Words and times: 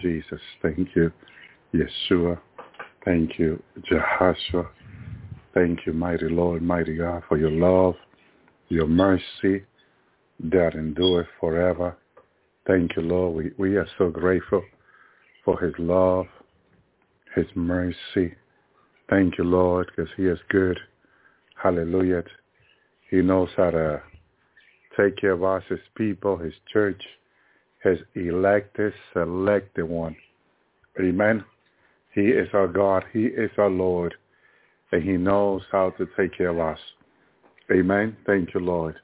Jesus. 0.00 0.40
Thank 0.62 0.88
you, 0.94 1.12
Yeshua. 1.74 2.38
Thank 3.04 3.38
you, 3.38 3.62
Jehoshua. 3.90 4.68
Thank 5.54 5.86
you, 5.86 5.92
mighty 5.92 6.28
Lord, 6.28 6.62
mighty 6.62 6.96
God, 6.96 7.22
for 7.28 7.38
your 7.38 7.50
love, 7.50 7.94
your 8.68 8.86
mercy 8.86 9.64
that 10.40 10.74
endureth 10.74 11.28
forever. 11.40 11.96
Thank 12.66 12.96
you, 12.96 13.02
Lord. 13.02 13.36
We, 13.36 13.52
we 13.56 13.76
are 13.76 13.86
so 13.96 14.10
grateful 14.10 14.62
for 15.44 15.58
his 15.60 15.72
love, 15.78 16.26
his 17.34 17.46
mercy. 17.54 18.34
Thank 19.08 19.38
you, 19.38 19.44
Lord, 19.44 19.90
because 19.94 20.10
he 20.16 20.24
is 20.24 20.38
good. 20.50 20.78
Hallelujah. 21.62 22.24
He 23.10 23.22
knows 23.22 23.48
how 23.56 23.70
to 23.70 24.02
take 24.96 25.16
care 25.16 25.32
of 25.32 25.44
us, 25.44 25.62
his 25.68 25.78
people, 25.96 26.36
his 26.36 26.54
church 26.72 27.00
his 27.82 27.98
elected, 28.14 28.92
selected 29.12 29.84
one. 29.84 30.16
Amen. 31.00 31.44
He 32.14 32.22
is 32.22 32.48
our 32.52 32.68
God. 32.68 33.04
He 33.12 33.24
is 33.24 33.50
our 33.58 33.70
Lord. 33.70 34.14
And 34.92 35.02
he 35.02 35.16
knows 35.16 35.62
how 35.70 35.90
to 35.90 36.06
take 36.16 36.36
care 36.36 36.48
of 36.48 36.58
us. 36.58 36.78
Amen. 37.70 38.16
Thank 38.26 38.54
you, 38.54 38.60
Lord. 38.60 38.96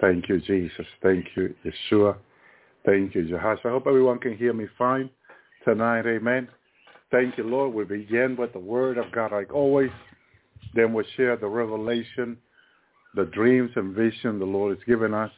Thank 0.00 0.28
you, 0.28 0.40
Jesus. 0.40 0.86
Thank 1.02 1.26
you, 1.36 1.54
Yeshua. 1.64 2.16
Thank 2.86 3.14
you, 3.14 3.24
Jehoshua. 3.24 3.66
I 3.66 3.70
hope 3.70 3.86
everyone 3.86 4.18
can 4.18 4.36
hear 4.36 4.52
me 4.52 4.66
fine 4.78 5.10
tonight. 5.64 6.06
Amen. 6.06 6.48
Thank 7.10 7.36
you, 7.36 7.44
Lord. 7.44 7.74
We 7.74 7.84
begin 7.84 8.36
with 8.36 8.52
the 8.52 8.58
word 8.60 8.96
of 8.96 9.12
God 9.12 9.32
like 9.32 9.52
always. 9.52 9.90
Then 10.74 10.92
we'll 10.92 11.04
share 11.16 11.36
the 11.36 11.48
revelation, 11.48 12.36
the 13.14 13.24
dreams 13.26 13.70
and 13.76 13.94
vision 13.94 14.38
the 14.38 14.44
Lord 14.44 14.76
has 14.76 14.84
given 14.84 15.12
us 15.12 15.32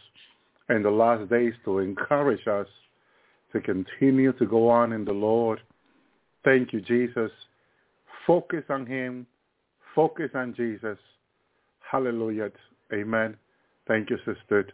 in 0.69 0.83
the 0.83 0.91
last 0.91 1.29
days 1.29 1.55
to 1.65 1.79
encourage 1.79 2.47
us 2.47 2.67
to 3.53 3.61
continue 3.61 4.33
to 4.35 4.47
go 4.47 4.69
on 4.69 4.93
in 4.93 5.05
the 5.05 5.13
Lord. 5.13 5.61
Thank 6.45 6.73
you, 6.73 6.81
Jesus. 6.81 7.31
Focus 8.27 8.65
on 8.71 8.87
him. 8.87 9.27
Focus 9.95 10.31
on 10.35 10.55
Jesus. 10.55 10.99
Hallelujah. 11.81 12.51
Amen. 12.93 13.37
Thank 13.87 14.11
you, 14.11 14.19
sister. 14.19 14.69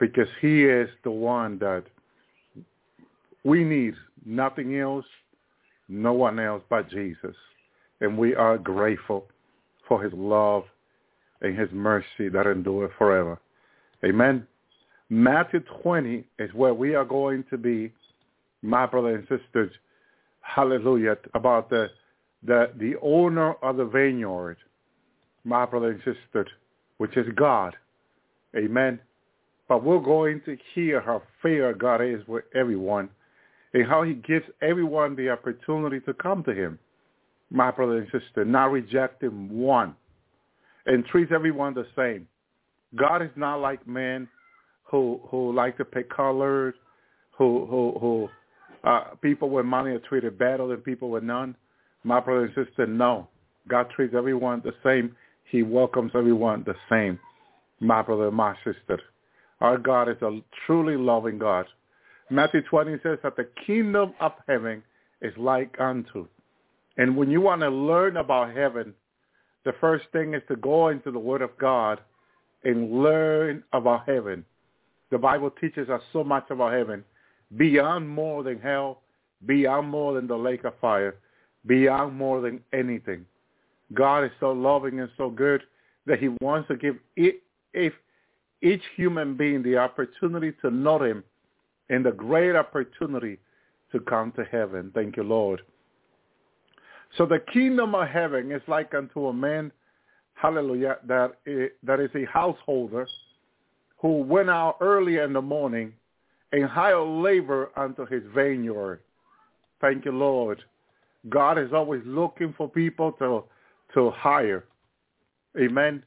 Because 0.00 0.28
he 0.40 0.64
is 0.64 0.88
the 1.04 1.10
one 1.10 1.58
that 1.58 1.84
we 3.44 3.64
need 3.64 3.94
nothing 4.24 4.78
else, 4.78 5.06
no 5.88 6.12
one 6.12 6.38
else 6.38 6.62
but 6.68 6.90
Jesus. 6.90 7.36
And 8.00 8.16
we 8.18 8.34
are 8.34 8.58
grateful 8.58 9.26
for 9.86 10.02
his 10.02 10.12
love 10.12 10.64
and 11.40 11.58
his 11.58 11.68
mercy 11.72 12.28
that 12.32 12.46
endure 12.46 12.90
forever. 12.98 13.38
Amen. 14.04 14.46
Matthew 15.10 15.60
20 15.82 16.24
is 16.38 16.52
where 16.52 16.74
we 16.74 16.94
are 16.94 17.04
going 17.04 17.44
to 17.50 17.56
be, 17.56 17.92
my 18.62 18.86
brothers 18.86 19.24
and 19.28 19.40
sisters. 19.40 19.72
Hallelujah. 20.40 21.16
About 21.34 21.70
the 21.70 21.88
the 22.44 22.70
the 22.78 22.94
owner 23.02 23.54
of 23.62 23.76
the 23.76 23.84
vineyard, 23.84 24.56
my 25.44 25.64
brother 25.66 25.90
and 25.90 25.98
sister, 25.98 26.46
which 26.98 27.16
is 27.16 27.26
God. 27.36 27.74
Amen. 28.56 29.00
But 29.68 29.84
we're 29.84 29.98
going 29.98 30.40
to 30.46 30.56
hear 30.74 31.00
how 31.00 31.22
fair 31.42 31.74
God 31.74 32.00
is 32.00 32.26
with 32.26 32.44
everyone 32.54 33.10
and 33.74 33.86
how 33.86 34.02
he 34.02 34.14
gives 34.14 34.46
everyone 34.62 35.14
the 35.14 35.28
opportunity 35.28 36.00
to 36.00 36.14
come 36.14 36.42
to 36.44 36.54
him, 36.54 36.78
my 37.50 37.70
brother 37.70 37.98
and 37.98 38.06
sister, 38.06 38.44
not 38.44 38.72
rejecting 38.72 39.48
one, 39.50 39.94
and 40.86 41.04
treats 41.06 41.32
everyone 41.34 41.74
the 41.74 41.86
same. 41.94 42.26
God 42.96 43.20
is 43.20 43.30
not 43.36 43.56
like 43.56 43.86
men 43.86 44.26
who 44.90 45.20
who 45.30 45.52
like 45.52 45.76
to 45.78 45.84
pick 45.84 46.10
colors, 46.10 46.74
who 47.36 47.66
who 47.66 47.98
who 48.00 48.28
uh, 48.88 49.14
people 49.22 49.50
with 49.50 49.66
money 49.66 49.90
are 49.90 50.00
treated 50.00 50.38
better 50.38 50.66
than 50.66 50.78
people 50.78 51.10
with 51.10 51.22
none. 51.22 51.54
My 52.04 52.20
brother 52.20 52.44
and 52.44 52.66
sister, 52.66 52.86
no. 52.86 53.28
God 53.68 53.88
treats 53.94 54.14
everyone 54.16 54.62
the 54.64 54.72
same. 54.84 55.14
He 55.50 55.62
welcomes 55.62 56.12
everyone 56.14 56.64
the 56.64 56.74
same. 56.88 57.18
My 57.80 58.02
brother, 58.02 58.30
my 58.30 58.54
sister. 58.64 59.00
Our 59.60 59.78
God 59.78 60.08
is 60.08 60.20
a 60.22 60.40
truly 60.66 60.96
loving 60.96 61.38
God. 61.38 61.66
Matthew 62.30 62.62
20 62.62 62.96
says 63.02 63.18
that 63.22 63.36
the 63.36 63.48
kingdom 63.66 64.14
of 64.20 64.32
heaven 64.46 64.82
is 65.22 65.32
like 65.36 65.74
unto. 65.80 66.26
And 66.96 67.16
when 67.16 67.30
you 67.30 67.40
want 67.40 67.62
to 67.62 67.68
learn 67.68 68.16
about 68.16 68.54
heaven, 68.54 68.94
the 69.64 69.72
first 69.80 70.06
thing 70.12 70.34
is 70.34 70.42
to 70.48 70.56
go 70.56 70.88
into 70.88 71.10
the 71.10 71.18
Word 71.18 71.42
of 71.42 71.56
God 71.58 72.00
and 72.64 73.02
learn 73.02 73.62
about 73.72 74.06
heaven. 74.06 74.44
The 75.10 75.18
Bible 75.18 75.50
teaches 75.50 75.88
us 75.88 76.02
so 76.12 76.22
much 76.22 76.50
about 76.50 76.72
heaven, 76.72 77.04
beyond 77.56 78.08
more 78.08 78.42
than 78.42 78.60
hell, 78.60 79.02
beyond 79.46 79.88
more 79.88 80.14
than 80.14 80.26
the 80.26 80.36
lake 80.36 80.64
of 80.64 80.74
fire, 80.80 81.16
beyond 81.66 82.14
more 82.14 82.40
than 82.40 82.60
anything. 82.72 83.24
God 83.94 84.24
is 84.24 84.30
so 84.38 84.52
loving 84.52 85.00
and 85.00 85.08
so 85.16 85.30
good 85.30 85.62
that 86.06 86.18
he 86.18 86.28
wants 86.40 86.68
to 86.68 86.76
give 86.76 86.96
if 87.16 87.92
each 88.60 88.82
human 88.96 89.36
being 89.36 89.62
the 89.62 89.76
opportunity 89.76 90.52
to 90.60 90.70
know 90.70 91.02
him 91.02 91.22
and 91.88 92.04
the 92.04 92.10
great 92.10 92.56
opportunity 92.56 93.38
to 93.92 94.00
come 94.00 94.32
to 94.32 94.44
heaven. 94.44 94.90
Thank 94.94 95.16
you, 95.16 95.22
Lord. 95.22 95.62
So 97.16 97.24
the 97.24 97.38
kingdom 97.52 97.94
of 97.94 98.08
heaven 98.08 98.52
is 98.52 98.62
like 98.66 98.92
unto 98.94 99.28
a 99.28 99.32
man, 99.32 99.72
hallelujah, 100.34 100.98
that 101.06 101.38
is, 101.46 101.70
that 101.82 102.00
is 102.00 102.10
a 102.14 102.26
householder 102.26 103.06
who 103.98 104.22
went 104.22 104.50
out 104.50 104.76
early 104.80 105.18
in 105.18 105.32
the 105.32 105.42
morning 105.42 105.92
and 106.52 106.64
hired 106.64 107.06
labor 107.06 107.70
unto 107.76 108.06
his 108.06 108.22
vineyard. 108.34 109.00
Thank 109.80 110.04
you, 110.04 110.12
Lord. 110.12 110.62
God 111.28 111.58
is 111.58 111.72
always 111.72 112.02
looking 112.04 112.54
for 112.56 112.68
people 112.68 113.12
to 113.12 113.44
to 113.94 114.10
hire. 114.10 114.64
Amen. 115.58 116.02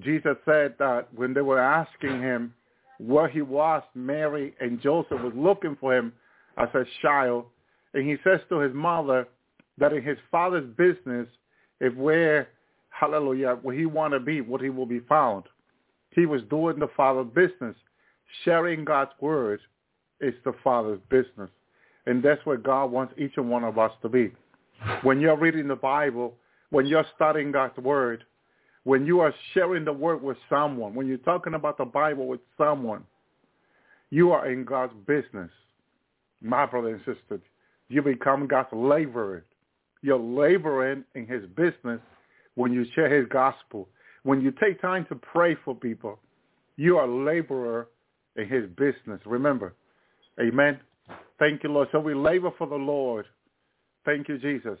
Jesus 0.00 0.36
said 0.44 0.74
that 0.78 1.08
when 1.14 1.34
they 1.34 1.42
were 1.42 1.60
asking 1.60 2.20
him 2.20 2.54
where 2.98 3.28
he 3.28 3.42
was, 3.42 3.82
Mary 3.94 4.54
and 4.60 4.80
Joseph 4.80 5.20
was 5.20 5.32
looking 5.36 5.76
for 5.78 5.94
him 5.94 6.12
as 6.56 6.68
a 6.74 6.84
child. 7.02 7.46
And 7.94 8.08
he 8.08 8.16
says 8.24 8.40
to 8.48 8.58
his 8.58 8.72
mother 8.74 9.28
that 9.78 9.92
in 9.92 10.02
his 10.02 10.16
father's 10.30 10.68
business, 10.76 11.28
if 11.80 11.94
where, 11.94 12.48
hallelujah, 12.90 13.58
where 13.62 13.76
he 13.76 13.86
want 13.86 14.14
to 14.14 14.20
be, 14.20 14.40
what 14.40 14.62
he 14.62 14.70
will 14.70 14.86
be 14.86 15.00
found. 15.00 15.44
He 16.14 16.26
was 16.26 16.42
doing 16.50 16.78
the 16.78 16.88
father's 16.96 17.32
business. 17.34 17.76
Sharing 18.44 18.84
God's 18.84 19.12
word 19.20 19.60
is 20.20 20.34
the 20.44 20.52
father's 20.62 21.00
business. 21.10 21.50
And 22.06 22.22
that's 22.22 22.44
where 22.44 22.56
God 22.56 22.86
wants 22.90 23.14
each 23.18 23.32
and 23.36 23.48
one 23.48 23.64
of 23.64 23.78
us 23.78 23.92
to 24.02 24.08
be. 24.08 24.32
When 25.02 25.20
you're 25.20 25.36
reading 25.36 25.68
the 25.68 25.76
Bible, 25.76 26.34
when 26.70 26.86
you're 26.86 27.06
studying 27.14 27.52
God's 27.52 27.76
word, 27.78 28.24
when 28.84 29.06
you 29.06 29.20
are 29.20 29.32
sharing 29.54 29.84
the 29.84 29.92
word 29.92 30.22
with 30.22 30.36
someone, 30.48 30.94
when 30.94 31.06
you're 31.06 31.18
talking 31.18 31.54
about 31.54 31.78
the 31.78 31.84
Bible 31.84 32.26
with 32.26 32.40
someone, 32.58 33.04
you 34.10 34.32
are 34.32 34.50
in 34.50 34.64
God's 34.64 34.94
business. 35.06 35.50
My 36.42 36.66
brother 36.66 36.88
and 36.88 36.98
sister, 37.00 37.40
you 37.88 38.02
become 38.02 38.48
God's 38.48 38.68
laborer. 38.72 39.44
You're 40.02 40.18
laboring 40.18 41.04
in 41.14 41.26
his 41.26 41.42
business 41.56 42.00
when 42.56 42.72
you 42.72 42.84
share 42.94 43.14
his 43.14 43.28
gospel. 43.28 43.88
When 44.24 44.40
you 44.40 44.52
take 44.52 44.80
time 44.80 45.06
to 45.08 45.16
pray 45.16 45.56
for 45.64 45.74
people, 45.74 46.18
you 46.76 46.98
are 46.98 47.06
a 47.06 47.24
laborer 47.24 47.88
in 48.36 48.48
his 48.48 48.64
business. 48.76 49.20
Remember. 49.26 49.74
Amen. 50.40 50.78
Thank 51.38 51.62
you, 51.62 51.70
Lord. 51.70 51.88
So 51.92 51.98
we 51.98 52.14
labor 52.14 52.50
for 52.56 52.66
the 52.66 52.76
Lord. 52.76 53.26
Thank 54.04 54.28
you, 54.28 54.38
Jesus. 54.38 54.78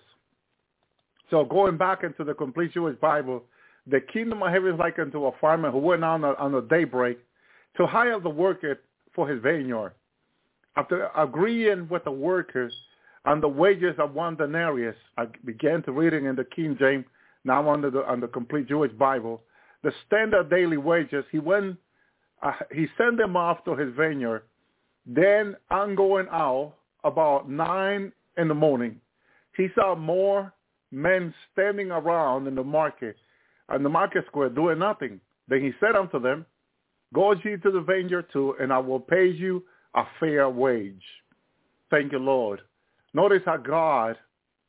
So 1.30 1.44
going 1.44 1.76
back 1.76 2.04
into 2.04 2.24
the 2.24 2.34
complete 2.34 2.72
Jewish 2.72 2.98
Bible, 3.00 3.42
the 3.86 4.00
kingdom 4.12 4.42
of 4.42 4.52
heaven 4.52 4.74
is 4.74 4.78
like 4.78 4.98
unto 4.98 5.26
a 5.26 5.32
farmer 5.40 5.70
who 5.70 5.78
went 5.78 6.04
on 6.04 6.24
a, 6.24 6.34
on 6.34 6.54
a 6.54 6.62
daybreak 6.62 7.18
to 7.76 7.86
hire 7.86 8.20
the 8.20 8.28
worker 8.28 8.80
for 9.14 9.28
his 9.28 9.42
vineyard. 9.42 9.92
After 10.76 11.08
agreeing 11.16 11.88
with 11.88 12.04
the 12.04 12.10
workers 12.12 12.72
on 13.24 13.40
the 13.40 13.48
wages 13.48 13.94
of 13.98 14.14
one 14.14 14.36
denarius, 14.36 14.96
I 15.18 15.26
began 15.44 15.82
to 15.84 15.92
reading 15.92 16.26
in 16.26 16.36
the 16.36 16.44
King 16.44 16.76
James, 16.78 17.04
now 17.44 17.68
under 17.70 17.90
the, 17.90 18.04
the 18.20 18.28
complete 18.28 18.68
Jewish 18.68 18.92
Bible, 18.92 19.42
the 19.82 19.92
standard 20.06 20.48
daily 20.50 20.76
wages, 20.76 21.24
he 21.32 21.38
went, 21.38 21.76
uh, 22.42 22.52
he 22.72 22.86
sent 22.96 23.18
them 23.18 23.36
off 23.36 23.64
to 23.64 23.74
his 23.74 23.94
vineyard. 23.96 24.42
Then 25.06 25.56
on 25.70 25.94
going 25.94 26.26
out 26.30 26.74
about 27.04 27.50
nine 27.50 28.12
in 28.38 28.48
the 28.48 28.54
morning, 28.54 29.00
he 29.56 29.68
saw 29.74 29.94
more 29.94 30.52
men 30.92 31.34
standing 31.52 31.90
around 31.90 32.46
in 32.46 32.54
the 32.54 32.62
market, 32.62 33.16
in 33.74 33.82
the 33.82 33.88
market 33.88 34.24
square, 34.26 34.48
doing 34.48 34.78
nothing. 34.78 35.20
Then 35.48 35.60
he 35.60 35.72
said 35.80 35.96
unto 35.96 36.20
them, 36.20 36.46
Go 37.12 37.32
ye 37.32 37.56
to 37.56 37.70
the 37.70 37.80
vineyard 37.80 38.26
too, 38.32 38.54
and 38.60 38.72
I 38.72 38.78
will 38.78 39.00
pay 39.00 39.26
you 39.26 39.64
a 39.94 40.04
fair 40.18 40.48
wage. 40.48 41.02
Thank 41.90 42.12
you, 42.12 42.18
Lord. 42.18 42.60
Notice 43.12 43.42
how 43.44 43.58
God 43.58 44.16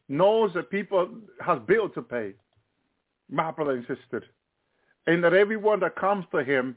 knows 0.09 0.51
that 0.53 0.69
people 0.69 1.07
has 1.39 1.59
bills 1.67 1.91
to 1.95 2.01
pay, 2.01 2.33
my 3.33 3.51
brother 3.51 3.71
and 3.71 3.85
sister, 3.87 4.23
and 5.07 5.23
that 5.23 5.33
everyone 5.33 5.79
that 5.81 5.95
comes 5.95 6.25
to 6.31 6.43
him 6.43 6.75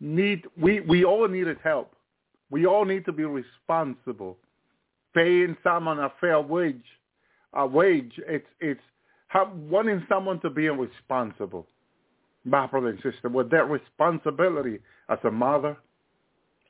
need 0.00 0.44
we 0.60 0.80
we 0.80 1.04
all 1.04 1.26
need 1.28 1.46
his 1.46 1.56
help. 1.64 1.94
We 2.50 2.66
all 2.66 2.84
need 2.84 3.04
to 3.06 3.12
be 3.12 3.24
responsible, 3.24 4.36
paying 5.14 5.56
someone 5.64 5.98
a 5.98 6.12
fair 6.20 6.40
wage 6.40 6.84
a 7.54 7.66
wage. 7.66 8.12
It's 8.26 8.46
it's 8.60 8.80
wanting 9.68 10.04
someone 10.08 10.40
to 10.40 10.50
be 10.50 10.68
responsible. 10.68 11.66
My 12.44 12.66
brother 12.66 12.88
and 12.88 12.98
sister, 13.02 13.28
with 13.28 13.50
that 13.50 13.70
responsibility 13.70 14.80
as 15.08 15.18
a 15.24 15.30
mother, 15.30 15.76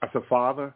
as 0.02 0.10
a 0.14 0.20
father, 0.28 0.72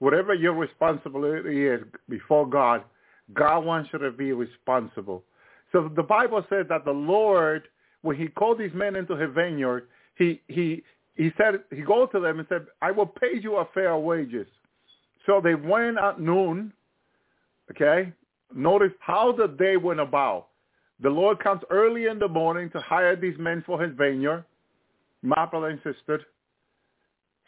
whatever 0.00 0.34
your 0.34 0.52
responsibility 0.52 1.66
is 1.66 1.80
before 2.08 2.46
God, 2.46 2.84
God 3.32 3.60
wants 3.60 3.88
you 3.92 3.98
to 4.00 4.10
be 4.10 4.32
responsible. 4.32 5.24
So 5.72 5.90
the 5.94 6.02
Bible 6.02 6.44
says 6.50 6.66
that 6.68 6.84
the 6.84 6.92
Lord, 6.92 7.64
when 8.02 8.16
he 8.16 8.28
called 8.28 8.58
these 8.58 8.74
men 8.74 8.94
into 8.94 9.16
his 9.16 9.30
vineyard, 9.34 9.88
he, 10.16 10.40
he, 10.48 10.82
he 11.16 11.30
said, 11.38 11.60
he 11.70 11.82
go 11.82 12.06
to 12.06 12.20
them 12.20 12.38
and 12.38 12.48
said, 12.48 12.66
I 12.82 12.90
will 12.90 13.06
pay 13.06 13.38
you 13.40 13.56
a 13.56 13.68
fair 13.72 13.96
wages. 13.96 14.46
So 15.26 15.40
they 15.42 15.54
went 15.54 15.98
at 15.98 16.20
noon, 16.20 16.72
okay? 17.70 18.12
Notice 18.54 18.92
how 19.00 19.32
the 19.32 19.48
day 19.48 19.76
went 19.76 20.00
about. 20.00 20.48
The 21.00 21.10
Lord 21.10 21.38
comes 21.40 21.62
early 21.70 22.06
in 22.06 22.18
the 22.18 22.28
morning 22.28 22.70
to 22.70 22.80
hire 22.80 23.16
these 23.16 23.38
men 23.38 23.62
for 23.66 23.82
his 23.82 23.92
vineyard, 23.96 24.44
my 25.22 25.46
brother 25.46 25.68
and 25.68 25.80
sister. 25.82 26.20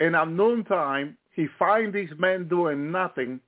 And 0.01 0.17
at 0.17 0.29
noontime, 0.29 1.17
he 1.35 1.47
finds 1.59 1.95
these 1.95 2.11
men 2.19 2.49
doing 2.49 2.91
nothing. 2.91 3.41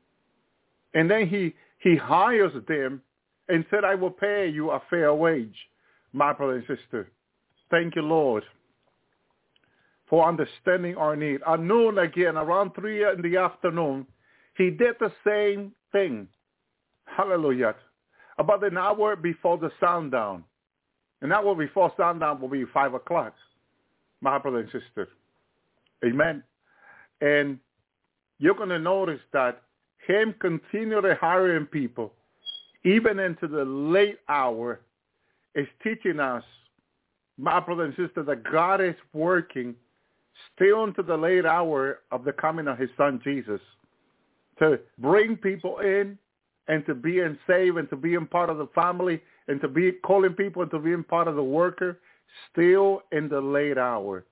And 0.94 1.10
then 1.10 1.28
he, 1.28 1.54
he 1.78 1.96
hires 1.96 2.52
them 2.68 3.00
and 3.48 3.64
said, 3.70 3.84
I 3.84 3.94
will 3.94 4.10
pay 4.10 4.48
you 4.48 4.70
a 4.70 4.82
fair 4.90 5.14
wage, 5.14 5.56
my 6.12 6.32
brother 6.32 6.56
and 6.56 6.66
sister. 6.66 7.10
Thank 7.70 7.96
you, 7.96 8.02
Lord, 8.02 8.44
for 10.08 10.28
understanding 10.28 10.96
our 10.96 11.16
need. 11.16 11.40
At 11.46 11.60
noon 11.60 11.98
again, 11.98 12.36
around 12.36 12.72
3 12.74 13.12
in 13.14 13.22
the 13.22 13.36
afternoon, 13.38 14.06
he 14.56 14.70
did 14.70 14.96
the 15.00 15.12
same 15.26 15.72
thing. 15.92 16.28
Hallelujah. 17.04 17.74
About 18.38 18.64
an 18.64 18.76
hour 18.76 19.16
before 19.16 19.58
the 19.58 19.70
sundown. 19.80 20.44
An 21.22 21.32
hour 21.32 21.54
before 21.54 21.92
sundown 21.96 22.40
will 22.40 22.48
be 22.48 22.64
5 22.72 22.94
o'clock, 22.94 23.34
my 24.20 24.38
brother 24.38 24.58
and 24.58 24.70
sister. 24.70 25.08
Amen. 26.04 26.42
And 27.20 27.58
you're 28.38 28.54
going 28.54 28.68
to 28.68 28.78
notice 28.78 29.20
that 29.32 29.62
him 30.06 30.34
continually 30.40 31.14
hiring 31.18 31.66
people, 31.66 32.12
even 32.86 33.18
into 33.18 33.48
the 33.48 33.64
late 33.64 34.20
hour, 34.28 34.80
is 35.56 35.66
teaching 35.82 36.20
us, 36.20 36.44
my 37.36 37.58
brother 37.58 37.84
and 37.84 37.94
sister, 37.96 38.22
that 38.22 38.44
God 38.50 38.80
is 38.80 38.94
working 39.12 39.74
still 40.54 40.84
into 40.84 41.02
the 41.02 41.16
late 41.16 41.44
hour 41.44 42.00
of 42.12 42.24
the 42.24 42.32
coming 42.32 42.68
of 42.68 42.78
his 42.78 42.90
son 42.96 43.20
Jesus 43.24 43.60
to 44.58 44.78
bring 44.98 45.36
people 45.36 45.78
in 45.78 46.16
and 46.68 46.84
to 46.86 46.94
be 46.94 47.12
being 47.12 47.38
saved 47.46 47.76
and 47.76 47.88
to 47.90 47.96
being 47.96 48.26
part 48.26 48.50
of 48.50 48.58
the 48.58 48.68
family 48.74 49.20
and 49.48 49.60
to 49.60 49.68
be 49.68 49.92
calling 50.04 50.34
people 50.34 50.62
and 50.62 50.70
to 50.70 50.78
being 50.78 51.04
part 51.04 51.26
of 51.26 51.36
the 51.36 51.42
worker 51.42 51.98
still 52.52 53.02
in 53.12 53.28
the 53.28 53.40
late 53.40 53.78
hour. 53.78 54.24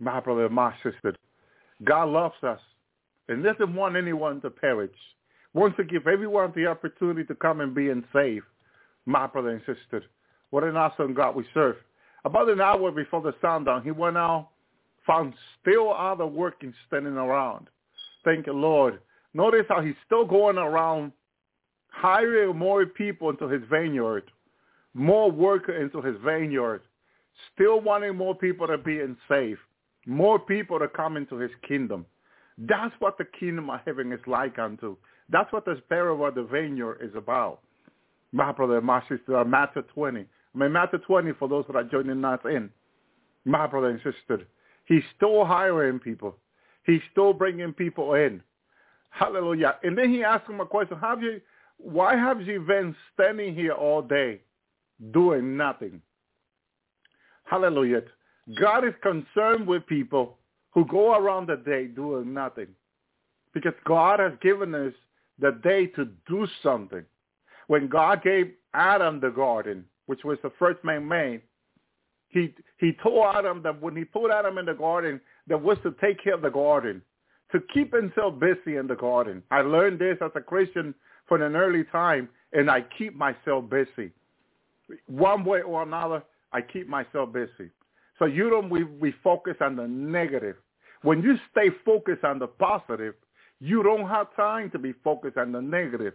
My 0.00 0.20
brother, 0.20 0.48
my 0.48 0.74
sister, 0.82 1.14
God 1.84 2.08
loves 2.08 2.42
us 2.42 2.60
and 3.28 3.42
doesn't 3.42 3.74
want 3.74 3.96
anyone 3.96 4.40
to 4.42 4.50
perish. 4.50 4.90
Wants 5.54 5.76
to 5.76 5.84
give 5.84 6.06
everyone 6.06 6.52
the 6.54 6.66
opportunity 6.66 7.24
to 7.24 7.34
come 7.34 7.60
and 7.60 7.74
be 7.74 7.90
saved. 8.12 8.44
My 9.06 9.26
brother 9.26 9.50
and 9.50 9.60
sister, 9.60 10.04
what 10.50 10.64
an 10.64 10.76
awesome 10.76 11.14
God 11.14 11.34
we 11.34 11.44
serve. 11.54 11.76
About 12.24 12.50
an 12.50 12.60
hour 12.60 12.90
before 12.90 13.22
the 13.22 13.34
sundown, 13.40 13.82
he 13.82 13.90
went 13.90 14.18
out, 14.18 14.50
found 15.06 15.32
still 15.60 15.94
other 15.94 16.26
working 16.26 16.74
standing 16.86 17.14
around. 17.14 17.68
Thank 18.24 18.46
you, 18.46 18.52
Lord. 18.52 19.00
Notice 19.32 19.64
how 19.68 19.80
he's 19.80 19.94
still 20.04 20.26
going 20.26 20.58
around 20.58 21.12
hiring 21.88 22.56
more 22.56 22.84
people 22.86 23.30
into 23.30 23.48
his 23.48 23.62
vineyard, 23.70 24.30
more 24.94 25.30
worker 25.30 25.72
into 25.72 26.02
his 26.02 26.16
vineyard, 26.24 26.82
still 27.54 27.80
wanting 27.80 28.16
more 28.16 28.34
people 28.34 28.66
to 28.66 28.78
be 28.78 29.00
in 29.00 29.16
safe, 29.28 29.58
more 30.06 30.38
people 30.38 30.78
to 30.78 30.88
come 30.88 31.16
into 31.16 31.36
his 31.36 31.50
kingdom. 31.66 32.04
That's 32.58 32.94
what 32.98 33.18
the 33.18 33.26
kingdom 33.38 33.70
of 33.70 33.80
heaven 33.86 34.12
is 34.12 34.20
like 34.26 34.58
unto. 34.58 34.96
That's 35.30 35.52
what 35.52 35.66
parable 35.88 36.26
of 36.26 36.34
the 36.34 36.42
vineyard 36.42 36.98
is 37.02 37.14
about. 37.14 37.60
My 38.32 38.52
brother, 38.52 38.80
my 38.80 39.00
sister, 39.08 39.36
uh, 39.38 39.44
Matthew 39.44 39.82
20. 39.94 40.20
I 40.20 40.58
mean, 40.58 40.72
Matthew 40.72 40.98
20 41.00 41.32
for 41.32 41.48
those 41.48 41.64
that 41.66 41.76
are 41.76 41.84
joining 41.84 42.24
us 42.24 42.40
in. 42.44 42.70
My 43.44 43.66
brother 43.66 43.88
and 43.88 44.00
sister, 44.02 44.46
he's 44.86 45.02
still 45.16 45.44
hiring 45.44 45.98
people. 45.98 46.36
He's 46.84 47.00
still 47.12 47.32
bringing 47.32 47.72
people 47.72 48.14
in. 48.14 48.42
Hallelujah. 49.10 49.76
And 49.82 49.96
then 49.96 50.10
he 50.10 50.24
asked 50.24 50.48
him 50.48 50.60
a 50.60 50.66
question. 50.66 50.98
Have 50.98 51.22
you, 51.22 51.40
why 51.78 52.16
have 52.16 52.42
you 52.42 52.60
been 52.60 52.94
standing 53.14 53.54
here 53.54 53.72
all 53.72 54.02
day 54.02 54.40
doing 55.12 55.56
nothing? 55.56 56.00
Hallelujah. 57.44 58.02
God 58.60 58.84
is 58.86 58.94
concerned 59.02 59.66
with 59.66 59.86
people 59.86 60.38
who 60.72 60.84
go 60.86 61.14
around 61.14 61.48
the 61.48 61.56
day 61.56 61.86
doing 61.86 62.32
nothing 62.32 62.68
because 63.54 63.74
God 63.86 64.20
has 64.20 64.32
given 64.42 64.74
us 64.74 64.92
the 65.38 65.52
day 65.62 65.86
to 65.86 66.06
do 66.26 66.46
something. 66.62 67.04
When 67.66 67.88
God 67.88 68.22
gave 68.22 68.52
Adam 68.74 69.20
the 69.20 69.30
garden, 69.30 69.84
which 70.06 70.24
was 70.24 70.38
the 70.42 70.52
first 70.58 70.82
man 70.84 71.06
made, 71.06 71.42
he, 72.28 72.54
he 72.78 72.92
told 73.02 73.24
Adam 73.34 73.62
that 73.62 73.80
when 73.80 73.96
he 73.96 74.04
put 74.04 74.30
Adam 74.30 74.58
in 74.58 74.66
the 74.66 74.74
garden, 74.74 75.20
that 75.46 75.60
was 75.60 75.78
to 75.82 75.94
take 76.00 76.22
care 76.22 76.34
of 76.34 76.42
the 76.42 76.50
garden, 76.50 77.02
to 77.52 77.60
keep 77.72 77.94
himself 77.94 78.38
busy 78.38 78.76
in 78.76 78.86
the 78.86 78.96
garden. 78.96 79.42
I 79.50 79.62
learned 79.62 79.98
this 79.98 80.18
as 80.20 80.30
a 80.34 80.40
Christian 80.40 80.94
from 81.26 81.42
an 81.42 81.56
early 81.56 81.84
time, 81.84 82.28
and 82.52 82.70
I 82.70 82.84
keep 82.96 83.14
myself 83.14 83.64
busy. 83.70 84.10
One 85.06 85.44
way 85.44 85.62
or 85.62 85.82
another, 85.82 86.22
I 86.52 86.60
keep 86.60 86.88
myself 86.88 87.32
busy. 87.32 87.70
So 88.18 88.24
you 88.24 88.50
don't, 88.50 88.68
we, 88.68 88.84
we 88.84 89.14
focus 89.22 89.54
on 89.60 89.76
the 89.76 89.86
negative. 89.86 90.56
When 91.02 91.22
you 91.22 91.36
stay 91.50 91.68
focused 91.84 92.24
on 92.24 92.38
the 92.38 92.46
positive, 92.46 93.14
you 93.60 93.82
don't 93.82 94.08
have 94.08 94.34
time 94.36 94.70
to 94.70 94.78
be 94.78 94.92
focused 95.04 95.36
on 95.36 95.52
the 95.52 95.60
negative. 95.60 96.14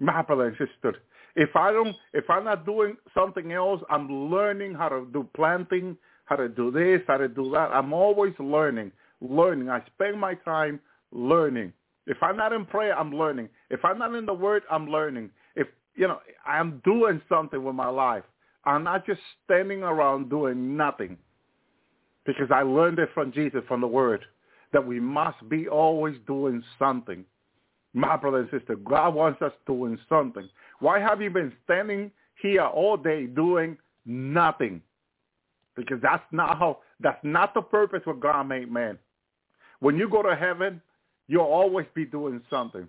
My 0.00 0.22
brother 0.22 0.46
and 0.46 0.56
sister, 0.56 0.98
if 1.36 1.54
I 1.54 1.72
don't, 1.72 1.94
if 2.12 2.28
I'm 2.28 2.44
not 2.44 2.66
doing 2.66 2.96
something 3.14 3.52
else, 3.52 3.80
I'm 3.90 4.30
learning 4.30 4.74
how 4.74 4.88
to 4.88 5.06
do 5.12 5.28
planting, 5.34 5.96
how 6.24 6.36
to 6.36 6.48
do 6.48 6.70
this, 6.70 7.00
how 7.06 7.16
to 7.16 7.28
do 7.28 7.50
that. 7.52 7.70
I'm 7.72 7.92
always 7.92 8.34
learning, 8.38 8.92
learning. 9.20 9.70
I 9.70 9.82
spend 9.94 10.18
my 10.18 10.34
time 10.34 10.80
learning. 11.12 11.72
If 12.06 12.18
I'm 12.22 12.36
not 12.36 12.52
in 12.52 12.66
prayer, 12.66 12.98
I'm 12.98 13.14
learning. 13.14 13.48
If 13.70 13.84
I'm 13.84 13.98
not 13.98 14.14
in 14.14 14.26
the 14.26 14.34
Word, 14.34 14.62
I'm 14.70 14.88
learning. 14.88 15.30
If 15.56 15.68
you 15.94 16.08
know, 16.08 16.20
I'm 16.46 16.82
doing 16.84 17.20
something 17.28 17.62
with 17.62 17.74
my 17.74 17.88
life. 17.88 18.24
I'm 18.64 18.82
not 18.82 19.06
just 19.06 19.20
standing 19.44 19.82
around 19.82 20.30
doing 20.30 20.76
nothing. 20.76 21.16
Because 22.26 22.50
I 22.50 22.62
learned 22.62 22.98
it 22.98 23.10
from 23.12 23.32
Jesus, 23.32 23.60
from 23.68 23.80
the 23.80 23.86
Word, 23.86 24.24
that 24.74 24.84
we 24.84 24.98
must 24.98 25.48
be 25.48 25.68
always 25.68 26.16
doing 26.26 26.62
something. 26.80 27.24
My 27.94 28.16
brother 28.16 28.40
and 28.40 28.50
sister, 28.50 28.74
God 28.74 29.14
wants 29.14 29.40
us 29.40 29.52
doing 29.68 29.96
something. 30.08 30.48
Why 30.80 30.98
have 30.98 31.22
you 31.22 31.30
been 31.30 31.52
standing 31.64 32.10
here 32.42 32.64
all 32.64 32.96
day 32.96 33.26
doing 33.26 33.78
nothing? 34.04 34.82
Because 35.76 35.98
that's 36.02 36.24
not 36.32 36.58
how, 36.58 36.78
that's 36.98 37.20
not 37.22 37.54
the 37.54 37.62
purpose 37.62 38.00
what 38.04 38.18
God 38.18 38.48
made 38.48 38.70
man. 38.70 38.98
When 39.78 39.96
you 39.96 40.08
go 40.08 40.24
to 40.24 40.34
heaven, 40.34 40.82
you'll 41.28 41.42
always 41.42 41.86
be 41.94 42.04
doing 42.04 42.42
something. 42.50 42.88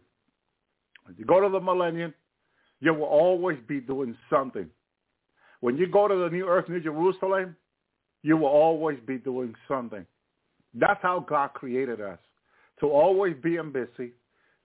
When 1.05 1.15
you 1.19 1.25
go 1.25 1.39
to 1.39 1.49
the 1.49 1.61
millennium, 1.61 2.15
you 2.79 2.95
will 2.95 3.03
always 3.03 3.59
be 3.67 3.79
doing 3.79 4.17
something. 4.27 4.67
When 5.59 5.77
you 5.77 5.85
go 5.85 6.07
to 6.07 6.15
the 6.15 6.29
new 6.29 6.47
earth, 6.47 6.67
New 6.67 6.81
Jerusalem, 6.81 7.55
you 8.23 8.37
will 8.37 8.47
always 8.47 8.97
be 9.05 9.19
doing 9.19 9.53
something. 9.67 10.03
That's 10.75 11.01
how 11.01 11.21
God 11.21 11.53
created 11.53 12.01
us, 12.01 12.19
to 12.81 12.87
always 12.87 13.35
be 13.41 13.57
busy, 13.57 14.11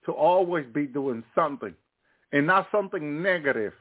to 0.05 0.11
always 0.11 0.65
be 0.73 0.85
doing 0.85 1.23
something, 1.33 1.73
and 2.33 2.47
not 2.47 2.67
something 2.71 3.23
negative, 3.23 3.73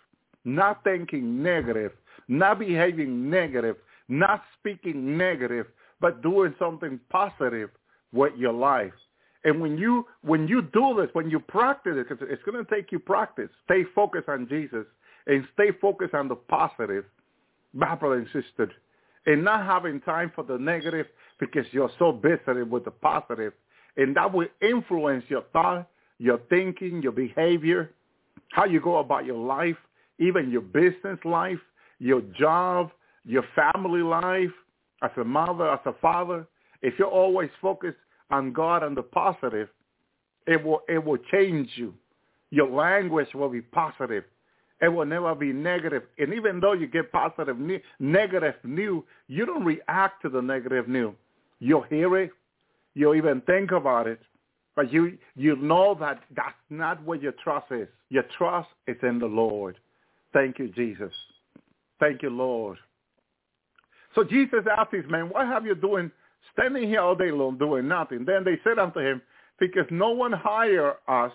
not 0.44 0.84
thinking 0.84 1.42
negative, 1.42 1.92
not 2.28 2.60
behaving 2.60 3.28
negative, 3.28 3.76
not 4.08 4.42
speaking 4.58 5.16
negative, 5.16 5.66
but 6.00 6.22
doing 6.22 6.54
something 6.58 7.00
positive 7.10 7.70
with 8.12 8.32
your 8.36 8.52
life. 8.52 8.92
And 9.44 9.60
when 9.60 9.78
you 9.78 10.06
when 10.22 10.46
you 10.46 10.62
do 10.62 10.94
this, 10.96 11.08
when 11.14 11.30
you 11.30 11.40
practice 11.40 11.94
it, 11.96 12.06
it's 12.10 12.42
going 12.44 12.64
to 12.64 12.70
take 12.70 12.92
you 12.92 12.98
practice. 12.98 13.48
Stay 13.64 13.84
focused 13.94 14.28
on 14.28 14.46
Jesus 14.48 14.84
and 15.26 15.46
stay 15.54 15.70
focused 15.80 16.14
on 16.14 16.28
the 16.28 16.34
positive, 16.36 17.06
my 17.72 17.94
brother 17.94 18.16
and 18.16 18.26
sister 18.26 18.70
and 19.26 19.44
not 19.44 19.64
having 19.64 20.00
time 20.00 20.32
for 20.34 20.44
the 20.44 20.58
negative 20.58 21.06
because 21.40 21.64
you're 21.72 21.90
so 21.98 22.12
busy 22.12 22.62
with 22.62 22.84
the. 22.84 23.52
And 23.96 24.16
that 24.16 24.32
will 24.32 24.46
influence 24.62 25.24
your 25.28 25.42
thought, 25.52 25.88
your 26.18 26.38
thinking, 26.48 27.02
your 27.02 27.12
behavior, 27.12 27.90
how 28.52 28.66
you 28.66 28.80
go 28.80 28.98
about 28.98 29.24
your 29.24 29.38
life, 29.38 29.76
even 30.18 30.50
your 30.50 30.60
business 30.60 31.18
life, 31.24 31.58
your 31.98 32.20
job, 32.38 32.90
your 33.24 33.44
family 33.56 34.02
life, 34.02 34.50
as 35.02 35.10
a 35.16 35.24
mother, 35.24 35.70
as 35.70 35.80
a 35.86 35.94
father. 35.94 36.46
If 36.82 36.94
you're 36.98 37.08
always 37.08 37.50
focused 37.60 37.98
on 38.30 38.52
God 38.52 38.82
and 38.82 38.96
the 38.96 39.02
positive, 39.02 39.68
it 40.46 40.62
will 40.62 40.82
it 40.88 41.02
will 41.04 41.18
change 41.32 41.70
you. 41.76 41.94
Your 42.50 42.70
language 42.70 43.28
will 43.34 43.48
be 43.48 43.60
positive. 43.60 44.24
It 44.82 44.88
will 44.88 45.04
never 45.04 45.34
be 45.34 45.52
negative. 45.52 46.04
And 46.18 46.32
even 46.32 46.58
though 46.58 46.72
you 46.72 46.86
get 46.86 47.12
positive, 47.12 47.58
new, 47.58 47.80
negative 47.98 48.54
news, 48.64 49.04
you 49.28 49.44
don't 49.44 49.64
react 49.64 50.22
to 50.22 50.28
the 50.30 50.40
negative 50.40 50.88
news. 50.88 51.14
You'll 51.60 51.82
hear 51.82 52.16
it. 52.18 52.30
You'll 52.94 53.14
even 53.14 53.42
think 53.42 53.70
about 53.70 54.06
it. 54.06 54.20
But 54.74 54.92
you, 54.92 55.18
you 55.36 55.56
know 55.56 55.96
that 56.00 56.20
that's 56.34 56.54
not 56.70 57.04
where 57.04 57.18
your 57.18 57.34
trust 57.44 57.66
is. 57.70 57.88
Your 58.08 58.24
trust 58.36 58.68
is 58.86 58.96
in 59.02 59.18
the 59.18 59.26
Lord. 59.26 59.78
Thank 60.32 60.58
you, 60.58 60.68
Jesus. 60.68 61.12
Thank 61.98 62.22
you, 62.22 62.30
Lord. 62.30 62.78
So 64.14 64.24
Jesus 64.24 64.60
asked 64.76 64.92
these 64.92 65.04
men, 65.08 65.28
what 65.28 65.46
have 65.46 65.66
you 65.66 65.74
doing, 65.74 66.10
standing 66.52 66.88
here 66.88 67.00
all 67.00 67.14
day 67.14 67.30
long 67.30 67.58
doing 67.58 67.86
nothing? 67.86 68.24
Then 68.24 68.44
they 68.44 68.58
said 68.64 68.78
unto 68.78 69.00
him, 69.00 69.20
because 69.58 69.86
no 69.90 70.10
one 70.10 70.32
hire 70.32 70.94
us, 71.06 71.32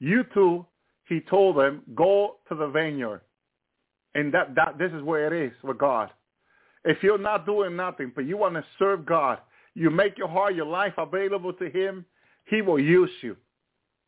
you 0.00 0.24
two, 0.32 0.64
he 1.08 1.20
told 1.20 1.56
them, 1.56 1.82
go 1.94 2.36
to 2.48 2.54
the 2.54 2.68
vineyard. 2.68 3.20
And 4.14 4.32
that, 4.32 4.54
that 4.54 4.78
this 4.78 4.90
is 4.92 5.02
where 5.02 5.32
it 5.32 5.46
is 5.46 5.52
with 5.62 5.78
God. 5.78 6.10
If 6.88 7.02
you're 7.02 7.18
not 7.18 7.44
doing 7.44 7.76
nothing, 7.76 8.12
but 8.14 8.24
you 8.24 8.38
want 8.38 8.54
to 8.54 8.64
serve 8.78 9.04
God, 9.04 9.40
you 9.74 9.90
make 9.90 10.16
your 10.16 10.26
heart, 10.26 10.54
your 10.54 10.64
life 10.64 10.94
available 10.96 11.52
to 11.52 11.68
him, 11.68 12.06
he 12.46 12.62
will 12.62 12.80
use 12.80 13.10
you. 13.20 13.36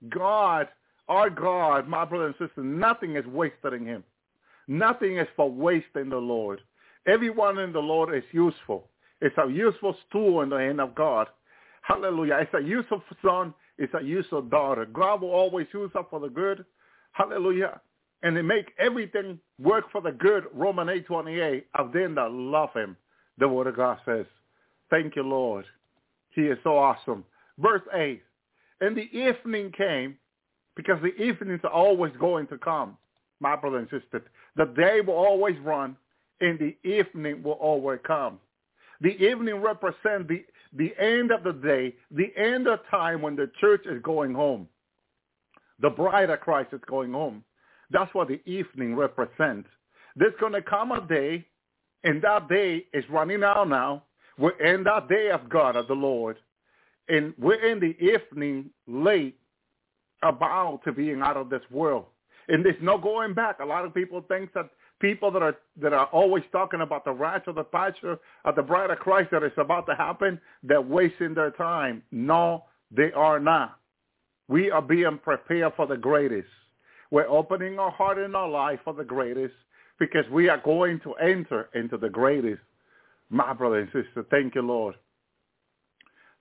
God, 0.09 0.67
our 1.07 1.29
God, 1.29 1.87
my 1.87 2.07
brother 2.07 2.29
and 2.29 2.35
sister, 2.39 2.63
nothing 2.63 3.17
is 3.17 3.27
wasted 3.27 3.75
in 3.75 3.85
him. 3.85 4.03
Nothing 4.67 5.19
is 5.19 5.27
for 5.37 5.51
waste 5.51 5.95
in 5.95 6.09
the 6.09 6.17
Lord. 6.17 6.63
Everyone 7.07 7.59
in 7.59 7.71
the 7.75 7.81
Lord 7.81 8.17
is 8.17 8.25
useful. 8.33 8.89
It's 9.21 9.37
a 9.37 9.51
useful 9.51 9.95
tool 10.11 10.41
in 10.41 10.49
the 10.49 10.57
hand 10.57 10.81
of 10.81 10.95
God. 10.95 11.27
Hallelujah. 11.83 12.39
It's 12.41 12.55
a 12.55 12.67
useful 12.67 13.03
son. 13.23 13.53
It's 13.77 13.93
a 13.93 14.03
useful 14.03 14.41
daughter. 14.41 14.87
God 14.87 15.21
will 15.21 15.33
always 15.33 15.67
use 15.75 15.91
us 15.95 16.07
for 16.09 16.19
the 16.19 16.31
good. 16.31 16.65
Hallelujah. 17.13 17.79
And 18.23 18.37
they 18.37 18.43
make 18.43 18.73
everything 18.79 19.39
work 19.59 19.91
for 19.91 20.01
the 20.01 20.13
good, 20.13 20.45
Romans 20.53 20.91
8, 20.93 21.07
28, 21.07 21.67
of 21.75 21.93
them 21.93 22.15
that 22.17 22.31
love 22.31 22.71
him, 22.75 22.97
the 23.39 23.49
word 23.49 23.67
of 23.67 23.77
God 23.77 23.99
says. 24.05 24.27
Thank 24.91 25.17
you, 25.17 25.23
Lord. 25.23 25.65
He 26.31 26.43
is 26.43 26.59
so 26.63 26.77
awesome. 26.77 27.25
Verse 27.59 27.83
8, 27.95 28.23
and 28.81 28.97
the 28.97 29.09
evening 29.17 29.73
came, 29.77 30.17
because 30.77 31.01
the 31.03 31.15
evenings 31.23 31.61
are 31.65 31.71
always 31.71 32.13
going 32.19 32.47
to 32.49 32.59
come, 32.59 32.97
my 33.41 33.57
brother 33.57 33.79
and 33.79 33.89
sister. 33.91 34.23
The 34.57 34.67
day 34.67 35.01
will 35.01 35.15
always 35.15 35.59
run, 35.61 35.97
and 36.41 36.59
the 36.59 36.77
evening 36.89 37.43
will 37.43 37.53
always 37.53 38.01
come. 38.07 38.39
The 39.01 39.17
evening 39.23 39.57
represents 39.57 40.29
the, 40.29 40.45
the 40.75 40.93
end 40.99 41.31
of 41.31 41.43
the 41.43 41.53
day, 41.53 41.95
the 42.11 42.33
end 42.37 42.67
of 42.67 42.81
time 42.91 43.23
when 43.23 43.37
the 43.37 43.51
church 43.61 43.87
is 43.87 44.01
going 44.03 44.35
home. 44.35 44.69
The 45.81 45.91
bride 45.91 46.31
of 46.31 46.41
Christ 46.41 46.71
is 46.73 46.81
going 46.87 47.13
home. 47.13 47.43
That's 47.91 48.13
what 48.15 48.29
the 48.29 48.41
evening 48.49 48.95
represents. 48.95 49.69
There's 50.17 50.35
going 50.41 50.53
to 50.53 50.63
come 50.63 50.93
a 50.93 51.07
day, 51.07 51.47
and 52.05 52.23
that 52.23 52.49
day 52.49 52.87
is 52.93 53.05
running 53.11 53.43
out 53.43 53.69
now. 53.69 54.05
We're 54.39 54.59
in 54.59 54.85
that 54.85 55.09
day 55.09 55.31
of 55.31 55.49
God, 55.49 55.77
of 55.77 55.87
the 55.87 55.95
Lord. 55.95 56.37
And 57.09 57.35
we're 57.39 57.65
in 57.65 57.81
the 57.81 57.97
evening 57.99 58.71
late 58.87 59.39
about 60.23 60.81
to 60.85 60.93
being 60.93 61.21
out 61.23 61.37
of 61.37 61.51
this 61.51 61.63
world. 61.71 62.07
And 62.49 62.65
there's 62.65 62.77
no 62.81 62.99
going 62.99 63.35
back. 63.35 63.59
A 63.61 63.65
lot 63.65 63.85
of 63.85 63.95
people 63.95 64.25
think 64.29 64.53
that 64.55 64.71
people 65.01 65.31
that 65.33 65.43
are 65.43 65.57
that 65.81 65.93
are 65.93 66.07
always 66.07 66.45
talking 66.53 66.83
about 66.83 67.05
the 67.05 67.13
rapture, 67.13 67.53
the 67.53 67.65
pasture 67.65 68.19
of 68.45 68.55
the 68.55 68.63
bride 68.63 68.91
of 68.91 68.99
Christ 68.99 69.31
that 69.33 69.43
is 69.43 69.53
about 69.57 69.87
to 69.87 69.95
happen, 69.95 70.41
they're 70.63 70.81
wasting 70.81 71.35
their 71.35 71.51
time. 71.51 72.03
No, 72.11 72.65
they 72.91 73.13
are 73.13 73.41
not. 73.41 73.79
We 74.49 74.71
are 74.71 74.83
being 74.83 75.19
prepared 75.23 75.73
for 75.77 75.87
the 75.87 75.97
greatest. 75.97 76.49
We're 77.11 77.29
opening 77.29 77.79
our 77.79 77.91
heart 77.91 78.19
and 78.19 78.37
our 78.37 78.49
life 78.49 78.81
for 78.85 78.95
the 78.95 79.05
greatest 79.05 79.55
because 79.99 80.25
we 80.31 80.49
are 80.49 80.59
going 80.59 81.01
to 81.01 81.15
enter 81.15 81.69
into 81.75 81.97
the 81.97 82.09
greatest. 82.09 82.63
My 83.29 83.53
brother 83.53 83.81
and 83.81 83.89
sister, 83.89 84.25
thank 84.31 84.55
you, 84.55 84.63
Lord. 84.63 84.95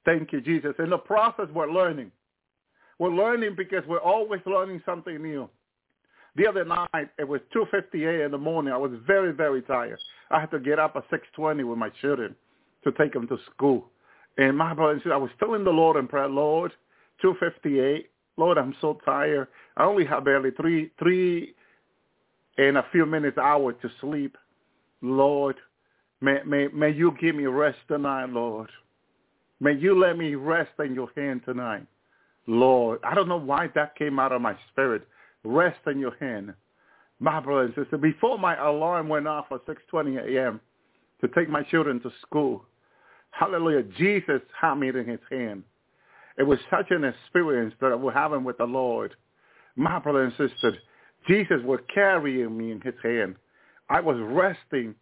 Thank 0.06 0.32
you, 0.32 0.42
Jesus. 0.42 0.74
In 0.80 0.90
the 0.90 0.98
process, 0.98 1.48
we're 1.54 1.72
learning. 1.72 2.12
We're 2.98 3.12
learning 3.14 3.56
because 3.58 3.84
we're 3.88 4.02
always 4.02 4.42
learning 4.46 4.82
something 4.86 5.22
new. 5.22 5.50
The 6.36 6.48
other 6.48 6.66
night, 6.66 7.10
it 7.18 7.28
was 7.28 7.42
2.58 7.56 8.26
in 8.26 8.32
the 8.32 8.38
morning. 8.38 8.74
I 8.74 8.78
was 8.78 8.92
very, 9.06 9.34
very 9.34 9.62
tired. 9.62 10.00
I 10.32 10.40
had 10.40 10.52
to 10.52 10.60
get 10.60 10.80
up 10.80 10.96
at 10.96 11.10
6.20 11.10 11.68
with 11.68 11.78
my 11.78 11.90
children 12.02 12.36
to 12.84 12.92
take 12.94 13.14
them 13.14 13.28
to 13.28 13.38
school. 13.54 13.90
And 14.38 14.58
my 14.58 14.74
brother 14.74 14.94
and 14.94 15.02
sister, 15.02 15.14
I 15.14 15.18
was 15.18 15.32
still 15.36 15.56
in 15.56 15.64
the 15.64 15.72
Lord 15.72 15.98
in 15.98 16.08
prayer, 16.08 16.30
Lord, 16.30 16.72
2.58, 17.24 18.06
Lord, 18.40 18.58
I'm 18.58 18.74
so 18.80 18.98
tired. 19.04 19.50
I 19.76 19.84
only 19.84 20.06
have 20.06 20.24
barely 20.24 20.52
three, 20.52 20.92
three 20.98 21.54
and 22.58 22.78
a 22.78 22.86
few 22.92 23.06
minutes 23.06 23.38
hour 23.38 23.74
to 23.74 23.90
sleep. 24.00 24.38
Lord, 25.02 25.58
may, 26.22 26.38
may, 26.46 26.68
may 26.70 26.90
you 26.90 27.16
give 27.20 27.36
me 27.36 27.46
rest 27.46 27.78
tonight, 27.88 28.30
Lord. 28.30 28.70
May 29.60 29.74
you 29.74 30.00
let 30.00 30.18
me 30.18 30.36
rest 30.36 30.72
in 30.80 30.96
your 30.96 31.10
hand 31.18 31.42
tonight. 31.44 31.86
Lord, 32.48 33.00
I 33.04 33.14
don't 33.14 33.28
know 33.28 33.40
why 33.40 33.68
that 33.76 33.96
came 33.98 34.20
out 34.20 34.32
of 34.32 34.42
my 34.42 34.56
spirit. 34.72 35.06
Rest 35.44 35.80
in 35.86 36.00
your 36.00 36.16
hand. 36.20 36.54
My 37.20 37.42
brother 37.42 37.64
and 37.64 37.76
sister, 37.76 37.98
before 37.98 38.40
my 38.40 38.56
alarm 38.58 39.10
went 39.10 39.28
off 39.28 39.48
at 39.52 39.66
6.20 39.66 40.18
a.m. 40.18 40.62
to 41.20 41.28
take 41.28 41.50
my 41.50 41.64
children 41.64 42.00
to 42.02 42.12
school, 42.22 42.64
hallelujah, 43.32 43.84
Jesus 43.98 44.42
had 44.60 44.76
me 44.76 44.88
in 44.88 45.06
his 45.06 45.20
hand. 45.30 45.64
It 46.40 46.44
was 46.44 46.58
such 46.72 46.88
an 46.92 47.04
experience 47.04 47.76
that 47.82 47.92
I 47.92 47.96
was 47.96 48.14
having 48.14 48.46
with 48.46 48.58
the 48.58 48.66
Lord. 48.66 49.14
My 49.76 50.00
brother 50.00 50.24
and 50.24 50.32
sister, 50.32 50.78
Jesus 51.28 51.58
was 51.64 51.82
carrying 51.94 52.58
me 52.58 52.72
in 52.72 52.82
his 52.82 52.96
hand. 53.04 53.36
I 53.90 54.00
was 54.00 54.18
resting 54.20 54.96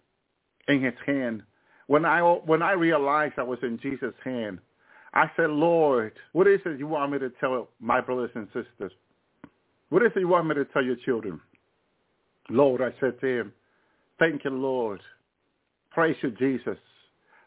in 0.68 0.84
his 0.84 0.96
hand. 1.06 1.44
When 1.86 2.06
I, 2.06 2.22
when 2.22 2.62
I 2.64 2.72
realized 2.72 3.36
I 3.38 3.44
was 3.44 3.60
in 3.62 3.80
Jesus' 3.80 4.16
hand, 4.24 4.60
I 5.14 5.32
said, 5.36 5.52
Lord, 5.52 6.14
what 6.34 6.48
is 6.48 6.60
it 6.66 6.80
you 6.80 6.88
want 6.88 7.12
me 7.12 7.20
to 7.20 7.30
tell 7.40 7.70
my 7.80 8.02
brothers 8.02 8.32
and 8.34 8.48
sisters? 8.48 8.92
What 9.90 10.04
is 10.04 10.12
it 10.16 10.20
you 10.20 10.28
want 10.28 10.48
me 10.48 10.56
to 10.56 10.66
tell 10.66 10.84
your 10.84 10.98
children? 10.98 11.40
Lord, 12.50 12.82
I 12.82 12.94
said 13.00 13.20
to 13.22 13.28
him, 13.28 13.54
thank 14.20 14.44
you, 14.44 14.52
Lord. 14.52 15.02
Praise 15.92 16.18
you, 16.22 16.32
Jesus. 16.32 16.78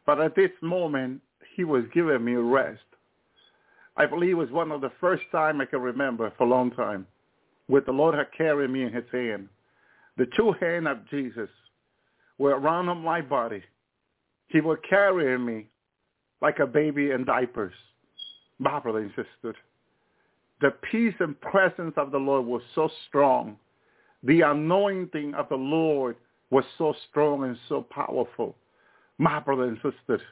But 0.07 0.20
at 0.20 0.37
this 0.37 0.50
moment, 0.62 1.20
he 1.57 1.64
was 1.64 1.85
giving 1.92 2.24
me 2.24 2.35
rest. 2.35 2.81
I 4.00 4.06
believe 4.06 4.30
it 4.30 4.34
was 4.34 4.50
one 4.50 4.72
of 4.72 4.80
the 4.80 4.92
first 4.98 5.24
time 5.30 5.60
I 5.60 5.66
can 5.66 5.82
remember 5.82 6.32
for 6.38 6.44
a 6.44 6.48
long 6.48 6.70
time 6.70 7.06
where 7.66 7.82
the 7.82 7.92
Lord 7.92 8.14
had 8.14 8.32
carried 8.32 8.70
me 8.70 8.84
in 8.84 8.92
his 8.94 9.04
hand. 9.12 9.50
The 10.16 10.24
two 10.38 10.54
hands 10.58 10.86
of 10.88 11.06
Jesus 11.10 11.50
were 12.38 12.58
around 12.58 12.86
my 13.04 13.20
body. 13.20 13.62
He 14.48 14.62
was 14.62 14.78
carrying 14.88 15.44
me 15.44 15.66
like 16.40 16.60
a 16.60 16.66
baby 16.66 17.10
in 17.10 17.26
diapers. 17.26 17.74
My 18.58 18.80
brother 18.80 19.00
and 19.00 19.10
sister, 19.10 19.54
the 20.62 20.70
peace 20.90 21.14
and 21.20 21.38
presence 21.38 21.92
of 21.98 22.10
the 22.10 22.16
Lord 22.16 22.46
was 22.46 22.62
so 22.74 22.88
strong. 23.06 23.58
The 24.22 24.40
anointing 24.40 25.34
of 25.34 25.50
the 25.50 25.56
Lord 25.56 26.16
was 26.48 26.64
so 26.78 26.94
strong 27.10 27.44
and 27.44 27.58
so 27.68 27.82
powerful. 27.82 28.56
My 29.18 29.40
brother 29.40 29.64
and 29.64 29.76
sister, 29.76 30.22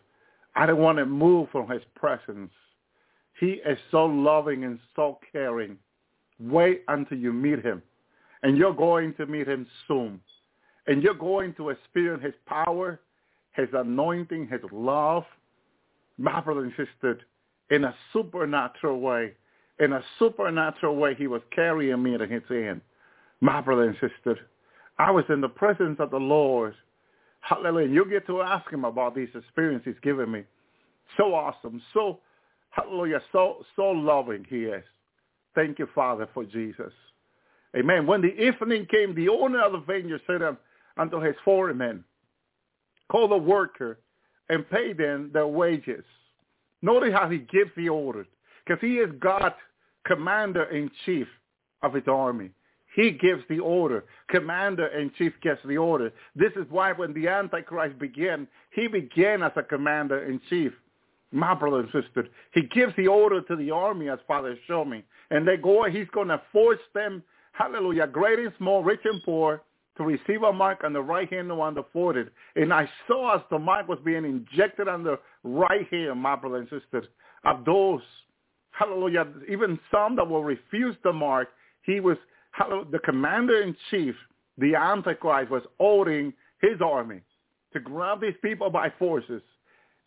I 0.57 0.65
don't 0.65 0.79
want 0.79 0.97
to 0.97 1.05
move 1.05 1.51
from 1.53 1.69
his 1.69 1.83
presence. 1.95 2.51
He 3.39 3.61
is 3.65 3.79
so 3.91 4.07
loving 4.07 4.65
and 4.65 4.79
so 4.97 5.19
caring. 5.33 5.79
Wait 6.41 6.83
until 6.89 7.19
you 7.19 7.33
meet 7.33 7.65
him. 7.65 7.83
And 8.43 8.57
you're 8.57 8.75
going 8.75 9.15
to 9.15 9.27
meet 9.27 9.49
him 9.49 9.67
soon. 9.87 10.21
And 10.87 11.03
you're 11.03 11.15
going 11.15 11.55
to 11.55 11.71
experience 11.71 12.25
his 12.25 12.35
power, 12.47 13.01
his 13.53 13.69
anointing, 13.73 14.49
his 14.49 14.61
love, 14.73 15.25
my 16.17 16.41
brother 16.41 16.65
and 16.65 16.73
sister, 16.73 17.21
in 17.71 17.85
a 17.85 17.95
supernatural 18.13 19.01
way. 19.01 19.35
In 19.81 19.93
a 19.93 20.03
supernatural 20.19 20.97
way, 20.97 21.15
he 21.15 21.27
was 21.27 21.43
carrying 21.55 22.03
me 22.03 22.15
in 22.15 22.21
his 22.29 22.43
hand. 22.49 22.81
My 23.41 23.61
brother 23.61 23.85
and 23.85 23.95
sister, 23.95 24.37
I 24.99 25.11
was 25.13 25.25
in 25.29 25.41
the 25.41 25.49
presence 25.49 25.99
of 26.01 26.11
the 26.11 26.19
Lord. 26.19 26.75
Hallelujah. 27.41 27.89
You 27.89 28.05
get 28.05 28.27
to 28.27 28.43
ask 28.43 28.69
him 28.73 28.85
about 28.85 29.15
these 29.15 29.29
experiences 29.35 29.95
he's 29.95 30.01
given 30.03 30.31
me. 30.31 30.43
So 31.17 31.35
awesome. 31.35 31.81
So, 31.95 32.19
hallelujah, 32.71 33.21
so, 33.33 33.65
so 33.77 33.91
loving 33.91 34.45
he 34.49 34.65
is. 34.65 34.85
Thank 35.55 35.79
you, 35.79 35.89
Father, 35.95 36.29
for 36.33 36.45
Jesus. 36.45 36.93
Amen. 37.77 38.07
When 38.07 38.23
the 38.23 38.35
evening 38.41 38.87
came, 38.91 39.15
the 39.15 39.29
owner 39.29 39.63
of 39.63 39.73
the 39.73 39.81
vineyard 39.81 40.23
said 40.27 40.41
unto 40.97 41.21
his 41.21 41.35
foreman, 41.45 42.05
call 43.11 43.29
the 43.29 43.37
worker 43.37 43.99
and 44.49 44.69
pay 44.71 44.93
them 44.93 45.31
their 45.33 45.47
wages. 45.47 46.05
Notice 46.81 47.13
how 47.13 47.29
he 47.29 47.39
gives 47.39 47.71
the 47.77 47.89
order, 47.89 48.27
because 48.65 48.81
he 48.81 48.99
is 48.99 49.11
God, 49.19 49.53
commander-in-chief 50.07 51.27
of 51.83 51.93
his 51.95 52.05
army. 52.07 52.51
He 52.95 53.11
gives 53.11 53.43
the 53.49 53.59
order. 53.59 54.05
Commander-in-chief 54.29 55.35
gets 55.43 55.61
the 55.67 55.77
order. 55.77 56.13
This 56.35 56.53
is 56.57 56.67
why 56.71 56.93
when 56.93 57.13
the 57.13 57.29
Antichrist 57.29 57.99
began, 57.99 58.49
he 58.73 58.89
began 58.89 59.43
as 59.43 59.53
a 59.57 59.63
commander-in-chief. 59.63 60.73
My 61.31 61.55
brother 61.55 61.81
and 61.81 61.89
sister, 61.89 62.27
he 62.55 62.63
gives 62.75 62.95
the 62.97 63.07
order 63.07 63.43
to 63.43 63.57
the 63.57 63.71
army 63.71 64.09
as 64.09 64.19
Father 64.27 64.57
showed 64.67 64.87
me. 64.87 65.05
And 65.31 65.47
they 65.47 65.57
go, 65.57 65.85
he's 65.85 66.09
going 66.15 66.29
to 66.29 66.41
force 66.53 66.79
them, 66.95 67.23
hallelujah, 67.53 68.07
great 68.07 68.39
and 68.39 68.53
small, 68.57 68.83
rich 68.83 69.01
and 69.05 69.23
poor, 69.25 69.63
to 69.99 70.05
receive 70.05 70.43
a 70.43 70.53
mark 70.53 70.85
on 70.85 70.93
the 70.93 71.03
right 71.03 71.31
hand 71.31 71.51
and 71.51 71.61
on 71.61 71.75
the 71.75 71.85
forehead. 71.93 72.31
And 72.57 72.73
I 72.73 72.89
saw 73.07 73.37
as 73.37 73.43
the 73.51 73.59
mark 73.59 73.89
was 73.89 73.99
being 74.05 74.25
injected 74.25 74.89
on 74.89 75.05
the 75.05 75.19
right 75.45 75.87
hand, 75.91 76.21
my 76.21 76.37
brother 76.37 76.59
and 76.59 76.69
sister, 76.71 77.05
of 77.45 77.65
those, 77.65 78.01
hallelujah, 78.71 79.27
even 79.51 79.79
some 79.91 80.17
that 80.17 80.27
will 80.27 80.45
refuse 80.45 80.97
the 81.05 81.13
mark, 81.13 81.49
he 81.83 82.01
was, 82.01 82.17
hallelujah, 82.53 82.91
the 82.93 82.99
commander-in-chief, 83.01 84.15
the 84.57 84.75
Antichrist, 84.75 85.51
was 85.51 85.63
ordering 85.79 86.33
his 86.63 86.81
army 86.81 87.21
to 87.73 87.81
grab 87.81 88.21
these 88.21 88.35
people 88.41 88.71
by 88.71 88.91
forces 88.99 89.43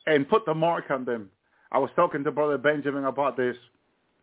and 0.08 0.28
put 0.28 0.46
the 0.46 0.54
mark 0.54 0.86
on 0.90 1.06
them. 1.06 1.30
I 1.72 1.80
was 1.80 1.90
talking 1.96 2.24
to 2.24 2.32
Brother 2.32 2.58
Benjamin 2.58 3.06
about 3.06 3.38
this. 3.38 3.56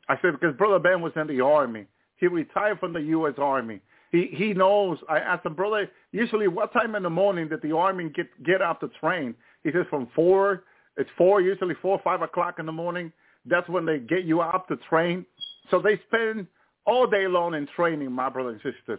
I 0.09 0.17
said, 0.21 0.33
because 0.33 0.57
Brother 0.57 0.79
Ben 0.79 1.01
was 1.01 1.13
in 1.17 1.27
the 1.27 1.41
army. 1.41 1.87
He 2.17 2.27
retired 2.27 2.81
from 2.81 2.93
the 2.93 3.01
U.S. 3.01 3.35
Army. 3.39 3.81
He 4.11 4.31
he 4.33 4.55
knows. 4.55 4.99
I 5.09 5.19
asked 5.19 5.45
him, 5.47 5.55
brother, 5.55 5.89
usually 6.13 6.49
what 6.49 6.73
time 6.73 6.95
in 6.95 7.03
the 7.03 7.11
morning 7.11 7.49
did 7.49 7.63
the 7.63 7.77
army 7.77 8.11
get 8.15 8.27
get 8.45 8.63
out 8.63 8.81
to 8.81 8.89
train? 9.01 9.35
He 9.65 9.71
says 9.71 9.87
from 9.91 10.09
four. 10.15 10.65
It's 10.97 11.11
four, 11.17 11.41
usually 11.41 11.77
four, 11.81 11.93
or 11.93 12.01
five 12.03 12.23
o'clock 12.23 12.59
in 12.59 12.67
the 12.67 12.73
morning. 12.73 13.13
That's 13.45 13.69
when 13.69 13.87
they 13.87 13.99
get 13.99 14.25
you 14.25 14.43
out 14.43 14.67
to 14.69 14.77
train. 14.89 15.25
So 15.71 15.81
they 15.81 16.01
spend 16.09 16.49
all 16.87 17.07
day 17.07 17.29
long 17.29 17.55
in 17.55 17.69
training, 17.77 18.11
my 18.11 18.29
brother 18.29 18.51
and 18.51 18.61
sister. 18.63 18.99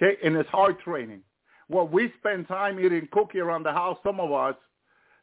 Okay, 0.00 0.16
and 0.24 0.34
it's 0.36 0.48
hard 0.48 0.78
training. 0.80 1.20
Well, 1.68 1.86
we 1.86 2.12
spend 2.18 2.48
time 2.48 2.80
eating 2.80 3.06
cookie 3.12 3.40
around 3.40 3.64
the 3.64 3.72
house. 3.72 3.98
Some 4.02 4.18
of 4.18 4.32
us, 4.32 4.54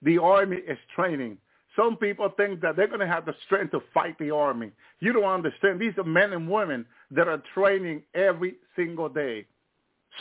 the 0.02 0.18
army 0.18 0.58
is 0.58 0.78
training. 0.96 1.38
Some 1.76 1.96
people 1.98 2.30
think 2.38 2.62
that 2.62 2.76
they're 2.76 2.88
going 2.88 3.02
to 3.02 3.08
have 3.08 3.26
the 3.26 3.36
strength 3.46 3.72
to 3.72 3.82
fight 3.94 4.18
the 4.18 4.32
army. 4.32 4.72
You 5.00 5.14
don't 5.14 5.24
understand. 5.24 5.80
These 5.80 5.98
are 5.98 6.04
men 6.04 6.34
and 6.34 6.50
women 6.50 6.86
that 7.12 7.28
are 7.28 7.42
training 7.54 8.02
every 8.16 8.56
single 8.76 9.10
day, 9.10 9.46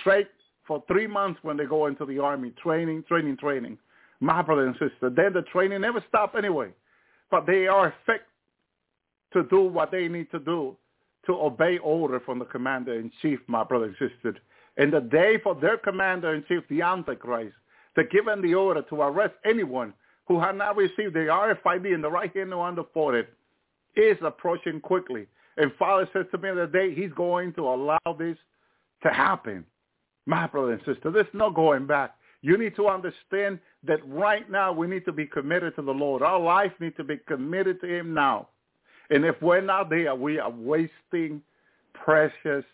straight 0.00 0.28
for 0.66 0.82
three 0.86 1.06
months 1.06 1.40
when 1.42 1.56
they 1.56 1.64
go 1.64 1.86
into 1.86 2.04
the 2.04 2.18
army, 2.18 2.52
training, 2.62 3.04
training, 3.08 3.36
training. 3.38 3.78
My 4.20 4.42
brother 4.42 4.66
and 4.66 4.74
sister. 4.74 5.10
Then 5.10 5.32
the 5.32 5.42
training 5.52 5.80
never 5.82 6.02
stop 6.08 6.34
anyway, 6.36 6.70
but 7.30 7.46
they 7.46 7.66
are 7.66 7.94
fit 8.06 8.22
to 9.32 9.42
do 9.44 9.60
what 9.62 9.90
they 9.90 10.08
need 10.08 10.30
to 10.30 10.38
do 10.38 10.76
to 11.26 11.32
obey 11.32 11.78
order 11.78 12.20
from 12.20 12.38
the 12.38 12.44
commander-in-chief, 12.44 13.40
my 13.46 13.64
brother 13.64 13.86
and 13.86 13.96
sister. 13.98 14.36
And 14.76 14.92
the 14.92 15.00
day 15.00 15.38
for 15.42 15.54
their 15.54 15.76
commander-in-chief, 15.76 16.62
the 16.68 16.82
Antichrist, 16.82 17.56
to 17.96 18.04
give 18.04 18.26
them 18.26 18.42
the 18.42 18.54
order 18.54 18.82
to 18.82 18.94
arrest 19.02 19.34
anyone 19.44 19.92
who 20.28 20.40
had 20.40 20.56
not 20.56 20.76
received 20.76 21.14
the 21.14 21.20
RFID 21.20 21.92
in 21.94 22.02
the 22.02 22.10
right 22.10 22.34
hand 22.34 22.52
or 22.52 22.66
on 22.66 22.76
the 22.76 22.84
forehead 22.94 23.28
is 23.96 24.16
approaching 24.22 24.80
quickly. 24.80 25.26
And 25.56 25.72
Father 25.78 26.08
says 26.12 26.26
to 26.32 26.38
me 26.38 26.50
the 26.54 26.66
day 26.66 26.94
he's 26.94 27.12
going 27.12 27.52
to 27.54 27.62
allow 27.62 27.98
this 28.18 28.36
to 29.02 29.10
happen. 29.10 29.64
My 30.26 30.46
brother 30.46 30.72
and 30.72 30.82
sister, 30.84 31.10
there's 31.10 31.26
no 31.32 31.50
going 31.50 31.86
back. 31.86 32.14
You 32.42 32.58
need 32.58 32.76
to 32.76 32.88
understand 32.88 33.58
that 33.84 34.06
right 34.06 34.48
now 34.50 34.72
we 34.72 34.86
need 34.86 35.04
to 35.06 35.12
be 35.12 35.26
committed 35.26 35.74
to 35.76 35.82
the 35.82 35.92
Lord. 35.92 36.22
Our 36.22 36.38
life 36.38 36.72
needs 36.80 36.96
to 36.96 37.04
be 37.04 37.18
committed 37.26 37.80
to 37.80 37.86
him 37.86 38.12
now. 38.12 38.48
And 39.10 39.24
if 39.24 39.40
we're 39.40 39.60
not 39.60 39.88
there, 39.88 40.14
we 40.14 40.38
are 40.38 40.50
wasting 40.50 41.40
precious 41.94 42.64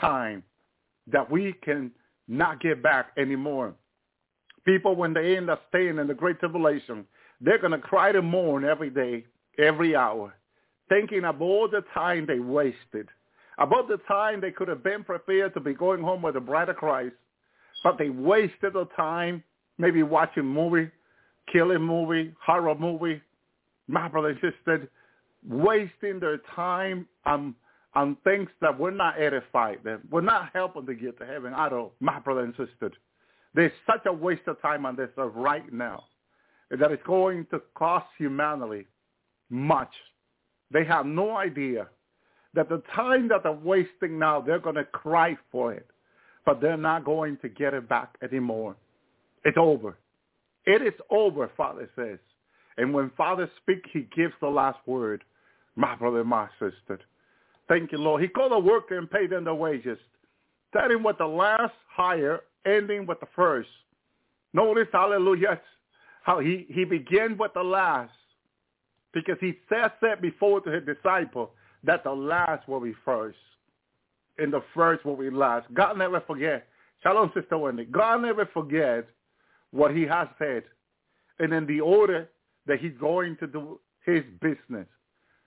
time 0.00 0.42
that 1.10 1.30
we 1.30 1.54
can 1.64 1.90
not 2.28 2.60
get 2.60 2.82
back 2.82 3.08
anymore. 3.16 3.74
People, 4.64 4.94
when 4.94 5.12
they 5.12 5.36
end 5.36 5.50
up 5.50 5.62
staying 5.68 5.98
in 5.98 6.06
the 6.06 6.14
Great 6.14 6.38
Tribulation, 6.38 7.04
they're 7.40 7.58
going 7.58 7.72
to 7.72 7.78
cry 7.78 8.12
to 8.12 8.22
mourn 8.22 8.64
every 8.64 8.90
day, 8.90 9.24
every 9.58 9.96
hour, 9.96 10.34
thinking 10.88 11.24
of 11.24 11.42
all 11.42 11.68
the 11.68 11.82
time 11.92 12.26
they 12.26 12.38
wasted, 12.38 13.08
about 13.58 13.88
the 13.88 13.98
time 14.08 14.40
they 14.40 14.52
could 14.52 14.68
have 14.68 14.84
been 14.84 15.02
prepared 15.04 15.54
to 15.54 15.60
be 15.60 15.74
going 15.74 16.02
home 16.02 16.22
with 16.22 16.34
the 16.34 16.40
bride 16.40 16.68
of 16.68 16.76
Christ, 16.76 17.14
but 17.82 17.98
they 17.98 18.10
wasted 18.10 18.74
the 18.74 18.86
time 18.96 19.42
maybe 19.78 20.02
watching 20.02 20.44
movie, 20.44 20.90
killing 21.52 21.82
movie, 21.82 22.32
horror 22.40 22.74
movie. 22.74 23.20
My 23.88 24.08
brother 24.08 24.28
and 24.28 24.38
sister, 24.40 24.88
wasting 25.46 26.20
their 26.20 26.38
time 26.54 27.06
on 27.26 27.54
on 27.94 28.16
things 28.24 28.48
that 28.62 28.78
will 28.78 28.92
not 28.92 29.20
edify 29.20 29.74
them, 29.84 30.00
will 30.10 30.22
not 30.22 30.48
help 30.54 30.72
them 30.72 30.86
to 30.86 30.94
get 30.94 31.18
to 31.18 31.26
heaven 31.26 31.52
at 31.52 31.74
all. 31.74 31.92
My 32.00 32.18
brother 32.20 32.40
and 32.40 32.54
sister. 32.56 32.90
There's 33.54 33.72
such 33.86 34.06
a 34.06 34.12
waste 34.12 34.46
of 34.46 34.60
time 34.62 34.86
on 34.86 34.96
this 34.96 35.10
earth 35.18 35.32
right 35.34 35.70
now 35.72 36.04
that 36.70 36.90
it's 36.90 37.02
going 37.02 37.46
to 37.50 37.60
cost 37.74 38.06
humanity 38.18 38.86
much. 39.50 39.92
They 40.70 40.84
have 40.84 41.04
no 41.04 41.36
idea 41.36 41.88
that 42.54 42.68
the 42.68 42.82
time 42.94 43.28
that 43.28 43.42
they're 43.42 43.52
wasting 43.52 44.18
now, 44.18 44.40
they're 44.40 44.58
going 44.58 44.76
to 44.76 44.84
cry 44.84 45.36
for 45.50 45.72
it, 45.72 45.86
but 46.46 46.60
they're 46.60 46.76
not 46.76 47.04
going 47.04 47.36
to 47.38 47.48
get 47.48 47.74
it 47.74 47.88
back 47.88 48.16
anymore. 48.22 48.76
It's 49.44 49.58
over. 49.58 49.96
It 50.64 50.82
is 50.82 50.94
over, 51.10 51.50
Father 51.56 51.90
says. 51.96 52.18
And 52.78 52.94
when 52.94 53.10
Father 53.16 53.50
speaks, 53.62 53.88
he 53.92 54.08
gives 54.16 54.34
the 54.40 54.48
last 54.48 54.78
word. 54.86 55.24
My 55.76 55.94
brother, 55.96 56.24
my 56.24 56.48
sister. 56.58 57.00
Thank 57.68 57.92
you, 57.92 57.98
Lord. 57.98 58.22
He 58.22 58.28
called 58.28 58.52
the 58.52 58.58
worker 58.58 58.98
and 58.98 59.10
paid 59.10 59.30
them 59.30 59.44
the 59.44 59.54
wages. 59.54 59.98
Tell 60.72 60.90
him 60.90 61.02
what 61.02 61.18
the 61.18 61.26
last 61.26 61.74
hire 61.88 62.40
ending 62.66 63.06
with 63.06 63.20
the 63.20 63.26
first. 63.34 63.68
Notice, 64.52 64.88
hallelujah, 64.92 65.60
how 66.22 66.38
he, 66.38 66.66
he 66.68 66.84
began 66.84 67.36
with 67.36 67.52
the 67.54 67.62
last 67.62 68.12
because 69.12 69.36
he 69.40 69.54
said 69.68 69.92
that 70.00 70.22
before 70.22 70.60
to 70.62 70.70
his 70.70 70.84
disciple 70.84 71.52
that 71.84 72.04
the 72.04 72.12
last 72.12 72.68
will 72.68 72.80
be 72.80 72.94
first 73.04 73.38
and 74.38 74.52
the 74.52 74.62
first 74.74 75.04
will 75.04 75.16
be 75.16 75.30
last. 75.30 75.66
God 75.74 75.98
never 75.98 76.20
forget. 76.20 76.66
Shalom, 77.02 77.32
Sister 77.34 77.58
Wendy. 77.58 77.84
God 77.84 78.22
never 78.22 78.46
forgets 78.46 79.08
what 79.70 79.94
he 79.94 80.02
has 80.02 80.28
said 80.38 80.62
and 81.38 81.52
in 81.52 81.66
the 81.66 81.80
order 81.80 82.28
that 82.66 82.78
he's 82.78 82.96
going 83.00 83.36
to 83.38 83.46
do 83.46 83.80
his 84.04 84.22
business. 84.40 84.86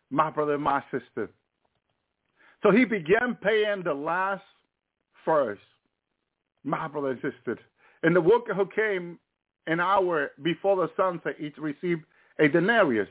My 0.09 0.29
brother, 0.29 0.57
my 0.57 0.83
sister. 0.91 1.29
So 2.63 2.71
he 2.71 2.85
began 2.85 3.37
paying 3.41 3.83
the 3.83 3.93
last 3.93 4.43
first 5.23 5.61
my 6.65 6.87
brother 6.87 7.17
and 8.03 8.15
the 8.15 8.21
worker 8.21 8.53
who 8.53 8.65
came 8.75 9.19
an 9.67 9.79
hour 9.79 10.31
before 10.43 10.75
the 10.75 10.89
sunset 10.97 11.35
each 11.39 11.57
received 11.57 12.03
a 12.39 12.47
denarius. 12.47 13.07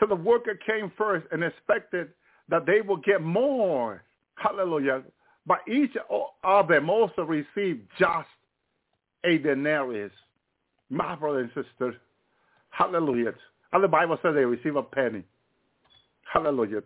So 0.00 0.06
the 0.06 0.14
worker 0.14 0.58
came 0.66 0.92
first 0.96 1.26
and 1.32 1.44
expected 1.44 2.08
that 2.48 2.66
they 2.66 2.80
would 2.80 3.04
get 3.04 3.22
more. 3.22 4.02
Hallelujah. 4.36 5.02
But 5.46 5.60
each 5.68 5.92
of 6.44 6.68
them 6.68 6.90
also 6.90 7.22
received 7.22 7.82
just 7.98 8.28
a 9.24 9.38
denarius. 9.38 10.12
My 10.90 11.14
brother 11.14 11.40
and 11.40 11.50
sister. 11.54 11.96
Hallelujah. 12.70 13.32
And 13.72 13.84
the 13.84 13.88
Bible 13.88 14.18
says 14.22 14.34
they 14.34 14.44
receive 14.44 14.76
a 14.76 14.82
penny. 14.82 15.24
Hallelujah. 16.32 16.82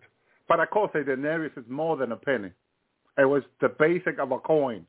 But 0.48 0.60
of 0.60 0.70
course 0.70 0.90
a 0.94 1.04
denarius 1.04 1.52
is 1.56 1.64
more 1.68 1.96
than 1.96 2.12
a 2.12 2.16
penny. 2.16 2.50
It 3.18 3.24
was 3.24 3.42
the 3.60 3.68
basic 3.68 4.18
of 4.18 4.32
a 4.32 4.38
coin 4.38 4.86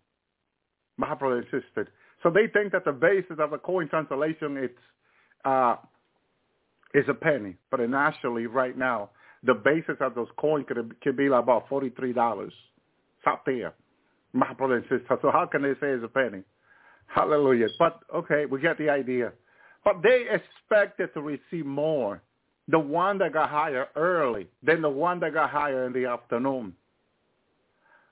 my 0.97 1.15
insisted. 1.37 1.87
So 2.21 2.29
they 2.29 2.47
think 2.47 2.71
that 2.71 2.85
the 2.85 2.91
basis 2.91 3.37
of 3.39 3.53
a 3.53 3.57
coin 3.57 3.89
translation 3.89 4.57
it's 4.57 4.73
uh, 5.45 5.75
is 6.93 7.05
a 7.09 7.13
penny, 7.13 7.55
but 7.69 7.81
actually 7.93 8.47
right 8.47 8.77
now 8.77 9.09
the 9.43 9.53
basis 9.53 9.95
of 9.99 10.15
those 10.15 10.29
coins 10.37 10.65
could 10.67 10.95
could 11.01 11.17
be 11.17 11.29
like 11.29 11.43
about 11.43 11.67
forty 11.67 11.89
three 11.89 12.13
dollars. 12.13 12.53
It's 13.19 13.27
out 13.27 13.45
there, 13.45 13.73
my 14.31 14.53
brother. 14.53 14.83
So 15.07 15.31
how 15.31 15.47
can 15.51 15.61
they 15.63 15.73
say 15.73 15.91
it's 15.91 16.03
a 16.03 16.07
penny? 16.07 16.43
Hallelujah. 17.07 17.67
But 17.77 17.99
okay, 18.13 18.45
we 18.45 18.61
get 18.61 18.77
the 18.77 18.89
idea. 18.89 19.33
But 19.83 20.01
they 20.01 20.25
expected 20.31 21.13
to 21.13 21.21
receive 21.21 21.65
more. 21.65 22.21
The 22.69 22.79
one 22.79 23.17
that 23.17 23.33
got 23.33 23.49
higher 23.49 23.87
early 23.97 24.47
than 24.61 24.81
the 24.81 24.89
one 24.89 25.19
that 25.19 25.33
got 25.33 25.49
higher 25.49 25.85
in 25.85 25.91
the 25.91 26.05
afternoon. 26.05 26.73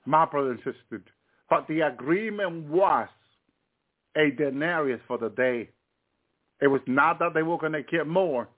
And 0.04 0.58
sister, 0.58 1.02
but 1.52 1.68
the 1.68 1.82
agreement 1.82 2.66
was 2.70 3.08
a 4.16 4.30
denarius 4.30 5.02
for 5.06 5.18
the 5.18 5.28
day. 5.28 5.68
It 6.62 6.66
was 6.66 6.80
not 6.86 7.18
that 7.18 7.34
they 7.34 7.42
were 7.42 7.58
going 7.58 7.74
to 7.74 7.82
get 7.82 8.06
more, 8.06 8.48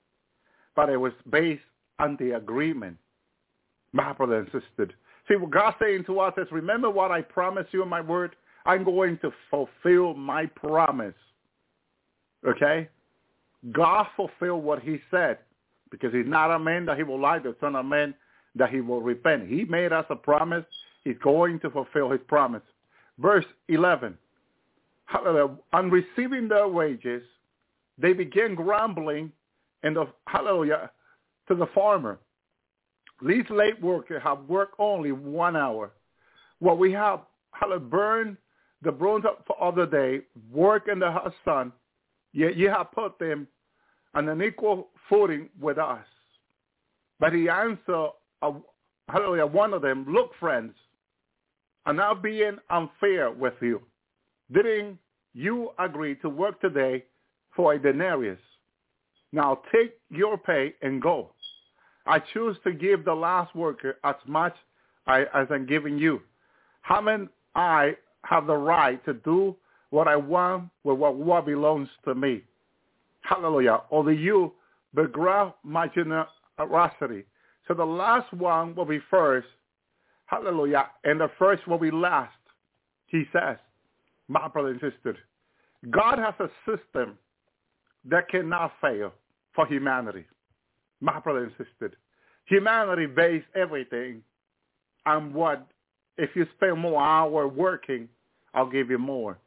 but 0.77 0.87
it 0.87 0.95
was 0.95 1.11
based 1.29 1.61
on 1.99 2.15
the 2.21 2.37
agreement. 2.37 2.95
My 3.91 4.13
brother 4.13 4.37
and 4.37 4.45
sister. 4.45 4.93
See, 5.27 5.35
what 5.35 5.51
God's 5.51 5.75
saying 5.81 6.05
to 6.05 6.21
us 6.21 6.35
is, 6.37 6.47
remember 6.53 6.89
what 6.89 7.11
I 7.11 7.21
promised 7.21 7.73
you 7.73 7.83
in 7.83 7.89
my 7.89 7.99
word? 7.99 8.33
I'm 8.65 8.85
going 8.85 9.19
to 9.23 9.31
fulfill 9.51 10.13
my 10.13 10.45
promise. 10.45 11.15
Okay? 12.47 12.87
God 13.73 14.07
fulfilled 14.15 14.63
what 14.63 14.81
he 14.81 15.01
said 15.11 15.39
because 15.91 16.13
he's 16.13 16.25
not 16.25 16.49
a 16.49 16.59
man 16.59 16.85
that 16.85 16.95
he 16.95 17.03
will 17.03 17.19
lie, 17.19 17.39
the 17.39 17.57
son 17.59 17.75
of 17.75 17.85
man 17.85 18.13
that 18.55 18.69
he 18.69 18.79
will 18.79 19.01
repent. 19.01 19.49
He 19.49 19.65
made 19.65 19.91
us 19.91 20.05
a 20.09 20.15
promise. 20.15 20.63
He's 21.03 21.17
going 21.21 21.59
to 21.59 21.69
fulfill 21.69 22.09
his 22.09 22.21
promise. 22.29 22.61
Verse 23.19 23.45
11. 23.69 24.17
On 25.73 25.89
receiving 25.89 26.47
their 26.47 26.67
wages, 26.67 27.23
they 27.97 28.13
began 28.13 28.55
grumbling 28.55 29.31
and 29.83 29.95
the, 29.95 30.07
hallelujah, 30.27 30.89
to 31.47 31.55
the 31.55 31.67
farmer. 31.67 32.19
These 33.25 33.45
late 33.49 33.81
workers 33.81 34.21
have 34.23 34.39
worked 34.49 34.75
only 34.79 35.11
one 35.11 35.55
hour. 35.55 35.91
Well, 36.59 36.75
we 36.75 36.91
have, 36.93 37.21
hallelujah, 37.51 37.79
burned 37.81 38.37
the 38.81 38.91
bronze 38.91 39.25
of 39.59 39.75
the 39.75 39.85
day, 39.85 40.21
work 40.51 40.87
in 40.91 40.99
the 40.99 41.33
sun, 41.45 41.71
yet 42.33 42.55
you 42.55 42.69
have 42.69 42.91
put 42.91 43.17
them 43.19 43.47
on 44.13 44.27
an 44.27 44.41
equal 44.41 44.89
footing 45.09 45.49
with 45.59 45.77
us. 45.77 46.05
But 47.19 47.33
he 47.33 47.47
answered, 47.47 48.11
uh, 48.41 48.51
hallelujah, 49.07 49.45
one 49.45 49.73
of 49.73 49.81
them, 49.81 50.05
look, 50.09 50.31
friends, 50.39 50.73
I'm 51.85 52.21
being 52.21 52.57
unfair 52.69 53.31
with 53.31 53.53
you. 53.61 53.81
Didn't 54.51 54.97
you 55.33 55.71
agree 55.79 56.15
to 56.17 56.29
work 56.29 56.59
today 56.61 57.05
for 57.55 57.73
a 57.73 57.79
denarius? 57.79 58.39
Now 59.31 59.61
take 59.73 59.97
your 60.09 60.37
pay 60.37 60.73
and 60.81 61.01
go. 61.01 61.31
I 62.05 62.19
choose 62.19 62.57
to 62.63 62.71
give 62.71 63.03
the 63.03 63.13
last 63.13 63.55
worker 63.55 63.97
as 64.03 64.15
much 64.27 64.55
as 65.07 65.47
I'm 65.49 65.65
giving 65.65 65.97
you. 65.97 66.21
Haven't 66.81 67.29
I 67.55 67.95
have 68.23 68.47
the 68.47 68.55
right 68.55 69.03
to 69.05 69.13
do 69.13 69.55
what 69.89 70.07
I 70.07 70.15
want 70.15 70.69
with 70.83 70.97
what, 70.97 71.15
what 71.15 71.45
belongs 71.45 71.89
to 72.05 72.15
me? 72.15 72.43
Hallelujah. 73.21 73.81
Do 73.91 74.09
you 74.11 74.53
begrudge 74.93 75.53
my 75.63 75.87
generosity? 75.87 77.25
So 77.67 77.73
the 77.73 77.85
last 77.85 78.31
one 78.33 78.75
will 78.75 78.85
be 78.85 78.99
first. 79.09 79.47
Hallelujah. 80.35 80.87
And 81.05 81.21
the 81.21 81.31
first 81.39 81.65
will 81.65 81.77
be 81.77 81.91
last. 81.91 82.33
He 83.07 83.23
says, 83.31 83.57
my 84.27 84.49
brother 84.49 84.69
and 84.69 84.81
sister, 84.81 85.17
God 85.89 86.19
has 86.19 86.33
a 86.39 86.49
system 86.69 87.17
that 88.09 88.27
cannot 88.27 88.73
fail 88.81 89.13
for 89.53 89.65
humanity. 89.65 90.25
My 90.99 91.19
brother 91.21 91.43
and 91.43 91.51
sister, 91.51 91.95
humanity 92.45 93.05
base 93.05 93.43
everything 93.55 94.23
on 95.05 95.33
what, 95.33 95.65
if 96.17 96.31
you 96.35 96.45
spend 96.57 96.79
more 96.79 97.01
hours 97.01 97.51
working, 97.55 98.09
I'll 98.53 98.69
give 98.69 98.89
you 98.89 98.97
more. 98.97 99.37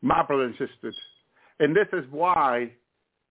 My 0.00 0.22
brother 0.22 0.44
and 0.44 0.54
sisters, 0.54 0.96
and 1.58 1.76
this 1.76 1.88
is 1.92 2.04
why 2.10 2.72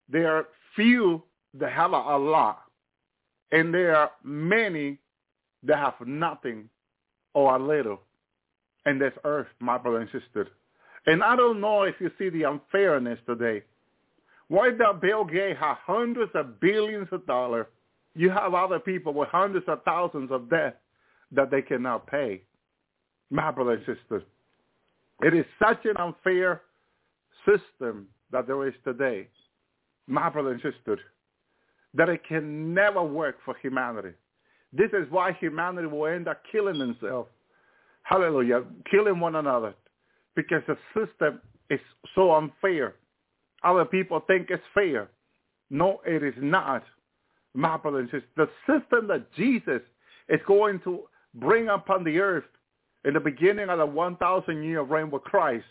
there 0.08 0.36
are 0.36 0.46
few 0.76 1.24
that 1.54 1.72
have 1.72 1.90
a 1.90 2.16
lot, 2.18 2.62
and 3.50 3.74
there 3.74 3.96
are 3.96 4.12
many 4.22 4.99
that 5.64 5.78
have 5.78 6.06
nothing 6.06 6.68
or 7.34 7.56
a 7.56 7.58
little 7.58 8.00
in 8.86 8.98
this 8.98 9.12
earth, 9.24 9.46
my 9.60 9.78
brother 9.78 10.00
and 10.00 10.10
sister. 10.10 10.48
And 11.06 11.22
I 11.22 11.36
don't 11.36 11.60
know 11.60 11.84
if 11.84 11.94
you 12.00 12.10
see 12.18 12.28
the 12.28 12.44
unfairness 12.44 13.18
today. 13.26 13.62
Why 14.48 14.70
does 14.70 14.96
Bill 15.00 15.24
Gates 15.24 15.58
have 15.60 15.78
hundreds 15.86 16.32
of 16.34 16.60
billions 16.60 17.08
of 17.12 17.26
dollars? 17.26 17.66
You 18.14 18.30
have 18.30 18.54
other 18.54 18.80
people 18.80 19.14
with 19.14 19.28
hundreds 19.28 19.66
of 19.68 19.82
thousands 19.84 20.30
of 20.32 20.50
debt 20.50 20.80
that 21.32 21.50
they 21.50 21.62
cannot 21.62 22.06
pay. 22.06 22.42
My 23.30 23.52
brother 23.52 23.72
and 23.72 23.86
sister, 23.86 24.24
it 25.22 25.34
is 25.34 25.44
such 25.62 25.84
an 25.84 25.96
unfair 25.96 26.62
system 27.46 28.08
that 28.32 28.48
there 28.48 28.66
is 28.66 28.74
today, 28.84 29.28
my 30.08 30.28
brother 30.28 30.50
and 30.50 30.60
sister, 30.60 30.98
that 31.94 32.08
it 32.08 32.22
can 32.26 32.74
never 32.74 33.02
work 33.02 33.36
for 33.44 33.54
humanity. 33.62 34.14
This 34.72 34.90
is 34.92 35.10
why 35.10 35.32
humanity 35.32 35.88
will 35.88 36.06
end 36.06 36.28
up 36.28 36.42
killing 36.50 36.78
themselves. 36.78 37.28
Hallelujah. 38.02 38.64
Killing 38.90 39.20
one 39.20 39.36
another. 39.36 39.74
Because 40.36 40.62
the 40.66 40.76
system 40.94 41.40
is 41.70 41.80
so 42.14 42.32
unfair. 42.32 42.94
Other 43.62 43.84
people 43.84 44.22
think 44.26 44.48
it's 44.50 44.62
fair. 44.74 45.08
No, 45.70 46.00
it 46.06 46.22
is 46.22 46.34
not. 46.38 46.84
My 47.54 47.76
brother 47.76 47.98
and 47.98 48.22
the 48.36 48.48
system 48.66 49.08
that 49.08 49.32
Jesus 49.34 49.82
is 50.28 50.40
going 50.46 50.80
to 50.80 51.00
bring 51.34 51.68
upon 51.68 52.04
the 52.04 52.18
earth 52.18 52.44
in 53.04 53.14
the 53.14 53.20
beginning 53.20 53.68
of 53.68 53.78
the 53.78 53.86
1,000 53.86 54.62
year 54.62 54.82
reign 54.82 55.10
with 55.10 55.22
Christ, 55.22 55.64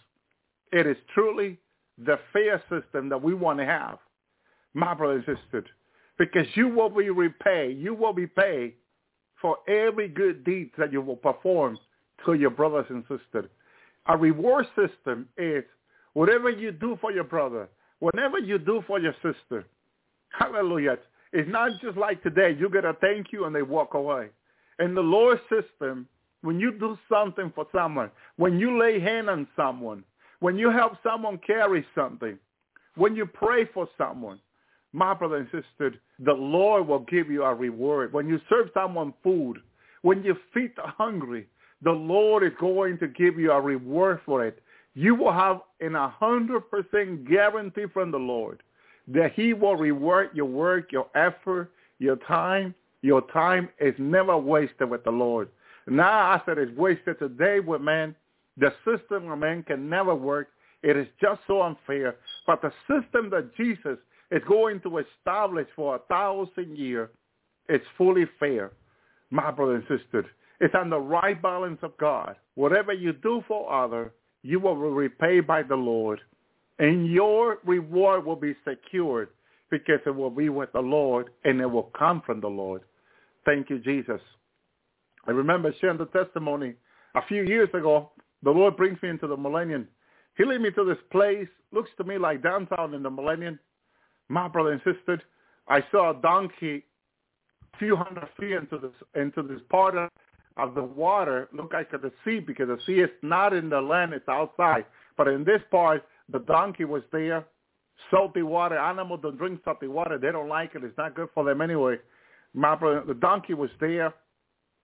it 0.71 0.85
is 0.85 0.97
truly 1.13 1.57
the 1.97 2.19
fair 2.33 2.61
system 2.69 3.09
that 3.09 3.21
we 3.21 3.33
want 3.33 3.59
to 3.59 3.65
have, 3.65 3.99
my 4.73 4.93
brothers 4.93 5.23
and 5.27 5.63
because 6.17 6.45
you 6.55 6.67
will 6.67 6.89
be 6.89 7.09
repaid. 7.09 7.79
You 7.79 7.93
will 7.93 8.13
be 8.13 8.27
paid 8.27 8.73
for 9.41 9.57
every 9.67 10.07
good 10.07 10.43
deed 10.43 10.71
that 10.77 10.91
you 10.91 11.01
will 11.01 11.15
perform 11.15 11.77
to 12.25 12.33
your 12.33 12.49
brothers 12.49 12.85
and 12.89 13.03
sisters. 13.03 13.49
A 14.07 14.17
reward 14.17 14.65
system 14.75 15.27
is 15.37 15.63
whatever 16.13 16.49
you 16.49 16.71
do 16.71 16.97
for 16.99 17.11
your 17.11 17.23
brother, 17.23 17.69
whatever 17.99 18.39
you 18.39 18.57
do 18.57 18.83
for 18.87 18.99
your 18.99 19.13
sister. 19.21 19.65
Hallelujah. 20.37 20.97
It's 21.31 21.49
not 21.49 21.71
just 21.81 21.97
like 21.97 22.21
today. 22.23 22.55
You 22.57 22.69
get 22.69 22.85
a 22.85 22.93
thank 22.93 23.27
you 23.31 23.45
and 23.45 23.55
they 23.55 23.61
walk 23.61 23.93
away. 23.93 24.29
In 24.79 24.95
the 24.95 25.01
Lord 25.01 25.39
system, 25.49 26.07
when 26.41 26.59
you 26.59 26.71
do 26.71 26.97
something 27.09 27.51
for 27.53 27.67
someone, 27.73 28.09
when 28.37 28.57
you 28.59 28.79
lay 28.79 28.99
hand 28.99 29.29
on 29.29 29.47
someone, 29.55 30.03
when 30.39 30.57
you 30.57 30.71
help 30.71 30.93
someone 31.03 31.39
carry 31.45 31.85
something, 31.93 32.37
when 32.95 33.15
you 33.15 33.25
pray 33.25 33.65
for 33.73 33.87
someone, 33.97 34.39
my 34.93 35.13
brother 35.13 35.37
and 35.37 35.47
sister, 35.47 35.95
the 36.19 36.33
Lord 36.33 36.87
will 36.87 36.99
give 36.99 37.29
you 37.29 37.43
a 37.43 37.53
reward. 37.53 38.13
When 38.13 38.27
you 38.27 38.39
serve 38.49 38.69
someone 38.73 39.13
food, 39.23 39.57
when 40.01 40.23
you 40.23 40.35
feed 40.53 40.71
the 40.75 40.83
hungry, 40.83 41.47
the 41.81 41.91
Lord 41.91 42.43
is 42.43 42.51
going 42.59 42.97
to 42.99 43.07
give 43.07 43.39
you 43.39 43.51
a 43.51 43.61
reward 43.61 44.19
for 44.25 44.45
it. 44.45 44.61
You 44.95 45.15
will 45.15 45.31
have 45.31 45.61
an 45.79 45.93
100% 45.93 47.29
guarantee 47.29 47.85
from 47.93 48.11
the 48.11 48.17
Lord 48.17 48.61
that 49.07 49.33
he 49.33 49.53
will 49.53 49.75
reward 49.75 50.29
your 50.33 50.45
work, 50.45 50.91
your 50.91 51.07
effort, 51.15 51.71
your 51.99 52.17
time. 52.17 52.75
Your 53.01 53.21
time 53.31 53.69
is 53.79 53.95
never 53.97 54.37
wasted 54.37 54.89
with 54.89 55.03
the 55.05 55.11
Lord. 55.11 55.49
Now 55.87 56.31
I 56.31 56.41
said 56.45 56.57
it's 56.57 56.77
wasted 56.77 57.17
today 57.17 57.59
with 57.59 57.81
man. 57.81 58.13
The 58.57 58.73
system 58.83 59.31
of 59.31 59.39
man 59.39 59.63
can 59.63 59.89
never 59.89 60.13
work. 60.13 60.49
It 60.83 60.97
is 60.97 61.07
just 61.21 61.39
so 61.47 61.61
unfair. 61.61 62.17
But 62.45 62.61
the 62.61 62.71
system 62.87 63.29
that 63.29 63.55
Jesus 63.55 63.97
is 64.31 64.41
going 64.47 64.79
to 64.81 64.99
establish 64.99 65.67
for 65.75 65.95
a 65.95 65.99
thousand 66.09 66.77
years 66.77 67.09
It's 67.67 67.85
fully 67.97 68.25
fair. 68.39 68.71
My 69.29 69.51
brother 69.51 69.75
and 69.75 69.83
sister, 69.83 70.25
it's 70.59 70.73
on 70.75 70.89
the 70.89 70.99
right 70.99 71.39
balance 71.41 71.79
of 71.83 71.97
God. 71.97 72.35
Whatever 72.55 72.93
you 72.93 73.13
do 73.13 73.43
for 73.47 73.71
others, 73.71 74.11
you 74.41 74.59
will 74.59 74.75
be 74.75 74.81
repaid 74.89 75.45
by 75.45 75.63
the 75.63 75.75
Lord. 75.75 76.19
And 76.79 77.11
your 77.11 77.59
reward 77.65 78.25
will 78.25 78.35
be 78.35 78.55
secured 78.67 79.29
because 79.69 79.99
it 80.05 80.15
will 80.15 80.31
be 80.31 80.49
with 80.49 80.71
the 80.73 80.79
Lord 80.79 81.29
and 81.43 81.61
it 81.61 81.67
will 81.67 81.91
come 81.97 82.21
from 82.25 82.41
the 82.41 82.47
Lord. 82.47 82.81
Thank 83.45 83.69
you, 83.69 83.79
Jesus. 83.79 84.21
I 85.27 85.31
remember 85.31 85.73
sharing 85.79 85.97
the 85.97 86.05
testimony 86.07 86.73
a 87.15 87.21
few 87.27 87.43
years 87.43 87.69
ago 87.73 88.11
the 88.43 88.51
Lord 88.51 88.77
brings 88.77 89.01
me 89.03 89.09
into 89.09 89.27
the 89.27 89.37
millennium. 89.37 89.87
He 90.37 90.45
led 90.45 90.61
me 90.61 90.71
to 90.71 90.85
this 90.85 90.97
place, 91.11 91.47
looks 91.71 91.89
to 91.97 92.03
me 92.03 92.17
like 92.17 92.41
downtown 92.41 92.93
in 92.93 93.03
the 93.03 93.09
millennium. 93.09 93.59
My 94.29 94.47
brother 94.47 94.73
insisted. 94.73 95.21
I 95.67 95.83
saw 95.91 96.11
a 96.11 96.21
donkey 96.21 96.85
few 97.77 97.95
hundred 97.95 98.27
feet 98.39 98.53
into 98.53 98.77
this 98.77 98.91
into 99.15 99.41
this 99.43 99.61
part 99.69 99.95
of, 99.95 100.09
of 100.57 100.75
the 100.75 100.83
water, 100.83 101.47
look 101.53 101.71
like 101.73 101.91
the 101.91 102.11
sea 102.25 102.39
because 102.39 102.67
the 102.67 102.77
sea 102.85 102.99
is 102.99 103.09
not 103.21 103.53
in 103.53 103.69
the 103.69 103.79
land, 103.79 104.13
it's 104.13 104.27
outside. 104.27 104.85
But 105.17 105.27
in 105.27 105.43
this 105.43 105.61
part, 105.71 106.05
the 106.31 106.39
donkey 106.39 106.85
was 106.85 107.03
there. 107.11 107.45
Salty 108.09 108.43
water. 108.43 108.77
Animals 108.77 109.19
don't 109.21 109.37
drink 109.37 109.59
salty 109.65 109.87
water. 109.87 110.17
They 110.17 110.31
don't 110.31 110.47
like 110.47 110.73
it. 110.73 110.83
It's 110.83 110.97
not 110.97 111.15
good 111.15 111.27
for 111.33 111.43
them 111.43 111.61
anyway. 111.61 111.97
My 112.53 112.75
brother, 112.75 113.03
the 113.05 113.13
donkey 113.13 113.53
was 113.53 113.69
there 113.81 114.13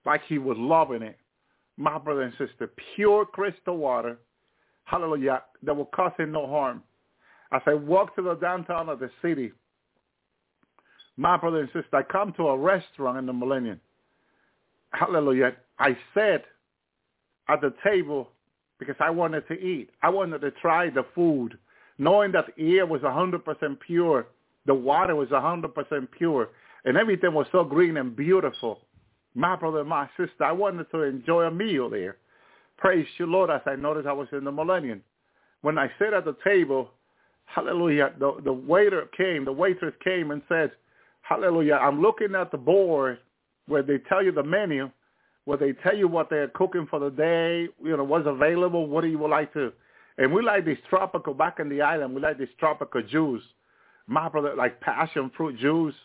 like 0.06 0.22
he 0.28 0.38
was 0.38 0.58
loving 0.60 1.02
it 1.02 1.18
my 1.78 1.98
brother 1.98 2.22
and 2.22 2.34
sister, 2.38 2.72
pure 2.96 3.26
crystal 3.26 3.78
water, 3.78 4.18
hallelujah, 4.86 5.44
that 5.64 5.76
will 5.76 5.86
cause 5.86 6.14
him 6.18 6.32
no 6.32 6.48
harm. 6.48 6.82
As 7.52 7.62
I 7.66 7.74
walk 7.74 8.16
to 8.16 8.22
the 8.22 8.36
downtown 8.36 8.90
of 8.90 9.00
the 9.00 9.10
city, 9.22 9.52
my 11.18 11.38
brother 11.38 11.60
and 11.60 11.70
sister, 11.70 11.96
I 11.96 12.04
come 12.04 12.34
to 12.34 12.48
a 12.48 12.58
restaurant 12.58 13.18
in 13.18 13.26
the 13.26 13.34
millennium. 13.34 13.80
Hallelujah. 14.92 15.56
I 15.80 15.98
sat 16.14 16.44
at 17.48 17.62
the 17.62 17.74
table 17.84 18.30
because 18.80 18.96
I 19.00 19.10
wanted 19.10 19.48
to 19.48 19.54
eat. 19.54 19.90
I 20.02 20.10
wanted 20.10 20.42
to 20.42 20.52
try 20.52 20.90
the 20.90 21.06
food, 21.14 21.58
knowing 21.98 22.32
that 22.34 22.46
the 22.48 22.78
air 22.78 22.86
was 22.86 23.02
100% 23.02 23.80
pure, 23.86 24.28
the 24.66 24.74
water 24.74 25.16
was 25.16 25.30
100% 25.30 26.08
pure, 26.18 26.50
and 26.84 26.98
everything 26.98 27.34
was 27.34 27.48
so 27.52 27.64
green 27.64 27.98
and 27.98 28.16
beautiful 28.16 28.82
my 29.36 29.56
brother 29.56 29.82
and 29.82 29.90
my 29.90 30.10
sister, 30.18 30.44
I 30.44 30.54
wanted 30.54 30.90
to 30.92 31.04
enjoy 31.04 31.44
a 31.44 31.52
meal 31.52 31.90
there. 31.90 32.18
Praise 32.78 33.06
you, 33.18 33.26
Lord, 33.26 33.50
as 33.50 33.62
I 33.66 33.76
noticed 33.76 34.08
I 34.08 34.14
was 34.14 34.30
in 34.32 34.46
the 34.46 34.52
millennium. 34.52 35.04
When 35.62 35.78
I 35.78 35.92
sat 36.00 36.14
at 36.14 36.26
the 36.26 36.38
table, 36.44 36.92
hallelujah, 37.46 38.12
the, 38.20 38.38
the 38.44 38.54
waiter 38.54 39.08
came, 39.16 39.46
the 39.46 39.52
waitress 39.52 39.94
came 40.04 40.32
and 40.32 40.42
said, 40.50 40.72
hallelujah, 41.22 41.76
I'm 41.76 42.02
looking 42.02 42.36
at 42.36 42.52
the 42.52 42.58
board 42.58 43.20
where 43.68 43.84
they 43.84 43.98
tell 44.10 44.24
you 44.24 44.32
the 44.32 44.44
menu, 44.44 44.90
where 45.46 45.58
they 45.58 45.74
tell 45.74 45.96
you 45.96 46.08
what 46.08 46.30
they're 46.30 46.50
cooking 46.50 46.88
for 46.90 47.00
the 47.00 47.10
day, 47.10 47.68
you 47.84 47.98
know, 47.98 48.04
what's 48.04 48.28
available, 48.28 48.88
what 48.88 49.02
do 49.02 49.08
you 49.08 49.20
would 49.20 49.32
like 49.32 49.54
to. 49.54 49.72
And 50.18 50.32
we 50.34 50.42
like 50.44 50.66
this 50.66 50.78
tropical, 50.90 51.34
back 51.34 51.60
in 51.60 51.70
the 51.70 51.82
island, 51.82 52.16
we 52.16 52.22
like 52.22 52.38
this 52.38 52.50
tropical 52.60 53.02
juice. 53.02 53.44
My 54.08 54.30
brother, 54.30 54.54
like 54.56 54.80
passion 54.82 55.32
fruit 55.36 55.60
juice 55.60 55.96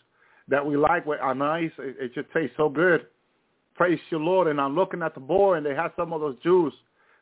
that 0.47 0.65
we 0.65 0.75
like 0.75 1.05
with 1.05 1.19
our 1.21 1.35
nice. 1.35 1.71
It, 1.77 1.95
it 1.99 2.13
just 2.13 2.27
tastes 2.33 2.55
so 2.57 2.67
good. 2.67 3.05
Praise 3.75 3.99
your 4.09 4.19
Lord. 4.19 4.47
And 4.47 4.59
I'm 4.59 4.75
looking 4.75 5.01
at 5.01 5.13
the 5.13 5.19
board 5.19 5.57
and 5.57 5.65
they 5.65 5.75
have 5.75 5.91
some 5.95 6.11
of 6.13 6.19
those 6.19 6.35
juice, 6.43 6.73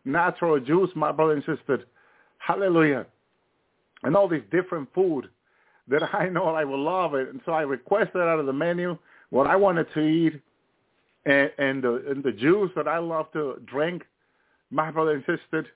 natural 0.06 0.60
juice, 0.60 0.90
my 0.96 1.12
brother 1.12 1.34
and 1.34 1.44
sister. 1.44 1.84
Hallelujah. 2.40 3.06
And 4.04 4.16
all 4.16 4.28
these 4.28 4.44
different 4.52 4.94
food 4.94 5.30
that 5.88 6.04
I 6.14 6.30
know 6.30 6.46
I 6.56 6.64
will 6.64 6.82
love 6.82 7.16
it. 7.16 7.30
And 7.30 7.42
so 7.46 7.52
I 7.52 7.62
requested 7.62 8.22
out 8.22 8.40
of 8.40 8.46
the 8.46 8.54
menu 8.54 8.98
what 9.30 9.48
I 9.48 9.56
wanted 9.56 9.88
to 9.94 10.00
eat 10.02 10.42
and, 11.26 11.52
and 11.58 11.84
the 11.84 12.04
and 12.10 12.24
the 12.24 12.32
juice 12.32 12.72
that 12.76 12.88
I 12.88 12.98
love 12.98 13.32
to 13.34 13.62
drink, 13.66 14.04
my 14.72 14.90
brother 14.90 15.16
insisted, 15.16 15.68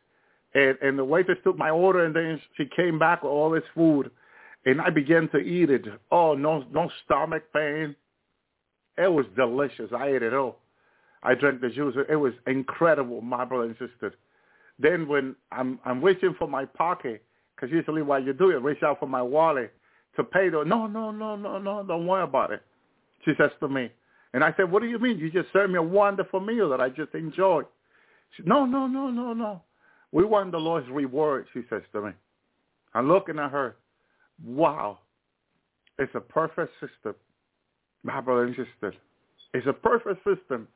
and, 0.54 0.78
and 0.82 0.98
the 0.98 1.06
waitress 1.06 1.38
took 1.44 1.58
my 1.58 1.70
order, 1.70 2.06
and 2.06 2.16
then 2.16 2.42
she 2.58 2.66
came 2.76 2.98
back 2.98 3.24
with 3.24 3.32
all 3.32 3.50
this 3.50 3.64
food, 3.76 4.10
and 4.66 4.80
I 4.82 4.90
began 4.90 5.28
to 5.30 5.38
eat 5.38 5.70
it. 5.70 5.86
Oh, 6.12 6.34
no, 6.34 6.64
no 6.72 6.90
stomach 7.06 7.44
pain. 7.54 7.96
It 8.98 9.12
was 9.12 9.26
delicious. 9.36 9.90
I 9.96 10.10
ate 10.10 10.24
it 10.24 10.34
all. 10.34 10.60
I 11.24 11.34
drank 11.36 11.62
the 11.62 11.70
juice. 11.70 11.96
It 12.10 12.16
was 12.16 12.34
incredible, 12.48 13.22
my 13.22 13.46
brother 13.46 13.66
insisted. 13.66 14.14
Then 14.80 15.08
when 15.08 15.36
I'm 15.52 15.80
I'm 15.86 16.04
reaching 16.04 16.36
for 16.38 16.48
my 16.48 16.66
pocket, 16.66 17.24
because 17.63 17.73
usually 17.73 18.02
while 18.02 18.21
you 18.21 18.34
do 18.34 18.49
it, 18.49 18.62
reach 18.62 18.84
out 18.84 18.99
for 18.99 19.08
my 19.08 19.21
wallet 19.21 19.71
to 20.17 20.23
pay 20.23 20.49
the. 20.49 20.65
No, 20.65 20.86
no, 20.86 21.12
no, 21.12 21.38
no, 21.38 21.58
no. 21.58 21.84
Don't 21.88 22.06
worry 22.06 22.23
about 22.23 22.52
it. 22.52 22.62
She 23.23 23.32
says 23.38 23.52
to 23.62 23.69
me, 23.69 23.89
and 24.34 24.43
I 24.43 24.54
said, 24.58 24.69
"What 24.69 24.82
do 24.82 24.89
you 24.89 24.99
mean? 24.99 25.17
You 25.17 25.32
just 25.32 25.47
served 25.54 25.71
me 25.71 25.80
a 25.80 25.82
wonderful 25.82 26.41
meal 26.41 26.69
that 26.71 26.82
I 26.82 26.89
just 26.89 27.13
enjoyed." 27.13 27.65
She, 28.36 28.43
no, 28.43 28.65
no, 28.65 28.86
no, 28.86 29.10
no, 29.10 29.32
no. 29.32 29.62
We 30.12 30.26
want 30.26 30.52
the 30.52 30.58
Lord's 30.58 30.89
reward. 30.89 31.45
She 31.54 31.62
says 31.69 31.84
to 31.93 32.02
me. 32.02 32.12
I'm 32.93 33.08
looking 33.08 33.39
at 33.39 33.52
her. 33.52 33.78
Wow, 34.45 34.99
it's 35.97 36.13
a 36.15 36.19
perfect 36.19 36.73
system, 36.82 37.15
my 38.04 38.19
brother 38.19 38.43
and 38.43 38.56
sister. 38.56 38.93
It's 39.54 39.67
a 39.67 39.73
perfect 39.73 40.21
system 40.26 40.67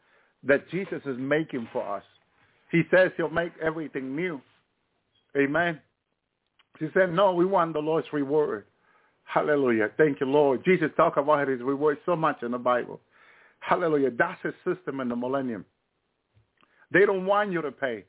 that 0.43 0.69
Jesus 0.69 1.01
is 1.05 1.17
making 1.19 1.67
for 1.73 1.85
us. 1.97 2.03
He 2.71 2.83
says 2.91 3.11
he'll 3.17 3.29
make 3.29 3.51
everything 3.61 4.15
new. 4.15 4.39
Amen. 5.37 5.81
She 6.79 6.87
said, 6.93 7.13
no, 7.13 7.33
we 7.33 7.45
want 7.45 7.73
the 7.73 7.79
Lord's 7.79 8.07
reward. 8.13 8.65
Hallelujah. 9.23 9.89
Thank 9.97 10.19
you, 10.19 10.27
Lord. 10.27 10.63
Jesus 10.63 10.89
talked 10.95 11.17
about 11.17 11.47
his 11.47 11.61
reward 11.61 11.97
so 12.05 12.15
much 12.15 12.43
in 12.43 12.51
the 12.51 12.57
Bible. 12.57 13.01
Hallelujah. 13.59 14.11
That's 14.17 14.39
his 14.43 14.53
system 14.63 14.99
in 14.99 15.09
the 15.09 15.15
millennium. 15.15 15.65
They 16.91 17.05
don't 17.05 17.25
want 17.25 17.51
you 17.51 17.61
to 17.61 17.71
pay 17.71 18.05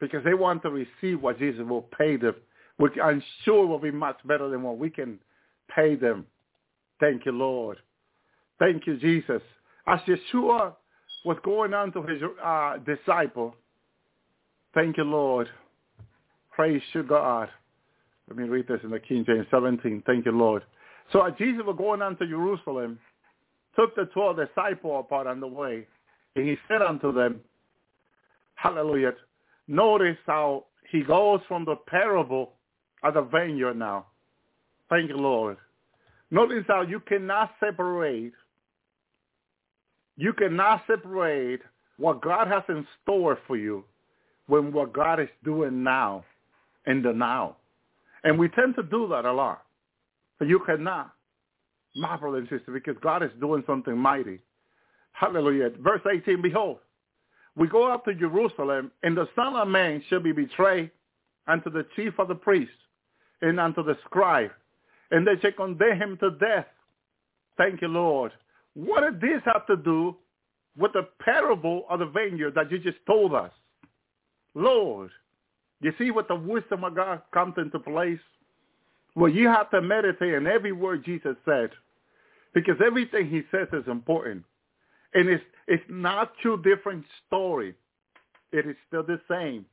because 0.00 0.22
they 0.24 0.34
want 0.34 0.62
to 0.62 0.70
receive 0.70 1.20
what 1.20 1.38
Jesus 1.38 1.64
will 1.66 1.88
pay 1.98 2.16
them, 2.16 2.36
which 2.76 2.92
I'm 3.02 3.22
sure 3.44 3.66
will 3.66 3.78
be 3.78 3.90
much 3.90 4.18
better 4.24 4.48
than 4.48 4.62
what 4.62 4.78
we 4.78 4.90
can 4.90 5.18
pay 5.74 5.96
them. 5.96 6.26
Thank 7.00 7.26
you, 7.26 7.32
Lord. 7.32 7.78
Thank 8.58 8.86
you, 8.86 8.98
Jesus. 8.98 9.42
As 9.86 10.00
Yeshua 10.00 10.74
was 11.24 11.38
going 11.42 11.74
on 11.74 11.92
to 11.92 12.02
his 12.02 12.22
uh, 12.44 12.76
disciple, 12.78 13.56
thank 14.74 14.96
you, 14.96 15.04
Lord. 15.04 15.48
Praise 16.52 16.82
you, 16.92 17.02
God. 17.02 17.48
Let 18.30 18.38
me 18.38 18.44
read 18.44 18.68
this 18.68 18.78
in 18.84 18.90
the 18.90 19.00
King 19.00 19.24
James 19.26 19.46
17. 19.50 20.04
Thank 20.06 20.24
you, 20.24 20.30
Lord. 20.30 20.62
So 21.12 21.20
as 21.20 21.32
Jesus 21.36 21.62
was 21.66 21.74
going 21.76 22.00
on 22.00 22.16
to 22.18 22.26
Jerusalem, 22.26 23.00
took 23.74 23.96
the 23.96 24.04
twelve 24.14 24.36
disciples 24.36 25.04
apart 25.04 25.26
on 25.26 25.40
the 25.40 25.48
way, 25.48 25.84
and 26.36 26.48
he 26.48 26.56
said 26.68 26.80
unto 26.80 27.12
them, 27.12 27.40
Hallelujah. 28.54 29.14
Notice 29.66 30.16
how 30.26 30.66
he 30.92 31.02
goes 31.02 31.40
from 31.48 31.64
the 31.64 31.74
parable 31.88 32.52
of 33.02 33.14
the 33.14 33.22
vineyard 33.22 33.74
now. 33.74 34.06
Thank 34.88 35.10
you, 35.10 35.16
Lord. 35.16 35.56
Notice 36.30 36.64
how 36.68 36.82
you 36.82 37.00
cannot 37.00 37.50
separate, 37.58 38.32
you 40.16 40.32
cannot 40.34 40.84
separate 40.86 41.62
what 41.96 42.22
God 42.22 42.46
has 42.46 42.62
in 42.68 42.86
store 43.02 43.38
for 43.48 43.56
you 43.56 43.84
when 44.46 44.72
what 44.72 44.92
God 44.92 45.18
is 45.18 45.28
doing 45.42 45.82
now 45.82 46.24
in 46.86 47.02
the 47.02 47.12
now. 47.12 47.56
And 48.24 48.38
we 48.38 48.48
tend 48.48 48.76
to 48.76 48.82
do 48.82 49.08
that 49.08 49.24
a 49.24 49.32
lot. 49.32 49.62
But 50.38 50.48
you 50.48 50.60
cannot, 50.60 51.12
my 51.96 52.18
and 52.20 52.48
sister, 52.48 52.72
because 52.72 52.96
God 53.02 53.22
is 53.22 53.30
doing 53.40 53.62
something 53.66 53.96
mighty. 53.96 54.40
Hallelujah. 55.12 55.70
Verse 55.80 56.00
18, 56.10 56.40
behold, 56.40 56.78
we 57.56 57.68
go 57.68 57.92
up 57.92 58.04
to 58.04 58.14
Jerusalem, 58.14 58.90
and 59.02 59.16
the 59.16 59.28
Son 59.34 59.54
of 59.54 59.68
Man 59.68 60.02
shall 60.08 60.20
be 60.20 60.32
betrayed 60.32 60.90
unto 61.46 61.70
the 61.70 61.86
chief 61.96 62.18
of 62.18 62.28
the 62.28 62.34
priests 62.34 62.72
and 63.42 63.58
unto 63.58 63.82
the 63.82 63.96
scribe, 64.04 64.50
and 65.10 65.26
they 65.26 65.38
shall 65.40 65.52
condemn 65.52 65.98
him 65.98 66.18
to 66.18 66.30
death. 66.32 66.66
Thank 67.56 67.82
you, 67.82 67.88
Lord. 67.88 68.32
What 68.74 69.02
did 69.02 69.20
this 69.20 69.42
have 69.44 69.66
to 69.66 69.76
do 69.76 70.16
with 70.76 70.92
the 70.92 71.08
parable 71.20 71.84
of 71.90 71.98
the 71.98 72.06
vineyard 72.06 72.54
that 72.54 72.70
you 72.70 72.78
just 72.78 72.98
told 73.06 73.34
us? 73.34 73.50
Lord, 74.54 75.10
you 75.80 75.92
see 75.98 76.10
what 76.10 76.28
the 76.28 76.34
wisdom 76.34 76.84
of 76.84 76.94
God 76.94 77.22
comes 77.32 77.54
into 77.56 77.78
place? 77.78 78.18
Well, 79.14 79.30
you 79.30 79.48
have 79.48 79.70
to 79.70 79.80
meditate 79.80 80.34
on 80.34 80.46
every 80.46 80.72
word 80.72 81.04
Jesus 81.04 81.36
said 81.44 81.70
because 82.54 82.76
everything 82.84 83.28
he 83.28 83.42
says 83.50 83.68
is 83.72 83.88
important. 83.88 84.44
And 85.14 85.28
it's, 85.28 85.44
it's 85.66 85.82
not 85.88 86.32
two 86.42 86.62
different 86.62 87.04
stories. 87.26 87.74
It 88.52 88.66
is 88.66 88.76
still 88.88 89.02
the 89.02 89.20
same. 89.28 89.66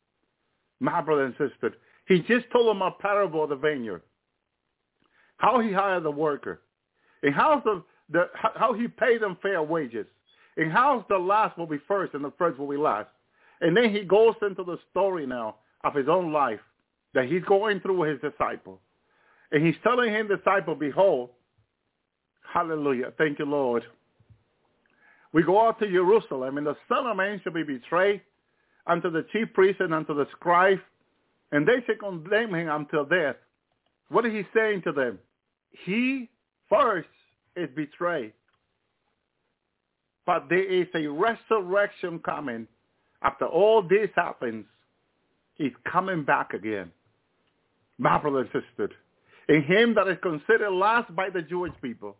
My 0.79 1.01
brother 1.01 1.25
and 1.25 1.33
sister, 1.33 1.75
he 2.07 2.19
just 2.19 2.49
told 2.51 2.67
them 2.67 2.81
a 2.81 2.91
parable 2.91 3.43
of 3.43 3.49
the 3.49 3.55
vineyard. 3.55 4.01
How 5.37 5.59
he 5.59 5.71
hired 5.71 6.03
the 6.03 6.11
worker. 6.11 6.61
And 7.21 7.33
how, 7.33 7.61
the, 7.63 7.83
the, 8.09 8.29
how 8.33 8.73
he 8.73 8.87
paid 8.87 9.21
them 9.21 9.37
fair 9.41 9.61
wages. 9.61 10.05
And 10.55 10.71
how 10.71 11.05
the 11.09 11.17
last 11.17 11.57
will 11.57 11.67
be 11.67 11.79
first 11.87 12.13
and 12.13 12.23
the 12.23 12.33
first 12.37 12.57
will 12.57 12.69
be 12.69 12.77
last. 12.77 13.09
And 13.61 13.75
then 13.75 13.93
he 13.93 14.01
goes 14.01 14.35
into 14.41 14.63
the 14.63 14.77
story 14.91 15.25
now 15.27 15.55
of 15.83 15.93
his 15.93 16.07
own 16.07 16.31
life 16.31 16.59
that 17.13 17.25
he's 17.25 17.43
going 17.43 17.79
through 17.79 17.99
with 17.99 18.21
his 18.21 18.31
disciple. 18.31 18.79
And 19.51 19.65
he's 19.65 19.75
telling 19.83 20.13
his 20.13 20.27
disciple, 20.27 20.75
behold, 20.75 21.29
hallelujah, 22.53 23.13
thank 23.17 23.39
you, 23.39 23.45
Lord. 23.45 23.83
We 25.33 25.43
go 25.43 25.67
out 25.67 25.79
to 25.79 25.87
Jerusalem, 25.87 26.57
and 26.57 26.67
the 26.67 26.75
Son 26.87 27.05
of 27.05 27.17
Man 27.17 27.39
shall 27.43 27.53
be 27.53 27.63
betrayed 27.63 28.21
unto 28.85 29.09
the 29.09 29.25
chief 29.31 29.53
priest 29.53 29.79
and 29.79 29.93
unto 29.93 30.13
the 30.13 30.27
scribe, 30.31 30.79
and 31.51 31.67
they 31.67 31.83
shall 31.85 31.95
condemn 31.95 32.55
him 32.55 32.69
until 32.69 33.05
death. 33.05 33.35
What 34.09 34.25
is 34.25 34.33
he 34.33 34.43
saying 34.55 34.83
to 34.83 34.91
them? 34.91 35.19
He 35.85 36.29
first 36.69 37.09
is 37.55 37.69
betrayed. 37.75 38.33
But 40.25 40.47
there 40.49 40.63
is 40.63 40.87
a 40.93 41.07
resurrection 41.07 42.19
coming. 42.19 42.67
After 43.21 43.45
all 43.45 43.81
this 43.81 44.09
happens, 44.15 44.65
he's 45.57 45.73
coming 45.91 46.23
back 46.23 46.53
again. 46.53 46.91
My 47.97 48.17
brother 48.17 48.39
and 48.39 48.49
sister, 48.51 48.91
in 49.49 49.63
him 49.63 49.95
that 49.95 50.07
is 50.07 50.17
considered 50.21 50.71
last 50.71 51.13
by 51.15 51.29
the 51.29 51.41
Jewish 51.41 51.73
people 51.81 52.15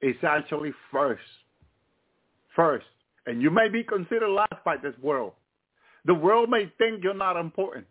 is 0.00 0.16
actually 0.22 0.72
first. 0.90 1.22
First. 2.56 2.86
And 3.26 3.40
you 3.40 3.50
may 3.50 3.68
be 3.68 3.84
considered 3.84 4.30
last 4.30 4.64
by 4.64 4.76
this 4.76 4.94
world. 5.00 5.32
The 6.04 6.14
world 6.14 6.50
may 6.50 6.72
think 6.78 7.04
you're 7.04 7.14
not 7.14 7.36
important. 7.36 7.86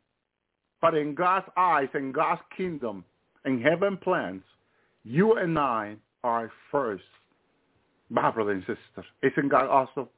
But 0.81 0.95
in 0.95 1.15
God's 1.15 1.45
eyes, 1.55 1.87
in 1.93 2.11
God's 2.11 2.41
kingdom, 2.57 3.05
in 3.45 3.61
heaven 3.61 3.97
plans, 3.97 4.43
you 5.03 5.37
and 5.37 5.57
I 5.57 5.95
are 6.23 6.51
first. 6.71 7.03
My 8.09 8.29
brother 8.31 8.51
and 8.51 8.61
sister. 8.61 9.07
Isn't 9.23 9.49
God 9.49 9.67
awesome? 9.67 10.09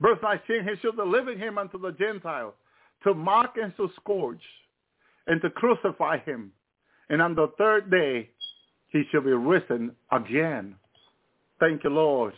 Verse 0.00 0.18
19, 0.22 0.64
he 0.64 0.80
shall 0.80 0.92
deliver 0.92 1.32
him 1.32 1.58
unto 1.58 1.78
the 1.78 1.92
Gentiles 1.92 2.54
to 3.04 3.14
mock 3.14 3.54
and 3.60 3.76
to 3.76 3.90
scourge 4.00 4.42
and 5.26 5.40
to 5.42 5.50
crucify 5.50 6.18
him. 6.18 6.52
And 7.08 7.22
on 7.22 7.34
the 7.34 7.52
third 7.58 7.90
day, 7.90 8.30
he 8.88 9.04
shall 9.10 9.22
be 9.22 9.32
risen 9.32 9.92
again. 10.12 10.76
Thank 11.60 11.84
you, 11.84 11.90
Lord. 11.90 12.34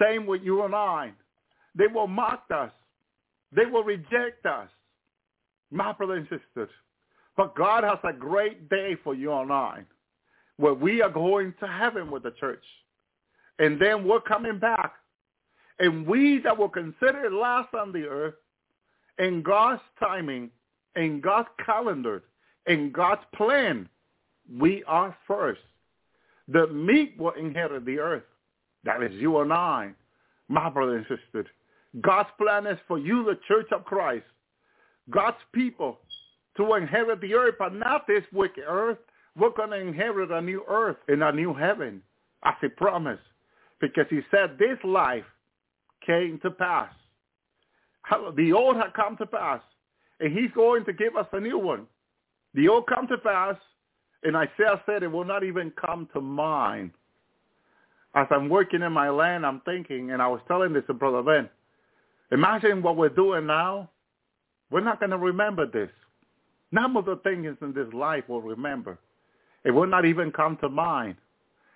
Same 0.00 0.26
with 0.26 0.42
you 0.42 0.64
and 0.64 0.74
I. 0.74 1.12
They 1.74 1.86
will 1.86 2.06
mock 2.06 2.44
us. 2.54 2.72
They 3.52 3.66
will 3.66 3.84
reject 3.84 4.46
us. 4.46 4.68
My 5.70 5.92
brothers 5.92 6.26
and 6.30 6.40
sisters. 6.40 6.70
But 7.36 7.54
God 7.54 7.84
has 7.84 7.98
a 8.04 8.12
great 8.12 8.68
day 8.68 8.96
for 9.02 9.14
you 9.14 9.32
and 9.32 9.52
I 9.52 9.84
where 10.56 10.74
we 10.74 11.00
are 11.00 11.10
going 11.10 11.54
to 11.58 11.66
heaven 11.66 12.10
with 12.10 12.22
the 12.22 12.32
church. 12.32 12.62
And 13.58 13.80
then 13.80 14.04
we're 14.04 14.20
coming 14.20 14.58
back. 14.58 14.92
And 15.78 16.06
we 16.06 16.40
that 16.44 16.56
were 16.56 16.68
considered 16.68 17.32
last 17.32 17.72
on 17.74 17.92
the 17.92 18.04
earth 18.04 18.34
in 19.20 19.42
God's 19.42 19.82
timing, 20.00 20.50
in 20.96 21.20
God's 21.20 21.48
calendar, 21.64 22.24
in 22.66 22.90
God's 22.90 23.22
plan, 23.36 23.88
we 24.58 24.82
are 24.86 25.16
first. 25.28 25.60
The 26.48 26.66
meek 26.68 27.14
will 27.18 27.32
inherit 27.32 27.84
the 27.84 27.98
earth. 27.98 28.24
That 28.82 29.02
is 29.02 29.12
you 29.14 29.38
and 29.38 29.52
I, 29.52 29.90
my 30.48 30.70
brother 30.70 30.96
and 30.96 31.06
sister. 31.06 31.46
God's 32.00 32.30
plan 32.38 32.66
is 32.66 32.78
for 32.88 32.98
you, 32.98 33.24
the 33.24 33.38
church 33.46 33.68
of 33.72 33.84
Christ, 33.84 34.24
God's 35.10 35.36
people, 35.52 35.98
to 36.56 36.74
inherit 36.74 37.20
the 37.20 37.34
earth, 37.34 37.56
but 37.58 37.74
not 37.74 38.06
this 38.06 38.24
wicked 38.32 38.64
earth. 38.66 38.98
We're 39.36 39.50
going 39.50 39.70
to 39.70 39.76
inherit 39.76 40.30
a 40.30 40.40
new 40.40 40.64
earth 40.68 40.96
and 41.08 41.22
a 41.22 41.30
new 41.30 41.54
heaven, 41.54 42.02
as 42.44 42.54
he 42.60 42.68
promised, 42.68 43.22
because 43.80 44.06
he 44.08 44.20
said 44.30 44.56
this 44.58 44.78
life 44.82 45.24
came 46.06 46.40
to 46.42 46.50
pass 46.50 46.90
the 48.36 48.52
old 48.52 48.76
had 48.76 48.94
come 48.94 49.16
to 49.18 49.26
pass, 49.26 49.60
and 50.20 50.36
he's 50.36 50.50
going 50.52 50.84
to 50.84 50.92
give 50.92 51.16
us 51.16 51.26
a 51.32 51.40
new 51.40 51.58
one. 51.58 51.86
The 52.54 52.68
old 52.68 52.86
come 52.86 53.06
to 53.08 53.18
pass, 53.18 53.56
and 54.24 54.36
Isaiah 54.36 54.82
said 54.86 55.02
it 55.02 55.10
will 55.10 55.24
not 55.24 55.44
even 55.44 55.72
come 55.72 56.08
to 56.14 56.20
mind. 56.20 56.90
as 58.14 58.26
I'm 58.30 58.48
working 58.48 58.82
in 58.82 58.92
my 58.92 59.08
land, 59.10 59.46
I'm 59.46 59.60
thinking, 59.60 60.10
and 60.10 60.20
I 60.20 60.28
was 60.28 60.40
telling 60.48 60.72
this 60.72 60.82
to 60.88 60.94
Brother 60.94 61.22
Ben, 61.22 61.48
imagine 62.32 62.82
what 62.82 62.96
we're 62.96 63.08
doing 63.08 63.46
now. 63.46 63.90
We're 64.70 64.80
not 64.80 64.98
going 65.00 65.10
to 65.10 65.18
remember 65.18 65.66
this. 65.66 65.90
None 66.72 66.96
of 66.96 67.04
the 67.04 67.16
things 67.16 67.56
in 67.60 67.72
this 67.72 67.92
life 67.92 68.28
will 68.28 68.42
remember. 68.42 68.98
It 69.64 69.72
will 69.72 69.86
not 69.86 70.04
even 70.04 70.32
come 70.32 70.56
to 70.58 70.68
mind. 70.68 71.16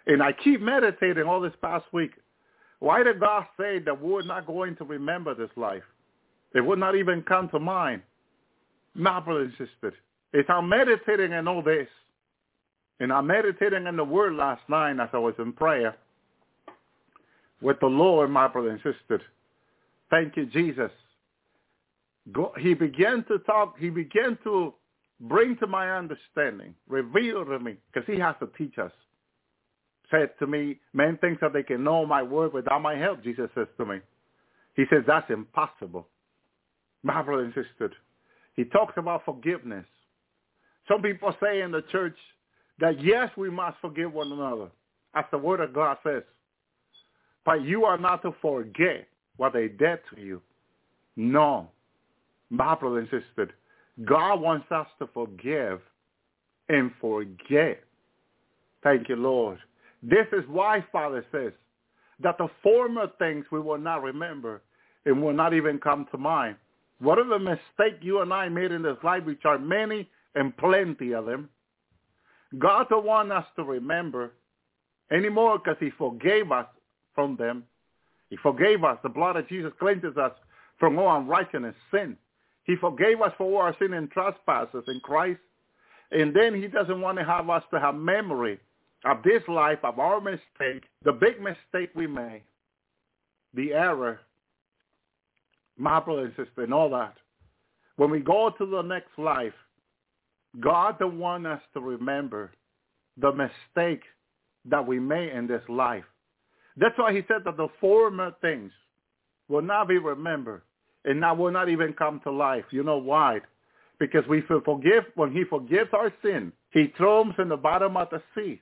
And 0.06 0.22
I 0.22 0.32
keep 0.32 0.60
meditating 0.60 1.24
all 1.24 1.40
this 1.40 1.52
past 1.62 1.84
week. 1.92 2.12
Why 2.80 3.02
did 3.02 3.20
God 3.20 3.46
say 3.58 3.78
that 3.80 4.00
we're 4.00 4.22
not 4.22 4.46
going 4.46 4.76
to 4.76 4.84
remember 4.84 5.34
this 5.34 5.50
life? 5.56 5.82
It 6.54 6.64
would 6.64 6.78
not 6.78 6.94
even 6.94 7.22
come 7.22 7.48
to 7.50 7.58
mind. 7.58 8.02
My 8.94 9.18
brother 9.20 9.42
and 9.42 9.52
sister, 9.52 9.92
as 10.34 10.44
I'm 10.48 10.68
meditating 10.68 11.32
in 11.32 11.48
all 11.48 11.62
this, 11.62 11.88
and 13.00 13.12
I'm 13.12 13.26
meditating 13.26 13.86
in 13.86 13.96
the 13.96 14.04
Word 14.04 14.34
last 14.34 14.62
night 14.68 15.00
as 15.00 15.08
I 15.12 15.18
was 15.18 15.34
in 15.38 15.52
prayer 15.52 15.96
with 17.60 17.80
the 17.80 17.86
Lord, 17.86 18.30
my 18.30 18.46
brother 18.46 18.70
and 18.70 18.78
sister. 18.78 19.20
Thank 20.10 20.36
you, 20.36 20.46
Jesus. 20.46 20.92
He 22.58 22.74
began 22.74 23.24
to 23.24 23.38
talk. 23.40 23.76
He 23.78 23.90
began 23.90 24.38
to 24.44 24.74
bring 25.20 25.56
to 25.56 25.66
my 25.66 25.90
understanding, 25.90 26.74
reveal 26.88 27.44
to 27.44 27.58
me, 27.58 27.76
because 27.92 28.06
he 28.06 28.20
has 28.20 28.36
to 28.40 28.48
teach 28.56 28.78
us. 28.78 28.92
Said 30.10 30.30
to 30.38 30.46
me, 30.46 30.78
men 30.92 31.18
think 31.20 31.40
that 31.40 31.52
they 31.52 31.62
can 31.62 31.82
know 31.82 32.06
my 32.06 32.22
word 32.22 32.52
without 32.52 32.82
my 32.82 32.96
help, 32.96 33.24
Jesus 33.24 33.50
says 33.54 33.66
to 33.78 33.86
me. 33.86 33.98
He 34.76 34.84
says, 34.90 35.02
that's 35.06 35.30
impossible. 35.30 36.06
My 37.04 37.22
brother 37.22 37.44
and 37.44 37.54
sister, 37.54 37.92
he 38.54 38.64
talks 38.64 38.94
about 38.96 39.24
forgiveness. 39.24 39.84
Some 40.88 41.02
people 41.02 41.34
say 41.40 41.60
in 41.60 41.70
the 41.70 41.82
church 41.92 42.16
that 42.80 43.00
yes, 43.02 43.30
we 43.36 43.50
must 43.50 43.76
forgive 43.80 44.12
one 44.12 44.32
another, 44.32 44.68
as 45.14 45.24
the 45.30 45.38
word 45.38 45.60
of 45.60 45.72
God 45.72 45.98
says. 46.04 46.22
But 47.44 47.62
you 47.62 47.84
are 47.84 47.98
not 47.98 48.22
to 48.22 48.34
forget 48.40 49.06
what 49.36 49.52
they 49.52 49.68
did 49.68 50.00
to 50.14 50.20
you. 50.20 50.42
No. 51.16 51.68
My 52.50 52.74
brother 52.74 52.98
and 52.98 53.08
sister, 53.10 53.50
God 54.04 54.40
wants 54.40 54.66
us 54.70 54.86
to 54.98 55.08
forgive 55.12 55.80
and 56.68 56.90
forget. 57.00 57.82
Thank 58.82 59.08
you, 59.08 59.16
Lord. 59.16 59.58
This 60.02 60.26
is 60.32 60.44
why 60.48 60.84
Father 60.90 61.24
says 61.30 61.52
that 62.20 62.38
the 62.38 62.48
former 62.62 63.08
things 63.18 63.44
we 63.50 63.60
will 63.60 63.78
not 63.78 64.02
remember 64.02 64.62
and 65.04 65.22
will 65.22 65.32
not 65.32 65.52
even 65.54 65.78
come 65.78 66.06
to 66.10 66.18
mind. 66.18 66.56
What 67.04 67.18
are 67.18 67.28
the 67.28 67.38
mistakes 67.38 68.02
you 68.02 68.22
and 68.22 68.32
I 68.32 68.48
made 68.48 68.72
in 68.72 68.82
this 68.82 68.96
life, 69.02 69.24
which 69.24 69.44
are 69.44 69.58
many 69.58 70.08
and 70.34 70.56
plenty 70.56 71.12
of 71.12 71.26
them? 71.26 71.50
God 72.58 72.86
don't 72.88 73.04
want 73.04 73.30
us 73.30 73.44
to 73.56 73.62
remember 73.62 74.32
anymore 75.12 75.58
because 75.58 75.76
he 75.80 75.90
forgave 75.90 76.50
us 76.50 76.66
from 77.14 77.36
them. 77.36 77.64
He 78.30 78.36
forgave 78.38 78.84
us. 78.84 78.98
The 79.02 79.10
blood 79.10 79.36
of 79.36 79.46
Jesus 79.48 79.72
cleanses 79.78 80.16
us 80.16 80.32
from 80.78 80.98
all 80.98 81.16
unrighteousness, 81.18 81.74
sin. 81.90 82.16
He 82.64 82.76
forgave 82.76 83.20
us 83.20 83.32
for 83.36 83.44
all 83.44 83.58
our 83.58 83.76
sin 83.78 83.92
and 83.92 84.10
trespasses 84.10 84.84
in 84.88 85.00
Christ. 85.00 85.40
And 86.10 86.34
then 86.34 86.54
he 86.54 86.68
doesn't 86.68 87.02
want 87.02 87.18
to 87.18 87.24
have 87.24 87.50
us 87.50 87.62
to 87.70 87.80
have 87.80 87.94
memory 87.94 88.58
of 89.04 89.22
this 89.22 89.42
life, 89.46 89.78
of 89.82 89.98
our 89.98 90.22
mistake, 90.22 90.84
the 91.04 91.12
big 91.12 91.38
mistake 91.38 91.90
we 91.94 92.06
made, 92.06 92.44
the 93.52 93.74
error, 93.74 94.20
my 95.76 96.00
brother 96.00 96.26
and 96.26 96.34
sister, 96.36 96.62
and 96.62 96.74
all 96.74 96.90
that. 96.90 97.14
When 97.96 98.10
we 98.10 98.20
go 98.20 98.50
to 98.56 98.66
the 98.66 98.82
next 98.82 99.18
life, 99.18 99.52
God 100.60 100.98
don't 100.98 101.18
want 101.18 101.46
us 101.46 101.60
to 101.74 101.80
remember 101.80 102.52
the 103.20 103.32
mistake 103.32 104.02
that 104.66 104.86
we 104.86 104.98
made 104.98 105.32
in 105.32 105.46
this 105.46 105.62
life. 105.68 106.04
That's 106.76 106.98
why 106.98 107.12
he 107.12 107.22
said 107.28 107.42
that 107.44 107.56
the 107.56 107.68
former 107.80 108.32
things 108.40 108.72
will 109.48 109.62
not 109.62 109.88
be 109.88 109.98
remembered 109.98 110.62
and 111.04 111.22
that 111.22 111.36
will 111.36 111.52
not 111.52 111.68
even 111.68 111.92
come 111.92 112.20
to 112.24 112.30
life. 112.30 112.64
You 112.70 112.82
know 112.82 112.98
why? 112.98 113.40
Because 114.00 114.26
we 114.28 114.42
forgive, 114.42 115.04
when 115.14 115.32
he 115.32 115.44
forgives 115.44 115.90
our 115.92 116.12
sin, 116.22 116.52
he 116.70 116.92
throws 116.96 117.32
in 117.38 117.48
the 117.48 117.56
bottom 117.56 117.96
of 117.96 118.08
the 118.10 118.22
sea. 118.34 118.60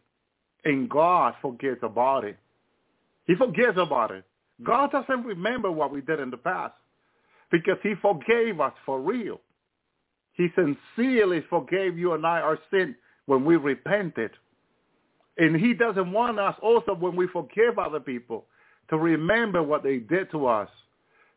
And 0.64 0.88
God 0.88 1.34
forgets 1.40 1.80
about 1.82 2.24
it. 2.24 2.36
He 3.26 3.34
forgets 3.34 3.78
about 3.78 4.10
it. 4.10 4.24
God 4.62 4.92
doesn't 4.92 5.24
remember 5.24 5.72
what 5.72 5.90
we 5.90 6.00
did 6.02 6.20
in 6.20 6.30
the 6.30 6.36
past 6.36 6.74
because 7.52 7.76
he 7.82 7.94
forgave 8.02 8.58
us 8.60 8.72
for 8.84 9.00
real. 9.00 9.40
He 10.32 10.48
sincerely 10.56 11.44
forgave 11.48 11.96
you 11.96 12.14
and 12.14 12.26
I 12.26 12.40
our 12.40 12.58
sin 12.72 12.96
when 13.26 13.44
we 13.44 13.56
repented. 13.56 14.32
And 15.38 15.54
he 15.54 15.74
doesn't 15.74 16.10
want 16.10 16.40
us 16.40 16.56
also 16.62 16.94
when 16.94 17.14
we 17.14 17.28
forgive 17.28 17.78
other 17.78 18.00
people 18.00 18.46
to 18.90 18.96
remember 18.98 19.62
what 19.62 19.82
they 19.82 19.98
did 19.98 20.30
to 20.32 20.46
us 20.46 20.68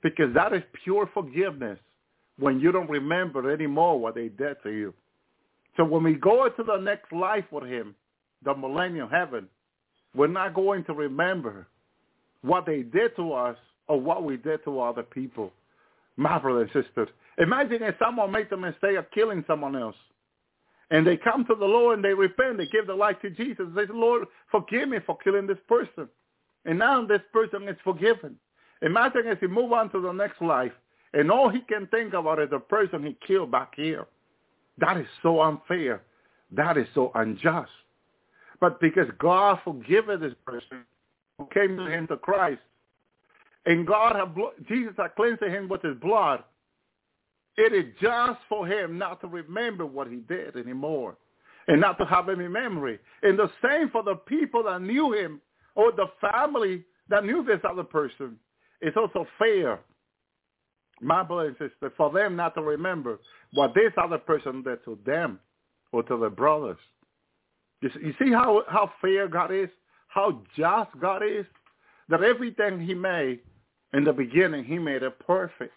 because 0.01 0.33
that 0.33 0.53
is 0.53 0.63
pure 0.83 1.09
forgiveness 1.13 1.77
when 2.39 2.59
you 2.59 2.71
don't 2.71 2.89
remember 2.89 3.51
anymore 3.51 3.99
what 3.99 4.15
they 4.15 4.29
did 4.29 4.57
to 4.63 4.69
you. 4.69 4.93
So 5.77 5.83
when 5.83 6.03
we 6.03 6.13
go 6.13 6.45
into 6.45 6.63
the 6.63 6.77
next 6.77 7.11
life 7.11 7.45
with 7.51 7.65
him, 7.65 7.95
the 8.43 8.55
millennial 8.55 9.09
heaven, 9.09 9.47
we're 10.15 10.27
not 10.27 10.53
going 10.53 10.85
to 10.85 10.93
remember 10.93 11.67
what 12.41 12.65
they 12.65 12.83
did 12.83 13.15
to 13.17 13.33
us 13.33 13.57
or 13.87 13.99
what 13.99 14.23
we 14.23 14.37
did 14.37 14.63
to 14.63 14.79
other 14.79 15.03
people. 15.03 15.51
And 16.17 16.69
sisters, 16.73 17.09
imagine 17.37 17.83
if 17.83 17.95
someone 17.99 18.31
made 18.31 18.49
the 18.49 18.57
mistake 18.57 18.97
of 18.97 19.09
killing 19.11 19.43
someone 19.47 19.75
else. 19.75 19.95
And 20.91 21.05
they 21.05 21.17
come 21.17 21.45
to 21.45 21.55
the 21.55 21.65
Lord 21.65 21.97
and 21.97 22.05
they 22.05 22.13
repent. 22.13 22.57
They 22.57 22.67
give 22.67 22.87
their 22.87 22.95
life 22.95 23.17
to 23.21 23.29
Jesus. 23.29 23.65
They 23.75 23.85
say, 23.85 23.93
Lord, 23.93 24.27
forgive 24.51 24.87
me 24.89 24.99
for 25.05 25.17
killing 25.17 25.47
this 25.47 25.57
person. 25.67 26.07
And 26.65 26.79
now 26.79 27.05
this 27.05 27.21
person 27.33 27.67
is 27.67 27.77
forgiven. 27.83 28.37
Imagine 28.81 29.23
if 29.25 29.39
he 29.39 29.47
move 29.47 29.73
on 29.73 29.89
to 29.91 30.01
the 30.01 30.11
next 30.11 30.41
life 30.41 30.71
and 31.13 31.31
all 31.31 31.49
he 31.49 31.61
can 31.61 31.87
think 31.87 32.13
about 32.13 32.39
is 32.39 32.49
the 32.49 32.59
person 32.59 33.03
he 33.03 33.17
killed 33.25 33.51
back 33.51 33.73
here. 33.75 34.05
That 34.77 34.97
is 34.97 35.07
so 35.23 35.41
unfair. 35.41 36.01
That 36.51 36.77
is 36.77 36.87
so 36.93 37.11
unjust. 37.15 37.71
But 38.59 38.79
because 38.79 39.07
God 39.17 39.59
forgiven 39.63 40.21
this 40.21 40.33
person 40.45 40.83
who 41.37 41.47
came 41.53 41.77
to 41.77 41.85
him 41.85 42.07
to 42.07 42.17
Christ, 42.17 42.61
and 43.65 43.87
God 43.87 44.15
have 44.15 44.35
Jesus 44.67 44.93
had 44.97 45.15
cleansed 45.15 45.43
him 45.43 45.67
with 45.67 45.81
his 45.81 45.97
blood, 45.97 46.43
it 47.57 47.73
is 47.73 47.93
just 48.01 48.39
for 48.49 48.67
him 48.67 48.97
not 48.97 49.21
to 49.21 49.27
remember 49.27 49.85
what 49.85 50.07
he 50.07 50.17
did 50.17 50.55
anymore 50.55 51.17
and 51.67 51.81
not 51.81 51.97
to 51.97 52.05
have 52.05 52.29
any 52.29 52.47
memory. 52.47 52.99
And 53.23 53.39
the 53.39 53.49
same 53.63 53.89
for 53.89 54.03
the 54.03 54.15
people 54.15 54.63
that 54.63 54.81
knew 54.81 55.13
him 55.13 55.41
or 55.73 55.91
the 55.91 56.07
family 56.21 56.83
that 57.09 57.25
knew 57.25 57.43
this 57.43 57.61
other 57.67 57.83
person. 57.83 58.37
It's 58.81 58.97
also 58.97 59.25
fair, 59.39 59.79
my 61.01 61.23
brother 61.23 61.47
and 61.47 61.57
sister, 61.57 61.91
for 61.95 62.11
them 62.11 62.35
not 62.35 62.55
to 62.55 62.61
remember 62.61 63.19
what 63.53 63.73
this 63.73 63.91
other 63.97 64.17
person 64.17 64.63
did 64.63 64.83
to 64.85 64.99
them 65.05 65.39
or 65.91 66.03
to 66.03 66.17
their 66.17 66.29
brothers. 66.29 66.77
You 67.81 68.13
see 68.19 68.31
how, 68.31 68.63
how 68.67 68.91
fair 69.01 69.27
God 69.27 69.53
is? 69.53 69.69
How 70.07 70.41
just 70.57 70.89
God 70.99 71.21
is? 71.23 71.45
That 72.09 72.23
everything 72.23 72.79
he 72.79 72.93
made 72.93 73.39
in 73.95 74.03
the 74.03 74.11
beginning, 74.11 74.65
he 74.65 74.77
made 74.77 75.03
it 75.03 75.17
perfect. 75.25 75.73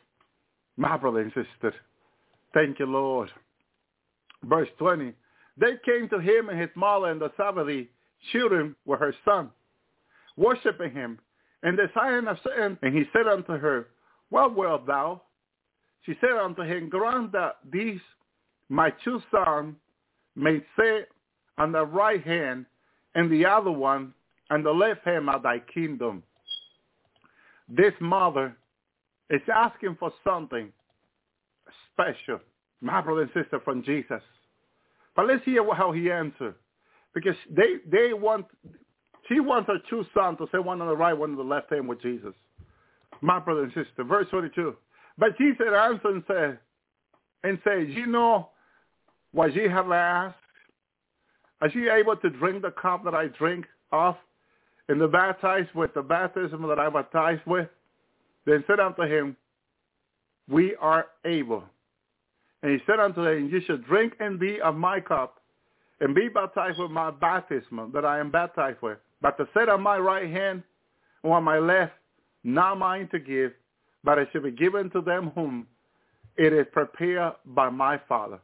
My 0.76 0.96
brother 0.96 1.20
and 1.20 1.32
sister, 1.32 1.74
thank 2.52 2.80
you, 2.80 2.86
Lord. 2.86 3.30
Verse 4.42 4.68
20, 4.78 5.12
they 5.56 5.74
came 5.84 6.08
to 6.08 6.18
him 6.18 6.48
and 6.48 6.60
his 6.60 6.70
mother 6.74 7.06
and 7.06 7.20
the 7.20 7.30
Zebedee 7.36 7.88
children 8.32 8.74
were 8.84 8.96
her 8.96 9.14
son, 9.24 9.50
worshiping 10.36 10.92
him. 10.92 11.18
And 11.62 11.78
the 11.78 11.88
sign 11.94 12.28
of 12.28 12.38
and 12.82 12.96
he 12.96 13.04
said 13.12 13.26
unto 13.26 13.56
her, 13.56 13.88
What 14.30 14.56
wilt 14.56 14.86
thou? 14.86 15.22
She 16.04 16.14
said 16.20 16.32
unto 16.32 16.62
him, 16.62 16.88
Grant 16.88 17.32
that 17.32 17.58
these 17.70 18.00
my 18.68 18.92
two 19.04 19.22
sons 19.30 19.76
may 20.36 20.60
sit 20.76 21.08
on 21.56 21.72
the 21.72 21.84
right 21.84 22.22
hand 22.22 22.66
and 23.14 23.30
the 23.30 23.46
other 23.46 23.70
one 23.70 24.12
on 24.50 24.62
the 24.62 24.70
left 24.70 25.04
hand 25.04 25.28
of 25.28 25.42
thy 25.42 25.60
kingdom. 25.72 26.22
This 27.68 27.92
mother 28.00 28.56
is 29.30 29.42
asking 29.52 29.96
for 30.00 30.12
something 30.24 30.72
special, 31.92 32.40
my 32.80 33.00
brother 33.00 33.22
and 33.22 33.30
sister, 33.34 33.60
from 33.64 33.82
Jesus. 33.82 34.22
But 35.14 35.26
let's 35.26 35.44
hear 35.44 35.62
how 35.74 35.92
he 35.92 36.10
answered. 36.10 36.54
Because 37.14 37.36
they, 37.50 37.76
they 37.90 38.12
want, 38.12 38.46
she 39.28 39.40
wants 39.40 39.68
her 39.68 39.78
two 39.90 40.04
sons 40.14 40.38
to 40.38 40.46
sit 40.50 40.64
one 40.64 40.80
on 40.80 40.88
the 40.88 40.96
right, 40.96 41.12
one 41.12 41.30
on 41.30 41.36
the 41.36 41.42
left 41.42 41.72
hand 41.72 41.88
with 41.88 42.00
Jesus. 42.00 42.34
My 43.20 43.38
brother 43.40 43.64
and 43.64 43.72
sister. 43.72 44.04
Verse 44.04 44.28
22. 44.30 44.76
But 45.18 45.36
Jesus 45.36 45.66
answered 45.74 46.14
and 46.14 46.24
said, 46.28 46.58
and 47.42 47.58
said, 47.64 47.90
you 47.90 48.06
know 48.06 48.50
what 49.32 49.54
ye 49.54 49.68
have 49.68 49.90
asked? 49.90 50.36
Are 51.60 51.68
ye 51.68 51.90
able 51.90 52.16
to 52.16 52.30
drink 52.30 52.62
the 52.62 52.70
cup 52.70 53.04
that 53.04 53.14
I 53.14 53.26
drink 53.26 53.66
of 53.90 54.14
and 54.88 55.00
the 55.00 55.08
baptized 55.08 55.68
with 55.74 55.92
the 55.94 56.02
baptism 56.02 56.66
that 56.68 56.78
I 56.78 56.88
baptized 56.88 57.42
with? 57.46 57.68
Then 58.46 58.64
said 58.66 58.80
unto 58.80 59.02
him, 59.02 59.36
We 60.48 60.74
are 60.76 61.06
able. 61.24 61.64
And 62.62 62.72
he 62.72 62.78
said 62.86 62.98
unto 62.98 63.22
them, 63.22 63.50
You 63.52 63.60
shall 63.66 63.76
drink 63.76 64.14
and 64.20 64.40
be 64.40 64.60
of 64.60 64.74
my 64.74 65.00
cup, 65.00 65.42
and 66.00 66.14
be 66.14 66.28
baptized 66.28 66.78
with 66.78 66.90
my 66.90 67.10
baptism 67.10 67.90
that 67.92 68.04
I 68.04 68.18
am 68.18 68.30
baptized 68.30 68.80
with. 68.82 68.98
but 69.20 69.36
to 69.36 69.48
sit 69.54 69.68
on 69.68 69.82
my 69.82 69.98
right 69.98 70.30
hand 70.30 70.62
or 71.22 71.36
on 71.36 71.44
my 71.44 71.58
left, 71.58 71.92
not 72.44 72.78
mine 72.78 73.08
to 73.08 73.18
give, 73.18 73.52
but 74.04 74.18
it 74.18 74.28
shall 74.32 74.42
be 74.42 74.50
given 74.50 74.90
to 74.90 75.00
them 75.00 75.32
whom 75.34 75.66
it 76.36 76.52
is 76.52 76.66
prepared 76.72 77.34
by 77.44 77.68
my 77.68 78.00
Father. 78.08 78.38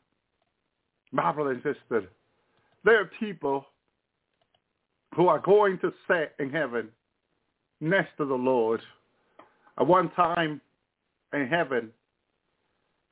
My 1.13 1.33
brother 1.33 1.53
and 1.53 1.63
sister, 1.63 2.09
there 2.85 3.01
are 3.01 3.11
people 3.21 3.65
who 5.15 5.29
are 5.29 5.39
going 5.39 5.79
to 5.79 5.93
sit 6.09 6.35
in 6.39 6.51
heaven 6.51 6.89
next 7.81 8.17
to 8.19 8.25
the 8.25 8.35
Lord. 8.35 8.81
At 9.79 9.87
one 9.87 10.11
time 10.11 10.61
in 11.33 11.47
heaven, 11.47 11.91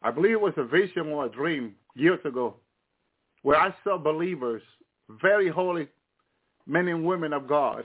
I 0.02 0.10
believe 0.10 0.32
it 0.32 0.40
was 0.40 0.54
a 0.56 0.64
vision 0.64 1.08
or 1.08 1.26
a 1.26 1.28
dream 1.28 1.74
years 1.94 2.20
ago, 2.24 2.56
where 3.42 3.58
I 3.58 3.74
saw 3.84 3.98
believers, 3.98 4.62
very 5.20 5.48
holy 5.48 5.88
men 6.66 6.88
and 6.88 7.04
women 7.04 7.32
of 7.32 7.46
God, 7.48 7.84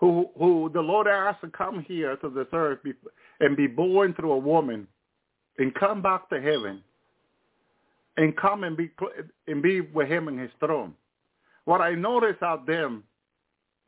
who 0.00 0.28
who 0.38 0.70
the 0.72 0.80
Lord 0.80 1.06
asked 1.06 1.40
to 1.42 1.48
come 1.48 1.84
here 1.86 2.16
to 2.16 2.28
this 2.28 2.46
earth 2.52 2.80
and 3.40 3.56
be 3.56 3.66
born 3.66 4.14
through 4.14 4.32
a 4.32 4.38
woman, 4.38 4.86
and 5.58 5.74
come 5.74 6.02
back 6.02 6.28
to 6.30 6.40
heaven, 6.40 6.82
and 8.16 8.36
come 8.36 8.64
and 8.64 8.76
be 8.76 8.90
and 9.46 9.62
be 9.62 9.80
with 9.80 10.08
Him 10.08 10.28
in 10.28 10.38
His 10.38 10.50
throne. 10.58 10.94
What 11.64 11.80
I 11.80 11.94
noticed 11.94 12.42
out 12.42 12.66
them, 12.66 13.04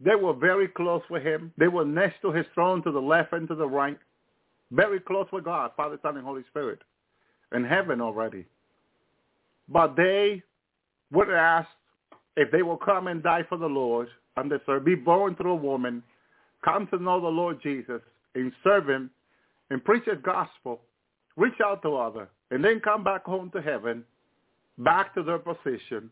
they 0.01 0.15
were 0.15 0.33
very 0.33 0.69
close 0.69 1.03
with 1.11 1.23
Him. 1.23 1.53
They 1.59 1.69
were 1.69 1.85
next 1.85 2.21
to 2.23 2.33
His 2.33 2.47
throne, 2.55 2.83
to 2.85 2.93
the 2.93 3.01
left 3.01 3.33
and 3.33 3.49
to 3.49 3.55
the 3.55 3.67
right, 3.67 3.99
very 4.71 5.01
close 5.01 5.27
with 5.33 5.45
God, 5.45 5.71
Father, 5.77 5.99
Son, 6.03 6.17
and 6.17 6.25
Holy 6.25 6.43
Spirit, 6.49 6.81
in 7.55 7.65
heaven 7.65 8.01
already. 8.01 8.45
But 9.69 9.97
they 9.97 10.43
would 11.13 11.31
ask 11.31 11.69
if 12.37 12.51
they 12.51 12.63
will 12.63 12.77
come 12.77 13.07
and 13.07 13.23
die 13.23 13.45
for 13.49 13.59
the 13.59 13.67
Lord 13.67 14.09
and 14.37 14.53
earth, 14.53 14.85
be 14.85 14.95
born 14.95 15.35
through 15.37 15.53
a 15.53 15.57
woman, 15.57 16.03
come 16.65 16.87
to 16.89 17.03
know 17.03 17.21
the 17.21 17.29
Lord 17.29 17.63
Jesus 17.63 18.03
and 18.35 18.53
serve 18.63 18.89
him 18.89 19.11
and 19.71 19.85
preach 19.85 20.05
his 20.05 20.19
gospel, 20.23 20.81
reach 21.37 21.61
out 21.65 21.83
to 21.83 21.97
others, 21.97 22.29
and 22.51 22.65
then 22.65 22.81
come 22.81 23.03
back 23.03 23.25
home 23.25 23.51
to 23.53 23.63
heaven, 23.63 24.05
back 24.79 25.15
to 25.15 25.23
their 25.23 25.39
position, 25.39 26.11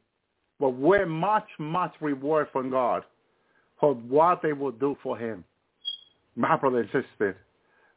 but 0.60 0.70
with 0.70 1.08
much, 1.08 1.48
much 1.58 1.94
reward 2.00 2.48
from 2.52 2.70
God 2.70 3.04
for 3.80 3.94
what 3.94 4.40
they 4.42 4.52
will 4.52 4.72
do 4.72 4.96
for 5.02 5.18
him. 5.18 5.44
My 6.36 6.56
brother 6.56 6.80
and 6.80 7.04
sister, 7.04 7.36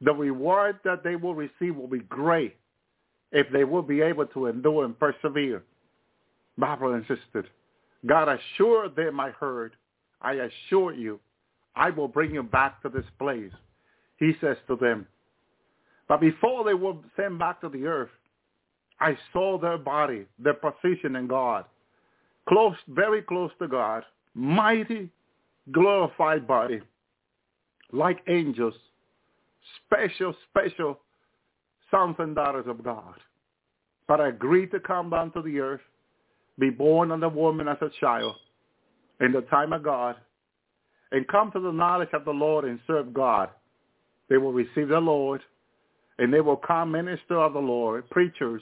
the 0.02 0.14
reward 0.14 0.80
that 0.84 1.04
they 1.04 1.16
will 1.16 1.36
receive 1.36 1.76
will 1.76 1.88
be 1.88 2.00
great 2.00 2.56
if 3.32 3.48
they 3.52 3.64
will 3.64 3.82
be 3.82 4.02
able 4.02 4.26
to 4.28 4.48
endure 4.48 4.86
and 4.86 4.98
persevere. 4.98 5.64
My 6.56 6.76
brother 6.76 6.96
and 6.96 7.06
sister, 7.08 7.46
God 8.06 8.28
assured 8.30 8.96
them 8.96 9.20
I 9.20 9.32
heard, 9.32 9.76
I 10.22 10.34
assure 10.34 10.94
you, 10.94 11.20
I 11.76 11.90
will 11.92 12.08
bring 12.08 12.34
you 12.34 12.44
back 12.44 12.82
to 12.82 12.90
this 12.90 13.06
place. 13.20 13.52
He 14.18 14.34
says 14.42 14.58
to 14.68 14.76
them. 14.76 15.08
But 16.08 16.22
before 16.22 16.64
they 16.64 16.74
were 16.74 16.96
sent 17.16 17.38
back 17.38 17.62
to 17.62 17.70
the 17.70 17.86
earth, 17.86 18.10
I 19.00 19.18
saw 19.32 19.60
their 19.60 19.78
body, 19.78 20.26
their 20.40 20.56
position 20.56 21.16
in 21.16 21.28
God, 21.28 21.66
close, 22.48 22.76
very 22.88 23.22
close 23.22 23.52
to 23.60 23.68
God, 23.68 24.04
mighty, 24.34 25.10
glorified 25.72 26.48
body, 26.48 26.82
like 27.92 28.20
angels, 28.28 28.74
special, 29.86 30.36
special 30.50 31.00
sons 31.92 32.16
and 32.20 32.36
daughters 32.36 32.66
of 32.68 32.84
God. 32.84 33.16
But 34.08 34.22
I 34.22 34.30
agreed 34.30 34.72
to 34.72 34.80
come 34.80 35.10
down 35.10 35.32
to 35.34 35.42
the 35.42 35.60
earth 35.60 35.82
be 36.60 36.70
born 36.70 37.18
the 37.20 37.30
woman 37.30 37.68
as 37.68 37.78
a 37.82 37.90
child 38.00 38.36
in 39.20 39.32
the 39.32 39.42
time 39.42 39.74
of 39.74 39.84
God 39.84 40.16
and 41.12 41.28
come 41.28 41.52
to 41.52 41.60
the 41.60 41.72
knowledge 41.72 42.10
of 42.14 42.26
the 42.26 42.32
Lord 42.32 42.66
and 42.66 42.80
serve 42.88 43.14
God, 43.14 43.50
they 44.30 44.38
will 44.38 44.52
receive 44.52 44.90
the 44.90 45.00
Lord 45.00 45.42
and 46.18 46.34
they 46.34 46.42
will 46.42 46.58
come 46.58 46.92
minister 46.92 47.38
of 47.38 47.54
the 47.54 47.60
Lord, 47.60 48.10
preachers, 48.10 48.62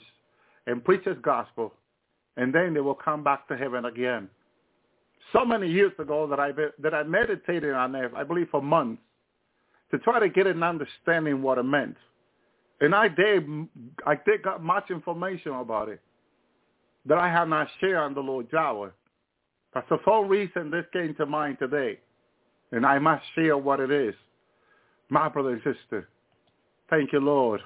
and 0.66 0.84
preach 0.84 1.04
his 1.04 1.16
gospel, 1.22 1.72
and 2.36 2.54
then 2.54 2.74
they 2.74 2.80
will 2.80 2.94
come 2.94 3.24
back 3.24 3.48
to 3.48 3.56
heaven 3.56 3.86
again. 3.86 4.28
So 5.32 5.44
many 5.44 5.68
years 5.68 5.92
ago 5.98 6.26
that 6.28 6.38
I 6.38 6.52
that 6.78 6.94
I 6.94 7.02
meditated 7.02 7.72
on 7.72 7.94
it, 7.94 8.12
I 8.16 8.24
believe 8.24 8.48
for 8.50 8.62
months, 8.62 9.02
to 9.90 9.98
try 9.98 10.20
to 10.20 10.28
get 10.28 10.46
an 10.46 10.62
understanding 10.62 11.42
what 11.42 11.58
it 11.58 11.64
meant. 11.64 11.96
And 12.80 12.94
I 12.94 13.08
did 13.08 13.46
I 14.06 14.16
did 14.26 14.42
got 14.42 14.62
much 14.62 14.90
information 14.90 15.52
about 15.52 15.88
it 15.88 16.00
that 17.06 17.18
I 17.18 17.28
have 17.28 17.48
not 17.48 17.68
shared 17.80 17.96
on 17.96 18.14
the 18.14 18.20
Lord's 18.20 18.52
Hour. 18.52 18.92
That's 19.74 19.88
the 19.88 19.98
full 20.04 20.24
reason 20.24 20.70
this 20.70 20.84
came 20.92 21.14
to 21.16 21.26
mind 21.26 21.58
today. 21.58 21.98
And 22.72 22.84
I 22.84 22.98
must 22.98 23.24
share 23.34 23.56
what 23.56 23.78
it 23.78 23.90
is. 23.90 24.14
My 25.08 25.28
brother 25.28 25.50
and 25.50 25.62
sister, 25.62 26.08
thank 26.90 27.12
you, 27.12 27.20
Lord. 27.20 27.60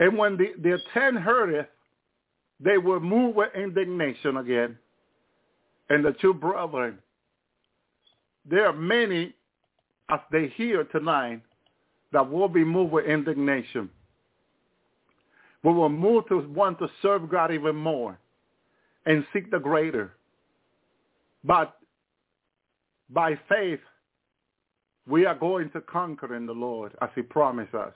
And 0.00 0.18
when 0.18 0.36
the, 0.36 0.52
the 0.60 0.78
ten 0.92 1.14
heard 1.14 1.54
it, 1.54 1.70
they 2.64 2.78
were 2.78 2.98
moved 2.98 3.36
with 3.36 3.54
indignation 3.54 4.38
again. 4.38 4.78
And 5.90 6.04
the 6.04 6.12
two 6.20 6.32
brethren, 6.32 6.98
there 8.48 8.66
are 8.66 8.72
many, 8.72 9.34
as 10.10 10.20
they 10.32 10.52
hear 10.56 10.84
tonight, 10.84 11.42
that 12.12 12.30
will 12.30 12.48
be 12.48 12.64
moved 12.64 12.92
with 12.92 13.04
indignation. 13.04 13.90
We 15.62 15.72
will 15.72 15.90
move 15.90 16.26
to 16.28 16.38
want 16.48 16.78
to 16.78 16.88
serve 17.02 17.28
God 17.28 17.52
even 17.52 17.76
more 17.76 18.18
and 19.06 19.26
seek 19.32 19.50
the 19.50 19.58
greater. 19.58 20.12
But 21.42 21.76
by 23.10 23.38
faith, 23.48 23.80
we 25.06 25.26
are 25.26 25.34
going 25.34 25.70
to 25.70 25.80
conquer 25.82 26.34
in 26.34 26.46
the 26.46 26.52
Lord 26.52 26.92
as 27.02 27.10
he 27.14 27.22
promised 27.22 27.74
us. 27.74 27.92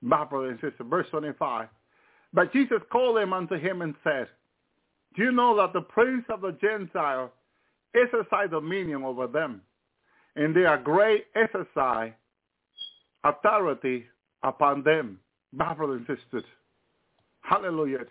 My 0.00 0.24
brother 0.24 0.48
and 0.48 0.60
sister, 0.60 0.84
verse 0.84 1.06
25. 1.10 1.68
But 2.32 2.52
Jesus 2.52 2.78
called 2.90 3.16
them 3.16 3.32
unto 3.32 3.56
him 3.56 3.82
and 3.82 3.94
said, 4.04 4.28
Do 5.16 5.24
you 5.24 5.32
know 5.32 5.56
that 5.56 5.72
the 5.72 5.80
prince 5.80 6.24
of 6.28 6.40
the 6.40 6.52
Gentiles 6.60 7.30
exercise 7.94 8.50
dominion 8.50 9.02
over 9.02 9.26
them, 9.26 9.62
and 10.36 10.54
they 10.54 10.64
are 10.64 10.78
great 10.78 11.26
exercise 11.34 12.12
authority 13.24 14.06
upon 14.42 14.82
them? 14.84 15.18
My 15.52 15.74
brother 15.74 15.94
and 15.94 16.06
sisters, 16.06 16.44
hallelujah 17.40 18.06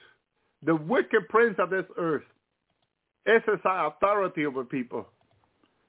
the 0.63 0.75
wicked 0.75 1.27
prince 1.29 1.55
of 1.57 1.69
this 1.69 1.85
earth 1.97 2.23
exercise 3.27 3.91
authority 3.95 4.45
over 4.45 4.63
people. 4.63 5.07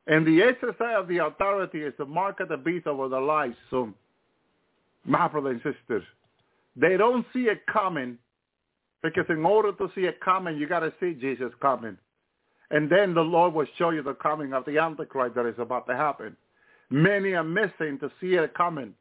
And 0.06 0.26
the 0.26 0.42
exercise 0.42 0.96
of 0.96 1.08
the 1.08 1.18
authority 1.18 1.82
is 1.82 1.94
the 1.98 2.04
mark 2.04 2.40
of 2.40 2.48
the 2.48 2.56
beast 2.56 2.86
over 2.86 3.08
the 3.08 3.20
lives. 3.20 3.56
So, 3.70 3.92
my 5.04 5.28
brothers 5.28 5.60
and 5.64 5.74
sisters, 5.74 6.04
they 6.80 6.96
don't 6.96 7.26
see 7.32 7.44
it 7.44 7.62
coming 7.70 8.16
because 9.02 9.26
in 9.28 9.44
order 9.44 9.72
to 9.72 9.90
see 9.94 10.02
it 10.02 10.20
coming, 10.20 10.56
you 10.56 10.66
got 10.66 10.80
to 10.80 10.92
see 11.00 11.14
Jesus 11.14 11.52
coming. 11.60 11.96
And 12.70 12.90
then 12.90 13.14
the 13.14 13.20
Lord 13.20 13.54
will 13.54 13.66
show 13.76 13.90
you 13.90 14.02
the 14.02 14.14
coming 14.14 14.52
of 14.52 14.64
the 14.64 14.78
Antichrist 14.78 15.34
that 15.34 15.46
is 15.46 15.58
about 15.58 15.86
to 15.88 15.96
happen. 15.96 16.36
Many 16.90 17.32
are 17.32 17.44
missing 17.44 17.98
to 18.00 18.10
see 18.20 18.34
it 18.34 18.54
coming 18.54 18.94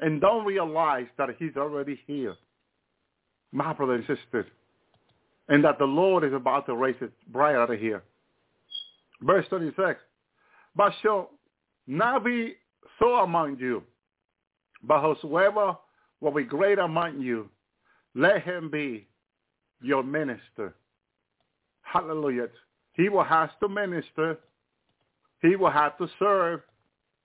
and 0.00 0.20
don't 0.20 0.44
realize 0.44 1.06
that 1.18 1.30
he's 1.38 1.56
already 1.56 2.00
here. 2.06 2.34
My 3.52 3.72
brothers 3.72 4.04
and 4.08 4.18
sisters, 4.18 4.46
and 5.48 5.64
that 5.64 5.78
the 5.78 5.84
Lord 5.84 6.24
is 6.24 6.32
about 6.32 6.66
to 6.66 6.74
raise 6.74 6.96
his 7.00 7.10
bride 7.28 7.56
out 7.56 7.72
of 7.72 7.78
here. 7.78 8.02
Verse 9.22 9.46
36, 9.48 9.98
but 10.74 10.92
shall 11.02 11.30
not 11.86 12.24
be 12.24 12.54
so 12.98 13.14
among 13.16 13.58
you, 13.58 13.82
but 14.82 15.00
whosoever 15.00 15.76
will 16.20 16.32
be 16.32 16.44
great 16.44 16.78
among 16.78 17.20
you, 17.20 17.48
let 18.14 18.42
him 18.42 18.70
be 18.70 19.06
your 19.82 20.02
minister. 20.02 20.74
Hallelujah. 21.82 22.48
He 22.94 23.08
will 23.08 23.24
have 23.24 23.50
to 23.60 23.68
minister. 23.68 24.38
He 25.42 25.56
will 25.56 25.70
have 25.70 25.98
to 25.98 26.08
serve 26.18 26.60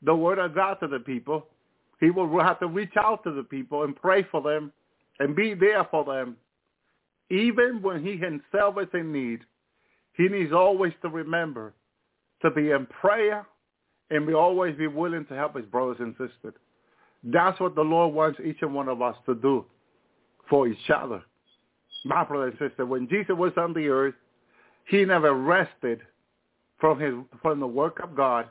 the 0.04 0.14
word 0.14 0.40
of 0.40 0.54
God 0.54 0.76
to 0.82 0.88
the 0.88 1.00
people. 1.00 1.48
He 2.00 2.10
will 2.10 2.44
have 2.44 2.60
to 2.60 2.68
reach 2.68 2.94
out 2.98 3.24
to 3.24 3.32
the 3.32 3.44
people 3.44 3.84
and 3.84 3.96
pray 3.96 4.24
for 4.32 4.42
them 4.42 4.74
and 5.20 5.36
be 5.36 5.54
there 5.54 5.88
for 5.90 6.04
them 6.04 6.36
even 7.32 7.82
when 7.82 8.06
he 8.06 8.18
himself 8.18 8.76
is 8.80 8.90
in 8.94 9.12
need, 9.12 9.40
he 10.18 10.28
needs 10.28 10.52
always 10.52 10.92
to 11.02 11.10
remember 11.10 11.74
to 12.42 12.52
be 12.52 12.72
in 12.72 12.86
prayer 12.88 13.48
and 14.10 14.28
be 14.28 14.34
always 14.34 14.76
be 14.76 14.88
willing 14.88 15.26
to 15.28 15.36
help 15.36 15.56
his 15.56 15.66
brothers 15.66 15.98
and 16.00 16.14
sisters. 16.14 16.54
That's 17.24 17.60
what 17.60 17.76
the 17.76 17.82
Lord 17.82 18.14
wants 18.14 18.40
each 18.44 18.58
and 18.62 18.74
one 18.74 18.90
of 18.90 19.02
us 19.02 19.16
to 19.26 19.36
do 19.36 19.66
for 20.50 20.68
each 20.68 20.90
other. 20.94 21.24
My 22.04 22.24
brother 22.24 22.48
and 22.48 22.58
sister, 22.58 22.86
when 22.86 23.08
Jesus 23.08 23.36
was 23.38 23.54
on 23.58 23.74
the 23.74 23.88
earth, 23.88 24.16
he 24.88 25.06
never 25.06 25.34
rested 25.34 26.02
from 26.80 27.00
his 27.00 27.14
from 27.42 27.60
the 27.60 27.68
work 27.68 28.00
of 28.02 28.16
God, 28.16 28.48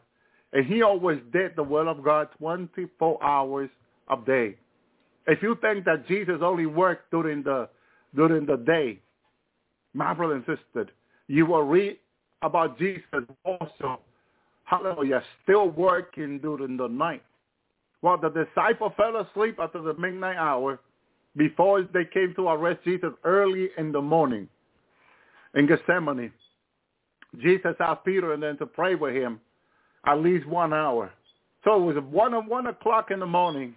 and 0.52 0.64
he 0.64 0.82
always 0.82 1.18
did 1.32 1.56
the 1.56 1.62
will 1.62 1.88
of 1.88 2.04
God 2.04 2.28
24 2.38 3.22
hours 3.22 3.68
a 4.08 4.16
day. 4.24 4.56
If 5.26 5.42
you 5.42 5.58
think 5.60 5.84
that 5.84 6.06
Jesus 6.06 6.38
only 6.40 6.66
worked 6.66 7.10
during 7.10 7.42
the 7.42 7.68
during 8.14 8.46
the 8.46 8.56
day. 8.56 9.00
My 9.94 10.14
brother 10.14 10.34
and 10.34 10.44
sister, 10.44 10.90
you 11.26 11.46
will 11.46 11.62
read 11.62 11.98
about 12.42 12.78
Jesus 12.78 13.02
also, 13.44 14.00
hallelujah, 14.64 15.22
still 15.42 15.68
working 15.70 16.38
during 16.38 16.76
the 16.76 16.86
night. 16.86 17.22
While 18.01 18.18
the 18.18 18.30
disciple 18.30 18.92
fell 18.96 19.16
asleep 19.16 19.59
after 19.61 19.82
the 19.82 19.94
midnight 19.94 20.36
hour 20.36 20.80
before 21.36 21.82
they 21.82 22.05
came 22.05 22.34
to 22.36 22.48
arrest 22.48 22.80
Jesus 22.84 23.11
early 23.24 23.70
in 23.78 23.92
the 23.92 24.01
morning 24.01 24.48
in 25.55 25.66
Gethsemane. 25.66 26.32
Jesus 27.38 27.74
asked 27.78 28.05
Peter 28.05 28.32
and 28.32 28.42
then 28.42 28.57
to 28.59 28.66
pray 28.66 28.94
with 28.94 29.14
him 29.14 29.40
at 30.07 30.20
least 30.20 30.46
one 30.46 30.72
hour. 30.72 31.12
So 31.64 31.76
it 31.76 31.94
was 31.94 32.05
one 32.11 32.32
one 32.48 32.66
o'clock 32.66 33.11
in 33.11 33.20
the 33.20 33.26
morning 33.26 33.74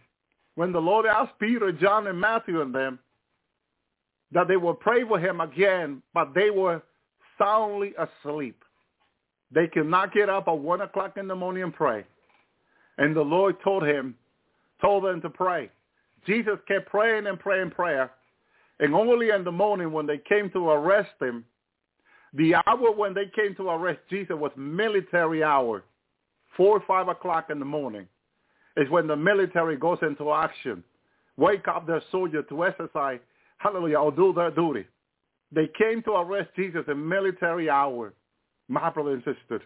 when 0.56 0.72
the 0.72 0.80
Lord 0.80 1.06
asked 1.06 1.38
Peter, 1.40 1.72
John, 1.72 2.08
and 2.08 2.20
Matthew 2.20 2.62
and 2.62 2.74
them 2.74 3.00
that 4.32 4.48
they 4.48 4.58
would 4.58 4.80
pray 4.80 5.04
with 5.04 5.22
him 5.22 5.42
again, 5.42 6.02
but 6.14 6.34
they 6.34 6.50
were 6.50 6.82
soundly 7.38 7.94
asleep. 7.98 8.58
They 9.52 9.68
could 9.68 9.88
not 9.88 10.14
get 10.14 10.30
up 10.30 10.48
at 10.48 10.58
one 10.58 10.82
o'clock 10.82 11.18
in 11.18 11.28
the 11.28 11.36
morning 11.36 11.64
and 11.64 11.74
pray. 11.74 12.04
And 12.98 13.16
the 13.16 13.22
Lord 13.22 13.56
told 13.64 13.84
him, 13.84 14.16
told 14.82 15.06
them 15.06 15.22
to 15.22 15.30
pray. 15.30 15.70
Jesus 16.26 16.58
kept 16.68 16.90
praying 16.90 17.28
and 17.28 17.40
praying 17.40 17.72
prayer. 17.72 18.12
And 18.80 18.94
only 18.94 19.30
in 19.30 19.44
the 19.44 19.52
morning 19.52 19.92
when 19.92 20.06
they 20.06 20.18
came 20.18 20.50
to 20.52 20.70
arrest 20.70 21.12
him, 21.22 21.46
the 22.34 22.56
hour 22.56 22.92
when 22.92 23.14
they 23.14 23.32
came 23.36 23.56
to 23.56 23.70
arrest 23.70 24.00
Jesus 24.10 24.36
was 24.36 24.52
military 24.56 25.44
hour, 25.44 25.84
four 26.58 26.78
or 26.78 26.84
five 26.88 27.08
o'clock 27.08 27.50
in 27.50 27.60
the 27.60 27.66
morning. 27.66 28.08
Is 28.76 28.90
when 28.90 29.06
the 29.06 29.16
military 29.16 29.78
goes 29.78 30.00
into 30.02 30.32
action. 30.32 30.84
Wake 31.38 31.68
up 31.68 31.86
their 31.86 32.02
soldiers 32.12 32.46
to 32.50 32.66
exercise, 32.66 33.20
hallelujah, 33.58 34.00
or 34.00 34.12
do 34.12 34.34
their 34.34 34.50
duty. 34.50 34.86
They 35.52 35.70
came 35.78 36.02
to 36.04 36.14
arrest 36.14 36.50
Jesus 36.56 36.84
in 36.88 37.08
military 37.08 37.70
hour, 37.70 38.14
my 38.68 38.90
brother 38.90 39.12
and. 39.14 39.62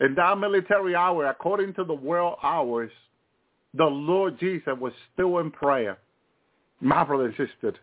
In 0.00 0.14
that 0.14 0.38
military 0.38 0.94
hour, 0.94 1.26
according 1.26 1.74
to 1.74 1.84
the 1.84 1.94
world 1.94 2.36
hours, 2.42 2.90
the 3.74 3.84
Lord 3.84 4.38
Jesus 4.38 4.74
was 4.80 4.92
still 5.12 5.38
in 5.38 5.50
prayer. 5.50 5.98
My 6.80 7.04
brother 7.04 7.26
insisted. 7.26 7.78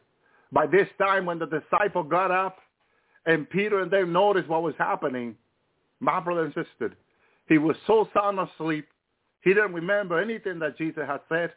By 0.51 0.68
this 0.68 0.88
time, 0.97 1.26
when 1.26 1.39
the 1.39 1.47
disciple 1.47 2.03
got 2.03 2.32
up 2.32 2.57
and 3.26 3.49
Peter 3.49 3.82
and 3.82 3.91
them 3.91 4.13
noticed 4.13 4.47
what 4.47 4.63
was 4.63 4.76
happening, 4.78 5.36
my 5.99 6.20
brother 6.20 6.45
insisted. 6.45 6.95
he 7.47 7.57
was 7.57 7.76
so 7.88 8.07
sound 8.13 8.39
asleep, 8.39 8.88
he 9.41 9.53
didn't 9.53 9.74
remember 9.74 10.20
anything 10.20 10.59
that 10.59 10.78
Jesus 10.78 11.03
had 11.05 11.22
said. 11.30 11.51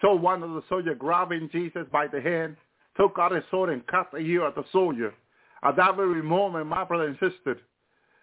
So 0.00 0.14
one 0.14 0.42
of 0.42 0.50
the 0.50 0.62
soldiers 0.68 0.96
grabbing 0.98 1.48
Jesus 1.52 1.86
by 1.90 2.06
the 2.06 2.20
hand, 2.20 2.56
took 2.96 3.16
out 3.18 3.32
his 3.32 3.44
sword 3.50 3.70
and 3.70 3.86
cut 3.86 4.10
the 4.12 4.18
ear 4.18 4.44
of 4.44 4.54
the 4.54 4.64
soldier. 4.70 5.14
At 5.62 5.76
that 5.76 5.96
very 5.96 6.22
moment, 6.22 6.66
my 6.66 6.84
brother 6.84 7.08
insisted, 7.08 7.58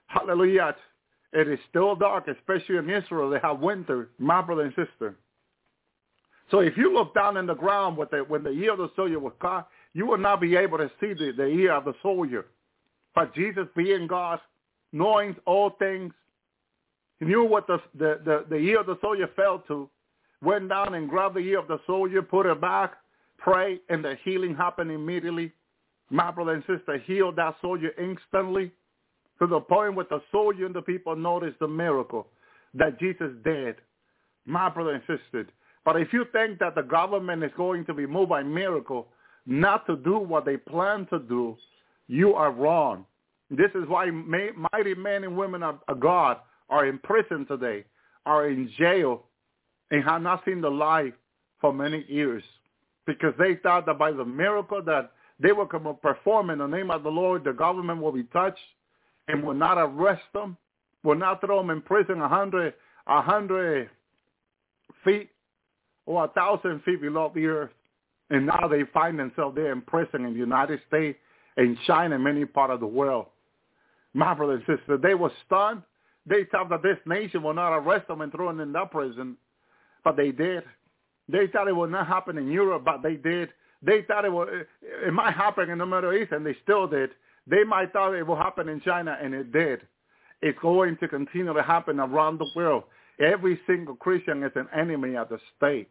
hallelujah, 0.08 0.76
it 1.34 1.48
is 1.48 1.60
still 1.70 1.96
dark, 1.96 2.28
especially 2.28 2.78
in 2.78 2.90
Israel. 2.90 3.30
They 3.30 3.40
have 3.42 3.60
winter, 3.60 4.10
my 4.20 4.42
brother 4.42 4.64
and 4.64 4.74
sister. 4.76 5.16
So 6.50 6.60
if 6.60 6.76
you 6.76 6.94
look 6.94 7.14
down 7.16 7.38
in 7.38 7.46
the 7.46 7.54
ground 7.54 7.98
with 7.98 8.12
the, 8.12 8.20
when 8.28 8.44
the 8.44 8.50
ear 8.50 8.74
of 8.74 8.80
the 8.80 8.92
soldier 8.96 9.20
was 9.20 9.34
cut, 9.42 9.68
you 9.94 10.06
will 10.06 10.18
not 10.18 10.42
be 10.42 10.56
able 10.58 10.78
to 10.78 10.92
see 11.00 11.14
the, 11.14 11.32
the 11.36 11.46
ear 11.46 11.74
of 11.74 11.86
the 11.86 11.94
soldier. 12.02 12.46
But 13.16 13.34
Jesus 13.34 13.68
being 13.76 14.08
God, 14.08 14.40
knowing 14.92 15.36
all 15.46 15.72
things, 15.80 16.14
he 17.20 17.26
knew 17.26 17.46
what 17.46 17.68
the, 17.68 17.78
the, 17.98 18.20
the, 18.26 18.46
the 18.50 18.56
ear 18.56 18.82
of 18.82 18.88
the 18.88 18.98
soldier 19.00 19.30
fell 19.36 19.60
to, 19.68 19.90
went 20.42 20.68
down 20.68 20.96
and 20.96 21.08
grabbed 21.08 21.36
the 21.36 21.40
ear 21.40 21.60
of 21.60 21.68
the 21.68 21.80
soldier, 21.88 22.22
put 22.22 22.46
it 22.46 22.60
back, 22.60 22.96
prayed, 23.38 23.80
and 23.90 24.04
the 24.04 24.18
healing 24.26 24.56
happened 24.56 24.92
immediately. 24.92 25.54
My 26.10 26.32
brother 26.32 26.54
and 26.54 26.64
sister 26.68 26.98
healed 26.98 27.38
that 27.38 27.56
soldier 27.62 27.92
instantly 27.98 28.72
to 29.42 29.48
the 29.48 29.60
point 29.60 29.96
where 29.96 30.06
the 30.08 30.22
soldier 30.32 30.68
and 30.68 30.76
the 30.76 30.84
people 30.84 31.16
noticed 31.16 31.58
the 31.60 31.68
miracle 31.68 32.28
that 32.76 33.00
Jesus 33.00 33.32
did. 33.44 33.76
My 34.46 34.70
brother 34.70 34.94
insisted. 34.96 35.52
But 35.84 36.00
if 36.00 36.14
you 36.14 36.26
think 36.32 36.60
that 36.60 36.76
the 36.76 36.84
government 36.84 37.44
is 37.44 37.52
going 37.58 37.86
to 37.86 37.94
be 37.94 38.06
moved 38.06 38.30
by 38.30 38.44
miracle 38.44 39.08
not 39.48 39.88
to 39.88 39.98
do 39.98 40.20
what 40.20 40.46
they 40.46 40.58
plan 40.58 41.08
to 41.10 41.18
do, 41.18 41.58
you 42.08 42.36
are 42.36 42.52
wrong. 42.52 43.06
This 43.50 43.72
is 43.74 43.88
why 43.88 44.12
mighty 44.12 44.94
men 44.94 45.24
and 45.24 45.36
women 45.36 45.64
of 45.64 45.80
God 46.00 46.38
are 46.70 46.86
in 46.86 47.00
prison 47.00 47.48
today, 47.48 47.84
are 48.28 48.48
in 48.48 48.70
jail, 48.78 49.24
and 49.89 50.04
have 50.04 50.22
not 50.22 50.46
seen 50.46 50.62
the 50.62 50.70
light 50.70 51.16
for 51.60 51.74
many 51.74 52.06
years 52.08 52.44
because 53.08 53.34
they 53.39 53.56
thought 53.56 53.88
that 53.88 53.98
by 53.98 54.12
the 54.12 54.24
miracle 54.24 54.84
that 54.84 55.14
they 55.39 55.52
were 55.52 55.66
perform 55.66 56.52
in 56.52 56.60
the 56.60 56.68
name 56.68 56.92
of 56.92 57.02
the 57.02 57.10
Lord, 57.10 57.44
the 57.44 57.54
government 57.54 58.02
will 58.02 58.12
be 58.12 58.24
touched 58.26 58.60
and 59.28 59.44
will 59.44 59.54
not 59.54 59.78
arrest 59.78 60.24
them, 60.34 60.58
will 61.04 61.16
not 61.16 61.42
throw 61.42 61.58
them 61.58 61.70
in 61.70 61.82
prison 61.82 62.22
a 62.22 62.28
hundred, 62.28 62.74
a 63.08 63.22
hundred 63.22 63.90
feet 65.04 65.30
or 66.06 66.26
a 66.26 66.28
thousand 66.30 66.82
feet 66.84 67.02
below 67.02 67.32
the 67.34 67.46
earth. 67.46 67.72
And 68.30 68.46
now 68.46 68.68
they 68.70 68.84
find 68.94 69.20
themselves 69.20 69.56
there 69.56 69.72
in 69.72 69.82
prison 69.82 70.26
in 70.26 70.34
the 70.34 70.40
United 70.40 70.80
States 70.88 71.20
and 71.58 71.78
China 71.86 72.16
and 72.16 72.24
many 72.24 72.46
part 72.46 72.72
of 72.72 72.80
the 72.80 72.88
world. 72.88 73.28
My 74.14 74.34
brother 74.34 74.54
and 74.54 74.64
sister, 74.66 74.98
they 74.98 75.16
were 75.16 75.32
stunned. 75.46 75.84
They 76.26 76.46
thought 76.52 76.70
that 76.70 76.84
this 76.84 76.98
nation 77.06 77.44
will 77.44 77.54
not 77.54 77.76
arrest 77.76 78.08
them 78.08 78.22
and 78.22 78.32
throw 78.32 78.48
them 78.48 78.60
in 78.60 78.72
that 78.74 78.92
prison, 78.92 79.38
but 80.04 80.16
they 80.16 80.32
did. 80.32 80.64
They 81.28 81.48
thought 81.48 81.68
it 81.68 81.76
would 81.76 81.92
not 81.92 82.08
happen 82.08 82.38
in 82.38 82.52
Europe, 82.52 82.84
but 82.86 83.02
they 83.02 83.16
did. 83.16 83.50
They 83.82 84.04
thought 84.04 84.26
it 84.26 84.32
would, 84.32 84.68
it 84.82 85.14
might 85.14 85.34
happen 85.34 85.70
in 85.70 85.78
the 85.80 85.86
Middle 85.86 86.14
East, 86.14 86.32
and 86.32 86.46
they 86.46 86.56
still 86.64 86.88
did. 86.88 87.12
They 87.48 87.64
might 87.64 87.92
thought 87.94 88.14
it 88.14 88.26
will 88.26 88.36
happen 88.36 88.70
in 88.70 88.82
China, 88.82 89.18
and 89.22 89.34
it 89.34 89.52
did. 89.52 89.82
It's 90.42 90.58
going 90.60 90.98
to 90.98 91.08
continue 91.08 91.54
to 91.54 91.64
happen 91.64 92.00
around 92.00 92.39
the 92.39 92.50
world. 92.56 92.84
Every 93.20 93.60
single 93.68 93.96
Christian 93.96 94.44
is 94.44 94.52
an 94.56 94.68
enemy 94.76 95.16
of 95.16 95.30
the 95.30 95.39
state. 95.58 95.89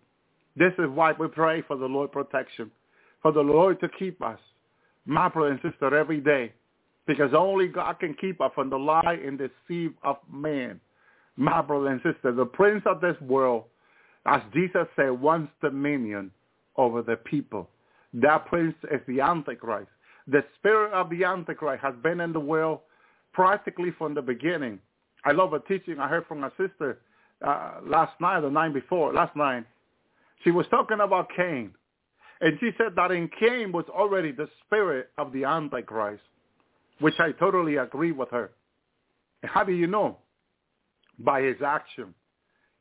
This 0.56 0.72
is 0.78 0.88
why 0.88 1.12
we 1.12 1.28
pray 1.28 1.62
for 1.62 1.76
the 1.76 1.86
Lord 1.86 2.12
protection, 2.12 2.70
for 3.22 3.32
the 3.32 3.40
Lord 3.40 3.80
to 3.80 3.88
keep 3.98 4.20
us, 4.22 4.38
my 5.06 5.28
brother 5.28 5.50
and 5.50 5.60
sister, 5.62 5.96
every 5.96 6.20
day, 6.20 6.52
because 7.06 7.30
only 7.36 7.68
God 7.68 7.98
can 8.00 8.14
keep 8.14 8.40
us 8.40 8.50
from 8.54 8.70
the 8.70 8.78
lie 8.78 9.18
and 9.24 9.38
deceive 9.38 9.92
of 10.02 10.16
man. 10.30 10.80
My 11.36 11.62
brother 11.62 11.88
and 11.88 12.00
sister, 12.02 12.32
the 12.32 12.44
prince 12.44 12.82
of 12.86 13.00
this 13.00 13.16
world, 13.20 13.64
as 14.26 14.42
Jesus 14.52 14.86
said, 14.96 15.10
wants 15.10 15.52
dominion 15.62 16.30
over 16.76 17.02
the 17.02 17.16
people. 17.16 17.68
That 18.14 18.46
prince 18.46 18.74
is 18.90 19.00
the 19.06 19.20
Antichrist. 19.20 19.88
The 20.26 20.44
spirit 20.58 20.92
of 20.92 21.10
the 21.10 21.24
Antichrist 21.24 21.82
has 21.82 21.94
been 22.02 22.20
in 22.20 22.32
the 22.32 22.40
world 22.40 22.80
practically 23.32 23.92
from 23.96 24.14
the 24.14 24.22
beginning. 24.22 24.78
I 25.24 25.32
love 25.32 25.52
a 25.52 25.60
teaching 25.60 25.98
I 25.98 26.08
heard 26.08 26.26
from 26.26 26.40
my 26.40 26.50
sister 26.50 26.98
uh, 27.46 27.80
last 27.84 28.18
night, 28.20 28.40
the 28.40 28.50
night 28.50 28.74
before, 28.74 29.12
last 29.12 29.34
night. 29.36 29.64
She 30.44 30.50
was 30.50 30.66
talking 30.70 31.00
about 31.00 31.28
Cain. 31.36 31.72
And 32.40 32.58
she 32.60 32.70
said 32.78 32.94
that 32.96 33.10
in 33.10 33.28
Cain 33.38 33.70
was 33.70 33.84
already 33.90 34.32
the 34.32 34.48
spirit 34.64 35.10
of 35.18 35.32
the 35.32 35.44
Antichrist, 35.44 36.22
which 36.98 37.14
I 37.18 37.32
totally 37.32 37.76
agree 37.76 38.12
with 38.12 38.30
her. 38.30 38.52
How 39.42 39.64
do 39.64 39.72
you 39.72 39.86
know? 39.86 40.18
By 41.18 41.42
his 41.42 41.56
action. 41.64 42.14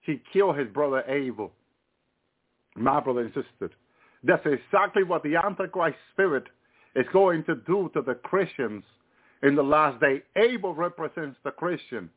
He 0.01 0.21
killed 0.31 0.57
his 0.57 0.69
brother 0.69 1.03
Abel. 1.07 1.51
My 2.75 3.01
brother 3.01 3.21
and 3.21 3.33
sister. 3.33 3.73
That's 4.23 4.45
exactly 4.45 5.03
what 5.03 5.23
the 5.23 5.35
Antichrist 5.35 5.97
spirit 6.13 6.45
is 6.95 7.05
going 7.13 7.43
to 7.45 7.55
do 7.55 7.89
to 7.93 8.01
the 8.01 8.15
Christians 8.15 8.83
in 9.43 9.55
the 9.55 9.63
last 9.63 9.99
day. 10.01 10.21
Abel 10.35 10.73
represents 10.73 11.37
the 11.43 11.51
Christian. 11.51 12.09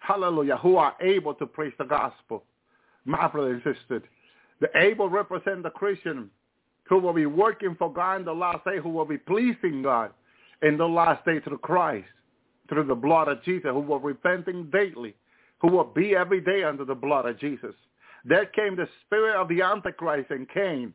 Hallelujah. 0.00 0.56
Who 0.58 0.76
are 0.76 0.94
able 1.00 1.34
to 1.34 1.46
preach 1.46 1.74
the 1.78 1.84
gospel. 1.84 2.44
My 3.04 3.28
brother 3.28 3.52
and 3.52 3.62
sister. 3.62 4.02
The 4.60 4.68
Abel 4.76 5.08
represent 5.08 5.62
the 5.62 5.70
Christian 5.70 6.30
who 6.90 6.98
will 6.98 7.12
be 7.12 7.26
working 7.26 7.76
for 7.78 7.90
God 7.90 8.20
in 8.20 8.24
the 8.24 8.32
last 8.32 8.64
day, 8.64 8.78
who 8.82 8.90
will 8.90 9.04
be 9.04 9.16
pleasing 9.16 9.82
God 9.82 10.10
in 10.62 10.76
the 10.76 10.86
last 10.86 11.24
day 11.24 11.40
through 11.40 11.58
Christ, 11.58 12.08
through 12.68 12.84
the 12.84 12.94
blood 12.94 13.28
of 13.28 13.42
Jesus, 13.44 13.70
who 13.70 13.80
will 13.80 14.00
repenting 14.00 14.68
daily, 14.70 15.14
who 15.60 15.68
will 15.68 15.84
be 15.84 16.16
every 16.16 16.40
day 16.40 16.64
under 16.64 16.84
the 16.84 16.94
blood 16.94 17.26
of 17.26 17.38
Jesus. 17.38 17.74
There 18.24 18.46
came 18.46 18.76
the 18.76 18.88
spirit 19.06 19.36
of 19.36 19.48
the 19.48 19.62
Antichrist 19.62 20.30
and 20.30 20.48
came, 20.48 20.92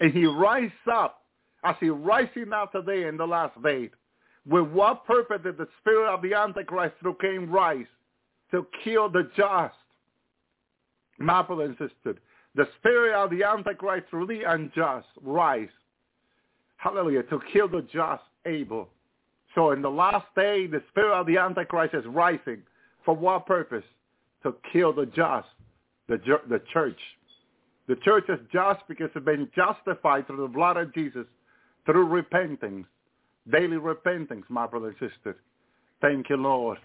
and 0.00 0.12
he 0.12 0.26
rise 0.26 0.70
up 0.90 1.24
as 1.66 1.74
he 1.80 1.90
rising 1.90 2.50
now 2.50 2.66
today 2.66 3.08
in 3.08 3.16
the 3.16 3.26
last 3.26 3.60
day. 3.62 3.90
With 4.48 4.68
what 4.68 5.04
purpose 5.04 5.40
did 5.42 5.58
the 5.58 5.66
spirit 5.80 6.08
of 6.08 6.22
the 6.22 6.34
Antichrist 6.34 6.94
through 7.00 7.16
Cain 7.20 7.50
rise? 7.50 7.86
To 8.52 8.64
kill 8.84 9.08
the 9.08 9.28
just. 9.36 9.74
Brother 11.18 11.64
and 11.64 11.76
the 12.54 12.68
spirit 12.78 13.14
of 13.14 13.30
the 13.30 13.42
Antichrist 13.42 14.06
through 14.10 14.28
the 14.28 14.42
unjust 14.48 15.08
rise. 15.22 15.68
Hallelujah. 16.76 17.24
To 17.24 17.40
kill 17.52 17.68
the 17.68 17.82
just 17.92 18.22
Abel. 18.44 18.88
So 19.54 19.72
in 19.72 19.82
the 19.82 19.90
last 19.90 20.26
day, 20.36 20.68
the 20.68 20.82
spirit 20.90 21.18
of 21.18 21.26
the 21.26 21.38
Antichrist 21.38 21.94
is 21.94 22.04
rising. 22.06 22.62
For 23.04 23.16
what 23.16 23.46
purpose? 23.46 23.84
To 24.44 24.54
kill 24.72 24.92
the 24.92 25.06
just, 25.06 25.48
the, 26.08 26.18
the 26.48 26.62
church. 26.72 26.98
The 27.88 27.96
church 27.96 28.24
is 28.28 28.38
just 28.52 28.80
because 28.88 29.10
it's 29.16 29.24
been 29.24 29.48
justified 29.56 30.26
through 30.28 30.42
the 30.42 30.52
blood 30.52 30.76
of 30.76 30.94
Jesus 30.94 31.26
through 31.86 32.06
repentance, 32.06 32.86
daily 33.50 33.76
repentance, 33.76 34.44
my 34.48 34.66
brother 34.66 34.88
and 34.88 35.10
sister. 35.10 35.36
Thank 36.00 36.28
you, 36.28 36.36
Lord. 36.36 36.78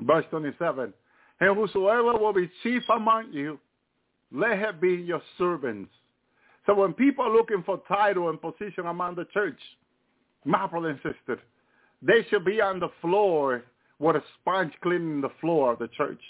Verse 0.00 0.24
27. 0.30 0.92
And 1.40 1.56
whosoever 1.56 2.16
will 2.16 2.32
be 2.32 2.50
chief 2.62 2.82
among 2.94 3.32
you, 3.32 3.58
let 4.30 4.58
him 4.58 4.78
be 4.80 4.94
your 4.94 5.22
servants. 5.38 5.90
So 6.66 6.74
when 6.74 6.92
people 6.92 7.24
are 7.24 7.34
looking 7.34 7.62
for 7.64 7.82
title 7.88 8.30
and 8.30 8.40
position 8.40 8.86
among 8.86 9.16
the 9.16 9.26
church, 9.26 9.58
my 10.44 10.66
brother 10.66 10.90
and 10.90 10.98
sister, 10.98 11.40
they 12.02 12.26
should 12.30 12.44
be 12.44 12.60
on 12.60 12.80
the 12.80 12.90
floor 13.00 13.64
with 13.98 14.16
a 14.16 14.22
sponge 14.40 14.72
cleaning 14.82 15.20
the 15.20 15.30
floor 15.40 15.72
of 15.72 15.78
the 15.78 15.88
church. 15.88 16.20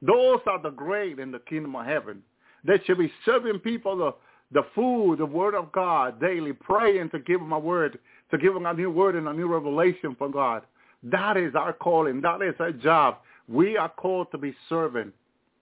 Those 0.00 0.40
are 0.46 0.60
the 0.60 0.70
great 0.70 1.18
in 1.18 1.30
the 1.30 1.38
kingdom 1.40 1.76
of 1.76 1.86
heaven. 1.86 2.22
They 2.64 2.80
should 2.84 2.98
be 2.98 3.12
serving 3.24 3.60
people 3.60 4.14
the, 4.52 4.62
food, 4.74 5.18
the 5.18 5.26
word 5.26 5.54
of 5.54 5.72
God 5.72 6.20
daily, 6.20 6.52
praying 6.52 7.10
to 7.10 7.18
give 7.18 7.40
them 7.40 7.52
a 7.52 7.58
word, 7.58 7.98
to 8.30 8.38
give 8.38 8.54
them 8.54 8.66
a 8.66 8.74
new 8.74 8.90
word 8.90 9.16
and 9.16 9.28
a 9.28 9.32
new 9.32 9.46
revelation 9.46 10.14
from 10.16 10.32
God. 10.32 10.62
That 11.02 11.36
is 11.36 11.54
our 11.54 11.72
calling. 11.72 12.20
That 12.20 12.42
is 12.42 12.54
our 12.58 12.72
job. 12.72 13.18
We 13.48 13.76
are 13.76 13.88
called 13.88 14.30
to 14.32 14.38
be 14.38 14.54
servant 14.68 15.12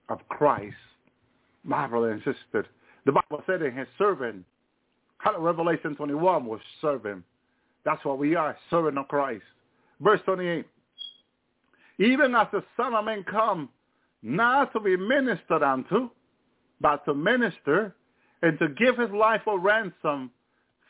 of 0.08 0.18
Christ. 0.28 0.76
My 1.64 1.86
brother 1.86 2.10
and 2.10 2.20
sister, 2.20 2.66
the 3.06 3.12
Bible 3.12 3.42
said 3.46 3.62
in 3.62 3.74
his 3.76 3.88
servant, 3.98 4.44
Revelation 5.38 5.94
21 5.96 6.46
was 6.46 6.60
servant. 6.80 7.22
That's 7.84 8.04
what 8.04 8.18
we 8.18 8.34
are, 8.34 8.56
servant 8.70 8.98
of 8.98 9.08
Christ. 9.08 9.44
Verse 10.00 10.20
28. 10.24 10.66
Even 11.98 12.34
as 12.34 12.46
the 12.52 12.64
Son 12.76 12.94
of 12.94 13.04
Man 13.04 13.24
come, 13.30 13.68
not 14.22 14.72
to 14.72 14.80
be 14.80 14.96
ministered 14.96 15.62
unto, 15.62 16.08
but 16.80 17.04
to 17.04 17.14
minister 17.14 17.94
and 18.42 18.58
to 18.58 18.68
give 18.68 18.98
his 18.98 19.10
life 19.10 19.42
a 19.46 19.58
ransom 19.58 20.30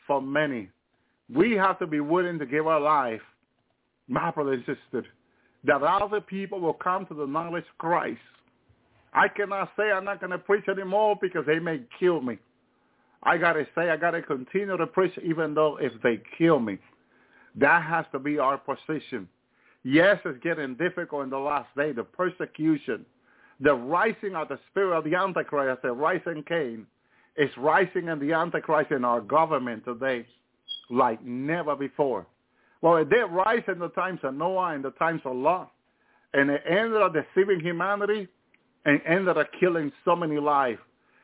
for 0.07 0.21
many. 0.21 0.69
We 1.33 1.53
have 1.53 1.79
to 1.79 1.87
be 1.87 1.99
willing 1.99 2.39
to 2.39 2.45
give 2.45 2.67
our 2.67 2.79
life, 2.79 3.21
my 4.07 4.31
brother 4.31 4.53
and 4.53 4.65
sister, 4.65 5.05
that 5.63 5.83
other 5.83 6.21
people 6.21 6.59
will 6.59 6.73
come 6.73 7.05
to 7.07 7.13
the 7.13 7.25
knowledge 7.25 7.65
of 7.69 7.77
Christ. 7.77 8.19
I 9.13 9.27
cannot 9.27 9.71
say 9.77 9.91
I'm 9.91 10.05
not 10.05 10.19
going 10.19 10.31
to 10.31 10.37
preach 10.37 10.67
anymore 10.67 11.17
because 11.21 11.45
they 11.45 11.59
may 11.59 11.81
kill 11.99 12.21
me. 12.21 12.37
I 13.23 13.37
got 13.37 13.53
to 13.53 13.67
say 13.75 13.89
I 13.89 13.97
got 13.97 14.11
to 14.11 14.21
continue 14.21 14.77
to 14.77 14.87
preach 14.87 15.13
even 15.23 15.53
though 15.53 15.77
if 15.77 15.93
they 16.01 16.21
kill 16.37 16.59
me. 16.59 16.79
That 17.55 17.83
has 17.83 18.05
to 18.13 18.19
be 18.19 18.39
our 18.39 18.57
position. 18.57 19.27
Yes, 19.83 20.19
it's 20.25 20.41
getting 20.43 20.75
difficult 20.75 21.23
in 21.23 21.29
the 21.29 21.37
last 21.37 21.67
day, 21.75 21.91
the 21.91 22.03
persecution 22.03 23.05
the 23.61 23.73
rising 23.73 24.35
of 24.35 24.49
the 24.49 24.59
spirit 24.69 24.97
of 24.97 25.03
the 25.03 25.15
Antichrist, 25.15 25.83
the 25.83 25.91
rising 25.91 26.43
Cain, 26.47 26.85
is 27.41 27.49
rising 27.57 28.07
in 28.07 28.19
the 28.19 28.33
Antichrist 28.33 28.91
in 28.91 29.03
our 29.03 29.19
government 29.19 29.83
today 29.83 30.25
like 30.91 31.23
never 31.23 31.75
before. 31.75 32.27
Well, 32.81 32.97
it 32.97 33.09
did 33.09 33.25
rise 33.31 33.63
in 33.67 33.79
the 33.79 33.89
times 33.89 34.19
of 34.23 34.35
Noah 34.35 34.75
and 34.75 34.83
the 34.83 34.91
times 34.91 35.21
of 35.25 35.35
Lot, 35.35 35.71
and 36.33 36.51
it 36.51 36.61
ended 36.69 37.01
up 37.01 37.13
deceiving 37.13 37.59
humanity 37.59 38.27
and 38.85 39.01
ended 39.07 39.37
up 39.37 39.47
killing 39.59 39.91
so 40.05 40.15
many 40.15 40.37
lives. 40.39 40.79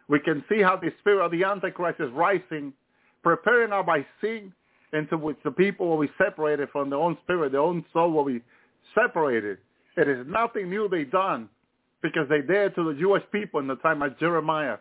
We 0.07 0.19
can 0.19 0.43
see 0.49 0.61
how 0.61 0.77
the 0.77 0.91
spirit 0.99 1.25
of 1.25 1.31
the 1.31 1.43
Antichrist 1.43 1.99
is 1.99 2.11
rising, 2.13 2.73
preparing 3.21 3.71
us 3.71 3.85
by 3.85 4.05
sin 4.21 4.51
into 4.93 5.17
which 5.17 5.37
the 5.43 5.51
people 5.51 5.87
will 5.87 6.01
be 6.01 6.11
separated 6.17 6.69
from 6.71 6.89
their 6.89 6.99
own 6.99 7.17
spirit, 7.23 7.51
their 7.51 7.61
own 7.61 7.85
soul 7.93 8.11
will 8.11 8.25
be 8.25 8.41
separated. 8.95 9.57
It 9.97 10.07
is 10.07 10.25
nothing 10.27 10.69
new 10.69 10.87
they've 10.87 11.11
done 11.11 11.49
because 12.01 12.27
they 12.29 12.41
did 12.41 12.73
to 12.75 12.83
the 12.83 12.99
Jewish 12.99 13.23
people 13.31 13.59
in 13.59 13.67
the 13.67 13.75
time 13.77 14.01
of 14.01 14.17
Jeremiah. 14.19 14.77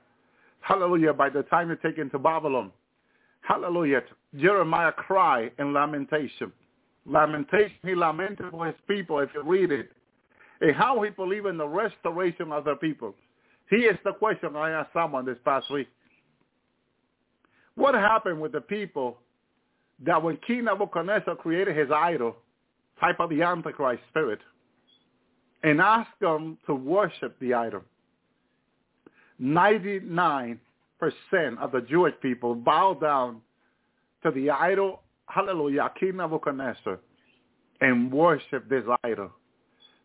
Hallelujah, 0.67 1.12
by 1.12 1.29
the 1.29 1.45
time 1.45 1.69
they're 1.69 1.77
taken 1.77 2.11
to 2.11 2.19
Babylon. 2.19 2.73
Hallelujah. 3.43 4.03
Jeremiah 4.37 4.91
cry 4.91 5.49
in 5.61 5.73
lamentation. 5.73 6.53
Lamentation, 7.05 7.77
he 7.85 7.95
lamented 7.95 8.51
for 8.51 8.67
his 8.67 8.75
people, 8.89 9.21
if 9.21 9.31
you 9.33 9.45
read 9.45 9.71
it. 9.71 9.91
And 10.61 10.75
how 10.75 11.01
he 11.03 11.11
believed 11.11 11.47
in 11.47 11.57
the 11.57 11.69
restoration 11.69 12.51
of 12.51 12.64
the 12.64 12.75
people. 12.75 13.14
He 13.71 13.83
Here's 13.83 13.99
the 14.05 14.12
question 14.14 14.57
I 14.57 14.71
asked 14.71 14.93
someone 14.93 15.25
this 15.25 15.39
past 15.45 15.71
week. 15.71 15.87
What 17.77 17.95
happened 17.95 18.41
with 18.41 18.51
the 18.51 18.61
people 18.61 19.19
that 20.05 20.21
when 20.21 20.37
King 20.49 20.64
Nebuchadnezzar 20.64 21.37
created 21.37 21.77
his 21.77 21.93
idol, 21.95 22.35
type 23.01 23.21
of 23.21 23.31
the 23.31 23.41
Antichrist 23.41 24.03
spirit, 24.09 24.41
and 25.62 25.81
asked 25.81 26.19
them 26.21 26.59
to 26.67 26.75
worship 26.75 27.39
the 27.39 27.55
idol. 27.55 27.83
99% 29.41 30.59
of 31.59 31.72
the 31.72 31.80
Jewish 31.89 32.14
people 32.22 32.55
bow 32.55 32.95
down 32.95 33.41
to 34.22 34.30
the 34.30 34.51
idol, 34.51 35.03
hallelujah, 35.28 35.91
King 35.99 36.16
Nebuchadnezzar, 36.16 36.99
and 37.80 38.11
worship 38.11 38.68
this 38.68 38.84
idol. 39.05 39.30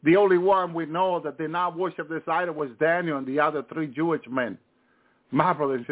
The 0.04 0.16
only 0.16 0.38
one 0.38 0.74
we 0.74 0.86
know 0.86 1.20
that 1.20 1.38
did 1.38 1.52
not 1.52 1.78
worship 1.78 2.10
this 2.10 2.24
idol 2.28 2.56
was 2.56 2.70
Daniel 2.80 3.18
and 3.18 3.28
the 3.28 3.40
other 3.40 3.64
three 3.72 3.88
Jewish 3.88 4.22
men, 4.30 4.58
my 5.32 5.54
brother. 5.54 5.86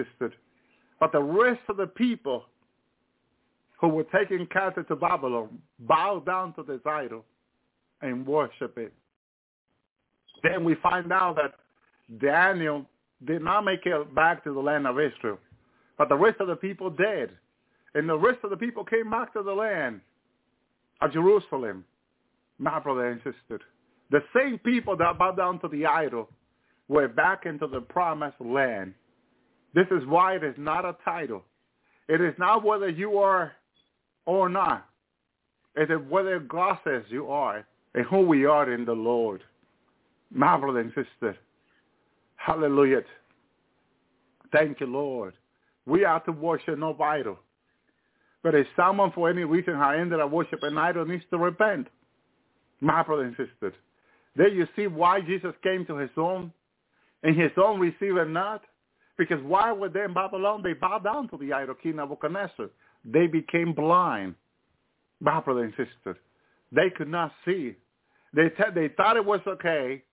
But 0.99 1.11
the 1.11 1.21
rest 1.21 1.61
of 1.69 1.77
the 1.77 1.87
people 1.87 2.43
who 3.79 3.87
were 3.87 4.03
taken 4.05 4.45
captive 4.47 4.87
to 4.89 4.95
Babylon 4.95 5.59
bowed 5.79 6.25
down 6.25 6.53
to 6.53 6.63
this 6.63 6.81
idol 6.85 7.23
and 8.01 8.25
worship 8.25 8.77
it. 8.77 8.91
Then 10.43 10.63
we 10.63 10.75
find 10.75 11.11
out 11.11 11.37
that 11.37 11.53
Daniel 12.19 12.85
did 13.25 13.41
not 13.41 13.65
make 13.65 13.85
it 13.85 14.15
back 14.15 14.43
to 14.43 14.53
the 14.53 14.59
land 14.59 14.87
of 14.87 14.99
Israel, 14.99 15.37
but 15.97 16.09
the 16.09 16.15
rest 16.15 16.39
of 16.39 16.47
the 16.47 16.55
people 16.55 16.89
did. 16.89 17.31
And 17.95 18.07
the 18.07 18.17
rest 18.17 18.39
of 18.43 18.51
the 18.51 18.57
people 18.57 18.83
came 18.83 19.09
back 19.09 19.33
to 19.33 19.41
the 19.41 19.51
land 19.53 20.01
of 21.01 21.11
Jerusalem, 21.11 21.83
my 22.57 22.79
brother 22.79 23.09
and 23.09 23.19
sister. 23.19 23.59
The 24.11 24.21
same 24.35 24.59
people 24.59 24.95
that 24.97 25.17
bowed 25.17 25.37
down 25.37 25.59
to 25.61 25.67
the 25.67 25.85
idol 25.85 26.29
were 26.87 27.07
back 27.07 27.45
into 27.45 27.67
the 27.67 27.81
promised 27.81 28.39
land. 28.39 28.93
This 29.73 29.87
is 29.91 30.05
why 30.07 30.35
it 30.35 30.43
is 30.43 30.55
not 30.57 30.85
a 30.85 30.95
title. 31.03 31.43
It 32.07 32.21
is 32.21 32.33
not 32.37 32.63
whether 32.63 32.89
you 32.89 33.17
are 33.17 33.53
or 34.25 34.49
not. 34.49 34.87
It 35.75 35.91
is 35.91 35.99
whether 36.09 36.39
God 36.39 36.77
says 36.83 37.03
you 37.09 37.27
are 37.27 37.65
and 37.93 38.05
who 38.05 38.21
we 38.21 38.45
are 38.45 38.71
in 38.71 38.85
the 38.85 38.93
Lord 38.93 39.43
my 40.31 40.57
brother 40.57 40.79
and 40.79 40.89
sister. 40.89 41.37
Hallelujah. 42.39 43.01
Thank 44.51 44.79
you, 44.79 44.87
Lord. 44.87 45.33
We 45.85 46.05
are 46.05 46.21
to 46.21 46.31
worship 46.31 46.79
no 46.79 46.95
idol. 46.99 47.37
But 48.41 48.55
if 48.55 48.65
someone 48.75 49.11
for 49.11 49.29
any 49.29 49.43
reason 49.43 49.75
has 49.75 49.97
ended 49.99 50.19
up 50.19 50.31
worshiping 50.31 50.71
an 50.71 50.77
idol 50.77 51.05
needs 51.05 51.23
to 51.31 51.37
repent, 51.37 51.87
my 52.79 53.03
brother 53.03 53.23
and 53.23 53.35
sister. 53.35 53.73
There 54.35 54.47
you 54.47 54.65
see 54.75 54.87
why 54.87 55.19
Jesus 55.19 55.53
came 55.63 55.85
to 55.87 55.97
his 55.97 56.11
own, 56.15 56.53
and 57.23 57.35
his 57.37 57.51
own 57.57 57.79
received 57.79 58.17
him 58.17 58.31
not. 58.31 58.61
Because 59.17 59.43
while 59.43 59.75
were 59.75 59.89
they 59.89 60.03
in 60.03 60.13
Babylon, 60.13 60.61
they 60.63 60.71
bowed 60.71 61.03
down 61.03 61.27
to 61.29 61.37
the 61.37 61.51
idol 61.51 61.75
king 61.75 61.97
Nebuchadnezzar. 61.97 62.69
They 63.03 63.27
became 63.27 63.73
blind, 63.73 64.35
my 65.19 65.41
brother 65.41 65.63
and 65.63 65.73
sister. 65.73 66.17
They 66.71 66.89
could 66.95 67.09
not 67.09 67.33
see. 67.43 67.75
They, 68.33 68.47
t- 68.47 68.63
they 68.73 68.87
thought 68.95 69.17
it 69.17 69.25
was 69.25 69.41
okay 69.45 70.03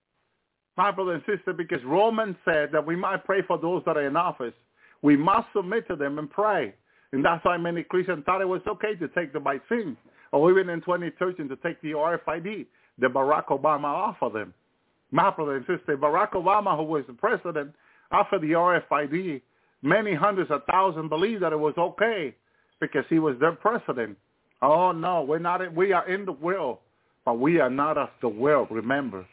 my 0.77 0.91
brother 0.91 1.13
and 1.13 1.23
sister, 1.25 1.53
because 1.53 1.83
Romans 1.83 2.35
said 2.45 2.69
that 2.71 2.85
we 2.85 2.95
might 2.95 3.25
pray 3.25 3.41
for 3.47 3.57
those 3.57 3.81
that 3.85 3.97
are 3.97 4.07
in 4.07 4.15
office. 4.15 4.53
We 5.01 5.17
must 5.17 5.47
submit 5.55 5.87
to 5.87 5.95
them 5.95 6.19
and 6.19 6.29
pray. 6.29 6.73
And 7.11 7.23
that's 7.23 7.43
why 7.43 7.57
many 7.57 7.83
Christians 7.83 8.23
thought 8.25 8.41
it 8.41 8.47
was 8.47 8.61
okay 8.67 8.95
to 8.95 9.07
take 9.09 9.33
the 9.33 9.39
vaccine, 9.39 9.97
or 10.31 10.51
even 10.51 10.69
in 10.69 10.81
2013 10.81 11.49
to 11.49 11.55
take 11.57 11.81
the 11.81 11.91
RFID 11.91 12.65
that 12.99 13.13
Barack 13.13 13.47
Obama 13.47 13.85
offered 13.85 14.33
them. 14.33 14.53
My 15.11 15.31
brother 15.31 15.55
and 15.55 15.65
sister, 15.65 15.97
Barack 15.97 16.31
Obama, 16.31 16.75
who 16.75 16.83
was 16.83 17.05
the 17.07 17.13
president, 17.13 17.73
offered 18.11 18.41
the 18.41 18.51
RFID. 18.51 19.41
Many 19.81 20.13
hundreds 20.13 20.51
of 20.51 20.61
thousands 20.69 21.09
believed 21.09 21.43
that 21.43 21.53
it 21.53 21.59
was 21.59 21.75
okay 21.77 22.35
because 22.81 23.05
he 23.09 23.19
was 23.19 23.35
their 23.39 23.53
president. 23.53 24.17
Oh 24.61 24.91
no, 24.91 25.21
we're 25.21 25.39
not. 25.39 25.73
We 25.73 25.93
are 25.93 26.07
in 26.09 26.25
the 26.25 26.31
world, 26.31 26.79
but 27.25 27.39
we 27.39 27.59
are 27.59 27.69
not 27.69 27.97
of 27.97 28.09
the 28.21 28.27
world. 28.27 28.67
Remember, 28.71 29.25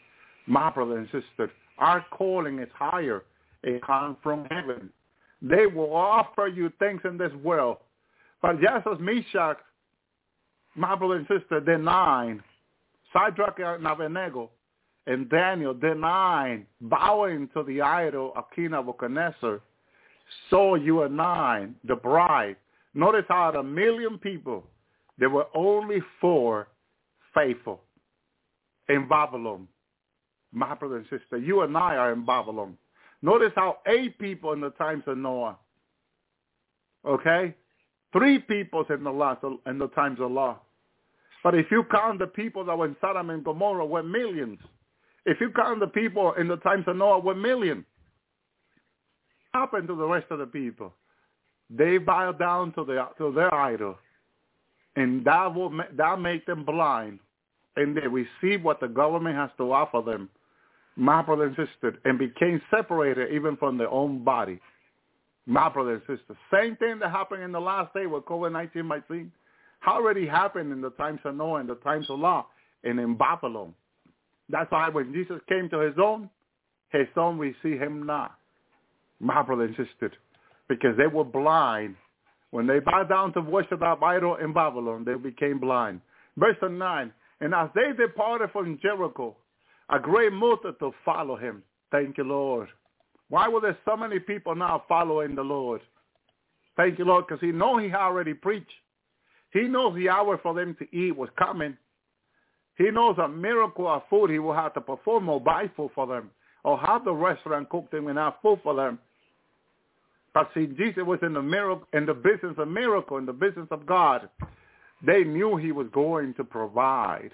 my 0.47 0.69
brother 0.69 0.97
and 0.97 1.07
sister, 1.07 1.51
our 1.77 2.05
calling 2.11 2.59
is 2.59 2.69
higher. 2.73 3.23
It 3.63 3.81
comes 3.83 4.17
from 4.21 4.45
heaven. 4.51 4.89
They 5.41 5.65
will 5.65 5.93
offer 5.93 6.47
you 6.47 6.71
things 6.79 7.01
in 7.03 7.17
this 7.17 7.33
world. 7.43 7.77
But 8.41 8.61
just 8.61 8.87
as 8.87 8.99
Meshach, 8.99 9.57
my 10.75 10.95
brother 10.95 11.15
and 11.15 11.27
sister, 11.27 11.59
denied, 11.59 12.39
Shadrach 13.11 13.59
and 13.59 13.87
Abednego, 13.87 14.51
and 15.07 15.29
Daniel 15.29 15.73
denied 15.73 16.65
bowing 16.81 17.49
to 17.53 17.63
the 17.63 17.81
idol 17.81 18.33
of 18.35 18.45
King 18.55 18.71
Nebuchadnezzar, 18.71 19.61
so 20.49 20.75
you 20.75 21.03
and 21.03 21.21
I, 21.21 21.67
the 21.83 21.95
bride. 21.95 22.55
Notice 22.93 23.25
out 23.29 23.55
of 23.55 23.65
a 23.65 23.67
million 23.67 24.17
people, 24.17 24.63
there 25.17 25.29
were 25.29 25.45
only 25.53 25.99
four 26.19 26.67
faithful 27.33 27.81
in 28.89 29.07
Babylon 29.07 29.67
my 30.55 30.73
brother 30.75 30.97
and 30.97 31.05
sister, 31.09 31.37
you 31.37 31.61
and 31.61 31.77
I 31.77 31.95
are 31.95 32.13
in 32.13 32.25
Babylon. 32.25 32.77
Notice 33.21 33.51
how 33.55 33.77
eight 33.87 34.17
people 34.19 34.53
in 34.53 34.61
the 34.61 34.71
times 34.71 35.03
of 35.07 35.17
Noah. 35.17 35.57
Okay? 37.05 37.53
Three 38.13 38.39
people 38.39 38.85
in 38.89 39.03
the 39.03 39.11
last 39.11 39.43
in 39.65 39.77
the 39.77 39.87
times 39.89 40.19
of 40.19 40.31
Lot. 40.31 40.63
But 41.43 41.55
if 41.55 41.67
you 41.69 41.83
count 41.91 42.19
the 42.19 42.27
people 42.27 42.63
that 42.65 42.77
were 42.77 42.87
in 42.87 42.95
Sodom 43.01 43.29
and 43.29 43.43
Gomorrah 43.43 43.85
were 43.85 44.03
millions. 44.03 44.59
If 45.25 45.41
you 45.41 45.51
count 45.55 45.79
the 45.79 45.87
people 45.87 46.33
in 46.33 46.47
the 46.47 46.57
times 46.57 46.85
of 46.87 46.95
Noah, 46.95 47.19
one 47.19 47.41
million. 47.41 47.85
Happened 49.53 49.87
to 49.87 49.95
the 49.95 50.07
rest 50.07 50.27
of 50.31 50.39
the 50.39 50.45
people. 50.45 50.93
They 51.69 51.97
bow 51.97 52.31
down 52.31 52.73
to 52.73 52.85
their 52.85 53.07
to 53.17 53.31
their 53.31 53.53
idol, 53.53 53.95
and 54.95 55.25
that 55.25 55.53
will 55.53 55.71
that 55.97 56.19
make 56.19 56.45
them 56.45 56.63
blind, 56.63 57.19
and 57.75 57.97
they 57.97 58.07
receive 58.07 58.63
what 58.63 58.79
the 58.79 58.87
government 58.87 59.35
has 59.35 59.49
to 59.57 59.71
offer 59.71 60.01
them, 60.05 60.29
my 60.95 61.21
brother 61.21 61.45
and 61.45 61.55
sister, 61.55 61.99
and 62.05 62.17
became 62.17 62.61
separated 62.71 63.33
even 63.33 63.57
from 63.57 63.77
their 63.77 63.89
own 63.89 64.23
body. 64.23 64.59
My 65.45 65.69
brother 65.69 65.93
and 65.95 66.01
sister. 66.01 66.37
Same 66.51 66.75
thing 66.77 66.99
that 66.99 67.11
happened 67.11 67.43
in 67.43 67.51
the 67.51 67.59
last 67.59 67.93
day 67.93 68.05
with 68.05 68.25
COVID-19 68.25 68.85
might 68.85 69.07
vaccine. 69.07 69.31
Already 69.87 70.25
happened 70.25 70.71
in 70.71 70.81
the 70.81 70.89
times 70.91 71.19
of 71.25 71.35
Noah 71.35 71.59
and 71.59 71.69
the 71.69 71.75
times 71.75 72.07
of 72.09 72.19
Lot 72.19 72.47
and 72.83 72.99
in 72.99 73.15
Babylon. 73.15 73.73
That's 74.49 74.71
why 74.71 74.89
when 74.89 75.13
Jesus 75.13 75.39
came 75.47 75.69
to 75.69 75.79
his 75.79 75.95
own, 76.01 76.29
his 76.89 77.07
own 77.15 77.37
received 77.37 77.81
him 77.81 78.05
not. 78.05 78.35
My 79.19 79.41
brother 79.43 79.63
and 79.63 79.75
sister. 79.75 80.11
Because 80.67 80.97
they 80.97 81.07
were 81.07 81.23
blind. 81.23 81.95
When 82.51 82.65
they 82.65 82.79
bowed 82.79 83.09
down 83.09 83.33
to 83.33 83.41
worship 83.41 83.81
that 83.81 84.01
idol 84.01 84.37
in 84.37 84.53
Babylon, 84.53 85.03
they 85.05 85.15
became 85.15 85.59
blind. 85.59 86.01
Verse 86.37 86.57
9, 86.61 87.13
and 87.41 87.53
as 87.53 87.69
they 87.75 87.91
departed 87.97 88.49
from 88.51 88.79
Jericho, 88.81 89.35
a 89.89 89.99
great 89.99 90.33
multitude 90.33 90.93
follow 91.03 91.35
him. 91.35 91.63
Thank 91.91 92.17
you, 92.17 92.23
Lord. 92.23 92.69
Why 93.29 93.47
were 93.47 93.61
there 93.61 93.77
so 93.85 93.97
many 93.97 94.19
people 94.19 94.55
now 94.55 94.83
following 94.87 95.35
the 95.35 95.43
Lord? 95.43 95.81
Thank 96.77 96.99
you, 96.99 97.05
Lord, 97.05 97.25
because 97.27 97.41
he 97.41 97.51
know 97.51 97.77
he 97.77 97.91
already 97.93 98.33
preached. 98.33 98.71
He 99.51 99.61
knows 99.61 99.95
the 99.95 100.09
hour 100.09 100.37
for 100.41 100.53
them 100.53 100.75
to 100.79 100.95
eat 100.95 101.15
was 101.15 101.29
coming. 101.37 101.77
He 102.77 102.91
knows 102.91 103.17
a 103.17 103.27
miracle 103.27 103.87
of 103.87 104.03
food 104.09 104.29
he 104.29 104.39
will 104.39 104.53
have 104.53 104.73
to 104.73 104.81
perform 104.81 105.29
or 105.29 105.39
buy 105.39 105.69
food 105.77 105.91
for 105.95 106.05
them 106.05 106.29
or 106.65 106.79
have 106.79 107.05
the 107.05 107.13
restaurant 107.13 107.69
cook 107.69 107.89
them 107.91 108.07
and 108.07 108.17
have 108.17 108.33
food 108.41 108.59
for 108.63 108.75
them. 108.75 108.99
But 110.33 110.49
see, 110.53 110.65
Jesus 110.65 111.03
was 111.05 111.19
in 111.21 111.33
the 111.33 111.41
miracle, 111.41 111.87
in 111.93 112.05
the 112.05 112.13
business 112.13 112.55
of 112.57 112.67
miracle, 112.67 113.17
in 113.17 113.25
the 113.25 113.31
business 113.31 113.67
of 113.71 113.85
God. 113.85 114.27
They 115.05 115.23
knew 115.23 115.55
he 115.55 115.71
was 115.71 115.87
going 115.93 116.33
to 116.33 116.43
provide. 116.43 117.31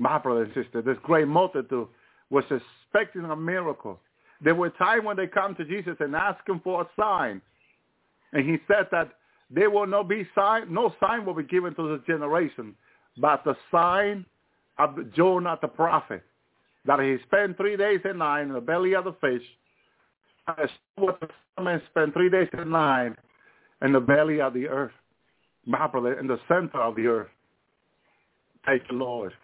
My 0.00 0.16
brother 0.16 0.44
and 0.44 0.54
sister, 0.54 0.80
this 0.80 0.96
great 1.02 1.28
multitude 1.28 1.86
was 2.30 2.44
expecting 2.50 3.24
a 3.26 3.36
miracle. 3.36 4.00
There 4.42 4.54
were 4.54 4.70
times 4.70 5.04
when 5.04 5.18
they 5.18 5.26
come 5.26 5.54
to 5.56 5.64
Jesus 5.66 5.94
and 6.00 6.16
ask 6.16 6.40
him 6.48 6.58
for 6.64 6.80
a 6.80 6.88
sign. 6.98 7.42
And 8.32 8.48
he 8.48 8.56
said 8.66 8.86
that 8.92 9.10
there 9.50 9.68
will 9.68 9.86
not 9.86 10.08
be 10.08 10.26
sign, 10.34 10.72
no 10.72 10.94
sign 11.00 11.26
will 11.26 11.34
be 11.34 11.42
given 11.42 11.74
to 11.74 11.98
this 11.98 12.06
generation, 12.06 12.74
but 13.18 13.44
the 13.44 13.54
sign 13.70 14.24
of 14.78 14.96
Jonah 15.14 15.58
the 15.60 15.68
prophet, 15.68 16.22
that 16.86 16.98
he 17.00 17.18
spent 17.26 17.58
three 17.58 17.76
days 17.76 18.00
and 18.04 18.20
night 18.20 18.42
in 18.42 18.54
the 18.54 18.60
belly 18.60 18.94
of 18.94 19.04
the 19.04 19.12
fish, 19.20 19.42
and 20.48 20.70
what 20.94 21.20
the 21.58 21.62
man 21.62 21.82
spent 21.90 22.14
three 22.14 22.30
days 22.30 22.48
and 22.54 22.70
night 22.70 23.12
in 23.82 23.92
the 23.92 24.00
belly 24.00 24.40
of 24.40 24.54
the 24.54 24.66
earth, 24.66 24.92
in 25.66 26.26
the 26.26 26.40
center 26.48 26.80
of 26.80 26.96
the 26.96 27.06
earth. 27.06 27.28
Thank 28.64 28.84
you, 28.90 28.96
Lord. 28.96 29.34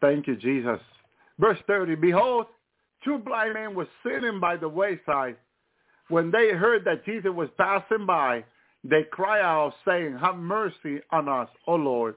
Thank 0.00 0.26
you, 0.26 0.36
Jesus. 0.36 0.80
Verse 1.38 1.58
30, 1.66 1.96
Behold, 1.96 2.46
two 3.04 3.18
blind 3.18 3.54
men 3.54 3.74
were 3.74 3.88
sitting 4.04 4.40
by 4.40 4.56
the 4.56 4.68
wayside. 4.68 5.36
When 6.08 6.30
they 6.30 6.50
heard 6.50 6.84
that 6.84 7.04
Jesus 7.04 7.30
was 7.32 7.48
passing 7.58 8.06
by, 8.06 8.44
they 8.84 9.04
cried 9.10 9.42
out, 9.42 9.74
saying, 9.86 10.18
Have 10.18 10.36
mercy 10.36 11.00
on 11.10 11.28
us, 11.28 11.48
O 11.66 11.74
Lord, 11.74 12.14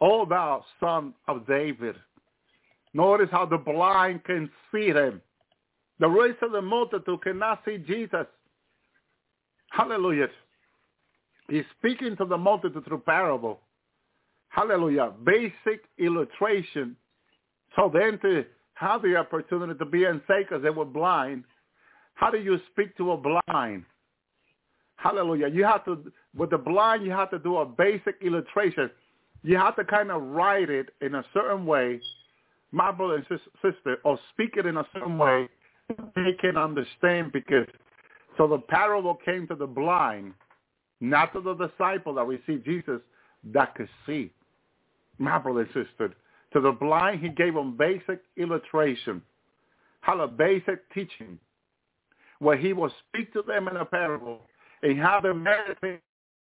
O 0.00 0.24
thou 0.26 0.64
son 0.80 1.14
of 1.28 1.46
David. 1.46 1.96
Notice 2.94 3.28
how 3.30 3.46
the 3.46 3.58
blind 3.58 4.24
can 4.24 4.50
see 4.72 4.88
him. 4.88 5.20
The 6.00 6.08
rest 6.08 6.42
of 6.42 6.52
the 6.52 6.62
multitude 6.62 7.22
cannot 7.22 7.60
see 7.64 7.78
Jesus. 7.78 8.26
Hallelujah. 9.70 10.28
He's 11.48 11.64
speaking 11.78 12.16
to 12.16 12.24
the 12.24 12.38
multitude 12.38 12.84
through 12.84 13.00
parable. 13.00 13.60
Hallelujah. 14.48 15.12
Basic 15.24 15.82
illustration. 15.98 16.96
So 17.76 17.90
then 17.92 18.18
to 18.20 18.44
have 18.74 19.02
the 19.02 19.16
opportunity 19.16 19.78
to 19.78 19.84
be 19.84 20.04
in 20.04 20.20
because 20.26 20.62
they 20.62 20.70
were 20.70 20.84
blind, 20.84 21.44
how 22.14 22.30
do 22.30 22.38
you 22.38 22.58
speak 22.72 22.96
to 22.96 23.12
a 23.12 23.16
blind? 23.16 23.84
Hallelujah. 24.96 25.48
You 25.48 25.64
have 25.64 25.84
to, 25.84 26.12
with 26.36 26.50
the 26.50 26.58
blind, 26.58 27.04
you 27.04 27.12
have 27.12 27.30
to 27.30 27.38
do 27.38 27.58
a 27.58 27.66
basic 27.66 28.16
illustration. 28.20 28.90
You 29.42 29.56
have 29.56 29.76
to 29.76 29.84
kind 29.84 30.10
of 30.10 30.22
write 30.22 30.70
it 30.70 30.90
in 31.00 31.14
a 31.14 31.24
certain 31.32 31.64
way, 31.64 32.00
my 32.72 32.90
brother 32.90 33.22
and 33.28 33.40
sister, 33.62 33.98
or 34.04 34.18
speak 34.32 34.54
it 34.56 34.66
in 34.66 34.76
a 34.76 34.86
certain 34.92 35.16
way 35.16 35.48
they 36.16 36.32
can 36.40 36.56
understand 36.56 37.32
because, 37.32 37.66
so 38.36 38.46
the 38.46 38.58
parable 38.58 39.14
came 39.24 39.46
to 39.48 39.54
the 39.54 39.66
blind, 39.66 40.34
not 41.00 41.32
to 41.32 41.40
the 41.40 41.54
disciple 41.54 42.14
that 42.14 42.26
received 42.26 42.64
Jesus 42.64 43.00
that 43.52 43.74
could 43.74 43.88
see. 44.06 44.32
My 45.18 45.38
brother 45.38 45.60
and 45.60 45.86
sister, 45.86 46.14
to 46.52 46.60
the 46.60 46.72
blind, 46.72 47.20
he 47.20 47.28
gave 47.28 47.54
them 47.54 47.76
basic 47.76 48.20
illustration, 48.36 49.22
how 50.00 50.20
a 50.20 50.28
basic 50.28 50.92
teaching, 50.92 51.38
where 52.38 52.56
he 52.56 52.72
will 52.72 52.92
speak 53.08 53.32
to 53.32 53.42
them 53.42 53.68
in 53.68 53.76
a 53.76 53.84
parable 53.84 54.40
and 54.82 54.98
how 54.98 55.20
they 55.20 55.32
meditate 55.32 56.00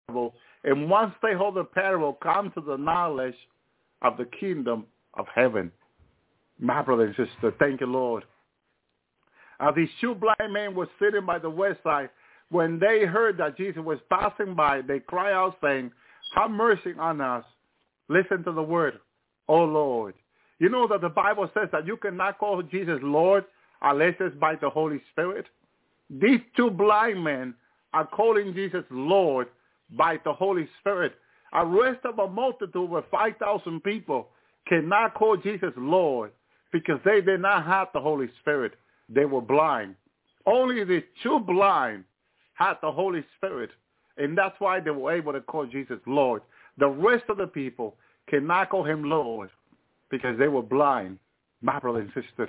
parable. 0.07 0.35
And 0.65 0.89
once 0.89 1.15
they 1.23 1.35
hold 1.35 1.57
the 1.57 1.65
parable, 1.65 2.15
come 2.23 2.51
to 2.53 2.61
the 2.61 2.77
knowledge 2.77 3.37
of 4.03 4.17
the 4.17 4.27
kingdom 4.41 4.87
of 5.15 5.27
heaven. 5.35 5.71
My 6.59 6.83
brother 6.83 7.05
and 7.05 7.17
sister, 7.17 7.55
thank 7.59 7.81
you, 7.81 7.87
Lord. 7.87 8.25
As 9.61 9.75
these 9.77 9.89
two 10.01 10.15
blind 10.15 10.53
men 10.53 10.75
were 10.75 10.89
sitting 10.99 11.27
by 11.27 11.39
the 11.39 11.51
wayside, 11.51 12.11
when 12.51 12.79
they 12.79 13.05
heard 13.05 13.39
that 13.39 13.57
Jesus 13.57 13.83
was 13.83 13.99
passing 14.11 14.55
by, 14.55 14.83
they 14.83 15.01
cried 15.01 15.33
out 15.33 15.57
saying, 15.63 15.91
have 16.35 16.51
mercy 16.51 16.95
on 16.99 17.21
us. 17.21 17.45
Listen 18.09 18.43
to 18.45 18.53
the 18.53 18.63
word, 18.63 18.99
O 19.53 19.65
Lord. 19.65 20.15
You 20.61 20.71
know 20.71 20.89
that 20.89 21.03
the 21.03 21.11
Bible 21.11 21.51
says 21.53 21.69
that 21.73 21.87
you 21.87 21.99
cannot 21.99 22.39
call 22.39 22.63
Jesus 22.63 22.99
Lord 23.03 23.45
unless 23.83 24.15
it's 24.19 24.35
by 24.37 24.55
the 24.55 24.71
Holy 24.71 24.99
Spirit. 25.11 25.45
These 26.09 26.41
two 26.57 26.71
blind 26.71 27.23
men 27.23 27.53
are 27.93 28.07
calling 28.07 28.55
Jesus 28.55 28.85
Lord 28.91 29.49
by 29.91 30.17
the 30.25 30.33
Holy 30.33 30.67
Spirit. 30.81 31.13
A 31.53 31.67
rest 31.67 32.01
of 32.07 32.19
a 32.19 32.29
multitude 32.29 32.91
of 32.95 33.05
5,000 33.11 33.85
people 33.85 34.29
cannot 34.67 35.13
call 35.13 35.37
Jesus 35.37 35.73
Lord 35.77 36.31
because 36.73 36.99
they 37.05 37.21
did 37.21 37.41
not 37.41 37.67
have 37.67 37.89
the 37.93 38.01
Holy 38.01 38.31
Spirit. 38.41 38.73
They 39.11 39.27
were 39.27 39.43
blind. 39.43 39.97
Only 40.47 40.83
the 40.85 41.05
two 41.23 41.41
blind 41.41 42.05
had 42.55 42.79
the 42.81 42.91
Holy 42.91 43.23
Spirit. 43.37 43.69
And 44.17 44.37
that's 44.37 44.59
why 44.61 44.81
they 44.81 44.91
were 44.91 45.13
able 45.13 45.35
to 45.35 45.43
call 45.43 45.67
Jesus 45.67 45.99
Lord. 46.07 46.41
The 46.79 46.89
rest 46.89 47.25
of 47.29 47.37
the 47.37 47.47
people 47.47 47.97
cannot 48.29 48.71
call 48.71 48.85
him 48.85 49.05
Lord 49.05 49.51
because 50.11 50.39
they 50.39 50.49
were 50.49 50.63
blind. 50.63 51.19
My 51.61 51.79
brother 51.79 52.01
and 52.01 52.09
sister, 52.09 52.49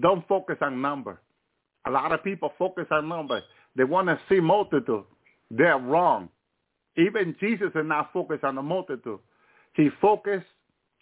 don't 0.00 0.26
focus 0.28 0.56
on 0.60 0.80
number. 0.80 1.20
A 1.86 1.90
lot 1.90 2.12
of 2.12 2.22
people 2.22 2.52
focus 2.58 2.86
on 2.90 3.08
number. 3.08 3.40
They 3.76 3.84
want 3.84 4.08
to 4.08 4.18
see 4.28 4.40
multitude. 4.40 5.04
They're 5.50 5.78
wrong. 5.78 6.28
Even 6.96 7.34
Jesus 7.40 7.68
did 7.74 7.86
not 7.86 8.12
focus 8.12 8.40
on 8.42 8.54
the 8.54 8.62
multitude. 8.62 9.18
He 9.74 9.88
focused 10.00 10.46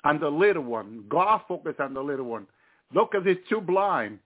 on 0.05 0.21
the 0.21 0.29
little 0.29 0.63
one. 0.63 1.05
God 1.09 1.43
focused 1.49 1.81
on 1.81 1.95
the 1.95 2.01
little 2.01 2.27
one. 2.27 2.47
Look 2.95 3.15
at 3.15 3.25
these 3.25 3.37
two 3.49 3.61
blind. 3.61 4.19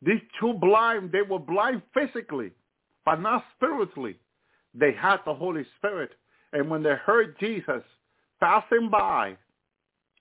These 0.00 0.20
two 0.40 0.54
blind, 0.54 1.12
they 1.12 1.22
were 1.22 1.38
blind 1.38 1.82
physically, 1.94 2.50
but 3.04 3.20
not 3.20 3.44
spiritually. 3.56 4.16
They 4.74 4.92
had 4.92 5.18
the 5.26 5.34
Holy 5.34 5.64
Spirit. 5.78 6.10
And 6.52 6.68
when 6.68 6.82
they 6.82 6.94
heard 7.04 7.38
Jesus 7.38 7.82
passing 8.42 8.90
by, 8.90 9.36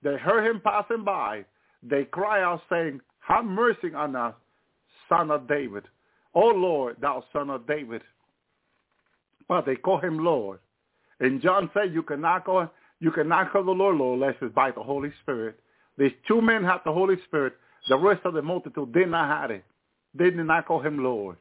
they 0.04 0.16
heard 0.16 0.48
him 0.48 0.62
passing 0.64 1.04
by, 1.04 1.44
they 1.82 2.04
cry 2.06 2.44
out 2.44 2.62
saying, 2.70 3.02
have 3.28 3.46
mercy 3.46 3.94
on 3.96 4.16
us, 4.16 4.36
son 5.10 5.32
of 5.32 5.48
David. 5.48 5.84
O 6.36 6.48
Lord, 6.48 6.98
thou 7.02 7.24
son 7.34 7.50
of 7.50 7.66
David. 7.68 8.02
But 9.48 9.66
they 9.66 9.76
call 9.76 10.00
him 10.00 10.24
Lord. 10.24 10.60
And 11.20 11.42
John 11.42 11.70
said 11.74 11.94
you 11.94 12.04
cannot 12.04 12.46
call 12.46 12.70
you 13.00 13.12
cannot 13.12 13.52
call 13.52 13.64
the 13.64 13.72
Lord 13.72 13.98
Lord 13.98 14.22
unless 14.22 14.36
it's 14.42 14.54
by 14.54 14.70
the 14.70 14.84
Holy 14.84 15.12
Spirit. 15.24 15.60
These 15.98 16.12
two 16.28 16.40
men 16.40 16.64
had 16.64 16.80
the 16.86 16.92
Holy 16.92 17.16
Spirit. 17.26 17.54
The 17.90 17.98
rest 17.98 18.22
of 18.26 18.36
the 18.36 18.44
multitude 18.44 18.94
did 18.94 19.10
not 19.10 19.28
have 19.28 19.50
it. 19.50 19.66
They 20.14 20.26
did 20.26 20.38
not 20.38 20.68
call 20.68 20.82
him 20.82 21.04
Lord. 21.04 21.38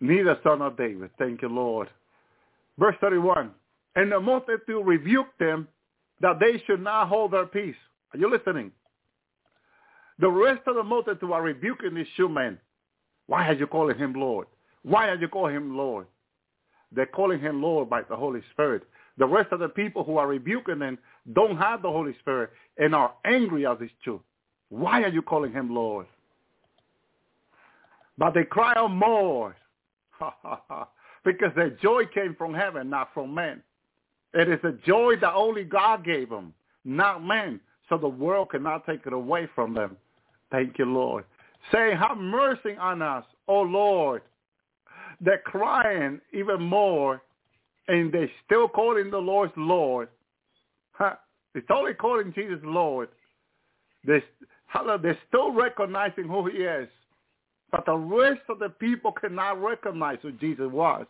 Neither 0.00 0.38
son 0.42 0.60
of 0.60 0.76
David. 0.76 1.10
Thank 1.18 1.40
you, 1.40 1.48
Lord. 1.48 1.88
Verse 2.78 2.96
31. 3.00 3.50
And 3.96 4.12
the 4.12 4.20
multitude 4.20 4.86
rebuked 4.86 5.38
them 5.38 5.66
that 6.20 6.40
they 6.40 6.62
should 6.66 6.82
not 6.82 7.08
hold 7.08 7.32
their 7.32 7.46
peace. 7.46 7.76
Are 8.12 8.18
you 8.18 8.30
listening? 8.30 8.72
The 10.18 10.28
rest 10.28 10.62
of 10.66 10.74
the 10.74 10.82
multitude 10.82 11.30
are 11.30 11.42
rebuking 11.42 11.94
these 11.94 12.06
two 12.16 12.28
men. 12.28 12.58
Why 13.26 13.46
are 13.46 13.54
you 13.54 13.66
calling 13.66 13.98
him 13.98 14.14
Lord? 14.14 14.46
Why 14.82 15.08
are 15.08 15.16
you 15.16 15.28
calling 15.28 15.54
him 15.54 15.76
Lord? 15.76 16.06
They're 16.90 17.06
calling 17.06 17.40
him 17.40 17.62
Lord 17.62 17.90
by 17.90 18.02
the 18.02 18.16
Holy 18.16 18.40
Spirit. 18.52 18.82
The 19.18 19.26
rest 19.26 19.52
of 19.52 19.60
the 19.60 19.68
people 19.68 20.04
who 20.04 20.16
are 20.16 20.26
rebuking 20.26 20.80
him 20.80 20.98
don't 21.34 21.56
have 21.58 21.82
the 21.82 21.90
Holy 21.90 22.16
Spirit 22.20 22.50
and 22.78 22.94
are 22.94 23.12
angry 23.24 23.66
at 23.66 23.80
these 23.80 23.90
two. 24.04 24.20
Why 24.70 25.02
are 25.02 25.08
you 25.08 25.22
calling 25.22 25.52
him 25.52 25.74
Lord? 25.74 26.06
But 28.16 28.34
they 28.34 28.44
cry 28.44 28.74
out 28.76 28.90
more 28.90 29.56
because 31.24 31.52
their 31.54 31.70
joy 31.70 32.04
came 32.06 32.34
from 32.36 32.54
heaven, 32.54 32.90
not 32.90 33.10
from 33.14 33.34
men. 33.34 33.62
It 34.34 34.48
is 34.48 34.60
a 34.62 34.72
joy 34.86 35.14
that 35.20 35.32
only 35.34 35.64
God 35.64 36.04
gave 36.04 36.28
them, 36.28 36.52
not 36.84 37.24
men, 37.24 37.60
so 37.88 37.96
the 37.96 38.08
world 38.08 38.50
cannot 38.50 38.84
take 38.86 39.06
it 39.06 39.12
away 39.12 39.48
from 39.54 39.74
them. 39.74 39.96
Thank 40.50 40.78
you, 40.78 40.84
Lord. 40.84 41.24
Say, 41.72 41.94
have 41.94 42.16
mercy 42.18 42.76
on 42.78 43.02
us, 43.02 43.24
O 43.46 43.60
Lord. 43.60 44.22
They're 45.20 45.38
crying 45.38 46.20
even 46.32 46.62
more, 46.62 47.22
and 47.88 48.12
they're 48.12 48.30
still 48.44 48.68
calling 48.68 49.10
the 49.10 49.18
Lord 49.18 49.50
Lord. 49.56 50.08
Huh? 50.92 51.16
It's 51.54 51.66
only 51.70 51.94
calling 51.94 52.32
Jesus 52.34 52.60
Lord. 52.62 53.08
They're, 54.04 54.22
they're 55.02 55.18
still 55.28 55.52
recognizing 55.52 56.24
who 56.24 56.46
he 56.48 56.58
is. 56.58 56.88
But 57.70 57.84
the 57.86 57.96
rest 57.96 58.40
of 58.48 58.58
the 58.58 58.70
people 58.70 59.12
cannot 59.12 59.62
recognize 59.62 60.18
who 60.22 60.32
Jesus 60.32 60.68
was 60.70 61.06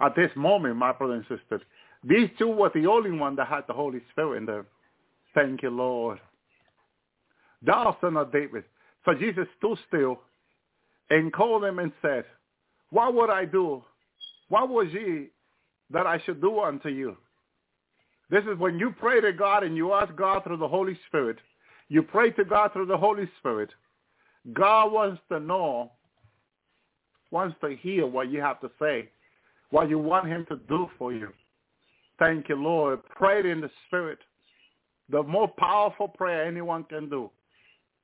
at 0.00 0.14
this 0.16 0.30
moment, 0.34 0.76
my 0.76 0.92
brothers 0.92 1.24
and 1.28 1.38
sisters. 1.38 1.62
These 2.06 2.28
two 2.38 2.48
were 2.48 2.70
the 2.74 2.86
only 2.86 3.12
one 3.12 3.34
that 3.36 3.48
had 3.48 3.64
the 3.66 3.72
Holy 3.72 4.00
Spirit 4.12 4.38
in 4.38 4.46
them. 4.46 4.66
Thank 5.34 5.62
you, 5.62 5.70
Lord. 5.70 6.20
Thou 7.62 7.96
son 8.00 8.16
of 8.16 8.30
David. 8.32 8.64
So 9.04 9.14
Jesus 9.14 9.46
stood 9.58 9.78
still 9.88 10.20
and 11.10 11.32
called 11.32 11.62
them 11.62 11.78
and 11.78 11.92
said, 12.02 12.24
What 12.90 13.14
would 13.14 13.30
I 13.30 13.44
do? 13.44 13.82
What 14.48 14.68
was 14.68 14.88
ye 14.92 15.28
that 15.90 16.06
I 16.06 16.20
should 16.24 16.40
do 16.40 16.60
unto 16.60 16.88
you? 16.88 17.16
This 18.30 18.44
is 18.44 18.58
when 18.58 18.78
you 18.78 18.94
pray 18.98 19.20
to 19.20 19.32
God 19.32 19.62
and 19.62 19.76
you 19.76 19.92
ask 19.92 20.14
God 20.14 20.44
through 20.44 20.58
the 20.58 20.68
Holy 20.68 20.98
Spirit. 21.08 21.38
You 21.88 22.02
pray 22.02 22.30
to 22.32 22.44
God 22.44 22.72
through 22.72 22.86
the 22.86 22.96
Holy 22.96 23.28
Spirit. 23.38 23.70
God 24.52 24.92
wants 24.92 25.20
to 25.30 25.40
know, 25.40 25.92
wants 27.30 27.56
to 27.62 27.76
hear 27.76 28.06
what 28.06 28.30
you 28.30 28.40
have 28.40 28.60
to 28.60 28.70
say, 28.80 29.08
what 29.70 29.88
you 29.88 29.98
want 29.98 30.26
him 30.26 30.46
to 30.48 30.56
do 30.68 30.88
for 30.98 31.12
you. 31.12 31.28
Thank 32.18 32.48
you, 32.48 32.56
Lord. 32.56 33.00
Pray 33.16 33.50
in 33.50 33.60
the 33.60 33.70
Spirit. 33.86 34.18
The 35.10 35.22
more 35.22 35.48
powerful 35.58 36.08
prayer 36.08 36.44
anyone 36.46 36.84
can 36.84 37.08
do 37.08 37.30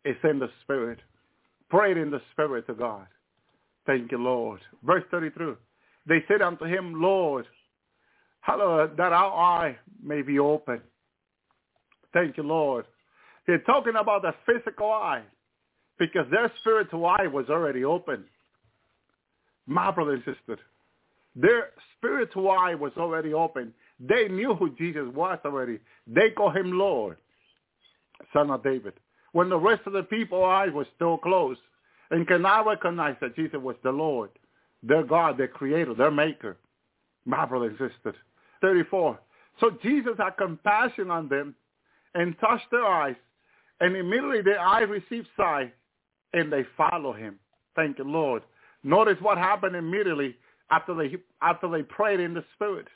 is 0.04 0.16
in 0.24 0.38
the 0.38 0.48
Spirit. 0.62 0.98
Pray 1.68 1.92
in 1.92 2.10
the 2.10 2.20
Spirit 2.32 2.66
to 2.66 2.74
God. 2.74 3.06
Thank 3.86 4.12
you, 4.12 4.18
Lord. 4.18 4.60
Verse 4.84 5.04
33. 5.10 5.54
They 6.06 6.24
said 6.28 6.42
unto 6.42 6.64
him, 6.64 7.00
Lord, 7.00 7.46
hallowed 8.40 8.96
that 8.96 9.12
our 9.12 9.32
eye 9.32 9.76
may 10.02 10.22
be 10.22 10.38
open. 10.38 10.80
Thank 12.12 12.36
you, 12.36 12.42
Lord. 12.42 12.84
They're 13.46 13.62
talking 13.62 13.94
about 13.98 14.22
the 14.22 14.32
physical 14.46 14.90
eye 14.90 15.22
because 15.98 16.26
their 16.30 16.50
spiritual 16.60 17.06
eye 17.06 17.26
was 17.26 17.46
already 17.48 17.84
open. 17.84 18.24
My 19.66 19.90
brother 19.90 20.14
and 20.14 20.24
sister, 20.24 20.58
their 21.36 21.70
spiritual 21.96 22.50
eye 22.50 22.74
was 22.74 22.92
already 22.96 23.32
open. 23.32 23.72
They 24.00 24.28
knew 24.28 24.54
who 24.54 24.74
Jesus 24.76 25.06
was 25.14 25.38
already. 25.44 25.78
They 26.06 26.30
called 26.30 26.56
him 26.56 26.72
Lord, 26.72 27.18
son 28.32 28.50
of 28.50 28.62
David. 28.62 28.94
When 29.32 29.48
the 29.48 29.58
rest 29.58 29.82
of 29.86 29.92
the 29.92 30.02
people's 30.02 30.44
eyes 30.46 30.70
were 30.72 30.86
still 30.96 31.18
closed 31.18 31.60
and 32.10 32.26
cannot 32.26 32.66
recognize 32.66 33.16
that 33.20 33.36
Jesus 33.36 33.60
was 33.60 33.76
the 33.84 33.92
Lord, 33.92 34.30
their 34.82 35.04
God, 35.04 35.38
their 35.38 35.48
creator, 35.48 35.94
their 35.94 36.10
maker. 36.10 36.56
My 37.26 37.44
brother 37.44 37.66
and 37.66 37.78
sister. 37.78 38.16
34. 38.62 39.18
So 39.60 39.70
Jesus 39.82 40.14
had 40.18 40.36
compassion 40.38 41.10
on 41.10 41.28
them 41.28 41.54
and 42.14 42.34
touched 42.40 42.70
their 42.70 42.84
eyes, 42.86 43.16
and 43.80 43.94
immediately 43.94 44.42
their 44.42 44.58
eyes 44.58 44.88
received 44.88 45.28
sight, 45.36 45.74
and 46.32 46.52
they 46.52 46.64
follow 46.76 47.12
him. 47.12 47.38
Thank 47.76 47.98
you, 47.98 48.04
Lord. 48.04 48.42
Notice 48.82 49.16
what 49.20 49.38
happened 49.38 49.76
immediately 49.76 50.36
after 50.70 50.94
they 50.94 51.16
after 51.42 51.68
they 51.68 51.82
prayed 51.82 52.20
in 52.20 52.34
the 52.34 52.44
Spirit. 52.54 52.88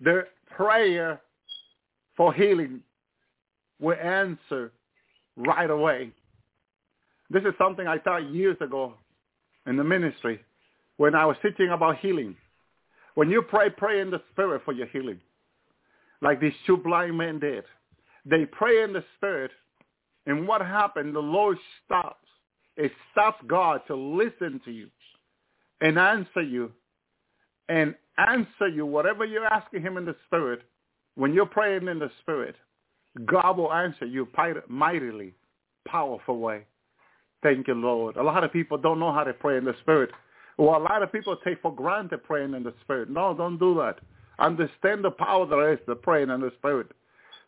Their 0.00 0.28
prayer 0.56 1.20
for 2.16 2.32
healing 2.32 2.80
will 3.80 3.96
answer 3.96 4.72
right 5.36 5.70
away. 5.70 6.10
This 7.30 7.42
is 7.42 7.54
something 7.58 7.86
I 7.86 7.98
thought 7.98 8.30
years 8.30 8.56
ago 8.60 8.94
in 9.66 9.76
the 9.76 9.84
ministry 9.84 10.40
when 10.96 11.14
I 11.14 11.24
was 11.24 11.36
teaching 11.42 11.70
about 11.70 11.98
healing. 11.98 12.36
When 13.14 13.30
you 13.30 13.42
pray, 13.42 13.70
pray 13.70 14.00
in 14.00 14.10
the 14.10 14.22
Spirit 14.32 14.62
for 14.64 14.72
your 14.72 14.86
healing, 14.88 15.20
like 16.22 16.40
these 16.40 16.52
two 16.66 16.76
blind 16.76 17.16
men 17.16 17.38
did. 17.38 17.64
They 18.24 18.46
pray 18.46 18.82
in 18.82 18.92
the 18.92 19.04
Spirit 19.16 19.50
and 20.26 20.46
what 20.46 20.60
happened? 20.60 21.14
The 21.14 21.20
Lord 21.20 21.58
stops. 21.84 22.28
It 22.76 22.92
stops 23.12 23.42
God 23.46 23.80
to 23.88 23.96
listen 23.96 24.60
to 24.64 24.70
you 24.70 24.88
and 25.80 25.98
answer 25.98 26.42
you 26.42 26.72
and 27.68 27.94
answer 28.28 28.68
you 28.68 28.86
whatever 28.86 29.24
you're 29.24 29.46
asking 29.46 29.82
him 29.82 29.96
in 29.96 30.04
the 30.04 30.16
spirit. 30.26 30.62
When 31.14 31.32
you're 31.32 31.46
praying 31.46 31.88
in 31.88 31.98
the 31.98 32.10
spirit, 32.20 32.56
God 33.26 33.58
will 33.58 33.72
answer 33.72 34.06
you 34.06 34.28
mightily, 34.68 35.34
powerful 35.86 36.38
way. 36.38 36.64
Thank 37.42 37.68
you, 37.68 37.74
Lord. 37.74 38.16
A 38.16 38.22
lot 38.22 38.44
of 38.44 38.52
people 38.52 38.78
don't 38.78 39.00
know 39.00 39.12
how 39.12 39.24
to 39.24 39.32
pray 39.32 39.56
in 39.56 39.64
the 39.64 39.74
spirit. 39.80 40.10
Well, 40.58 40.76
a 40.76 40.82
lot 40.82 41.02
of 41.02 41.10
people 41.10 41.36
take 41.42 41.60
for 41.62 41.74
granted 41.74 42.22
praying 42.24 42.54
in 42.54 42.62
the 42.62 42.74
spirit. 42.82 43.08
No, 43.10 43.34
don't 43.34 43.58
do 43.58 43.74
that. 43.76 43.98
Understand 44.38 45.04
the 45.04 45.10
power 45.10 45.46
there 45.46 45.72
is 45.72 45.78
to 45.86 45.94
praying 45.94 46.30
in 46.30 46.40
the 46.40 46.52
spirit. 46.58 46.88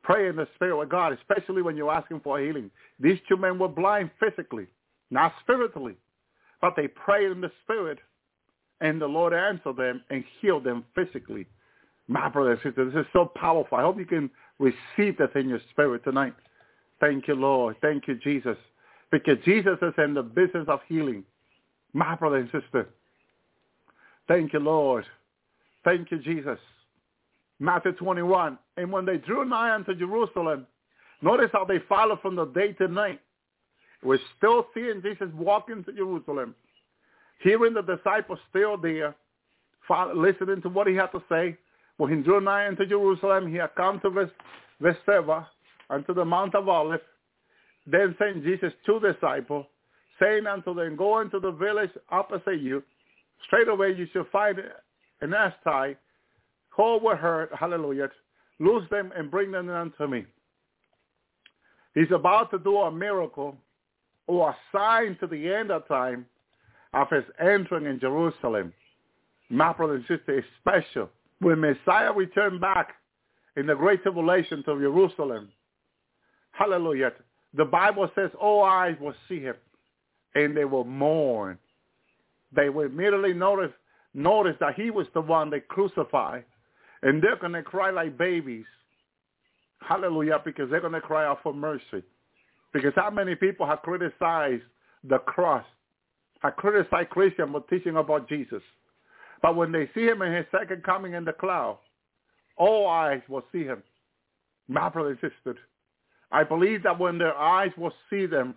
Pray 0.02 0.28
in 0.28 0.36
the 0.36 0.48
spirit 0.54 0.76
with 0.78 0.88
God, 0.88 1.12
especially 1.12 1.62
when 1.62 1.76
you're 1.76 1.92
asking 1.92 2.20
for 2.20 2.40
healing. 2.40 2.70
These 2.98 3.18
two 3.28 3.36
men 3.36 3.58
were 3.58 3.68
blind 3.68 4.10
physically, 4.18 4.66
not 5.10 5.32
spiritually, 5.42 5.96
but 6.60 6.74
they 6.76 6.88
prayed 6.88 7.30
in 7.30 7.40
the 7.40 7.52
spirit, 7.62 7.98
and 8.82 9.00
the 9.00 9.06
Lord 9.06 9.32
answered 9.32 9.76
them 9.76 10.02
and 10.10 10.24
healed 10.40 10.64
them 10.64 10.84
physically. 10.94 11.46
My 12.08 12.28
brother 12.28 12.52
and 12.52 12.60
sister, 12.62 12.84
this 12.84 13.00
is 13.00 13.06
so 13.12 13.24
powerful. 13.24 13.78
I 13.78 13.82
hope 13.82 13.98
you 13.98 14.04
can 14.04 14.28
receive 14.58 15.16
that 15.18 15.34
in 15.36 15.48
your 15.48 15.60
spirit 15.70 16.04
tonight. 16.04 16.34
Thank 17.00 17.28
you, 17.28 17.34
Lord. 17.34 17.76
Thank 17.80 18.08
you, 18.08 18.16
Jesus. 18.16 18.56
Because 19.10 19.38
Jesus 19.44 19.78
is 19.80 19.94
in 19.98 20.14
the 20.14 20.22
business 20.22 20.64
of 20.68 20.80
healing. 20.88 21.24
My 21.94 22.16
brother 22.16 22.36
and 22.36 22.50
sister. 22.50 22.88
Thank 24.26 24.52
you, 24.52 24.58
Lord. 24.58 25.04
Thank 25.84 26.10
you, 26.10 26.18
Jesus. 26.18 26.58
Matthew 27.60 27.92
21. 27.92 28.58
And 28.76 28.90
when 28.90 29.04
they 29.04 29.18
drew 29.18 29.44
nigh 29.44 29.74
unto 29.74 29.94
Jerusalem, 29.94 30.66
notice 31.22 31.50
how 31.52 31.64
they 31.64 31.78
followed 31.88 32.20
from 32.20 32.34
the 32.34 32.46
day 32.46 32.72
to 32.74 32.88
night. 32.88 33.20
We're 34.02 34.18
still 34.36 34.66
seeing 34.74 35.02
Jesus 35.02 35.28
walking 35.36 35.84
to 35.84 35.92
Jerusalem, 35.92 36.56
hearing 37.42 37.74
the 37.74 37.82
disciples 37.82 38.38
still 38.50 38.76
there, 38.76 39.14
listening 40.14 40.62
to 40.62 40.68
what 40.68 40.86
he 40.86 40.94
had 40.94 41.08
to 41.08 41.22
say. 41.28 41.56
When 41.98 42.16
he 42.16 42.22
drew 42.22 42.40
nigh 42.40 42.66
unto 42.66 42.86
Jerusalem, 42.86 43.50
he 43.50 43.56
had 43.56 43.74
come 43.74 44.00
to 44.00 44.28
Bethsaida, 44.80 45.48
unto 45.90 46.14
the 46.14 46.24
Mount 46.24 46.54
of 46.54 46.68
Olives. 46.68 47.02
Then 47.86 48.14
sent 48.18 48.44
Jesus 48.44 48.72
two 48.86 49.00
disciples, 49.00 49.66
saying 50.20 50.46
unto 50.46 50.74
them, 50.74 50.96
Go 50.96 51.20
into 51.20 51.38
the 51.40 51.50
village 51.50 51.90
opposite 52.10 52.60
you. 52.60 52.82
Straightway 53.46 53.94
you 53.94 54.06
shall 54.12 54.26
find 54.32 54.58
an 55.20 55.34
ass 55.34 55.52
tied 55.64 55.96
Call 56.74 57.00
were 57.00 57.16
heard, 57.16 57.50
hallelujah, 57.58 58.08
loose 58.58 58.88
them 58.90 59.12
and 59.14 59.30
bring 59.30 59.50
them 59.50 59.68
unto 59.68 60.06
me. 60.06 60.24
He's 61.94 62.10
about 62.10 62.50
to 62.52 62.58
do 62.58 62.78
a 62.78 62.90
miracle 62.90 63.56
or 64.26 64.50
a 64.50 64.56
sign 64.74 65.16
to 65.20 65.26
the 65.26 65.52
end 65.52 65.70
of 65.70 65.86
time 65.86 66.24
of 66.92 67.08
his 67.10 67.24
entering 67.40 67.86
in 67.86 67.98
Jerusalem. 68.00 68.72
My 69.48 69.72
brother 69.72 69.94
and 69.94 70.04
sister 70.06 70.38
is 70.38 70.44
special. 70.60 71.10
When 71.40 71.60
Messiah 71.60 72.12
returned 72.12 72.60
back 72.60 72.94
in 73.56 73.66
the 73.66 73.74
great 73.74 74.02
tribulation 74.02 74.62
to 74.64 74.78
Jerusalem, 74.78 75.50
hallelujah, 76.52 77.12
the 77.54 77.64
Bible 77.64 78.10
says 78.14 78.30
all 78.40 78.62
eyes 78.64 78.96
will 79.00 79.14
see 79.28 79.40
him 79.40 79.56
and 80.34 80.56
they 80.56 80.64
will 80.64 80.84
mourn. 80.84 81.58
They 82.54 82.68
will 82.68 82.86
immediately 82.86 83.32
notice, 83.32 83.72
notice 84.14 84.56
that 84.60 84.74
he 84.74 84.90
was 84.90 85.06
the 85.14 85.20
one 85.20 85.50
they 85.50 85.60
crucified 85.60 86.44
and 87.02 87.22
they're 87.22 87.36
going 87.36 87.52
to 87.52 87.62
cry 87.62 87.90
like 87.90 88.16
babies. 88.16 88.64
Hallelujah, 89.80 90.40
because 90.44 90.70
they're 90.70 90.80
going 90.80 90.92
to 90.92 91.00
cry 91.00 91.26
out 91.26 91.40
for 91.42 91.52
mercy. 91.52 92.02
Because 92.72 92.92
how 92.94 93.10
many 93.10 93.34
people 93.34 93.66
have 93.66 93.82
criticized 93.82 94.62
the 95.04 95.18
cross, 95.18 95.64
have 96.42 96.56
criticized 96.56 97.10
Christian 97.10 97.52
for 97.52 97.62
teaching 97.62 97.96
about 97.96 98.28
Jesus. 98.28 98.62
But 99.40 99.56
when 99.56 99.72
they 99.72 99.88
see 99.94 100.02
him 100.02 100.22
in 100.22 100.32
his 100.32 100.46
second 100.56 100.84
coming 100.84 101.14
in 101.14 101.24
the 101.24 101.32
cloud, 101.32 101.78
all 102.56 102.88
eyes 102.88 103.22
will 103.28 103.44
see 103.52 103.64
him. 103.64 103.82
My 104.68 104.88
brother 104.88 105.18
I 106.30 106.44
believe 106.44 106.82
that 106.84 106.98
when 106.98 107.18
their 107.18 107.36
eyes 107.36 107.72
will 107.76 107.92
see 108.08 108.26
them, 108.26 108.54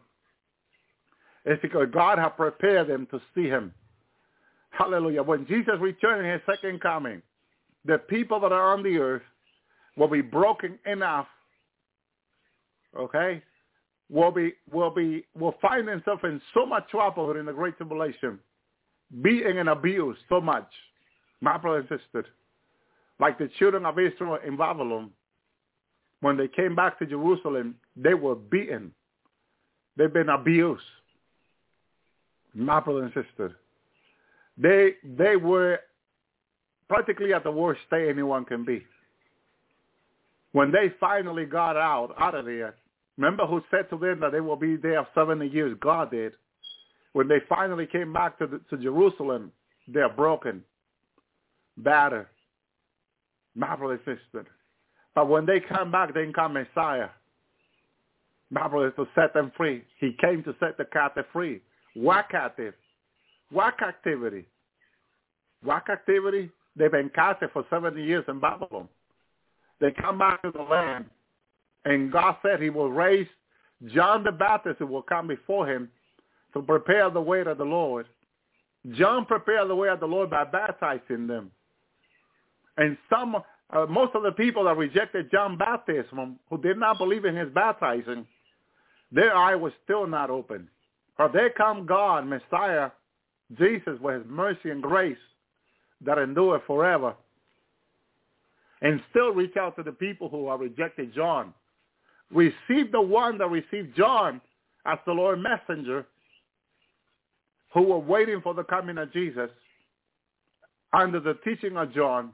it's 1.46 1.62
because 1.62 1.88
God 1.92 2.18
has 2.18 2.32
prepared 2.36 2.88
them 2.88 3.08
to 3.12 3.22
see 3.34 3.46
him. 3.46 3.74
Hallelujah. 4.72 5.24
When 5.24 5.46
Jesus 5.48 5.76
returns 5.80 6.26
in 6.26 6.32
his 6.32 6.42
second 6.46 6.82
coming, 6.82 7.22
the 7.86 8.00
people 8.00 8.40
that 8.40 8.52
are 8.52 8.74
on 8.74 8.84
the 8.84 8.98
earth 8.98 9.22
will 9.96 10.08
be 10.08 10.22
broken 10.22 10.80
enough, 10.86 11.28
okay, 12.98 13.42
will 14.10 14.32
be 14.32 14.53
will 14.72 14.91
be 14.91 15.26
will 15.38 15.56
find 15.62 15.88
themselves 15.88 16.22
in 16.24 16.41
so 16.53 16.66
much 16.66 16.88
trouble 16.89 17.36
in 17.38 17.45
the 17.45 17.53
great 17.53 17.78
tribulation, 17.78 18.39
beaten 19.22 19.58
and 19.58 19.70
abused 19.70 20.20
so 20.30 20.39
much, 20.39 20.68
my 21.41 21.58
brother 21.58 21.80
and 21.80 22.01
sister, 22.01 22.26
like 23.20 23.38
the 23.38 23.49
children 23.60 23.86
of 23.86 23.97
Israel 23.97 24.38
in 24.45 24.58
Babylon, 24.58 25.10
when 26.22 26.38
they 26.38 26.47
came 26.47 26.76
back 26.76 26.99
to 26.99 27.06
Jerusalem, 27.06 27.76
they 27.95 28.14
were 28.14 28.36
beaten. 28.36 28.91
They've 29.97 30.14
been 30.14 30.30
abused. 30.30 30.84
My 32.53 32.80
brother 32.80 33.03
and 33.03 33.14
sister. 33.14 33.56
They 34.58 34.93
they 35.03 35.36
were 35.36 35.80
practically 36.88 37.34
at 37.34 37.43
the 37.43 37.51
worst 37.51 37.82
state 37.88 38.10
anyone 38.10 38.45
can 38.45 38.64
be. 38.64 38.86
When 40.51 40.72
they 40.72 40.93
finally 40.99 41.45
got 41.45 41.76
out 41.76 42.16
out 42.18 42.36
of 42.36 42.45
there, 42.45 42.76
remember 43.18 43.45
who 43.45 43.61
said 43.72 43.89
to 43.89 43.97
them 43.97 44.20
that 44.22 44.32
they 44.32 44.41
will 44.41 44.55
be 44.55 44.76
there 44.76 45.07
70 45.16 45.47
years? 45.47 45.78
God 45.82 46.11
did. 46.11 46.34
When 47.13 47.28
they 47.28 47.39
finally 47.47 47.88
came 47.88 48.11
back 48.11 48.38
to, 48.39 48.47
the, 48.47 48.59
to 48.70 48.82
Jerusalem, 48.82 49.51
they're 49.88 50.09
broken, 50.09 50.63
battered, 51.78 52.28
and 53.55 53.99
sister. 53.99 54.45
But 55.13 55.30
when 55.30 55.45
they 55.45 55.61
come 55.61 55.91
back, 55.91 56.13
then 56.13 56.34
come 56.34 56.53
Messiah. 56.53 57.07
Brother, 58.51 58.91
to 58.91 59.05
set 59.16 59.34
them 59.34 59.51
free. 59.57 59.84
He 59.99 60.16
came 60.22 60.43
to 60.43 60.55
set 60.59 60.78
the 60.78 60.86
captive 60.86 61.26
free. 61.32 61.61
What 61.95 62.30
captive? 62.30 62.74
What 63.49 63.82
activity? 63.82 64.45
What 65.63 65.89
activity? 65.89 66.51
They've 66.76 66.91
been 66.91 67.09
captive 67.16 67.49
for 67.53 67.66
70 67.70 68.01
years 68.03 68.26
in 68.28 68.39
Babylon. 68.39 68.88
They 69.80 69.91
come 69.91 70.18
back 70.18 70.41
to 70.41 70.51
the 70.51 70.61
land, 70.61 71.05
and 71.86 72.12
God 72.12 72.36
said 72.42 72.62
he 72.62 72.70
will 72.70 72.92
raise 72.92 73.28
John 73.94 74.24
the 74.24 74.32
Baptist 74.32 74.80
who 74.80 74.88
will 74.88 75.02
come 75.02 75.28
before 75.28 75.68
him 75.68 75.90
to 76.54 76.62
prepare 76.62 77.10
the 77.10 77.22
way 77.22 77.42
of 77.42 77.58
the 77.58 77.64
Lord. 77.64 78.08
John 78.92 79.26
prepared 79.26 79.70
the 79.70 79.76
way 79.76 79.90
of 79.90 80.00
the 80.00 80.06
Lord 80.06 80.30
by 80.30 80.44
baptizing 80.44 81.28
them. 81.28 81.52
And 82.78 82.98
some, 83.10 83.36
uh, 83.72 83.86
most 83.88 84.16
of 84.16 84.24
the 84.24 84.32
people 84.32 84.66
that 84.66 84.78
rejected 84.78 85.32
John 85.32 85.58
baptism, 85.58 86.40
who 86.50 86.58
did 86.62 86.78
not 86.78 86.98
believe 86.98 87.26
in 87.26 87.36
his 87.36 87.50
baptizing, 87.54 88.26
their 89.12 89.36
eye 89.36 89.56
was 89.56 89.74
still 89.84 90.08
not 90.08 90.30
open. 90.30 90.68
For 91.18 91.30
there 91.30 91.50
come 91.52 91.86
God, 91.86 92.28
Messiah, 92.28 92.90
Jesus, 93.58 94.00
with 94.02 94.16
his 94.16 94.26
mercy 94.28 94.70
and 94.70 94.82
grace 94.82 95.18
that 96.02 96.18
endure 96.18 96.62
forever. 96.68 97.16
And 98.82 99.02
still 99.10 99.32
reach 99.34 99.56
out 99.58 99.76
to 99.78 99.84
the 99.84 99.92
people 99.92 100.30
who 100.30 100.50
have 100.50 100.60
rejected 100.60 101.14
John. 101.14 101.54
Receive 102.32 102.92
the 102.92 103.02
one 103.02 103.38
that 103.38 103.50
received 103.50 103.96
John 103.96 104.42
as 104.86 104.98
the 105.06 105.14
Lord 105.14 105.40
messenger 105.42 106.06
who 107.74 107.82
were 107.84 108.00
waiting 108.00 108.42
for 108.42 108.54
the 108.54 108.64
coming 108.64 108.98
of 108.98 109.12
Jesus 109.12 109.50
under 110.94 111.20
the 111.20 111.38
teaching 111.44 111.78
of 111.78 111.94
John. 111.94 112.32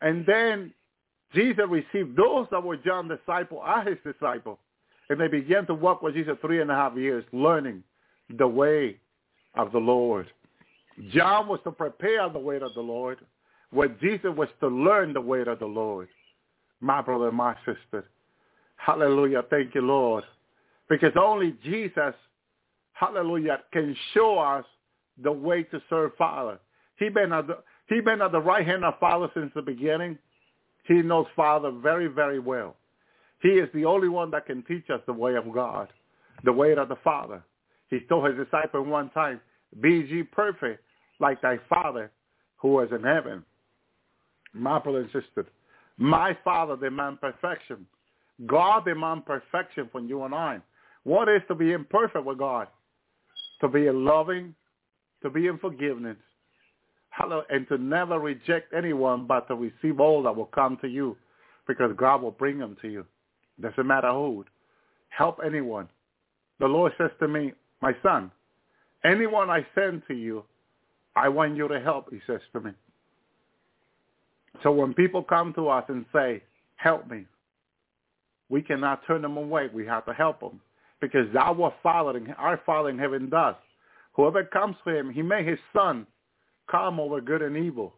And 0.00 0.24
then 0.24 0.72
Jesus 1.34 1.64
received 1.68 2.16
those 2.16 2.46
that 2.50 2.62
were 2.62 2.76
John's 2.76 3.10
disciple 3.10 3.62
as 3.64 3.86
his 3.86 3.98
disciple. 4.04 4.58
And 5.08 5.20
they 5.20 5.28
began 5.28 5.66
to 5.66 5.74
walk 5.74 6.02
with 6.02 6.14
Jesus 6.14 6.36
three 6.40 6.60
and 6.60 6.70
a 6.70 6.74
half 6.74 6.96
years, 6.96 7.24
learning 7.32 7.82
the 8.38 8.46
way 8.46 8.96
of 9.54 9.72
the 9.72 9.78
Lord. 9.78 10.26
John 11.12 11.48
was 11.48 11.60
to 11.64 11.70
prepare 11.70 12.28
the 12.28 12.38
way 12.38 12.56
of 12.56 12.74
the 12.74 12.80
Lord, 12.80 13.18
where 13.70 13.88
Jesus 13.88 14.30
was 14.36 14.48
to 14.60 14.68
learn 14.68 15.12
the 15.12 15.20
way 15.20 15.42
of 15.42 15.58
the 15.58 15.66
Lord. 15.66 16.08
My 16.80 17.02
brother 17.02 17.30
my 17.32 17.54
sister. 17.64 18.04
Hallelujah. 18.76 19.42
Thank 19.50 19.74
you, 19.74 19.82
Lord. 19.82 20.24
Because 20.88 21.12
only 21.20 21.56
Jesus, 21.64 22.14
hallelujah, 22.92 23.60
can 23.72 23.96
show 24.14 24.38
us 24.38 24.64
the 25.22 25.32
way 25.32 25.62
to 25.64 25.80
serve 25.90 26.12
Father. 26.16 26.58
He 26.98 27.08
been 27.08 27.32
at 27.32 27.46
the, 27.46 27.58
he 27.88 28.00
been 28.00 28.22
at 28.22 28.32
the 28.32 28.40
right 28.40 28.66
hand 28.66 28.84
of 28.84 28.98
Father 28.98 29.28
since 29.34 29.50
the 29.54 29.62
beginning. 29.62 30.18
He 30.84 31.02
knows 31.02 31.26
Father 31.34 31.70
very, 31.70 32.06
very 32.06 32.38
well. 32.38 32.76
He 33.42 33.48
is 33.48 33.68
the 33.74 33.84
only 33.84 34.08
one 34.08 34.30
that 34.30 34.46
can 34.46 34.62
teach 34.62 34.88
us 34.90 35.00
the 35.06 35.12
way 35.12 35.34
of 35.34 35.52
God, 35.52 35.88
the 36.44 36.52
way 36.52 36.72
of 36.72 36.88
the 36.88 36.96
Father. 37.02 37.42
He 37.90 38.00
told 38.08 38.26
his 38.26 38.44
disciple 38.44 38.82
one 38.82 39.10
time, 39.10 39.40
be 39.80 40.06
ye 40.08 40.22
perfect 40.22 40.82
like 41.20 41.40
thy 41.42 41.58
Father 41.68 42.10
who 42.56 42.80
is 42.80 42.90
in 42.92 43.02
heaven. 43.02 43.44
My 44.52 44.78
brother 44.78 45.08
my 45.98 46.36
Father 46.44 46.76
demands 46.76 47.18
perfection. 47.20 47.86
God 48.44 48.84
demands 48.84 49.24
perfection 49.26 49.88
from 49.90 50.06
you 50.06 50.24
and 50.24 50.34
I. 50.34 50.58
What 51.04 51.28
is 51.28 51.40
to 51.48 51.54
be 51.54 51.72
imperfect 51.72 52.24
with 52.24 52.38
God? 52.38 52.68
To 53.62 53.68
be 53.68 53.86
in 53.86 54.04
loving, 54.04 54.54
to 55.22 55.30
be 55.30 55.46
in 55.46 55.56
forgiveness, 55.58 56.18
and 57.18 57.66
to 57.68 57.78
never 57.78 58.18
reject 58.18 58.74
anyone, 58.76 59.26
but 59.26 59.48
to 59.48 59.54
receive 59.54 60.00
all 60.00 60.22
that 60.24 60.36
will 60.36 60.44
come 60.46 60.76
to 60.82 60.88
you, 60.88 61.16
because 61.66 61.92
God 61.96 62.20
will 62.20 62.32
bring 62.32 62.58
them 62.58 62.76
to 62.82 62.88
you. 62.88 63.06
Doesn't 63.60 63.86
matter 63.86 64.10
who. 64.10 64.44
Help 65.08 65.38
anyone. 65.44 65.88
The 66.60 66.66
Lord 66.66 66.92
says 66.98 67.10
to 67.20 67.28
me, 67.28 67.54
my 67.80 67.92
son, 68.02 68.30
anyone 69.04 69.48
I 69.48 69.66
send 69.74 70.02
to 70.08 70.14
you, 70.14 70.44
I 71.14 71.30
want 71.30 71.56
you 71.56 71.66
to 71.68 71.80
help, 71.80 72.12
he 72.12 72.20
says 72.26 72.40
to 72.52 72.60
me. 72.60 72.72
So 74.62 74.70
when 74.72 74.92
people 74.92 75.22
come 75.22 75.54
to 75.54 75.68
us 75.68 75.84
and 75.88 76.04
say, 76.12 76.42
help 76.76 77.10
me, 77.10 77.24
we 78.48 78.62
cannot 78.62 79.06
turn 79.06 79.22
them 79.22 79.36
away. 79.36 79.68
We 79.72 79.86
have 79.86 80.04
to 80.06 80.12
help 80.12 80.40
them 80.40 80.60
because 81.00 81.26
our 81.38 81.74
Father, 81.82 82.20
our 82.38 82.60
Father 82.64 82.90
in 82.90 82.98
heaven 82.98 83.28
does. 83.28 83.54
Whoever 84.14 84.44
comes 84.44 84.76
to 84.84 84.96
him, 84.96 85.10
he 85.10 85.22
made 85.22 85.46
his 85.46 85.58
son 85.74 86.06
come 86.70 86.98
over 86.98 87.20
good 87.20 87.42
and 87.42 87.56
evil. 87.56 87.94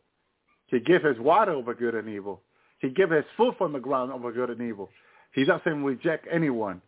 He 0.66 0.80
give 0.80 1.02
his 1.02 1.18
water 1.18 1.52
over 1.52 1.74
good 1.74 1.94
and 1.94 2.08
evil. 2.08 2.42
He 2.80 2.90
give 2.90 3.10
his 3.10 3.24
food 3.36 3.54
from 3.56 3.72
the 3.72 3.80
ground 3.80 4.12
over 4.12 4.32
good 4.32 4.50
and 4.50 4.60
evil. 4.60 4.88
He 5.34 5.44
doesn't 5.44 5.84
reject 5.84 6.26
anyone. 6.30 6.80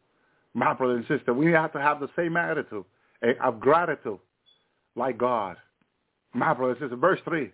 My 0.55 0.75
brother 0.75 0.97
and 0.97 1.07
sister, 1.07 1.33
we 1.33 1.53
have 1.53 1.73
to 1.73 1.81
have 1.81 2.01
the 2.01 2.11
same 2.17 2.37
attitude 2.37 2.85
of 3.43 3.61
gratitude 3.61 4.19
like 4.97 5.19
God. 5.19 5.57
My 6.35 6.53
brother 6.53 6.73
and 6.73 6.81
sister, 6.81 6.97
verse 6.97 7.21
3. 7.25 7.53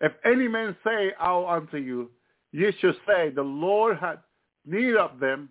If 0.00 0.12
any 0.24 0.48
man 0.48 0.76
say 0.84 1.12
out 1.20 1.46
unto 1.46 1.76
you, 1.76 2.10
ye 2.52 2.72
should 2.80 2.96
say, 3.06 3.30
the 3.30 3.42
Lord 3.42 3.98
had 3.98 4.18
need 4.66 4.96
of 4.96 5.18
them, 5.20 5.48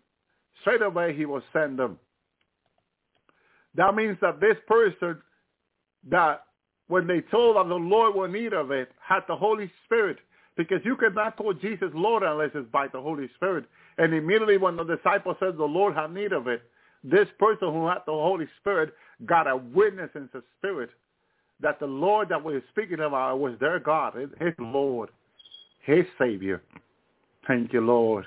straight 0.61 0.81
away 0.81 1.15
he 1.15 1.25
will 1.25 1.43
send 1.51 1.77
them. 1.77 1.99
That 3.75 3.95
means 3.95 4.17
that 4.21 4.39
this 4.39 4.57
person 4.67 5.21
that 6.09 6.43
when 6.87 7.07
they 7.07 7.21
told 7.31 7.55
that 7.55 7.67
the 7.67 7.75
Lord 7.75 8.15
will 8.15 8.27
need 8.27 8.53
of 8.53 8.71
it, 8.71 8.91
had 8.99 9.21
the 9.27 9.35
Holy 9.35 9.71
Spirit. 9.85 10.17
Because 10.55 10.79
you 10.85 10.95
cannot 10.95 11.37
call 11.37 11.53
Jesus 11.53 11.89
Lord 11.93 12.21
unless 12.21 12.51
it's 12.53 12.69
by 12.71 12.87
the 12.87 13.01
Holy 13.01 13.27
Spirit. 13.35 13.65
And 13.97 14.13
immediately 14.13 14.57
when 14.57 14.75
the 14.75 14.83
disciple 14.83 15.35
said 15.39 15.57
the 15.57 15.63
Lord 15.63 15.95
had 15.95 16.13
need 16.13 16.33
of 16.33 16.47
it, 16.47 16.61
this 17.03 17.27
person 17.39 17.73
who 17.73 17.87
had 17.87 17.99
the 18.05 18.11
Holy 18.11 18.47
Spirit 18.59 18.93
got 19.25 19.47
a 19.47 19.57
witness 19.57 20.09
in 20.15 20.29
the 20.33 20.43
Spirit 20.57 20.91
that 21.61 21.79
the 21.79 21.87
Lord 21.87 22.29
that 22.29 22.43
we 22.43 22.53
were 22.53 22.63
speaking 22.69 22.99
about 22.99 23.39
was 23.39 23.53
their 23.59 23.79
God, 23.79 24.13
his 24.15 24.53
Lord, 24.59 25.09
his 25.81 26.05
Savior. 26.19 26.61
Thank 27.47 27.73
you, 27.73 27.81
Lord. 27.81 28.25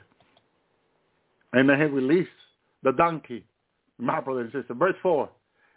And 1.53 1.69
then 1.69 1.79
he 1.79 1.85
released 1.85 2.31
the 2.83 2.93
donkey, 2.93 3.45
my 3.99 4.21
brother 4.21 4.41
and 4.43 4.53
sister. 4.53 4.75
Verse 4.75 4.95
4. 5.03 5.29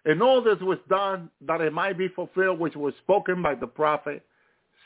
And 0.05 0.21
all 0.21 0.41
this 0.41 0.59
was 0.61 0.77
done 0.89 1.29
that 1.41 1.61
it 1.61 1.73
might 1.73 1.97
be 1.97 2.07
fulfilled 2.09 2.59
which 2.59 2.75
was 2.75 2.93
spoken 3.03 3.41
by 3.41 3.55
the 3.55 3.67
prophet, 3.67 4.25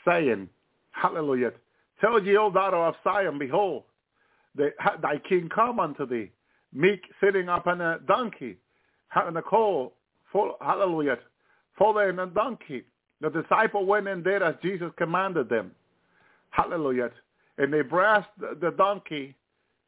saying, 0.06 0.48
Hallelujah. 0.90 1.52
Tell 2.00 2.22
ye, 2.22 2.36
O 2.36 2.50
daughter 2.50 2.76
of 2.76 2.94
Zion, 3.02 3.38
behold, 3.38 3.84
thy 4.56 5.18
king 5.28 5.48
come 5.54 5.80
unto 5.80 6.06
thee, 6.06 6.30
meek 6.72 7.00
sitting 7.22 7.48
upon 7.48 7.80
a 7.80 7.98
donkey, 8.06 8.56
having 9.08 9.36
a 9.36 9.42
coal, 9.42 9.94
full, 10.32 10.56
hallelujah, 10.60 11.18
following 11.78 12.18
a 12.18 12.26
donkey. 12.26 12.84
The 13.20 13.30
disciple 13.30 13.86
went 13.86 14.08
and 14.08 14.22
did 14.22 14.42
as 14.42 14.54
Jesus 14.62 14.90
commanded 14.98 15.48
them. 15.48 15.70
Hallelujah. 16.50 17.10
And 17.58 17.72
they 17.72 17.82
brought 17.82 18.26
the 18.38 18.72
donkey 18.76 19.34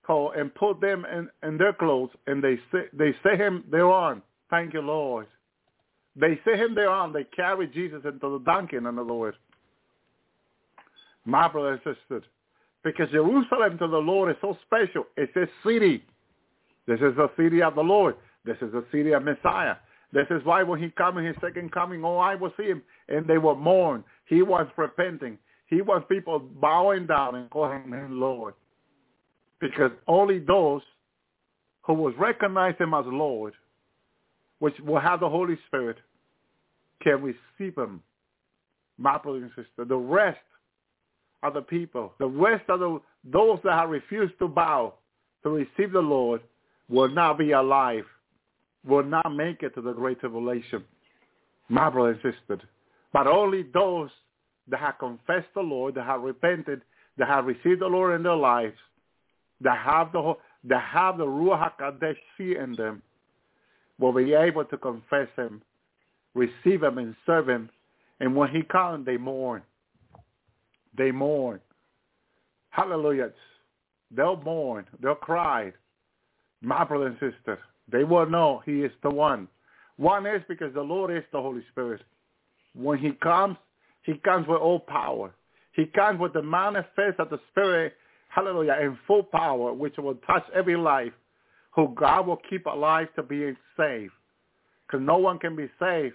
and 0.09 0.55
put 0.55 0.81
them 0.81 1.05
in, 1.12 1.28
in 1.47 1.59
their 1.59 1.73
clothes 1.73 2.11
and 2.27 2.43
they 2.43 2.59
say 2.73 2.85
they 2.93 3.15
set 3.23 3.41
him 3.41 3.65
thereon. 3.70 4.23
Thank 4.51 4.74
you, 4.74 4.81
Lord. 4.81 5.27
They 6.15 6.39
set 6.45 6.59
him 6.59 6.74
thereon. 6.74 7.12
They 7.12 7.24
carried 7.24 7.73
Jesus 7.73 8.03
into 8.05 8.39
the 8.39 8.45
donkey 8.45 8.77
in 8.77 8.85
the 8.85 8.91
Lord. 8.91 9.35
My 11.24 11.49
brother 11.49 11.73
and 11.73 11.97
sister, 11.97 12.23
because 12.85 13.11
Jerusalem 13.11 13.78
to 13.78 13.89
the 13.89 13.97
Lord 13.99 14.31
is 14.31 14.37
so 14.41 14.57
special. 14.65 15.07
It's 15.16 15.35
a 15.37 15.47
city. 15.66 16.05
This 16.87 17.01
is 17.01 17.16
the 17.16 17.28
city 17.37 17.62
of 17.62 17.74
the 17.74 17.83
Lord. 17.83 18.15
This 18.45 18.57
is 18.62 18.70
the 18.73 18.85
city 18.93 19.12
of 19.12 19.24
Messiah. 19.24 19.74
This 20.12 20.27
is 20.31 20.45
why 20.45 20.62
when 20.62 20.81
he 20.81 20.91
come 20.91 21.19
in 21.19 21.24
his 21.24 21.35
second 21.41 21.73
coming, 21.73 22.05
oh, 22.05 22.19
I 22.19 22.37
will 22.37 22.53
see 22.57 22.66
him. 22.66 22.83
And 23.09 23.27
they 23.27 23.39
will 23.39 23.57
mourn. 23.57 24.05
He 24.27 24.43
was 24.43 24.69
repenting. 24.77 25.37
He 25.66 25.83
was 25.83 26.03
people 26.09 26.39
bowing 26.39 27.07
down 27.07 27.35
and 27.35 27.51
calling 27.51 27.83
him 27.89 28.20
Lord. 28.20 28.55
Because 29.61 29.91
only 30.07 30.39
those 30.39 30.83
who 31.83 31.95
will 31.95 32.12
recognize 32.12 32.74
him 32.78 32.95
as 32.95 33.05
Lord, 33.07 33.55
which 34.59 34.74
will 34.81 35.01
have 35.01 35.20
the 35.20 35.28
Holy 35.28 35.59
Spirit, 35.66 35.97
can 37.03 37.23
receive 37.23 37.77
him. 37.77 38.03
My 38.99 39.19
brother 39.19 39.39
and 39.39 39.89
the 39.89 39.97
rest 39.97 40.39
of 41.43 41.55
the 41.55 41.62
people, 41.62 42.15
the 42.19 42.27
rest 42.27 42.65
of 42.69 42.81
the, 42.81 43.01
those 43.24 43.59
that 43.65 43.73
have 43.73 43.91
refused 43.91 44.35
to 44.39 44.49
bow 44.49 44.95
to 45.43 45.51
receive 45.51 45.93
the 45.93 46.01
Lord 46.01 46.41
will 46.89 47.09
not 47.09 47.39
be 47.39 47.53
alive, 47.53 48.05
will 48.87 49.05
not 49.05 49.35
make 49.35 49.62
it 49.62 49.74
to 49.74 49.81
the 49.81 49.93
great 49.93 50.20
tribulation. 50.20 50.85
My 51.69 51.91
brother 51.91 52.19
and. 52.23 52.62
But 53.12 53.27
only 53.27 53.65
those 53.74 54.11
that 54.69 54.81
have 54.81 54.99
confessed 54.99 55.49
the 55.55 55.61
Lord, 55.61 55.95
that 55.95 56.07
have 56.07 56.23
repented, 56.23 56.83
that 57.19 57.28
have 57.28 57.47
received 57.47 57.81
the 57.81 57.87
Lord 57.87 58.15
in 58.15 58.23
their 58.23 58.37
lives, 58.37 58.77
that 59.61 59.78
have 59.78 60.12
the 60.12 60.35
that 60.65 60.83
have 60.83 61.19
the 61.19 61.27
Ruach 61.27 61.73
HaKadosh 61.78 62.16
in 62.39 62.74
them, 62.77 63.03
will 63.99 64.12
be 64.12 64.33
able 64.35 64.65
to 64.65 64.77
confess 64.77 65.28
him, 65.37 65.62
receive 66.35 66.83
him, 66.83 66.99
and 66.99 67.15
serve 67.24 67.49
him. 67.49 67.70
And 68.20 68.35
when 68.35 68.51
he 68.51 68.62
comes, 68.62 69.07
they 69.07 69.16
mourn. 69.16 69.62
They 70.97 71.11
mourn. 71.12 71.61
Hallelujah. 72.70 73.31
They'll 74.11 74.41
mourn. 74.43 74.87
They'll 75.01 75.15
cry. 75.15 75.73
My 76.62 76.85
brother 76.85 77.07
and 77.07 77.15
sister, 77.15 77.59
they 77.91 78.05
will 78.05 78.28
know 78.28 78.62
he 78.65 78.83
is 78.83 78.93
the 79.03 79.11
one. 79.11 79.49
One 79.97 80.27
is 80.27 80.43
because 80.49 80.74
the 80.74 80.83
Lord 80.83 81.15
is 81.15 81.23
the 81.33 81.41
Holy 81.41 81.62
Spirit. 81.70 82.03
When 82.74 82.99
he 82.99 83.12
comes, 83.12 83.57
he 84.03 84.15
comes 84.24 84.47
with 84.47 84.61
all 84.61 84.81
power. 84.81 85.35
He 85.73 85.87
comes 85.87 86.19
with 86.19 86.33
the 86.33 86.43
manifest 86.43 87.19
of 87.19 87.31
the 87.31 87.41
Spirit, 87.51 87.95
hallelujah, 88.37 88.77
in 88.83 88.99
full 89.07 89.23
power, 89.23 89.73
which 89.73 89.97
will 89.97 90.15
touch 90.27 90.45
every 90.55 90.77
life 90.77 91.13
who 91.75 91.93
God 91.95 92.27
will 92.27 92.41
keep 92.49 92.67
alive 92.67 93.09
to 93.17 93.23
be 93.23 93.53
saved. 93.77 94.13
Because 94.87 95.05
no 95.05 95.17
one 95.17 95.39
can 95.39 95.57
be 95.57 95.69
saved. 95.81 96.15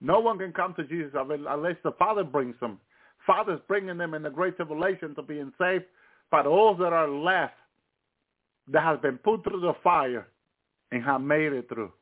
No 0.00 0.20
one 0.20 0.38
can 0.38 0.52
come 0.52 0.72
to 0.74 0.84
Jesus 0.84 1.12
unless 1.14 1.76
the 1.82 1.92
Father 1.98 2.22
brings 2.22 2.54
them. 2.60 2.78
Father's 3.26 3.60
bringing 3.66 3.98
them 3.98 4.14
in 4.14 4.22
the 4.22 4.30
great 4.30 4.56
tribulation 4.56 5.14
to 5.16 5.22
being 5.22 5.52
saved. 5.60 5.84
But 6.30 6.46
all 6.46 6.74
that 6.76 6.92
are 6.92 7.08
left 7.08 7.54
that 8.68 8.82
has 8.82 8.98
been 9.00 9.18
put 9.18 9.42
through 9.42 9.60
the 9.60 9.74
fire 9.82 10.28
and 10.92 11.02
have 11.02 11.20
made 11.20 11.52
it 11.52 11.68
through. 11.68 11.92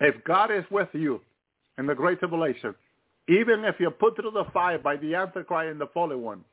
If 0.00 0.22
God 0.24 0.50
is 0.50 0.64
with 0.70 0.88
you 0.92 1.20
in 1.76 1.86
the 1.86 1.94
great 1.94 2.20
tribulation, 2.20 2.74
even 3.28 3.64
if 3.64 3.76
you're 3.78 3.90
put 3.90 4.16
through 4.16 4.30
the 4.30 4.44
fire 4.52 4.78
by 4.78 4.96
the 4.96 5.14
Antichrist 5.14 5.70
and 5.70 5.80
the 5.80 5.86
fallen 5.88 6.22
one, 6.22 6.44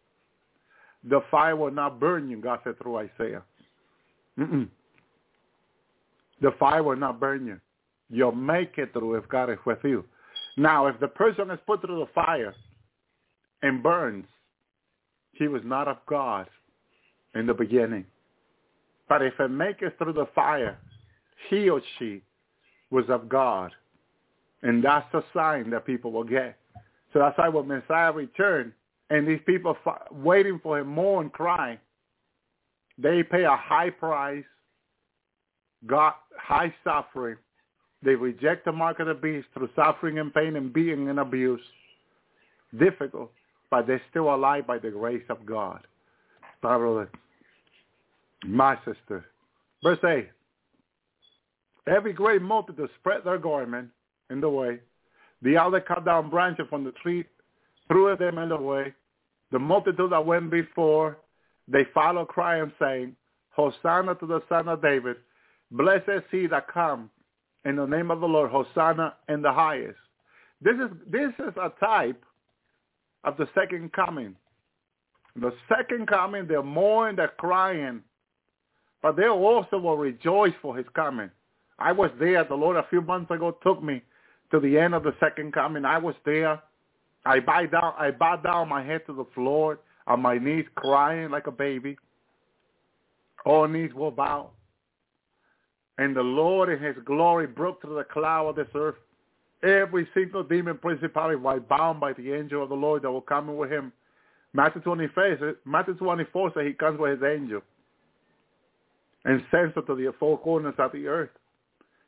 the 1.10 1.22
fire 1.32 1.56
will 1.56 1.72
not 1.72 2.00
burn 2.00 2.30
you, 2.30 2.38
God 2.38 2.60
said 2.64 2.78
through 2.80 2.98
Isaiah. 2.98 3.44
Mm-mm. 4.38 4.68
The 6.42 6.52
fire 6.60 6.84
will 6.84 6.96
not 6.96 7.20
burn 7.20 7.46
you. 7.46 7.60
You'll 8.10 8.32
make 8.32 8.78
it 8.78 8.94
through 8.94 9.16
if 9.16 9.28
God 9.28 9.50
is 9.50 9.58
with 9.66 9.80
you. 9.84 10.06
Now, 10.56 10.88
if 10.88 11.00
the 11.00 11.08
person 11.08 11.52
is 11.52 11.60
put 11.66 11.82
through 11.82 12.00
the 12.00 12.12
fire 12.14 12.54
and 13.62 13.84
burns, 13.84 14.26
he 15.34 15.48
was 15.48 15.62
not 15.66 15.88
of 15.88 15.98
God 16.08 16.48
in 17.36 17.46
the 17.46 17.54
beginning. 17.54 18.06
But 19.10 19.22
if 19.22 19.34
it 19.40 19.50
makes 19.50 19.80
it 19.82 19.98
through 19.98 20.14
the 20.14 20.28
fire, 20.34 20.78
he 21.50 21.70
or 21.70 21.82
she 21.98 22.22
was 22.90 23.06
of 23.10 23.30
God. 23.30 23.72
And 24.64 24.84
that's 24.84 25.06
the 25.12 25.24
sign 25.34 25.70
that 25.70 25.86
people 25.86 26.12
will 26.12 26.24
get. 26.24 26.58
So 27.14 27.20
that's 27.20 27.38
why 27.38 27.50
when 27.50 27.68
Messiah 27.68 28.12
returned 28.12 28.74
and 29.10 29.28
these 29.28 29.40
people 29.46 29.76
waiting 30.12 30.60
for 30.62 30.80
him 30.80 30.88
mourn, 30.88 31.30
cry. 31.30 31.80
they 32.98 33.24
pay 33.24 33.44
a 33.44 33.56
high 33.56 33.90
price, 33.90 34.44
got 35.86 36.18
high 36.38 36.74
suffering. 36.84 37.38
They 38.04 38.16
reject 38.16 38.66
the 38.66 38.72
mark 38.72 39.00
of 39.00 39.08
the 39.08 39.14
beast 39.14 39.48
through 39.54 39.70
suffering 39.76 40.20
and 40.20 40.34
pain 40.34 40.56
and 40.56 40.72
being 40.72 41.10
and 41.10 41.20
abuse. 41.20 41.62
Difficult, 42.78 43.32
but 43.72 43.88
they're 43.88 44.02
still 44.10 44.34
alive 44.34 44.68
by 44.68 44.78
the 44.78 44.92
grace 44.92 45.24
of 45.30 45.46
God. 45.46 45.88
Brother, 46.62 47.10
my 48.46 48.78
sister. 48.86 49.26
Verse 49.84 50.00
8. 50.04 50.30
Every 51.88 52.14
great 52.14 52.42
multitude 52.42 52.90
spread 53.00 53.24
their 53.24 53.38
garment 53.38 53.90
in 54.30 54.42
the 54.42 54.50
way. 54.50 54.80
The 55.42 55.58
other 55.58 55.80
cut 55.80 56.04
down 56.04 56.30
branches 56.30 56.66
from 56.70 56.84
the 56.84 56.92
tree, 56.92 57.24
threw 57.88 58.16
them 58.18 58.38
in 58.38 58.50
the 58.50 58.58
way. 58.58 58.94
The 59.52 59.60
multitude 59.60 60.12
that 60.12 60.26
went 60.26 60.52
before, 60.52 61.18
they 61.68 61.86
followed 61.94 62.28
crying, 62.28 62.72
saying, 62.80 63.16
Hosanna 63.52 64.16
to 64.16 64.28
the 64.28 64.42
Son 64.50 64.68
of 64.68 64.82
David. 64.82 65.18
Blessed 65.72 66.10
is 66.10 66.24
he 66.32 66.48
that 66.48 66.72
come 66.72 67.10
in 67.66 67.76
the 67.76 67.86
name 67.86 68.12
of 68.12 68.20
the 68.20 68.28
Lord. 68.28 68.52
Hosanna 68.52 69.16
in 69.30 69.42
the 69.42 69.52
highest. 69.52 69.98
This 70.62 70.76
is, 70.76 70.90
this 71.10 71.32
is 71.40 71.54
a 71.58 71.72
type 71.80 72.24
of 73.24 73.38
the 73.38 73.48
second 73.54 73.92
coming. 73.94 74.36
The 75.36 75.54
second 75.70 76.08
coming, 76.08 76.48
they're 76.48 76.64
mourning, 76.64 77.16
they're 77.16 77.28
crying, 77.28 78.02
but 79.02 79.16
they 79.16 79.28
also 79.28 79.78
will 79.78 79.98
rejoice 79.98 80.54
for 80.62 80.76
his 80.76 80.86
coming. 80.96 81.30
I 81.78 81.92
was 81.92 82.10
there. 82.20 82.44
The 82.44 82.56
Lord 82.56 82.78
a 82.78 82.88
few 82.90 83.02
months 83.02 83.30
ago 83.30 83.58
took 83.62 83.84
me 83.84 84.02
to 84.52 84.60
the 84.60 84.80
end 84.80 84.96
of 84.96 85.04
the 85.04 85.14
second 85.20 85.54
coming. 85.54 85.86
I 85.86 85.98
was 85.98 86.16
there. 86.26 86.62
I 87.28 87.42
bowed 87.42 87.72
down. 87.72 87.94
I 87.98 88.12
bowed 88.12 88.44
down 88.44 88.70
my 88.70 88.84
head 88.84 89.02
to 89.08 89.14
the 89.14 89.26
floor 89.36 89.80
on 90.08 90.22
my 90.22 90.38
knees, 90.38 90.66
crying 90.76 91.30
like 91.30 91.48
a 91.48 91.52
baby. 91.52 91.98
All 93.46 93.68
knees 93.68 93.94
will 93.94 94.12
bow. 94.12 94.52
And 95.98 96.16
the 96.16 96.22
Lord 96.22 96.70
in 96.70 96.82
his 96.82 96.96
glory 97.06 97.48
broke 97.48 97.82
through 97.82 97.96
the 97.96 98.06
cloud 98.06 98.48
of 98.48 98.56
this 98.56 98.68
earth. 98.76 98.96
Every 99.64 100.08
single 100.14 100.44
demon 100.44 100.78
principality 100.78 101.36
was 101.36 101.62
bound 101.68 102.00
by 102.00 102.14
the 102.14 102.32
angel 102.34 102.64
of 102.64 102.70
the 102.70 102.76
Lord 102.76 103.02
that 103.02 103.12
will 103.12 103.22
come 103.22 103.56
with 103.58 103.72
him. 103.72 103.92
Matthew 104.54 104.82
24, 104.82 105.56
Matthew 105.66 105.96
24 105.96 106.52
says 106.54 106.66
he 106.66 106.74
comes 106.74 107.00
with 107.00 107.20
his 107.20 107.30
angel 107.30 107.62
and 109.26 109.44
sends 109.52 109.76
it 109.76 109.86
to 109.88 109.96
the 109.96 110.14
four 110.20 110.38
corners 110.40 110.76
of 110.78 110.92
the 110.94 111.08
earth. 111.08 111.32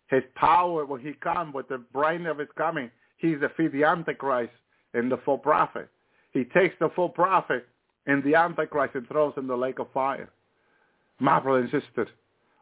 His 0.08 0.24
power, 0.36 0.86
when 0.86 1.02
he 1.02 1.14
comes 1.14 1.54
with 1.54 1.68
the 1.68 1.80
brightness 1.92 2.32
of 2.32 2.40
his 2.40 2.48
coming, 2.58 2.90
he's 3.18 3.40
defeat 3.40 3.74
the 3.74 3.84
Antichrist 3.84 4.54
and 4.94 5.12
the 5.12 5.18
false 5.26 5.42
prophet. 5.44 5.90
He 6.32 6.44
takes 6.46 6.76
the 6.80 6.90
false 6.96 7.12
prophet 7.16 7.68
and 8.06 8.24
the 8.24 8.36
Antichrist 8.36 8.96
and 8.96 9.08
throws 9.08 9.34
in 9.38 9.48
the 9.48 9.56
lake 9.56 9.80
of 9.80 9.92
fire. 9.94 10.30
My 11.20 11.40
brother 11.40 11.60
and 11.60 11.72
sister, 11.72 12.08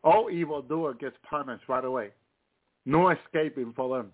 all 0.03 0.29
evildoer 0.29 0.93
gets 0.93 1.15
punished 1.29 1.63
right 1.67 1.83
away. 1.85 2.09
No 2.85 3.09
escaping 3.09 3.73
for 3.75 3.97
them. 3.97 4.11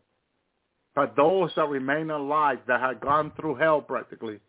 But 0.95 1.15
those 1.15 1.51
that 1.55 1.69
remain 1.69 2.09
alive, 2.09 2.59
that 2.67 2.79
have 2.79 3.01
gone 3.01 3.31
through 3.39 3.55
hell 3.55 3.81
practically, 3.81 4.39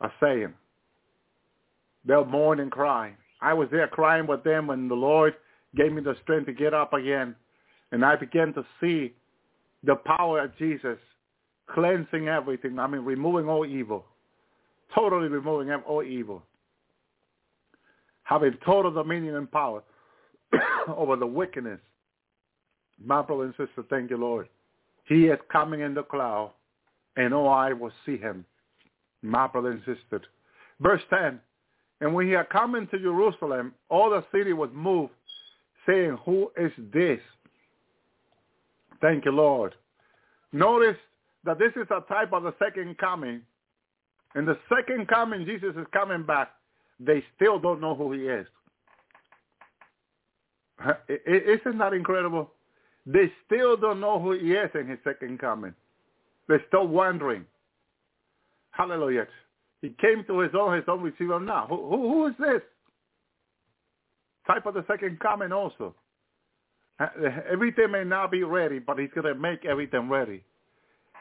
are 0.00 0.12
saying, 0.20 0.52
they'll 2.04 2.24
mourn 2.24 2.60
and 2.60 2.70
cry. 2.70 3.14
I 3.40 3.54
was 3.54 3.68
there 3.70 3.88
crying 3.88 4.26
with 4.26 4.42
them 4.42 4.66
when 4.66 4.88
the 4.88 4.94
Lord 4.94 5.34
gave 5.76 5.92
me 5.92 6.02
the 6.02 6.16
strength 6.22 6.46
to 6.46 6.52
get 6.52 6.74
up 6.74 6.92
again 6.92 7.36
and 7.94 8.04
I 8.04 8.16
began 8.16 8.52
to 8.54 8.64
see 8.80 9.14
the 9.84 9.94
power 9.94 10.42
of 10.42 10.56
Jesus 10.58 10.98
cleansing 11.70 12.28
everything. 12.28 12.78
I 12.78 12.86
mean, 12.86 13.02
removing 13.02 13.48
all 13.48 13.66
evil, 13.66 14.04
totally 14.94 15.28
removing 15.28 15.72
all 15.86 16.02
evil, 16.02 16.42
having 18.24 18.56
total 18.64 18.90
dominion 18.90 19.36
and 19.36 19.50
power 19.50 19.82
over 20.88 21.16
the 21.16 21.26
wickedness. 21.26 21.80
My 23.04 23.22
brother 23.22 23.44
and 23.44 23.54
sister, 23.56 23.84
thank 23.90 24.10
you, 24.10 24.16
Lord. 24.16 24.48
He 25.06 25.26
is 25.26 25.38
coming 25.50 25.80
in 25.80 25.94
the 25.94 26.02
cloud, 26.02 26.52
and 27.16 27.34
oh, 27.34 27.46
all 27.46 27.48
eye 27.48 27.72
will 27.72 27.92
see 28.06 28.16
him. 28.16 28.44
My 29.22 29.46
brother 29.46 29.72
and 29.72 29.80
sister. 29.80 30.22
Verse 30.80 31.02
10, 31.10 31.40
and 32.00 32.14
when 32.14 32.26
he 32.26 32.32
had 32.32 32.48
come 32.50 32.74
into 32.74 32.98
Jerusalem, 32.98 33.72
all 33.88 34.10
the 34.10 34.24
city 34.32 34.52
was 34.52 34.70
moved, 34.72 35.12
saying, 35.86 36.18
who 36.24 36.50
is 36.56 36.72
this? 36.92 37.20
Thank 39.00 39.24
you, 39.24 39.32
Lord. 39.32 39.74
Notice 40.52 40.96
that 41.44 41.58
this 41.58 41.72
is 41.76 41.86
a 41.90 42.00
type 42.12 42.32
of 42.32 42.42
the 42.42 42.54
second 42.58 42.96
coming. 42.98 43.42
And 44.34 44.48
the 44.48 44.58
second 44.68 45.08
coming, 45.08 45.44
Jesus 45.44 45.74
is 45.76 45.86
coming 45.92 46.24
back. 46.24 46.50
They 46.98 47.22
still 47.36 47.58
don't 47.58 47.80
know 47.80 47.94
who 47.94 48.12
he 48.12 48.20
is. 48.22 48.46
Isn't 51.08 51.78
that 51.78 51.92
incredible? 51.92 52.50
They 53.06 53.30
still 53.46 53.76
don't 53.76 54.00
know 54.00 54.18
who 54.18 54.32
he 54.32 54.52
is 54.52 54.70
in 54.74 54.88
his 54.88 54.98
second 55.04 55.38
coming. 55.38 55.74
They're 56.48 56.64
still 56.68 56.86
wondering. 56.86 57.44
Hallelujah. 58.70 59.26
He 59.82 59.94
came 60.00 60.24
to 60.26 60.40
his 60.40 60.52
own, 60.58 60.74
his 60.74 60.84
own 60.88 61.02
received 61.02 61.30
him 61.30 61.44
now. 61.44 61.66
Who, 61.68 61.76
who, 61.76 62.08
who 62.08 62.26
is 62.26 62.34
this? 62.38 62.62
Type 64.46 64.66
of 64.66 64.74
the 64.74 64.84
second 64.88 65.20
coming 65.20 65.52
also. 65.52 65.94
Uh, 66.98 67.06
everything 67.50 67.90
may 67.90 68.04
not 68.04 68.30
be 68.30 68.44
ready, 68.44 68.78
but 68.78 68.98
he's 68.98 69.10
going 69.14 69.26
to 69.26 69.34
make 69.34 69.64
everything 69.64 70.08
ready. 70.08 70.42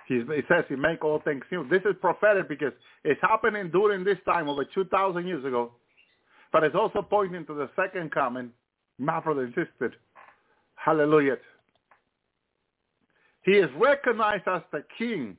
He, 0.07 0.21
says 0.49 0.65
he 0.67 0.75
make 0.75 1.03
all 1.03 1.19
things 1.19 1.43
new. 1.51 1.67
This 1.69 1.81
is 1.85 1.95
prophetic 2.01 2.49
because 2.49 2.73
it's 3.03 3.21
happening 3.21 3.69
during 3.71 4.03
this 4.03 4.17
time 4.25 4.49
over 4.49 4.65
2,000 4.65 5.25
years 5.25 5.45
ago. 5.45 5.71
But 6.51 6.63
it's 6.63 6.75
also 6.75 7.01
pointing 7.01 7.45
to 7.45 7.53
the 7.53 7.69
second 7.75 8.11
coming 8.11 8.51
My 8.99 9.19
brother 9.19 9.43
and 9.43 9.53
sister. 9.53 9.93
Hallelujah. 10.75 11.37
He 13.43 13.53
is 13.53 13.69
recognized 13.77 14.47
as 14.47 14.61
the 14.71 14.83
king. 14.97 15.37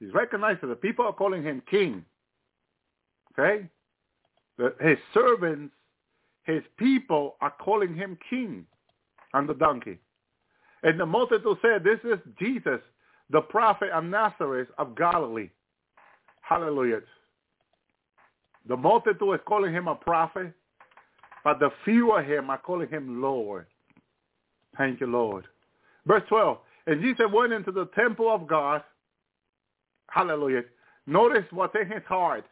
He's 0.00 0.12
recognized 0.12 0.60
that 0.62 0.68
the 0.68 0.76
people 0.76 1.06
are 1.06 1.12
calling 1.12 1.42
him 1.42 1.62
king. 1.70 2.04
Okay? 3.32 3.68
His 4.80 4.98
servants, 5.14 5.74
his 6.44 6.62
people 6.76 7.36
are 7.40 7.52
calling 7.60 7.94
him 7.94 8.18
king 8.28 8.66
on 9.34 9.46
the 9.46 9.54
donkey. 9.54 9.98
And 10.82 10.98
the 10.98 11.06
multitude 11.06 11.58
said, 11.62 11.84
this 11.84 11.98
is 12.04 12.18
Jesus, 12.38 12.80
the 13.30 13.40
prophet 13.40 13.90
of 13.90 14.04
Nazareth 14.04 14.68
of 14.78 14.96
Galilee. 14.96 15.50
Hallelujah. 16.40 17.00
The 18.68 18.76
multitude 18.76 19.34
is 19.34 19.40
calling 19.46 19.72
him 19.72 19.88
a 19.88 19.94
prophet, 19.94 20.52
but 21.44 21.58
the 21.58 21.70
few 21.84 22.12
of 22.12 22.24
him 22.24 22.50
are 22.50 22.58
calling 22.58 22.88
him 22.88 23.20
Lord. 23.22 23.66
Thank 24.76 25.00
you, 25.00 25.06
Lord. 25.06 25.44
Verse 26.06 26.22
12. 26.28 26.58
And 26.86 27.02
Jesus 27.02 27.26
went 27.32 27.52
into 27.52 27.70
the 27.70 27.86
temple 27.94 28.32
of 28.32 28.46
God. 28.46 28.82
Hallelujah. 30.10 30.62
Notice 31.06 31.44
what's 31.50 31.74
in 31.80 31.90
his 31.90 32.02
heart, 32.06 32.44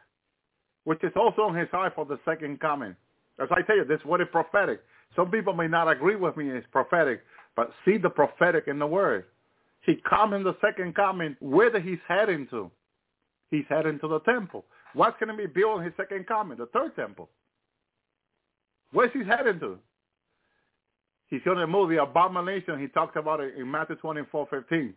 which 0.83 1.03
is 1.03 1.11
also 1.15 1.49
in 1.49 1.55
his 1.55 1.69
heart 1.69 1.93
for 1.95 2.05
the 2.05 2.19
second 2.25 2.59
coming. 2.59 2.95
As 3.39 3.47
I 3.51 3.61
tell 3.61 3.77
you, 3.77 3.85
this 3.85 3.99
what 4.03 4.21
is 4.21 4.27
prophetic. 4.31 4.81
Some 5.15 5.31
people 5.31 5.53
may 5.53 5.67
not 5.67 5.89
agree 5.89 6.15
with 6.15 6.37
me 6.37 6.49
it's 6.49 6.67
prophetic, 6.71 7.21
but 7.55 7.71
see 7.85 7.97
the 7.97 8.09
prophetic 8.09 8.65
in 8.67 8.79
the 8.79 8.87
word. 8.87 9.25
He 9.87 9.95
comes 10.07 10.35
in 10.35 10.43
the 10.43 10.55
second 10.61 10.95
coming. 10.95 11.35
Where 11.39 11.79
he's 11.79 11.97
heading 12.07 12.45
to? 12.51 12.69
He's 13.49 13.65
heading 13.69 13.99
to 13.99 14.07
the 14.07 14.19
temple. 14.19 14.65
What's 14.93 15.17
going 15.19 15.35
to 15.35 15.47
be 15.47 15.47
built 15.47 15.79
in 15.79 15.85
his 15.85 15.93
second 15.97 16.27
coming? 16.27 16.57
The 16.57 16.67
third 16.67 16.95
temple. 16.95 17.29
Where's 18.91 19.11
he 19.13 19.23
heading 19.23 19.59
to? 19.61 19.79
He's 21.29 21.41
going 21.43 21.57
to 21.57 21.67
move 21.67 21.89
the 21.89 22.01
abomination. 22.01 22.79
He 22.79 22.87
talked 22.87 23.15
about 23.15 23.39
it 23.39 23.55
in 23.57 23.69
Matthew 23.69 23.95
24, 23.95 24.47
15. 24.49 24.93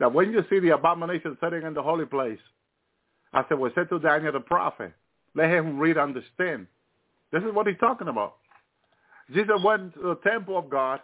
That 0.00 0.12
when 0.12 0.32
you 0.32 0.44
see 0.50 0.58
the 0.58 0.70
abomination 0.70 1.38
sitting 1.42 1.62
in 1.62 1.74
the 1.74 1.82
holy 1.82 2.06
place, 2.06 2.38
I 3.32 3.44
said, 3.48 3.58
well, 3.58 3.70
said 3.74 3.88
to 3.90 3.98
Daniel 4.00 4.32
the 4.32 4.40
prophet, 4.40 4.92
let 5.34 5.50
him 5.50 5.78
read 5.78 5.98
understand. 5.98 6.66
This 7.32 7.42
is 7.42 7.52
what 7.52 7.66
he's 7.66 7.78
talking 7.78 8.08
about. 8.08 8.36
Jesus 9.32 9.60
went 9.64 9.94
to 9.94 10.00
the 10.00 10.14
temple 10.28 10.58
of 10.58 10.68
God, 10.68 11.00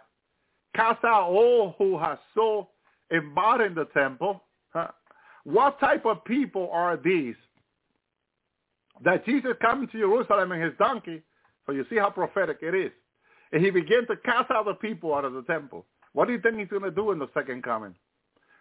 cast 0.75 1.03
out 1.05 1.29
all 1.29 1.75
who 1.77 1.97
have 1.97 2.19
so 2.35 2.67
in 3.11 3.33
the 3.75 3.87
temple. 3.93 4.43
What 5.43 5.79
type 5.79 6.05
of 6.05 6.23
people 6.25 6.69
are 6.71 6.97
these? 6.97 7.35
That 9.03 9.25
Jesus 9.25 9.53
coming 9.61 9.87
to 9.87 9.97
Jerusalem 9.97 10.51
in 10.51 10.61
his 10.61 10.73
donkey, 10.77 11.21
so 11.65 11.71
you 11.71 11.85
see 11.89 11.97
how 11.97 12.09
prophetic 12.09 12.59
it 12.61 12.75
is. 12.75 12.91
And 13.51 13.63
he 13.63 13.71
began 13.71 14.05
to 14.07 14.15
cast 14.17 14.51
out 14.51 14.65
the 14.65 14.73
people 14.73 15.15
out 15.15 15.25
of 15.25 15.33
the 15.33 15.43
temple. 15.43 15.85
What 16.13 16.27
do 16.27 16.33
you 16.33 16.41
think 16.41 16.57
he's 16.57 16.67
going 16.67 16.83
to 16.83 16.91
do 16.91 17.11
in 17.11 17.19
the 17.19 17.29
second 17.33 17.63
coming? 17.63 17.95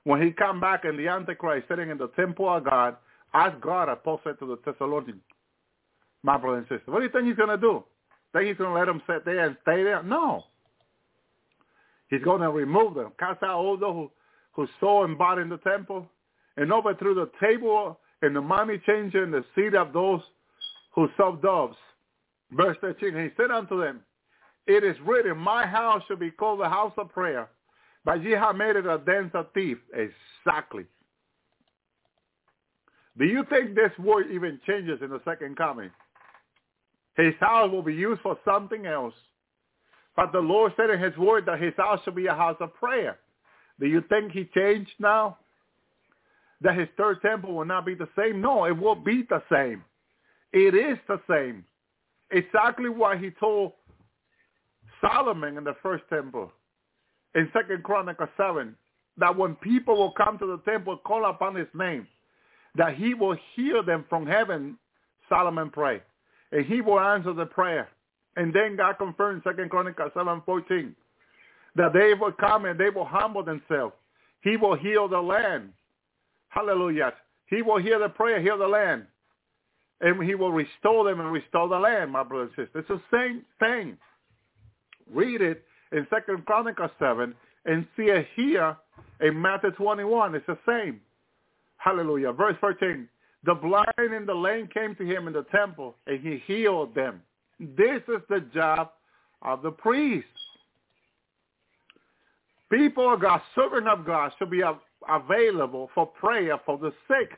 When 0.05 0.23
he 0.23 0.31
come 0.31 0.61
back 0.61 0.85
and 0.85 0.99
the 0.99 1.09
Antichrist 1.09 1.67
sitting 1.69 1.91
in 1.91 1.99
the 1.99 2.09
temple 2.09 2.49
of 2.49 2.65
God, 2.65 2.97
as 3.35 3.53
God 3.61 3.89
Paul 4.05 4.21
to 4.25 4.35
the 4.41 4.59
Thessalonians, 4.65 5.21
my 6.23 6.39
brother 6.39 6.59
and 6.59 6.67
sister. 6.69 6.91
What 6.91 6.99
do 6.99 7.05
you 7.05 7.11
think 7.11 7.27
he's 7.27 7.37
going 7.37 7.49
to 7.49 7.59
do? 7.59 7.85
Think 8.33 8.47
he's 8.49 8.57
going 8.57 8.71
to 8.71 8.79
let 8.79 8.87
them 8.87 9.03
sit 9.07 9.25
there 9.25 9.47
and 9.47 9.57
stay 9.63 9.83
there? 9.83 10.03
No. 10.03 10.45
He's 12.09 12.23
going 12.23 12.41
to 12.41 12.51
remove 12.51 12.95
them, 12.95 13.13
cast 13.19 13.43
out 13.43 13.57
all 13.57 13.77
those 13.77 14.09
who, 14.59 14.67
saw 14.81 15.05
and 15.05 15.17
bought 15.17 15.39
in 15.39 15.49
the 15.49 15.59
temple, 15.59 16.05
and 16.57 16.73
overthrew 16.73 17.15
the 17.15 17.31
table 17.41 18.01
and 18.23 18.35
the 18.35 18.41
money 18.41 18.83
changer 18.85 19.23
and 19.23 19.33
the 19.33 19.45
seat 19.55 19.77
of 19.77 19.93
those 19.93 20.21
who 20.97 21.09
sold 21.17 21.41
doves. 21.41 21.77
Verse 22.51 22.77
13, 22.81 23.15
he 23.15 23.29
said 23.37 23.53
unto 23.53 23.81
them, 23.81 24.01
It 24.67 24.83
is 24.83 24.97
written, 25.07 25.39
my 25.39 25.65
house 25.65 26.03
shall 26.09 26.17
be 26.17 26.33
called 26.33 26.59
the 26.59 26.69
house 26.69 26.93
of 26.99 27.09
prayer, 27.11 27.49
but 28.05 28.25
ye 28.25 28.33
have 28.33 28.57
made 28.57 28.75
it 28.75 28.85
a 28.85 28.99
den 28.99 29.31
of 29.33 29.47
thieves. 29.55 29.81
Exactly. 29.95 30.87
Do 33.17 33.27
you 33.27 33.45
think 33.49 33.77
this 33.77 33.97
word 33.97 34.27
even 34.33 34.59
changes 34.67 34.99
in 35.03 35.11
the 35.11 35.21
second 35.25 35.57
coming? 35.57 35.91
His 37.17 37.35
house 37.39 37.71
will 37.71 37.83
be 37.83 37.95
used 37.95 38.23
for 38.23 38.37
something 38.45 38.87
else. 38.87 39.15
But 40.17 40.33
the 40.33 40.41
Lord 40.41 40.73
said 40.77 40.91
in 40.91 40.99
his 40.99 41.17
word 41.17 41.47
that 41.47 41.63
his 41.63 41.75
house 41.77 42.01
shall 42.03 42.15
be 42.15 42.27
a 42.27 42.35
house 42.35 42.57
of 42.59 42.75
prayer. 42.75 43.19
Do 43.81 43.87
you 43.87 44.03
think 44.09 44.33
he 44.33 44.45
changed 44.55 44.93
now? 44.99 45.39
That 46.61 46.77
his 46.77 46.89
third 46.97 47.23
temple 47.23 47.55
will 47.55 47.65
not 47.65 47.87
be 47.87 47.95
the 47.95 48.09
same? 48.19 48.41
No, 48.41 48.65
it 48.65 48.77
will 48.77 48.97
be 48.97 49.25
the 49.29 49.43
same. 49.51 49.85
It 50.53 50.75
is 50.75 50.99
the 51.07 51.21
same. 51.29 51.65
Exactly 52.31 52.89
what 52.89 53.19
he 53.19 53.31
told 53.31 53.73
Solomon 55.01 55.57
in 55.57 55.65
the 55.65 55.77
first 55.83 56.05
temple 56.11 56.53
in 57.35 57.49
Second 57.53 57.85
Chronicles 57.85 58.31
7, 58.37 58.75
that 59.19 59.37
when 59.37 59.55
people 59.57 59.97
will 59.97 60.13
come 60.13 60.39
to 60.39 60.47
the 60.47 60.71
temple 60.71 60.97
call 60.99 61.25
upon 61.27 61.55
his 61.55 61.69
name, 61.75 62.07
that 62.75 62.95
he 62.95 63.15
will 63.15 63.37
hear 63.55 63.83
them 63.83 64.05
from 64.09 64.27
heaven, 64.27 64.77
Solomon 65.29 65.71
prayed. 65.71 66.03
And 66.53 66.65
he 66.65 66.81
will 66.81 67.01
answer 67.01 67.33
the 67.33 67.47
prayer. 67.47 67.89
And 68.37 68.53
then 68.53 68.77
God 68.77 68.99
confirmed 68.99 69.43
Second 69.45 69.71
Chronicles 69.71 70.13
7, 70.15 70.43
14, 70.47 70.95
that 71.79 71.93
they 71.93 72.13
will 72.15 72.33
come 72.33 72.65
and 72.65 72.79
they 72.79 72.91
will 72.91 73.05
humble 73.05 73.43
themselves. 73.43 73.95
He 74.43 74.57
will 74.57 74.77
heal 74.77 75.09
the 75.09 75.21
land. 75.21 75.73
Hallelujah. 76.49 77.13
He 77.47 77.63
will 77.63 77.79
hear 77.79 77.99
the 77.99 78.09
prayer, 78.09 78.41
heal 78.41 78.59
the 78.59 78.67
land. 78.67 79.07
And 80.01 80.23
he 80.23 80.35
will 80.35 80.53
restore 80.53 81.05
them 81.05 81.21
and 81.21 81.33
restore 81.33 81.69
the 81.69 81.79
land, 81.79 82.13
my 82.13 82.23
brothers 82.23 82.51
and 82.57 82.67
sisters. 82.67 82.85
It's 82.89 83.03
the 83.11 83.17
same 83.17 83.45
thing. 83.59 83.97
Read 85.13 85.41
it 85.41 85.65
in 85.93 86.07
Second 86.11 86.45
Chronicles 86.47 86.91
7 86.99 87.35
and 87.65 87.87
see 87.97 88.05
it 88.05 88.27
here 88.37 88.77
in 89.21 89.41
Matthew 89.41 89.71
21. 89.73 90.35
It's 90.35 90.47
the 90.47 90.59
same. 90.67 91.01
Hallelujah. 91.79 92.33
Verse 92.33 92.57
13. 92.61 93.09
The 93.45 93.55
blind 93.55 93.87
and 93.99 94.29
the 94.29 94.35
lame 94.35 94.69
came 94.69 94.95
to 94.97 95.05
him 95.05 95.27
in 95.27 95.33
the 95.33 95.45
temple 95.45 95.97
and 96.07 96.21
he 96.21 96.43
healed 96.47 96.95
them. 96.95 97.23
This 97.61 98.03
is 98.09 98.23
the 98.29 98.41
job 98.53 98.91
of 99.43 99.63
the 99.63 99.71
priest. 99.71 100.27
People 102.71 103.13
of 103.13 103.21
God, 103.21 103.41
servant 103.55 103.89
of 103.89 104.05
God, 104.05 104.33
should 104.39 104.51
be 104.51 104.63
available 105.09 105.91
for 105.95 106.07
prayer 106.07 106.59
for 106.67 106.79
the 106.79 106.93
sick. 107.09 107.31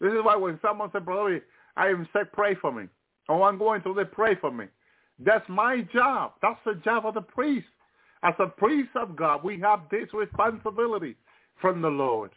This 0.00 0.12
is 0.12 0.20
why 0.22 0.36
when 0.36 0.58
someone 0.62 0.90
said, 0.92 1.04
brother, 1.04 1.42
I 1.76 1.88
am 1.88 2.08
sick, 2.12 2.32
pray 2.32 2.54
for 2.54 2.72
me. 2.72 2.84
Oh, 3.28 3.42
I'm 3.42 3.58
going 3.58 3.82
to 3.82 3.92
live, 3.92 4.12
pray 4.12 4.34
for 4.40 4.50
me. 4.50 4.66
That's 5.18 5.48
my 5.48 5.82
job. 5.92 6.32
That's 6.42 6.58
the 6.64 6.74
job 6.84 7.06
of 7.06 7.14
the 7.14 7.22
priest. 7.22 7.66
As 8.22 8.34
a 8.38 8.46
priest 8.46 8.90
of 8.94 9.16
God, 9.16 9.42
we 9.42 9.58
have 9.60 9.80
this 9.90 10.08
responsibility 10.12 11.16
from 11.60 11.82
the 11.82 11.88
Lord. 11.88 12.30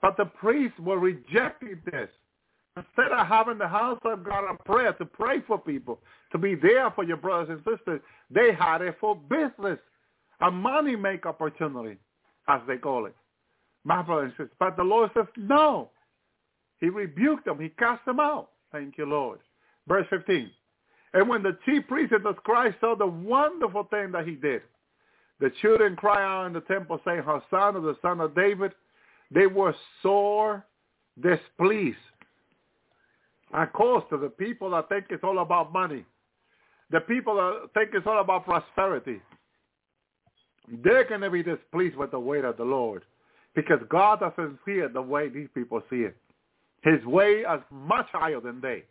But 0.00 0.16
the 0.16 0.24
priests 0.24 0.78
were 0.78 0.98
rejecting 0.98 1.80
this. 1.90 2.08
Instead 2.76 3.12
of 3.12 3.26
having 3.26 3.58
the 3.58 3.68
house 3.68 3.98
of 4.04 4.24
God 4.24 4.44
a 4.48 4.62
prayer 4.62 4.92
to 4.94 5.04
pray 5.04 5.40
for 5.46 5.58
people, 5.58 6.00
to 6.32 6.38
be 6.38 6.54
there 6.54 6.90
for 6.92 7.04
your 7.04 7.16
brothers 7.16 7.50
and 7.50 7.76
sisters, 7.76 8.00
they 8.30 8.52
had 8.58 8.80
it 8.80 8.96
for 9.00 9.16
business, 9.16 9.78
a 10.40 10.50
money 10.50 10.96
make 10.96 11.26
opportunity, 11.26 11.98
as 12.48 12.60
they 12.66 12.76
call 12.76 13.06
it. 13.06 13.14
My 13.84 14.02
brothers 14.02 14.32
and. 14.38 14.48
But 14.58 14.76
the 14.76 14.82
Lord 14.82 15.10
says, 15.14 15.26
no. 15.36 15.90
He 16.80 16.88
rebuked 16.88 17.44
them. 17.44 17.60
He 17.60 17.68
cast 17.70 18.04
them 18.04 18.20
out. 18.20 18.50
Thank 18.72 18.96
you, 18.98 19.06
Lord. 19.06 19.40
Verse 19.86 20.06
15. 20.10 20.50
And 21.12 21.28
when 21.28 21.42
the 21.42 21.58
chief 21.64 21.86
priest 21.88 22.12
of 22.12 22.22
the 22.22 22.34
Christ 22.34 22.76
saw 22.80 22.94
the 22.94 23.06
wonderful 23.06 23.84
thing 23.84 24.12
that 24.12 24.26
he 24.26 24.34
did, 24.34 24.62
the 25.40 25.50
children 25.62 25.96
cry 25.96 26.22
out 26.22 26.46
in 26.46 26.52
the 26.52 26.60
temple 26.60 27.00
saying, 27.04 27.22
Hosanna, 27.22 27.80
the 27.80 27.96
son 28.02 28.20
of 28.20 28.34
David. 28.34 28.72
They 29.30 29.46
were 29.46 29.74
sore 30.02 30.64
displeased. 31.20 31.96
Of 33.52 33.72
course, 33.72 34.04
to 34.10 34.16
the 34.16 34.28
people 34.28 34.70
that 34.70 34.88
think 34.88 35.06
it's 35.10 35.24
all 35.24 35.40
about 35.40 35.72
money, 35.72 36.04
the 36.90 37.00
people 37.00 37.34
that 37.36 37.70
think 37.74 37.90
it's 37.94 38.06
all 38.06 38.20
about 38.20 38.44
prosperity, 38.44 39.20
they're 40.82 41.08
going 41.08 41.20
to 41.22 41.30
be 41.30 41.42
displeased 41.42 41.96
with 41.96 42.10
the 42.12 42.20
way 42.20 42.40
of 42.40 42.56
the 42.56 42.64
Lord 42.64 43.02
because 43.54 43.80
God 43.88 44.20
doesn't 44.20 44.58
see 44.64 44.72
it 44.72 44.92
the 44.92 45.02
way 45.02 45.28
these 45.28 45.48
people 45.54 45.82
see 45.90 46.02
it. 46.02 46.16
His 46.82 47.04
way 47.04 47.40
is 47.40 47.60
much 47.70 48.06
higher 48.12 48.40
than 48.40 48.60
they. 48.60 48.84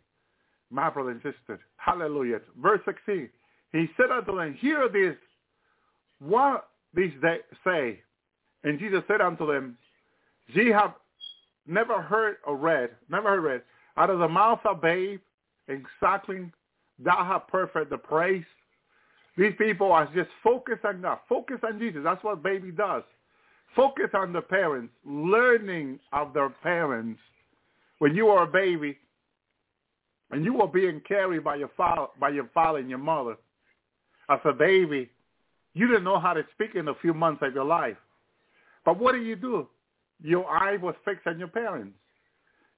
My 0.70 0.90
brother 0.90 1.10
and 1.10 1.22
sister, 1.22 1.60
hallelujah. 1.76 2.40
Verse 2.60 2.80
16, 2.84 3.28
he 3.72 3.86
said 3.96 4.10
unto 4.10 4.36
them, 4.36 4.54
hear 4.60 4.88
this, 4.88 5.16
what 6.20 6.68
these 6.94 7.12
they 7.22 7.38
say. 7.64 8.00
And 8.62 8.78
Jesus 8.78 9.02
said 9.08 9.20
unto 9.20 9.46
them, 9.46 9.76
ye 10.54 10.68
have 10.68 10.94
never 11.66 12.02
heard 12.02 12.36
or 12.46 12.56
read, 12.56 12.90
never 13.08 13.30
heard 13.30 13.40
read, 13.42 13.62
out 13.96 14.10
of 14.10 14.18
the 14.18 14.28
mouth 14.28 14.60
of 14.64 14.80
babe 14.80 15.20
and 15.66 15.84
suckling, 15.98 16.52
thou 16.98 17.24
hast 17.24 17.48
perfect 17.48 17.90
the 17.90 17.98
praise. 17.98 18.44
These 19.36 19.52
people 19.58 19.92
are 19.92 20.06
just 20.14 20.30
focused 20.42 20.84
on 20.84 21.02
God. 21.02 21.18
Focus 21.28 21.58
on 21.62 21.78
Jesus. 21.78 22.02
That's 22.04 22.22
what 22.22 22.42
baby 22.42 22.70
does. 22.70 23.02
Focus 23.76 24.10
on 24.14 24.32
the 24.32 24.40
parents, 24.40 24.92
learning 25.04 26.00
of 26.12 26.34
their 26.34 26.50
parents. 26.50 27.20
When 27.98 28.14
you 28.14 28.28
are 28.28 28.44
a 28.44 28.46
baby 28.46 28.98
and 30.30 30.44
you 30.44 30.54
were 30.54 30.66
being 30.66 31.00
carried 31.06 31.44
by 31.44 31.56
your 31.56 31.70
father, 31.76 32.06
by 32.18 32.30
your 32.30 32.48
father 32.52 32.78
and 32.78 32.90
your 32.90 32.98
mother, 32.98 33.36
as 34.28 34.40
a 34.44 34.52
baby, 34.52 35.08
you 35.74 35.86
didn't 35.86 36.04
know 36.04 36.18
how 36.18 36.32
to 36.32 36.42
speak 36.54 36.74
in 36.74 36.88
a 36.88 36.94
few 36.96 37.14
months 37.14 37.42
of 37.42 37.54
your 37.54 37.64
life. 37.64 37.96
But 38.84 38.98
what 38.98 39.12
do 39.12 39.20
you 39.20 39.36
do? 39.36 39.68
Your 40.22 40.48
eye 40.48 40.76
was 40.76 40.94
fixed 41.04 41.26
on 41.26 41.38
your 41.38 41.48
parents. 41.48 41.96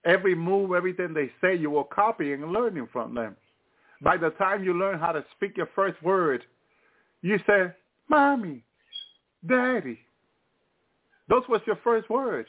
Every 0.04 0.34
move, 0.34 0.72
everything 0.72 1.14
they 1.14 1.30
say, 1.40 1.56
you 1.56 1.70
were 1.70 1.84
copying 1.84 2.42
and 2.42 2.52
learning 2.52 2.88
from 2.92 3.14
them. 3.14 3.36
By 4.02 4.16
the 4.16 4.30
time 4.30 4.64
you 4.64 4.74
learn 4.74 4.98
how 4.98 5.12
to 5.12 5.24
speak 5.36 5.56
your 5.56 5.68
first 5.74 6.02
word, 6.02 6.44
you 7.22 7.38
say, 7.46 7.66
Mommy, 8.08 8.64
Daddy. 9.46 9.98
Those 11.28 11.44
was 11.48 11.60
your 11.66 11.78
first 11.84 12.10
word 12.10 12.46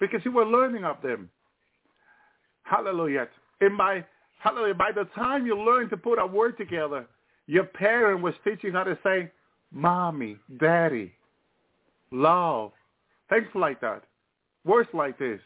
because 0.00 0.20
you 0.24 0.32
were 0.32 0.46
learning 0.46 0.84
of 0.84 1.00
them. 1.02 1.30
Hallelujah. 2.62 3.28
In 3.60 3.76
by, 3.76 4.04
hallelujah, 4.38 4.74
by 4.74 4.90
the 4.90 5.04
time 5.14 5.46
you 5.46 5.58
learn 5.58 5.88
to 5.90 5.96
put 5.96 6.18
a 6.18 6.26
word 6.26 6.56
together, 6.56 7.06
your 7.46 7.64
parent 7.64 8.22
was 8.22 8.34
teaching 8.42 8.72
how 8.72 8.84
to 8.84 8.98
say, 9.04 9.30
Mommy, 9.70 10.38
Daddy, 10.58 11.12
love, 12.10 12.72
things 13.28 13.46
like 13.54 13.80
that, 13.82 14.02
words 14.64 14.88
like 14.92 15.18
this. 15.18 15.40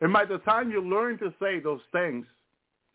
And 0.00 0.12
by 0.12 0.24
the 0.24 0.38
time 0.38 0.70
you 0.70 0.82
learn 0.82 1.18
to 1.18 1.32
say 1.40 1.60
those 1.60 1.80
things, 1.92 2.26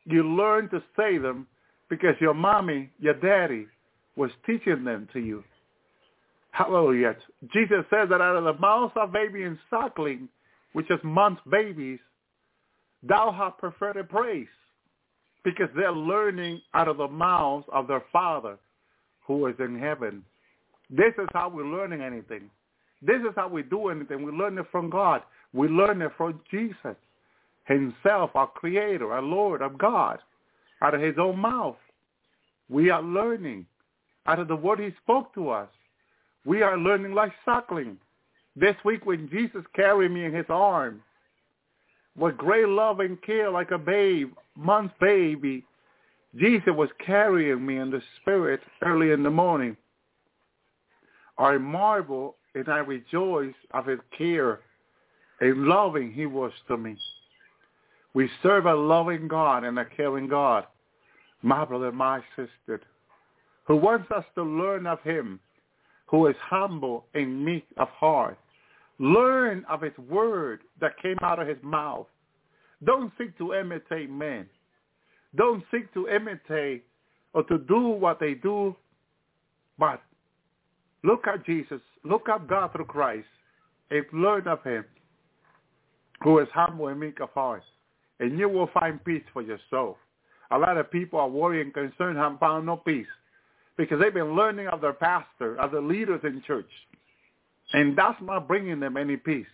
you 0.06 0.24
learn 0.24 0.70
to 0.70 0.84
say 0.98 1.18
them 1.18 1.48
because 1.92 2.16
your 2.22 2.34
mommy, 2.34 2.90
your 3.00 3.16
daddy, 3.16 3.68
was 4.16 4.32
teaching 4.46 4.86
them 4.86 5.10
to 5.12 5.20
you. 5.20 5.44
Hallelujah. 6.52 7.18
Jesus 7.54 7.84
says 7.90 8.08
that 8.10 8.22
out 8.22 8.38
of 8.38 8.46
the 8.46 8.54
mouths 8.62 8.94
of 8.96 9.12
baby 9.12 9.44
and 9.44 9.60
suckling, 9.70 10.30
which 10.72 10.90
is 10.90 11.00
month 11.04 11.40
babies, 11.52 12.00
thou 13.04 13.30
hast 13.38 13.58
preferred 13.58 14.08
praise 14.10 14.48
because 15.44 15.68
they're 15.76 15.92
learning 15.92 16.62
out 16.74 16.88
of 16.88 16.96
the 16.96 17.10
mouths 17.10 17.66
of 17.74 17.88
their 17.88 18.04
Father 18.14 18.58
who 19.28 19.48
is 19.48 19.56
in 19.60 19.78
heaven. 19.78 20.24
This 20.90 21.14
is 21.18 21.28
how 21.34 21.50
we're 21.50 21.66
learning 21.66 22.02
anything. 22.02 22.50
This 23.02 23.20
is 23.20 23.34
how 23.36 23.50
we 23.50 23.64
do 23.64 23.90
anything. 23.90 24.24
We 24.24 24.32
learn 24.32 24.58
it 24.58 24.66
from 24.72 24.90
God. 24.90 25.24
We 25.52 25.68
learn 25.68 26.02
it 26.02 26.12
from 26.16 26.40
Jesus 26.50 26.96
himself, 27.66 28.32
our 28.34 28.48
creator, 28.48 29.12
our 29.12 29.22
Lord, 29.22 29.62
our 29.62 29.70
God, 29.70 30.20
out 30.82 30.96
of 30.96 31.02
his 31.02 31.16
own 31.18 31.40
mouth. 31.40 31.78
We 32.70 32.90
are 32.90 33.02
learning 33.02 33.66
out 34.26 34.40
of 34.40 34.48
the 34.48 34.56
word 34.56 34.80
he 34.80 34.90
spoke 35.04 35.34
to 35.36 35.50
us. 35.50 35.70
We 36.46 36.62
are 36.62 36.78
learning 36.78 37.14
like 37.14 37.32
suckling. 37.46 37.98
This 38.56 38.76
week 38.84 39.06
when 39.06 39.30
Jesus 39.30 39.64
carried 39.76 40.12
me 40.12 40.26
in 40.26 40.34
his 40.34 40.46
arms, 40.50 41.02
with 42.18 42.38
great 42.38 42.68
love 42.68 43.00
and 43.00 43.22
care 43.22 43.50
like 43.50 43.72
a 43.72 43.78
babe, 43.78 44.34
month 44.56 44.92
baby, 45.00 45.64
Jesus 46.36 46.74
was 46.76 46.90
carrying 47.06 47.66
me 47.66 47.78
in 47.78 47.90
the 47.90 48.02
spirit 48.22 48.62
early 48.84 49.12
in 49.12 49.24
the 49.24 49.30
morning. 49.30 49.78
I 51.38 51.58
marvel 51.58 52.36
and 52.54 52.68
I 52.68 52.78
rejoice 52.78 53.56
of 53.72 53.86
his 53.86 54.00
care 54.18 54.60
and 55.40 55.66
loving 55.66 56.12
he 56.12 56.26
was 56.26 56.52
to 56.68 56.78
me. 56.78 56.98
We 58.14 58.30
serve 58.44 58.66
a 58.66 58.76
loving 58.76 59.28
God 59.28 59.64
and 59.64 59.80
a 59.80 59.86
caring 59.86 60.28
God, 60.28 60.66
my 61.42 61.66
brother, 61.66 61.92
my 61.92 62.22
sister, 62.36 62.82
who 63.66 63.76
wants 63.76 64.10
us 64.12 64.26
to 64.36 64.44
learn 64.44 64.88
of 64.88 65.02
him, 65.02 65.40
who 66.08 66.28
is 66.28 66.36
humble 66.42 67.06
and 67.14 67.46
meek 67.46 67.66
of 67.78 67.88
heart. 67.90 68.38
Learn 69.00 69.66
of 69.70 69.82
his 69.82 69.98
word 70.10 70.62
that 70.80 71.02
came 71.02 71.18
out 71.22 71.40
of 71.40 71.48
his 71.48 71.58
mouth. 71.64 72.08
Don't 72.84 73.12
seek 73.18 73.38
to 73.38 73.54
imitate 73.54 74.10
men. 74.10 74.48
Don't 75.36 75.64
seek 75.72 75.92
to 75.94 76.08
imitate 76.10 76.84
or 77.34 77.44
to 77.44 77.58
do 77.60 77.88
what 77.88 78.20
they 78.20 78.34
do, 78.34 78.76
but 79.80 80.02
look 81.04 81.26
at 81.28 81.46
Jesus. 81.46 81.82
Look 82.04 82.28
at 82.30 82.48
God 82.48 82.74
through 82.74 82.86
Christ 82.86 83.28
and 83.90 84.06
learn 84.14 84.48
of 84.48 84.64
him 84.64 84.84
who 86.24 86.40
is 86.40 86.48
humble 86.54 86.90
and 86.90 87.00
meek 87.00 87.20
of 87.22 87.30
heart 87.30 87.64
and 88.22 88.38
you 88.38 88.48
will 88.48 88.70
find 88.74 89.04
peace 89.04 89.24
for 89.34 89.42
your 89.42 89.60
soul. 89.70 89.98
A 90.52 90.58
lot 90.58 90.78
of 90.78 90.92
people 90.92 91.20
are 91.20 91.30
worried 91.30 91.62
and 91.62 91.74
concerned 91.74 92.18
have 92.18 92.40
found 92.40 92.66
no 92.66 92.78
peace 92.78 93.08
because 93.78 94.00
they've 94.00 94.14
been 94.14 94.36
learning 94.36 94.68
of 94.68 94.82
their 94.82 94.94
pastor, 94.94 95.60
of 95.60 95.72
the 95.72 95.82
leaders 95.82 96.22
in 96.24 96.42
church. 96.46 96.70
And 97.74 97.98
that's 97.98 98.22
not 98.22 98.48
bringing 98.48 98.80
them 98.80 98.98
any 98.98 99.18
peace. 99.18 99.48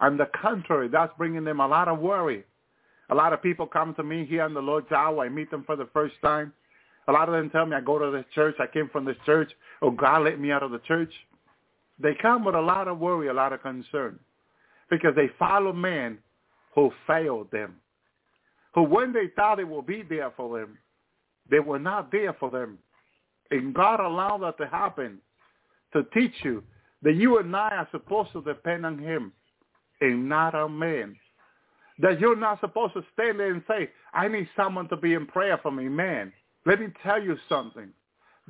On 0.00 0.16
the 0.16 0.28
contrary, 0.40 0.88
that's 0.88 1.12
bringing 1.16 1.44
them 1.44 1.60
a 1.60 1.66
lot 1.66 1.88
of 1.88 1.98
worry. 1.98 2.44
A 3.10 3.14
lot 3.14 3.32
of 3.32 3.42
people 3.42 3.66
come 3.66 3.94
to 3.94 4.02
me 4.02 4.24
here 4.24 4.44
in 4.44 4.54
the 4.54 4.60
Lord's 4.60 4.92
hour. 4.92 5.24
I 5.24 5.28
meet 5.28 5.50
them 5.50 5.64
for 5.64 5.74
the 5.74 5.88
first 5.92 6.14
time. 6.22 6.52
A 7.08 7.12
lot 7.12 7.28
of 7.28 7.34
them 7.34 7.50
tell 7.50 7.66
me 7.66 7.76
I 7.76 7.80
go 7.80 7.98
to 7.98 8.10
this 8.10 8.26
church. 8.34 8.54
I 8.60 8.66
came 8.66 8.88
from 8.90 9.04
this 9.04 9.16
church. 9.26 9.50
Oh, 9.82 9.90
God 9.90 10.24
let 10.24 10.38
me 10.38 10.52
out 10.52 10.62
of 10.62 10.70
the 10.70 10.78
church. 10.80 11.12
They 11.98 12.14
come 12.20 12.44
with 12.44 12.54
a 12.54 12.60
lot 12.60 12.88
of 12.88 12.98
worry, 12.98 13.28
a 13.28 13.34
lot 13.34 13.52
of 13.52 13.62
concern 13.62 14.18
because 14.90 15.14
they 15.14 15.30
follow 15.38 15.72
men 15.72 16.18
who 16.74 16.90
failed 17.06 17.50
them, 17.50 17.76
who 18.74 18.82
when 18.82 19.12
they 19.12 19.28
thought 19.36 19.60
it 19.60 19.68
would 19.68 19.86
be 19.86 20.02
there 20.02 20.32
for 20.36 20.58
them, 20.58 20.78
they 21.50 21.60
were 21.60 21.78
not 21.78 22.12
there 22.12 22.34
for 22.38 22.50
them. 22.50 22.78
And 23.50 23.74
God 23.74 24.00
allowed 24.00 24.42
that 24.42 24.58
to 24.58 24.66
happen 24.68 25.18
to 25.92 26.04
teach 26.14 26.34
you 26.42 26.62
that 27.02 27.14
you 27.14 27.38
and 27.38 27.54
I 27.54 27.70
are 27.70 27.88
supposed 27.90 28.32
to 28.32 28.42
depend 28.42 28.86
on 28.86 28.98
him 28.98 29.32
and 30.00 30.28
not 30.28 30.54
on 30.54 30.78
men. 30.78 31.16
That 31.98 32.20
you're 32.20 32.36
not 32.36 32.60
supposed 32.60 32.94
to 32.94 33.04
stand 33.12 33.40
there 33.40 33.52
and 33.52 33.62
say, 33.68 33.90
I 34.14 34.28
need 34.28 34.48
someone 34.56 34.88
to 34.88 34.96
be 34.96 35.14
in 35.14 35.26
prayer 35.26 35.58
for 35.62 35.70
me. 35.72 35.88
Man, 35.88 36.32
let 36.64 36.80
me 36.80 36.86
tell 37.02 37.22
you 37.22 37.36
something. 37.48 37.88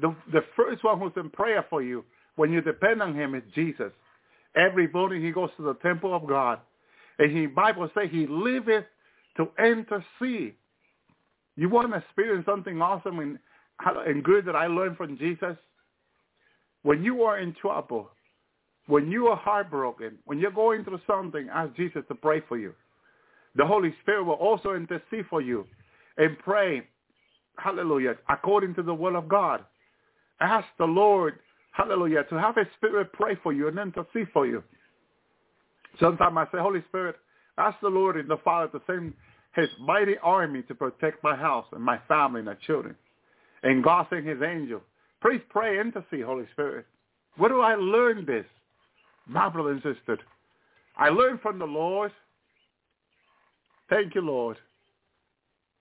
The, 0.01 0.15
the 0.33 0.45
first 0.55 0.85
one 0.85 1.01
who's 1.01 1.13
in 1.17 1.31
prayer 1.31 1.65
for 1.69 1.83
you 1.83 2.05
when 2.37 2.53
you 2.53 2.61
depend 2.61 3.03
on 3.03 3.15
him 3.15 3.35
is 3.35 3.43
Jesus. 3.55 3.93
Every 4.55 4.89
morning 4.89 5.23
he 5.23 5.31
goes 5.31 5.51
to 5.57 5.63
the 5.63 5.75
temple 5.75 6.15
of 6.15 6.27
God 6.27 6.61
and 7.21 7.37
the 7.37 7.47
Bible 7.47 7.89
says 7.95 8.09
he 8.11 8.27
liveth 8.27 8.85
to 9.36 9.48
intercede. 9.62 10.55
You 11.57 11.69
want 11.69 11.90
to 11.93 11.98
experience 11.98 12.47
something 12.47 12.81
awesome 12.81 13.19
and, 13.19 13.39
and 14.07 14.24
good 14.24 14.44
that 14.47 14.57
I 14.57 14.66
learned 14.66 14.97
from 14.97 15.19
Jesus? 15.19 15.57
When 16.82 17.02
you 17.02 17.23
are 17.23 17.39
in 17.39 17.55
trouble, 17.61 18.11
when 18.86 19.11
you 19.11 19.28
are 19.28 19.36
heartbroken, 19.36 20.19
when 20.24 20.39
you're 20.39 20.51
going 20.51 20.85
through 20.85 21.01
something, 21.07 21.48
ask 21.52 21.74
Jesus 21.77 22.02
to 22.09 22.15
pray 22.15 22.43
for 22.48 22.59
you. 22.59 22.74
The 23.57 23.66
Holy 23.66 23.94
Spirit 24.02 24.24
will 24.24 24.35
also 24.35 24.74
intercede 24.74 25.27
for 25.28 25.40
you 25.40 25.66
and 26.16 26.39
pray, 26.39 26.82
hallelujah, 27.59 28.16
according 28.28 28.74
to 28.77 28.82
the 28.82 28.94
will 28.94 29.16
of 29.16 29.28
God. 29.28 29.65
Ask 30.40 30.66
the 30.78 30.86
Lord, 30.86 31.39
hallelujah, 31.73 32.24
to 32.31 32.36
have 32.36 32.57
his 32.57 32.66
spirit 32.77 33.12
pray 33.12 33.36
for 33.43 33.52
you 33.52 33.69
and 33.69 33.78
intercede 33.78 34.28
for 34.32 34.47
you. 34.47 34.62
Sometimes 35.98 36.36
I 36.36 36.44
say, 36.47 36.59
Holy 36.61 36.82
Spirit, 36.89 37.16
ask 37.61 37.81
the 37.81 37.89
Lord 37.89 38.16
and 38.16 38.28
the 38.28 38.39
Father 38.39 38.78
to 38.78 38.85
send 38.87 39.12
his 39.55 39.69
mighty 39.81 40.16
army 40.23 40.62
to 40.62 40.74
protect 40.74 41.23
my 41.23 41.37
house 41.37 41.66
and 41.73 41.82
my 41.82 41.99
family 42.09 42.41
and 42.41 42.47
my 42.47 42.55
children. 42.66 42.95
And 43.62 43.85
God 43.85 44.07
send 44.11 44.27
his 44.27 44.39
angel. 44.43 44.81
Please 45.20 45.41
pray 45.51 45.81
intercede, 45.81 46.24
Holy 46.24 46.47
Spirit. 46.53 46.87
Where 47.37 47.51
do 47.51 47.61
I 47.61 47.74
learn 47.74 48.24
this? 48.24 48.47
My 49.27 49.49
brother 49.49 49.70
and 49.70 50.19
I 50.97 51.09
learned 51.09 51.41
from 51.41 51.59
the 51.59 51.66
Lord. 51.66 52.12
Thank 53.89 54.15
you, 54.15 54.23
Lord. 54.23 54.57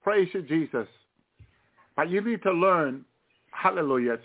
Praise 0.04 0.30
you, 0.34 0.42
Jesus. 0.42 0.88
But 1.96 2.10
you 2.10 2.22
need 2.22 2.42
to 2.44 2.52
learn, 2.52 3.06
hallelujah, 3.52 4.18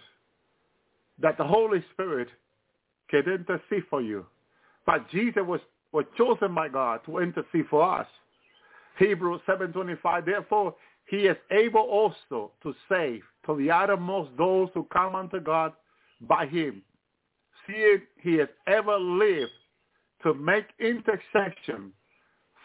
that 1.20 1.36
the 1.39 1.44
Holy 1.44 1.85
Spirit 1.93 2.28
can 3.10 3.20
intercede 3.20 3.85
for 3.90 4.01
you. 4.01 4.24
But 4.86 5.09
Jesus 5.10 5.43
was 5.44 5.60
were 5.94 6.04
chosen 6.18 6.52
by 6.52 6.68
God 6.68 7.00
to 7.06 7.18
intercede 7.18 7.66
for 7.70 8.00
us. 8.00 8.06
Hebrews 8.98 9.40
7.25, 9.48 10.26
therefore 10.26 10.74
he 11.06 11.18
is 11.18 11.36
able 11.52 11.82
also 11.82 12.50
to 12.64 12.74
save 12.88 13.22
to 13.46 13.56
the 13.56 13.70
uttermost 13.70 14.30
those 14.36 14.68
who 14.74 14.84
come 14.92 15.14
unto 15.14 15.38
God 15.38 15.72
by 16.22 16.46
him, 16.46 16.82
seeing 17.66 18.02
he 18.20 18.34
has 18.34 18.48
ever 18.66 18.98
lived 18.98 19.52
to 20.24 20.34
make 20.34 20.66
intercession 20.80 21.92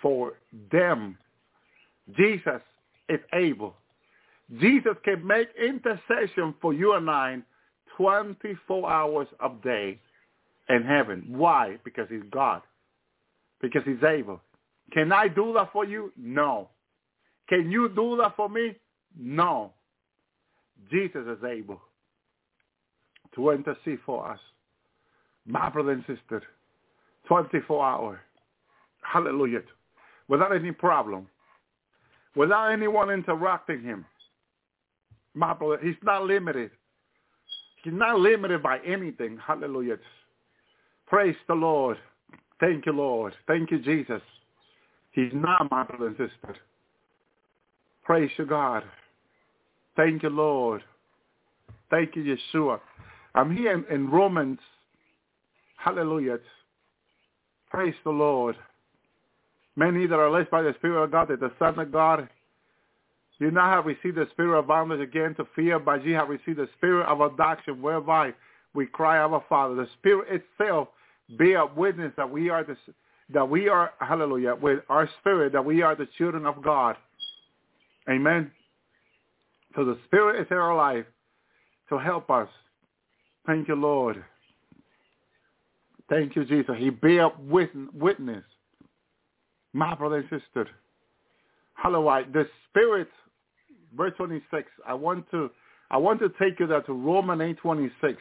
for 0.01 0.33
them. 0.71 1.15
Jesus 2.17 2.61
is 3.09 3.19
able. 3.33 3.75
Jesus 4.59 4.95
can 5.03 5.25
make 5.25 5.49
intercession 5.61 6.55
for 6.59 6.73
you 6.73 6.93
and 6.93 7.07
I 7.09 7.37
24 7.95 8.89
hours 8.89 9.27
a 9.43 9.49
day 9.63 9.99
in 10.69 10.83
heaven. 10.83 11.25
Why? 11.27 11.77
Because 11.83 12.07
he's 12.09 12.23
God 12.31 12.63
because 13.61 13.81
he's 13.85 14.03
able. 14.03 14.41
Can 14.91 15.11
I 15.11 15.27
do 15.27 15.53
that 15.53 15.71
for 15.71 15.85
you? 15.85 16.11
No. 16.17 16.69
Can 17.47 17.71
you 17.71 17.89
do 17.89 18.17
that 18.21 18.35
for 18.35 18.49
me? 18.49 18.75
No. 19.17 19.73
Jesus 20.91 21.25
is 21.27 21.43
able 21.43 21.81
to 23.35 23.51
intercede 23.51 23.99
for 24.05 24.31
us. 24.31 24.39
My 25.45 25.69
brother 25.69 25.91
and 25.91 26.03
sister, 26.07 26.43
24 27.27 27.85
hours. 27.85 28.19
Hallelujah. 29.01 29.61
Without 30.27 30.55
any 30.55 30.71
problem. 30.71 31.27
Without 32.35 32.71
anyone 32.71 33.09
interrupting 33.09 33.81
him. 33.81 34.05
My 35.33 35.53
brother, 35.53 35.79
he's 35.81 35.95
not 36.03 36.25
limited 36.25 36.71
He's 37.83 37.93
not 37.93 38.19
limited 38.19 38.61
by 38.61 38.79
anything. 38.79 39.37
Hallelujah. 39.45 39.97
Praise 41.07 41.35
the 41.47 41.53
Lord. 41.53 41.97
Thank 42.59 42.85
you, 42.85 42.91
Lord. 42.91 43.33
Thank 43.47 43.71
you, 43.71 43.79
Jesus. 43.79 44.21
He's 45.11 45.31
not 45.33 45.69
my 45.71 45.83
brother 45.83 46.07
and 46.07 46.17
sister. 46.17 46.55
Praise 48.03 48.29
you, 48.37 48.45
God. 48.45 48.83
Thank 49.95 50.23
you, 50.23 50.29
Lord. 50.29 50.83
Thank 51.89 52.15
you, 52.15 52.37
Yeshua. 52.53 52.79
I'm 53.35 53.55
here 53.55 53.73
in, 53.73 53.85
in 53.93 54.09
Romans. 54.09 54.59
Hallelujah. 55.77 56.39
Praise 57.69 57.95
the 58.03 58.09
Lord. 58.09 58.55
Many 59.75 60.07
that 60.07 60.15
are 60.19 60.29
led 60.29 60.49
by 60.49 60.61
the 60.61 60.73
Spirit 60.77 61.03
of 61.03 61.11
God, 61.11 61.29
that 61.29 61.39
the 61.39 61.51
Son 61.57 61.79
of 61.79 61.91
God, 61.91 62.27
you 63.39 63.51
now 63.51 63.69
have 63.71 63.85
received 63.85 64.17
the 64.17 64.27
spirit 64.31 64.59
of 64.59 64.67
bondage 64.67 64.99
again 64.99 65.33
to 65.35 65.47
fear, 65.55 65.79
but 65.79 66.03
you 66.03 66.13
have 66.15 66.27
received 66.27 66.59
the 66.59 66.67
spirit 66.77 67.05
of 67.05 67.21
adoption, 67.21 67.81
whereby 67.81 68.33
we 68.73 68.85
cry, 68.85 69.17
Our 69.17 69.43
Father. 69.47 69.75
The 69.75 69.87
Spirit 69.99 70.43
itself 70.59 70.89
bear 71.37 71.65
witness 71.65 72.11
that 72.17 72.29
we 72.29 72.49
are 72.49 72.63
the 72.63 72.75
that 73.31 73.47
we 73.47 73.69
are, 73.69 73.91
hallelujah, 73.99 74.55
with 74.55 74.79
our 74.89 75.07
spirit, 75.19 75.53
that 75.53 75.63
we 75.63 75.83
are 75.83 75.95
the 75.95 76.07
children 76.17 76.47
of 76.47 76.63
God. 76.63 76.95
Amen. 78.09 78.51
So 79.75 79.85
the 79.85 79.99
Spirit 80.05 80.41
is 80.41 80.47
in 80.49 80.57
our 80.57 80.75
life 80.75 81.05
to 81.89 81.99
help 81.99 82.29
us. 82.31 82.49
Thank 83.45 83.67
you, 83.67 83.75
Lord. 83.75 84.23
Thank 86.09 86.35
you, 86.35 86.43
Jesus. 86.43 86.75
He 86.77 86.89
bear 86.89 87.29
witness. 87.39 88.43
My 89.73 89.93
brother 89.93 90.17
and 90.17 90.41
sister. 90.41 90.67
Hallelujah. 91.75 92.25
The 92.33 92.47
Spirit, 92.69 93.09
verse 93.95 94.13
26, 94.17 94.67
I 94.87 94.93
want 94.95 95.29
to 95.31 95.51
I 95.91 95.97
want 95.97 96.19
to 96.19 96.29
take 96.39 96.59
you 96.59 96.67
there 96.67 96.81
to 96.81 96.93
Romans 96.93 97.41
8, 97.41 97.57
26. 97.57 98.17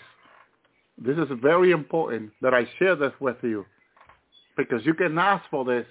This 1.04 1.16
is 1.16 1.28
very 1.40 1.70
important 1.70 2.32
that 2.42 2.54
I 2.54 2.68
share 2.78 2.96
this 2.96 3.12
with 3.20 3.36
you 3.42 3.64
because 4.56 4.84
you 4.84 4.94
can 4.94 5.16
ask 5.18 5.44
for 5.50 5.64
this 5.64 5.86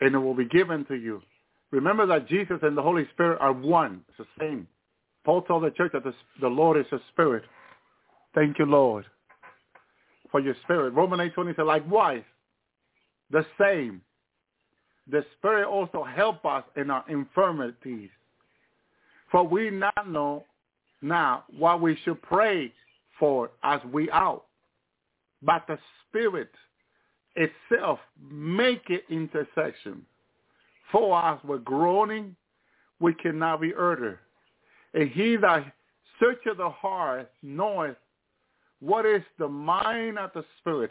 and 0.00 0.14
it 0.14 0.18
will 0.18 0.34
be 0.34 0.44
given 0.46 0.84
to 0.86 0.94
you. 0.94 1.22
Remember 1.70 2.04
that 2.06 2.28
Jesus 2.28 2.58
and 2.62 2.76
the 2.76 2.82
Holy 2.82 3.08
Spirit 3.14 3.38
are 3.40 3.52
one. 3.52 4.02
It's 4.08 4.18
the 4.18 4.44
same. 4.44 4.66
Paul 5.24 5.42
told 5.42 5.64
the 5.64 5.70
church 5.70 5.92
that 5.94 6.04
the, 6.04 6.12
the 6.40 6.48
Lord 6.48 6.76
is 6.76 6.86
a 6.92 6.98
spirit. 7.12 7.44
Thank 8.34 8.58
you, 8.58 8.66
Lord, 8.66 9.06
for 10.30 10.40
your 10.40 10.56
spirit. 10.62 10.92
Romans 10.92 11.22
8, 11.22 11.34
20 11.34 11.52
said, 11.56 11.62
likewise, 11.62 12.24
the 13.30 13.46
same. 13.58 14.02
The 15.10 15.24
Spirit 15.38 15.66
also 15.66 16.04
help 16.04 16.44
us 16.44 16.64
in 16.76 16.90
our 16.90 17.04
infirmities. 17.08 18.10
For 19.30 19.42
we 19.42 19.70
not 19.70 20.08
know 20.08 20.44
now 21.00 21.44
what 21.58 21.80
we 21.80 21.98
should 22.04 22.20
pray 22.22 22.72
for 23.22 23.52
as 23.62 23.80
we 23.92 24.10
ought. 24.10 24.42
But 25.42 25.64
the 25.68 25.78
Spirit 26.08 26.50
itself 27.36 28.00
make 28.28 28.82
it 28.90 29.04
intercession 29.08 30.04
for 30.90 31.16
us 31.16 31.38
with 31.44 31.64
groaning 31.64 32.34
we 32.98 33.14
cannot 33.14 33.60
be 33.60 33.72
uttered. 33.74 34.18
And 34.94 35.08
he 35.08 35.36
that 35.36 35.72
searcheth 36.18 36.56
the 36.56 36.68
heart 36.68 37.30
knoweth 37.44 37.96
what 38.80 39.06
is 39.06 39.22
the 39.38 39.46
mind 39.46 40.18
of 40.18 40.30
the 40.34 40.44
Spirit, 40.58 40.90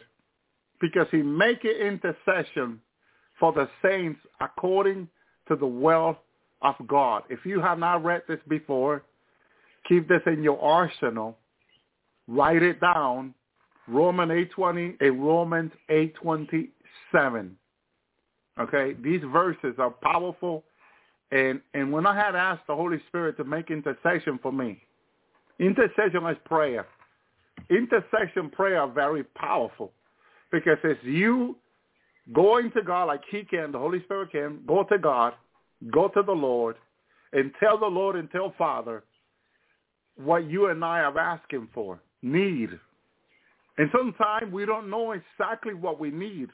because 0.80 1.08
he 1.12 1.22
make 1.22 1.66
it 1.66 1.86
intercession 1.86 2.80
for 3.42 3.52
the 3.52 3.68
saints 3.84 4.22
according 4.40 5.10
to 5.50 5.58
the 5.58 5.68
will 5.68 6.18
of 6.62 6.76
God. 6.88 7.24
If 7.30 7.46
you 7.46 7.60
have 7.60 7.78
not 7.78 8.06
read 8.06 8.22
this 8.30 8.40
before, 8.48 9.04
keep 9.86 10.08
this 10.08 10.22
in 10.28 10.42
your 10.44 10.62
arsenal 10.62 11.36
Write 12.32 12.64
it 12.64 12.80
down. 12.80 13.34
Romans 13.90 14.32
8.20 14.58 15.02
and 15.02 15.22
Romans 15.22 15.72
8.27. 15.90 17.52
Okay, 18.58 18.96
these 19.04 19.20
verses 19.34 19.76
are 19.78 19.90
powerful. 19.90 20.64
And, 21.32 21.60
and 21.74 21.92
when 21.92 22.06
I 22.06 22.16
had 22.16 22.36
asked 22.36 22.68
the 22.68 22.76
Holy 22.76 23.02
Spirit 23.10 23.36
to 23.38 23.44
make 23.44 23.70
intercession 23.70 24.40
for 24.42 24.54
me, 24.54 24.82
intercession 25.60 26.26
is 26.28 26.38
prayer. 26.46 26.88
Intercession 27.70 28.50
prayer 28.50 28.80
are 28.82 28.90
very 28.90 29.24
powerful 29.24 29.92
because 30.54 30.78
it's 30.86 31.04
you 31.04 31.58
going 32.32 32.72
to 32.72 32.82
God 32.82 33.06
like 33.06 33.24
he 33.30 33.44
can, 33.44 33.74
the 33.74 33.80
Holy 33.80 34.02
Spirit 34.04 34.32
can, 34.32 34.62
go 34.66 34.84
to 34.84 34.98
God, 34.98 35.34
go 35.92 36.08
to 36.08 36.24
the 36.24 36.32
Lord, 36.32 36.78
and 37.34 37.52
tell 37.60 37.78
the 37.78 37.86
Lord 37.86 38.16
and 38.16 38.32
tell 38.32 38.54
Father 38.58 39.04
what 40.16 40.50
you 40.50 40.68
and 40.68 40.84
I 40.86 41.00
are 41.02 41.20
asking 41.20 41.68
for 41.74 42.00
need. 42.22 42.70
And 43.78 43.90
sometimes 43.92 44.52
we 44.52 44.66
don't 44.66 44.90
know 44.90 45.14
exactly 45.14 45.74
what 45.74 46.00
we 46.00 46.12
need. 46.12 46.50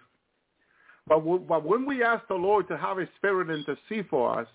But, 1.08 1.20
but 1.48 1.66
when 1.66 1.86
we 1.86 2.04
ask 2.04 2.28
the 2.28 2.36
Lord 2.36 2.68
to 2.68 2.78
have 2.78 2.98
his 2.98 3.08
spirit 3.18 3.50
intercede 3.50 4.08
for 4.10 4.40
us, 4.40 4.48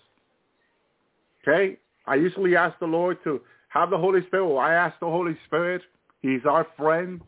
okay, 1.41 1.77
I 2.05 2.15
usually 2.15 2.55
ask 2.55 2.77
the 2.79 2.85
Lord 2.85 3.17
to 3.23 3.41
have 3.69 3.89
the 3.89 3.97
Holy 3.97 4.25
Spirit, 4.27 4.45
or 4.45 4.63
I 4.63 4.73
ask 4.73 4.99
the 4.99 5.07
Holy 5.07 5.37
Spirit. 5.47 5.81
He's 6.21 6.41
our 6.47 6.67
friend. 6.77 7.21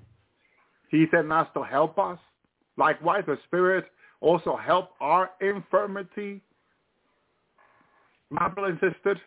He 0.89 1.05
sent 1.11 1.31
us 1.31 1.47
to 1.55 1.63
help 1.63 1.97
us. 1.97 2.19
Likewise, 2.77 3.23
the 3.25 3.37
Spirit 3.45 3.85
also 4.21 4.55
help 4.55 4.91
our 5.01 5.31
infirmity. 5.41 6.41
My 8.29 8.47
brother 8.47 8.77
and 8.81 8.93
sister, 8.93 9.19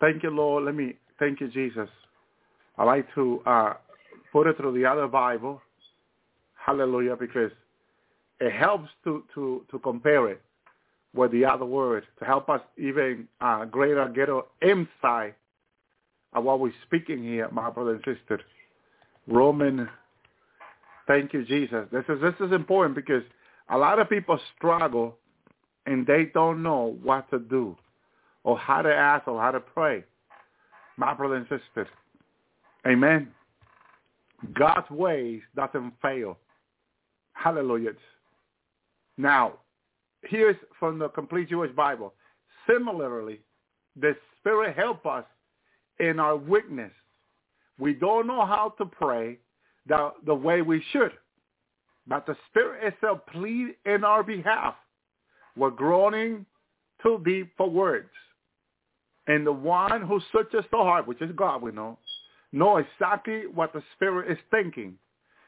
thank 0.00 0.22
you, 0.22 0.30
Lord. 0.30 0.64
Let 0.64 0.74
me 0.74 0.94
thank 1.18 1.40
you, 1.40 1.48
Jesus. 1.48 1.88
I 2.80 2.84
like 2.84 3.14
to 3.14 3.42
uh, 3.44 3.74
put 4.32 4.46
it 4.46 4.56
through 4.56 4.72
the 4.72 4.86
other 4.86 5.06
Bible. 5.06 5.60
Hallelujah, 6.54 7.14
because 7.14 7.50
it 8.40 8.52
helps 8.52 8.88
to, 9.04 9.22
to, 9.34 9.66
to 9.70 9.78
compare 9.80 10.30
it 10.30 10.40
with 11.14 11.30
the 11.30 11.44
other 11.44 11.66
word 11.66 12.04
to 12.20 12.24
help 12.24 12.48
us 12.48 12.62
even 12.78 13.28
uh, 13.42 13.66
greater 13.66 14.08
get 14.08 14.30
an 14.30 14.40
insight 14.62 15.34
of 16.32 16.44
what 16.44 16.58
we're 16.58 16.72
speaking 16.86 17.22
here, 17.22 17.50
my 17.52 17.68
brother 17.68 17.96
and 17.96 17.98
sister. 17.98 18.40
Roman, 19.26 19.86
thank 21.06 21.34
you, 21.34 21.44
Jesus. 21.44 21.86
This 21.92 22.04
is 22.08 22.18
this 22.22 22.34
is 22.40 22.50
important 22.50 22.94
because 22.94 23.24
a 23.68 23.76
lot 23.76 23.98
of 23.98 24.08
people 24.08 24.40
struggle 24.56 25.18
and 25.84 26.06
they 26.06 26.30
don't 26.32 26.62
know 26.62 26.96
what 27.02 27.28
to 27.30 27.40
do 27.40 27.76
or 28.42 28.56
how 28.56 28.80
to 28.80 28.94
ask 28.94 29.28
or 29.28 29.38
how 29.38 29.50
to 29.50 29.60
pray. 29.60 30.02
My 30.96 31.12
brother 31.12 31.34
and 31.34 31.46
sister, 31.46 31.86
Amen. 32.86 33.28
God's 34.54 34.90
ways 34.90 35.42
doesn't 35.54 35.92
fail. 36.00 36.38
Hallelujah. 37.34 37.92
Now, 39.18 39.54
here's 40.22 40.56
from 40.78 40.98
the 40.98 41.08
complete 41.08 41.50
Jewish 41.50 41.72
Bible. 41.72 42.14
Similarly, 42.66 43.40
the 44.00 44.16
Spirit 44.38 44.76
help 44.76 45.04
us 45.06 45.24
in 45.98 46.18
our 46.18 46.36
weakness. 46.36 46.92
We 47.78 47.94
don't 47.94 48.26
know 48.26 48.46
how 48.46 48.74
to 48.78 48.86
pray 48.86 49.38
the, 49.86 50.12
the 50.24 50.34
way 50.34 50.62
we 50.62 50.82
should, 50.92 51.12
but 52.06 52.26
the 52.26 52.36
Spirit 52.48 52.94
itself 52.94 53.20
plead 53.32 53.74
in 53.84 54.04
our 54.04 54.22
behalf. 54.22 54.74
We're 55.56 55.70
groaning 55.70 56.46
too 57.02 57.20
deep 57.24 57.52
for 57.56 57.68
words. 57.68 58.08
And 59.26 59.46
the 59.46 59.52
one 59.52 60.02
who 60.02 60.20
searches 60.32 60.64
the 60.70 60.78
heart, 60.78 61.06
which 61.06 61.22
is 61.22 61.30
God, 61.36 61.62
we 61.62 61.72
know, 61.72 61.98
know 62.52 62.78
exactly 62.78 63.44
what 63.52 63.72
the 63.72 63.82
Spirit 63.94 64.30
is 64.30 64.38
thinking 64.50 64.94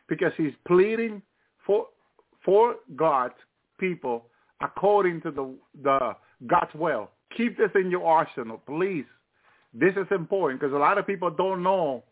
because 0.09 0.33
he's 0.37 0.53
pleading 0.67 1.23
for 1.67 1.87
for 2.45 2.77
God's 2.97 3.35
people 3.79 4.27
according 4.61 5.21
to 5.23 5.31
the, 5.31 5.55
the 5.83 6.17
God's 6.47 6.75
will. 6.75 7.11
Keep 7.37 7.59
this 7.59 7.71
in 7.75 7.91
your 7.91 8.07
arsenal, 8.07 8.61
please. 8.67 9.05
This 9.75 9.93
is 9.93 10.07
important 10.11 10.61
because 10.61 10.75
a 10.75 10.79
lot 10.79 10.99
of 10.99 11.07
people 11.07 11.31
don't 11.31 11.63
know 11.63 12.03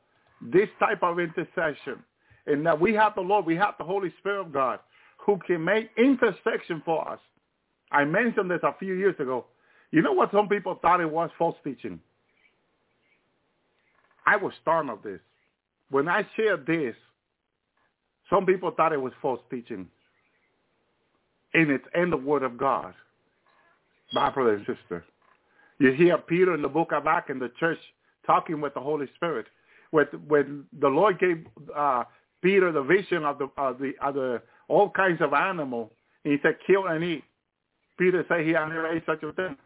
this 0.41 0.69
type 0.79 1.03
of 1.03 1.19
intercession. 1.19 2.03
And 2.47 2.65
that 2.67 2.81
we 2.81 2.95
have 2.95 3.15
the 3.15 3.21
Lord, 3.21 3.45
we 3.45 3.57
have 3.57 3.75
the 3.79 3.85
Holy 3.85 4.13
Spirit 4.19 4.41
of 4.41 4.53
God 4.53 4.81
who 5.19 5.39
can 5.47 5.63
make 5.63 5.91
intercession 5.99 6.83
for 6.85 7.07
us. 7.09 7.21
I 7.93 8.05
mentioned 8.05 8.51
this 8.51 8.61
a 8.63 8.75
few 8.79 8.95
years 8.95 9.15
ago. 9.19 9.47
You 9.91 10.03
know 10.03 10.13
what 10.13 10.31
some 10.33 10.49
people 10.49 10.79
thought 10.81 11.01
it 11.01 11.11
was? 11.11 11.31
False 11.39 11.57
teaching. 11.63 12.01
I 14.27 14.37
was 14.37 14.53
stunned 14.63 14.91
of 14.91 15.03
this. 15.03 15.21
When 15.91 16.09
I 16.09 16.27
shared 16.37 16.67
this, 16.67 16.95
some 18.29 18.47
people 18.47 18.71
thought 18.71 18.93
it 18.93 19.01
was 19.01 19.13
false 19.21 19.41
teaching. 19.51 19.89
And 21.53 21.71
it's 21.71 21.85
in 21.95 22.11
the 22.11 22.17
Word 22.17 22.43
of 22.43 22.57
God. 22.57 22.95
My 24.13 24.31
brother 24.31 24.55
and 24.55 24.67
sister. 24.67 25.05
You 25.79 25.93
hear 25.93 26.19
Peter 26.19 26.55
in 26.55 26.63
the 26.63 26.69
book 26.69 26.93
of 26.93 27.07
Acts 27.07 27.31
in 27.31 27.39
the 27.39 27.51
church 27.59 27.79
talking 28.27 28.61
with 28.61 28.75
the 28.75 28.81
Holy 28.81 29.07
Spirit. 29.17 29.47
When, 29.91 30.07
when 30.29 30.65
the 30.81 30.89
Lord 30.89 31.19
gave 31.19 31.45
uh, 31.75 32.05
Peter 32.43 32.71
the 32.71 32.83
vision 32.83 33.25
of 33.25 33.39
the, 33.39 33.49
of 33.57 33.79
the, 33.79 33.93
of 34.01 34.15
the 34.15 34.43
all 34.69 34.91
kinds 34.91 35.21
of 35.21 35.33
animal, 35.33 35.91
and 36.25 36.33
he 36.33 36.39
said, 36.43 36.57
kill 36.67 36.87
and 36.87 37.03
eat. 37.03 37.25
Peter 37.99 38.25
said 38.29 38.45
he 38.47 38.53
had 38.53 38.67
never 38.67 38.87
ate 38.87 39.03
such 39.07 39.23
a 39.23 39.33
thing. 39.33 39.57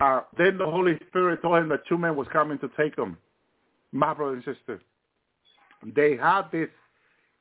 Uh, 0.00 0.20
then 0.38 0.58
the 0.58 0.64
Holy 0.64 0.98
Spirit 1.08 1.42
told 1.42 1.58
him 1.58 1.68
that 1.70 1.86
two 1.88 1.98
men 1.98 2.14
was 2.14 2.26
coming 2.32 2.58
to 2.58 2.70
take 2.76 2.96
him 2.96 3.16
my 3.94 4.12
brother 4.12 4.34
and 4.34 4.44
sister. 4.44 4.82
they 5.94 6.16
had 6.16 6.50
this 6.52 6.68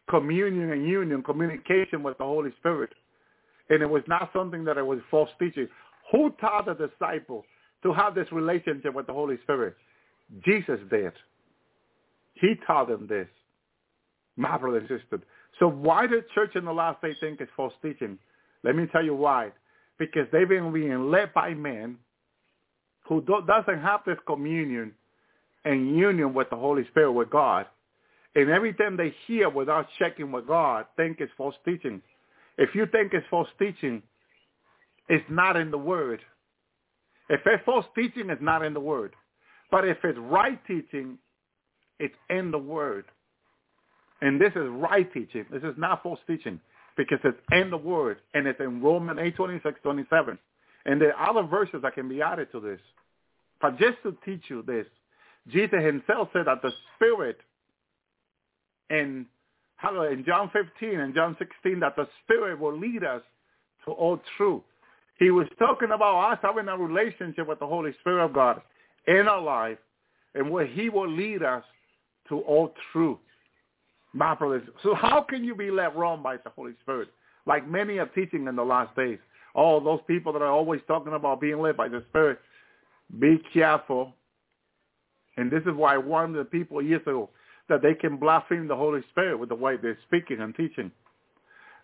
communion 0.09 0.71
and 0.71 0.87
union, 0.87 1.23
communication 1.23 2.03
with 2.03 2.17
the 2.19 2.23
Holy 2.23 2.51
Spirit. 2.59 2.91
And 3.69 3.81
it 3.81 3.89
was 3.89 4.03
not 4.07 4.29
something 4.33 4.63
that 4.65 4.77
it 4.77 4.85
was 4.85 4.99
false 5.09 5.29
teaching. 5.39 5.67
Who 6.11 6.29
taught 6.39 6.65
the 6.65 6.75
disciple 6.75 7.43
to 7.81 7.91
have 7.93 8.13
this 8.13 8.31
relationship 8.31 8.93
with 8.93 9.07
the 9.07 9.13
Holy 9.13 9.37
Spirit? 9.43 9.75
Jesus 10.45 10.79
did. 10.91 11.13
He 12.35 12.53
taught 12.67 12.89
them 12.89 13.07
this. 13.07 13.27
My 14.35 14.57
brother 14.57 14.77
and 14.77 14.87
sister. 14.87 15.23
So 15.59 15.67
why 15.67 16.05
the 16.07 16.23
church 16.35 16.55
in 16.55 16.65
the 16.65 16.73
last 16.73 17.01
day 17.01 17.15
think 17.19 17.41
it's 17.41 17.51
false 17.55 17.73
teaching? 17.81 18.19
Let 18.63 18.75
me 18.75 18.85
tell 18.91 19.03
you 19.03 19.15
why. 19.15 19.51
Because 19.97 20.27
they've 20.31 20.49
been 20.49 20.71
being 20.71 21.09
led 21.09 21.33
by 21.33 21.53
men 21.53 21.97
who 23.07 23.21
do, 23.21 23.41
doesn't 23.47 23.81
have 23.81 24.01
this 24.05 24.17
communion 24.27 24.93
and 25.65 25.97
union 25.97 26.33
with 26.33 26.49
the 26.49 26.55
Holy 26.55 26.85
Spirit, 26.87 27.11
with 27.11 27.29
God. 27.29 27.65
And 28.35 28.49
every 28.49 28.73
time 28.73 28.97
they 28.97 29.13
hear 29.27 29.49
without 29.49 29.87
checking 29.99 30.31
with 30.31 30.47
God, 30.47 30.85
think 30.97 31.17
it's 31.19 31.31
false 31.37 31.55
teaching. 31.65 32.01
If 32.57 32.75
you 32.75 32.85
think 32.87 33.13
it's 33.13 33.25
false 33.29 33.47
teaching, 33.59 34.01
it's 35.09 35.25
not 35.29 35.55
in 35.55 35.71
the 35.71 35.77
Word. 35.77 36.21
If 37.29 37.41
it's 37.45 37.63
false 37.65 37.85
teaching, 37.95 38.29
it's 38.29 38.41
not 38.41 38.63
in 38.63 38.73
the 38.73 38.79
Word. 38.79 39.13
But 39.71 39.87
if 39.87 39.97
it's 40.03 40.17
right 40.19 40.59
teaching, 40.67 41.17
it's 41.99 42.15
in 42.29 42.51
the 42.51 42.57
Word. 42.57 43.05
And 44.21 44.39
this 44.39 44.51
is 44.55 44.67
right 44.69 45.11
teaching. 45.13 45.45
This 45.51 45.63
is 45.63 45.75
not 45.77 46.03
false 46.03 46.19
teaching 46.27 46.59
because 46.95 47.19
it's 47.23 47.39
in 47.51 47.69
the 47.69 47.77
Word 47.77 48.17
and 48.33 48.47
it's 48.47 48.59
in 48.59 48.81
Romans 48.81 49.19
8, 49.21 49.35
26, 49.35 49.79
27. 49.83 50.37
And 50.85 51.01
there 51.01 51.15
are 51.15 51.29
other 51.29 51.47
verses 51.47 51.81
that 51.81 51.93
can 51.93 52.07
be 52.09 52.21
added 52.21 52.51
to 52.51 52.59
this. 52.59 52.79
But 53.61 53.77
just 53.77 53.97
to 54.03 54.15
teach 54.25 54.43
you 54.49 54.63
this, 54.63 54.85
Jesus 55.51 55.83
himself 55.83 56.29
said 56.33 56.47
that 56.47 56.61
the 56.61 56.71
Spirit 56.95 57.37
in, 58.89 59.25
in 59.83 60.23
John 60.25 60.49
15 60.53 60.99
and 60.99 61.13
John 61.13 61.35
16 61.39 61.79
that 61.79 61.95
the 61.95 62.07
Spirit 62.23 62.59
will 62.59 62.77
lead 62.77 63.03
us 63.03 63.21
to 63.85 63.91
all 63.91 64.19
truth. 64.37 64.61
He 65.19 65.31
was 65.31 65.47
talking 65.59 65.91
about 65.91 66.31
us 66.31 66.39
having 66.41 66.67
a 66.67 66.77
relationship 66.77 67.47
with 67.47 67.59
the 67.59 67.67
Holy 67.67 67.91
Spirit 67.99 68.25
of 68.25 68.33
God 68.33 68.61
in 69.07 69.27
our 69.27 69.41
life 69.41 69.77
and 70.35 70.49
where 70.49 70.65
he 70.65 70.89
will 70.89 71.09
lead 71.09 71.43
us 71.43 71.63
to 72.29 72.39
all 72.39 72.73
truth. 72.91 73.17
My 74.13 74.35
brothers. 74.35 74.63
So 74.83 74.93
how 74.93 75.21
can 75.27 75.43
you 75.43 75.55
be 75.55 75.71
led 75.71 75.95
wrong 75.95 76.21
by 76.21 76.37
the 76.37 76.49
Holy 76.55 76.73
Spirit? 76.81 77.09
Like 77.45 77.67
many 77.67 77.97
are 77.97 78.05
teaching 78.07 78.47
in 78.47 78.55
the 78.55 78.63
last 78.63 78.95
days. 78.95 79.19
All 79.55 79.81
those 79.81 79.99
people 80.07 80.33
that 80.33 80.41
are 80.41 80.51
always 80.51 80.81
talking 80.87 81.13
about 81.13 81.41
being 81.41 81.59
led 81.59 81.77
by 81.77 81.87
the 81.87 82.03
Spirit, 82.09 82.39
be 83.19 83.41
careful. 83.53 84.13
And 85.37 85.51
this 85.51 85.61
is 85.61 85.73
why 85.75 85.95
I 85.95 85.97
warned 85.97 86.35
the 86.35 86.45
people 86.45 86.81
years 86.81 87.01
ago 87.01 87.29
that 87.69 87.81
they 87.81 87.93
can 87.93 88.17
blaspheme 88.17 88.67
the 88.67 88.75
Holy 88.75 89.01
Spirit 89.11 89.37
with 89.37 89.49
the 89.49 89.55
way 89.55 89.77
they're 89.77 89.97
speaking 90.07 90.41
and 90.41 90.55
teaching. 90.55 90.91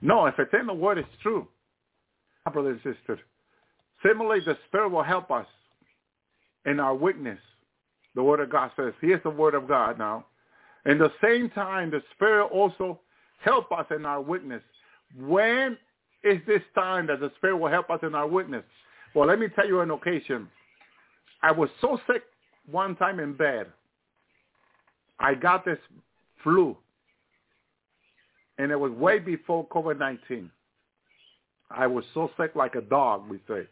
No, 0.01 0.25
if 0.25 0.35
it's 0.37 0.53
in 0.59 0.67
the 0.67 0.73
Word, 0.73 0.97
it's 0.97 1.07
true. 1.21 1.47
My 2.45 2.51
brothers 2.51 2.79
and 2.83 2.95
sisters. 2.95 3.19
Similarly, 4.05 4.41
the 4.45 4.57
Spirit 4.67 4.89
will 4.89 5.03
help 5.03 5.31
us 5.31 5.47
in 6.65 6.79
our 6.79 6.95
witness. 6.95 7.39
The 8.15 8.23
Word 8.23 8.39
of 8.39 8.49
God 8.49 8.71
says, 8.75 8.93
here's 9.01 9.23
the 9.23 9.29
Word 9.29 9.55
of 9.55 9.67
God 9.67 9.97
now. 9.97 10.25
In 10.85 10.97
the 10.97 11.11
same 11.23 11.49
time, 11.49 11.91
the 11.91 12.01
Spirit 12.15 12.47
also 12.47 12.99
help 13.43 13.71
us 13.71 13.85
in 13.95 14.05
our 14.05 14.21
witness. 14.21 14.61
When 15.17 15.77
is 16.23 16.39
this 16.47 16.61
time 16.75 17.07
that 17.07 17.19
the 17.19 17.31
Spirit 17.37 17.57
will 17.57 17.69
help 17.69 17.89
us 17.89 17.99
in 18.03 18.15
our 18.15 18.27
witness? 18.27 18.63
Well, 19.15 19.27
let 19.27 19.39
me 19.39 19.47
tell 19.55 19.67
you 19.67 19.81
an 19.81 19.91
occasion. 19.91 20.47
I 21.41 21.51
was 21.51 21.69
so 21.81 21.99
sick 22.07 22.23
one 22.69 22.95
time 22.95 23.19
in 23.19 23.33
bed. 23.33 23.67
I 25.19 25.33
got 25.33 25.65
this 25.65 25.77
flu, 26.43 26.77
and 28.57 28.71
it 28.71 28.79
was 28.79 28.91
way 28.91 29.19
before 29.19 29.67
COVID-19. 29.67 30.49
I 31.71 31.87
was 31.87 32.03
so 32.13 32.31
sick 32.39 32.55
like 32.55 32.75
a 32.75 32.81
dog, 32.81 33.29
we 33.29 33.39
say. 33.47 33.67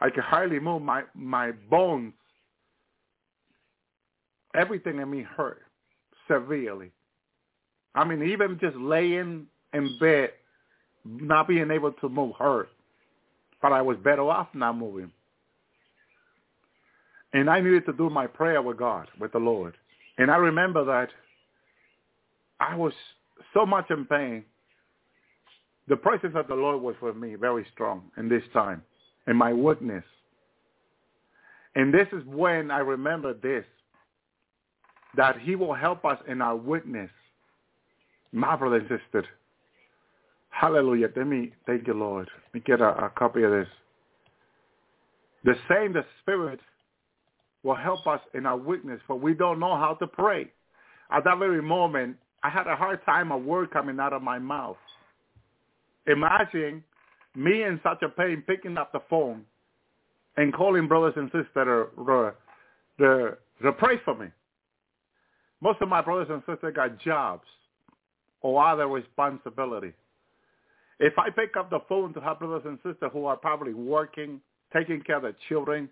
I 0.00 0.10
could 0.10 0.24
hardly 0.24 0.60
move. 0.60 0.82
My 0.82 1.02
my 1.14 1.52
bones, 1.70 2.12
everything 4.54 4.98
in 4.98 5.10
me 5.10 5.22
hurt 5.22 5.62
severely. 6.28 6.90
I 7.94 8.04
mean, 8.04 8.22
even 8.22 8.58
just 8.60 8.76
laying 8.76 9.46
in 9.72 9.98
bed, 9.98 10.30
not 11.04 11.48
being 11.48 11.70
able 11.70 11.92
to 11.92 12.08
move 12.08 12.34
hurt. 12.38 12.68
But 13.62 13.72
I 13.72 13.82
was 13.82 13.96
better 14.04 14.28
off 14.28 14.48
not 14.54 14.76
moving. 14.76 15.10
And 17.36 17.50
I 17.50 17.60
needed 17.60 17.84
to 17.84 17.92
do 17.92 18.08
my 18.08 18.26
prayer 18.26 18.62
with 18.62 18.78
God, 18.78 19.08
with 19.20 19.32
the 19.32 19.38
Lord. 19.38 19.74
And 20.16 20.30
I 20.30 20.36
remember 20.36 20.86
that 20.86 21.10
I 22.60 22.74
was 22.74 22.94
so 23.52 23.66
much 23.66 23.90
in 23.90 24.06
pain. 24.06 24.42
The 25.86 25.96
presence 25.96 26.32
of 26.34 26.48
the 26.48 26.54
Lord 26.54 26.80
was 26.80 26.94
with 27.02 27.14
me 27.14 27.34
very 27.34 27.66
strong 27.74 28.04
in 28.16 28.30
this 28.30 28.42
time, 28.54 28.82
in 29.26 29.36
my 29.36 29.52
witness. 29.52 30.02
And 31.74 31.92
this 31.92 32.06
is 32.10 32.24
when 32.24 32.70
I 32.70 32.78
remember 32.78 33.34
this, 33.34 33.66
that 35.18 35.38
he 35.38 35.56
will 35.56 35.74
help 35.74 36.06
us 36.06 36.18
in 36.26 36.40
our 36.40 36.56
witness. 36.56 37.10
My 38.32 38.56
brother 38.56 38.76
and 38.76 38.88
sister. 38.88 39.28
Hallelujah. 40.48 41.08
Let 41.14 41.26
me, 41.26 41.52
thank 41.66 41.86
you, 41.86 41.92
Lord. 41.92 42.30
Let 42.46 42.54
me 42.54 42.62
get 42.64 42.80
a, 42.80 43.04
a 43.04 43.12
copy 43.14 43.42
of 43.42 43.50
this. 43.50 43.68
The 45.44 45.54
same, 45.68 45.92
the 45.92 46.06
Spirit 46.22 46.60
will 47.66 47.74
help 47.74 48.06
us 48.06 48.20
in 48.32 48.46
our 48.46 48.56
witness, 48.56 49.00
for 49.08 49.16
we 49.16 49.34
don't 49.34 49.58
know 49.58 49.76
how 49.76 49.94
to 49.94 50.06
pray. 50.06 50.46
At 51.10 51.24
that 51.24 51.38
very 51.38 51.60
moment, 51.60 52.16
I 52.44 52.48
had 52.48 52.68
a 52.68 52.76
hard 52.76 53.04
time 53.04 53.32
a 53.32 53.36
word 53.36 53.72
coming 53.72 53.98
out 53.98 54.12
of 54.12 54.22
my 54.22 54.38
mouth. 54.38 54.76
Imagine 56.06 56.84
me 57.34 57.64
in 57.64 57.80
such 57.82 58.02
a 58.02 58.08
pain 58.08 58.44
picking 58.46 58.78
up 58.78 58.92
the 58.92 59.00
phone 59.10 59.44
and 60.36 60.54
calling 60.54 60.86
brothers 60.86 61.14
and 61.16 61.26
sisters 61.26 61.88
to, 61.96 62.34
to, 62.98 63.36
to 63.62 63.72
pray 63.72 63.96
for 64.04 64.14
me. 64.14 64.28
Most 65.60 65.82
of 65.82 65.88
my 65.88 66.00
brothers 66.00 66.28
and 66.30 66.42
sisters 66.46 66.72
got 66.76 67.00
jobs 67.00 67.48
or 68.42 68.64
other 68.64 68.86
responsibility. 68.86 69.92
If 71.00 71.18
I 71.18 71.30
pick 71.30 71.56
up 71.58 71.70
the 71.70 71.80
phone 71.88 72.14
to 72.14 72.20
have 72.20 72.38
brothers 72.38 72.62
and 72.64 72.78
sisters 72.84 73.10
who 73.12 73.24
are 73.24 73.36
probably 73.36 73.74
working, 73.74 74.40
taking 74.72 75.00
care 75.00 75.16
of 75.16 75.22
their 75.22 75.36
children, 75.48 75.88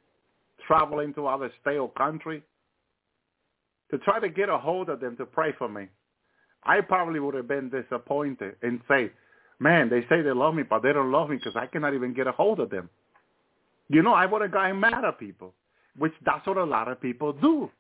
traveling 0.67 1.15
to 1.15 1.27
other 1.27 1.51
state 1.61 1.79
or 1.79 1.91
country, 1.91 2.43
to 3.91 3.99
try 3.99 4.21
to 4.21 4.29
get 4.29 4.49
a 4.49 4.59
hold 4.59 4.89
of 4.89 5.01
them 5.01 5.17
to 5.17 5.27
pray 5.27 5.53
for 5.59 5.69
me, 5.69 5.89
I 6.65 6.81
probably 6.81 7.21
would 7.21 7.35
have 7.35 7.49
been 7.49 7.71
disappointed 7.71 8.57
and 8.63 8.81
say, 8.89 9.11
man, 9.61 9.89
they 9.91 10.01
say 10.09 10.23
they 10.23 10.33
love 10.33 10.55
me, 10.55 10.63
but 10.63 10.83
they 10.83 10.93
don't 10.93 11.13
love 11.13 11.31
me 11.31 11.37
because 11.37 11.55
I 11.57 11.67
cannot 11.67 11.95
even 11.95 12.15
get 12.15 12.27
a 12.27 12.33
hold 12.33 12.61
of 12.61 12.71
them. 12.71 12.89
You 13.89 14.03
know, 14.03 14.15
I 14.15 14.27
would 14.27 14.43
have 14.43 14.53
gotten 14.53 14.81
mad 14.81 15.05
at 15.05 15.19
people, 15.19 15.53
which 15.99 16.13
that's 16.25 16.47
what 16.47 16.57
a 16.57 16.65
lot 16.65 16.89
of 16.89 17.01
people 17.01 17.33
do. 17.33 17.71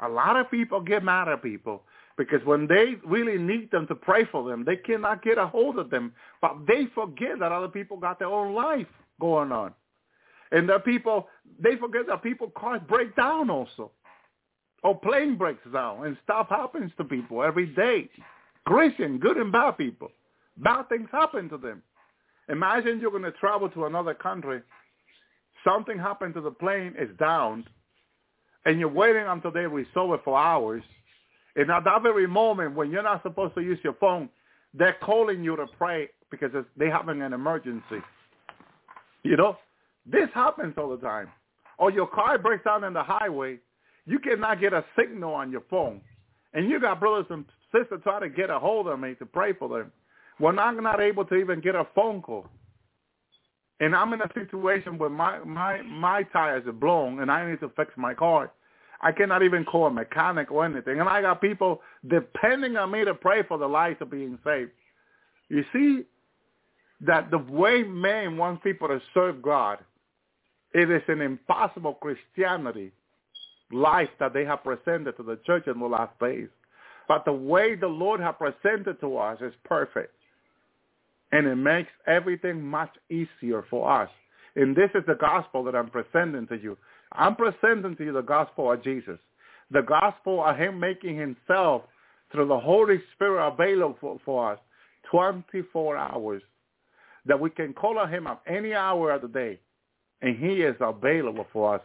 A 0.00 0.08
lot 0.08 0.36
of 0.36 0.50
people 0.50 0.80
get 0.80 1.04
mad 1.04 1.28
at 1.28 1.42
people 1.42 1.82
because 2.16 2.40
when 2.44 2.66
they 2.66 2.94
really 3.06 3.38
need 3.38 3.70
them 3.70 3.86
to 3.88 3.94
pray 3.94 4.24
for 4.30 4.48
them, 4.48 4.64
they 4.64 4.76
cannot 4.76 5.22
get 5.22 5.38
a 5.38 5.46
hold 5.46 5.78
of 5.78 5.90
them. 5.90 6.12
But 6.40 6.66
they 6.66 6.86
forget 6.94 7.38
that 7.40 7.52
other 7.52 7.68
people 7.68 7.98
got 7.98 8.18
their 8.18 8.28
own 8.28 8.54
life 8.54 8.86
going 9.20 9.52
on. 9.52 9.74
And 10.54 10.68
that 10.68 10.84
people, 10.84 11.28
they 11.58 11.76
forget 11.76 12.06
that 12.06 12.22
people 12.22 12.50
cars 12.56 12.80
break 12.88 13.14
down 13.16 13.50
also. 13.50 13.90
Or 14.84 14.98
plane 14.98 15.36
breaks 15.36 15.66
down 15.72 16.06
and 16.06 16.16
stuff 16.22 16.46
happens 16.48 16.92
to 16.96 17.04
people 17.04 17.42
every 17.42 17.66
day. 17.66 18.08
Christian, 18.64 19.18
good 19.18 19.36
and 19.36 19.50
bad 19.50 19.76
people. 19.76 20.10
Bad 20.58 20.88
things 20.88 21.08
happen 21.10 21.48
to 21.48 21.58
them. 21.58 21.82
Imagine 22.48 23.00
you're 23.00 23.10
going 23.10 23.24
to 23.24 23.32
travel 23.32 23.68
to 23.70 23.86
another 23.86 24.14
country. 24.14 24.60
Something 25.64 25.98
happened 25.98 26.34
to 26.34 26.40
the 26.40 26.50
plane, 26.52 26.94
it's 26.96 27.18
down, 27.18 27.64
and 28.64 28.78
you're 28.78 28.88
waiting 28.88 29.24
until 29.26 29.50
they 29.50 29.66
resolve 29.66 30.12
it 30.12 30.20
for 30.24 30.38
hours. 30.38 30.82
And 31.56 31.70
at 31.70 31.84
that 31.84 32.02
very 32.02 32.28
moment, 32.28 32.76
when 32.76 32.92
you're 32.92 33.02
not 33.02 33.22
supposed 33.22 33.54
to 33.56 33.62
use 33.62 33.78
your 33.82 33.94
phone, 33.94 34.28
they're 34.72 34.96
calling 35.02 35.42
you 35.42 35.56
to 35.56 35.66
pray 35.78 36.10
because 36.30 36.50
they're 36.76 36.92
having 36.92 37.22
an 37.22 37.32
emergency. 37.32 38.02
You 39.22 39.36
know, 39.36 39.56
this 40.06 40.28
happens 40.34 40.74
all 40.76 40.90
the 40.90 40.98
time. 40.98 41.28
Or 41.78 41.90
your 41.90 42.06
car 42.06 42.38
breaks 42.38 42.64
down 42.64 42.84
in 42.84 42.92
the 42.92 43.02
highway, 43.02 43.58
you 44.06 44.18
cannot 44.18 44.60
get 44.60 44.72
a 44.72 44.84
signal 44.98 45.34
on 45.34 45.50
your 45.50 45.62
phone. 45.70 46.00
And 46.52 46.68
you 46.68 46.80
got 46.80 47.00
brothers 47.00 47.26
and 47.30 47.44
sisters 47.72 48.00
trying 48.02 48.22
to 48.22 48.28
get 48.28 48.50
a 48.50 48.58
hold 48.58 48.86
of 48.86 49.00
me 49.00 49.14
to 49.14 49.26
pray 49.26 49.52
for 49.52 49.68
them. 49.68 49.92
When 50.38 50.58
I'm 50.58 50.82
not 50.82 51.00
able 51.00 51.24
to 51.26 51.34
even 51.34 51.60
get 51.60 51.74
a 51.74 51.86
phone 51.94 52.22
call. 52.22 52.46
And 53.80 53.94
I'm 53.94 54.12
in 54.12 54.20
a 54.20 54.30
situation 54.34 54.98
where 54.98 55.10
my, 55.10 55.40
my, 55.40 55.82
my 55.82 56.22
tires 56.24 56.66
are 56.66 56.72
blown 56.72 57.20
and 57.20 57.30
I 57.30 57.50
need 57.50 57.60
to 57.60 57.70
fix 57.76 57.90
my 57.96 58.14
car. 58.14 58.52
I 59.00 59.12
cannot 59.12 59.42
even 59.42 59.64
call 59.64 59.86
a 59.86 59.90
mechanic 59.90 60.50
or 60.50 60.64
anything. 60.64 61.00
And 61.00 61.08
I 61.08 61.20
got 61.20 61.40
people 61.40 61.82
depending 62.08 62.76
on 62.76 62.90
me 62.90 63.04
to 63.04 63.14
pray 63.14 63.42
for 63.42 63.58
the 63.58 63.66
lives 63.66 63.96
of 64.00 64.10
being 64.10 64.38
saved. 64.44 64.70
You 65.48 65.64
see 65.72 66.04
that 67.00 67.30
the 67.30 67.38
way 67.38 67.82
man 67.82 68.36
wants 68.36 68.62
people 68.62 68.88
to 68.88 69.00
serve 69.12 69.42
God, 69.42 69.78
it 70.74 70.90
is 70.90 71.02
an 71.08 71.20
impossible 71.20 71.94
Christianity 71.94 72.92
life 73.70 74.08
that 74.18 74.34
they 74.34 74.44
have 74.44 74.64
presented 74.64 75.16
to 75.16 75.22
the 75.22 75.38
church 75.46 75.66
in 75.68 75.78
the 75.78 75.86
last 75.86 76.18
days. 76.18 76.48
But 77.06 77.24
the 77.24 77.32
way 77.32 77.76
the 77.76 77.86
Lord 77.86 78.20
has 78.20 78.34
presented 78.38 79.00
to 79.00 79.16
us 79.16 79.38
is 79.40 79.52
perfect. 79.64 80.12
And 81.32 81.46
it 81.46 81.56
makes 81.56 81.90
everything 82.06 82.62
much 82.62 82.90
easier 83.10 83.64
for 83.70 83.90
us. 83.90 84.10
And 84.56 84.76
this 84.76 84.90
is 84.94 85.02
the 85.06 85.16
gospel 85.16 85.64
that 85.64 85.74
I'm 85.74 85.90
presenting 85.90 86.46
to 86.48 86.56
you. 86.56 86.76
I'm 87.12 87.36
presenting 87.36 87.96
to 87.96 88.04
you 88.04 88.12
the 88.12 88.22
gospel 88.22 88.72
of 88.72 88.82
Jesus. 88.82 89.18
The 89.70 89.82
gospel 89.82 90.44
of 90.44 90.56
him 90.56 90.78
making 90.78 91.16
himself 91.16 91.82
through 92.32 92.48
the 92.48 92.58
Holy 92.58 93.00
Spirit 93.14 93.46
available 93.46 93.96
for, 94.00 94.20
for 94.24 94.52
us 94.52 94.58
24 95.10 95.96
hours. 95.96 96.42
That 97.26 97.40
we 97.40 97.50
can 97.50 97.72
call 97.72 97.98
on 97.98 98.12
him 98.12 98.26
at 98.26 98.40
any 98.46 98.74
hour 98.74 99.12
of 99.12 99.22
the 99.22 99.28
day. 99.28 99.58
And 100.24 100.36
he 100.36 100.62
is 100.62 100.74
available 100.80 101.46
for 101.52 101.76
us. 101.76 101.82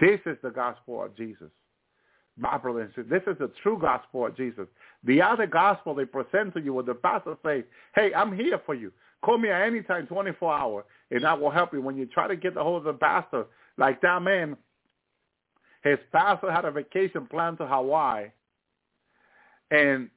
This 0.00 0.20
is 0.24 0.38
the 0.42 0.50
gospel 0.50 1.02
of 1.04 1.14
Jesus 1.16 1.50
my 2.36 2.58
brother 2.58 2.80
and 2.80 2.90
sister, 2.90 3.04
this 3.04 3.22
is 3.32 3.38
the 3.38 3.50
true 3.62 3.78
gospel 3.80 4.26
of 4.26 4.36
Jesus. 4.36 4.66
The 5.04 5.22
other 5.22 5.46
gospel 5.46 5.94
they 5.94 6.04
present 6.04 6.54
to 6.54 6.60
you 6.60 6.74
where 6.74 6.84
the 6.84 6.94
pastor 6.94 7.36
say, 7.44 7.64
hey, 7.94 8.12
I'm 8.14 8.36
here 8.36 8.60
for 8.66 8.74
you. 8.74 8.92
Call 9.24 9.38
me 9.38 9.50
at 9.50 9.62
any 9.62 9.82
time, 9.82 10.06
24 10.06 10.52
hours, 10.52 10.84
and 11.10 11.24
I 11.24 11.34
will 11.34 11.50
help 11.50 11.72
you. 11.72 11.80
When 11.80 11.96
you 11.96 12.06
try 12.06 12.26
to 12.26 12.36
get 12.36 12.54
the 12.54 12.62
hold 12.62 12.78
of 12.78 12.84
the 12.84 12.98
pastor, 12.98 13.46
like 13.78 14.00
that 14.02 14.20
man, 14.20 14.56
his 15.82 15.98
pastor 16.12 16.50
had 16.50 16.64
a 16.64 16.70
vacation 16.70 17.26
planned 17.26 17.58
to 17.58 17.66
Hawaii, 17.66 18.30
and 19.70 20.10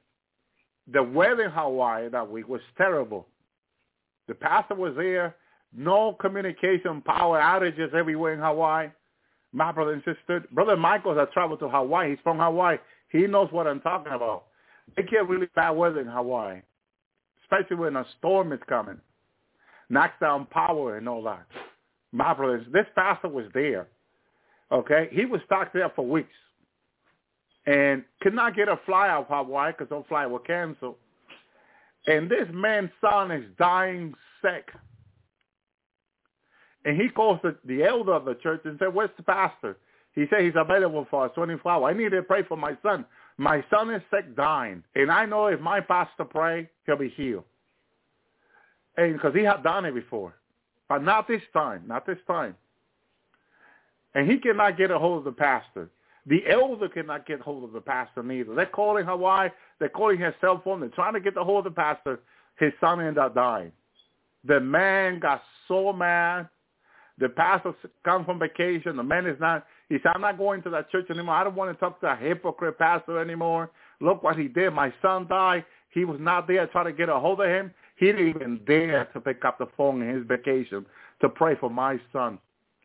the 0.92 1.02
weather 1.02 1.44
in 1.44 1.50
Hawaii 1.50 2.08
that 2.08 2.30
week 2.30 2.48
was 2.48 2.60
terrible. 2.76 3.26
The 4.26 4.34
pastor 4.34 4.74
was 4.74 4.94
there, 4.96 5.36
no 5.74 6.16
communication, 6.20 7.02
power 7.02 7.38
outages 7.38 7.94
everywhere 7.94 8.34
in 8.34 8.40
Hawaii 8.40 8.88
my 9.52 9.72
brother 9.72 9.92
and 9.92 10.02
sister. 10.04 10.44
Brother 10.52 10.76
Michael 10.76 11.16
has 11.16 11.28
traveled 11.32 11.60
to 11.60 11.68
Hawaii. 11.68 12.10
He's 12.10 12.18
from 12.22 12.38
Hawaii. 12.38 12.76
He 13.10 13.26
knows 13.26 13.48
what 13.50 13.66
I'm 13.66 13.80
talking 13.80 14.12
about. 14.12 14.44
They 14.96 15.02
get 15.02 15.28
really 15.28 15.48
bad 15.54 15.70
weather 15.70 16.00
in 16.00 16.06
Hawaii, 16.06 16.60
especially 17.42 17.76
when 17.76 17.96
a 17.96 18.06
storm 18.18 18.52
is 18.52 18.60
coming. 18.68 18.98
Knocks 19.90 20.14
down 20.20 20.46
power 20.46 20.98
and 20.98 21.08
all 21.08 21.22
that. 21.22 21.46
My 22.12 22.34
brothers, 22.34 22.66
this 22.72 22.86
pastor 22.94 23.28
was 23.28 23.46
there. 23.54 23.88
Okay, 24.70 25.08
he 25.12 25.24
was 25.24 25.40
stuck 25.46 25.72
there 25.72 25.90
for 25.96 26.06
weeks, 26.06 26.28
and 27.66 28.04
could 28.20 28.34
not 28.34 28.54
get 28.54 28.68
a 28.68 28.78
fly 28.84 29.08
out 29.08 29.30
of 29.30 29.46
Hawaii 29.46 29.72
because 29.72 29.90
no 29.90 30.04
flight 30.08 30.28
was 30.28 30.42
canceled. 30.46 30.96
And 32.06 32.30
this 32.30 32.46
man's 32.52 32.90
son 33.00 33.30
is 33.30 33.44
dying 33.58 34.14
sick. 34.42 34.68
And 36.88 36.98
he 36.98 37.10
calls 37.10 37.38
the, 37.42 37.54
the 37.66 37.84
elder 37.84 38.14
of 38.14 38.24
the 38.24 38.34
church 38.36 38.62
and 38.64 38.78
said, 38.78 38.94
where's 38.94 39.10
the 39.18 39.22
pastor? 39.22 39.76
He 40.14 40.24
said 40.30 40.40
he's 40.40 40.54
available 40.56 41.06
for 41.10 41.26
us 41.26 41.32
24 41.34 41.70
hours. 41.70 41.94
I 41.94 41.98
need 41.98 42.12
to 42.12 42.22
pray 42.22 42.42
for 42.44 42.56
my 42.56 42.78
son. 42.82 43.04
My 43.36 43.62
son 43.68 43.90
is 43.90 44.00
sick, 44.10 44.34
dying. 44.34 44.82
And 44.94 45.10
I 45.10 45.26
know 45.26 45.48
if 45.48 45.60
my 45.60 45.80
pastor 45.82 46.24
pray, 46.24 46.70
he'll 46.86 46.96
be 46.96 47.10
healed. 47.10 47.44
And 48.96 49.12
because 49.12 49.34
he 49.34 49.42
had 49.42 49.62
done 49.62 49.84
it 49.84 49.94
before. 49.94 50.32
But 50.88 51.04
not 51.04 51.28
this 51.28 51.42
time. 51.52 51.82
Not 51.86 52.06
this 52.06 52.16
time. 52.26 52.56
And 54.14 54.26
he 54.26 54.38
cannot 54.38 54.78
get 54.78 54.90
a 54.90 54.98
hold 54.98 55.18
of 55.18 55.24
the 55.24 55.32
pastor. 55.38 55.90
The 56.24 56.40
elder 56.50 56.88
cannot 56.88 57.26
get 57.26 57.40
hold 57.40 57.64
of 57.64 57.72
the 57.72 57.82
pastor 57.82 58.22
neither. 58.22 58.54
They're 58.54 58.64
calling 58.64 59.04
Hawaii. 59.04 59.50
They're 59.78 59.90
calling 59.90 60.20
his 60.20 60.32
cell 60.40 60.62
phone. 60.64 60.80
They're 60.80 60.88
trying 60.88 61.12
to 61.12 61.20
get 61.20 61.36
a 61.36 61.44
hold 61.44 61.66
of 61.66 61.74
the 61.74 61.78
pastor. 61.78 62.20
His 62.58 62.72
son 62.80 63.00
ended 63.00 63.18
up 63.18 63.34
dying. 63.34 63.72
The 64.46 64.58
man 64.58 65.20
got 65.20 65.42
so 65.68 65.92
mad 65.92 66.48
the 67.18 67.28
pastor 67.28 67.74
come 68.04 68.24
from 68.24 68.38
vacation. 68.38 68.96
The 68.96 69.02
man 69.02 69.26
is 69.26 69.38
not. 69.40 69.66
He 69.88 69.96
said, 69.96 70.12
"I'm 70.14 70.20
not 70.20 70.38
going 70.38 70.62
to 70.62 70.70
that 70.70 70.90
church 70.90 71.06
anymore. 71.10 71.34
I 71.34 71.44
don't 71.44 71.56
want 71.56 71.72
to 71.72 71.78
talk 71.78 72.00
to 72.00 72.12
a 72.12 72.16
hypocrite 72.16 72.78
pastor 72.78 73.18
anymore. 73.20 73.70
Look 74.00 74.22
what 74.22 74.36
he 74.36 74.46
did. 74.48 74.70
My 74.70 74.92
son 75.02 75.26
died. 75.28 75.64
He 75.90 76.04
was 76.04 76.18
not 76.20 76.46
there 76.46 76.66
trying 76.68 76.86
to 76.86 76.92
get 76.92 77.08
a 77.08 77.18
hold 77.18 77.40
of 77.40 77.48
him. 77.48 77.72
He 77.96 78.06
didn't 78.06 78.28
even 78.28 78.60
dare 78.66 79.06
to 79.06 79.20
pick 79.20 79.44
up 79.44 79.58
the 79.58 79.66
phone 79.76 80.02
in 80.02 80.14
his 80.14 80.26
vacation 80.26 80.86
to 81.20 81.28
pray 81.28 81.56
for 81.56 81.70
my 81.70 81.98
son. 82.12 82.38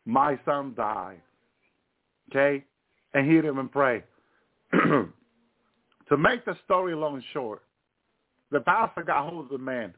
My 0.04 0.38
son 0.44 0.74
died. 0.76 1.20
Okay, 2.30 2.64
and 3.12 3.26
he 3.26 3.36
didn't 3.36 3.52
even 3.52 3.68
pray. 3.68 4.02
to 4.72 6.16
make 6.18 6.44
the 6.44 6.56
story 6.64 6.94
long 6.94 7.22
short, 7.32 7.62
the 8.50 8.60
pastor 8.60 9.02
got 9.02 9.28
hold 9.28 9.44
of 9.44 9.50
the 9.50 9.58
man. 9.58 9.94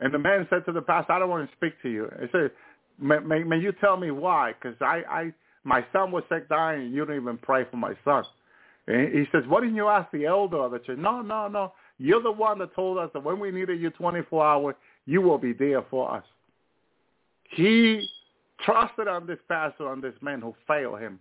And 0.00 0.12
the 0.12 0.18
man 0.18 0.46
said 0.50 0.64
to 0.66 0.72
the 0.72 0.82
pastor, 0.82 1.12
I 1.12 1.18
don't 1.18 1.30
want 1.30 1.48
to 1.48 1.56
speak 1.56 1.80
to 1.82 1.88
you. 1.88 2.08
He 2.20 2.26
said, 2.32 2.50
May, 3.00 3.18
may, 3.18 3.42
may 3.42 3.58
you 3.58 3.72
tell 3.80 3.96
me 3.96 4.10
why? 4.10 4.52
Because 4.52 4.76
I, 4.80 5.02
I, 5.08 5.32
my 5.64 5.84
son 5.92 6.12
was 6.12 6.24
sick 6.28 6.48
dying, 6.48 6.82
and 6.82 6.94
you 6.94 7.04
didn't 7.04 7.22
even 7.22 7.38
pray 7.38 7.64
for 7.70 7.76
my 7.76 7.94
son. 8.04 8.24
And 8.86 9.12
he 9.14 9.24
says, 9.32 9.42
why 9.48 9.60
didn't 9.60 9.76
you 9.76 9.88
ask 9.88 10.10
the 10.12 10.26
elder 10.26 10.58
of 10.58 10.72
the 10.72 10.78
church? 10.78 10.98
No, 10.98 11.22
no, 11.22 11.48
no. 11.48 11.72
You're 11.98 12.22
the 12.22 12.32
one 12.32 12.58
that 12.58 12.74
told 12.74 12.98
us 12.98 13.10
that 13.14 13.24
when 13.24 13.40
we 13.40 13.50
needed 13.50 13.80
you 13.80 13.90
24 13.90 14.44
hours, 14.44 14.74
you 15.06 15.22
will 15.22 15.38
be 15.38 15.52
there 15.52 15.82
for 15.90 16.14
us. 16.14 16.24
He 17.50 18.06
trusted 18.64 19.08
on 19.08 19.26
this 19.26 19.38
pastor, 19.48 19.88
on 19.88 20.00
this 20.00 20.14
man 20.20 20.40
who 20.40 20.54
failed 20.66 21.00
him. 21.00 21.18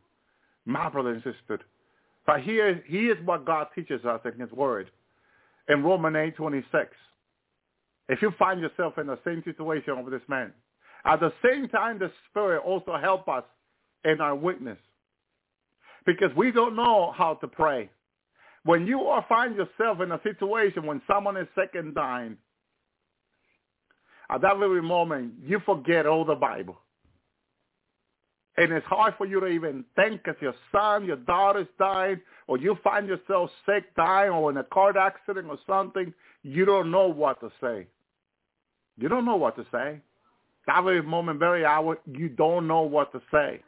My 0.65 0.89
brother 0.89 1.13
insisted. 1.13 1.61
But 2.25 2.41
here, 2.41 2.81
he 2.87 3.07
is 3.07 3.17
what 3.25 3.45
God 3.45 3.67
teaches 3.75 4.03
us 4.05 4.21
in 4.25 4.39
his 4.39 4.51
word. 4.51 4.89
In 5.69 5.83
Romans 5.83 6.15
8, 6.15 6.35
26. 6.35 6.89
If 8.09 8.21
you 8.21 8.33
find 8.37 8.59
yourself 8.59 8.97
in 8.97 9.07
the 9.07 9.19
same 9.25 9.41
situation 9.45 9.97
of 9.97 10.09
this 10.09 10.21
man, 10.27 10.51
at 11.05 11.19
the 11.19 11.33
same 11.43 11.67
time, 11.67 11.99
the 11.99 12.11
Spirit 12.29 12.59
also 12.59 12.97
help 12.97 13.27
us 13.27 13.43
in 14.05 14.21
our 14.21 14.35
witness 14.35 14.77
because 16.05 16.29
we 16.35 16.51
don't 16.51 16.75
know 16.75 17.13
how 17.15 17.35
to 17.35 17.47
pray. 17.47 17.89
When 18.63 18.87
you 18.87 18.99
or 18.99 19.25
find 19.27 19.55
yourself 19.55 19.99
in 20.01 20.11
a 20.11 20.21
situation 20.23 20.85
when 20.85 21.01
someone 21.07 21.35
is 21.35 21.47
sick 21.55 21.71
and 21.73 21.93
dying, 21.93 22.37
at 24.29 24.41
that 24.41 24.57
very 24.57 24.81
moment, 24.81 25.33
you 25.45 25.59
forget 25.65 26.05
all 26.05 26.23
the 26.23 26.35
Bible. 26.35 26.79
And 28.55 28.71
it's 28.71 28.85
hard 28.85 29.15
for 29.17 29.25
you 29.25 29.39
to 29.39 29.47
even 29.47 29.83
think 29.95 30.21
if 30.25 30.41
your 30.41 30.53
son, 30.71 31.05
your 31.05 31.17
daughter's 31.17 31.67
dying, 31.79 32.21
or 32.47 32.57
you 32.57 32.77
find 32.83 33.07
yourself 33.07 33.49
sick, 33.65 33.95
dying, 33.95 34.31
or 34.31 34.51
in 34.51 34.57
a 34.57 34.63
car 34.63 34.95
accident 34.97 35.47
or 35.49 35.57
something, 35.67 36.13
you 36.43 36.63
don't 36.63 36.91
know 36.91 37.07
what 37.07 37.39
to 37.41 37.51
say. 37.59 37.87
You 38.97 39.09
don't 39.09 39.25
know 39.25 39.35
what 39.35 39.55
to 39.55 39.65
say. 39.71 40.01
That 40.67 40.83
very 40.83 41.01
moment, 41.01 41.39
very 41.39 41.65
hour, 41.65 41.97
you 42.05 42.29
don't 42.29 42.67
know 42.67 42.81
what 42.81 43.11
to 43.11 43.21
say. 43.31 43.61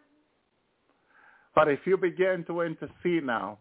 But 1.54 1.68
if 1.68 1.80
you 1.86 1.98
begin 1.98 2.44
to 2.48 2.62
intercede 2.62 3.26
now 3.26 3.60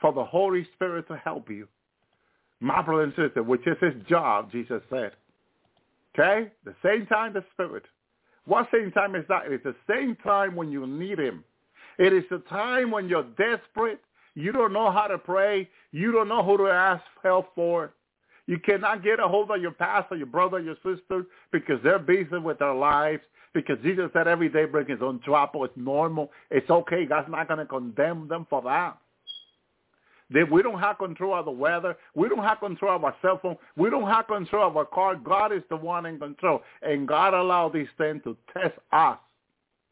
for 0.00 0.12
the 0.12 0.24
Holy 0.24 0.66
Spirit 0.74 1.08
to 1.08 1.16
help 1.16 1.50
you, 1.50 1.66
my 2.60 2.82
brother 2.82 3.04
and 3.04 3.12
sister, 3.16 3.42
which 3.42 3.66
is 3.66 3.76
his 3.80 3.94
job, 4.08 4.50
Jesus 4.50 4.82
said. 4.90 5.12
Okay? 6.14 6.50
The 6.64 6.74
same 6.82 7.06
time 7.06 7.32
the 7.32 7.44
Spirit. 7.52 7.84
What 8.46 8.68
same 8.72 8.90
time 8.92 9.14
is 9.14 9.24
that? 9.28 9.42
It's 9.46 9.64
the 9.64 9.76
same 9.88 10.16
time 10.16 10.56
when 10.56 10.70
you 10.70 10.86
need 10.86 11.18
him. 11.18 11.44
It 11.98 12.12
is 12.12 12.24
the 12.30 12.38
time 12.48 12.90
when 12.90 13.08
you're 13.08 13.26
desperate. 13.36 14.00
You 14.34 14.52
don't 14.52 14.72
know 14.72 14.90
how 14.90 15.06
to 15.06 15.18
pray. 15.18 15.68
You 15.92 16.12
don't 16.12 16.28
know 16.28 16.42
who 16.42 16.56
to 16.58 16.68
ask 16.68 17.02
help 17.22 17.54
for. 17.54 17.92
You 18.48 18.58
cannot 18.58 19.04
get 19.04 19.20
a 19.20 19.28
hold 19.28 19.50
of 19.50 19.60
your 19.60 19.72
pastor, 19.72 20.16
your 20.16 20.26
brother, 20.26 20.58
your 20.58 20.76
sister, 20.76 21.26
because 21.52 21.78
they're 21.84 21.98
busy 21.98 22.38
with 22.38 22.58
their 22.58 22.74
lives. 22.74 23.22
Because 23.52 23.76
Jesus 23.82 24.10
said 24.14 24.26
every 24.26 24.48
day 24.48 24.64
bring 24.64 24.88
his 24.88 25.02
own 25.02 25.20
trouble. 25.20 25.64
It's 25.64 25.76
normal. 25.76 26.30
It's 26.50 26.68
okay. 26.70 27.04
God's 27.04 27.30
not 27.30 27.46
going 27.46 27.58
to 27.58 27.66
condemn 27.66 28.26
them 28.26 28.46
for 28.48 28.62
that. 28.62 28.98
We 30.50 30.62
don't 30.62 30.80
have 30.80 30.96
control 30.98 31.34
of 31.34 31.44
the 31.44 31.50
weather. 31.50 31.96
We 32.14 32.28
don't 32.30 32.44
have 32.44 32.60
control 32.60 32.96
of 32.96 33.04
our 33.04 33.14
cell 33.20 33.38
phone. 33.42 33.56
We 33.76 33.90
don't 33.90 34.08
have 34.08 34.26
control 34.26 34.66
of 34.66 34.76
our 34.78 34.84
car. 34.86 35.16
God 35.16 35.52
is 35.52 35.62
the 35.68 35.76
one 35.76 36.06
in 36.06 36.18
control. 36.18 36.62
And 36.80 37.06
God 37.06 37.34
allowed 37.34 37.74
these 37.74 37.88
things 37.98 38.22
to 38.24 38.36
test 38.54 38.78
us. 38.92 39.18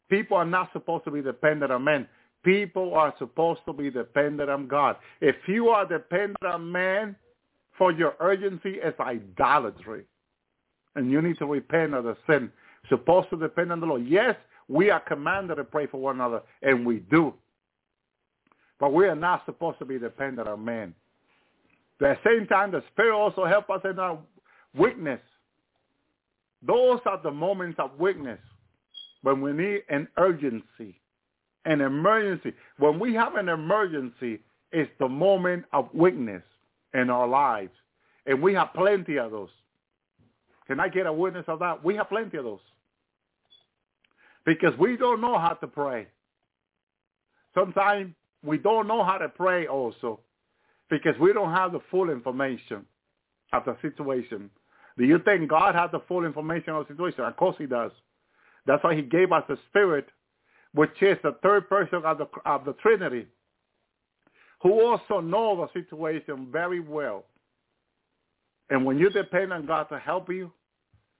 People 0.09 0.35
are 0.35 0.45
not 0.45 0.71
supposed 0.73 1.05
to 1.05 1.11
be 1.11 1.21
dependent 1.21 1.71
on 1.71 1.83
men. 1.83 2.07
People 2.43 2.95
are 2.95 3.13
supposed 3.19 3.61
to 3.65 3.73
be 3.73 3.91
dependent 3.91 4.49
on 4.49 4.67
God. 4.67 4.97
If 5.21 5.35
you 5.47 5.69
are 5.69 5.85
dependent 5.85 6.43
on 6.43 6.71
man, 6.71 7.15
for 7.77 7.91
your 7.91 8.15
urgency 8.19 8.71
is 8.71 8.93
idolatry. 8.99 10.03
And 10.95 11.11
you 11.11 11.21
need 11.21 11.37
to 11.39 11.45
repent 11.45 11.93
of 11.93 12.05
the 12.05 12.17
sin. 12.27 12.51
Supposed 12.89 13.29
to 13.29 13.37
depend 13.37 13.71
on 13.71 13.79
the 13.79 13.85
Lord. 13.85 14.05
Yes, 14.07 14.35
we 14.67 14.89
are 14.89 14.99
commanded 14.99 15.55
to 15.55 15.63
pray 15.63 15.87
for 15.87 15.99
one 15.99 16.15
another, 16.15 16.41
and 16.61 16.85
we 16.85 16.99
do. 17.11 17.33
But 18.79 18.93
we 18.93 19.05
are 19.05 19.15
not 19.15 19.45
supposed 19.45 19.79
to 19.79 19.85
be 19.85 19.99
dependent 19.99 20.47
on 20.47 20.63
man. 20.63 20.93
At 22.01 22.19
the 22.23 22.29
same 22.29 22.47
time, 22.47 22.71
the 22.71 22.83
Spirit 22.91 23.15
also 23.15 23.45
helps 23.45 23.69
us 23.69 23.81
in 23.83 23.99
our 23.99 24.19
weakness. 24.75 25.21
Those 26.65 26.99
are 27.05 27.21
the 27.21 27.31
moments 27.31 27.79
of 27.79 27.99
weakness 27.99 28.39
when 29.21 29.41
we 29.41 29.51
need 29.53 29.81
an 29.89 30.07
urgency, 30.17 30.99
an 31.65 31.81
emergency. 31.81 32.53
When 32.77 32.99
we 32.99 33.13
have 33.13 33.35
an 33.35 33.49
emergency, 33.49 34.39
it's 34.71 34.91
the 34.99 35.07
moment 35.07 35.65
of 35.73 35.89
weakness 35.93 36.43
in 36.93 37.09
our 37.09 37.27
lives. 37.27 37.73
And 38.25 38.41
we 38.41 38.53
have 38.55 38.73
plenty 38.75 39.17
of 39.17 39.31
those. 39.31 39.49
Can 40.67 40.79
I 40.79 40.89
get 40.89 41.07
a 41.07 41.13
witness 41.13 41.45
of 41.47 41.59
that? 41.59 41.83
We 41.83 41.95
have 41.95 42.09
plenty 42.09 42.37
of 42.37 42.45
those. 42.45 42.59
Because 44.45 44.73
we 44.79 44.97
don't 44.97 45.21
know 45.21 45.37
how 45.39 45.53
to 45.53 45.67
pray. 45.67 46.07
Sometimes 47.55 48.13
we 48.43 48.57
don't 48.59 48.87
know 48.87 49.03
how 49.03 49.17
to 49.17 49.29
pray 49.29 49.67
also. 49.67 50.19
because 50.91 51.15
we 51.19 51.33
don't 51.33 51.53
have 51.53 51.73
the 51.73 51.81
full 51.91 52.11
information 52.11 52.85
of 53.53 53.65
the 53.65 53.77
situation. 53.81 54.51
Do 54.97 55.05
you 55.05 55.19
think 55.25 55.49
God 55.49 55.75
has 55.75 55.91
the 55.91 56.01
full 56.07 56.25
information 56.25 56.71
of 56.73 56.87
the 56.87 56.93
situation? 56.93 57.21
Of 57.21 57.37
course 57.37 57.55
he 57.59 57.67
does. 57.67 57.91
That's 58.67 58.83
why 58.83 58.95
he 58.95 59.03
gave 59.03 59.33
us 59.33 59.43
the 59.49 59.57
Spirit, 59.69 60.07
which 60.73 61.01
is 61.01 61.17
the 61.23 61.37
third 61.43 61.69
person 61.69 62.03
of 62.05 62.19
the, 62.19 62.27
of 62.45 62.65
the 62.65 62.73
Trinity, 62.73 63.27
who 64.61 64.81
also 64.81 65.19
knows 65.19 65.69
the 65.73 65.81
situation 65.81 66.47
very 66.51 66.79
well. 66.79 67.25
And 68.69 68.85
when 68.85 68.97
you 68.97 69.09
depend 69.09 69.53
on 69.53 69.65
God 69.65 69.83
to 69.89 69.99
help 69.99 70.29
you, 70.29 70.51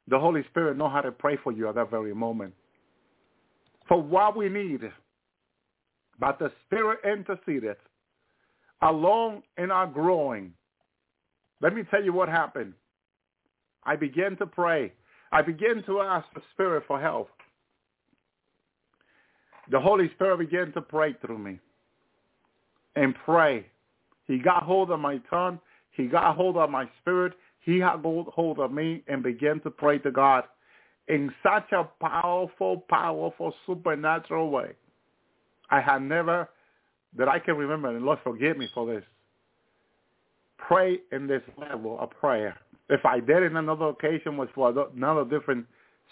the 0.08 0.20
Holy 0.20 0.44
Spirit 0.50 0.78
knows 0.78 0.92
how 0.92 1.02
to 1.02 1.12
pray 1.12 1.38
for 1.44 1.52
you 1.52 1.68
at 1.70 1.76
that 1.76 1.90
very 1.90 2.14
moment. 2.14 2.54
For 3.88 4.02
what 4.02 4.36
we 4.36 4.50
need, 4.50 4.82
but 6.20 6.40
the 6.40 6.52
Spirit 6.66 7.00
intercedeth 7.06 7.78
along 8.82 9.44
in 9.58 9.72
our 9.72 9.88
growing. 9.88 10.54
Let 11.62 11.74
me 11.74 11.84
tell 11.90 12.04
you 12.04 12.14
what 12.14 12.30
happened. 12.30 12.74
I 13.84 13.96
began 13.96 14.36
to 14.38 14.46
pray. 14.46 14.92
I 15.32 15.42
began 15.42 15.84
to 15.86 16.02
ask 16.02 16.28
the 16.34 16.42
Spirit 16.54 16.84
for 16.88 17.00
help. 17.00 17.30
The 19.70 19.80
Holy 19.80 20.10
Spirit 20.16 20.40
began 20.40 20.72
to 20.74 20.82
pray 20.82 21.16
through 21.22 21.40
me 21.40 21.60
and 22.98 23.16
pray. 23.24 23.66
He 24.26 24.40
got 24.40 24.64
hold 24.64 24.92
of 24.92 25.00
my 25.00 25.20
tongue. 25.30 25.60
He 25.92 26.08
got 26.08 26.36
hold 26.36 26.58
of 26.58 26.70
my 26.70 26.90
spirit. 27.02 27.34
He 27.60 27.80
got 27.80 28.02
hold 28.02 28.60
of 28.60 28.72
me 28.72 29.04
and 29.08 29.22
began 29.22 29.60
to 29.62 29.70
pray 29.70 30.00
to 30.00 30.12
God 30.12 30.44
in 31.08 31.32
such 31.44 31.72
a 31.72 31.84
powerful, 32.02 32.84
powerful, 32.90 33.54
supernatural 33.66 34.50
way. 34.50 34.72
I 35.70 35.80
had 35.80 36.02
never, 36.02 36.50
that 37.18 37.28
I 37.28 37.40
can 37.40 37.56
remember, 37.56 37.96
and 37.96 38.06
Lord 38.06 38.20
forgive 38.24 38.58
me 38.58 38.68
for 38.74 38.86
this, 38.86 39.04
pray 40.58 41.00
in 41.12 41.28
this 41.28 41.42
level 41.58 41.98
of 42.00 42.10
prayer. 42.10 42.58
If 42.90 43.06
I 43.06 43.20
did 43.20 43.44
in 43.44 43.58
another 43.58 43.88
occasion 43.88 44.38
was 44.38 44.50
for 44.56 44.70
another 44.94 45.26
different 45.26 45.66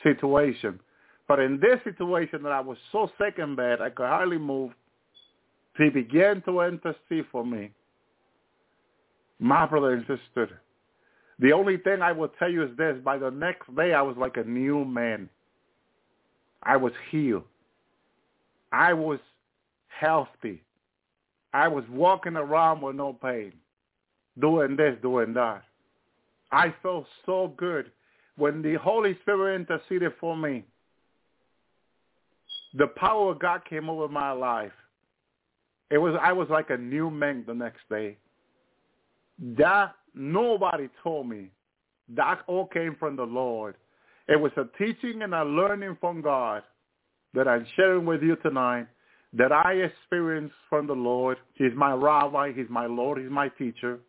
situation. 0.04 0.80
But 1.28 1.40
in 1.40 1.60
this 1.60 1.80
situation 1.84 2.44
that 2.44 2.52
I 2.52 2.60
was 2.60 2.78
so 2.92 3.10
sick 3.18 3.36
and 3.38 3.56
bad, 3.56 3.82
I 3.82 3.90
could 3.90 4.06
hardly 4.06 4.38
move, 4.38 4.72
he 5.78 5.90
began 5.90 6.42
to 6.44 6.62
intercede 6.62 7.26
for 7.32 7.46
me. 7.46 7.72
My 9.40 9.66
brother 9.66 9.94
and 9.94 10.06
sister, 10.08 10.62
the 11.40 11.52
only 11.52 11.78
thing 11.78 12.02
I 12.02 12.14
will 12.14 12.30
tell 12.40 12.50
you 12.50 12.64
is 12.64 12.78
this. 12.78 12.98
By 13.04 13.18
the 13.18 13.30
next 13.30 13.76
day, 13.76 13.94
I 13.94 14.02
was 14.02 14.16
like 14.18 14.38
a 14.38 14.44
new 14.44 14.86
man. 14.86 15.30
I 16.64 16.78
was 16.78 16.94
healed. 17.12 17.44
I 18.72 18.94
was 18.94 19.20
healthy. 19.88 20.62
I 21.54 21.68
was 21.68 21.84
walking 21.90 22.36
around 22.36 22.82
with 22.82 22.96
no 22.96 23.14
pain, 23.14 23.54
doing 24.40 24.76
this, 24.76 24.98
doing 25.02 25.34
that. 25.34 25.64
I 26.52 26.74
felt 26.82 27.06
so 27.26 27.54
good 27.58 27.92
when 28.38 28.62
the 28.62 28.76
Holy 28.76 29.18
Spirit 29.22 29.56
interceded 29.56 30.14
for 30.20 30.36
me. 30.36 30.66
The 32.74 32.88
power 32.88 33.32
of 33.32 33.40
God 33.40 33.62
came 33.70 33.90
over 33.90 34.08
my 34.10 34.32
life. 34.32 34.74
It 35.90 35.98
was 35.98 36.16
I 36.22 36.34
was 36.34 36.48
like 36.50 36.70
a 36.70 36.78
new 36.78 37.10
man 37.10 37.44
the 37.48 37.54
next 37.54 37.82
day. 37.90 38.18
That 39.58 39.94
nobody 40.14 40.90
told 41.04 41.30
me. 41.30 41.52
That 42.10 42.44
all 42.48 42.68
came 42.68 42.96
from 43.00 43.16
the 43.16 43.24
Lord. 43.24 43.76
It 44.28 44.40
was 44.40 44.52
a 44.58 44.66
teaching 44.78 45.22
and 45.22 45.34
a 45.34 45.44
learning 45.44 45.98
from 46.00 46.22
God 46.22 46.64
that 47.34 47.48
I'm 47.48 47.66
sharing 47.76 48.06
with 48.06 48.24
you 48.24 48.36
tonight 48.38 48.88
that 49.34 49.52
I 49.52 49.74
experienced 49.74 50.56
from 50.70 50.88
the 50.88 50.94
Lord. 50.94 51.38
He's 51.56 51.74
my 51.76 51.94
rabbi. 51.94 52.54
He's 52.54 52.70
my 52.70 52.86
Lord. 52.86 53.20
He's 53.20 53.30
my 53.30 53.50
teacher. 53.50 54.00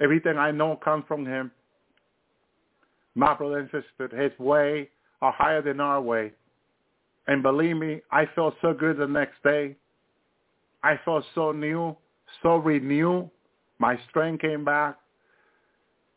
Everything 0.00 0.36
I 0.36 0.50
know 0.50 0.76
comes 0.76 1.04
from 1.08 1.24
him. 1.24 1.50
My 3.14 3.34
brother 3.34 3.58
and 3.58 3.70
sister, 3.70 4.14
his 4.14 4.38
way 4.38 4.90
are 5.22 5.32
higher 5.32 5.62
than 5.62 5.80
our 5.80 6.02
way. 6.02 6.32
And 7.26 7.42
believe 7.42 7.78
me, 7.78 8.02
I 8.10 8.26
felt 8.34 8.54
so 8.60 8.74
good 8.74 8.98
the 8.98 9.06
next 9.06 9.42
day. 9.42 9.74
I 10.82 10.98
felt 11.04 11.24
so 11.34 11.52
new, 11.52 11.96
so 12.42 12.56
renewed. 12.56 13.30
My 13.78 13.98
strength 14.08 14.42
came 14.42 14.64
back. 14.64 14.96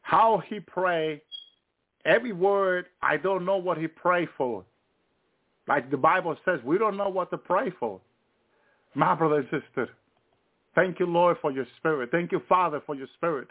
How 0.02 0.42
he 0.48 0.60
prayed, 0.60 1.22
every 2.06 2.34
word, 2.34 2.86
I 3.02 3.18
don't 3.18 3.46
know 3.46 3.58
what 3.58 3.78
he 3.78 3.88
prayed 3.88 4.30
for. 4.38 4.64
Like 5.68 5.92
the 5.92 5.98
Bible 5.98 6.36
says, 6.46 6.60
we 6.64 6.78
don't 6.78 6.98
know 6.98 7.10
what 7.10 7.30
to 7.32 7.38
pray 7.38 7.72
for. 7.80 8.02
My 8.96 9.14
brother 9.14 9.46
and 9.52 9.62
sister, 9.64 9.90
thank 10.74 11.00
you, 11.00 11.06
Lord, 11.06 11.38
for 11.42 11.52
your 11.52 11.68
spirit. 11.78 12.10
Thank 12.12 12.32
you, 12.32 12.42
Father, 12.50 12.82
for 12.86 12.96
your 12.96 13.08
spirit. 13.18 13.50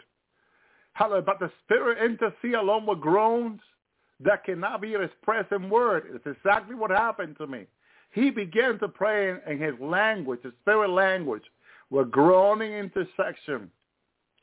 Hallelujah. 0.93 1.21
But 1.21 1.39
the 1.39 1.51
spirit 1.63 2.03
intercede 2.03 2.55
along 2.55 2.87
with 2.87 2.99
groans 2.99 3.61
that 4.19 4.43
cannot 4.43 4.81
be 4.81 4.95
expressed 4.95 5.53
in 5.53 5.69
word. 5.69 6.07
It's 6.13 6.37
exactly 6.37 6.75
what 6.75 6.91
happened 6.91 7.37
to 7.37 7.47
me. 7.47 7.67
He 8.11 8.29
began 8.29 8.79
to 8.79 8.87
pray 8.87 9.29
in 9.47 9.59
his 9.59 9.73
language, 9.79 10.41
his 10.43 10.53
spirit 10.61 10.89
language, 10.89 11.43
with 11.89 12.11
groaning 12.11 12.73
intercession. 12.73 13.69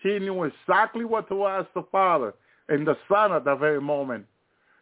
He 0.02 0.18
knew 0.18 0.44
exactly 0.44 1.04
what 1.04 1.28
to 1.28 1.46
ask 1.46 1.68
the 1.74 1.84
Father 1.90 2.34
and 2.68 2.86
the 2.86 2.96
Son 3.08 3.32
at 3.32 3.44
that 3.44 3.58
very 3.58 3.80
moment. 3.80 4.26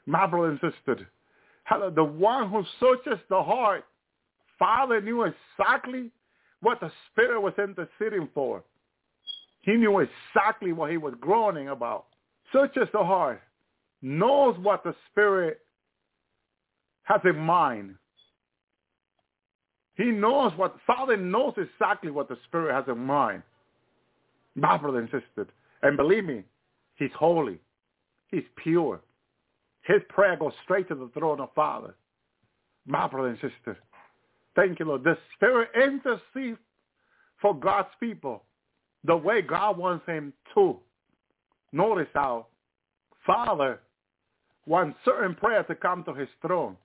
My 0.06 0.26
brother 0.26 0.50
and 0.50 0.60
sister, 0.60 1.08
the 1.94 2.04
one 2.04 2.50
who 2.50 2.62
searches 2.78 3.18
the 3.30 3.42
heart, 3.42 3.84
Father 4.58 5.00
knew 5.00 5.24
exactly 5.24 6.10
what 6.60 6.80
the 6.80 6.90
Spirit 7.10 7.40
was 7.40 7.54
interceding 7.58 8.28
for. 8.34 8.62
He 9.62 9.72
knew 9.72 10.00
exactly 10.00 10.72
what 10.72 10.90
he 10.90 10.98
was 10.98 11.14
groaning 11.20 11.68
about. 11.68 12.06
Searches 12.52 12.88
the 12.92 13.02
heart, 13.02 13.40
knows 14.02 14.56
what 14.58 14.84
the 14.84 14.94
Spirit 15.10 15.60
has 17.04 17.20
in 17.24 17.38
mind. 17.38 17.94
He 19.96 20.06
knows 20.06 20.52
what, 20.56 20.76
Father 20.86 21.16
knows 21.16 21.54
exactly 21.56 22.10
what 22.10 22.28
the 22.28 22.36
Spirit 22.46 22.74
has 22.74 22.84
in 22.88 22.98
mind. 23.02 23.42
My 24.54 24.76
brother 24.76 25.00
insisted. 25.00 25.48
And 25.82 25.96
believe 25.96 26.24
me, 26.24 26.42
he's 26.96 27.10
holy. 27.16 27.58
He's 28.28 28.44
pure. 28.56 29.00
His 29.82 30.00
prayer 30.08 30.36
goes 30.36 30.52
straight 30.64 30.88
to 30.88 30.94
the 30.94 31.10
throne 31.14 31.40
of 31.40 31.50
Father. 31.54 31.94
My 32.86 33.06
brother 33.06 33.28
and 33.28 33.38
sister. 33.38 33.78
Thank 34.56 34.78
you, 34.78 34.86
Lord. 34.86 35.04
The 35.04 35.18
Spirit 35.34 35.70
intercedes 35.76 36.58
for 37.40 37.54
God's 37.54 37.88
people 38.00 38.42
the 39.04 39.16
way 39.16 39.42
God 39.42 39.76
wants 39.76 40.06
him 40.06 40.32
to. 40.54 40.76
Notice 41.72 42.08
how 42.14 42.46
Father 43.26 43.80
wants 44.66 44.96
certain 45.04 45.34
prayer 45.34 45.62
to 45.64 45.74
come 45.74 46.04
to 46.04 46.14
his 46.14 46.28
throne. 46.40 46.76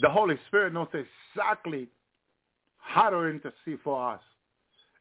The 0.00 0.08
Holy 0.08 0.36
Spirit 0.46 0.72
knows 0.72 0.88
exactly 0.92 1.88
how 2.88 3.10
to 3.10 3.24
intercede 3.24 3.78
for 3.84 4.14
us 4.14 4.20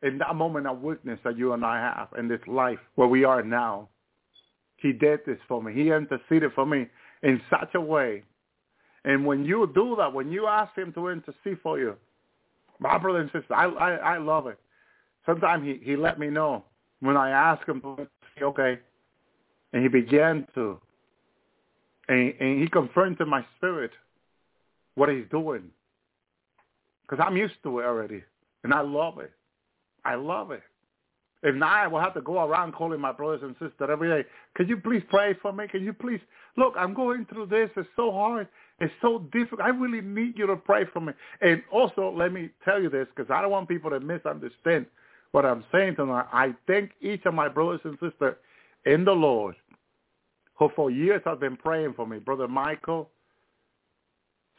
in 0.03 0.18
that 0.18 0.35
moment 0.35 0.68
of 0.68 0.81
weakness 0.81 1.19
that 1.23 1.38
you 1.38 1.53
and 1.53 1.65
I 1.65 1.77
have 1.77 2.09
in 2.19 2.27
this 2.27 2.41
life 2.45 2.80
where 2.95 3.07
we 3.07 3.23
are 3.23 3.41
now. 3.41 3.88
He 4.76 4.91
did 4.91 5.22
this 5.26 5.39
for 5.47 5.64
me. 5.64 5.73
He 5.73 5.89
interceded 5.89 6.51
for 6.53 6.65
me 6.65 6.88
in 7.23 7.41
such 7.49 7.73
a 7.76 7.81
way. 7.81 8.23
And 9.05 9.26
when 9.26 9.45
you 9.45 9.72
do 9.73 9.95
that, 9.97 10.11
when 10.14 10.31
you 10.31 10.47
ask 10.47 10.76
him 10.76 10.91
to 10.93 11.07
intercede 11.07 11.59
for 11.64 11.80
you, 11.80 11.95
my 12.80 12.97
brother 12.97 13.19
and 13.19 13.31
sister, 13.31 13.53
I, 13.55 13.65
I, 13.65 13.91
I 13.95 14.18
love 14.18 14.47
it. 14.47 14.59
Sometimes 15.26 15.65
he, 15.65 15.80
he 15.81 15.95
let 15.95 16.19
me 16.19 16.27
know 16.27 16.65
when 16.99 17.15
I 17.15 17.30
ask 17.30 17.68
him 17.68 17.81
to 17.81 18.07
say, 18.38 18.43
okay. 18.43 18.80
And 19.73 19.81
he 19.81 19.88
began 19.88 20.45
to. 20.55 20.80
And, 22.09 22.34
and 22.39 22.61
he 22.61 22.68
confirmed 22.68 23.18
to 23.19 23.26
my 23.26 23.45
spirit 23.57 23.91
what 24.95 25.09
he's 25.09 25.26
doing. 25.31 25.69
Because 27.07 27.23
I'm 27.25 27.38
used 27.38 27.55
to 27.63 27.79
it 27.79 27.85
already. 27.85 28.23
And 28.63 28.73
I 28.73 28.81
love 28.81 29.19
it. 29.19 29.31
I 30.03 30.15
love 30.15 30.51
it. 30.51 30.63
If 31.43 31.55
not, 31.55 31.71
I 31.71 31.88
will 31.88 31.99
have 31.99 32.15
to 32.15 32.21
go 32.21 32.43
around 32.43 32.73
calling 32.73 32.99
my 32.99 33.11
brothers 33.11 33.41
and 33.43 33.53
sisters 33.53 33.89
every 33.91 34.09
day. 34.09 34.27
Could 34.55 34.67
you 34.67 34.77
please 34.77 35.03
pray 35.09 35.35
for 35.41 35.53
me? 35.53 35.67
Can 35.67 35.84
you 35.84 35.93
please 35.93 36.19
look? 36.57 36.73
I'm 36.77 36.93
going 36.93 37.25
through 37.27 37.45
this. 37.47 37.69
It's 37.77 37.88
so 37.95 38.11
hard. 38.11 38.47
It's 38.79 38.93
so 39.01 39.19
difficult. 39.31 39.61
I 39.61 39.69
really 39.69 40.01
need 40.01 40.38
you 40.38 40.47
to 40.47 40.55
pray 40.55 40.85
for 40.91 40.99
me. 40.99 41.13
And 41.41 41.61
also, 41.71 42.11
let 42.15 42.34
me 42.34 42.49
tell 42.65 42.81
you 42.81 42.89
this, 42.89 43.07
because 43.15 43.31
I 43.31 43.41
don't 43.41 43.51
want 43.51 43.69
people 43.69 43.91
to 43.91 43.99
misunderstand 43.99 44.88
what 45.31 45.45
I'm 45.45 45.63
saying 45.71 45.95
tonight. 45.95 46.25
I 46.34 46.55
thank 46.65 46.91
each 47.01 47.25
of 47.25 47.34
my 47.35 47.47
brothers 47.47 47.81
and 47.84 47.97
sisters 47.99 48.35
in 48.85 49.05
the 49.05 49.11
Lord 49.11 49.55
who 50.55 50.69
for 50.75 50.89
years 50.89 51.21
have 51.25 51.39
been 51.39 51.55
praying 51.55 51.93
for 51.93 52.07
me. 52.07 52.17
Brother 52.17 52.47
Michael, 52.47 53.09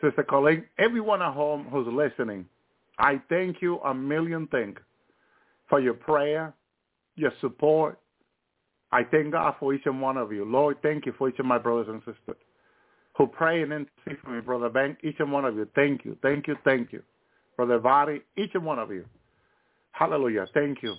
Sister 0.01 0.23
Colleen, 0.23 0.65
everyone 0.79 1.23
at 1.23 1.35
home 1.35 1.67
who's 1.71 1.87
listening. 1.93 2.47
I 2.99 3.21
thank 3.29 3.63
you 3.63 3.79
a 3.81 3.95
million 3.95 4.49
thanks 4.51 4.83
for 5.69 5.81
your 5.81 5.95
prayer, 5.95 6.55
your 7.17 7.33
support. 7.41 7.99
I 8.91 9.05
thank 9.05 9.33
God 9.33 9.55
for 9.61 9.75
each 9.75 9.87
and 9.87 10.01
one 10.01 10.17
of 10.17 10.33
you. 10.33 10.45
Lord, 10.45 10.77
thank 10.83 11.07
you 11.07 11.13
for 11.19 11.29
each 11.29 11.39
of 11.39 11.47
my 11.47 11.59
brothers 11.59 11.89
and 11.89 12.01
sisters 12.01 12.43
who 13.17 13.27
pray 13.27 13.63
and 13.63 13.73
intercede 13.73 14.19
for 14.23 14.31
me, 14.31 14.41
Brother 14.41 14.69
Bank, 14.69 14.99
each 15.03 15.17
and 15.19 15.33
one 15.33 15.45
of 15.45 15.57
you. 15.57 15.69
Thank 15.75 16.05
you, 16.05 16.17
thank 16.23 16.47
you, 16.47 16.57
thank 16.65 16.93
you. 16.93 17.03
Brother 17.57 17.81
Vadi, 17.81 18.21
each 18.37 18.53
and 18.55 18.65
one 18.65 18.79
of 18.79 18.93
you. 18.93 19.05
Hallelujah. 19.91 20.47
Thank 20.55 20.83
you. 20.83 20.95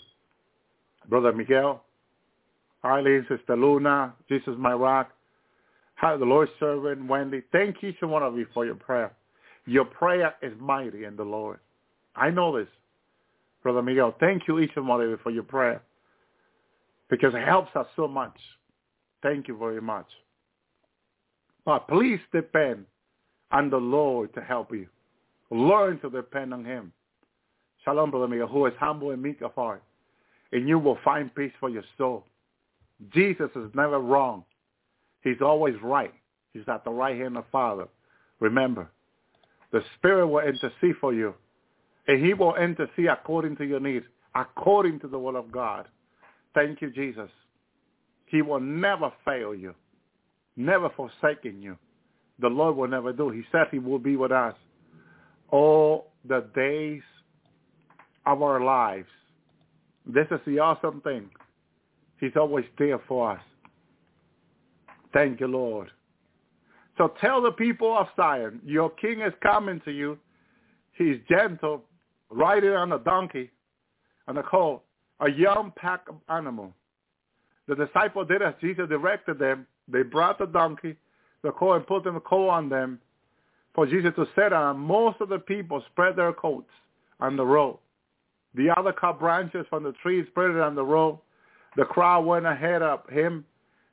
Brother 1.07 1.31
Miguel, 1.31 1.81
Arlene, 2.83 3.25
Sister 3.29 3.55
Luna, 3.55 4.13
Jesus 4.27 4.53
My 4.57 4.73
Rock, 4.73 5.11
Hi, 5.99 6.15
the 6.15 6.23
Lord's 6.23 6.51
servant, 6.61 7.09
Wendy. 7.09 7.43
Thank 7.51 7.83
each 7.83 7.97
one 8.01 8.23
of 8.23 8.37
you 8.37 8.47
for 8.53 8.65
your 8.65 8.75
prayer. 8.75 9.11
Your 9.65 9.83
prayer 9.83 10.33
is 10.41 10.53
mighty 10.57 11.03
in 11.03 11.17
the 11.17 11.25
Lord. 11.25 11.59
I 12.15 12.29
know 12.29 12.57
this, 12.57 12.69
Brother 13.61 13.81
Miguel. 13.81 14.15
Thank 14.17 14.47
you 14.47 14.59
each 14.59 14.71
one 14.77 15.01
of 15.01 15.09
you 15.09 15.19
for 15.21 15.29
your 15.29 15.43
prayer 15.43 15.81
because 17.09 17.33
it 17.35 17.45
helps 17.45 17.75
us 17.75 17.85
so 17.97 18.07
much. 18.07 18.37
Thank 19.21 19.49
you 19.49 19.57
very 19.57 19.81
much. 19.81 20.05
But 21.65 21.85
please 21.89 22.19
depend 22.31 22.85
on 23.51 23.69
the 23.69 23.77
Lord 23.77 24.33
to 24.35 24.41
help 24.41 24.71
you. 24.71 24.87
Learn 25.51 25.99
to 25.99 26.09
depend 26.09 26.53
on 26.53 26.63
him. 26.63 26.93
Shalom, 27.83 28.11
Brother 28.11 28.29
Miguel, 28.29 28.47
who 28.47 28.65
is 28.67 28.73
humble 28.79 29.11
and 29.11 29.21
meek 29.21 29.41
of 29.41 29.53
heart, 29.53 29.83
and 30.53 30.65
you 30.65 30.79
will 30.79 30.97
find 31.03 31.35
peace 31.35 31.51
for 31.59 31.69
your 31.69 31.83
soul. 31.97 32.23
Jesus 33.13 33.49
is 33.57 33.69
never 33.73 33.99
wrong. 33.99 34.45
He's 35.23 35.41
always 35.41 35.75
right. 35.83 36.13
He's 36.53 36.63
at 36.67 36.83
the 36.83 36.91
right 36.91 37.15
hand 37.17 37.37
of 37.37 37.43
the 37.43 37.49
Father. 37.51 37.87
Remember, 38.39 38.89
the 39.71 39.81
Spirit 39.97 40.27
will 40.27 40.45
intercede 40.45 40.95
for 40.99 41.13
you, 41.13 41.33
and 42.07 42.23
he 42.25 42.33
will 42.33 42.55
intercede 42.55 43.07
according 43.07 43.57
to 43.57 43.65
your 43.65 43.79
needs, 43.79 44.05
according 44.35 44.99
to 45.01 45.07
the 45.07 45.19
will 45.19 45.35
of 45.35 45.51
God. 45.51 45.87
Thank 46.55 46.81
you, 46.81 46.89
Jesus. 46.89 47.29
He 48.25 48.41
will 48.41 48.59
never 48.59 49.11
fail 49.25 49.53
you, 49.53 49.75
never 50.55 50.89
forsaken 50.89 51.61
you. 51.61 51.77
The 52.39 52.47
Lord 52.47 52.77
will 52.77 52.87
never 52.87 53.11
do. 53.11 53.29
He 53.29 53.43
said 53.51 53.67
he 53.69 53.79
will 53.79 53.99
be 53.99 54.15
with 54.15 54.31
us 54.31 54.55
all 55.51 56.11
the 56.27 56.47
days 56.55 57.01
of 58.25 58.41
our 58.41 58.63
lives. 58.63 59.07
This 60.05 60.27
is 60.31 60.39
the 60.45 60.59
awesome 60.59 61.01
thing. 61.01 61.29
He's 62.19 62.35
always 62.35 62.65
there 62.77 62.99
for 63.07 63.33
us. 63.33 63.41
Thank 65.13 65.39
you, 65.39 65.47
Lord. 65.47 65.89
So 66.97 67.13
tell 67.21 67.41
the 67.41 67.51
people 67.51 67.97
of 67.97 68.07
Zion, 68.15 68.61
your 68.65 68.89
king 68.89 69.21
is 69.21 69.33
coming 69.41 69.81
to 69.85 69.91
you. 69.91 70.17
He's 70.93 71.17
gentle, 71.29 71.83
riding 72.29 72.71
on 72.71 72.91
a 72.91 72.99
donkey, 72.99 73.49
on 74.27 74.37
a 74.37 74.43
colt, 74.43 74.83
a 75.21 75.31
young 75.31 75.71
pack 75.77 76.01
of 76.09 76.15
animal. 76.27 76.73
The 77.67 77.75
disciples 77.75 78.27
did 78.27 78.41
as 78.41 78.53
Jesus 78.59 78.89
directed 78.89 79.39
them. 79.39 79.65
They 79.87 80.01
brought 80.01 80.39
the 80.39 80.45
donkey, 80.45 80.97
the 81.41 81.51
colt, 81.51 81.77
and 81.77 81.87
put 81.87 82.03
the 82.03 82.19
colt 82.19 82.49
on 82.49 82.67
them 82.67 82.99
for 83.73 83.85
Jesus 83.85 84.11
to 84.17 84.25
sit 84.35 84.51
on. 84.51 84.77
Most 84.77 85.21
of 85.21 85.29
the 85.29 85.39
people 85.39 85.81
spread 85.91 86.15
their 86.15 86.33
coats 86.33 86.71
on 87.19 87.37
the 87.37 87.45
road. 87.45 87.79
The 88.55 88.69
other 88.75 88.91
cut 88.91 89.19
branches 89.19 89.65
from 89.69 89.83
the 89.83 89.93
trees, 90.03 90.25
spread 90.29 90.51
it 90.51 90.59
on 90.59 90.75
the 90.75 90.83
road. 90.83 91.19
The 91.77 91.85
crowd 91.85 92.25
went 92.25 92.45
ahead 92.45 92.81
of 92.81 93.07
him 93.09 93.45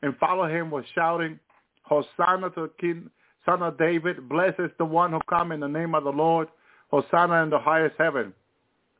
and 0.02 0.16
followed 0.18 0.50
him 0.50 0.70
was 0.70 0.84
shouting, 0.94 1.38
Hosanna 1.82 2.50
to 2.50 2.62
the 2.62 2.70
King, 2.80 3.10
Son 3.44 3.62
of 3.62 3.78
David. 3.78 4.28
Blessed 4.28 4.60
is 4.60 4.70
the 4.78 4.84
one 4.84 5.12
who 5.12 5.20
come 5.28 5.52
in 5.52 5.60
the 5.60 5.68
name 5.68 5.94
of 5.94 6.04
the 6.04 6.10
Lord. 6.10 6.48
Hosanna 6.90 7.42
in 7.42 7.50
the 7.50 7.58
highest 7.58 7.94
heaven. 7.98 8.32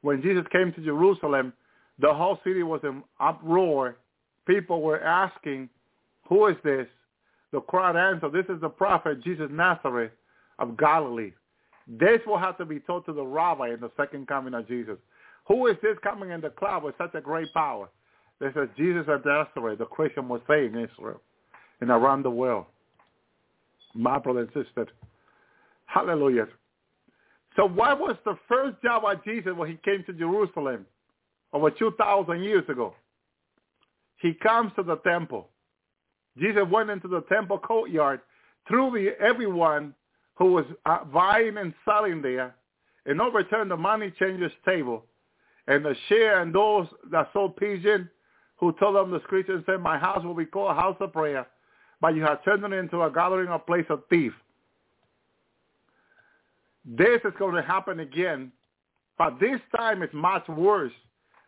When 0.02 0.22
Jesus 0.22 0.44
came 0.52 0.72
to 0.72 0.80
Jerusalem, 0.80 1.52
the 1.98 2.12
whole 2.12 2.38
city 2.44 2.62
was 2.62 2.80
in 2.84 3.02
uproar. 3.20 3.96
People 4.46 4.82
were 4.82 5.02
asking, 5.02 5.68
who 6.28 6.46
is 6.46 6.56
this? 6.62 6.86
The 7.52 7.60
crowd 7.60 7.96
answered, 7.96 8.32
this 8.32 8.54
is 8.54 8.60
the 8.60 8.68
prophet 8.68 9.22
Jesus 9.22 9.48
Nazareth 9.50 10.12
of 10.58 10.76
Galilee. 10.76 11.32
This 11.88 12.20
will 12.26 12.38
have 12.38 12.58
to 12.58 12.64
be 12.64 12.80
told 12.80 13.06
to 13.06 13.12
the 13.12 13.24
rabbi 13.24 13.72
in 13.72 13.80
the 13.80 13.90
second 13.96 14.26
coming 14.26 14.54
of 14.54 14.66
Jesus. 14.66 14.98
Who 15.48 15.68
is 15.68 15.76
this 15.82 15.96
coming 16.02 16.30
in 16.30 16.40
the 16.40 16.50
cloud 16.50 16.82
with 16.82 16.96
such 16.98 17.14
a 17.14 17.20
great 17.20 17.52
power? 17.54 17.88
This 18.40 18.52
is 18.54 18.68
Jesus 18.76 19.04
of 19.08 19.24
Nazareth, 19.24 19.78
the 19.78 19.86
Christian 19.86 20.28
was 20.28 20.40
saying 20.48 20.74
in 20.74 20.88
Israel 20.90 21.20
and 21.80 21.90
around 21.90 22.22
the 22.22 22.30
world. 22.30 22.66
My 23.94 24.18
brother 24.18 24.40
and 24.40 24.48
sister. 24.48 24.88
Hallelujah. 25.86 26.46
So 27.56 27.66
what 27.66 27.98
was 27.98 28.16
the 28.24 28.36
first 28.46 28.76
job 28.82 29.04
of 29.06 29.24
Jesus 29.24 29.52
when 29.56 29.70
he 29.70 29.78
came 29.82 30.04
to 30.04 30.12
Jerusalem 30.12 30.84
over 31.54 31.70
2,000 31.70 32.42
years 32.42 32.64
ago? 32.68 32.94
He 34.18 34.34
comes 34.34 34.72
to 34.76 34.82
the 34.82 34.96
temple. 34.96 35.48
Jesus 36.38 36.64
went 36.70 36.90
into 36.90 37.08
the 37.08 37.22
temple 37.22 37.58
courtyard 37.58 38.20
through 38.68 38.90
the, 38.90 39.24
everyone 39.24 39.94
who 40.34 40.52
was 40.52 40.66
uh, 40.84 41.04
buying 41.04 41.56
and 41.56 41.72
selling 41.86 42.20
there 42.20 42.54
and 43.06 43.20
overturned 43.20 43.70
the 43.70 43.76
money 43.76 44.12
changers 44.18 44.52
table 44.66 45.04
and 45.66 45.84
the 45.84 45.94
share 46.08 46.42
and 46.42 46.54
those 46.54 46.86
that 47.10 47.30
sold 47.32 47.56
pigeon 47.56 48.10
who 48.58 48.72
told 48.72 48.96
them 48.96 49.10
the 49.10 49.20
scripture 49.24 49.54
and 49.54 49.64
said, 49.66 49.80
my 49.80 49.98
house 49.98 50.24
will 50.24 50.34
be 50.34 50.46
called 50.46 50.70
a 50.70 50.74
house 50.74 50.96
of 51.00 51.12
prayer, 51.12 51.46
but 52.00 52.14
you 52.14 52.22
have 52.22 52.44
turned 52.44 52.64
it 52.64 52.72
into 52.72 53.02
a 53.02 53.10
gathering 53.10 53.48
of 53.48 53.66
place 53.66 53.86
of 53.90 54.02
thieves. 54.08 54.34
This 56.84 57.20
is 57.24 57.32
going 57.38 57.54
to 57.54 57.62
happen 57.62 58.00
again, 58.00 58.52
but 59.18 59.38
this 59.40 59.60
time 59.76 60.02
it's 60.02 60.14
much 60.14 60.46
worse 60.48 60.92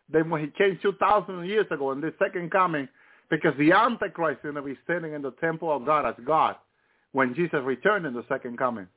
than 0.09 0.29
when 0.29 0.41
he 0.41 0.47
came 0.47 0.77
2,000 0.81 1.45
years 1.45 1.67
ago 1.71 1.91
in 1.91 2.01
the 2.01 2.13
second 2.19 2.51
coming, 2.51 2.87
because 3.29 3.53
the 3.57 3.71
Antichrist 3.71 4.39
is 4.39 4.51
going 4.51 4.55
to 4.55 4.61
be 4.61 4.77
standing 4.83 5.13
in 5.13 5.21
the 5.21 5.31
temple 5.39 5.75
of 5.75 5.85
God 5.85 6.05
as 6.05 6.15
God 6.25 6.55
when 7.11 7.33
Jesus 7.35 7.59
returned 7.63 8.05
in 8.05 8.13
the 8.13 8.25
second 8.27 8.57
coming. 8.57 8.87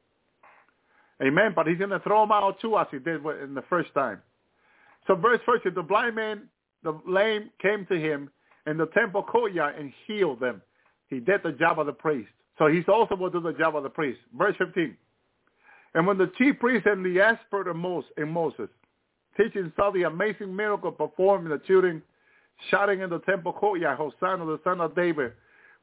Amen. 1.22 1.52
But 1.55 1.66
he's 1.66 1.78
going 1.78 1.90
to 1.90 2.01
throw 2.01 2.22
them 2.22 2.32
out 2.32 2.60
too 2.60 2.78
as 2.78 2.86
he 2.90 2.98
did 2.98 3.24
in 3.43 3.55
the 3.55 3.62
first 3.68 3.93
time. 3.94 4.20
So 5.06 5.14
verse 5.14 5.40
30, 5.47 5.70
the 5.70 5.82
blind 5.82 6.16
man, 6.16 6.48
the 6.82 6.98
lame 7.06 7.50
came 7.60 7.86
to 7.86 7.98
him 7.98 8.30
in 8.66 8.76
the 8.76 8.86
temple 8.86 9.22
courtyard 9.22 9.76
and 9.78 9.92
healed 10.06 10.40
them. 10.40 10.62
He 11.09 11.20
did 11.20 11.42
the 11.42 11.52
job 11.52 11.78
of 11.78 11.86
the 11.86 11.92
priest. 11.92 12.30
So 12.59 12.66
he's 12.68 12.88
also 12.88 13.16
will 13.16 13.30
do 13.30 13.40
the 13.40 13.52
job 13.52 13.76
of 13.76 13.82
the 13.82 13.90
priest. 13.90 14.20
Verse 14.36 14.54
15. 14.59 14.96
And 15.94 16.06
when 16.06 16.18
the 16.18 16.30
chief 16.38 16.59
priest 16.59 16.86
and 16.86 17.04
the 17.04 17.20
expert 17.20 17.68
in 17.70 17.76
Moses, 18.28 18.68
teaching 19.36 19.72
saw 19.76 19.90
the 19.90 20.04
amazing 20.04 20.54
miracle 20.54 20.92
performed 20.92 21.44
in 21.46 21.50
the 21.50 21.62
children 21.66 22.02
shouting 22.70 23.00
in 23.00 23.10
the 23.10 23.18
temple 23.20 23.52
courtyard, 23.52 23.98
Hosanna, 23.98 24.44
the 24.44 24.60
son 24.64 24.80
of 24.80 24.94
David, 24.94 25.32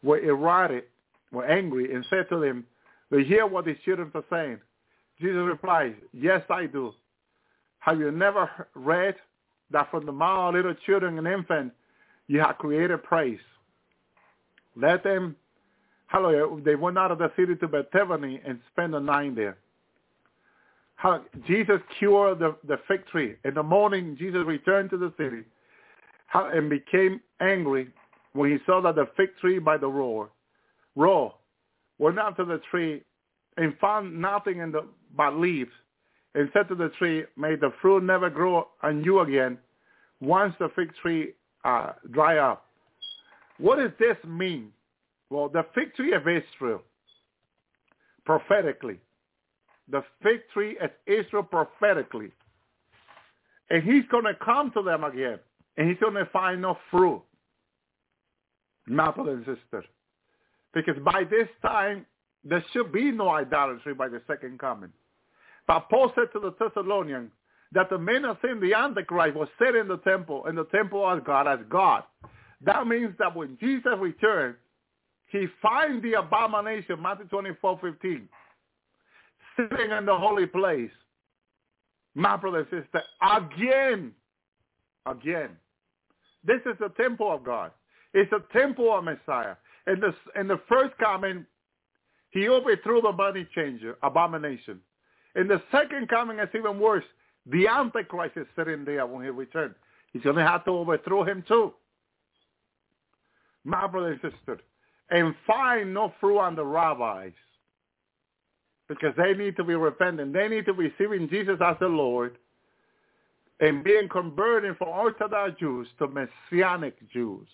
were 0.02 0.20
eroded, 0.20 0.84
were 1.32 1.46
angry, 1.46 1.94
and 1.94 2.06
said 2.10 2.28
to 2.30 2.40
them, 2.40 2.66
they 3.12 3.24
hear 3.24 3.46
what 3.46 3.66
these 3.66 3.78
children 3.84 4.12
are 4.14 4.24
saying. 4.30 4.60
Jesus 5.20 5.42
replies, 5.46 5.94
yes, 6.14 6.42
I 6.50 6.68
do. 6.68 6.94
Have 7.80 8.00
you 8.00 8.12
never 8.12 8.68
read 8.76 9.16
that 9.72 9.90
from 9.92 10.06
the 10.06 10.12
mouth 10.12 10.50
of 10.50 10.56
little 10.56 10.76
children 10.86 11.18
and 11.18 11.28
infants 11.28 11.76
you 12.28 12.40
have 12.40 12.58
created 12.58 13.04
praise? 13.04 13.40
Let 14.76 15.04
them, 15.04 15.36
hallelujah, 16.08 16.62
they 16.64 16.76
went 16.76 16.98
out 16.98 17.12
of 17.12 17.18
the 17.18 17.32
city 17.36 17.56
to 17.56 17.68
Bethany 17.68 18.42
and 18.46 18.60
spent 18.72 18.92
the 18.94 19.00
night 19.00 19.36
there. 19.36 19.58
How 20.96 21.24
Jesus 21.48 21.80
cured 21.98 22.40
the, 22.40 22.56
the 22.68 22.78
fig 22.88 23.06
tree. 23.08 23.36
In 23.46 23.54
the 23.54 23.64
morning, 23.64 24.18
Jesus 24.20 24.44
returned 24.46 24.90
to 24.90 24.98
the 24.98 25.14
city 25.18 25.44
and 26.34 26.70
became 26.70 27.22
angry 27.40 27.88
when 28.34 28.52
he 28.52 28.58
saw 28.66 28.82
that 28.82 28.96
the 28.96 29.08
fig 29.16 29.30
tree 29.40 29.60
by 29.60 29.78
the 29.78 29.88
roar, 29.88 30.30
raw, 30.96 31.32
went 31.98 32.20
out 32.20 32.36
to 32.38 32.46
the 32.46 32.60
tree 32.70 33.04
and 33.58 33.78
found 33.80 34.20
nothing 34.20 34.60
in 34.60 34.72
the 34.72 34.86
but 35.16 35.36
leaves 35.36 35.72
and 36.36 36.50
said 36.54 36.68
to 36.70 36.76
the 36.76 36.90
tree, 36.98 37.26
may 37.38 37.56
the 37.56 37.72
fruit 37.82 38.04
never 38.04 38.30
grow 38.30 38.68
on 38.84 39.04
you 39.04 39.20
again 39.22 39.58
once 40.22 40.54
the 40.60 40.70
fig 40.76 40.94
tree 41.02 41.34
uh, 41.66 41.92
dry 42.12 42.38
up. 42.38 42.66
What 43.58 43.78
does 43.78 43.92
this 44.00 44.18
mean? 44.28 44.72
Well, 45.30 45.50
the 45.50 45.66
fig 45.76 45.94
tree 45.96 46.14
of 46.14 46.22
Israel, 46.28 46.82
prophetically. 48.26 49.00
The 49.90 50.04
fig 50.24 50.42
tree 50.54 50.78
of 50.80 50.92
Israel 51.08 51.44
prophetically. 51.44 52.32
And 53.70 53.84
he's 53.84 54.04
going 54.10 54.24
to 54.24 54.34
come 54.44 54.72
to 54.72 54.82
them 54.82 55.04
again. 55.04 55.40
And 55.78 55.90
he's 55.90 56.00
going 56.00 56.14
to 56.16 56.26
find 56.32 56.62
no 56.62 56.78
fruit. 56.92 57.22
My 58.88 59.12
brother 59.12 59.32
and 59.34 59.46
sister. 59.46 59.84
Because 60.74 60.96
by 61.04 61.24
this 61.30 61.48
time, 61.62 62.06
there 62.44 62.64
should 62.72 62.92
be 62.92 63.12
no 63.12 63.30
idolatry 63.30 63.94
by 63.94 64.08
the 64.08 64.22
second 64.28 64.60
coming. 64.60 64.92
But 65.70 65.88
Paul 65.88 66.12
said 66.16 66.34
to 66.34 66.40
the 66.40 66.52
Thessalonians 66.60 67.30
that 67.74 67.92
the 67.92 68.00
men 68.00 68.26
of 68.26 68.38
sin, 68.42 68.60
the 68.60 68.74
Antichrist, 68.74 69.36
was 69.36 69.48
set 69.60 69.76
in 69.76 69.88
the 69.88 69.98
temple, 69.98 70.48
in 70.48 70.56
the 70.56 70.64
temple 70.66 71.08
of 71.08 71.24
God 71.24 71.48
as 71.48 71.60
God. 71.70 72.02
That 72.62 72.88
means 72.88 73.14
that 73.20 73.36
when 73.36 73.56
Jesus 73.60 73.92
returned, 74.00 74.56
he 75.28 75.46
finds 75.62 76.02
the 76.02 76.14
abomination, 76.14 77.00
Matthew 77.00 77.28
24, 77.28 77.80
15, 77.84 78.28
sitting 79.56 79.92
in 79.92 80.06
the 80.08 80.18
holy 80.18 80.48
place. 80.48 80.90
My 82.16 82.36
brother 82.36 82.68
and 82.72 82.84
sister, 82.84 83.04
again, 83.22 84.12
again. 85.06 85.52
This 86.44 86.62
is 86.66 86.80
the 86.80 86.90
temple 87.00 87.32
of 87.32 87.44
God. 87.44 87.70
It's 88.16 88.32
the 88.32 88.44
temple 88.60 88.92
of 88.92 89.04
Messiah. 89.04 89.54
In 89.86 90.00
the, 90.00 90.16
in 90.36 90.48
the 90.48 90.60
first 90.68 90.98
coming, 90.98 91.46
he 92.32 92.50
overthrew 92.50 93.02
the 93.02 93.12
money 93.12 93.48
changer, 93.54 94.00
abomination. 94.02 94.80
In 95.40 95.48
the 95.48 95.62
second 95.72 96.10
coming, 96.10 96.38
it's 96.38 96.54
even 96.54 96.80
worse. 96.80 97.06
The 97.46 97.68
Antichrist 97.68 98.36
is 98.36 98.46
sitting 98.58 98.84
there 98.84 99.06
when 99.06 99.24
he 99.24 99.30
returns. 99.30 99.76
He's 100.12 100.22
going 100.22 100.36
to 100.36 100.46
have 100.46 100.66
to 100.66 100.72
overthrow 100.72 101.24
him 101.24 101.44
too. 101.48 101.74
My 103.64 103.88
brother 103.88 104.12
and 104.12 104.34
sister. 104.34 104.60
And 105.10 105.34
find 105.48 105.94
no 105.94 106.14
fruit 106.20 106.40
on 106.40 106.56
the 106.56 106.66
rabbis 106.66 107.32
because 108.90 109.14
they 109.18 109.34
need 109.34 109.56
to 109.56 109.64
be 109.64 109.76
repentant. 109.76 110.34
They 110.34 110.50
need 110.50 110.66
to 110.66 110.74
be 110.74 110.90
receiving 110.90 111.30
Jesus 111.30 111.58
as 111.64 111.78
the 111.80 111.88
Lord 111.88 112.38
and 113.62 113.84
being 113.84 114.10
converted 114.10 114.78
from 114.78 114.90
Orthodox 114.90 115.58
Jews 115.60 115.88
to 116.00 116.08
Messianic 116.08 116.98
Jews. 117.12 117.48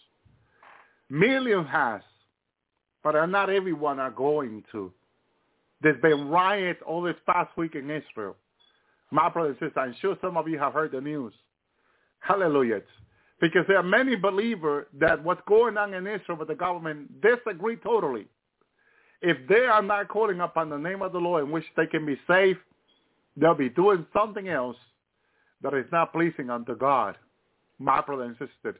Millions 1.10 1.68
has, 1.72 2.02
but 3.03 3.26
not 3.28 3.49
everyone 3.52 3.99
are 3.99 4.12
going 4.12 4.64
to. 4.72 4.91
There's 5.86 6.02
been 6.02 6.30
riots 6.30 6.80
all 6.84 7.03
this 7.03 7.16
past 7.28 7.56
week 7.56 7.76
in 7.76 7.91
Israel. 7.91 8.36
My 9.12 9.30
brother 9.30 9.56
and 9.62 9.72
I'm 9.76 9.95
sure 10.02 10.18
some 10.20 10.36
of 10.36 10.48
you 10.48 10.57
have 10.57 10.74
heard 10.74 10.94
the 10.94 10.99
news. 10.99 11.32
Hallelujah. 12.22 12.82
Because 13.40 13.66
there 13.68 13.78
are 13.78 13.84
many 13.84 14.16
believers 14.16 14.88
that 14.99 15.24
what's 15.24 15.44
going 15.48 15.78
on 15.78 15.94
in 15.94 16.07
Israel 16.07 16.40
with 16.40 16.48
the 16.48 16.56
government 16.56 17.22
disagree 17.22 17.76
totally. 17.76 18.26
If 19.22 19.38
they 19.48 19.66
are 19.66 19.84
not 19.84 20.07
calling 20.07 20.40
upon 20.40 20.72
the 20.72 20.78
name 20.80 21.03
of 21.03 21.12
the 21.12 21.20
Lord 21.20 21.44
in 21.44 21.52
which 21.52 21.66
they 21.78 21.86
can 21.86 22.03
be 22.03 22.20
safe, 22.28 22.57
they'll 23.38 23.53
be 23.53 23.70
doing 23.70 24.07
something 24.12 24.48
else 24.48 24.78
that 25.62 25.76
is 25.76 25.86
not 25.91 26.12
pleasing 26.12 26.49
unto 26.49 26.76
God. 26.76 27.16
My 27.78 28.02
brother 28.02 28.24
and 28.24 28.36
sister, 28.40 28.80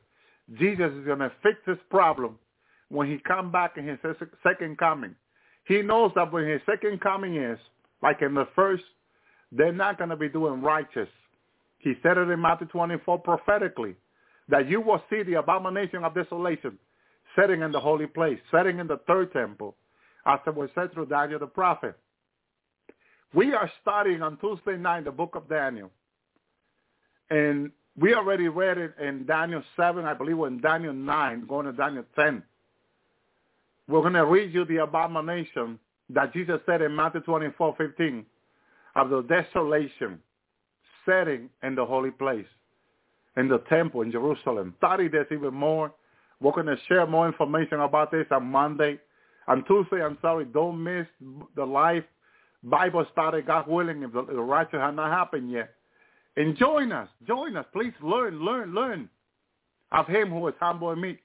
Jesus 0.58 0.92
is 0.92 1.06
going 1.06 1.20
to 1.20 1.32
fix 1.44 1.60
this 1.68 1.78
problem 1.92 2.40
when 2.90 3.08
he 3.08 3.20
come 3.20 3.52
back 3.52 3.78
in 3.78 3.86
his 3.86 4.00
second 4.42 4.80
coming. 4.80 5.14
He 5.66 5.82
knows 5.82 6.12
that 6.16 6.32
when 6.32 6.48
his 6.48 6.62
second 6.66 7.02
coming 7.02 7.36
is, 7.38 7.60
like 8.02 8.22
in 8.22 8.34
the 8.34 8.48
first, 8.56 8.84
they're 9.52 9.72
not 9.72 9.98
going 9.98 10.10
to 10.10 10.16
be 10.16 10.30
doing 10.30 10.62
righteous. 10.62 11.10
He 11.80 11.94
said 12.02 12.18
it 12.18 12.30
in 12.30 12.42
Matthew 12.42 12.68
24 12.68 13.20
prophetically, 13.20 13.96
that 14.48 14.70
you 14.70 14.82
will 14.82 15.02
see 15.10 15.24
the 15.24 15.36
abomination 15.36 16.04
of 16.04 16.14
desolation 16.14 16.78
setting 17.36 17.62
in 17.62 17.72
the 17.72 17.80
holy 17.80 18.08
place, 18.08 18.40
setting 18.52 18.80
in 18.80 18.88
the 18.88 19.00
third 19.08 19.34
temple, 19.34 19.76
as 20.26 20.40
it 20.48 20.56
was 20.56 20.70
said 20.76 20.94
through 20.94 21.08
Daniel 21.08 21.40
the 21.40 21.48
prophet. 21.48 21.96
We 23.34 23.54
are 23.54 23.70
studying 23.82 24.22
on 24.22 24.38
Tuesday 24.38 24.78
night 24.78 25.06
the 25.06 25.12
book 25.12 25.36
of 25.36 25.50
Daniel. 25.50 25.92
And 27.30 27.72
we 28.00 28.14
already 28.14 28.48
read 28.48 28.78
it 28.78 28.94
in 29.02 29.26
Daniel 29.26 29.64
7, 29.76 30.06
I 30.06 30.14
believe 30.14 30.38
we're 30.38 30.48
in 30.48 30.62
Daniel 30.62 30.94
9, 30.94 31.46
going 31.48 31.66
to 31.66 31.74
Daniel 31.74 32.06
10. 32.16 32.44
We're 33.88 34.02
going 34.02 34.14
to 34.14 34.26
read 34.26 34.54
you 34.54 34.66
the 34.66 34.78
abomination 34.78 35.80
that 36.10 36.34
Jesus 36.34 36.60
said 36.66 36.82
in 36.82 36.96
Matthew 36.96 37.22
24, 37.22 37.76
15 37.78 38.26
of 38.96 39.10
the 39.10 39.22
desolation 39.24 40.20
setting 41.06 41.50
in 41.64 41.76
the 41.76 41.86
holy 41.86 42.12
place, 42.12 42.48
in 43.38 43.48
the 43.48 43.60
temple 43.70 44.02
in 44.02 44.12
Jerusalem. 44.12 44.74
Study 44.78 45.08
this 45.08 45.26
even 45.32 45.54
more. 45.54 45.94
We're 46.42 46.52
going 46.52 46.66
to 46.66 46.78
share 46.88 47.06
more 47.06 47.28
information 47.28 47.80
about 47.80 48.12
this 48.12 48.26
on 48.32 48.46
Monday. 48.46 49.00
On 49.48 49.64
Tuesday, 49.66 50.04
I'm 50.04 50.18
sorry, 50.22 50.46
don't 50.46 50.84
miss 50.84 51.06
the 51.56 51.66
live 51.66 52.04
Bible 52.64 53.06
study, 53.12 53.42
God 53.42 53.68
willing, 53.68 54.02
if 54.02 54.12
the, 54.12 54.24
rapture 54.42 54.80
has 54.80 54.96
not 54.96 55.12
happened 55.12 55.52
yet. 55.52 55.76
And 56.36 56.58
join 56.58 56.92
us. 56.92 57.08
Join 57.28 57.56
us. 57.56 57.66
Please 57.72 57.94
learn, 58.02 58.44
learn, 58.44 58.74
learn 58.74 59.10
of 59.92 60.08
him 60.08 60.30
who 60.30 60.48
is 60.48 60.56
humble 60.60 60.90
and 60.90 61.02
meek. 61.02 61.20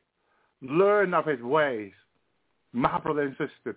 Learn 0.62 1.14
of 1.14 1.24
his 1.24 1.40
ways, 1.40 1.92
my 2.72 2.98
brother 2.98 3.22
and 3.22 3.32
sister. 3.32 3.76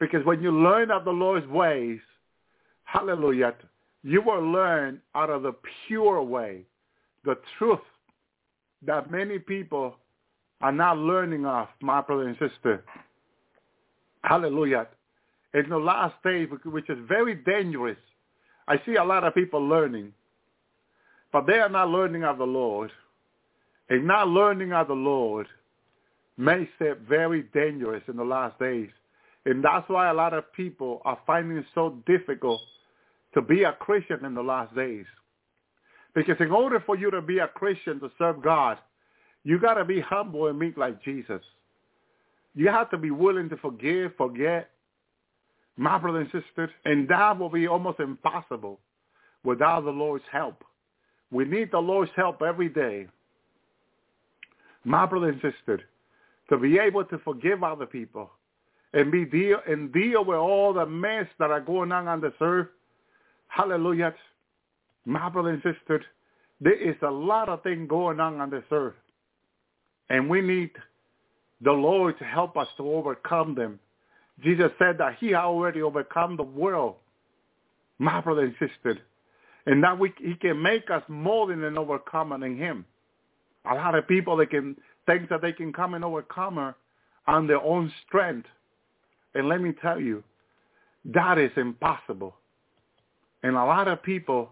Because 0.00 0.24
when 0.24 0.42
you 0.42 0.50
learn 0.50 0.90
of 0.90 1.04
the 1.04 1.10
Lord's 1.10 1.46
ways, 1.48 2.00
hallelujah, 2.84 3.54
you 4.02 4.22
will 4.22 4.42
learn 4.42 5.00
out 5.14 5.30
of 5.30 5.42
the 5.42 5.54
pure 5.86 6.22
way, 6.22 6.62
the 7.24 7.36
truth 7.58 7.78
that 8.86 9.10
many 9.10 9.38
people 9.38 9.96
are 10.60 10.72
not 10.72 10.98
learning 10.98 11.46
of, 11.46 11.68
my 11.80 12.00
brother 12.00 12.28
and 12.28 12.36
sister. 12.38 12.84
Hallelujah. 14.22 14.88
In 15.54 15.68
the 15.68 15.78
last 15.78 16.14
days, 16.24 16.48
which 16.64 16.90
is 16.90 16.98
very 17.08 17.34
dangerous, 17.34 17.98
I 18.66 18.80
see 18.84 18.96
a 18.96 19.04
lot 19.04 19.24
of 19.24 19.34
people 19.34 19.66
learning 19.66 20.12
but 21.34 21.48
they 21.48 21.58
are 21.58 21.68
not 21.68 21.88
learning 21.88 22.22
of 22.22 22.38
the 22.38 22.46
Lord. 22.46 22.92
And 23.90 24.06
not 24.06 24.28
learning 24.28 24.72
of 24.72 24.86
the 24.86 24.94
Lord 24.94 25.48
makes 26.36 26.72
it 26.80 27.00
very 27.08 27.42
dangerous 27.54 28.02
in 28.08 28.16
the 28.16 28.24
last 28.24 28.58
days. 28.58 28.90
And 29.46 29.62
that's 29.62 29.88
why 29.88 30.10
a 30.10 30.14
lot 30.14 30.32
of 30.32 30.52
people 30.52 31.02
are 31.04 31.18
finding 31.26 31.58
it 31.58 31.66
so 31.74 31.98
difficult 32.06 32.60
to 33.34 33.42
be 33.42 33.64
a 33.64 33.72
Christian 33.72 34.24
in 34.24 34.34
the 34.34 34.42
last 34.42 34.74
days. 34.74 35.04
Because 36.14 36.36
in 36.40 36.50
order 36.50 36.82
for 36.84 36.96
you 36.96 37.10
to 37.10 37.20
be 37.20 37.38
a 37.38 37.48
Christian 37.48 38.00
to 38.00 38.10
serve 38.18 38.42
God, 38.42 38.78
you 39.42 39.58
got 39.58 39.74
to 39.74 39.84
be 39.84 40.00
humble 40.00 40.46
and 40.46 40.58
meek 40.58 40.76
like 40.76 41.02
Jesus. 41.02 41.42
You 42.54 42.68
have 42.68 42.90
to 42.90 42.98
be 42.98 43.10
willing 43.10 43.48
to 43.50 43.56
forgive, 43.56 44.16
forget, 44.16 44.70
my 45.76 45.98
brother 45.98 46.20
and 46.20 46.30
sister, 46.30 46.70
and 46.84 47.08
that 47.08 47.38
will 47.38 47.50
be 47.50 47.66
almost 47.66 47.98
impossible 47.98 48.78
without 49.42 49.84
the 49.84 49.90
Lord's 49.90 50.24
help. 50.30 50.64
We 51.30 51.44
need 51.44 51.72
the 51.72 51.80
Lord's 51.80 52.12
help 52.14 52.42
every 52.42 52.68
day, 52.68 53.08
my 54.84 55.04
brother 55.04 55.30
and 55.30 55.40
sister, 55.42 55.82
to 56.48 56.58
be 56.58 56.78
able 56.78 57.04
to 57.04 57.18
forgive 57.18 57.62
other 57.62 57.86
people 57.86 58.30
and 58.92 59.10
be 59.10 59.24
deal 59.24 59.58
and 59.66 59.92
deal 59.92 60.24
with 60.24 60.38
all 60.38 60.72
the 60.72 60.86
mess 60.86 61.26
that 61.38 61.50
are 61.50 61.60
going 61.60 61.92
on 61.92 62.06
on 62.08 62.20
this 62.20 62.32
earth. 62.40 62.68
Hallelujah. 63.48 64.14
My 65.04 65.28
brother 65.28 65.50
and 65.50 65.62
sister, 65.62 66.02
there 66.60 66.74
is 66.74 66.96
a 67.02 67.10
lot 67.10 67.48
of 67.48 67.62
things 67.62 67.88
going 67.88 68.20
on 68.20 68.40
on 68.40 68.50
this 68.50 68.64
earth. 68.70 68.94
And 70.10 70.28
we 70.28 70.40
need 70.40 70.70
the 71.60 71.72
Lord 71.72 72.18
to 72.18 72.24
help 72.24 72.56
us 72.56 72.68
to 72.76 72.88
overcome 72.88 73.54
them. 73.54 73.80
Jesus 74.42 74.70
said 74.78 74.98
that 74.98 75.16
he 75.18 75.34
already 75.34 75.82
overcome 75.82 76.36
the 76.36 76.42
world. 76.42 76.96
My 77.98 78.20
brother 78.20 78.42
and 78.42 78.54
sister, 78.58 78.98
and 79.66 79.82
that 79.84 79.98
we 79.98 80.12
he 80.18 80.34
can 80.34 80.60
make 80.60 80.90
us 80.90 81.02
more 81.08 81.46
than 81.46 81.62
an 81.62 81.78
overcomer 81.78 82.44
in 82.44 82.56
him. 82.56 82.84
A 83.70 83.74
lot 83.74 83.94
of 83.94 84.08
people 84.08 84.36
they 84.36 84.46
can 84.46 84.76
think 85.06 85.28
that 85.28 85.42
they 85.42 85.52
can 85.52 85.72
come 85.72 85.94
and 85.94 86.04
overcomer 86.04 86.76
on 87.26 87.46
their 87.46 87.60
own 87.60 87.92
strength. 88.06 88.48
And 89.34 89.48
let 89.48 89.60
me 89.60 89.72
tell 89.80 90.00
you, 90.00 90.22
that 91.06 91.38
is 91.38 91.50
impossible. 91.56 92.34
And 93.42 93.56
a 93.56 93.64
lot 93.64 93.88
of 93.88 94.02
people 94.02 94.50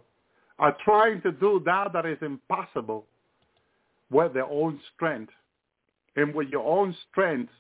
are 0.58 0.76
trying 0.84 1.22
to 1.22 1.32
do 1.32 1.62
that 1.64 1.92
that 1.92 2.06
is 2.06 2.18
impossible 2.20 3.06
with 4.10 4.34
their 4.34 4.46
own 4.46 4.78
strength. 4.94 5.32
And 6.16 6.34
with 6.34 6.48
your 6.48 6.66
own 6.66 6.94
strength, 7.10 7.50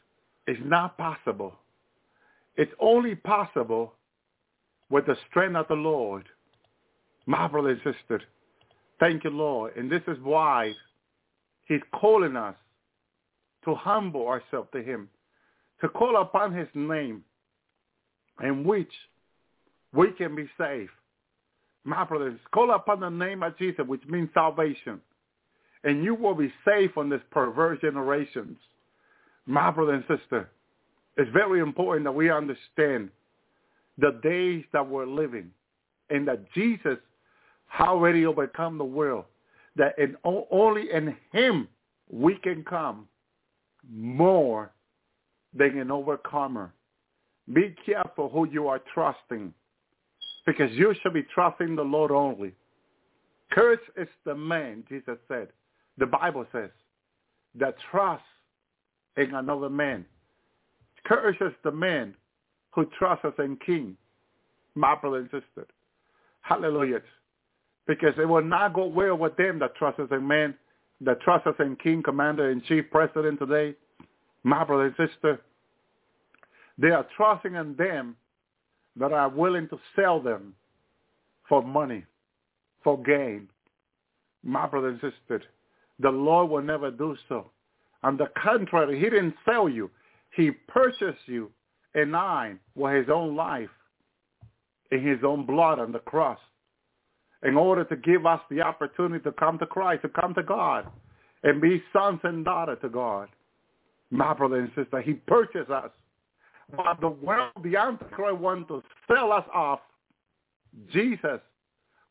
it's 0.46 0.60
not 0.64 0.98
possible. 0.98 1.54
It's 2.56 2.72
only 2.80 3.14
possible 3.14 3.94
with 4.90 5.06
the 5.06 5.16
strength 5.30 5.56
of 5.56 5.68
the 5.68 5.74
Lord. 5.74 6.28
My 7.24 7.48
brother 7.48 7.70
and 7.70 7.78
sister, 7.78 8.20
thank 9.00 9.24
you, 9.24 9.30
Lord. 9.30 9.74
And 9.76 9.90
this 9.90 10.02
is 10.06 10.18
why 10.22 10.72
he's 11.66 11.80
calling 11.98 12.36
us 12.36 12.56
to 13.64 13.74
humble 13.74 14.26
ourselves 14.26 14.68
to 14.72 14.82
him, 14.82 15.08
to 15.80 15.88
call 15.88 16.20
upon 16.20 16.52
his 16.52 16.68
name 16.74 17.22
in 18.42 18.64
which 18.64 18.90
we 19.92 20.10
can 20.12 20.34
be 20.34 20.48
saved. 20.58 20.90
My 21.84 22.04
brothers, 22.04 22.38
call 22.52 22.70
upon 22.72 23.00
the 23.00 23.08
name 23.08 23.42
of 23.42 23.58
Jesus, 23.58 23.84
which 23.86 24.04
means 24.06 24.28
salvation, 24.34 25.00
and 25.84 26.04
you 26.04 26.14
will 26.14 26.34
be 26.34 26.52
safe 26.64 26.92
from 26.92 27.08
this 27.08 27.20
perverse 27.30 27.80
generations. 27.80 28.56
My 29.46 29.70
brother 29.70 29.94
and 29.94 30.04
sister, 30.06 30.48
it's 31.16 31.30
very 31.32 31.60
important 31.60 32.04
that 32.04 32.12
we 32.12 32.30
understand 32.30 33.10
the 33.98 34.18
days 34.22 34.64
that 34.72 34.88
we're 34.88 35.06
living 35.06 35.50
and 36.10 36.26
that 36.28 36.50
Jesus 36.52 36.98
already 37.80 38.26
overcome 38.26 38.78
the 38.78 38.84
world. 38.84 39.24
That 39.76 39.98
in, 39.98 40.16
only 40.24 40.90
in 40.92 41.16
him 41.32 41.66
we 42.10 42.36
can 42.36 42.62
come 42.62 43.08
more 43.90 44.72
than 45.54 45.78
an 45.78 45.90
overcomer. 45.90 46.72
Be 47.52 47.74
careful 47.84 48.28
who 48.28 48.48
you 48.48 48.68
are 48.68 48.80
trusting 48.94 49.52
because 50.46 50.70
you 50.72 50.94
should 51.02 51.14
be 51.14 51.26
trusting 51.34 51.76
the 51.76 51.82
Lord 51.82 52.10
only. 52.10 52.52
Curse 53.52 53.80
is 53.96 54.08
the 54.24 54.34
man, 54.34 54.84
Jesus 54.88 55.18
said. 55.28 55.48
The 55.98 56.06
Bible 56.06 56.46
says, 56.52 56.70
that 57.58 57.74
trusts 57.90 58.24
in 59.16 59.34
another 59.34 59.68
man. 59.68 60.06
Curse 61.04 61.36
is 61.40 61.52
the 61.64 61.70
man 61.70 62.14
who 62.70 62.86
trusts 62.98 63.26
in 63.38 63.58
king, 63.64 63.96
my 64.74 64.94
brother 64.94 65.18
and 65.18 65.26
sister. 65.26 65.66
Hallelujah. 66.40 67.00
Because 67.86 68.14
it 68.18 68.26
will 68.26 68.42
not 68.42 68.72
go 68.72 68.86
well 68.86 69.16
with 69.16 69.36
them 69.36 69.58
that 69.58 69.76
trust 69.76 69.98
us 69.98 70.08
in 70.10 70.26
man, 70.26 70.54
that 71.04 71.20
trust 71.20 71.46
us 71.46 71.54
in 71.58 71.76
King, 71.76 72.02
Commander-in-Chief, 72.02 72.84
President 72.90 73.38
today, 73.38 73.74
my 74.44 74.64
brother 74.64 74.86
and 74.86 75.10
sister. 75.10 75.40
They 76.78 76.90
are 76.90 77.06
trusting 77.16 77.54
in 77.54 77.76
them 77.76 78.16
that 78.96 79.12
are 79.12 79.28
willing 79.28 79.68
to 79.68 79.78
sell 79.96 80.20
them 80.20 80.54
for 81.48 81.62
money, 81.62 82.04
for 82.82 83.02
gain. 83.02 83.48
My 84.42 84.66
brother 84.66 84.88
and 84.88 85.00
sister, 85.00 85.42
The 85.98 86.10
Lord 86.10 86.50
will 86.50 86.62
never 86.62 86.90
do 86.90 87.16
so. 87.28 87.50
On 88.02 88.16
the 88.16 88.26
contrary, 88.42 88.98
he 88.98 89.04
didn't 89.04 89.34
sell 89.44 89.68
you. 89.68 89.90
He 90.34 90.50
purchased 90.50 91.26
you 91.26 91.50
and 91.94 92.16
I 92.16 92.54
with 92.74 92.94
his 92.94 93.08
own 93.12 93.36
life 93.36 93.68
in 94.90 95.06
his 95.06 95.18
own 95.24 95.46
blood 95.46 95.78
on 95.78 95.92
the 95.92 95.98
cross 96.00 96.38
in 97.42 97.56
order 97.56 97.84
to 97.84 97.96
give 97.96 98.26
us 98.26 98.40
the 98.50 98.60
opportunity 98.60 99.22
to 99.24 99.32
come 99.32 99.58
to 99.58 99.66
Christ, 99.66 100.02
to 100.02 100.08
come 100.08 100.34
to 100.34 100.42
God, 100.42 100.86
and 101.42 101.60
be 101.60 101.82
sons 101.92 102.20
and 102.22 102.44
daughters 102.44 102.78
to 102.82 102.88
God. 102.88 103.28
My 104.10 104.32
brother 104.32 104.56
and 104.56 104.70
sister, 104.76 105.00
he 105.00 105.14
purchased 105.14 105.70
us. 105.70 105.90
But 106.76 107.00
the 107.00 107.08
world, 107.08 107.52
the 107.62 107.76
Antichrist 107.76 108.38
wants 108.38 108.68
to 108.68 108.82
sell 109.08 109.32
us 109.32 109.44
off. 109.52 109.80
Jesus 110.92 111.40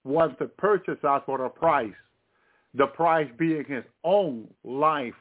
wants 0.04 0.36
to 0.40 0.46
purchase 0.46 0.98
us 1.04 1.22
for 1.26 1.46
a 1.46 1.50
price. 1.50 1.94
The 2.74 2.88
price 2.88 3.28
being 3.38 3.66
his 3.68 3.84
own 4.04 4.48
life, 4.64 5.14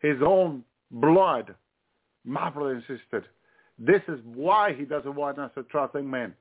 his 0.00 0.16
own 0.24 0.64
blood. 0.90 1.54
My 2.24 2.50
brother 2.50 2.74
and 2.74 2.82
sister, 2.82 3.24
this 3.78 4.02
is 4.08 4.20
why 4.24 4.74
he 4.74 4.84
doesn't 4.84 5.14
want 5.14 5.38
us 5.38 5.50
to 5.56 5.62
trust 5.64 5.94
in 5.94 6.08
men. 6.08 6.34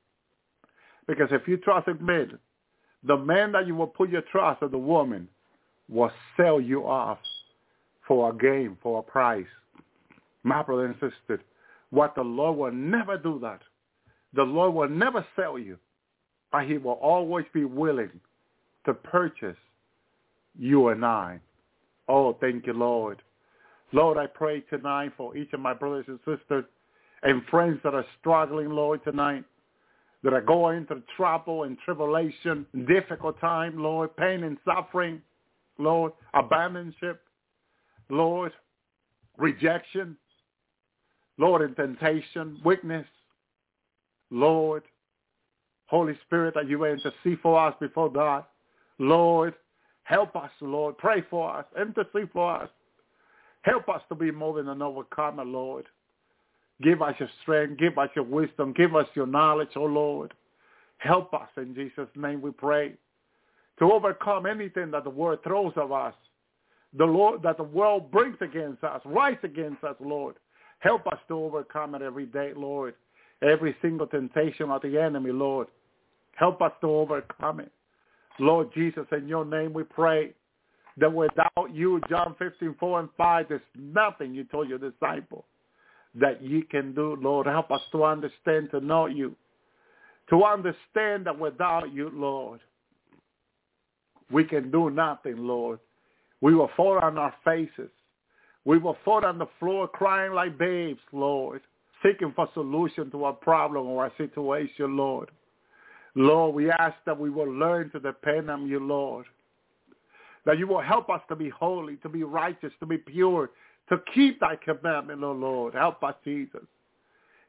Because 1.07 1.29
if 1.31 1.47
you 1.47 1.57
trust 1.57 1.87
in 1.87 2.05
men, 2.05 2.37
the 3.03 3.17
man 3.17 3.51
that 3.53 3.67
you 3.67 3.75
will 3.75 3.87
put 3.87 4.09
your 4.09 4.23
trust 4.23 4.61
in, 4.61 4.71
the 4.71 4.77
woman, 4.77 5.27
will 5.87 6.11
sell 6.37 6.59
you 6.59 6.85
off 6.85 7.17
for 8.07 8.29
a 8.29 8.35
gain, 8.35 8.77
for 8.81 8.99
a 8.99 9.03
price. 9.03 9.45
My 10.43 10.61
brother 10.63 10.85
and 10.85 10.95
sister, 10.95 11.41
what 11.89 12.15
the 12.15 12.21
Lord 12.21 12.57
will 12.57 12.71
never 12.71 13.17
do 13.17 13.39
that. 13.41 13.61
The 14.33 14.43
Lord 14.43 14.73
will 14.73 14.89
never 14.89 15.25
sell 15.35 15.57
you, 15.57 15.77
but 16.51 16.65
he 16.65 16.77
will 16.77 16.93
always 16.93 17.45
be 17.53 17.65
willing 17.65 18.11
to 18.85 18.93
purchase 18.93 19.57
you 20.57 20.89
and 20.89 21.05
I. 21.05 21.39
Oh, 22.07 22.33
thank 22.39 22.67
you, 22.67 22.73
Lord. 22.73 23.21
Lord, 23.91 24.17
I 24.17 24.27
pray 24.27 24.61
tonight 24.61 25.13
for 25.17 25.35
each 25.35 25.51
of 25.53 25.59
my 25.59 25.73
brothers 25.73 26.05
and 26.07 26.19
sisters 26.25 26.65
and 27.23 27.43
friends 27.49 27.79
that 27.83 27.93
are 27.93 28.05
struggling, 28.19 28.69
Lord, 28.69 29.03
tonight 29.03 29.43
that 30.23 30.33
are 30.33 30.41
going 30.41 30.85
through 30.85 31.03
trouble 31.15 31.63
and 31.63 31.77
tribulation, 31.79 32.65
difficult 32.87 33.39
time, 33.39 33.81
Lord, 33.81 34.15
pain 34.17 34.43
and 34.43 34.57
suffering, 34.65 35.21
Lord, 35.77 36.11
abandonship, 36.33 37.21
Lord, 38.09 38.51
rejection, 39.37 40.17
Lord, 41.37 41.61
in 41.61 41.73
temptation, 41.75 42.59
weakness, 42.65 43.07
Lord, 44.29 44.83
Holy 45.85 46.17
Spirit, 46.25 46.53
that 46.55 46.67
you 46.67 46.79
went 46.79 47.01
to 47.01 47.13
see 47.23 47.35
for 47.41 47.59
us 47.59 47.73
before 47.79 48.11
God. 48.11 48.43
Lord, 48.99 49.55
help 50.03 50.35
us, 50.35 50.51
Lord. 50.59 50.97
Pray 50.97 51.23
for 51.29 51.55
us. 51.55 51.65
Intercede 51.79 52.29
for 52.33 52.61
us. 52.63 52.69
Help 53.61 53.87
us 53.89 54.01
to 54.09 54.15
be 54.15 54.31
more 54.31 54.55
than 54.55 54.67
an 54.67 54.81
overcomer, 54.81 55.45
Lord. 55.45 55.85
Give 56.81 57.01
us 57.01 57.15
your 57.19 57.29
strength. 57.41 57.77
Give 57.77 57.97
us 57.97 58.09
your 58.15 58.25
wisdom. 58.25 58.73
Give 58.73 58.95
us 58.95 59.07
your 59.13 59.27
knowledge, 59.27 59.69
oh 59.75 59.85
Lord. 59.85 60.33
Help 60.97 61.33
us 61.33 61.49
in 61.57 61.73
Jesus' 61.75 62.09
name 62.15 62.41
we 62.41 62.51
pray 62.51 62.93
to 63.79 63.91
overcome 63.91 64.45
anything 64.45 64.91
that 64.91 65.05
the 65.05 65.09
world 65.09 65.39
throws 65.43 65.73
at 65.77 65.91
us, 65.91 66.13
the 66.97 67.05
Lord 67.05 67.41
that 67.43 67.57
the 67.57 67.63
world 67.63 68.11
brings 68.11 68.37
against 68.41 68.83
us, 68.83 69.01
rise 69.05 69.37
against 69.43 69.83
us, 69.83 69.95
Lord. 69.99 70.35
Help 70.79 71.07
us 71.07 71.19
to 71.27 71.35
overcome 71.35 71.95
it 71.95 72.01
every 72.01 72.25
day, 72.25 72.51
Lord. 72.55 72.95
Every 73.41 73.75
single 73.81 74.07
temptation 74.07 74.69
of 74.69 74.81
the 74.81 75.01
enemy, 75.01 75.31
Lord. 75.31 75.67
Help 76.35 76.61
us 76.61 76.71
to 76.81 76.87
overcome 76.87 77.61
it. 77.61 77.71
Lord 78.39 78.69
Jesus, 78.73 79.05
in 79.11 79.27
your 79.27 79.45
name 79.45 79.73
we 79.73 79.83
pray 79.83 80.33
that 80.97 81.11
without 81.11 81.73
you, 81.73 82.01
John 82.09 82.35
15, 82.39 82.75
4 82.79 82.99
and 82.99 83.09
5, 83.17 83.45
there's 83.49 83.61
nothing 83.77 84.33
you 84.33 84.43
told 84.45 84.67
your 84.69 84.77
disciple 84.77 85.45
that 86.15 86.41
you 86.41 86.63
can 86.63 86.93
do, 86.93 87.17
Lord. 87.21 87.47
Help 87.47 87.71
us 87.71 87.81
to 87.91 88.03
understand, 88.03 88.69
to 88.71 88.79
know 88.79 89.05
you, 89.05 89.35
to 90.29 90.43
understand 90.43 91.25
that 91.25 91.37
without 91.37 91.93
you, 91.93 92.11
Lord, 92.13 92.59
we 94.31 94.43
can 94.43 94.71
do 94.71 94.89
nothing, 94.89 95.37
Lord. 95.37 95.79
We 96.41 96.55
will 96.55 96.69
fall 96.77 96.99
on 96.99 97.17
our 97.17 97.33
faces. 97.43 97.89
We 98.65 98.77
will 98.77 98.97
fall 99.03 99.25
on 99.25 99.39
the 99.39 99.47
floor 99.59 99.87
crying 99.87 100.33
like 100.33 100.57
babes, 100.57 100.99
Lord, 101.11 101.61
seeking 102.03 102.33
for 102.35 102.47
solution 102.53 103.09
to 103.11 103.23
our 103.25 103.33
problem 103.33 103.87
or 103.87 104.03
our 104.03 104.11
situation, 104.17 104.95
Lord. 104.95 105.31
Lord, 106.15 106.55
we 106.55 106.69
ask 106.71 106.95
that 107.05 107.19
we 107.19 107.29
will 107.29 107.51
learn 107.51 107.89
to 107.91 107.99
depend 107.99 108.49
on 108.49 108.67
you, 108.67 108.79
Lord. 108.79 109.25
That 110.45 110.57
you 110.57 110.67
will 110.67 110.81
help 110.81 111.09
us 111.09 111.21
to 111.29 111.35
be 111.35 111.49
holy, 111.49 111.97
to 111.97 112.09
be 112.09 112.23
righteous, 112.23 112.73
to 112.79 112.85
be 112.85 112.97
pure, 112.97 113.51
to 113.89 114.01
keep 114.13 114.39
thy 114.39 114.55
commandment, 114.55 115.23
O 115.23 115.31
Lord. 115.31 115.73
Help 115.73 116.03
us, 116.03 116.15
Jesus. 116.23 116.65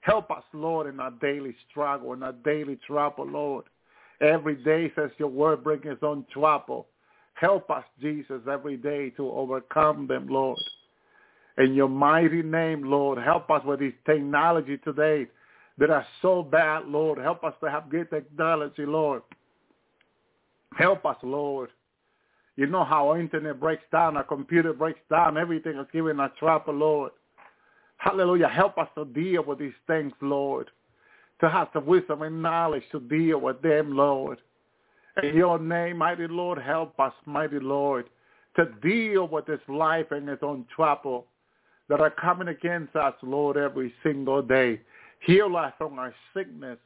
Help 0.00 0.30
us, 0.30 0.42
Lord, 0.52 0.86
in 0.86 0.98
our 0.98 1.10
daily 1.10 1.54
struggle, 1.70 2.14
in 2.14 2.22
our 2.22 2.32
daily 2.32 2.78
trouble, 2.86 3.26
Lord. 3.26 3.64
Every 4.20 4.56
day, 4.56 4.90
says 4.96 5.10
your 5.18 5.28
word, 5.28 5.62
bring 5.62 5.86
us 5.86 5.98
on 6.02 6.24
trouble. 6.32 6.86
Help 7.34 7.70
us, 7.70 7.84
Jesus, 8.00 8.40
every 8.50 8.76
day 8.76 9.10
to 9.10 9.30
overcome 9.30 10.06
them, 10.06 10.28
Lord. 10.28 10.58
In 11.58 11.74
your 11.74 11.88
mighty 11.88 12.42
name, 12.42 12.82
Lord, 12.82 13.18
help 13.18 13.50
us 13.50 13.62
with 13.64 13.80
this 13.80 13.92
technology 14.06 14.78
today 14.78 15.26
that 15.78 15.90
are 15.90 16.06
so 16.22 16.42
bad, 16.42 16.86
Lord. 16.86 17.18
Help 17.18 17.44
us 17.44 17.54
to 17.62 17.70
have 17.70 17.90
good 17.90 18.08
technology, 18.10 18.86
Lord. 18.86 19.22
Help 20.76 21.04
us, 21.04 21.16
Lord, 21.22 21.70
you 22.60 22.66
know 22.66 22.84
how 22.84 23.08
our 23.08 23.18
internet 23.18 23.58
breaks 23.58 23.84
down, 23.90 24.18
our 24.18 24.22
computer 24.22 24.74
breaks 24.74 25.00
down, 25.08 25.38
everything 25.38 25.78
is 25.78 25.86
given 25.94 26.20
a 26.20 26.30
trouble, 26.38 26.74
Lord. 26.74 27.12
Hallelujah. 27.96 28.48
Help 28.48 28.76
us 28.76 28.88
to 28.96 29.06
deal 29.06 29.42
with 29.42 29.60
these 29.60 29.72
things, 29.86 30.12
Lord. 30.20 30.68
To 31.40 31.48
have 31.48 31.68
the 31.72 31.80
wisdom 31.80 32.20
and 32.20 32.42
knowledge 32.42 32.82
to 32.92 33.00
deal 33.00 33.40
with 33.40 33.62
them, 33.62 33.96
Lord. 33.96 34.40
In 35.22 35.34
your 35.34 35.58
name, 35.58 35.96
mighty 35.96 36.26
Lord, 36.26 36.58
help 36.58 37.00
us, 37.00 37.14
mighty 37.24 37.58
Lord, 37.58 38.10
to 38.56 38.66
deal 38.82 39.26
with 39.26 39.46
this 39.46 39.60
life 39.66 40.10
and 40.10 40.28
its 40.28 40.42
own 40.42 40.66
trouble 40.76 41.28
that 41.88 42.00
are 42.00 42.10
coming 42.10 42.48
against 42.48 42.94
us, 42.94 43.14
Lord, 43.22 43.56
every 43.56 43.90
single 44.02 44.42
day. 44.42 44.82
Heal 45.20 45.56
us 45.56 45.72
from 45.78 45.98
our 45.98 46.14
sickness. 46.34 46.76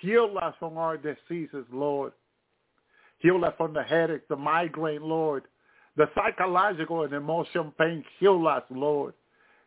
Heal 0.00 0.38
us 0.40 0.54
from 0.60 0.78
our 0.78 0.96
diseases, 0.96 1.66
Lord. 1.72 2.12
Heal 3.18 3.44
us 3.44 3.54
from 3.56 3.74
the 3.74 3.82
headache, 3.82 4.28
the 4.28 4.36
migraine, 4.36 5.02
Lord. 5.02 5.44
The 5.96 6.08
psychological 6.14 7.02
and 7.02 7.12
emotional 7.12 7.72
pain, 7.76 8.04
heal 8.20 8.46
us, 8.46 8.62
Lord, 8.70 9.14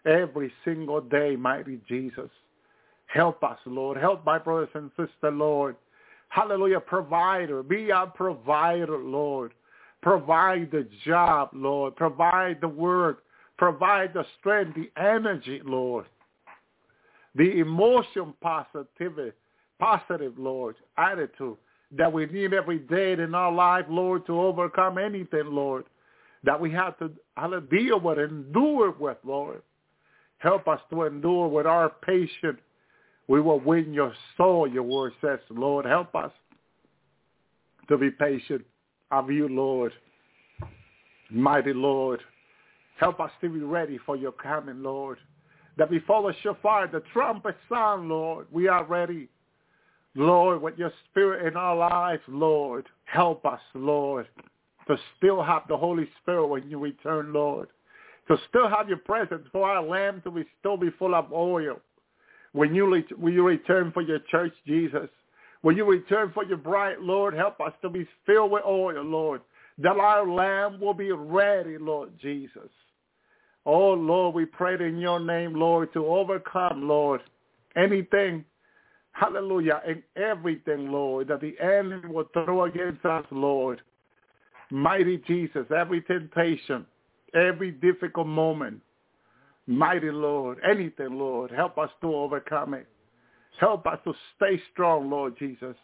every 0.05 0.51
single 0.63 1.01
day, 1.01 1.35
mighty 1.35 1.81
Jesus. 1.87 2.29
Help 3.07 3.43
us, 3.43 3.59
Lord. 3.65 3.97
Help 3.97 4.25
my 4.25 4.37
brothers 4.37 4.69
and 4.73 4.89
sisters, 4.91 5.09
Lord. 5.23 5.75
Hallelujah. 6.29 6.79
Provider. 6.79 7.61
Be 7.61 7.91
our 7.91 8.07
provider, 8.07 8.97
Lord. 8.97 9.53
Provide 10.01 10.71
the 10.71 10.87
job, 11.05 11.49
Lord. 11.51 11.97
Provide 11.97 12.61
the 12.61 12.69
work. 12.69 13.23
Provide 13.57 14.13
the 14.13 14.25
strength, 14.39 14.75
the 14.75 14.89
energy, 14.99 15.61
Lord. 15.65 16.05
The 17.35 17.59
emotion 17.59 18.33
positivity, 18.41 19.31
positive, 19.79 20.33
Lord, 20.37 20.75
attitude 20.97 21.57
that 21.97 22.11
we 22.11 22.25
need 22.27 22.53
every 22.53 22.79
day 22.79 23.13
in 23.13 23.35
our 23.35 23.51
life, 23.51 23.85
Lord, 23.89 24.25
to 24.27 24.39
overcome 24.39 24.97
anything, 24.97 25.47
Lord, 25.47 25.85
that 26.43 26.59
we 26.59 26.71
have 26.71 26.97
to, 26.99 27.11
deal 27.69 27.99
with, 27.99 28.19
endure 28.19 28.91
with, 28.91 29.17
Lord. 29.23 29.61
Help 30.37 30.67
us 30.67 30.79
to 30.89 31.03
endure 31.03 31.47
with 31.47 31.67
our 31.67 31.89
patience. 31.89 32.59
We 33.27 33.41
will 33.41 33.59
win 33.59 33.93
your 33.93 34.13
soul, 34.37 34.67
your 34.67 34.83
word 34.83 35.13
says, 35.21 35.39
Lord. 35.49 35.85
Help 35.85 36.15
us 36.15 36.31
to 37.89 37.97
be 37.97 38.09
patient 38.09 38.65
of 39.11 39.29
you, 39.29 39.47
Lord. 39.47 39.93
Mighty 41.29 41.73
Lord. 41.73 42.21
Help 42.99 43.19
us 43.19 43.31
to 43.41 43.49
be 43.49 43.59
ready 43.59 43.99
for 44.05 44.15
your 44.15 44.31
coming, 44.31 44.81
Lord. 44.81 45.17
That 45.77 45.89
before 45.89 46.31
the 46.31 46.37
shofar, 46.41 46.87
the 46.87 47.03
trumpet 47.13 47.55
sound, 47.69 48.09
Lord, 48.09 48.47
we 48.51 48.67
are 48.67 48.83
ready 48.83 49.29
Lord, 50.15 50.61
with 50.61 50.77
your 50.77 50.91
spirit 51.09 51.47
in 51.47 51.55
our 51.55 51.75
lives, 51.75 52.21
Lord, 52.27 52.85
help 53.05 53.45
us, 53.45 53.61
Lord, 53.73 54.27
to 54.87 54.97
still 55.17 55.41
have 55.41 55.63
the 55.69 55.77
Holy 55.77 56.07
Spirit 56.21 56.47
when 56.47 56.69
you 56.69 56.79
return, 56.79 57.31
Lord. 57.31 57.69
To 58.27 58.37
still 58.49 58.69
have 58.69 58.87
your 58.87 58.97
presence 58.97 59.45
for 59.51 59.69
our 59.69 59.81
lamp 59.81 60.23
to 60.23 60.31
be 60.31 60.45
still 60.59 60.77
be 60.77 60.89
full 60.99 61.15
of 61.15 61.31
oil. 61.31 61.79
When 62.53 62.75
you, 62.75 63.03
when 63.17 63.33
you 63.33 63.45
return 63.45 63.91
for 63.91 64.01
your 64.01 64.19
church, 64.29 64.53
Jesus. 64.67 65.09
When 65.61 65.77
you 65.77 65.85
return 65.85 66.31
for 66.33 66.43
your 66.43 66.57
bride, 66.57 66.97
Lord, 66.99 67.33
help 67.33 67.61
us 67.61 67.73
to 67.81 67.89
be 67.89 68.07
filled 68.25 68.51
with 68.51 68.63
oil, 68.65 69.03
Lord. 69.03 69.41
That 69.77 69.97
our 69.97 70.27
lamb 70.27 70.79
will 70.79 70.93
be 70.93 71.11
ready, 71.11 71.77
Lord 71.77 72.11
Jesus. 72.21 72.69
Oh, 73.65 73.93
Lord, 73.93 74.35
we 74.35 74.45
pray 74.45 74.75
in 74.75 74.97
your 74.97 75.19
name, 75.19 75.53
Lord, 75.53 75.93
to 75.93 76.05
overcome, 76.05 76.87
Lord, 76.87 77.21
anything 77.75 78.43
Hallelujah. 79.13 79.81
And 79.87 80.01
everything, 80.15 80.91
Lord, 80.91 81.27
that 81.27 81.41
the 81.41 81.53
enemy 81.61 82.07
will 82.07 82.29
throw 82.33 82.63
against 82.65 83.05
us, 83.05 83.25
Lord. 83.31 83.81
Mighty 84.69 85.17
Jesus, 85.27 85.65
every 85.75 86.01
temptation, 86.01 86.85
every 87.35 87.71
difficult 87.71 88.27
moment. 88.27 88.81
Mighty 89.67 90.11
Lord, 90.11 90.59
anything, 90.67 91.19
Lord, 91.19 91.51
help 91.51 91.77
us 91.77 91.89
to 92.01 92.13
overcome 92.13 92.73
it. 92.73 92.87
Help 93.59 93.85
us 93.85 93.99
to 94.05 94.13
stay 94.35 94.61
strong, 94.71 95.09
Lord 95.09 95.37
Jesus. 95.37 95.75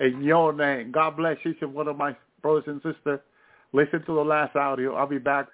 In 0.00 0.22
your 0.22 0.52
name. 0.52 0.90
God 0.90 1.16
bless 1.16 1.36
each 1.46 1.58
and 1.60 1.72
one 1.72 1.88
of 1.88 1.96
my 1.96 2.16
brothers 2.42 2.64
and 2.66 2.82
sisters. 2.82 3.20
Listen 3.72 4.00
to 4.06 4.14
the 4.14 4.24
last 4.24 4.56
audio. 4.56 4.94
I'll 4.94 5.06
be 5.06 5.18
back 5.18 5.46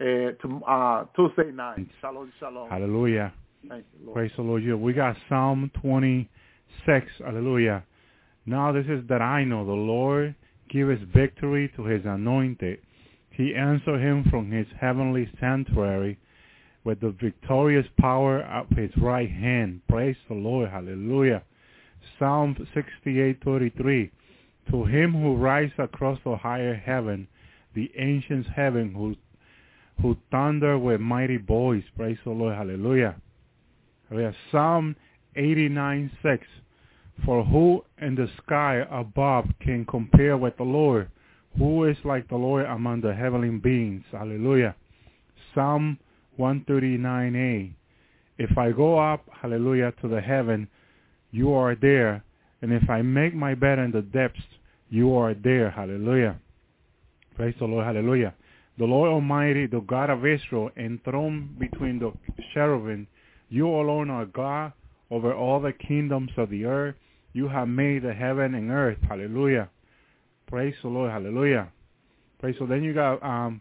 uh, 0.00 0.04
to, 0.04 0.62
uh, 0.66 1.04
Tuesday 1.16 1.50
night. 1.50 1.86
Shalom, 2.00 2.32
shalom. 2.38 2.70
Hallelujah. 2.70 3.32
Thank 3.68 3.84
you, 3.98 4.06
Lord. 4.06 4.14
Praise 4.16 4.30
the 4.36 4.42
Lord. 4.42 4.62
Yeah, 4.64 4.74
we 4.74 4.92
got 4.92 5.16
Psalm 5.28 5.70
26. 6.84 7.12
Hallelujah. 7.24 7.84
Now 8.46 8.72
this 8.72 8.86
is 8.86 9.02
that 9.08 9.22
I 9.22 9.44
know 9.44 9.64
the 9.64 9.72
Lord 9.72 10.34
giveth 10.70 11.00
victory 11.14 11.72
to 11.76 11.84
his 11.84 12.02
anointed. 12.04 12.78
He 13.30 13.54
answered 13.54 14.00
him 14.00 14.24
from 14.30 14.50
his 14.50 14.66
heavenly 14.80 15.30
sanctuary 15.40 16.18
with 16.84 17.00
the 17.00 17.14
victorious 17.20 17.86
power 17.98 18.42
of 18.42 18.68
his 18.70 18.90
right 18.96 19.30
hand. 19.30 19.80
Praise 19.88 20.16
the 20.28 20.34
Lord. 20.34 20.70
Hallelujah. 20.70 21.42
Psalm 22.18 22.56
68:33. 22.74 24.10
To 24.70 24.84
him 24.84 25.12
who 25.12 25.36
rides 25.36 25.72
across 25.78 26.18
the 26.24 26.36
higher 26.36 26.74
heaven, 26.74 27.28
the 27.74 27.90
ancient 27.96 28.46
heaven, 28.46 28.94
who 28.94 29.16
who 30.00 30.16
thunder 30.30 30.78
with 30.78 31.00
mighty 31.00 31.36
voice. 31.36 31.84
Praise 31.96 32.18
the 32.24 32.30
Lord. 32.30 32.54
Hallelujah. 32.54 33.16
Hallelujah. 34.08 34.34
Psalm 34.50 34.96
89:6. 35.36 36.40
For 37.24 37.44
who 37.44 37.82
in 38.00 38.14
the 38.14 38.28
sky 38.42 38.86
above 38.90 39.46
can 39.60 39.86
compare 39.86 40.36
with 40.36 40.56
the 40.56 40.64
Lord? 40.64 41.08
Who 41.58 41.84
is 41.84 41.96
like 42.04 42.28
the 42.28 42.36
Lord 42.36 42.66
among 42.66 43.00
the 43.00 43.14
heavenly 43.14 43.50
beings? 43.50 44.04
Hallelujah. 44.12 44.74
Psalm 45.54 45.98
139a. 46.38 47.72
If 48.38 48.58
I 48.58 48.72
go 48.72 48.98
up, 48.98 49.24
hallelujah, 49.32 49.92
to 50.02 50.08
the 50.08 50.20
heaven, 50.20 50.68
you 51.30 51.54
are 51.54 51.74
there. 51.74 52.22
And 52.60 52.72
if 52.72 52.88
I 52.90 53.00
make 53.00 53.34
my 53.34 53.54
bed 53.54 53.78
in 53.78 53.90
the 53.92 54.02
depths, 54.02 54.42
you 54.90 55.14
are 55.16 55.32
there. 55.32 55.70
Hallelujah. 55.70 56.38
Praise 57.34 57.54
the 57.58 57.64
Lord. 57.64 57.86
Hallelujah. 57.86 58.34
The 58.78 58.84
Lord 58.84 59.10
Almighty, 59.10 59.66
the 59.66 59.80
God 59.80 60.10
of 60.10 60.26
Israel, 60.26 60.70
enthroned 60.76 61.58
between 61.58 61.98
the 61.98 62.12
cherubim. 62.52 63.06
You 63.48 63.68
alone 63.68 64.10
are 64.10 64.26
God 64.26 64.72
over 65.10 65.34
all 65.34 65.60
the 65.60 65.72
kingdoms 65.72 66.30
of 66.36 66.50
the 66.50 66.64
earth. 66.64 66.94
You 67.32 67.48
have 67.48 67.68
made 67.68 68.02
the 68.02 68.14
heaven 68.14 68.54
and 68.54 68.70
earth. 68.70 68.98
Hallelujah. 69.08 69.68
Praise 70.46 70.74
the 70.82 70.88
Lord. 70.88 71.10
Hallelujah. 71.10 71.68
Praise 72.38 72.56
Lord. 72.58 72.70
Then 72.70 72.82
you 72.82 72.94
got 72.94 73.22
um, 73.22 73.60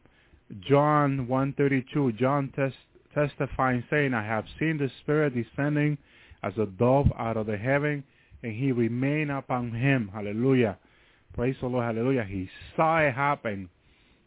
John 0.61 1.27
132. 1.27 2.13
John 2.13 2.51
test, 2.55 2.75
testifying, 3.13 3.83
saying, 3.89 4.13
I 4.13 4.23
have 4.23 4.45
seen 4.59 4.77
the 4.77 4.89
Spirit 5.01 5.33
descending 5.33 5.97
as 6.43 6.53
a 6.57 6.65
dove 6.65 7.07
out 7.17 7.37
of 7.37 7.47
the 7.47 7.57
heaven, 7.57 8.03
and 8.43 8.53
he 8.53 8.71
remained 8.71 9.31
upon 9.31 9.71
him. 9.71 10.09
Hallelujah. 10.13 10.77
Praise 11.33 11.55
the 11.59 11.67
Lord. 11.67 11.85
Hallelujah. 11.85 12.23
He 12.23 12.49
saw 12.75 12.99
it 12.99 13.13
happen. 13.13 13.69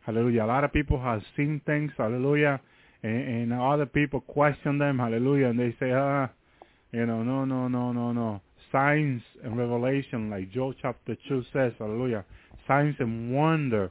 Hallelujah. 0.01 0.45
A 0.45 0.47
lot 0.47 0.65
of 0.65 0.73
people 0.73 1.01
have 1.01 1.23
seen 1.37 1.61
things. 1.65 1.93
Hallelujah. 1.97 2.61
And, 3.03 3.53
and 3.53 3.53
other 3.53 3.87
people 3.87 4.21
question 4.21 4.79
them. 4.79 4.99
Hallelujah. 4.99 5.49
And 5.49 5.59
they 5.59 5.75
say, 5.79 5.93
ah, 5.93 6.29
you 6.93 7.07
know, 7.07 7.23
no, 7.23 7.45
no, 7.45 7.69
no, 7.69 7.93
no, 7.93 8.13
no. 8.13 8.41
Signs 8.73 9.23
and 9.43 9.57
revelation, 9.57 10.31
like 10.31 10.51
Joel 10.53 10.75
chapter 10.81 11.17
2 11.29 11.45
says, 11.53 11.73
hallelujah. 11.79 12.25
Signs 12.67 12.97
and 12.99 13.35
wonder 13.35 13.91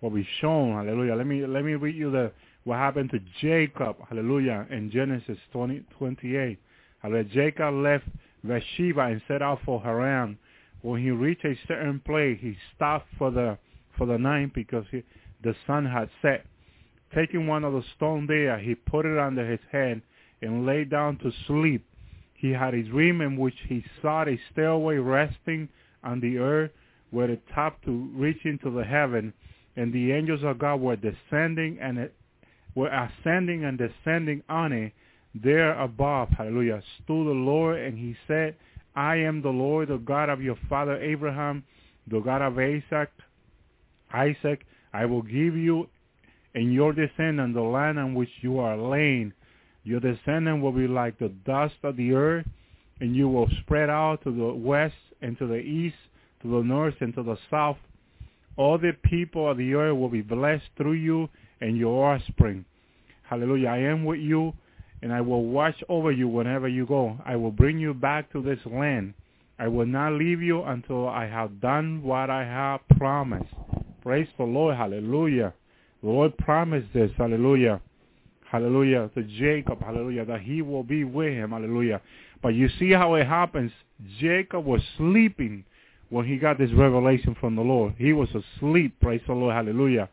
will 0.00 0.10
be 0.10 0.26
shown. 0.40 0.74
Hallelujah. 0.74 1.14
Let 1.14 1.26
me 1.26 1.46
let 1.46 1.64
me 1.64 1.74
read 1.74 1.96
you 1.96 2.10
the 2.10 2.32
what 2.64 2.76
happened 2.76 3.10
to 3.10 3.20
Jacob. 3.40 3.96
Hallelujah. 4.08 4.66
In 4.70 4.90
Genesis 4.90 5.38
20, 5.52 5.82
28. 5.98 6.58
Hallelujah. 7.02 7.24
Jacob 7.24 7.74
left 7.74 8.04
Beersheba 8.44 9.02
and 9.02 9.22
set 9.28 9.42
out 9.42 9.60
for 9.64 9.80
Haran. 9.80 10.38
When 10.82 11.02
he 11.02 11.10
reached 11.10 11.44
a 11.44 11.58
certain 11.66 12.00
place, 12.00 12.38
he 12.40 12.56
stopped 12.74 13.08
for 13.18 13.30
the 13.30 13.58
for 13.96 14.06
the 14.06 14.18
night 14.18 14.52
because 14.54 14.84
he, 14.90 15.02
the 15.42 15.54
sun 15.66 15.86
had 15.86 16.08
set. 16.22 16.46
Taking 17.14 17.46
one 17.46 17.64
of 17.64 17.72
the 17.72 17.82
stone 17.96 18.26
there, 18.26 18.58
he 18.58 18.74
put 18.74 19.06
it 19.06 19.18
under 19.18 19.48
his 19.48 19.60
head 19.72 20.02
and 20.42 20.66
lay 20.66 20.84
down 20.84 21.18
to 21.18 21.30
sleep. 21.46 21.86
He 22.36 22.50
had 22.50 22.74
a 22.74 22.82
dream 22.82 23.20
in 23.20 23.36
which 23.36 23.56
he 23.68 23.84
saw 24.02 24.24
a 24.24 24.40
stairway 24.52 24.96
resting 24.96 25.68
on 26.04 26.20
the 26.20 26.38
earth 26.38 26.70
with 27.10 27.30
a 27.30 27.38
top 27.54 27.82
to 27.84 28.10
reach 28.14 28.44
into 28.44 28.70
the 28.70 28.84
heaven, 28.84 29.32
and 29.76 29.92
the 29.92 30.12
angels 30.12 30.42
of 30.42 30.58
God 30.58 30.80
were 30.80 30.96
descending 30.96 31.78
and 31.80 32.10
were 32.74 32.88
ascending 32.88 33.64
and 33.64 33.78
descending 33.78 34.42
on 34.48 34.72
it. 34.72 34.92
There 35.34 35.78
above, 35.78 36.30
hallelujah, 36.30 36.82
stood 36.96 37.26
the 37.26 37.30
Lord, 37.30 37.78
and 37.78 37.98
he 37.98 38.16
said, 38.26 38.56
I 38.94 39.16
am 39.16 39.42
the 39.42 39.50
Lord, 39.50 39.88
the 39.88 39.98
God 39.98 40.30
of 40.30 40.42
your 40.42 40.56
father 40.68 40.96
Abraham, 41.02 41.64
the 42.06 42.20
God 42.20 42.40
of 42.40 42.58
Isaac. 42.58 43.10
Isaac, 44.12 44.64
I 44.92 45.04
will 45.04 45.22
give 45.22 45.56
you 45.56 45.88
and 46.54 46.72
your 46.72 46.94
descendant 46.94 47.52
the 47.54 47.60
land 47.60 47.98
on 47.98 48.14
which 48.14 48.30
you 48.40 48.58
are 48.58 48.78
laying. 48.78 49.32
Your 49.86 50.00
descendant 50.00 50.62
will 50.62 50.72
be 50.72 50.88
like 50.88 51.16
the 51.16 51.28
dust 51.28 51.76
of 51.84 51.96
the 51.96 52.12
earth, 52.12 52.44
and 52.98 53.14
you 53.14 53.28
will 53.28 53.48
spread 53.60 53.88
out 53.88 54.20
to 54.24 54.36
the 54.36 54.52
west 54.52 54.96
and 55.22 55.38
to 55.38 55.46
the 55.46 55.60
east, 55.60 55.94
to 56.42 56.48
the 56.48 56.66
north 56.66 56.96
and 57.00 57.14
to 57.14 57.22
the 57.22 57.38
south. 57.48 57.76
All 58.56 58.78
the 58.78 58.96
people 59.04 59.48
of 59.48 59.58
the 59.58 59.74
earth 59.74 59.96
will 59.96 60.08
be 60.08 60.22
blessed 60.22 60.64
through 60.76 60.94
you 60.94 61.28
and 61.60 61.76
your 61.76 62.12
offspring. 62.12 62.64
Hallelujah. 63.22 63.68
I 63.68 63.78
am 63.78 64.04
with 64.04 64.18
you, 64.18 64.54
and 65.02 65.12
I 65.12 65.20
will 65.20 65.44
watch 65.44 65.76
over 65.88 66.10
you 66.10 66.26
whenever 66.26 66.66
you 66.66 66.84
go. 66.84 67.16
I 67.24 67.36
will 67.36 67.52
bring 67.52 67.78
you 67.78 67.94
back 67.94 68.32
to 68.32 68.42
this 68.42 68.58
land. 68.66 69.14
I 69.56 69.68
will 69.68 69.86
not 69.86 70.14
leave 70.14 70.42
you 70.42 70.64
until 70.64 71.08
I 71.08 71.26
have 71.26 71.60
done 71.60 72.02
what 72.02 72.28
I 72.28 72.42
have 72.42 72.80
promised. 72.98 73.54
Praise 74.02 74.26
the 74.36 74.42
Lord. 74.42 74.76
Hallelujah. 74.76 75.54
The 76.02 76.08
Lord 76.08 76.36
promised 76.38 76.92
this. 76.92 77.12
Hallelujah. 77.16 77.80
Hallelujah. 78.50 79.10
To 79.14 79.22
Jacob. 79.22 79.82
Hallelujah. 79.82 80.24
That 80.24 80.40
he 80.40 80.62
will 80.62 80.84
be 80.84 81.04
with 81.04 81.32
him. 81.32 81.50
Hallelujah. 81.50 82.00
But 82.42 82.50
you 82.50 82.68
see 82.78 82.92
how 82.92 83.14
it 83.14 83.26
happens. 83.26 83.72
Jacob 84.20 84.64
was 84.64 84.80
sleeping 84.96 85.64
when 86.10 86.26
he 86.26 86.36
got 86.36 86.58
this 86.58 86.72
revelation 86.72 87.36
from 87.40 87.56
the 87.56 87.62
Lord. 87.62 87.94
He 87.98 88.12
was 88.12 88.28
asleep. 88.30 89.00
Praise 89.00 89.22
the 89.26 89.34
Lord. 89.34 89.54
Hallelujah. 89.54 90.08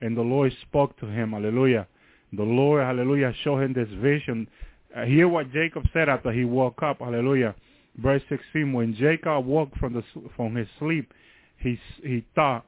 And 0.00 0.16
the 0.16 0.22
Lord 0.22 0.52
spoke 0.62 0.98
to 1.00 1.06
him. 1.06 1.32
Hallelujah. 1.32 1.86
The 2.32 2.42
Lord, 2.42 2.82
hallelujah, 2.82 3.32
showed 3.42 3.62
him 3.62 3.72
this 3.72 3.88
vision. 4.02 4.48
Uh, 4.94 5.04
hear 5.04 5.28
what 5.28 5.50
Jacob 5.52 5.84
said 5.92 6.08
after 6.08 6.30
he 6.30 6.44
woke 6.44 6.82
up. 6.82 6.98
Hallelujah. 6.98 7.54
Verse 7.96 8.22
16, 8.28 8.72
when 8.72 8.94
Jacob 8.94 9.46
woke 9.46 9.74
from, 9.76 9.94
the, 9.94 10.02
from 10.36 10.54
his 10.54 10.68
sleep, 10.78 11.12
he, 11.56 11.78
he 12.02 12.24
thought, 12.34 12.64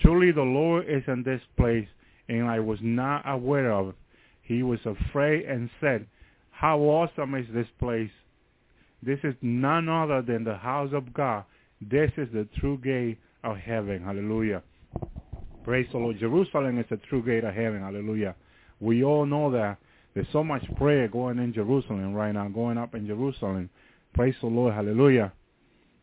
surely 0.00 0.32
the 0.32 0.42
Lord 0.42 0.86
is 0.88 1.02
in 1.06 1.22
this 1.22 1.40
place, 1.56 1.86
and 2.28 2.48
I 2.48 2.58
was 2.58 2.78
not 2.82 3.22
aware 3.28 3.70
of 3.70 3.90
it. 3.90 3.94
He 4.42 4.62
was 4.62 4.80
afraid 4.84 5.46
and 5.46 5.70
said, 5.80 6.06
how 6.50 6.78
awesome 6.80 7.34
is 7.34 7.46
this 7.52 7.66
place? 7.78 8.10
This 9.02 9.18
is 9.24 9.34
none 9.42 9.88
other 9.88 10.22
than 10.22 10.44
the 10.44 10.56
house 10.56 10.90
of 10.92 11.12
God. 11.12 11.44
This 11.80 12.10
is 12.16 12.28
the 12.32 12.46
true 12.60 12.78
gate 12.78 13.18
of 13.42 13.56
heaven. 13.56 14.02
Hallelujah. 14.04 14.62
Praise 15.64 15.88
the 15.90 15.98
Lord. 15.98 16.18
Jerusalem 16.18 16.78
is 16.78 16.86
the 16.90 16.98
true 17.08 17.24
gate 17.24 17.42
of 17.42 17.54
heaven. 17.54 17.80
Hallelujah. 17.80 18.36
We 18.80 19.02
all 19.02 19.26
know 19.26 19.50
that 19.52 19.78
there's 20.14 20.26
so 20.32 20.44
much 20.44 20.62
prayer 20.76 21.08
going 21.08 21.38
in 21.38 21.52
Jerusalem 21.52 22.14
right 22.14 22.32
now, 22.32 22.48
going 22.48 22.78
up 22.78 22.94
in 22.94 23.06
Jerusalem. 23.06 23.70
Praise 24.14 24.34
the 24.40 24.46
Lord. 24.46 24.74
Hallelujah. 24.74 25.32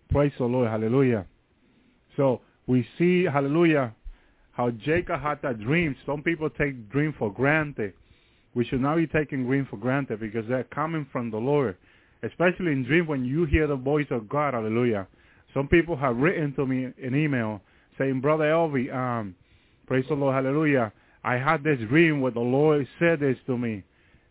Praise 0.09 0.33
the 0.37 0.45
Lord. 0.45 0.69
Hallelujah. 0.69 1.25
So 2.17 2.41
we 2.67 2.85
see, 2.97 3.23
hallelujah, 3.23 3.93
how 4.51 4.71
Jacob 4.71 5.21
had 5.21 5.41
that 5.43 5.61
dream. 5.61 5.95
Some 6.05 6.21
people 6.21 6.49
take 6.49 6.89
dream 6.89 7.13
for 7.17 7.31
granted. 7.31 7.93
We 8.55 8.65
should 8.65 8.81
not 8.81 8.97
be 8.97 9.07
taking 9.07 9.45
dream 9.45 9.67
for 9.69 9.77
granted 9.77 10.19
because 10.19 10.45
they're 10.47 10.63
coming 10.65 11.07
from 11.11 11.31
the 11.31 11.37
Lord. 11.37 11.77
Especially 12.23 12.71
in 12.71 12.83
dream 12.83 13.07
when 13.07 13.23
you 13.23 13.45
hear 13.45 13.67
the 13.67 13.75
voice 13.75 14.07
of 14.09 14.27
God. 14.27 14.53
Hallelujah. 14.53 15.07
Some 15.53 15.67
people 15.67 15.95
have 15.95 16.17
written 16.17 16.53
to 16.55 16.65
me 16.65 16.85
an 17.01 17.15
email 17.15 17.61
saying, 17.97 18.21
Brother 18.21 18.45
Elvi, 18.45 18.93
um, 18.93 19.35
praise 19.87 20.05
the 20.09 20.15
Lord, 20.15 20.35
hallelujah. 20.35 20.91
I 21.23 21.35
had 21.35 21.63
this 21.63 21.79
dream 21.89 22.21
where 22.21 22.31
the 22.31 22.39
Lord 22.39 22.87
said 22.99 23.19
this 23.19 23.37
to 23.47 23.57
me 23.57 23.83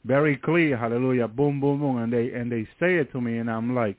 very 0.05 0.37
clear, 0.37 0.77
hallelujah, 0.77 1.29
boom, 1.29 1.61
boom, 1.61 1.81
boom, 1.81 1.99
and 1.99 2.13
they 2.13 2.33
and 2.33 2.51
they 2.51 2.65
say 2.81 2.97
it 2.97 3.13
to 3.13 3.21
me, 3.21 3.39
and 3.39 3.51
I'm 3.51 3.75
like, 3.75 3.97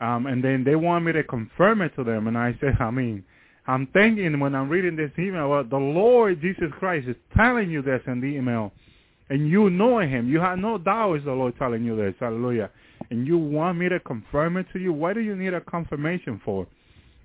um, 0.00 0.26
and 0.26 0.42
then 0.42 0.64
they 0.64 0.76
want 0.76 1.04
me 1.04 1.12
to 1.12 1.24
confirm 1.24 1.82
it 1.82 1.94
to 1.96 2.04
them, 2.04 2.28
and 2.28 2.38
I 2.38 2.56
said, 2.60 2.76
I 2.80 2.90
mean, 2.90 3.24
I'm 3.66 3.86
thinking 3.88 4.38
when 4.38 4.54
I'm 4.54 4.68
reading 4.68 4.96
this 4.96 5.10
email, 5.18 5.50
well, 5.50 5.64
the 5.64 5.76
Lord 5.76 6.40
Jesus 6.40 6.70
Christ 6.78 7.08
is 7.08 7.16
telling 7.36 7.70
you 7.70 7.82
this 7.82 8.00
in 8.06 8.20
the 8.20 8.26
email, 8.26 8.72
and 9.30 9.48
you 9.48 9.70
know 9.70 10.00
Him, 10.00 10.28
you 10.28 10.40
have 10.40 10.58
no 10.58 10.76
doubt 10.76 11.14
it's 11.14 11.24
the 11.24 11.32
Lord 11.32 11.54
telling 11.58 11.84
you 11.84 11.96
this, 11.96 12.14
hallelujah, 12.20 12.70
and 13.10 13.26
you 13.26 13.38
want 13.38 13.78
me 13.78 13.88
to 13.88 14.00
confirm 14.00 14.56
it 14.56 14.66
to 14.72 14.78
you. 14.78 14.92
What 14.92 15.14
do 15.14 15.20
you 15.20 15.34
need 15.36 15.54
a 15.54 15.60
confirmation 15.60 16.40
for? 16.44 16.66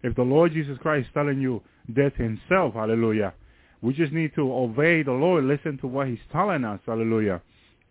If 0.03 0.15
the 0.15 0.21
Lord 0.21 0.53
Jesus 0.53 0.77
Christ 0.77 1.07
is 1.07 1.13
telling 1.13 1.41
you 1.41 1.61
this 1.89 2.13
Himself, 2.15 2.75
hallelujah 2.75 3.33
We 3.81 3.93
just 3.93 4.13
need 4.13 4.33
to 4.35 4.53
obey 4.53 5.03
the 5.03 5.11
Lord, 5.11 5.43
listen 5.43 5.77
to 5.79 5.87
what 5.87 6.07
he's 6.07 6.19
telling 6.31 6.63
us. 6.63 6.79
Hallelujah. 6.85 7.41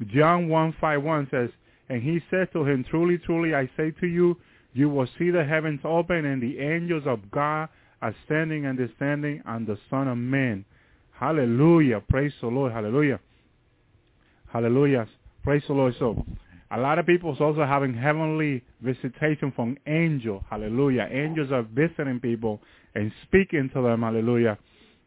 John 0.07 0.49
151 0.49 1.29
says, 1.31 1.51
And 1.89 2.03
he 2.03 2.21
said 2.31 2.53
to 2.53 2.65
him, 2.65 2.85
Truly, 2.91 3.19
truly, 3.19 3.55
I 3.55 3.69
say 3.77 3.91
to 4.01 4.07
you, 4.07 4.37
you 4.73 4.89
will 4.89 5.09
see 5.19 5.31
the 5.31 5.45
heavens 5.45 5.81
open 5.85 6.25
and 6.25 6.43
the 6.43 6.59
angels 6.59 7.05
of 7.07 7.31
God 7.31 7.69
ascending 8.03 8.67
and 8.67 8.77
descending 8.77 9.43
on 9.47 9.67
the 9.67 9.79
Son 9.89 10.09
of 10.09 10.19
Man. 10.19 10.65
Hallelujah. 11.13 12.03
Praise 12.09 12.33
the 12.41 12.49
Lord. 12.49 12.73
Hallelujah. 12.73 13.21
Hallelujah. 14.55 15.09
Praise 15.43 15.65
the 15.67 15.75
Lord. 15.75 15.95
So, 15.99 16.25
a 16.71 16.79
lot 16.79 17.01
of 17.01 17.07
people 17.07 17.35
is 17.35 17.41
also 17.41 17.65
having 17.65 17.93
heavenly 17.93 18.63
visitation 18.81 19.53
from 19.55 19.77
angels. 19.89 20.45
Hallelujah. 20.49 21.09
Angels 21.11 21.51
are 21.51 21.65
visiting 21.65 22.21
people 22.21 22.61
and 22.95 23.11
speaking 23.25 23.69
to 23.75 23.83
them. 23.83 24.03
Hallelujah. 24.03 24.57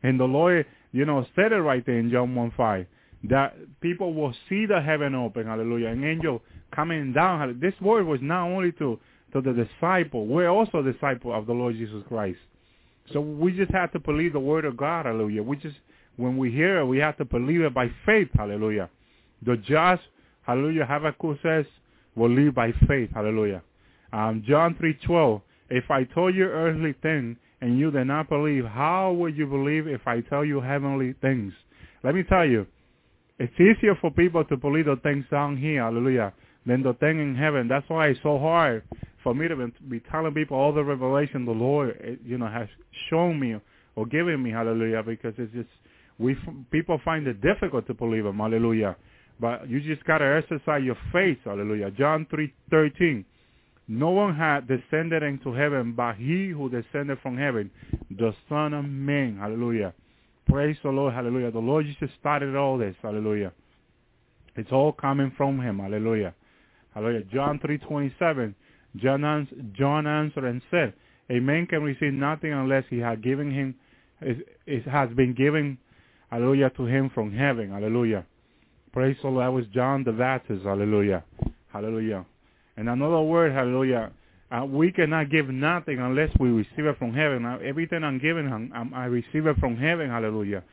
And 0.03 0.19
the 0.19 0.26
Lord, 0.26 0.65
you 0.91 1.06
know, 1.06 1.26
said 1.34 1.53
it 1.53 1.61
right 1.61 1.84
there 1.86 1.98
in 1.98 2.11
John 2.11 2.36
1 2.36 2.53
5 2.57 2.86
that 3.30 3.56
people 3.80 4.14
will 4.14 4.34
see 4.49 4.65
the 4.65 4.82
heaven 4.82 5.15
open. 5.15 5.48
Hallelujah. 5.48 5.88
An 5.88 6.03
angel 6.03 6.41
coming 6.76 7.14
down. 7.14 7.57
This 7.61 7.74
word 7.80 8.06
was 8.06 8.19
not 8.22 8.48
only 8.48 8.74
to, 8.74 8.99
to 9.32 9.41
the 9.41 9.53
disciple. 9.53 10.28
We're 10.28 10.49
also 10.49 10.82
disciple 10.82 11.34
of 11.34 11.48
the 11.48 11.53
Lord 11.53 11.76
Jesus 11.76 12.03
Christ. 12.10 12.40
So 13.14 13.22
we 13.22 13.53
just 13.53 13.72
have 13.72 13.94
to 13.94 13.99
believe 13.99 14.34
the 14.34 14.41
word 14.41 14.65
of 14.65 14.76
God. 14.76 15.06
Hallelujah. 15.06 15.41
We 15.41 15.56
just, 15.56 15.78
when 16.18 16.38
we 16.38 16.52
hear 16.52 16.80
it, 16.80 16.86
we 16.86 16.98
have 16.98 17.15
to 17.18 17.26
believe 17.26 17.61
it 17.61 17.74
by 17.74 17.90
faith. 18.06 18.28
Hallelujah. 18.36 18.90
The 19.45 19.57
just, 19.57 20.01
hallelujah, 20.43 20.85
Habakkuk 20.85 21.38
says, 21.43 21.65
will 22.15 22.30
live 22.30 22.55
by 22.55 22.72
faith. 22.88 23.09
Hallelujah. 23.14 23.61
Um, 24.11 24.43
John 24.47 24.76
3.12, 24.81 25.41
if 25.69 25.91
I 25.91 26.03
told 26.03 26.35
you 26.35 26.45
earthly 26.45 26.95
things 27.01 27.38
and 27.61 27.77
you 27.77 27.91
did 27.91 28.05
not 28.05 28.30
believe, 28.30 28.65
how 28.65 29.11
would 29.14 29.38
you 29.38 29.45
believe 29.45 29.88
if 29.88 30.01
I 30.07 30.22
tell 30.22 30.45
you 30.45 30.61
heavenly 30.61 31.14
things? 31.22 31.53
Let 32.03 32.15
me 32.15 32.23
tell 32.23 32.45
you, 32.45 32.65
it's 33.39 33.53
easier 33.55 33.95
for 34.01 34.09
people 34.09 34.43
to 34.45 34.57
believe 34.57 34.85
the 34.85 34.95
things 35.03 35.26
down 35.30 35.57
here, 35.57 35.84
hallelujah, 35.84 36.34
than 36.65 36.81
the 36.81 36.93
thing 36.93 37.19
in 37.19 37.35
heaven. 37.35 37.68
That's 37.68 37.88
why 37.89 38.07
it's 38.07 38.19
so 38.23 38.39
hard 38.39 38.84
for 39.23 39.35
me 39.35 39.47
to 39.47 39.72
be 39.89 39.99
telling 40.11 40.34
people 40.34 40.57
all 40.57 40.73
the 40.73 40.84
revelation 40.84 41.45
the 41.45 41.51
Lord, 41.51 41.99
eh, 42.03 42.15
you 42.26 42.38
know, 42.38 42.47
has 42.47 42.68
shown 43.09 43.39
me 43.39 43.55
or 43.95 44.05
given 44.05 44.41
me, 44.41 44.51
hallelujah, 44.51 45.03
because 45.03 45.34
it's 45.38 45.53
just, 45.53 45.69
we 46.18 46.35
people 46.72 46.99
find 47.03 47.27
it 47.27 47.41
difficult 47.41 47.85
to 47.88 47.93
believe 47.93 48.26
Him, 48.26 48.38
hallelujah. 48.38 48.95
But 49.39 49.69
you 49.69 49.80
just 49.81 50.03
got 50.05 50.19
to 50.19 50.26
exercise 50.26 50.84
your 50.84 50.97
faith, 51.14 51.38
hallelujah. 51.45 51.91
John 51.91 52.26
3.13, 52.31 53.23
no 53.88 54.09
one 54.09 54.35
had 54.35 54.68
descended 54.68 55.23
into 55.23 55.53
heaven 55.53 55.93
but 55.93 56.15
he 56.15 56.49
who 56.49 56.69
descended 56.69 57.19
from 57.22 57.38
heaven, 57.38 57.69
the 58.09 58.34
Son 58.49 58.73
of 58.73 58.85
Man, 58.85 59.38
hallelujah. 59.39 59.93
Praise 60.47 60.77
the 60.81 60.89
Lord, 60.89 61.14
hallelujah. 61.14 61.51
The 61.51 61.59
Lord 61.59 61.85
Jesus 61.85 62.09
started 62.19 62.55
all 62.55 62.77
this, 62.77 62.95
hallelujah. 63.01 63.53
It's 64.55 64.72
all 64.72 64.91
coming 64.91 65.31
from 65.38 65.59
him, 65.61 65.80
hallelujah. 65.80 66.34
Hallelujah. 66.95 67.26
John 67.31 67.59
3.27, 67.59 68.55
John, 68.95 69.47
John 69.77 70.07
answered 70.07 70.45
and 70.45 70.61
said, 70.72 70.93
a 71.30 71.39
man 71.39 71.68
can 71.68 71.84
receive 71.84 72.14
nothing 72.14 72.53
unless 72.53 72.85
he 72.89 72.99
has 72.99 73.19
given 73.19 73.51
him, 73.51 73.76
it 74.22 74.88
has 74.88 75.09
been 75.11 75.34
given, 75.34 75.77
hallelujah, 76.31 76.72
to 76.72 76.85
him 76.85 77.11
from 77.14 77.31
heaven, 77.31 77.72
hallelujah. 77.72 78.26
Praise 78.98 79.15
the 79.22 79.28
Lord. 79.28 79.45
That 79.45 79.53
was 79.53 79.65
John 79.76 80.03
the 80.03 80.11
Baptist, 80.11 80.64
hallelujah. 80.64 81.24
Hallelujah. 81.72 82.26
And 82.78 82.90
another 82.90 83.22
word, 83.22 83.52
hallelujah, 83.52 84.11
uh, 84.49 84.65
we 84.65 84.91
cannot 84.91 85.30
give 85.30 85.49
nothing 85.49 85.99
unless 85.99 86.32
we 86.40 86.49
receive 86.49 86.88
it 86.88 86.98
from 86.98 87.14
heaven. 87.14 87.44
Now, 87.44 87.60
everything 87.60 88.03
I'm 88.03 88.18
giving, 88.18 88.52
I'm, 88.52 88.91
I 88.95 89.06
receive 89.06 89.45
it 89.45 89.56
from 89.60 89.78
heaven. 89.78 90.10
Hallelujah, 90.10 90.64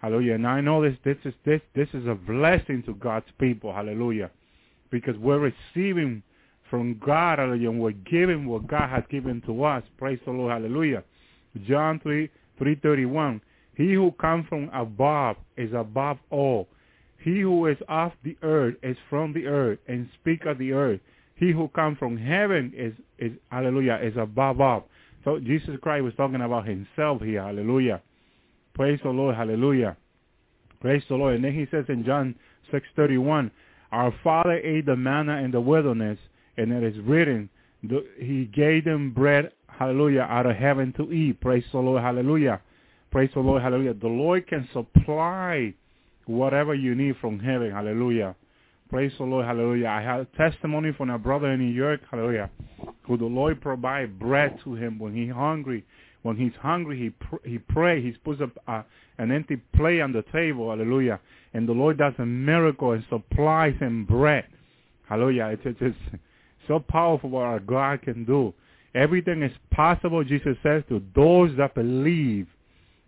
hallelujah. 0.00 0.36
And 0.36 0.46
I 0.46 0.62
know 0.62 0.82
this, 0.82 0.96
this 1.04 1.18
is 1.26 1.34
this, 1.44 1.60
this 1.74 1.88
is 1.92 2.06
a 2.06 2.14
blessing 2.14 2.82
to 2.86 2.94
God's 2.94 3.26
people. 3.38 3.70
Hallelujah, 3.70 4.30
because 4.90 5.18
we're 5.18 5.52
receiving 5.74 6.22
from 6.70 6.98
God. 7.04 7.38
Hallelujah, 7.38 7.68
and 7.68 7.80
we're 7.80 7.90
giving 7.90 8.46
what 8.46 8.66
God 8.66 8.88
has 8.88 9.04
given 9.10 9.42
to 9.42 9.62
us. 9.62 9.82
Praise 9.98 10.18
the 10.24 10.30
Lord. 10.30 10.52
Hallelujah. 10.52 11.04
John 11.68 12.00
three 12.00 12.30
three 12.56 12.76
thirty 12.76 13.04
one. 13.04 13.42
He 13.76 13.92
who 13.92 14.10
comes 14.12 14.46
from 14.48 14.70
above 14.72 15.36
is 15.58 15.74
above 15.74 16.16
all. 16.30 16.66
He 17.24 17.40
who 17.40 17.66
is 17.68 17.78
of 17.88 18.12
the 18.22 18.36
earth 18.42 18.74
is 18.82 18.98
from 19.08 19.32
the 19.32 19.46
earth 19.46 19.78
and 19.88 20.10
speak 20.20 20.44
of 20.44 20.58
the 20.58 20.72
earth. 20.72 21.00
He 21.36 21.52
who 21.52 21.68
comes 21.68 21.96
from 21.96 22.18
heaven 22.18 22.70
is, 22.76 22.92
is 23.18 23.32
hallelujah, 23.50 23.98
is 24.02 24.12
above 24.18 24.60
all. 24.60 24.88
So 25.24 25.40
Jesus 25.40 25.78
Christ 25.80 26.04
was 26.04 26.12
talking 26.18 26.42
about 26.42 26.68
himself 26.68 27.22
here, 27.22 27.42
hallelujah. 27.42 28.02
Praise 28.74 29.00
the 29.02 29.08
Lord, 29.08 29.36
hallelujah. 29.36 29.96
Praise 30.82 31.02
the 31.08 31.14
Lord. 31.14 31.36
And 31.36 31.44
then 31.44 31.54
he 31.54 31.66
says 31.70 31.86
in 31.88 32.04
John 32.04 32.34
6.31, 32.70 33.50
Our 33.90 34.14
Father 34.22 34.58
ate 34.62 34.84
the 34.84 34.94
manna 34.94 35.38
in 35.38 35.50
the 35.50 35.62
wilderness, 35.62 36.18
and 36.58 36.70
it 36.72 36.82
is 36.82 37.02
written, 37.04 37.48
He 38.18 38.50
gave 38.54 38.84
them 38.84 39.14
bread, 39.14 39.50
hallelujah, 39.66 40.26
out 40.28 40.44
of 40.44 40.56
heaven 40.56 40.92
to 40.98 41.10
eat. 41.10 41.40
Praise 41.40 41.64
the 41.72 41.78
Lord, 41.78 42.02
hallelujah. 42.02 42.60
Praise 43.10 43.30
the 43.32 43.40
Lord, 43.40 43.62
hallelujah. 43.62 43.94
The 43.94 44.08
Lord 44.08 44.46
can 44.46 44.68
supply 44.74 45.72
whatever 46.26 46.74
you 46.74 46.94
need 46.94 47.16
from 47.20 47.38
heaven, 47.38 47.70
hallelujah. 47.70 48.34
Praise 48.90 49.12
the 49.18 49.24
Lord. 49.24 49.46
Hallelujah. 49.46 49.88
I 49.88 50.02
have 50.02 50.26
testimony 50.36 50.92
from 50.92 51.10
a 51.10 51.18
brother 51.18 51.50
in 51.50 51.60
New 51.60 51.72
York. 51.72 52.00
Hallelujah. 52.10 52.50
Who 53.06 53.16
the 53.16 53.24
Lord 53.24 53.60
provide 53.60 54.18
bread 54.18 54.58
to 54.62 54.74
him 54.74 54.98
when 54.98 55.14
he's 55.14 55.32
hungry. 55.32 55.84
When 56.22 56.36
he's 56.36 56.52
hungry, 56.60 56.98
he 56.98 57.10
pr- 57.10 57.48
he 57.48 57.58
pray. 57.58 58.02
He 58.02 58.12
puts 58.12 58.40
up 58.40 58.50
uh, 58.68 58.82
an 59.18 59.32
empty 59.32 59.56
plate 59.74 60.00
on 60.00 60.12
the 60.12 60.22
table. 60.32 60.70
Hallelujah. 60.70 61.18
And 61.54 61.68
the 61.68 61.72
Lord 61.72 61.98
does 61.98 62.12
a 62.18 62.26
miracle 62.26 62.92
and 62.92 63.04
supplies 63.08 63.74
him 63.80 64.04
bread. 64.04 64.46
Hallelujah. 65.08 65.46
It's, 65.46 65.62
it's, 65.64 65.78
it's 65.80 66.22
so 66.68 66.78
powerful 66.78 67.30
what 67.30 67.44
our 67.44 67.60
God 67.60 68.02
can 68.02 68.24
do. 68.24 68.54
Everything 68.94 69.42
is 69.42 69.52
possible, 69.72 70.22
Jesus 70.22 70.56
says, 70.62 70.84
to 70.88 71.02
those 71.16 71.50
that 71.56 71.74
believe. 71.74 72.46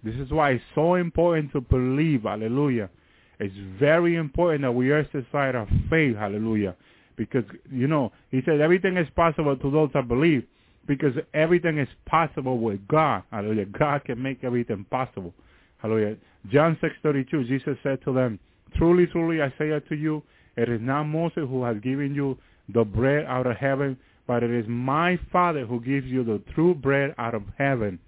This 0.03 0.17
is 0.17 0.31
why 0.31 0.53
it's 0.53 0.65
so 0.75 0.95
important 0.95 1.53
to 1.53 1.61
believe. 1.61 2.23
Hallelujah. 2.23 2.91
It's 3.39 3.55
very 3.79 4.17
important 4.17 4.63
that 4.63 4.73
we 4.73 4.93
exercise 4.93 5.55
our 5.55 5.69
faith, 5.91 6.17
hallelujah. 6.17 6.75
Because, 7.17 7.45
you 7.71 7.87
know, 7.87 8.13
he 8.31 8.43
said 8.45 8.61
everything 8.61 8.97
is 8.97 9.09
possible 9.15 9.57
to 9.57 9.71
those 9.71 9.91
that 9.95 10.09
believe 10.09 10.45
because 10.87 11.15
everything 11.35 11.79
is 11.79 11.89
possible 12.07 12.59
with 12.59 12.87
God. 12.89 13.23
Hallelujah. 13.31 13.67
God 13.67 14.05
can 14.05 14.23
make 14.23 14.45
everything 14.45 14.87
possible. 14.91 15.35
Hallelujah. 15.79 16.17
John 16.51 16.79
6.32, 16.83 17.49
Jesus 17.49 17.77
said 17.83 18.03
to 18.05 18.13
them, 18.13 18.39
Truly, 18.77 19.07
truly, 19.07 19.43
I 19.43 19.53
say 19.59 19.73
unto 19.73 19.95
you, 19.95 20.23
it 20.57 20.69
is 20.69 20.81
not 20.81 21.05
Moses 21.05 21.45
who 21.49 21.65
has 21.65 21.77
given 21.81 22.15
you 22.15 22.39
the 22.73 22.85
bread 22.85 23.27
out 23.27 23.47
of 23.47 23.57
heaven, 23.57 23.97
but 24.27 24.43
it 24.43 24.51
is 24.51 24.65
my 24.69 25.19
Father 25.31 25.67
who 25.67 25.81
gives 25.81 26.07
you 26.07 26.25
the 26.25 26.43
true 26.55 26.75
bread 26.75 27.15
out 27.19 27.35
of 27.35 27.43
heaven. 27.59 27.99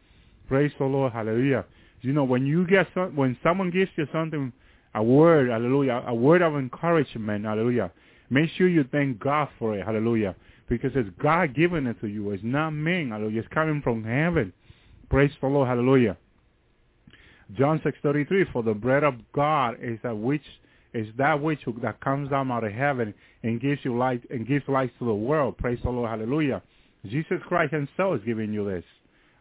Praise 0.48 0.72
the 0.78 0.84
Lord. 0.84 1.12
Hallelujah. 1.12 1.64
You 2.00 2.12
know, 2.12 2.24
when 2.24 2.46
you 2.46 2.66
get 2.66 2.86
some, 2.94 3.14
when 3.16 3.36
someone 3.42 3.70
gives 3.70 3.90
you 3.96 4.06
something 4.12 4.52
a 4.98 5.02
word, 5.02 5.48
hallelujah, 5.48 6.02
a 6.08 6.14
word 6.14 6.42
of 6.42 6.56
encouragement, 6.56 7.44
hallelujah. 7.44 7.92
Make 8.30 8.50
sure 8.56 8.68
you 8.68 8.84
thank 8.90 9.20
God 9.20 9.48
for 9.56 9.78
it, 9.78 9.86
hallelujah, 9.86 10.34
because 10.68 10.90
it's 10.96 11.08
God 11.22 11.54
giving 11.54 11.86
it 11.86 12.00
to 12.00 12.08
you. 12.08 12.32
It's 12.32 12.42
not 12.42 12.70
me, 12.70 13.08
hallelujah. 13.08 13.40
It's 13.40 13.48
coming 13.54 13.80
from 13.80 14.02
heaven. 14.02 14.52
Praise 15.08 15.30
the 15.40 15.46
Lord, 15.46 15.68
hallelujah. 15.68 16.16
John 17.56 17.78
6.33, 17.78 18.52
for 18.52 18.64
the 18.64 18.74
bread 18.74 19.04
of 19.04 19.14
God 19.32 19.76
is 19.80 20.00
that 20.02 20.16
which 20.16 20.42
is 20.94 21.06
that 21.16 21.40
which 21.40 21.60
that 21.82 22.00
comes 22.00 22.30
down 22.30 22.50
out 22.50 22.64
of 22.64 22.72
heaven 22.72 23.14
and 23.44 23.60
gives 23.60 23.80
you 23.84 23.96
light 23.96 24.22
and 24.30 24.48
gives 24.48 24.66
light 24.66 24.90
to 24.98 25.04
the 25.04 25.14
world. 25.14 25.56
Praise 25.58 25.78
the 25.84 25.90
Lord, 25.90 26.10
hallelujah. 26.10 26.60
Jesus 27.06 27.40
Christ 27.46 27.72
himself 27.72 28.16
is 28.18 28.24
giving 28.26 28.52
you 28.52 28.68
this. 28.68 28.84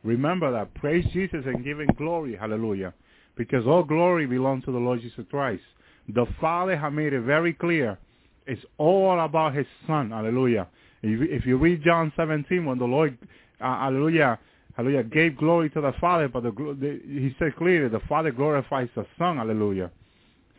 Remember 0.04 0.52
that. 0.52 0.74
Praise 0.76 1.06
Jesus 1.14 1.44
and 1.46 1.66
give 1.66 1.80
him 1.80 1.90
glory, 1.98 2.36
hallelujah 2.36 2.94
because 3.38 3.66
all 3.68 3.84
glory 3.84 4.26
belongs 4.26 4.66
to 4.66 4.72
the 4.72 4.78
Lord 4.78 5.02
Jesus 5.02 5.26
Christ. 5.30 5.64
The 6.10 6.26
Father 6.40 6.78
has 6.78 6.92
made 6.92 7.14
it 7.14 7.22
very 7.22 7.54
clear. 7.54 7.98
It's 8.46 8.62
all 8.78 9.20
about 9.20 9.56
his 9.56 9.66
Son. 9.86 10.12
Hallelujah. 10.12 10.68
If 11.04 11.46
you 11.46 11.58
read 11.58 11.84
John 11.84 12.12
17, 12.18 12.66
when 12.66 12.80
the 12.80 12.86
Lord, 12.86 13.18
uh, 13.62 13.80
hallelujah, 13.80 14.40
hallelujah, 14.76 15.04
gave 15.04 15.38
glory 15.38 15.70
to 15.72 15.82
the 15.82 15.94
Father, 16.00 16.28
but 16.28 16.44
the, 16.44 16.52
the, 16.52 17.02
he 17.06 17.36
said 17.38 17.56
clearly, 17.56 17.90
the 17.90 18.02
Father 18.08 18.32
glorifies 18.32 18.90
the 18.96 19.06
Son. 19.18 19.38
Hallelujah. 19.38 19.92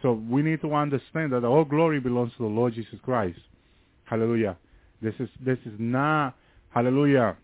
So 0.02 0.12
we 0.12 0.42
need 0.42 0.60
to 0.60 0.74
understand 0.74 1.32
that 1.32 1.44
all 1.44 1.64
glory 1.64 1.98
belongs 1.98 2.32
to 2.36 2.44
the 2.44 2.48
Lord 2.48 2.74
Jesus 2.74 2.98
Christ. 3.02 3.40
Hallelujah. 4.04 4.56
This 5.02 5.14
is 5.18 5.28
this 5.44 5.58
is 5.64 5.72
not 5.78 6.34
hallelujah 6.70 7.36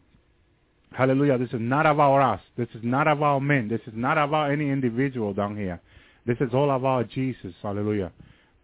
Hallelujah. 0.94 1.38
This 1.38 1.50
is 1.50 1.60
not 1.60 1.86
about 1.86 2.20
us. 2.34 2.40
This 2.56 2.68
is 2.74 2.80
not 2.84 3.08
about 3.08 3.40
men. 3.40 3.68
This 3.68 3.80
is 3.86 3.94
not 3.94 4.16
about 4.16 4.52
any 4.52 4.70
individual 4.70 5.34
down 5.34 5.56
here. 5.56 5.80
This 6.24 6.36
is 6.40 6.54
all 6.54 6.70
about 6.70 7.08
Jesus. 7.10 7.52
Hallelujah. 7.62 8.12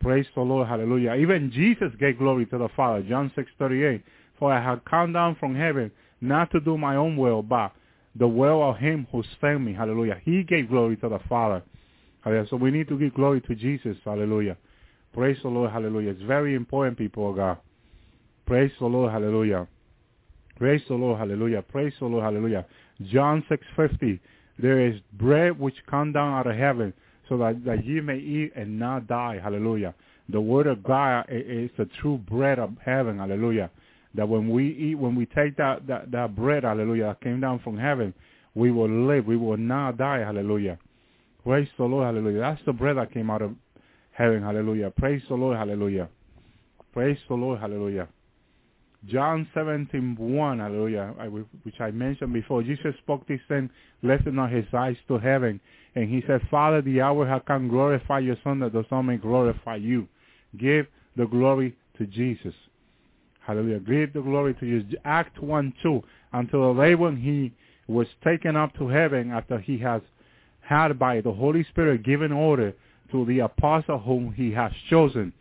Praise 0.00 0.26
the 0.34 0.40
Lord. 0.40 0.68
Hallelujah. 0.68 1.14
Even 1.14 1.50
Jesus 1.50 1.92
gave 1.98 2.18
glory 2.18 2.46
to 2.46 2.58
the 2.58 2.68
Father. 2.76 3.02
John 3.02 3.30
6:38. 3.36 4.02
For 4.38 4.52
I 4.52 4.60
have 4.60 4.84
come 4.84 5.12
down 5.12 5.34
from 5.34 5.54
heaven 5.54 5.90
not 6.20 6.50
to 6.52 6.60
do 6.60 6.78
my 6.78 6.96
own 6.96 7.16
will, 7.16 7.42
but 7.42 7.72
the 8.14 8.28
will 8.28 8.62
of 8.62 8.76
him 8.76 9.06
who 9.10 9.22
sent 9.40 9.60
me. 9.60 9.72
Hallelujah. 9.72 10.20
He 10.24 10.44
gave 10.44 10.68
glory 10.68 10.96
to 10.98 11.08
the 11.08 11.18
Father. 11.28 11.62
Hallelujah. 12.22 12.48
So 12.48 12.56
we 12.56 12.70
need 12.70 12.88
to 12.88 12.98
give 12.98 13.14
glory 13.14 13.40
to 13.42 13.54
Jesus. 13.54 13.96
Hallelujah. 14.04 14.56
Praise 15.12 15.38
the 15.42 15.48
Lord. 15.48 15.72
Hallelujah. 15.72 16.10
It's 16.10 16.22
very 16.22 16.54
important, 16.54 16.96
people 16.96 17.30
of 17.30 17.36
God. 17.36 17.58
Praise 18.46 18.70
the 18.78 18.86
Lord. 18.86 19.12
Hallelujah. 19.12 19.66
Praise 20.60 20.82
the 20.88 20.94
Lord. 20.94 21.18
Hallelujah. 21.18 21.62
Praise 21.62 21.94
the 21.98 22.04
Lord. 22.04 22.22
Hallelujah. 22.22 22.66
John 23.10 23.42
6.50. 23.50 24.20
There 24.58 24.86
is 24.86 25.00
bread 25.14 25.58
which 25.58 25.74
come 25.88 26.12
down 26.12 26.34
out 26.34 26.46
of 26.46 26.54
heaven 26.54 26.92
so 27.30 27.38
that, 27.38 27.64
that 27.64 27.86
ye 27.86 28.02
may 28.02 28.18
eat 28.18 28.52
and 28.54 28.78
not 28.78 29.06
die. 29.06 29.40
Hallelujah. 29.42 29.94
The 30.28 30.40
word 30.40 30.66
of 30.66 30.82
God 30.84 31.24
is 31.30 31.70
the 31.78 31.88
true 32.02 32.18
bread 32.18 32.58
of 32.58 32.74
heaven. 32.84 33.16
Hallelujah. 33.16 33.70
That 34.14 34.28
when 34.28 34.50
we 34.50 34.68
eat, 34.76 34.96
when 34.96 35.16
we 35.16 35.24
take 35.24 35.56
that, 35.56 35.86
that, 35.86 36.10
that 36.10 36.36
bread, 36.36 36.64
hallelujah, 36.64 37.04
that 37.04 37.22
came 37.22 37.40
down 37.40 37.60
from 37.60 37.78
heaven, 37.78 38.12
we 38.54 38.70
will 38.70 38.90
live. 39.06 39.26
We 39.26 39.38
will 39.38 39.56
not 39.56 39.96
die. 39.96 40.18
Hallelujah. 40.18 40.78
Praise 41.42 41.68
the 41.78 41.84
Lord. 41.84 42.04
Hallelujah. 42.04 42.40
That's 42.40 42.60
the 42.66 42.74
bread 42.74 42.98
that 42.98 43.14
came 43.14 43.30
out 43.30 43.40
of 43.40 43.52
heaven. 44.10 44.42
Hallelujah. 44.42 44.90
Praise 44.90 45.22
the 45.26 45.36
Lord. 45.36 45.56
Hallelujah. 45.56 46.10
Praise 46.92 47.16
the 47.30 47.34
Lord. 47.34 47.60
Hallelujah. 47.60 48.08
John 49.06 49.48
17, 49.54 50.16
1, 50.18 50.58
hallelujah, 50.58 51.14
which 51.62 51.80
I 51.80 51.90
mentioned 51.90 52.32
before. 52.32 52.62
Jesus 52.62 52.94
spoke 53.02 53.26
this 53.26 53.40
thing, 53.48 53.70
lifting 54.02 54.38
up 54.38 54.50
his 54.50 54.66
eyes 54.74 54.96
to 55.08 55.18
heaven. 55.18 55.58
And 55.94 56.08
he 56.08 56.22
said, 56.26 56.42
Father, 56.50 56.82
the 56.82 57.00
hour 57.00 57.26
has 57.26 57.40
come, 57.46 57.68
glorify 57.68 58.18
your 58.18 58.36
Son, 58.44 58.60
that 58.60 58.72
the 58.72 58.84
Son 58.90 59.06
may 59.06 59.16
glorify 59.16 59.76
you. 59.76 60.06
Give 60.58 60.86
the 61.16 61.26
glory 61.26 61.76
to 61.98 62.06
Jesus. 62.06 62.54
Hallelujah. 63.40 63.80
Give 63.80 64.12
the 64.12 64.20
glory 64.20 64.54
to 64.54 64.60
Jesus. 64.60 64.94
Act 65.04 65.42
1, 65.42 65.72
2. 65.82 66.02
Until 66.32 66.74
the 66.74 66.82
day 66.82 66.94
when 66.94 67.16
he 67.16 67.52
was 67.88 68.06
taken 68.22 68.54
up 68.54 68.74
to 68.74 68.86
heaven 68.86 69.30
after 69.30 69.58
he 69.58 69.78
has 69.78 70.02
had 70.60 70.98
by 70.98 71.20
the 71.20 71.32
Holy 71.32 71.64
Spirit 71.64 72.04
given 72.04 72.32
order 72.32 72.74
to 73.10 73.24
the 73.24 73.40
apostle 73.40 73.98
whom 73.98 74.32
he 74.32 74.52
has 74.52 74.72
chosen 74.88 75.32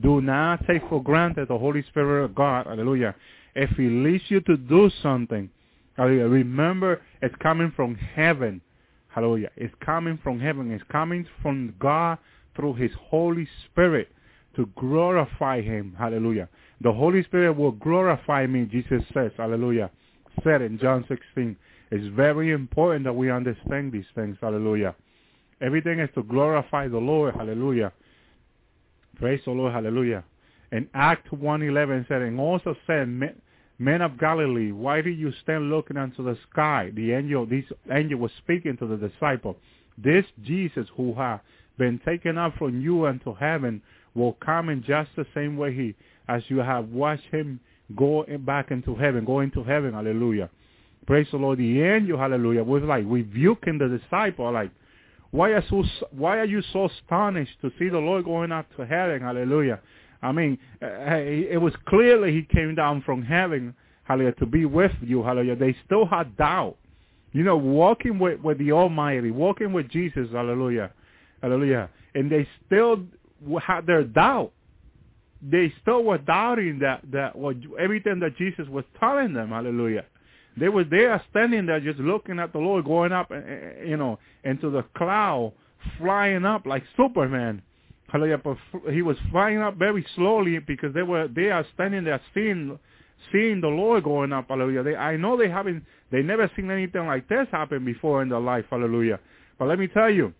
do 0.00 0.20
not 0.20 0.66
take 0.66 0.82
for 0.88 1.02
granted 1.02 1.48
the 1.48 1.58
Holy 1.58 1.82
Spirit 1.84 2.24
of 2.24 2.34
God. 2.34 2.66
Hallelujah. 2.66 3.14
If 3.54 3.70
he 3.70 3.88
leads 3.88 4.24
you 4.28 4.40
to 4.42 4.56
do 4.56 4.90
something, 5.02 5.50
hallelujah, 5.96 6.28
remember 6.28 7.02
it's 7.22 7.34
coming 7.42 7.72
from 7.74 7.94
heaven. 7.94 8.60
Hallelujah. 9.08 9.50
It's 9.56 9.74
coming 9.84 10.18
from 10.22 10.38
heaven. 10.38 10.70
It's 10.70 10.84
coming 10.92 11.26
from 11.42 11.74
God 11.80 12.18
through 12.54 12.74
his 12.74 12.90
Holy 13.10 13.48
Spirit 13.66 14.08
to 14.56 14.68
glorify 14.78 15.60
him. 15.60 15.94
Hallelujah. 15.98 16.48
The 16.80 16.92
Holy 16.92 17.24
Spirit 17.24 17.56
will 17.56 17.72
glorify 17.72 18.46
me, 18.46 18.64
Jesus 18.66 19.02
says. 19.12 19.32
Hallelujah. 19.36 19.90
Said 20.44 20.62
in 20.62 20.78
John 20.78 21.04
16. 21.08 21.56
It's 21.90 22.06
very 22.14 22.52
important 22.52 23.04
that 23.04 23.14
we 23.14 23.30
understand 23.30 23.92
these 23.92 24.04
things. 24.14 24.36
Hallelujah. 24.40 24.94
Everything 25.60 25.98
is 25.98 26.10
to 26.14 26.22
glorify 26.22 26.86
the 26.86 26.98
Lord. 26.98 27.34
Hallelujah. 27.34 27.92
Praise 29.18 29.40
the 29.44 29.50
Lord. 29.50 29.72
Hallelujah. 29.72 30.24
And 30.70 30.88
Act 30.94 31.30
1.11 31.30 32.08
said, 32.08 32.22
and 32.22 32.38
also 32.38 32.76
said, 32.86 33.08
men 33.78 34.02
of 34.02 34.18
Galilee, 34.18 34.70
why 34.72 35.00
do 35.00 35.10
you 35.10 35.32
stand 35.42 35.70
looking 35.70 35.96
unto 35.96 36.22
the 36.22 36.36
sky? 36.50 36.90
The 36.94 37.12
angel, 37.12 37.46
this 37.46 37.64
angel 37.90 38.18
was 38.18 38.30
speaking 38.38 38.76
to 38.78 38.86
the 38.86 38.96
disciple. 38.96 39.56
This 39.96 40.24
Jesus 40.42 40.86
who 40.96 41.14
has 41.14 41.40
been 41.78 42.00
taken 42.04 42.36
up 42.38 42.54
from 42.58 42.80
you 42.80 43.06
unto 43.06 43.34
heaven 43.34 43.80
will 44.14 44.34
come 44.34 44.68
in 44.68 44.82
just 44.82 45.10
the 45.16 45.26
same 45.34 45.56
way 45.56 45.74
he, 45.74 45.94
as 46.28 46.42
you 46.48 46.58
have 46.58 46.88
watched 46.88 47.26
him 47.30 47.60
go 47.96 48.24
back 48.40 48.70
into 48.70 48.94
heaven, 48.94 49.24
go 49.24 49.40
into 49.40 49.64
heaven. 49.64 49.94
Hallelujah. 49.94 50.50
Praise 51.06 51.26
the 51.30 51.38
Lord. 51.38 51.58
The 51.58 51.80
angel, 51.80 52.18
hallelujah, 52.18 52.62
was 52.62 52.82
like 52.82 53.04
rebuking 53.06 53.78
the 53.78 53.88
disciple, 53.98 54.52
like, 54.52 54.70
why 55.30 55.50
are, 55.50 55.64
so, 55.68 55.84
why 56.10 56.38
are 56.38 56.46
you 56.46 56.62
so 56.72 56.86
astonished 56.86 57.60
to 57.60 57.70
see 57.78 57.88
the 57.88 57.98
Lord 57.98 58.24
going 58.24 58.50
up 58.50 58.66
to 58.76 58.86
heaven? 58.86 59.20
Hallelujah. 59.20 59.80
I 60.22 60.32
mean, 60.32 60.58
uh, 60.82 61.16
it 61.16 61.60
was 61.60 61.74
clearly 61.86 62.32
he 62.32 62.42
came 62.42 62.74
down 62.74 63.02
from 63.02 63.22
heaven, 63.22 63.74
hallelujah, 64.04 64.32
to 64.32 64.46
be 64.46 64.64
with 64.64 64.92
you, 65.00 65.22
hallelujah. 65.22 65.56
They 65.56 65.76
still 65.84 66.06
had 66.06 66.36
doubt. 66.36 66.76
You 67.32 67.44
know, 67.44 67.58
walking 67.58 68.18
with, 68.18 68.40
with 68.40 68.58
the 68.58 68.72
Almighty, 68.72 69.30
walking 69.30 69.72
with 69.72 69.88
Jesus, 69.90 70.28
hallelujah, 70.32 70.92
hallelujah. 71.42 71.90
And 72.14 72.32
they 72.32 72.48
still 72.66 73.04
had 73.62 73.86
their 73.86 74.02
doubt. 74.02 74.52
They 75.42 75.72
still 75.82 76.02
were 76.02 76.18
doubting 76.18 76.78
that, 76.80 77.02
that 77.12 77.36
what, 77.36 77.56
everything 77.78 78.18
that 78.20 78.36
Jesus 78.38 78.66
was 78.68 78.84
telling 78.98 79.34
them, 79.34 79.50
hallelujah. 79.50 80.06
They 80.58 80.68
were 80.68 80.84
there 80.84 81.22
standing 81.30 81.66
there 81.66 81.80
just 81.80 81.98
looking 81.98 82.38
at 82.38 82.52
the 82.52 82.58
Lord 82.58 82.84
going 82.84 83.12
up, 83.12 83.30
eh, 83.30 83.36
eh, 83.36 83.84
you 83.86 83.96
know, 83.96 84.18
into 84.44 84.70
the 84.70 84.82
cloud, 84.96 85.52
flying 85.98 86.44
up 86.44 86.66
like 86.66 86.82
Superman. 86.96 87.62
Hallelujah. 88.08 88.40
He 88.90 89.02
was 89.02 89.16
flying 89.30 89.58
up 89.58 89.76
very 89.76 90.04
slowly 90.16 90.58
because 90.60 90.94
they 90.94 91.02
were 91.02 91.28
they 91.28 91.50
are 91.50 91.66
standing 91.74 92.04
there 92.04 92.20
seeing 92.32 92.78
seeing 93.32 93.60
the 93.60 93.68
Lord 93.68 94.04
going 94.04 94.32
up. 94.32 94.48
Hallelujah. 94.48 94.82
They, 94.82 94.96
I 94.96 95.16
know 95.16 95.36
they 95.36 95.50
haven't 95.50 95.84
they 96.10 96.22
never 96.22 96.50
seen 96.56 96.70
anything 96.70 97.06
like 97.06 97.28
this 97.28 97.46
happen 97.50 97.84
before 97.84 98.22
in 98.22 98.30
their 98.30 98.40
life. 98.40 98.64
Hallelujah. 98.70 99.20
But 99.58 99.68
let 99.68 99.78
me 99.78 99.88
tell 99.88 100.10
you, 100.10 100.32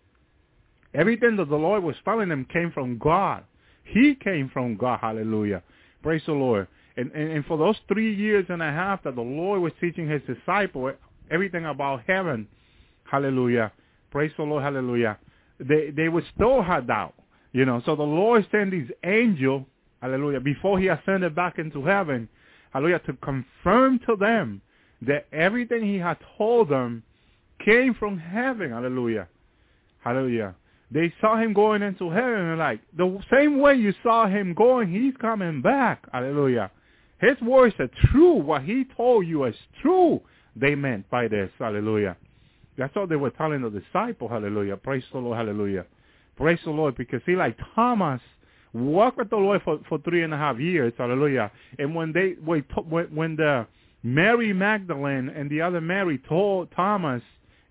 everything 0.93 1.35
that 1.37 1.49
the 1.49 1.55
Lord 1.55 1.83
was 1.83 1.95
telling 2.03 2.29
them 2.29 2.45
came 2.51 2.71
from 2.71 2.97
God. 2.97 3.43
He 3.83 4.15
came 4.15 4.49
from 4.51 4.75
God. 4.75 4.99
Hallelujah. 5.01 5.61
Praise 6.01 6.21
the 6.25 6.33
Lord. 6.33 6.67
And, 6.97 7.11
and, 7.11 7.31
and 7.31 7.45
for 7.45 7.57
those 7.57 7.75
three 7.87 8.13
years 8.13 8.45
and 8.49 8.61
a 8.61 8.71
half 8.71 9.03
that 9.03 9.15
the 9.15 9.21
Lord 9.21 9.61
was 9.61 9.73
teaching 9.79 10.09
his 10.09 10.21
disciple 10.23 10.91
everything 11.31 11.65
about 11.65 12.01
heaven, 12.07 12.47
hallelujah, 13.09 13.71
praise 14.11 14.31
the 14.37 14.43
Lord, 14.43 14.63
hallelujah, 14.63 15.17
they, 15.59 15.91
they 15.91 16.09
would 16.09 16.25
still 16.35 16.61
have 16.61 16.87
doubt. 16.87 17.13
You 17.51 17.65
know, 17.65 17.81
so 17.85 17.95
the 17.95 18.03
Lord 18.03 18.45
sent 18.51 18.73
his 18.73 18.89
angel, 19.03 19.65
hallelujah, 20.01 20.39
before 20.39 20.79
he 20.79 20.87
ascended 20.87 21.35
back 21.35 21.57
into 21.57 21.83
heaven, 21.83 22.29
hallelujah, 22.71 22.99
to 22.99 23.13
confirm 23.13 23.99
to 24.07 24.15
them 24.15 24.61
that 25.01 25.27
everything 25.31 25.83
he 25.83 25.97
had 25.97 26.17
told 26.37 26.69
them 26.69 27.03
came 27.63 27.93
from 27.93 28.17
heaven, 28.17 28.71
hallelujah, 28.71 29.27
hallelujah. 30.03 30.55
They 30.91 31.13
saw 31.21 31.37
him 31.37 31.53
going 31.53 31.81
into 31.83 32.09
heaven 32.09 32.33
and 32.33 32.59
like, 32.59 32.81
the 32.95 33.19
same 33.31 33.59
way 33.59 33.75
you 33.75 33.93
saw 34.03 34.27
him 34.27 34.53
going, 34.53 34.91
he's 34.91 35.13
coming 35.19 35.61
back, 35.61 36.07
hallelujah. 36.11 36.71
His 37.19 37.39
words 37.41 37.75
are 37.79 37.89
true. 38.11 38.35
What 38.35 38.63
he 38.63 38.85
told 38.95 39.27
you 39.27 39.45
is 39.45 39.55
true. 39.81 40.21
They 40.55 40.75
meant 40.75 41.09
by 41.09 41.27
this. 41.27 41.51
Hallelujah. 41.59 42.17
That's 42.77 42.95
what 42.95 43.09
they 43.09 43.17
were 43.17 43.31
telling 43.31 43.61
the 43.61 43.69
disciple. 43.69 44.27
Hallelujah. 44.27 44.77
Praise 44.77 45.03
the 45.11 45.19
Lord. 45.19 45.37
Hallelujah. 45.37 45.85
Praise 46.37 46.59
the 46.63 46.71
Lord. 46.71 46.95
Because 46.95 47.21
he, 47.25 47.35
like 47.35 47.57
Thomas, 47.75 48.21
walked 48.73 49.17
with 49.17 49.29
the 49.29 49.35
Lord 49.35 49.61
for, 49.63 49.79
for 49.89 49.99
three 49.99 50.23
and 50.23 50.33
a 50.33 50.37
half 50.37 50.59
years. 50.59 50.93
Hallelujah. 50.97 51.51
And 51.77 51.93
when 51.93 52.13
they 52.13 52.35
when, 52.43 52.63
when 53.13 53.35
the 53.35 53.67
Mary 54.01 54.53
Magdalene 54.53 55.29
and 55.29 55.49
the 55.49 55.61
other 55.61 55.81
Mary 55.81 56.21
told 56.29 56.71
Thomas, 56.71 57.21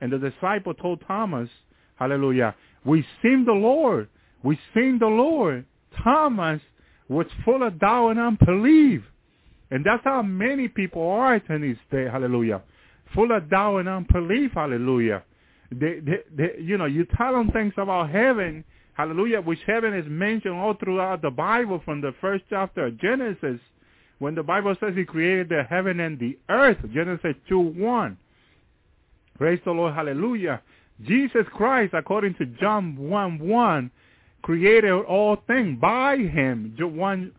and 0.01 0.13
the 0.13 0.19
disciple 0.19 0.75
told 0.75 1.03
Thomas, 1.07 1.49
Hallelujah, 1.97 2.55
we 2.85 3.05
seen 3.23 3.45
the 3.45 3.53
Lord. 3.53 4.09
We 4.43 4.59
seen 4.75 4.99
the 4.99 5.07
Lord. 5.07 5.65
Thomas 6.05 6.61
was 7.09 7.27
full 7.45 7.67
of 7.67 7.79
doubt 7.81 8.11
and 8.11 8.21
unbelief. 8.21 9.03
And 9.71 9.85
that's 9.85 10.05
how 10.05 10.23
many 10.23 10.69
people 10.69 11.09
are 11.11 11.37
in 11.37 11.61
this 11.63 11.79
day, 11.91 12.07
hallelujah. 12.11 12.63
Full 13.15 13.33
of 13.33 13.51
doubt 13.51 13.79
and 13.79 13.89
unbelief, 13.89 14.53
hallelujah. 14.55 15.23
They, 15.71 16.01
they, 16.01 16.19
they, 16.35 16.63
you 16.63 16.79
know, 16.79 16.87
you 16.87 17.07
tell 17.17 17.35
them 17.35 17.51
things 17.51 17.75
about 17.77 18.11
heaven, 18.11 18.65
hallelujah, 18.95 19.41
which 19.43 19.59
heaven 19.67 19.95
is 19.95 20.07
mentioned 20.09 20.55
all 20.55 20.75
throughout 20.75 21.21
the 21.21 21.31
Bible 21.31 21.83
from 21.85 22.01
the 22.01 22.15
first 22.21 22.45
chapter 22.49 22.87
of 22.87 22.99
Genesis, 22.99 23.61
when 24.19 24.35
the 24.35 24.43
Bible 24.43 24.75
says 24.81 24.95
he 24.97 25.05
created 25.05 25.49
the 25.51 25.63
heaven 25.69 26.01
and 26.01 26.19
the 26.19 26.39
earth, 26.49 26.79
Genesis 26.93 27.35
2, 27.49 27.59
1. 27.59 28.19
Praise 29.37 29.61
the 29.65 29.71
Lord, 29.71 29.95
hallelujah. 29.95 30.63
Jesus 31.03 31.45
Christ, 31.53 31.95
according 31.95 32.35
to 32.35 32.47
John 32.47 32.97
1, 32.97 33.39
1, 33.39 33.91
created 34.43 34.91
all 34.91 35.37
things 35.47 35.79
by 35.81 36.17
him. 36.17 36.75
One, 36.81 37.33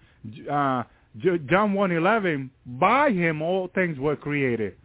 uh, 0.50 0.84
John 1.22 1.74
1.11, 1.74 2.50
by 2.66 3.12
him 3.12 3.42
all 3.42 3.70
things 3.74 3.98
were 4.00 4.16
created. 4.16 4.76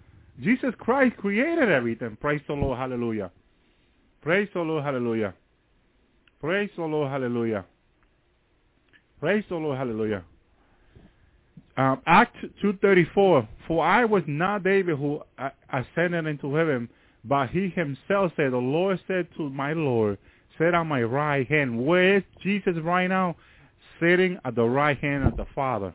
Jesus 0.40 0.74
Christ 0.78 1.16
created 1.16 1.70
everything. 1.70 2.16
Praise 2.20 2.40
the 2.47 2.55
Lord. 2.55 2.78
Hallelujah. 2.78 3.31
Praise 4.20 4.48
the 4.52 4.61
Lord. 4.61 4.85
Hallelujah. 4.85 5.35
Praise 6.40 6.70
the 6.77 6.85
Lord. 6.85 7.11
Hallelujah. 7.11 7.65
Praise 9.20 9.44
the 9.48 9.56
Lord. 9.56 9.78
Hallelujah. 9.78 10.24
Um, 11.77 12.02
Act 12.06 12.36
2.34, 12.62 13.48
For 13.66 13.85
I 13.85 14.05
was 14.05 14.23
not 14.27 14.65
David 14.65 14.98
who 14.98 15.20
ascended 15.73 16.27
into 16.27 16.55
heaven, 16.55 16.89
but 17.24 17.48
he 17.48 17.69
himself 17.69 18.32
said, 18.36 18.52
The 18.52 18.59
Lord 18.59 19.01
said 19.06 19.28
to 19.36 19.51
my 19.51 19.73
Lord, 19.73 20.19
Sit 20.59 20.74
on 20.74 20.86
my 20.86 21.02
right 21.02 21.47
hand. 21.48 21.85
Where 21.85 22.19
is 22.19 22.23
Jesus 22.43 22.74
right 22.82 23.09
now? 23.09 23.36
Sitting 24.01 24.39
at 24.44 24.55
the 24.55 24.65
right 24.65 24.98
hand 24.98 25.24
of 25.24 25.36
the 25.36 25.47
Father. 25.55 25.94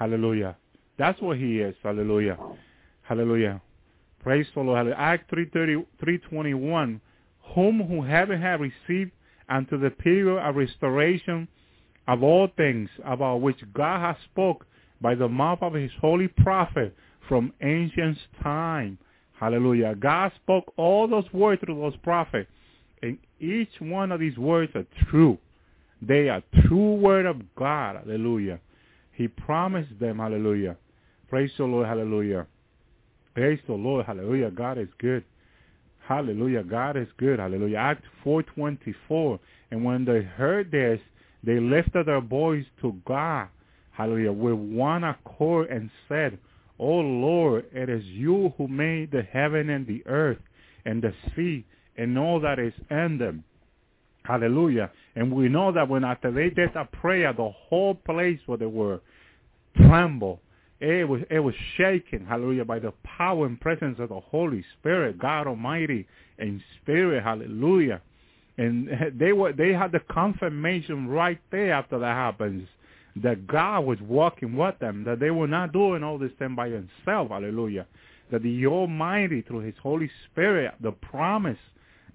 Hallelujah. 0.00 0.56
That's 0.98 1.20
what 1.20 1.36
he 1.36 1.60
is. 1.60 1.76
Hallelujah. 1.82 2.38
Hallelujah. 3.02 3.60
Praise 4.22 4.46
the 4.54 4.62
Lord. 4.62 4.78
Hallelujah. 4.78 4.96
Act 4.98 5.30
330, 5.30 5.86
321. 6.00 7.00
whom 7.54 7.82
who 7.86 8.02
heaven 8.02 8.40
had 8.40 8.60
received 8.60 9.12
unto 9.48 9.78
the 9.78 9.90
period 9.90 10.38
of 10.38 10.56
restoration 10.56 11.46
of 12.08 12.22
all 12.22 12.48
things 12.56 12.88
about 13.04 13.42
which 13.42 13.58
God 13.74 14.00
has 14.00 14.16
spoke 14.32 14.66
by 15.00 15.14
the 15.14 15.28
mouth 15.28 15.58
of 15.62 15.74
his 15.74 15.90
holy 16.00 16.28
prophet 16.28 16.94
from 17.28 17.52
ancient 17.60 18.18
time. 18.42 18.98
Hallelujah. 19.38 19.94
God 19.94 20.32
spoke 20.42 20.72
all 20.76 21.08
those 21.08 21.30
words 21.32 21.60
through 21.64 21.80
those 21.80 21.96
prophets. 22.02 22.50
And 23.02 23.18
each 23.38 23.70
one 23.80 24.12
of 24.12 24.20
these 24.20 24.36
words 24.38 24.72
are 24.74 24.86
true. 25.08 25.38
They 26.02 26.28
are 26.28 26.42
true 26.66 26.94
word 26.96 27.26
of 27.26 27.36
God. 27.54 27.96
Hallelujah. 27.96 28.60
He 29.20 29.28
promised 29.28 30.00
them. 30.00 30.16
Hallelujah. 30.16 30.78
Praise 31.28 31.50
the 31.58 31.64
Lord. 31.64 31.86
Hallelujah. 31.86 32.46
Praise 33.34 33.58
the 33.66 33.74
Lord. 33.74 34.06
Hallelujah. 34.06 34.50
God 34.50 34.78
is 34.78 34.88
good. 34.98 35.24
Hallelujah. 36.08 36.62
God 36.62 36.96
is 36.96 37.06
good. 37.18 37.38
Hallelujah. 37.38 37.76
Act 37.76 38.02
424. 38.24 39.38
And 39.72 39.84
when 39.84 40.06
they 40.06 40.22
heard 40.22 40.70
this, 40.70 41.00
they 41.44 41.60
lifted 41.60 42.06
their 42.06 42.22
voice 42.22 42.64
to 42.80 42.96
God. 43.06 43.48
Hallelujah. 43.90 44.32
With 44.32 44.54
one 44.54 45.04
accord 45.04 45.68
and 45.68 45.90
said, 46.08 46.38
O 46.78 46.86
Lord, 46.86 47.66
it 47.74 47.90
is 47.90 48.02
you 48.06 48.54
who 48.56 48.68
made 48.68 49.10
the 49.10 49.22
heaven 49.30 49.68
and 49.68 49.86
the 49.86 50.02
earth 50.06 50.38
and 50.86 51.02
the 51.02 51.12
sea 51.36 51.66
and 51.98 52.18
all 52.18 52.40
that 52.40 52.58
is 52.58 52.72
in 52.90 53.18
them. 53.18 53.44
Hallelujah. 54.24 54.90
And 55.14 55.32
we 55.32 55.48
know 55.48 55.72
that 55.72 55.88
when 55.88 56.04
after 56.04 56.30
they 56.30 56.50
did 56.50 56.70
that 56.74 56.92
prayer, 56.92 57.34
the 57.34 57.50
whole 57.50 57.94
place 57.94 58.38
where 58.46 58.58
they 58.58 58.66
were 58.66 59.00
trembled. 59.76 60.38
It 60.80 61.06
was 61.06 61.20
it 61.30 61.40
was 61.40 61.54
shaken, 61.76 62.24
hallelujah, 62.26 62.64
by 62.64 62.78
the 62.78 62.92
power 63.04 63.44
and 63.46 63.60
presence 63.60 63.98
of 63.98 64.08
the 64.08 64.20
Holy 64.20 64.64
Spirit, 64.78 65.18
God 65.18 65.46
Almighty 65.46 66.06
in 66.38 66.62
spirit, 66.80 67.22
hallelujah. 67.22 68.00
And 68.56 68.88
they 69.18 69.32
were 69.32 69.52
they 69.52 69.72
had 69.72 69.92
the 69.92 70.00
confirmation 70.10 71.08
right 71.08 71.40
there 71.50 71.74
after 71.74 71.98
that 71.98 72.14
happens 72.14 72.66
that 73.16 73.46
God 73.46 73.80
was 73.80 73.98
walking 74.00 74.56
with 74.56 74.78
them, 74.78 75.04
that 75.04 75.20
they 75.20 75.30
were 75.30 75.48
not 75.48 75.72
doing 75.72 76.02
all 76.02 76.18
this 76.18 76.32
thing 76.38 76.54
by 76.54 76.68
themselves, 76.68 77.30
hallelujah. 77.30 77.86
That 78.30 78.42
the 78.42 78.66
Almighty, 78.66 79.42
through 79.42 79.60
His 79.60 79.74
Holy 79.82 80.10
Spirit, 80.30 80.74
the 80.80 80.92
promise 80.92 81.58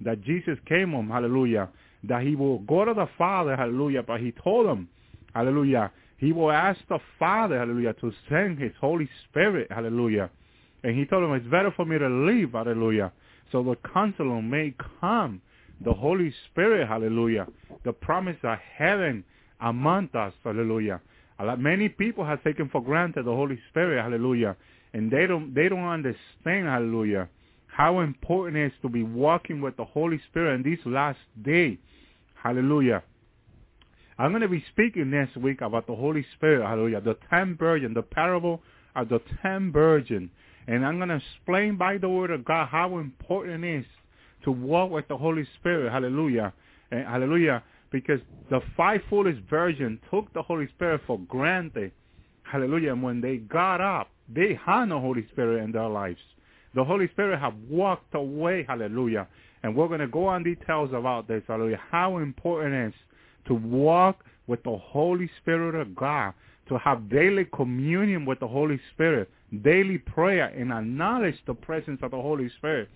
that 0.02 0.22
Jesus 0.22 0.58
came 0.66 0.96
on, 0.96 1.10
hallelujah, 1.10 1.70
that 2.04 2.24
He 2.24 2.36
will 2.36 2.60
go 2.60 2.86
to 2.86 2.94
the 2.94 3.08
Father, 3.18 3.56
hallelujah, 3.56 4.04
but 4.04 4.22
He 4.22 4.32
told 4.32 4.68
them, 4.68 4.88
hallelujah, 5.34 5.92
He 6.18 6.32
will 6.32 6.52
ask 6.52 6.80
the 6.88 7.00
Father, 7.20 7.58
hallelujah, 7.60 7.94
to 7.96 8.12
send 8.30 8.60
His 8.60 8.72
Holy 8.80 9.10
Spirit, 9.30 9.72
hallelujah. 9.72 10.30
And 10.84 10.98
He 10.98 11.06
told 11.06 11.24
him, 11.24 11.34
it's 11.34 11.48
better 11.48 11.72
for 11.76 11.86
me 11.86 11.98
to 11.98 12.08
leave, 12.08 12.52
hallelujah, 12.54 13.12
so 13.52 13.64
the 13.64 13.76
counselor 13.94 14.42
may 14.42 14.74
come, 15.02 15.42
the 15.84 15.94
Holy 15.94 16.34
Spirit, 16.50 16.88
hallelujah, 16.88 17.48
the 17.84 17.94
promise 17.94 18.38
of 18.44 18.58
heaven, 18.78 19.24
among 19.62 20.10
us, 20.14 20.34
hallelujah. 20.44 21.02
A 21.40 21.46
lot, 21.46 21.60
many 21.60 21.90
people 21.90 22.26
have 22.26 22.44
taken 22.44 22.70
for 22.70 22.82
granted 22.82 23.26
the 23.26 23.32
Holy 23.32 23.60
Spirit, 23.70 24.02
hallelujah, 24.02 24.56
and 24.94 25.12
they 25.12 25.28
don't 25.28 25.54
they 25.54 25.68
don't 25.68 25.84
understand, 25.84 26.68
hallelujah, 26.68 27.28
how 27.68 28.00
important 28.00 28.58
it 28.58 28.68
is 28.68 28.72
to 28.82 28.90
be 28.90 29.04
walking 29.04 29.60
with 29.60 29.76
the 29.76 29.84
Holy 29.84 30.20
Spirit 30.30 30.56
in 30.56 30.64
these 30.64 30.80
last 30.86 31.20
days, 31.44 31.78
hallelujah. 32.42 33.04
I'm 34.18 34.32
going 34.32 34.42
to 34.42 34.48
be 34.48 34.64
speaking 34.72 35.12
next 35.12 35.36
week 35.38 35.62
about 35.62 35.88
the 35.88 35.96
Holy 35.96 36.26
Spirit, 36.36 36.66
hallelujah, 36.66 37.02
the 37.02 37.18
ten 37.30 37.58
virgin, 37.58 37.94
the 37.94 38.02
parable 38.02 38.62
of 38.96 39.10
the 39.10 39.20
ten 39.42 39.72
virgin, 39.72 40.30
and 40.68 40.86
I'm 40.86 40.98
going 40.98 41.10
to 41.10 41.22
explain 41.38 41.78
by 41.78 41.98
the 41.98 42.10
word 42.10 42.32
of 42.32 42.46
God 42.46 42.68
how 42.68 42.98
important 42.98 43.64
it 43.66 43.80
is 43.80 43.86
to 44.46 44.52
walk 44.52 44.92
with 44.92 45.08
the 45.08 45.18
Holy 45.18 45.46
Spirit, 45.60 45.92
hallelujah, 45.92 46.54
and 46.92 47.06
hallelujah 47.06 47.64
because 47.96 48.20
the 48.50 48.60
five 48.76 49.00
foolish 49.10 49.38
virgins 49.50 50.00
took 50.12 50.32
the 50.34 50.42
Holy 50.42 50.68
Spirit 50.76 51.00
for 51.08 51.18
granted. 51.30 51.94
Hallelujah. 52.44 52.92
And 52.92 53.02
when 53.02 53.22
they 53.22 53.38
got 53.38 53.80
up, 53.80 54.10
they 54.28 54.60
had 54.66 54.86
no 54.86 55.00
Holy 55.00 55.26
Spirit 55.32 55.64
in 55.64 55.72
their 55.72 55.88
lives. 55.88 56.20
The 56.74 56.84
Holy 56.84 57.08
Spirit 57.10 57.40
have 57.40 57.54
walked 57.70 58.14
away. 58.14 58.66
Hallelujah. 58.68 59.28
And 59.64 59.74
we're 59.76 59.88
going 59.88 60.02
to 60.02 60.08
go 60.08 60.28
on 60.28 60.44
details 60.44 60.90
about 60.94 61.30
this. 61.30 61.42
Hallelujah. 61.48 61.80
How 61.90 62.18
important 62.18 62.74
it 62.74 62.88
is 62.88 62.94
to 63.48 63.54
walk 63.54 64.24
with 64.48 64.64
the 64.64 64.78
Holy 64.78 65.30
Spirit 65.42 65.76
of 65.76 65.96
God, 65.96 66.34
to 66.68 66.78
have 66.78 67.10
daily 67.10 67.46
communion 67.54 68.26
with 68.26 68.40
the 68.40 68.48
Holy 68.48 68.80
Spirit, 68.94 69.30
daily 69.64 69.98
prayer, 69.98 70.46
and 70.46 70.72
acknowledge 70.72 71.36
the 71.46 71.54
presence 71.54 72.00
of 72.02 72.12
the 72.12 72.22
Holy 72.22 72.50
Spirit. 72.58 72.90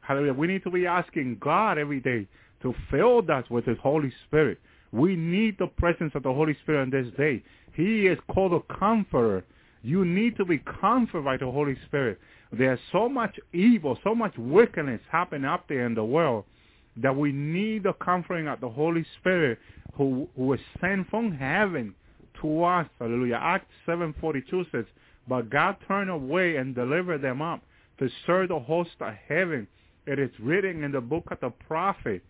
Hallelujah. 0.00 0.34
We 0.34 0.46
need 0.46 0.62
to 0.64 0.70
be 0.70 0.86
asking 0.86 1.38
God 1.40 1.78
every 1.78 2.00
day 2.00 2.26
to 2.62 2.74
fill 2.90 3.22
us 3.30 3.44
with 3.50 3.64
his 3.64 3.78
Holy 3.82 4.12
Spirit. 4.26 4.58
We 4.92 5.16
need 5.16 5.58
the 5.58 5.66
presence 5.66 6.12
of 6.14 6.22
the 6.22 6.32
Holy 6.32 6.56
Spirit 6.62 6.82
on 6.82 6.90
this 6.90 7.12
day. 7.16 7.42
He 7.72 8.06
is 8.06 8.18
called 8.30 8.52
a 8.52 8.74
comforter. 8.74 9.44
You 9.82 10.04
need 10.04 10.36
to 10.36 10.44
be 10.44 10.58
comforted 10.58 11.24
by 11.24 11.36
the 11.36 11.50
Holy 11.50 11.76
Spirit. 11.86 12.18
There's 12.52 12.78
so 12.92 13.08
much 13.08 13.38
evil, 13.52 13.98
so 14.04 14.14
much 14.14 14.34
wickedness 14.38 15.00
happening 15.10 15.46
up 15.46 15.66
there 15.68 15.86
in 15.86 15.94
the 15.94 16.04
world 16.04 16.44
that 16.96 17.16
we 17.16 17.32
need 17.32 17.84
the 17.84 17.92
comforting 17.94 18.48
of 18.48 18.60
the 18.60 18.68
Holy 18.68 19.04
Spirit 19.18 19.58
who, 19.92 20.28
who 20.36 20.52
is 20.52 20.60
sent 20.80 21.08
from 21.10 21.32
heaven 21.32 21.94
to 22.40 22.64
us. 22.64 22.88
Hallelujah. 22.98 23.38
Acts 23.40 23.66
7.42 23.86 24.70
says, 24.72 24.84
But 25.28 25.50
God 25.50 25.76
turned 25.86 26.10
away 26.10 26.56
and 26.56 26.74
delivered 26.74 27.22
them 27.22 27.42
up 27.42 27.62
to 27.98 28.08
serve 28.26 28.48
the 28.48 28.58
host 28.58 28.90
of 29.00 29.14
heaven. 29.28 29.66
It 30.06 30.18
is 30.18 30.30
written 30.40 30.84
in 30.84 30.92
the 30.92 31.00
book 31.00 31.28
of 31.30 31.40
the 31.40 31.50
prophet 31.50 32.22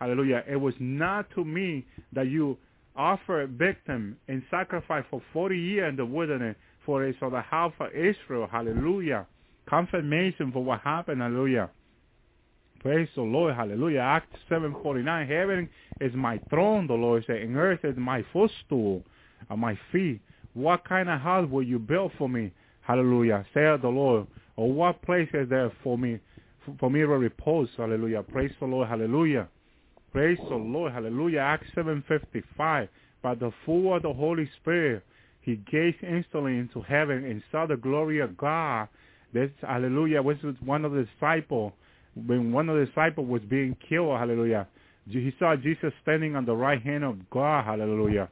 Hallelujah. 0.00 0.42
It 0.48 0.56
was 0.56 0.74
not 0.80 1.30
to 1.34 1.44
me 1.44 1.84
that 2.14 2.28
you 2.28 2.56
offer 2.96 3.42
a 3.42 3.46
victim 3.46 4.16
and 4.28 4.42
sacrifice 4.50 5.04
for 5.10 5.22
40 5.32 5.56
years 5.58 5.90
in 5.90 5.96
the 5.96 6.06
wilderness 6.06 6.56
for 6.86 7.04
it, 7.04 7.16
so 7.20 7.28
the 7.28 7.42
house 7.42 7.74
of 7.78 7.88
Israel. 7.92 8.48
Hallelujah. 8.50 9.26
Confirmation 9.68 10.50
for 10.52 10.64
what 10.64 10.80
happened. 10.80 11.20
Hallelujah. 11.20 11.70
Praise 12.80 13.08
the 13.14 13.22
Lord. 13.22 13.54
Hallelujah. 13.54 14.00
Acts 14.00 14.36
7.49. 14.50 15.28
Heaven 15.28 15.68
is 16.00 16.14
my 16.14 16.40
throne, 16.50 16.86
the 16.86 16.94
Lord 16.94 17.24
said, 17.26 17.36
and 17.36 17.56
earth 17.56 17.80
is 17.84 17.96
my 17.96 18.24
footstool 18.32 19.04
my 19.56 19.78
feet. 19.92 20.20
What 20.54 20.84
kind 20.84 21.08
of 21.08 21.20
house 21.20 21.48
will 21.50 21.62
you 21.62 21.78
build 21.78 22.12
for 22.18 22.28
me? 22.28 22.52
Hallelujah. 22.82 23.44
Said 23.54 23.82
the 23.82 23.88
Lord. 23.88 24.26
Or 24.56 24.72
what 24.72 25.02
place 25.02 25.28
is 25.32 25.48
there 25.48 25.72
for 25.82 25.96
me, 25.96 26.18
for 26.78 26.90
me 26.90 27.00
to 27.00 27.06
repose? 27.06 27.68
Hallelujah. 27.76 28.22
Praise 28.22 28.50
the 28.60 28.66
Lord. 28.66 28.88
Hallelujah. 28.88 29.48
Praise 30.12 30.38
the 30.48 30.56
Lord. 30.56 30.92
Hallelujah. 30.92 31.40
Acts 31.40 31.66
7.55. 31.76 32.88
By 33.22 33.34
the 33.34 33.52
full 33.64 33.94
of 33.94 34.02
the 34.02 34.12
Holy 34.12 34.48
Spirit, 34.60 35.04
he 35.40 35.56
gazed 35.70 36.02
instantly 36.02 36.58
into 36.58 36.80
heaven 36.82 37.24
and 37.24 37.42
saw 37.52 37.66
the 37.66 37.76
glory 37.76 38.20
of 38.20 38.36
God. 38.36 38.88
This, 39.32 39.50
hallelujah, 39.60 40.22
was 40.22 40.36
one 40.64 40.84
of 40.84 40.92
the 40.92 41.06
disciples. 41.14 41.72
When 42.14 42.52
one 42.52 42.68
of 42.68 42.76
the 42.76 42.86
disciples 42.86 43.28
was 43.28 43.42
being 43.42 43.76
killed, 43.88 44.18
hallelujah, 44.18 44.66
he 45.06 45.32
saw 45.38 45.56
Jesus 45.56 45.92
standing 46.02 46.36
on 46.36 46.44
the 46.44 46.54
right 46.54 46.82
hand 46.82 47.04
of 47.04 47.30
God, 47.30 47.64
hallelujah. 47.64 48.28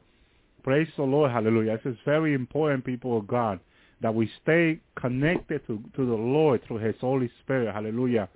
Praise 0.63 0.89
the 0.97 1.03
Lord, 1.03 1.31
hallelujah. 1.31 1.79
This 1.83 1.95
is 1.95 1.99
very 2.05 2.35
important, 2.35 2.85
people 2.85 3.17
of 3.17 3.27
God, 3.27 3.61
that 4.01 4.15
we 4.15 4.31
stay 4.43 4.81
connected 4.97 5.67
to, 5.67 5.83
to 5.97 6.07
the 6.07 6.15
Lord 6.15 6.61
through 6.67 6.79
his 6.79 6.95
Holy 7.01 7.31
Spirit, 7.43 7.73
hallelujah. 7.73 8.29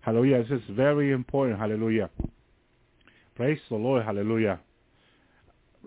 Hallelujah. 0.00 0.44
This 0.44 0.60
is 0.60 0.64
very 0.70 1.12
important, 1.12 1.58
hallelujah. 1.58 2.10
Praise 3.36 3.58
the 3.68 3.76
Lord. 3.76 4.02
Hallelujah. 4.04 4.58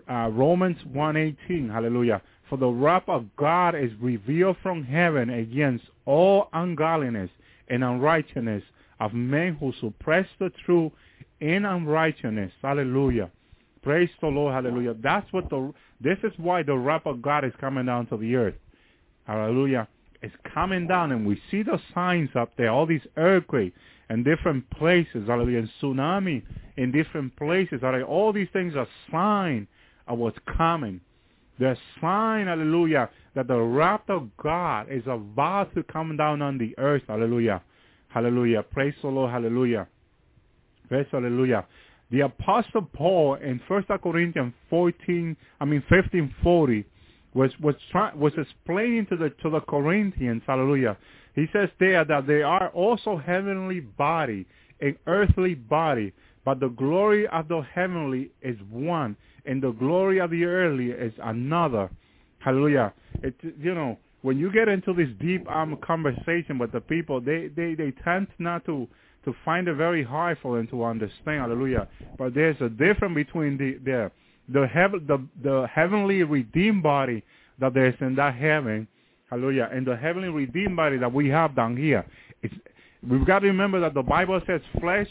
Uh, 0.08 0.30
Romans 0.32 0.76
1.18. 0.92 1.68
Hallelujah. 1.70 2.22
For 2.48 2.56
the 2.56 2.68
wrath 2.68 3.08
of 3.08 3.26
God 3.36 3.74
is 3.74 3.90
revealed 4.00 4.56
from 4.62 4.84
heaven 4.84 5.30
against 5.30 5.84
all 6.06 6.48
ungodliness 6.52 7.30
and 7.68 7.82
unrighteousness 7.82 8.62
of 9.00 9.14
men 9.14 9.56
who 9.58 9.72
suppress 9.80 10.26
the 10.38 10.50
truth 10.64 10.92
in 11.40 11.64
unrighteousness. 11.64 12.52
Hallelujah. 12.62 13.30
Praise 13.82 14.10
the 14.20 14.28
Lord. 14.28 14.54
Hallelujah. 14.54 14.94
That's 15.02 15.30
what 15.32 15.48
the, 15.48 15.72
this 16.00 16.18
is 16.22 16.32
why 16.36 16.62
the 16.62 16.76
wrath 16.76 17.06
of 17.06 17.22
God 17.22 17.44
is 17.44 17.52
coming 17.60 17.86
down 17.86 18.06
to 18.06 18.16
the 18.18 18.36
earth. 18.36 18.54
Hallelujah. 19.26 19.88
It's 20.22 20.34
coming 20.52 20.86
down 20.86 21.12
and 21.12 21.26
we 21.26 21.40
see 21.50 21.62
the 21.62 21.80
signs 21.94 22.28
up 22.34 22.50
there, 22.58 22.70
all 22.70 22.84
these 22.84 23.00
earthquakes 23.16 23.74
and 24.10 24.22
different 24.22 24.68
places, 24.70 25.26
hallelujah, 25.28 25.60
and 25.60 25.70
tsunami 25.80 26.42
in 26.76 26.92
different 26.92 27.34
places. 27.36 27.80
Hallelujah. 27.80 28.04
All 28.04 28.32
these 28.32 28.48
things 28.52 28.74
are 28.76 28.86
sign 29.10 29.66
of 30.06 30.18
what's 30.18 30.38
coming. 30.58 31.00
They're 31.58 31.78
sign, 32.00 32.46
hallelujah, 32.46 33.08
that 33.34 33.46
the 33.46 33.58
wrath 33.58 34.08
of 34.08 34.28
God 34.42 34.88
is 34.90 35.04
about 35.06 35.74
to 35.74 35.82
come 35.84 36.16
down 36.16 36.42
on 36.42 36.58
the 36.58 36.74
earth. 36.78 37.02
Hallelujah. 37.06 37.62
Hallelujah. 38.10 38.62
Praise 38.62 38.94
the 39.02 39.08
Lord. 39.08 39.30
Hallelujah. 39.30 39.88
Praise 40.88 41.06
hallelujah. 41.10 41.64
The 42.10 42.20
Apostle 42.22 42.82
Paul 42.92 43.34
in 43.36 43.60
1 43.68 43.84
Corinthians 44.02 44.52
14, 44.68 45.36
I 45.60 45.64
mean 45.64 45.82
1540, 45.88 46.84
was 47.32 47.52
was 47.60 47.76
try, 47.92 48.12
was 48.14 48.32
explaining 48.36 49.06
to 49.06 49.16
the 49.16 49.30
to 49.42 49.50
the 49.50 49.60
Corinthians, 49.60 50.42
hallelujah. 50.46 50.96
He 51.36 51.46
says 51.52 51.68
there 51.78 52.04
that 52.04 52.26
they 52.26 52.42
are 52.42 52.70
also 52.70 53.16
heavenly 53.16 53.80
body 53.80 54.46
an 54.80 54.96
earthly 55.06 55.54
body, 55.54 56.12
but 56.44 56.60
the 56.60 56.68
glory 56.68 57.26
of 57.28 57.48
the 57.48 57.60
heavenly 57.72 58.30
is 58.42 58.56
one, 58.70 59.16
and 59.44 59.62
the 59.62 59.72
glory 59.72 60.20
of 60.20 60.30
the 60.30 60.44
earthly 60.44 60.90
is 60.90 61.12
another. 61.22 61.90
Hallelujah. 62.38 62.92
It, 63.22 63.34
you 63.58 63.74
know, 63.74 63.98
when 64.22 64.38
you 64.38 64.52
get 64.52 64.68
into 64.68 64.92
this 64.92 65.08
deep 65.20 65.48
um, 65.50 65.76
conversation 65.82 66.58
with 66.58 66.72
the 66.72 66.80
people, 66.80 67.20
they, 67.20 67.48
they, 67.48 67.74
they 67.74 67.92
tend 68.04 68.28
not 68.38 68.64
to, 68.66 68.86
to 69.24 69.34
find 69.44 69.66
it 69.68 69.74
very 69.74 70.04
hard 70.04 70.38
for 70.42 70.56
them 70.56 70.66
to 70.68 70.84
understand. 70.84 71.40
Hallelujah. 71.40 71.88
But 72.18 72.34
there's 72.34 72.60
a 72.60 72.68
difference 72.68 73.14
between 73.14 73.56
the, 73.56 73.78
the, 73.84 74.10
the, 74.48 74.66
heaven, 74.66 75.04
the, 75.06 75.26
the 75.42 75.66
heavenly 75.72 76.22
redeemed 76.22 76.82
body 76.82 77.22
that 77.58 77.74
there's 77.74 77.94
in 78.00 78.14
that 78.16 78.34
heaven, 78.34 78.86
hallelujah, 79.30 79.68
and 79.72 79.86
the 79.86 79.96
heavenly 79.96 80.28
redeemed 80.28 80.76
body 80.76 80.98
that 80.98 81.12
we 81.12 81.28
have 81.28 81.56
down 81.56 81.76
here. 81.76 82.04
It's, 82.42 82.54
we've 83.08 83.26
got 83.26 83.40
to 83.40 83.46
remember 83.46 83.80
that 83.80 83.94
the 83.94 84.02
Bible 84.02 84.40
says 84.46 84.60
flesh 84.80 85.08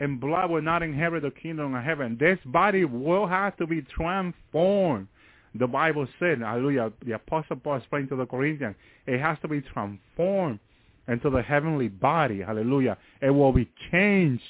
and 0.00 0.18
blood 0.18 0.50
will 0.50 0.62
not 0.62 0.82
inherit 0.82 1.22
the 1.22 1.30
kingdom 1.30 1.74
of 1.74 1.84
heaven. 1.84 2.16
This 2.18 2.38
body 2.46 2.84
will 2.84 3.26
have 3.26 3.56
to 3.58 3.66
be 3.66 3.82
transformed. 3.82 5.06
The 5.54 5.66
Bible 5.66 6.06
said, 6.18 6.40
hallelujah, 6.40 6.92
the 7.04 7.12
Apostle 7.12 7.56
Paul 7.56 7.76
explained 7.76 8.08
to 8.10 8.16
the 8.16 8.26
Corinthians, 8.26 8.76
it 9.06 9.20
has 9.20 9.36
to 9.42 9.48
be 9.48 9.60
transformed 9.60 10.60
into 11.08 11.28
the 11.28 11.42
heavenly 11.42 11.88
body, 11.88 12.40
hallelujah. 12.40 12.96
It 13.20 13.30
will 13.30 13.52
be 13.52 13.68
changed. 13.90 14.42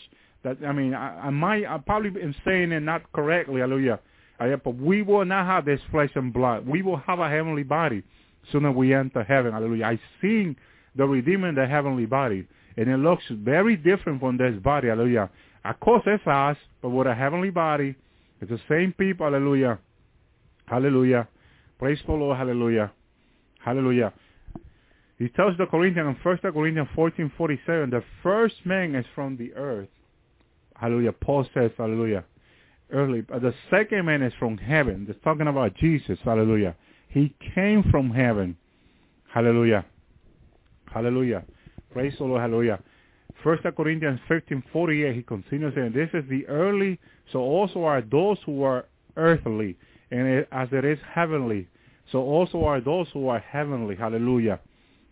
That 0.44 0.58
I 0.66 0.72
mean, 0.72 0.94
I, 0.94 1.26
I 1.26 1.30
might, 1.30 1.64
I 1.66 1.78
probably 1.78 2.20
am 2.22 2.34
saying 2.44 2.72
it 2.72 2.80
not 2.80 3.10
correctly, 3.12 3.60
hallelujah. 3.60 4.00
But 4.38 4.76
we 4.76 5.02
will 5.02 5.24
not 5.24 5.46
have 5.46 5.64
this 5.64 5.80
flesh 5.90 6.10
and 6.14 6.32
blood. 6.32 6.66
We 6.66 6.82
will 6.82 6.96
have 6.98 7.18
a 7.18 7.28
heavenly 7.28 7.62
body 7.62 8.02
soon 8.52 8.64
as 8.66 8.74
we 8.74 8.94
enter 8.94 9.22
heaven, 9.22 9.52
hallelujah. 9.52 9.84
I 9.84 10.00
seen 10.20 10.56
the 10.96 11.06
Redeemer 11.06 11.48
in 11.48 11.54
the 11.54 11.66
heavenly 11.66 12.06
body, 12.06 12.46
and 12.76 12.88
it 12.88 12.96
looks 12.98 13.24
very 13.30 13.76
different 13.76 14.20
from 14.20 14.36
this 14.36 14.56
body, 14.62 14.88
hallelujah. 14.88 15.30
Of 15.64 15.78
course, 15.80 16.02
it's 16.06 16.26
us, 16.26 16.56
but 16.82 16.88
with 16.90 17.06
a 17.06 17.14
heavenly 17.14 17.50
body, 17.50 17.94
it's 18.40 18.50
the 18.50 18.60
same 18.68 18.94
people, 18.98 19.26
hallelujah. 19.26 19.78
Hallelujah. 20.70 21.26
Praise 21.80 21.98
the 22.06 22.12
Lord, 22.12 22.38
hallelujah. 22.38 22.92
Hallelujah. 23.58 24.12
He 25.18 25.28
tells 25.28 25.58
the 25.58 25.66
Corinthians 25.66 26.16
in 26.16 26.22
1 26.22 26.38
Corinthians 26.52 26.88
14, 26.94 27.32
47, 27.36 27.90
the 27.90 28.04
first 28.22 28.54
man 28.64 28.94
is 28.94 29.04
from 29.12 29.36
the 29.36 29.52
earth. 29.54 29.88
Hallelujah. 30.76 31.10
Paul 31.12 31.44
says, 31.52 31.72
hallelujah. 31.76 32.24
Early, 32.92 33.22
but 33.22 33.42
the 33.42 33.52
second 33.68 34.06
man 34.06 34.22
is 34.22 34.32
from 34.38 34.56
heaven. 34.56 35.06
That's 35.06 35.18
talking 35.24 35.48
about 35.48 35.74
Jesus. 35.74 36.20
Hallelujah. 36.24 36.76
He 37.08 37.34
came 37.54 37.82
from 37.90 38.10
heaven. 38.10 38.56
Hallelujah. 39.28 39.84
Hallelujah. 40.86 41.44
Praise 41.92 42.14
the 42.16 42.24
Lord. 42.24 42.42
Hallelujah. 42.42 42.78
First 43.42 43.64
Corinthians 43.76 44.20
15, 44.28 44.62
48, 44.72 45.16
he 45.16 45.22
continues 45.22 45.74
saying, 45.74 45.92
this 45.94 46.10
is 46.14 46.28
the 46.30 46.46
early, 46.46 47.00
so 47.32 47.40
also 47.40 47.82
are 47.82 48.02
those 48.02 48.38
who 48.46 48.62
are 48.62 48.86
earthly, 49.16 49.76
and 50.10 50.26
it, 50.26 50.48
as 50.52 50.68
it 50.72 50.84
is 50.84 50.98
heavenly, 51.14 51.68
so 52.10 52.18
also 52.18 52.64
are 52.64 52.80
those 52.80 53.06
who 53.12 53.28
are 53.28 53.38
heavenly. 53.38 53.96
Hallelujah. 53.96 54.60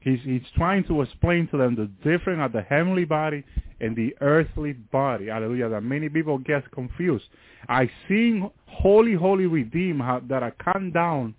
He's, 0.00 0.20
he's 0.24 0.42
trying 0.56 0.84
to 0.84 1.02
explain 1.02 1.48
to 1.48 1.58
them 1.58 1.74
the 1.74 1.86
difference 2.08 2.40
of 2.42 2.52
the 2.52 2.62
heavenly 2.62 3.04
body 3.04 3.44
and 3.80 3.96
the 3.96 4.14
earthly 4.20 4.72
body. 4.72 5.26
Hallelujah. 5.26 5.68
That 5.68 5.82
many 5.82 6.08
people 6.08 6.38
get 6.38 6.70
confused. 6.72 7.24
I 7.68 7.90
seen 8.08 8.50
holy, 8.66 9.14
holy 9.14 9.46
redeemed 9.46 10.00
that 10.28 10.42
I 10.42 10.52
come 10.72 10.92
down, 10.92 11.34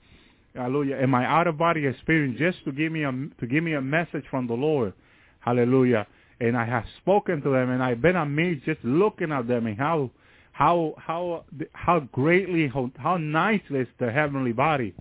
hallelujah, 0.53 0.97
in 0.97 1.09
my 1.09 1.25
out 1.25 1.47
of 1.47 1.57
body 1.57 1.85
experience 1.85 2.37
just 2.37 2.63
to 2.65 2.71
give 2.71 2.91
me 2.91 3.03
a 3.03 3.11
to 3.11 3.47
give 3.47 3.63
me 3.63 3.73
a 3.73 3.81
message 3.81 4.25
from 4.29 4.47
the 4.47 4.53
Lord. 4.53 4.93
Hallelujah. 5.39 6.05
And 6.41 6.57
I 6.57 6.65
have 6.65 6.85
spoken 7.01 7.41
to 7.41 7.49
them 7.49 7.69
and 7.69 7.83
I've 7.83 8.01
been 8.01 8.15
amazed 8.15 8.65
just 8.65 8.83
looking 8.83 9.31
at 9.31 9.47
them 9.47 9.67
and 9.67 9.77
how 9.77 10.11
how 10.59 10.93
how 10.97 11.45
how 11.71 12.01
greatly 12.11 12.67
how, 12.97 13.15
nice 13.15 13.61
is 13.69 13.87
the 13.97 14.11
heavenly 14.11 14.51
body. 14.51 14.93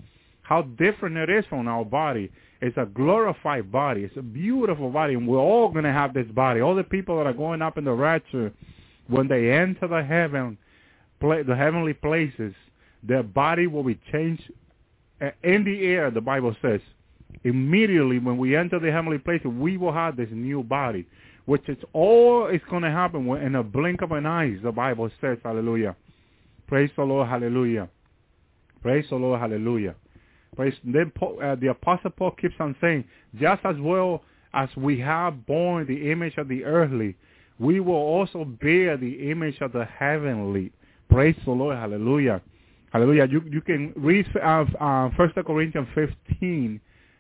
How 0.43 0.63
different 0.63 1.17
it 1.17 1.29
is 1.29 1.45
from 1.47 1.67
our 1.67 1.85
body. 1.85 2.31
It's 2.61 2.77
a 2.77 2.87
glorified 2.87 3.73
body. 3.73 4.05
It's 4.05 4.17
a 4.17 4.23
beautiful 4.23 4.89
body, 4.89 5.15
and 5.15 5.27
we're 5.27 5.41
all 5.41 5.69
going 5.71 5.83
to 5.85 5.93
have 5.93 6.15
this 6.15 6.29
body. 6.29 6.61
All 6.61 6.77
the 6.77 6.85
people 6.85 7.19
that 7.19 7.27
are 7.27 7.33
going 7.33 7.61
up 7.61 7.77
in 7.77 7.85
the 7.85 7.93
rapture, 7.93 8.53
when 9.09 9.27
they 9.27 9.51
enter 9.51 9.89
the 9.89 10.05
heaven, 10.05 10.57
the 11.21 11.57
heavenly 11.59 11.93
places, 11.93 12.55
their 13.03 13.25
body 13.25 13.67
will 13.67 13.83
be 13.83 13.99
changed 14.13 14.45
eh, 15.21 15.33
in 15.43 15.65
the 15.65 15.87
air. 15.87 16.13
The 16.13 16.21
Bible 16.21 16.55
says, 16.63 16.81
immediately 17.43 18.21
when 18.21 18.39
we 18.39 18.55
enter 18.55 18.79
the 18.79 18.93
heavenly 18.93 19.19
places, 19.19 19.49
we 19.49 19.77
will 19.77 19.93
have 19.93 20.17
this 20.17 20.31
new 20.31 20.63
body, 20.63 21.05
which 21.49 21.67
is 21.67 21.79
all 21.95 22.47
is 22.49 22.61
going 22.69 22.83
to 22.83 22.91
happen 22.91 23.27
in 23.39 23.55
a 23.55 23.63
blink 23.63 24.03
of 24.03 24.13
an 24.13 24.27
eye. 24.27 24.55
The 24.63 24.71
Bible 24.71 25.11
says, 25.19 25.39
Hallelujah. 25.43 25.97
Praise 26.67 26.91
the 26.95 27.03
Lord, 27.03 27.27
Hallelujah. 27.27 27.89
Praise 28.83 29.07
the 29.09 29.17
Lord, 29.17 29.41
Hallelujah. 29.41 29.95
Praise. 30.55 30.75
Then 30.85 31.11
uh, 31.43 31.55
the 31.55 31.69
Apostle 31.69 32.11
Paul 32.11 32.33
keeps 32.33 32.57
on 32.61 32.77
saying, 32.83 33.05
just 33.41 33.65
as 33.65 33.77
well 33.81 34.25
as 34.53 34.69
we 34.77 35.01
have 35.01 35.47
borne 35.47 35.87
the 35.87 36.11
image 36.13 36.35
of 36.37 36.49
the 36.49 36.67
earthly, 36.67 37.17
we 37.59 37.81
will 37.81 37.95
also 37.95 38.45
bear 38.45 38.99
the 38.99 39.31
image 39.31 39.57
of 39.63 39.73
the 39.73 39.87
heavenly. 39.87 40.71
Praise 41.09 41.37
the 41.47 41.53
Lord. 41.53 41.79
Hallelujah. 41.79 42.43
Hallelujah. 42.93 43.27
You, 43.31 43.43
you 43.51 43.63
can 43.63 43.95
read 43.97 44.27
uh, 44.37 44.67
uh, 44.79 45.09
1 45.17 45.33
Corinthians 45.47 45.89
15, 45.95 46.79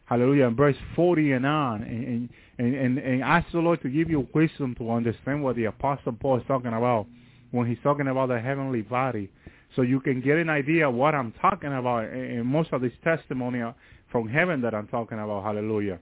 hallelujah, 0.08 0.50
verse 0.50 0.76
40 0.96 1.32
and 1.32 1.46
on, 1.46 1.82
and, 1.82 2.28
and, 2.58 2.74
and, 2.74 2.98
and 2.98 3.22
ask 3.22 3.50
the 3.52 3.58
Lord 3.58 3.82
to 3.82 3.88
give 3.88 4.08
you 4.08 4.26
wisdom 4.34 4.74
to 4.76 4.90
understand 4.90 5.42
what 5.42 5.56
the 5.56 5.66
Apostle 5.66 6.12
Paul 6.12 6.38
is 6.38 6.44
talking 6.48 6.72
about 6.72 7.06
when 7.50 7.66
he's 7.66 7.78
talking 7.82 8.08
about 8.08 8.28
the 8.28 8.40
heavenly 8.40 8.82
body 8.82 9.30
so 9.76 9.82
you 9.82 10.00
can 10.00 10.20
get 10.20 10.36
an 10.36 10.48
idea 10.48 10.88
of 10.88 10.94
what 10.94 11.14
I'm 11.14 11.32
talking 11.40 11.72
about 11.72 12.04
in 12.12 12.46
most 12.46 12.72
of 12.72 12.80
this 12.80 12.92
testimony 13.04 13.62
from 14.10 14.28
heaven 14.28 14.60
that 14.62 14.74
I'm 14.74 14.88
talking 14.88 15.18
about. 15.18 15.44
Hallelujah. 15.44 15.98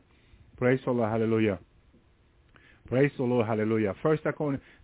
Praise 0.56 0.80
the 0.84 0.92
Lord. 0.92 1.10
Hallelujah. 1.10 1.58
Praise 2.86 3.10
the 3.16 3.24
Lord. 3.24 3.46
Hallelujah. 3.46 3.94
First, 4.02 4.22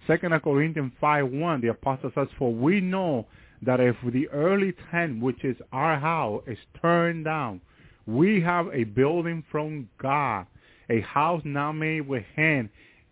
Second 0.06 0.42
Corinthians 0.42 0.92
5, 1.00 1.30
1, 1.30 1.60
the 1.60 1.68
apostle 1.68 2.10
says, 2.14 2.28
For 2.38 2.52
we 2.52 2.80
know 2.80 3.26
that 3.62 3.78
if 3.78 3.96
the 4.12 4.28
early 4.30 4.74
tent, 4.90 5.22
which 5.22 5.44
is 5.44 5.56
our 5.72 5.98
house, 5.98 6.42
is 6.46 6.58
turned 6.80 7.24
down, 7.24 7.60
we 8.06 8.40
have 8.40 8.68
a 8.72 8.84
building 8.84 9.44
from 9.50 9.88
God, 10.00 10.46
a 10.90 11.00
house 11.02 11.42
now 11.44 11.72
made 11.72 12.02
with 12.02 12.24
hand, 12.36 12.68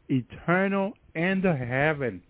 eternal 0.08 0.92
and 1.14 1.42
the 1.42 1.54
heaven 1.54 2.22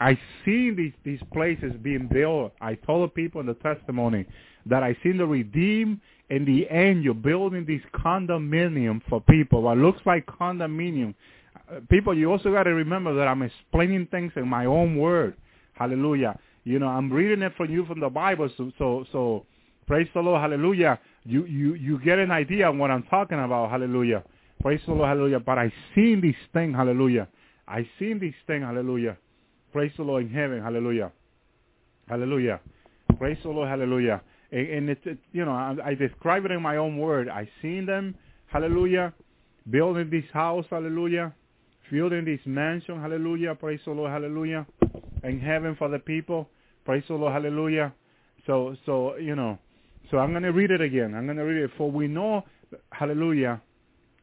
I 0.00 0.18
seen 0.44 0.76
these 0.76 0.92
these 1.04 1.20
places 1.32 1.72
being 1.82 2.08
built. 2.12 2.52
I 2.60 2.74
told 2.74 3.08
the 3.08 3.12
people 3.12 3.40
in 3.40 3.46
the 3.46 3.54
testimony 3.54 4.26
that 4.66 4.82
I 4.82 4.96
seen 5.02 5.18
the 5.18 5.26
redeem 5.26 6.00
in 6.30 6.44
the. 6.44 6.66
You're 7.00 7.14
building 7.14 7.64
these 7.66 7.82
condominium 7.94 9.02
for 9.08 9.20
people. 9.20 9.62
What 9.62 9.78
looks 9.78 10.00
like 10.04 10.26
condominium. 10.26 11.14
Uh, 11.70 11.80
people, 11.88 12.16
you 12.16 12.30
also 12.30 12.52
got 12.52 12.64
to 12.64 12.74
remember 12.74 13.14
that 13.14 13.26
I'm 13.26 13.42
explaining 13.42 14.06
things 14.10 14.32
in 14.36 14.48
my 14.48 14.66
own 14.66 14.96
word. 14.96 15.36
Hallelujah. 15.74 16.38
You 16.64 16.78
know, 16.78 16.88
I'm 16.88 17.10
reading 17.10 17.42
it 17.42 17.52
for 17.56 17.66
you 17.66 17.86
from 17.86 18.00
the 18.00 18.08
Bible. 18.08 18.50
So, 18.56 18.70
so, 18.78 19.04
so 19.12 19.46
praise 19.86 20.08
the 20.14 20.20
Lord. 20.20 20.40
Hallelujah. 20.40 20.98
You, 21.26 21.46
you, 21.46 21.74
you 21.74 21.98
get 22.00 22.18
an 22.18 22.30
idea 22.30 22.68
of 22.68 22.76
what 22.76 22.90
I'm 22.90 23.02
talking 23.04 23.38
about. 23.38 23.70
Hallelujah. 23.70 24.22
Praise 24.60 24.80
the 24.86 24.92
Lord. 24.92 25.08
Hallelujah. 25.08 25.40
But 25.40 25.58
I 25.58 25.72
seen 25.94 26.20
this 26.20 26.36
thing. 26.52 26.74
Hallelujah. 26.74 27.28
I 27.66 27.88
seen 27.98 28.18
this 28.18 28.34
thing. 28.46 28.62
Hallelujah. 28.62 29.16
Praise 29.72 29.92
the 29.96 30.02
Lord 30.02 30.24
in 30.24 30.30
heaven. 30.30 30.62
Hallelujah. 30.62 31.12
Hallelujah. 32.08 32.60
Praise 33.18 33.38
the 33.42 33.48
Lord. 33.48 33.68
Hallelujah. 33.68 34.20
And, 34.52 34.68
and 34.68 34.90
it's, 34.90 35.00
it, 35.04 35.18
you 35.32 35.44
know, 35.44 35.52
I, 35.52 35.76
I 35.84 35.94
describe 35.94 36.44
it 36.44 36.50
in 36.50 36.60
my 36.62 36.76
own 36.76 36.98
word. 36.98 37.28
I 37.28 37.48
seen 37.62 37.86
them. 37.86 38.14
Hallelujah. 38.46 39.14
Building 39.70 40.10
this 40.10 40.24
house. 40.32 40.66
Hallelujah. 40.68 41.34
Building 41.90 42.26
this 42.26 42.40
mansion. 42.44 43.00
Hallelujah. 43.00 43.54
Praise 43.54 43.80
the 43.86 43.92
Lord. 43.92 44.10
Hallelujah. 44.10 44.66
In 45.22 45.40
heaven 45.40 45.74
for 45.76 45.88
the 45.88 45.98
people. 45.98 46.48
Praise 46.84 47.04
the 47.08 47.14
Lord. 47.14 47.32
Hallelujah. 47.32 47.94
So, 48.46 48.76
so, 48.84 49.16
you 49.16 49.34
know, 49.34 49.58
so 50.10 50.18
I'm 50.18 50.30
going 50.30 50.42
to 50.42 50.52
read 50.52 50.70
it 50.70 50.80
again. 50.80 51.14
I'm 51.14 51.26
going 51.26 51.38
to 51.38 51.44
read 51.44 51.62
it. 51.62 51.70
For 51.76 51.90
we 51.90 52.06
know, 52.06 52.44
hallelujah. 52.90 53.60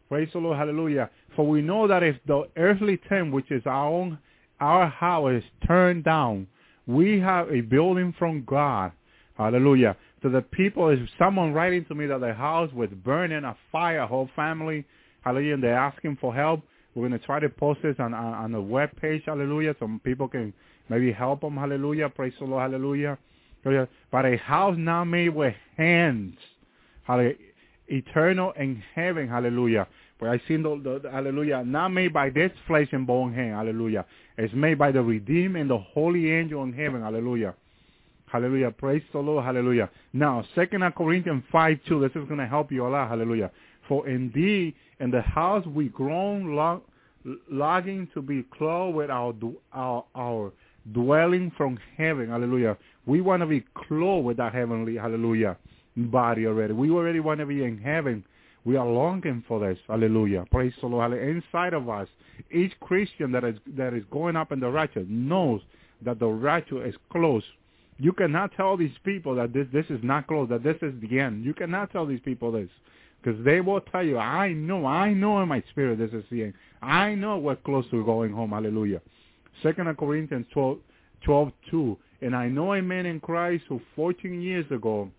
Praise 0.09 0.29
the 0.33 0.39
Lord. 0.39 0.57
Hallelujah. 0.57 1.09
For 1.35 1.47
we 1.47 1.61
know 1.61 1.87
that 1.87 2.03
if 2.03 2.17
the 2.27 2.43
earthly 2.57 2.99
tent, 3.09 3.31
which 3.31 3.49
is 3.51 3.63
our 3.65 3.87
own 3.87 4.19
our 4.61 4.87
house 4.87 5.33
is 5.33 5.43
turned 5.67 6.03
down. 6.03 6.47
We 6.87 7.19
have 7.19 7.49
a 7.49 7.61
building 7.61 8.13
from 8.17 8.45
God. 8.45 8.91
Hallelujah. 9.37 9.97
To 10.21 10.29
the 10.29 10.41
people, 10.41 10.89
is 10.89 10.99
someone 11.17 11.51
writing 11.51 11.83
to 11.85 11.95
me 11.95 12.05
that 12.05 12.21
their 12.21 12.35
house 12.35 12.71
was 12.73 12.89
burning 13.03 13.43
a 13.43 13.57
fire, 13.71 14.05
whole 14.05 14.29
family, 14.35 14.85
hallelujah, 15.21 15.55
and 15.55 15.63
they're 15.63 15.75
asking 15.75 16.19
for 16.21 16.33
help. 16.33 16.61
We're 16.93 17.07
going 17.07 17.19
to 17.19 17.25
try 17.25 17.39
to 17.39 17.49
post 17.49 17.79
this 17.81 17.95
on, 17.97 18.13
on, 18.13 18.33
on 18.33 18.51
the 18.51 18.61
web 18.61 18.89
page, 19.01 19.23
hallelujah, 19.25 19.75
so 19.79 19.89
people 20.03 20.27
can 20.27 20.53
maybe 20.89 21.11
help 21.11 21.41
them, 21.41 21.57
hallelujah. 21.57 22.09
Praise 22.09 22.33
the 22.39 22.45
Lord, 22.45 22.71
hallelujah. 22.71 23.17
But 23.63 24.25
a 24.25 24.37
house 24.37 24.75
not 24.77 25.05
made 25.05 25.29
with 25.29 25.53
hands, 25.77 26.35
hallelujah, 27.03 27.35
eternal 27.87 28.51
in 28.53 28.81
heaven, 28.95 29.27
hallelujah. 29.27 29.87
For 30.17 30.29
I 30.29 30.41
seen 30.47 30.63
the, 30.63 30.99
the, 31.01 31.09
hallelujah, 31.09 31.63
not 31.63 31.89
made 31.89 32.13
by 32.13 32.29
this 32.29 32.51
flesh 32.67 32.87
and 32.91 33.05
bone 33.05 33.33
hand, 33.33 33.55
hallelujah. 33.55 34.05
It's 34.37 34.53
made 34.53 34.77
by 34.77 34.91
the 34.91 35.01
redeemed 35.01 35.57
and 35.57 35.69
the 35.69 35.77
holy 35.77 36.31
angel 36.31 36.63
in 36.63 36.73
heaven, 36.73 37.01
hallelujah. 37.01 37.55
Hallelujah. 38.31 38.71
Praise 38.71 39.03
the 39.11 39.19
Lord. 39.19 39.43
Hallelujah. 39.43 39.89
Now, 40.13 40.45
Second 40.55 40.89
Corinthians 40.95 41.43
5, 41.51 41.79
2. 41.85 41.99
This 41.99 42.11
is 42.11 42.27
going 42.29 42.39
to 42.39 42.47
help 42.47 42.71
you 42.71 42.87
a 42.87 42.89
lot. 42.89 43.09
Hallelujah. 43.09 43.51
For 43.89 44.07
indeed, 44.07 44.73
in 45.01 45.11
the 45.11 45.21
house 45.21 45.65
we 45.65 45.89
groan, 45.89 46.55
lo- 46.55 46.81
longing 47.49 48.07
to 48.13 48.21
be 48.21 48.43
clothed 48.43 48.95
with 48.95 49.09
our, 49.09 49.33
our, 49.73 50.05
our 50.15 50.53
dwelling 50.93 51.51
from 51.57 51.77
heaven. 51.97 52.29
Hallelujah. 52.29 52.77
We 53.05 53.21
want 53.21 53.41
to 53.41 53.47
be 53.47 53.65
clothed 53.87 54.25
with 54.25 54.37
that 54.37 54.53
heavenly, 54.53 54.95
hallelujah, 54.95 55.57
body 55.95 56.45
already. 56.45 56.73
We 56.73 56.91
already 56.91 57.19
want 57.19 57.39
to 57.39 57.45
be 57.45 57.63
in 57.63 57.77
heaven. 57.77 58.23
We 58.63 58.77
are 58.77 58.85
longing 58.85 59.43
for 59.47 59.59
this. 59.59 59.79
Hallelujah. 59.87 60.45
Praise 60.51 60.73
the 60.81 60.87
Lord. 60.87 61.13
Inside 61.13 61.73
of 61.73 61.89
us, 61.89 62.07
each 62.51 62.73
Christian 62.79 63.31
that 63.31 63.43
is, 63.43 63.55
that 63.75 63.93
is 63.93 64.03
going 64.11 64.35
up 64.35 64.51
in 64.51 64.59
the 64.59 64.69
rapture 64.69 65.05
knows 65.07 65.61
that 66.03 66.19
the 66.19 66.27
rapture 66.27 66.85
is 66.85 66.95
close 67.11 67.43
you 68.01 68.13
cannot 68.13 68.51
tell 68.57 68.75
these 68.77 68.97
people 69.03 69.35
that 69.35 69.53
this 69.53 69.67
this 69.71 69.85
is 69.91 69.99
not 70.01 70.25
close, 70.25 70.49
that 70.49 70.63
this 70.63 70.77
is 70.81 70.91
the 71.01 71.19
end. 71.19 71.45
You 71.45 71.53
cannot 71.53 71.91
tell 71.91 72.07
these 72.07 72.19
people 72.21 72.51
this. 72.51 72.69
Because 73.21 73.43
they 73.45 73.61
will 73.61 73.79
tell 73.79 74.03
you, 74.03 74.17
I 74.17 74.53
know, 74.53 74.87
I 74.87 75.13
know 75.13 75.39
in 75.43 75.47
my 75.47 75.63
spirit 75.69 75.99
this 75.99 76.11
is 76.11 76.25
the 76.31 76.45
end. 76.45 76.53
I 76.81 77.13
know 77.13 77.37
we're 77.37 77.57
close 77.57 77.85
to 77.91 78.03
going 78.03 78.33
home. 78.33 78.49
Hallelujah. 78.49 79.01
Second 79.61 79.95
Corinthians 79.97 80.47
12, 80.51 80.79
12 81.23 81.51
2. 81.69 81.97
And 82.21 82.35
I 82.35 82.47
know 82.47 82.73
a 82.73 82.81
man 82.81 83.05
in 83.05 83.19
Christ 83.19 83.63
who 83.67 83.81
14 83.95 84.41
years 84.41 84.69
ago, 84.71 85.09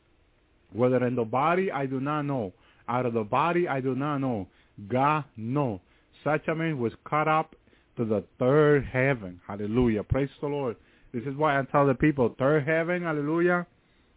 whether 0.73 1.05
in 1.07 1.17
the 1.17 1.25
body 1.25 1.71
I 1.71 1.87
do 1.87 2.01
not 2.01 2.23
know, 2.23 2.53
out 2.89 3.07
of 3.07 3.15
the 3.15 3.25
body 3.25 3.69
I 3.69 3.81
do 3.81 3.95
not 3.95 4.19
know, 4.19 4.47
God 4.89 5.25
know. 5.37 5.81
Such 6.25 6.47
a 6.49 6.55
man 6.55 6.79
was 6.79 6.93
caught 7.05 7.29
up 7.29 7.55
to 7.97 8.05
the 8.05 8.25
third 8.39 8.85
heaven. 8.85 9.41
Hallelujah. 9.47 10.03
Praise 10.03 10.29
the 10.41 10.47
Lord. 10.47 10.77
This 11.13 11.25
is 11.25 11.37
why 11.37 11.59
I 11.59 11.63
tell 11.65 11.87
the 11.87 11.95
people, 11.95 12.35
third 12.39 12.67
heaven, 12.67 13.03
hallelujah, 13.03 13.67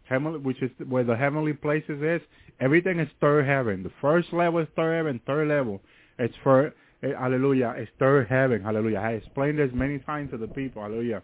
heavenly, 0.04 0.38
which 0.38 0.62
is 0.62 0.70
where 0.88 1.04
the 1.04 1.16
heavenly 1.16 1.52
places 1.52 2.00
is. 2.02 2.22
Everything 2.58 2.98
is 2.98 3.08
third 3.20 3.46
heaven. 3.46 3.82
The 3.82 3.92
first 4.00 4.32
level 4.32 4.60
is 4.60 4.68
third 4.76 4.96
heaven. 4.96 5.20
Third 5.26 5.48
level, 5.48 5.82
it's 6.18 6.34
for 6.42 6.72
eh, 7.02 7.12
hallelujah, 7.18 7.74
it's 7.76 7.90
third 7.98 8.28
heaven. 8.28 8.62
Hallelujah. 8.62 8.98
I 8.98 9.10
explained 9.12 9.58
this 9.58 9.70
many 9.74 9.98
times 9.98 10.30
to 10.30 10.38
the 10.38 10.48
people. 10.48 10.82
Hallelujah. 10.82 11.22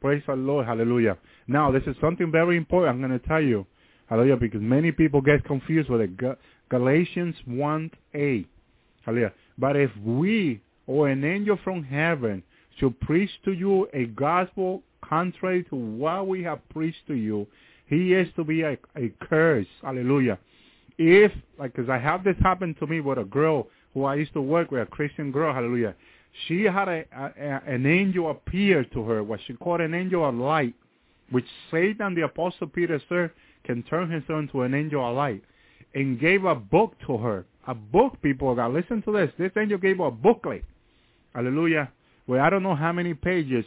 Praise 0.00 0.22
the 0.26 0.36
Lord. 0.36 0.66
Hallelujah. 0.66 1.16
Now, 1.46 1.70
this 1.70 1.82
is 1.86 1.96
something 2.00 2.30
very 2.30 2.56
important. 2.56 2.94
I'm 2.94 3.06
going 3.06 3.18
to 3.18 3.26
tell 3.26 3.40
you. 3.40 3.66
Hallelujah. 4.08 4.36
Because 4.36 4.60
many 4.60 4.92
people 4.92 5.20
get 5.20 5.44
confused 5.44 5.88
with 5.88 6.00
it. 6.00 6.10
Galatians 6.68 7.34
1:8. 7.48 8.46
Hallelujah. 9.02 9.32
But 9.58 9.76
if 9.76 9.90
we 10.04 10.60
or 10.86 11.08
an 11.08 11.24
angel 11.24 11.58
from 11.64 11.82
heaven 11.82 12.42
should 12.78 12.98
preach 13.00 13.30
to 13.44 13.52
you 13.52 13.88
a 13.92 14.06
gospel 14.06 14.82
contrary 15.02 15.64
to 15.64 15.76
what 15.76 16.26
we 16.26 16.42
have 16.42 16.66
preached 16.68 17.06
to 17.06 17.14
you, 17.14 17.46
he 17.86 18.14
is 18.14 18.28
to 18.36 18.44
be 18.44 18.62
a, 18.62 18.76
a 18.96 19.12
curse. 19.20 19.66
Hallelujah. 19.82 20.38
If, 20.98 21.32
like, 21.58 21.74
because 21.74 21.88
I 21.88 21.98
have 21.98 22.24
this 22.24 22.36
happen 22.42 22.74
to 22.80 22.86
me 22.86 23.00
with 23.00 23.18
a 23.18 23.24
girl 23.24 23.68
who 23.94 24.04
I 24.04 24.16
used 24.16 24.32
to 24.34 24.42
work 24.42 24.70
with, 24.70 24.82
a 24.82 24.86
Christian 24.86 25.30
girl, 25.30 25.52
hallelujah. 25.52 25.94
She 26.46 26.64
had 26.64 26.88
a, 26.88 27.04
a, 27.16 27.70
an 27.70 27.86
angel 27.86 28.30
appear 28.30 28.84
to 28.84 29.02
her, 29.04 29.22
what 29.22 29.40
she 29.46 29.54
called 29.54 29.80
an 29.80 29.94
angel 29.94 30.28
of 30.28 30.34
light, 30.34 30.74
which 31.30 31.46
Satan, 31.70 32.14
the 32.14 32.22
Apostle 32.22 32.68
Peter 32.68 33.00
said, 33.08 33.30
can 33.64 33.82
turn 33.84 34.10
himself 34.10 34.40
into 34.40 34.62
an 34.62 34.74
angel 34.74 35.08
of 35.08 35.16
light, 35.16 35.42
and 35.94 36.20
gave 36.20 36.44
a 36.44 36.54
book 36.54 36.94
to 37.06 37.16
her. 37.16 37.46
A 37.66 37.74
book, 37.74 38.20
people, 38.22 38.54
God, 38.54 38.74
listen 38.74 39.02
to 39.02 39.12
this. 39.12 39.30
This 39.38 39.50
angel 39.56 39.78
gave 39.78 39.96
her 39.98 40.04
a 40.04 40.10
booklet. 40.10 40.64
Hallelujah. 41.34 41.90
Where 42.26 42.40
I 42.40 42.50
don't 42.50 42.62
know 42.62 42.76
how 42.76 42.92
many 42.92 43.14
pages 43.14 43.64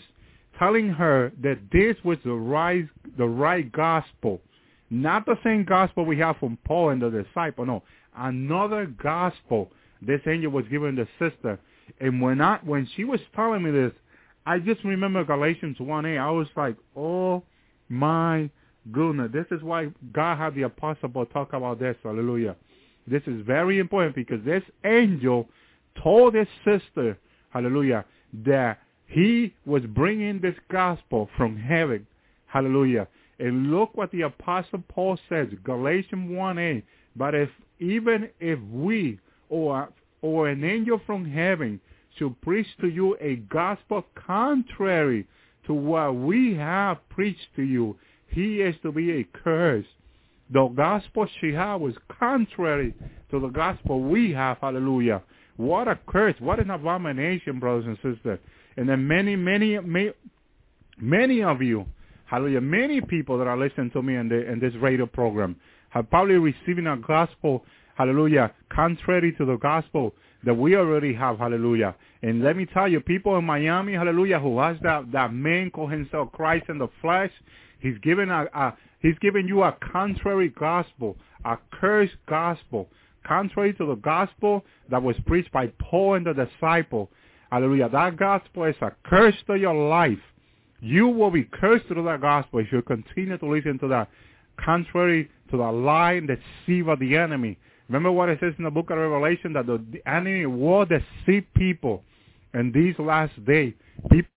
telling 0.57 0.89
her 0.89 1.31
that 1.41 1.59
this 1.72 1.95
was 2.03 2.17
the 2.23 2.33
right, 2.33 2.88
the 3.17 3.27
right 3.27 3.69
gospel. 3.72 4.41
Not 4.89 5.25
the 5.25 5.38
same 5.43 5.65
gospel 5.65 6.06
we 6.06 6.17
have 6.19 6.38
from 6.38 6.57
Paul 6.65 6.89
and 6.89 7.01
the 7.01 7.09
disciple. 7.09 7.65
No, 7.65 7.83
another 8.15 8.85
gospel 8.85 9.72
this 10.01 10.22
angel 10.27 10.51
was 10.51 10.65
giving 10.69 10.95
the 10.95 11.07
sister. 11.19 11.59
And 12.00 12.22
when 12.22 12.42
I, 12.42 12.59
when 12.64 12.88
she 12.95 13.03
was 13.03 13.19
telling 13.35 13.64
me 13.64 13.72
this, 13.72 13.92
I 14.45 14.59
just 14.59 14.84
remember 14.84 15.24
Galatians 15.24 15.77
1a. 15.77 16.19
I 16.19 16.32
was 16.32 16.48
like, 16.56 16.76
oh 16.95 17.43
my 17.88 18.50
goodness. 18.92 19.32
This 19.34 19.45
is 19.51 19.64
why 19.64 19.90
God 20.14 20.38
had 20.38 20.56
the 20.56 20.64
apostle 20.64 21.09
Paul 21.09 21.26
talk 21.27 21.53
about 21.53 21.80
this. 21.80 21.95
Hallelujah. 22.03 22.56
This 23.08 23.24
is 23.27 23.42
very 23.45 23.80
important 23.80 24.16
because 24.16 24.43
this 24.45 24.64
angel 24.85 25.48
told 26.01 26.35
his 26.35 26.48
sister, 26.64 27.18
hallelujah, 27.50 28.06
that 28.45 28.80
he 29.08 29.53
was 29.66 29.84
bringing 29.88 30.40
this 30.40 30.56
gospel 30.72 31.30
from 31.35 31.58
heaven. 31.58 32.06
Hallelujah. 32.48 33.08
And 33.40 33.72
look 33.72 33.95
what 33.95 34.11
the 34.11 34.22
Apostle 34.22 34.84
Paul 34.90 35.18
says, 35.30 35.48
Galatians 35.64 36.30
1a. 36.30 36.84
But 37.16 37.34
if 37.34 37.50
even 37.80 38.30
if 38.40 38.59
we 38.72 39.19
or 39.50 39.90
or 40.22 40.48
an 40.48 40.64
angel 40.64 41.01
from 41.06 41.30
heaven 41.30 41.80
should 42.17 42.39
preach 42.41 42.67
to 42.81 42.88
you 42.88 43.15
a 43.22 43.35
gospel 43.35 44.06
contrary 44.15 45.27
to 45.65 45.73
what 45.73 46.15
we 46.15 46.56
have 46.56 46.98
preached 47.09 47.48
to 47.56 47.61
you, 47.61 47.95
he 48.27 48.61
is 48.61 48.75
to 48.81 48.91
be 48.91 49.11
a 49.11 49.23
curse. 49.23 49.85
The 50.51 50.67
gospel 50.67 51.27
she 51.39 51.53
had 51.53 51.75
was 51.75 51.93
contrary 52.19 52.93
to 53.30 53.39
the 53.39 53.49
gospel 53.49 54.01
we 54.01 54.31
have. 54.31 54.57
Hallelujah. 54.59 55.22
What 55.57 55.88
a 55.88 55.99
curse. 56.07 56.35
What 56.39 56.59
an 56.59 56.72
abomination, 56.72 57.59
brothers 57.59 57.85
and 57.85 57.98
sisters. 57.98 58.39
And 58.77 58.89
then 58.89 59.07
many, 59.07 59.35
many, 59.35 59.80
many, 59.80 60.11
many 60.98 61.43
of 61.43 61.61
you, 61.61 61.85
hallelujah, 62.25 62.61
many 62.61 63.01
people 63.01 63.38
that 63.38 63.48
are 63.48 63.57
listening 63.57 63.91
to 63.91 64.01
me 64.01 64.15
in, 64.15 64.30
the, 64.30 64.51
in 64.51 64.59
this 64.59 64.73
radio 64.75 65.06
program 65.06 65.56
have 65.89 66.09
probably 66.09 66.35
receiving 66.35 66.88
a 66.88 66.98
gospel, 66.98 67.65
hallelujah, 67.99 68.51
contrary 68.69 69.33
to 69.33 69.45
the 69.45 69.57
gospel 69.57 70.13
that 70.45 70.53
we 70.53 70.77
already 70.77 71.13
have, 71.13 71.37
hallelujah. 71.37 71.93
And 72.23 72.41
let 72.41 72.55
me 72.55 72.65
tell 72.65 72.87
you, 72.87 73.01
people 73.01 73.37
in 73.37 73.43
Miami, 73.43 73.93
hallelujah, 73.93 74.39
who 74.39 74.57
has 74.59 74.77
that, 74.83 75.11
that 75.11 75.33
man 75.33 75.69
called 75.69 75.91
himself 75.91 76.31
Christ 76.31 76.65
in 76.69 76.77
the 76.77 76.87
flesh, 77.01 77.31
he's 77.79 77.97
given 77.97 78.29
a, 78.29 78.45
a 78.53 78.73
he's 79.01 79.17
giving 79.19 79.49
you 79.49 79.63
a 79.63 79.77
contrary 79.91 80.47
gospel, 80.47 81.17
a 81.43 81.57
cursed 81.71 82.15
gospel, 82.25 82.87
contrary 83.27 83.73
to 83.73 83.85
the 83.85 83.95
gospel 83.95 84.63
that 84.89 85.03
was 85.03 85.17
preached 85.25 85.51
by 85.51 85.67
Paul 85.77 86.15
and 86.15 86.25
the 86.25 86.33
disciple. 86.33 87.09
Hallelujah. 87.51 87.89
That 87.89 88.15
gospel 88.15 88.63
is 88.63 88.75
a 88.81 88.91
curse 89.05 89.35
to 89.47 89.55
your 89.55 89.89
life. 89.89 90.19
You 90.79 91.09
will 91.09 91.31
be 91.31 91.43
cursed 91.43 91.87
through 91.87 92.05
that 92.05 92.21
gospel 92.21 92.59
if 92.59 92.71
you 92.71 92.81
continue 92.81 93.37
to 93.37 93.45
listen 93.45 93.77
to 93.79 93.89
that 93.89 94.07
contrary 94.63 95.29
to 95.51 95.57
the 95.57 95.71
lie 95.71 96.13
and 96.13 96.29
deceive 96.29 96.87
of 96.87 96.99
the 96.99 97.17
enemy. 97.17 97.57
Remember 97.90 98.11
what 98.11 98.30
it 98.30 98.40
says 98.40 98.53
in 98.59 98.64
the 98.64 98.72
book 98.72 98.92
of 98.92 98.98
Revelation 99.00 99.53
that 99.53 99.66
the, 99.66 99.82
enemy 100.08 100.45
will 100.45 100.85
deceive 100.85 101.43
people 101.56 102.03
in 102.53 102.72
these 102.72 102.93
last 103.00 103.34
days. 103.45 103.74
People 104.11 104.30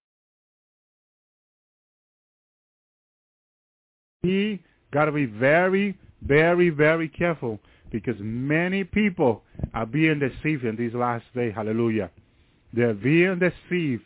he 4.22 4.62
got 4.92 5.04
to 5.06 5.12
be 5.12 5.26
very, 5.26 5.98
very, 6.22 6.70
very 6.70 7.08
careful 7.08 7.58
because 7.90 8.14
many 8.20 8.84
people 8.84 9.42
are 9.74 9.84
being 9.84 10.18
deceived 10.18 10.64
in 10.64 10.76
these 10.76 10.94
last 10.94 11.24
days. 11.34 11.52
Hallelujah. 11.54 12.10
They're 12.72 12.94
being 12.94 13.38
deceived 13.38 14.04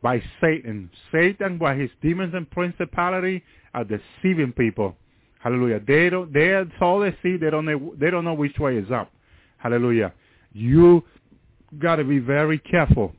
by 0.00 0.22
Satan. 0.40 0.90
Satan, 1.10 1.58
by 1.58 1.74
his 1.74 1.90
demons 2.02 2.34
and 2.34 2.48
principality, 2.50 3.42
are 3.74 3.84
deceiving 3.84 4.52
people. 4.52 4.94
Hallelujah. 5.40 5.80
They 5.86 6.10
don't. 6.10 6.32
They're 6.32 6.66
all 6.80 7.00
they 7.00 7.16
see. 7.22 7.36
They 7.36 7.50
don't 7.50 7.64
know. 7.64 7.94
They 7.98 8.10
don't 8.10 8.24
know 8.24 8.34
which 8.34 8.58
way 8.58 8.76
is 8.76 8.90
up. 8.90 9.10
Hallelujah. 9.58 10.12
You 10.52 11.02
got 11.78 11.96
to 11.96 12.04
be 12.04 12.18
very 12.18 12.58
careful. 12.58 13.12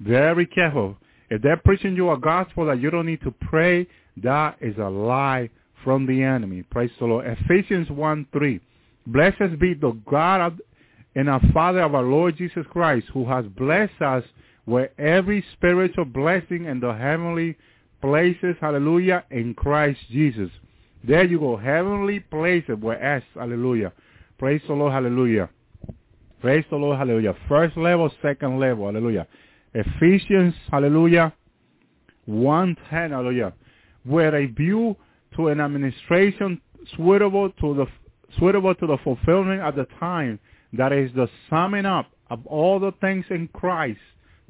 Very 0.00 0.46
careful. 0.46 0.96
If 1.30 1.42
they're 1.42 1.56
preaching 1.56 1.96
you 1.96 2.10
a 2.10 2.18
gospel 2.18 2.66
that 2.66 2.80
you 2.80 2.90
don't 2.90 3.06
need 3.06 3.22
to 3.22 3.30
pray, 3.30 3.86
that 4.22 4.56
is 4.60 4.76
a 4.78 4.88
lie 4.88 5.48
from 5.84 6.06
the 6.06 6.22
enemy. 6.22 6.62
Praise 6.62 6.90
the 6.98 7.06
Lord. 7.06 7.26
Ephesians 7.26 7.90
1 7.90 8.26
3. 8.32 8.60
Blessed 9.06 9.58
be 9.58 9.74
the 9.74 9.98
God 10.08 10.60
and 11.14 11.28
our 11.28 11.40
Father 11.52 11.82
of 11.82 11.94
our 11.94 12.02
Lord 12.02 12.36
Jesus 12.36 12.64
Christ, 12.70 13.06
who 13.12 13.28
has 13.28 13.44
blessed 13.46 14.00
us 14.00 14.24
with 14.66 14.90
every 14.98 15.44
spiritual 15.54 16.04
blessing 16.04 16.66
in 16.66 16.80
the 16.80 16.94
heavenly 16.94 17.56
places, 18.00 18.56
hallelujah, 18.60 19.24
in 19.30 19.54
Christ 19.54 20.00
Jesus. 20.10 20.50
There 21.04 21.24
you 21.24 21.38
go, 21.40 21.56
heavenly 21.56 22.20
places 22.20 22.76
with 22.80 22.98
S, 23.00 23.22
hallelujah. 23.34 23.92
Praise 24.38 24.60
the 24.68 24.74
Lord, 24.74 24.92
hallelujah. 24.92 25.48
Praise 26.40 26.64
the 26.70 26.76
Lord, 26.76 26.98
hallelujah. 26.98 27.34
First 27.48 27.76
level, 27.76 28.10
second 28.22 28.60
level, 28.60 28.86
hallelujah. 28.86 29.26
Ephesians, 29.74 30.54
hallelujah, 30.70 31.32
110, 32.26 33.10
hallelujah. 33.10 33.52
With 34.04 34.34
a 34.34 34.46
view 34.46 34.96
to 35.36 35.48
an 35.48 35.60
administration 35.60 36.60
suitable 36.96 37.50
to 37.50 37.74
the 37.74 37.86
suitable 38.38 38.74
to 38.74 38.86
the 38.86 38.98
fulfillment 39.04 39.60
at 39.60 39.76
the 39.76 39.86
time 40.00 40.38
that 40.72 40.92
is 40.92 41.10
the 41.14 41.28
summing 41.50 41.86
up 41.86 42.10
of 42.30 42.46
all 42.46 42.80
the 42.80 42.92
things 43.00 43.24
in 43.30 43.48
Christ, 43.48 44.00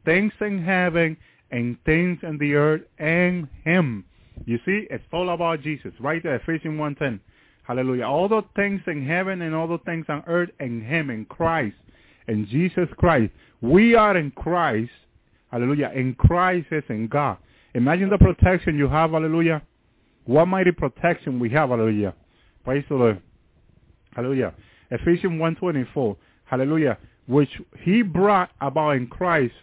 things 0.05 0.33
in 0.41 0.63
heaven 0.63 1.17
and 1.51 1.77
things 1.85 2.19
in 2.23 2.39
the 2.39 2.55
earth 2.55 2.83
and 2.99 3.49
him. 3.65 4.05
You 4.45 4.59
see, 4.65 4.87
it's 4.91 5.05
all 5.13 5.31
about 5.31 5.63
Jesus, 5.63 5.93
right 6.01 6.23
there, 6.23 6.37
Ephesians 6.37 6.79
1.10. 6.79 7.21
Hallelujah. 7.65 8.05
All 8.05 8.29
the 8.29 8.43
things 8.57 8.81
in 8.87 9.07
heaven 9.07 9.43
and 9.43 9.55
all 9.55 9.69
the 9.69 9.79
things 9.79 10.05
on 10.09 10.25
earth 10.27 10.51
and 10.59 10.83
him, 10.83 11.11
in 11.11 11.25
Christ, 11.27 11.77
in 12.29 12.47
Jesus 12.47 12.89
Christ. 12.99 13.33
We 13.61 13.95
are 13.95 14.17
in 14.17 14.33
Christ. 14.33 14.91
Hallelujah. 15.51 15.93
In 15.95 16.15
Christ 16.15 16.67
is 16.73 16.83
in 16.89 17.07
God. 17.07 17.37
Imagine 17.75 18.11
the 18.11 18.19
protection 18.19 18.77
you 18.77 18.89
have. 18.89 19.13
Hallelujah. 19.13 19.63
What 20.25 20.47
mighty 20.47 20.73
protection 20.73 21.39
we 21.39 21.51
have. 21.51 21.69
Hallelujah. 21.69 22.15
Praise 22.65 22.85
the 22.89 22.97
Lord. 22.97 23.23
Hallelujah. 24.15 24.55
Ephesians 24.91 25.41
1.24. 25.41 26.17
Hallelujah. 26.45 26.99
Which 27.27 27.51
he 27.81 28.03
brought 28.03 28.51
about 28.61 28.97
in 28.97 29.07
Christ 29.07 29.55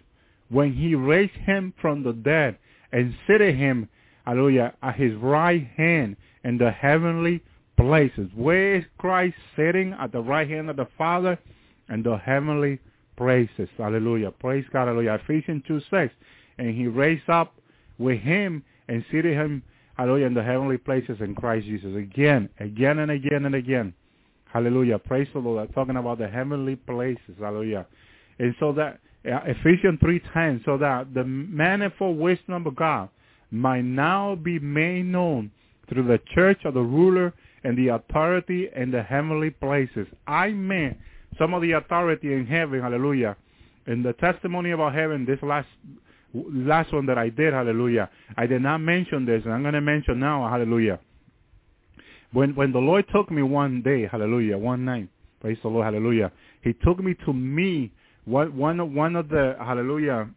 when 0.50 0.74
he 0.74 0.96
raised 0.96 1.34
him 1.34 1.74
from 1.82 2.04
the 2.04 2.14
dead 2.14 2.58
and 2.92 3.14
seated 3.28 3.56
him, 3.56 3.88
hallelujah, 4.30 4.74
at 4.84 4.96
his 4.96 5.14
right 5.16 5.68
hand 5.76 6.16
in 6.44 6.58
the 6.58 6.70
heavenly 6.70 7.42
places. 7.78 8.30
Where 8.36 8.76
is 8.76 8.84
Christ 9.00 9.36
sitting 9.56 9.94
at 10.00 10.12
the 10.12 10.22
right 10.22 10.48
hand 10.48 10.70
of 10.70 10.76
the 10.76 10.88
Father? 10.98 11.40
In 11.90 12.04
the 12.04 12.18
heavenly 12.18 12.80
places. 13.18 13.68
Hallelujah. 13.78 14.30
Praise 14.32 14.66
God. 14.72 14.88
Hallelujah. 14.88 15.20
Ephesians 15.24 15.64
2, 15.68 15.82
6. 15.90 16.14
And 16.60 16.76
he 16.76 16.86
raised 16.86 17.28
up 17.28 17.56
with 17.98 18.20
him 18.20 18.64
and 18.88 19.04
seated 19.12 19.34
him, 19.34 19.64
hallelujah, 19.98 20.28
in 20.28 20.36
the 20.36 20.44
heavenly 20.44 20.78
places 20.78 21.18
in 21.20 21.34
Christ 21.34 21.66
Jesus. 21.66 21.96
Again, 21.96 22.50
again 22.60 23.00
and 23.00 23.10
again 23.10 23.46
and 23.46 23.56
again. 23.56 23.94
Hallelujah. 24.46 25.00
Praise 25.00 25.28
the 25.34 25.40
Lord. 25.40 25.68
I'm 25.68 25.74
talking 25.74 25.96
about 25.96 26.20
the 26.20 26.28
heavenly 26.28 26.76
places. 26.76 27.36
Hallelujah. 27.40 27.88
And 28.38 28.54
so 28.60 28.72
that 28.74 29.00
uh, 29.26 29.40
Ephesians 29.46 30.00
3.10, 30.00 30.64
so 30.66 30.78
that 30.78 31.14
the 31.16 31.24
manifold 31.24 32.20
wisdom 32.20 32.68
of 32.68 32.76
God 32.76 33.10
might 33.52 33.84
now 33.84 34.36
be 34.36 34.60
made 34.60 35.06
known 35.06 35.52
through 35.88 36.08
the 36.08 36.20
church 36.34 36.60
of 36.66 36.74
the 36.76 36.82
ruler 36.82 37.34
and 37.64 37.78
the 37.78 37.90
authority 37.90 38.70
in 38.76 38.92
the 38.92 39.02
heavenly 39.02 39.50
places. 39.50 40.08
I 40.28 40.50
mean 40.52 40.96
some 41.38 41.54
of 41.54 41.62
the 41.62 41.72
authority 41.72 42.34
in 42.34 42.46
heaven, 42.46 42.82
hallelujah. 42.82 43.36
In 43.88 44.04
the 44.04 44.14
testimony 44.14 44.72
about 44.72 44.94
heaven, 44.94 45.26
this 45.26 45.40
last 45.42 45.68
last 46.34 46.94
one 46.94 47.06
that 47.08 47.18
I 47.18 47.30
did, 47.30 47.54
hallelujah. 47.54 48.10
I 48.38 48.46
did 48.46 48.62
not 48.62 48.80
mention 48.80 49.26
this, 49.26 49.42
and 49.46 49.54
I'm 49.54 49.62
going 49.62 49.74
to 49.74 49.82
mention 49.82 50.20
now, 50.20 50.48
hallelujah. 50.48 51.00
When 52.34 52.56
when 52.56 52.72
the 52.72 52.80
Lord 52.80 53.06
took 53.14 53.32
me 53.32 53.42
one 53.42 53.82
day, 53.82 54.06
hallelujah, 54.06 54.58
one 54.58 54.86
night, 54.86 55.10
praise 55.42 55.58
the 55.64 55.70
Lord, 55.70 55.86
hallelujah. 55.86 56.32
He 56.62 56.74
took 56.74 57.00
me 57.00 57.16
to 57.26 57.34
me, 57.34 57.92
one 58.26 58.56
one 58.56 58.94
one 58.94 59.16
of 59.16 59.30
the 59.30 59.56
hallelujah 59.60 60.30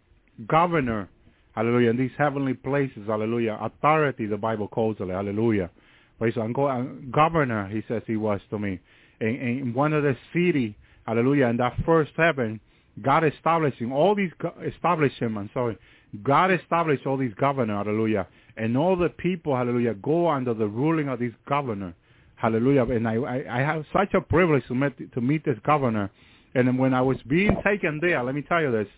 governor, 0.49 1.09
hallelujah, 1.55 1.91
in 1.91 1.97
these 1.97 2.11
heavenly 2.19 2.55
places, 2.55 3.07
hallelujah, 3.07 3.59
authority 3.61 4.27
the 4.27 4.37
Bible 4.37 4.69
calls 4.69 4.97
it, 5.01 5.09
hallelujah. 5.09 5.71
Praise 6.19 6.35
Lord. 6.37 7.11
Governor, 7.11 7.69
he 7.69 7.83
says 7.89 8.03
he 8.07 8.17
was 8.17 8.41
to 8.51 8.59
me. 8.59 8.79
In, 9.21 9.29
in 9.29 9.75
one 9.75 9.93
of 9.93 10.03
the 10.03 10.17
city, 10.33 10.77
hallelujah, 11.07 11.47
in 11.47 11.57
that 11.57 11.75
first 11.85 12.13
heaven, 12.17 12.61
God 13.01 13.25
establishing 13.25 13.91
all 13.91 14.15
these, 14.15 14.31
established 14.67 15.19
him, 15.19 15.39
I'm 15.39 15.51
sorry, 15.55 15.79
God 16.23 16.53
established 16.53 17.07
all 17.07 17.17
these 17.17 17.35
governor, 17.35 17.77
hallelujah, 17.77 18.27
and 18.57 18.77
all 18.77 18.97
the 18.97 19.09
people, 19.09 19.57
hallelujah, 19.57 19.95
go 19.95 20.29
under 20.29 20.53
the 20.55 20.67
ruling 20.67 21.09
of 21.09 21.19
this 21.19 21.33
governor, 21.49 21.95
hallelujah, 22.37 22.85
and 22.85 23.09
I, 23.09 23.15
I, 23.15 23.59
I 23.59 23.61
have 23.61 23.85
such 23.93 24.13
a 24.15 24.21
privilege 24.21 24.67
to 24.69 24.75
meet, 24.75 25.13
to 25.15 25.21
meet 25.21 25.45
this 25.45 25.59
governor, 25.65 26.11
and 26.55 26.79
when 26.79 26.93
I 26.93 27.01
was 27.01 27.17
being 27.27 27.57
taken 27.65 27.99
there, 28.01 28.23
let 28.23 28.35
me 28.35 28.43
tell 28.43 28.61
you 28.61 28.71
this, 28.71 28.89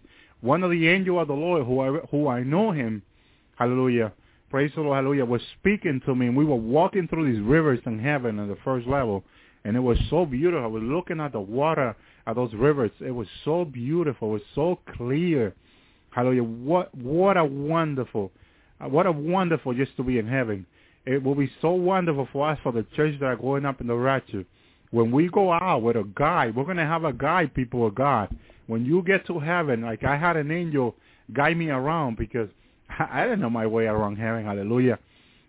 one 0.44 0.62
of 0.62 0.70
the 0.70 0.88
angels 0.88 1.22
of 1.22 1.28
the 1.28 1.34
Lord, 1.34 1.64
who 1.64 1.80
I, 1.80 1.88
who 2.10 2.28
I 2.28 2.42
know 2.42 2.70
him, 2.70 3.02
hallelujah, 3.56 4.12
praise 4.50 4.70
the 4.74 4.82
Lord, 4.82 4.96
hallelujah, 4.96 5.24
was 5.24 5.40
speaking 5.58 6.02
to 6.04 6.14
me, 6.14 6.26
and 6.26 6.36
we 6.36 6.44
were 6.44 6.54
walking 6.54 7.08
through 7.08 7.32
these 7.32 7.42
rivers 7.42 7.80
in 7.86 7.98
heaven 7.98 8.38
on 8.38 8.48
the 8.48 8.58
first 8.62 8.86
level, 8.86 9.24
and 9.64 9.74
it 9.74 9.80
was 9.80 9.96
so 10.10 10.26
beautiful. 10.26 10.62
I 10.62 10.66
was 10.66 10.82
looking 10.82 11.18
at 11.18 11.32
the 11.32 11.40
water 11.40 11.96
at 12.26 12.36
those 12.36 12.52
rivers. 12.52 12.90
It 13.00 13.10
was 13.10 13.26
so 13.46 13.64
beautiful. 13.64 14.28
It 14.28 14.32
was 14.32 14.42
so 14.54 14.78
clear. 14.96 15.54
Hallelujah. 16.10 16.44
What 16.44 16.94
what 16.94 17.38
a 17.38 17.44
wonderful, 17.44 18.30
what 18.78 19.06
a 19.06 19.12
wonderful 19.12 19.72
just 19.72 19.96
to 19.96 20.02
be 20.02 20.18
in 20.18 20.28
heaven. 20.28 20.66
It 21.06 21.22
will 21.22 21.34
be 21.34 21.50
so 21.62 21.70
wonderful 21.70 22.28
for 22.32 22.50
us 22.50 22.58
for 22.62 22.72
the 22.72 22.84
church 22.94 23.18
that 23.20 23.26
are 23.26 23.36
going 23.36 23.64
up 23.64 23.80
in 23.80 23.86
the 23.86 23.94
rapture. 23.94 24.44
When 24.90 25.10
we 25.10 25.28
go 25.28 25.52
out 25.52 25.82
with 25.82 25.96
a 25.96 26.04
guide, 26.14 26.54
we're 26.54 26.64
going 26.64 26.76
to 26.76 26.86
have 26.86 27.04
a 27.04 27.12
guide, 27.12 27.54
people 27.54 27.86
of 27.86 27.94
God. 27.94 28.28
When 28.66 28.84
you 28.84 29.02
get 29.02 29.26
to 29.26 29.38
heaven, 29.38 29.82
like 29.82 30.04
I 30.04 30.16
had 30.16 30.36
an 30.36 30.50
angel 30.50 30.94
guide 31.32 31.56
me 31.56 31.70
around 31.70 32.16
because 32.16 32.48
I 32.98 33.24
didn't 33.24 33.40
know 33.40 33.50
my 33.50 33.66
way 33.66 33.86
around 33.86 34.16
heaven. 34.16 34.44
Hallelujah. 34.44 34.98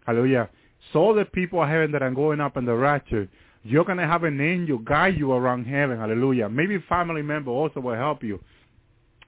Hallelujah. 0.05 0.49
So 0.93 1.13
the 1.13 1.25
people 1.25 1.61
of 1.61 1.69
heaven 1.69 1.91
that 1.93 2.03
are 2.03 2.11
going 2.11 2.39
up 2.39 2.57
in 2.57 2.65
the 2.65 2.75
rapture, 2.75 3.27
you're 3.63 3.85
going 3.85 3.97
to 3.97 4.05
have 4.07 4.23
an 4.23 4.39
angel 4.39 4.77
guide 4.77 5.17
you 5.17 5.31
around 5.31 5.65
heaven. 5.65 5.97
Hallelujah. 5.97 6.49
Maybe 6.49 6.83
family 6.87 7.21
member 7.21 7.51
also 7.51 7.79
will 7.79 7.95
help 7.95 8.23
you. 8.23 8.39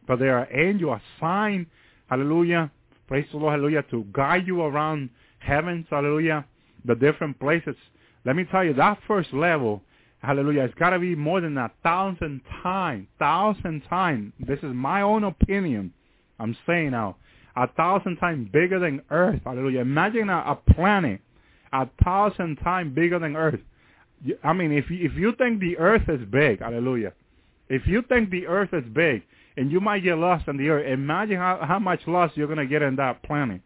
But 0.07 0.19
there 0.19 0.37
are 0.37 0.47
angels 0.53 1.01
assigned, 1.17 1.65
hallelujah, 2.09 2.71
praise 3.07 3.25
the 3.31 3.37
Lord, 3.37 3.53
hallelujah, 3.53 3.83
to 3.91 4.05
guide 4.13 4.47
you 4.47 4.61
around 4.61 5.09
heavens, 5.39 5.85
hallelujah, 5.89 6.45
the 6.85 6.95
different 6.95 7.39
places. 7.39 7.75
Let 8.25 8.35
me 8.35 8.45
tell 8.45 8.63
you, 8.63 8.73
that 8.75 8.99
first 9.07 9.33
level, 9.33 9.81
hallelujah, 10.21 10.63
it's 10.63 10.75
got 10.75 10.91
to 10.91 10.99
be 10.99 11.15
more 11.15 11.41
than 11.41 11.57
a 11.57 11.71
thousand 11.83 12.41
times, 12.63 13.07
thousand 13.19 13.83
times. 13.89 14.33
This 14.39 14.59
is 14.59 14.73
my 14.73 15.01
own 15.01 15.23
opinion. 15.23 15.93
I'm 16.39 16.55
saying 16.65 16.91
now, 16.91 17.17
a 17.55 17.67
thousand 17.67 18.17
times 18.17 18.49
bigger 18.51 18.79
than 18.79 19.01
Earth, 19.09 19.41
hallelujah. 19.43 19.81
Imagine 19.81 20.29
a, 20.29 20.37
a 20.37 20.73
planet 20.73 21.21
a 21.73 21.87
thousand 22.03 22.57
times 22.57 22.95
bigger 22.95 23.19
than 23.19 23.35
Earth. 23.35 23.59
I 24.43 24.53
mean, 24.53 24.71
if 24.71 24.89
you, 24.89 25.05
if 25.05 25.15
you 25.15 25.33
think 25.37 25.59
the 25.59 25.77
earth 25.77 26.03
is 26.07 26.21
big, 26.31 26.59
hallelujah, 26.59 27.13
if 27.69 27.85
you 27.85 28.01
think 28.09 28.29
the 28.29 28.47
earth 28.47 28.69
is 28.73 28.83
big 28.93 29.21
and 29.57 29.71
you 29.71 29.79
might 29.79 30.03
get 30.03 30.17
lost 30.17 30.47
in 30.47 30.57
the 30.57 30.69
earth, 30.69 30.87
imagine 30.87 31.37
how, 31.37 31.59
how 31.61 31.79
much 31.79 31.99
lost 32.07 32.35
you're 32.35 32.47
going 32.47 32.57
to 32.57 32.65
get 32.65 32.81
in 32.81 32.95
that 32.95 33.21
planet, 33.23 33.61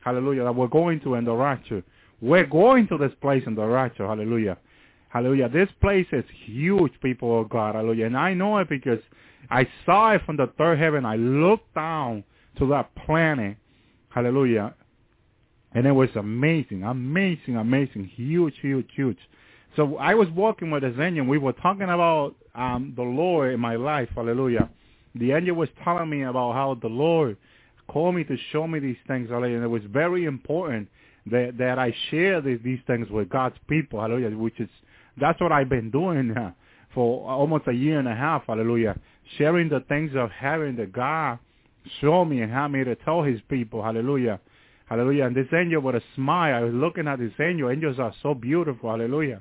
hallelujah, 0.00 0.44
that 0.44 0.54
we're 0.54 0.68
going 0.68 1.00
to 1.00 1.14
in 1.14 1.24
the 1.24 1.32
rapture. 1.32 1.82
We're 2.20 2.46
going 2.46 2.86
to 2.88 2.98
this 2.98 3.12
place 3.20 3.44
in 3.46 3.54
the 3.54 3.64
rapture, 3.64 4.06
hallelujah. 4.06 4.58
Hallelujah. 5.14 5.48
This 5.48 5.68
place 5.80 6.08
is 6.10 6.24
huge, 6.44 6.92
people 7.00 7.40
of 7.40 7.48
God, 7.48 7.76
hallelujah. 7.76 8.06
And 8.06 8.18
I 8.18 8.34
know 8.34 8.58
it 8.58 8.68
because 8.68 8.98
I 9.48 9.68
saw 9.86 10.10
it 10.10 10.22
from 10.26 10.36
the 10.36 10.48
third 10.58 10.80
heaven. 10.80 11.06
I 11.06 11.14
looked 11.14 11.72
down 11.72 12.24
to 12.58 12.66
that 12.70 12.92
planet, 13.06 13.56
hallelujah, 14.08 14.74
and 15.72 15.86
it 15.86 15.92
was 15.92 16.08
amazing, 16.16 16.82
amazing, 16.82 17.56
amazing, 17.56 18.10
huge, 18.12 18.54
huge, 18.60 18.88
huge. 18.96 19.18
So 19.76 19.98
I 19.98 20.14
was 20.14 20.28
walking 20.30 20.72
with 20.72 20.82
this 20.82 20.96
angel. 20.98 21.26
We 21.26 21.38
were 21.38 21.52
talking 21.52 21.82
about 21.82 22.34
um, 22.56 22.92
the 22.96 23.02
Lord 23.02 23.54
in 23.54 23.60
my 23.60 23.76
life. 23.76 24.08
Hallelujah. 24.16 24.68
The 25.14 25.30
angel 25.30 25.54
was 25.54 25.68
telling 25.84 26.10
me 26.10 26.22
about 26.22 26.54
how 26.54 26.76
the 26.80 26.88
Lord 26.88 27.36
called 27.88 28.16
me 28.16 28.24
to 28.24 28.36
show 28.50 28.66
me 28.66 28.80
these 28.80 28.96
things. 29.06 29.30
Hallelujah. 29.30 29.56
And 29.56 29.64
it 29.64 29.68
was 29.68 29.82
very 29.84 30.24
important 30.24 30.88
that 31.26 31.56
that 31.58 31.78
I 31.78 31.94
share 32.10 32.40
these, 32.40 32.58
these 32.64 32.80
things 32.88 33.08
with 33.10 33.28
God's 33.28 33.56
people. 33.68 34.00
Hallelujah. 34.00 34.36
Which 34.36 34.58
is 34.58 34.68
that's 35.20 35.40
what 35.40 35.52
I've 35.52 35.68
been 35.68 35.90
doing 35.90 36.36
uh, 36.36 36.52
for 36.94 37.28
almost 37.30 37.64
a 37.68 37.72
year 37.72 37.98
and 37.98 38.08
a 38.08 38.14
half. 38.14 38.44
Hallelujah. 38.46 38.98
Sharing 39.38 39.68
the 39.68 39.80
things 39.88 40.12
of 40.14 40.30
heaven 40.30 40.76
that 40.76 40.92
God 40.92 41.38
showed 42.00 42.26
me 42.26 42.40
and 42.40 42.52
had 42.52 42.68
me 42.68 42.84
to 42.84 42.94
tell 42.96 43.22
His 43.22 43.40
people. 43.48 43.82
Hallelujah. 43.82 44.40
Hallelujah. 44.86 45.24
And 45.26 45.36
this 45.36 45.46
angel 45.52 45.80
with 45.80 45.94
a 45.96 46.02
smile, 46.14 46.54
I 46.54 46.60
was 46.60 46.74
looking 46.74 47.08
at 47.08 47.18
this 47.18 47.32
angel. 47.40 47.70
Angels 47.70 47.98
are 47.98 48.12
so 48.22 48.34
beautiful. 48.34 48.90
Hallelujah. 48.90 49.40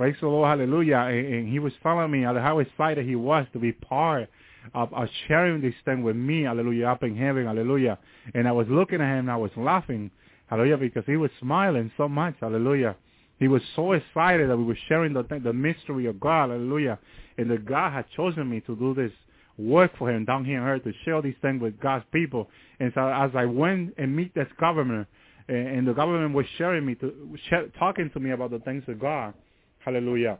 Praise 0.00 0.16
the 0.20 0.28
Lord, 0.28 0.48
hallelujah. 0.48 0.96
And, 0.96 1.26
and 1.26 1.48
he 1.48 1.58
was 1.58 1.74
telling 1.82 2.10
me 2.10 2.22
how 2.22 2.58
excited 2.58 3.04
he 3.04 3.16
was 3.16 3.46
to 3.52 3.58
be 3.58 3.72
part 3.72 4.30
of, 4.72 4.92
of 4.94 5.08
sharing 5.28 5.60
this 5.60 5.74
thing 5.84 6.02
with 6.02 6.16
me, 6.16 6.44
hallelujah, 6.44 6.86
up 6.86 7.02
in 7.02 7.14
heaven, 7.14 7.44
hallelujah. 7.44 7.98
And 8.34 8.48
I 8.48 8.52
was 8.52 8.66
looking 8.70 9.02
at 9.02 9.12
him 9.12 9.18
and 9.18 9.30
I 9.30 9.36
was 9.36 9.50
laughing, 9.58 10.10
hallelujah, 10.46 10.78
because 10.78 11.04
he 11.06 11.18
was 11.18 11.30
smiling 11.38 11.92
so 11.98 12.08
much, 12.08 12.34
hallelujah. 12.40 12.96
He 13.40 13.48
was 13.48 13.62
so 13.74 13.92
excited 13.92 14.48
that 14.48 14.56
we 14.56 14.64
were 14.64 14.78
sharing 14.88 15.14
the 15.14 15.24
the 15.42 15.52
mystery 15.52 16.06
of 16.06 16.20
God, 16.20 16.50
hallelujah. 16.50 16.98
And 17.38 17.50
that 17.50 17.64
God 17.64 17.92
had 17.92 18.04
chosen 18.14 18.48
me 18.48 18.60
to 18.60 18.76
do 18.76 18.94
this 18.94 19.10
work 19.58 19.96
for 19.98 20.10
him 20.10 20.24
down 20.24 20.44
here 20.44 20.60
on 20.60 20.68
earth 20.68 20.84
to 20.84 20.92
share 21.04 21.20
these 21.20 21.34
things 21.42 21.60
with 21.60 21.80
God's 21.80 22.04
people. 22.12 22.48
And 22.78 22.92
so 22.94 23.08
as 23.08 23.30
I 23.34 23.46
went 23.46 23.94
and 23.98 24.14
meet 24.14 24.34
this 24.34 24.48
governor, 24.58 25.08
and 25.48 25.88
the 25.88 25.94
government 25.94 26.32
was 26.34 26.46
sharing 26.58 26.86
me 26.86 26.94
to 26.96 27.36
talking 27.78 28.10
to 28.10 28.20
me 28.20 28.30
about 28.30 28.52
the 28.52 28.60
things 28.60 28.84
of 28.86 29.00
God. 29.00 29.34
Hallelujah. 29.80 30.38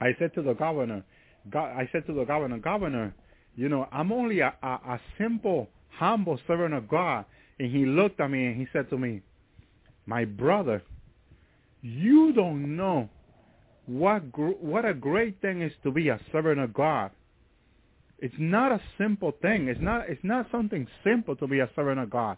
I 0.00 0.14
said 0.18 0.34
to 0.34 0.42
the 0.42 0.52
governor, 0.52 1.02
God, 1.50 1.70
I 1.70 1.88
said 1.92 2.04
to 2.08 2.12
the 2.12 2.24
governor, 2.24 2.58
Governor, 2.58 3.14
you 3.56 3.68
know, 3.68 3.88
I'm 3.90 4.12
only 4.12 4.40
a, 4.40 4.52
a, 4.62 4.66
a 4.66 5.00
simple, 5.16 5.68
humble 5.90 6.38
servant 6.46 6.74
of 6.74 6.88
God. 6.88 7.24
And 7.58 7.70
he 7.70 7.86
looked 7.86 8.20
at 8.20 8.30
me 8.30 8.46
and 8.46 8.56
he 8.56 8.66
said 8.72 8.90
to 8.90 8.98
me, 8.98 9.22
my 10.06 10.24
brother, 10.24 10.82
you 11.82 12.32
don't 12.32 12.76
know 12.76 13.08
what 13.86 14.30
gr- 14.32 14.60
what 14.60 14.84
a 14.84 14.94
great 14.94 15.40
thing 15.40 15.62
is 15.62 15.72
to 15.82 15.90
be 15.90 16.08
a 16.08 16.20
servant 16.32 16.60
of 16.60 16.74
God. 16.74 17.10
It's 18.18 18.34
not 18.38 18.72
a 18.72 18.80
simple 18.98 19.32
thing. 19.40 19.68
It's 19.68 19.80
not 19.80 20.08
it's 20.08 20.24
not 20.24 20.46
something 20.50 20.86
simple 21.04 21.36
to 21.36 21.46
be 21.46 21.60
a 21.60 21.70
servant 21.74 22.00
of 22.00 22.10
God. 22.10 22.36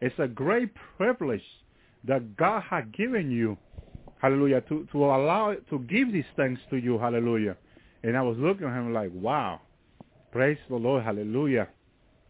It's 0.00 0.18
a 0.18 0.28
great 0.28 0.70
privilege 0.96 1.42
that 2.04 2.36
God 2.36 2.62
has 2.68 2.84
given 2.96 3.30
you. 3.30 3.56
Hallelujah. 4.18 4.60
To 4.68 4.86
to 4.92 5.04
allow 5.04 5.54
to 5.70 5.78
give 5.80 6.12
these 6.12 6.24
things 6.36 6.58
to 6.70 6.76
you. 6.76 6.98
Hallelujah. 6.98 7.56
And 8.02 8.16
I 8.16 8.22
was 8.22 8.36
looking 8.38 8.66
at 8.66 8.74
him 8.76 8.92
like, 8.92 9.10
wow. 9.14 9.60
Praise 10.32 10.58
the 10.68 10.76
Lord. 10.76 11.04
Hallelujah. 11.04 11.68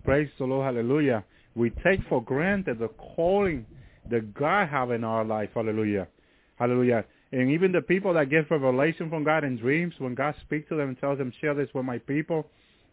Praise 0.05 0.29
the 0.39 0.45
Lord. 0.45 0.65
Hallelujah. 0.67 1.25
We 1.55 1.71
take 1.85 2.01
for 2.09 2.23
granted 2.23 2.79
the 2.79 2.89
calling 2.89 3.67
that 4.11 4.35
God 4.35 4.69
have 4.69 4.91
in 4.91 5.05
our 5.05 5.25
life. 5.25 5.51
Hallelujah. 5.55 6.09
Hallelujah. 6.57 7.05
And 7.33 7.51
even 7.51 7.73
the 7.73 7.81
people 7.81 8.13
that 8.15 8.29
get 8.31 8.51
revelation 8.51 9.09
from 9.09 9.25
God 9.25 9.45
in 9.45 9.57
dreams, 9.57 9.95
when 9.99 10.15
God 10.15 10.35
speaks 10.43 10.69
to 10.69 10.77
them 10.77 10.89
and 10.89 11.01
tells 11.01 11.19
them, 11.19 11.33
share 11.41 11.55
this 11.55 11.69
with 11.75 11.85
my 11.85 11.99
people, 11.99 12.47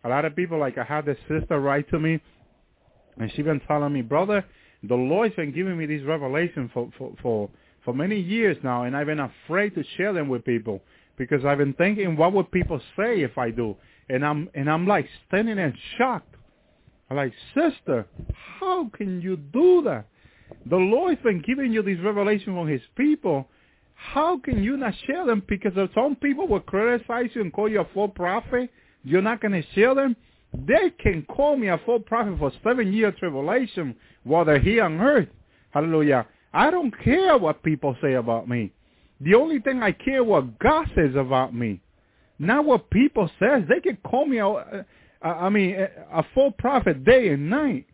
a 0.04 0.10
lot 0.10 0.24
of 0.24 0.36
people, 0.36 0.58
like 0.58 0.78
I 0.78 0.84
had 0.84 1.06
this 1.06 1.18
sister 1.28 1.60
write 1.60 1.90
to 1.90 2.00
me, 2.00 2.22
and 3.18 3.30
she 3.36 3.42
been 3.42 3.60
telling 3.68 3.92
me, 3.92 4.02
brother, 4.02 4.46
the 4.84 4.96
Lord's 4.96 5.36
been 5.36 5.52
giving 5.54 5.78
me 5.78 5.86
these 5.86 6.06
revelations 6.06 6.72
for, 6.74 6.90
for, 6.98 7.14
for, 7.22 7.50
for 7.84 7.94
many 7.94 8.18
years 8.18 8.56
now, 8.64 8.84
and 8.84 8.96
I've 8.96 9.08
been 9.08 9.20
afraid 9.20 9.76
to 9.76 9.84
share 9.98 10.14
them 10.14 10.30
with 10.30 10.46
people 10.46 10.82
because 11.18 11.44
I've 11.44 11.58
been 11.58 11.74
thinking, 11.74 12.16
what 12.16 12.32
would 12.32 12.50
people 12.50 12.80
say 12.96 13.22
if 13.22 13.38
I 13.38 13.52
do? 13.52 13.76
And 14.10 14.26
I'm, 14.26 14.50
and 14.56 14.70
I'm 14.72 14.88
like 14.88 15.08
standing 15.28 15.58
there 15.58 15.76
shocked. 15.98 16.34
I'm 17.10 17.18
like, 17.18 17.34
sister, 17.54 18.06
how 18.60 18.90
can 18.96 19.22
you 19.22 19.36
do 19.36 19.82
that? 19.84 20.06
The 20.66 20.76
Lord's 20.76 21.22
been 21.22 21.42
giving 21.46 21.72
you 21.72 21.82
this 21.82 22.00
revelation 22.04 22.54
from 22.54 22.68
his 22.68 22.82
people. 22.96 23.48
How 23.96 24.40
can 24.40 24.64
you 24.64 24.78
not 24.78 24.94
share 25.08 25.26
them? 25.26 25.44
Because 25.48 25.74
if 25.76 25.92
some 25.94 26.16
people 26.16 26.48
will 26.48 26.62
criticize 26.62 27.30
you 27.34 27.42
and 27.42 27.52
call 27.52 27.70
you 27.70 27.82
a 27.82 27.88
false 27.94 28.12
prophet, 28.16 28.70
you're 29.04 29.22
not 29.22 29.42
going 29.42 29.52
to 29.52 29.64
share 29.74 29.94
them. 29.96 30.16
They 30.54 30.92
can 31.00 31.24
call 31.24 31.58
me 31.58 31.68
a 31.68 31.80
false 31.86 32.04
prophet 32.06 32.38
for 32.40 32.52
seven 32.64 32.92
year 32.94 33.12
tribulation 33.12 33.96
while 34.24 34.46
they're 34.46 34.60
here 34.60 34.84
on 34.84 35.00
earth. 35.00 35.28
Hallelujah. 35.72 36.26
I 36.54 36.72
don't 36.72 36.94
care 37.04 37.38
what 37.38 37.62
people 37.62 37.96
say 38.02 38.14
about 38.14 38.50
me. 38.50 38.72
The 39.22 39.36
only 39.36 39.60
thing 39.60 39.84
I 39.84 39.92
care 39.92 40.24
what 40.24 40.58
God 40.60 40.88
says 40.96 41.16
about 41.16 41.54
me. 41.54 41.82
Not 42.40 42.66
what 42.66 42.90
people 42.90 43.30
says. 43.38 43.64
They 43.68 43.82
can 43.82 43.98
call 43.98 44.26
me 44.26 44.38
a, 44.38 44.48
a 44.48 44.86
I 45.22 45.50
mean, 45.50 45.76
a 45.76 46.24
false 46.34 46.54
prophet 46.58 47.04
day 47.04 47.30
and 47.30 47.50
night. 47.50 47.86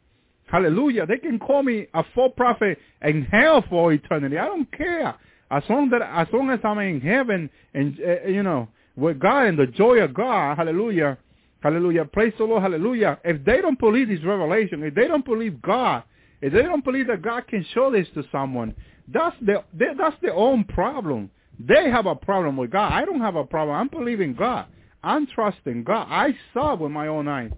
Hallelujah. 0.48 1.06
They 1.06 1.18
can 1.18 1.40
call 1.40 1.64
me 1.64 1.88
a 1.94 2.04
false 2.14 2.34
prophet 2.38 2.78
in 3.02 3.24
hell 3.24 3.64
for 3.70 3.92
eternity. 3.92 4.38
I 4.38 4.46
don't 4.46 4.72
care. 4.72 5.16
As 5.52 5.64
long 5.70 5.90
that 5.92 6.02
as 6.02 6.28
long 6.34 6.50
as 6.50 6.60
I'm 6.64 6.80
in 6.80 7.02
heaven 7.02 7.50
and 7.74 8.00
uh, 8.00 8.28
you 8.28 8.44
know 8.44 8.68
with 8.96 9.20
God 9.20 9.48
and 9.48 9.60
the 9.60 9.68
joy 9.68 10.00
of 10.00 10.14
God, 10.14 10.58
hallelujah, 10.58 11.18
hallelujah, 11.62 12.06
praise 12.06 12.34
the 12.38 12.46
Lord, 12.46 12.64
hallelujah. 12.64 13.20
If 13.24 13.44
they 13.44 13.62
don't 13.62 13.80
believe 13.80 14.08
this 14.08 14.24
revelation, 14.24 14.84
if 14.84 14.96
they 14.96 15.08
don't 15.08 15.26
believe 15.26 15.62
God, 15.62 16.04
if 16.42 16.54
they 16.54 16.62
don't 16.64 16.84
believe 16.84 17.08
that 17.08 17.22
God 17.22 17.48
can 17.48 17.66
show 17.74 17.92
this 17.92 18.08
to 18.16 18.24
someone, 18.32 18.76
that's 19.08 19.36
the 19.42 19.64
that's 19.74 20.16
their 20.22 20.34
own 20.34 20.64
problem. 20.64 21.30
They 21.60 21.90
have 21.90 22.06
a 22.06 22.16
problem 22.16 22.58
with 22.58 22.72
God. 22.72 22.92
I 22.92 23.06
don't 23.06 23.22
have 23.22 23.36
a 23.36 23.46
problem. 23.46 23.78
I'm 23.78 23.88
believing 23.88 24.34
God. 24.34 24.66
I'm 25.04 25.28
trusting 25.28 25.84
God. 25.84 26.08
I 26.10 26.36
saw 26.54 26.76
with 26.76 26.92
my 26.92 27.08
own 27.08 27.28
eyes, 27.28 27.52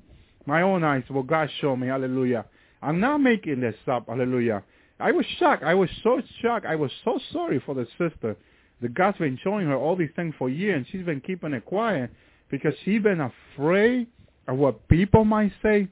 my 0.45 0.61
own 0.61 0.83
eyes 0.83 1.03
what 1.07 1.27
God 1.27 1.49
showed 1.61 1.77
me. 1.77 1.87
Hallelujah. 1.87 2.45
I'm 2.81 2.99
not 2.99 3.19
making 3.19 3.61
this 3.61 3.75
up. 3.87 4.07
Hallelujah. 4.07 4.63
I 4.99 5.11
was 5.11 5.25
shocked. 5.39 5.63
I 5.63 5.73
was 5.73 5.89
so 6.03 6.21
shocked. 6.41 6.65
I 6.65 6.75
was 6.75 6.91
so 7.03 7.19
sorry 7.31 7.61
for 7.65 7.75
the 7.75 7.87
sister. 7.97 8.35
The 8.81 8.89
God's 8.89 9.17
been 9.17 9.39
showing 9.43 9.67
her 9.67 9.75
all 9.75 9.95
these 9.95 10.09
things 10.15 10.35
for 10.37 10.49
years, 10.49 10.77
and 10.77 10.85
she's 10.91 11.05
been 11.05 11.21
keeping 11.21 11.53
it 11.53 11.65
quiet 11.65 12.11
because 12.51 12.73
she's 12.83 13.01
been 13.01 13.21
afraid 13.21 14.07
of 14.47 14.57
what 14.57 14.87
people 14.87 15.25
might 15.25 15.51
say. 15.61 15.87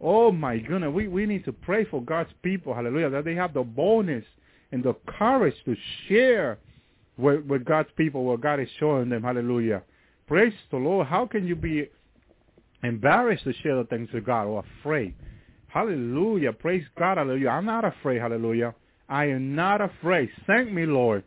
Oh 0.00 0.30
my 0.30 0.58
goodness, 0.58 0.92
we, 0.92 1.08
we 1.08 1.26
need 1.26 1.44
to 1.44 1.52
pray 1.52 1.84
for 1.84 2.02
God's 2.02 2.30
people, 2.42 2.72
hallelujah, 2.72 3.10
that 3.10 3.24
they 3.24 3.34
have 3.34 3.52
the 3.52 3.62
boldness 3.62 4.24
and 4.70 4.82
the 4.82 4.94
courage 5.06 5.54
to 5.64 5.74
share 6.06 6.58
with, 7.16 7.44
with 7.46 7.64
God's 7.64 7.88
people 7.96 8.24
what 8.24 8.40
God 8.40 8.60
is 8.60 8.68
showing 8.78 9.08
them, 9.08 9.24
hallelujah. 9.24 9.82
Praise 10.28 10.52
the 10.70 10.76
Lord. 10.76 11.08
How 11.08 11.26
can 11.26 11.46
you 11.46 11.56
be 11.56 11.90
embarrassed 12.84 13.44
to 13.44 13.52
share 13.54 13.76
the 13.76 13.84
things 13.84 14.08
with 14.12 14.24
God 14.24 14.46
or 14.46 14.64
afraid? 14.80 15.14
Hallelujah. 15.68 16.52
Praise 16.52 16.84
God. 16.98 17.18
Hallelujah. 17.18 17.50
I'm 17.50 17.66
not 17.66 17.84
afraid. 17.84 18.20
Hallelujah. 18.20 18.74
I 19.08 19.26
am 19.26 19.54
not 19.54 19.80
afraid. 19.80 20.28
Thank 20.46 20.70
me, 20.72 20.84
Lord. 20.84 21.24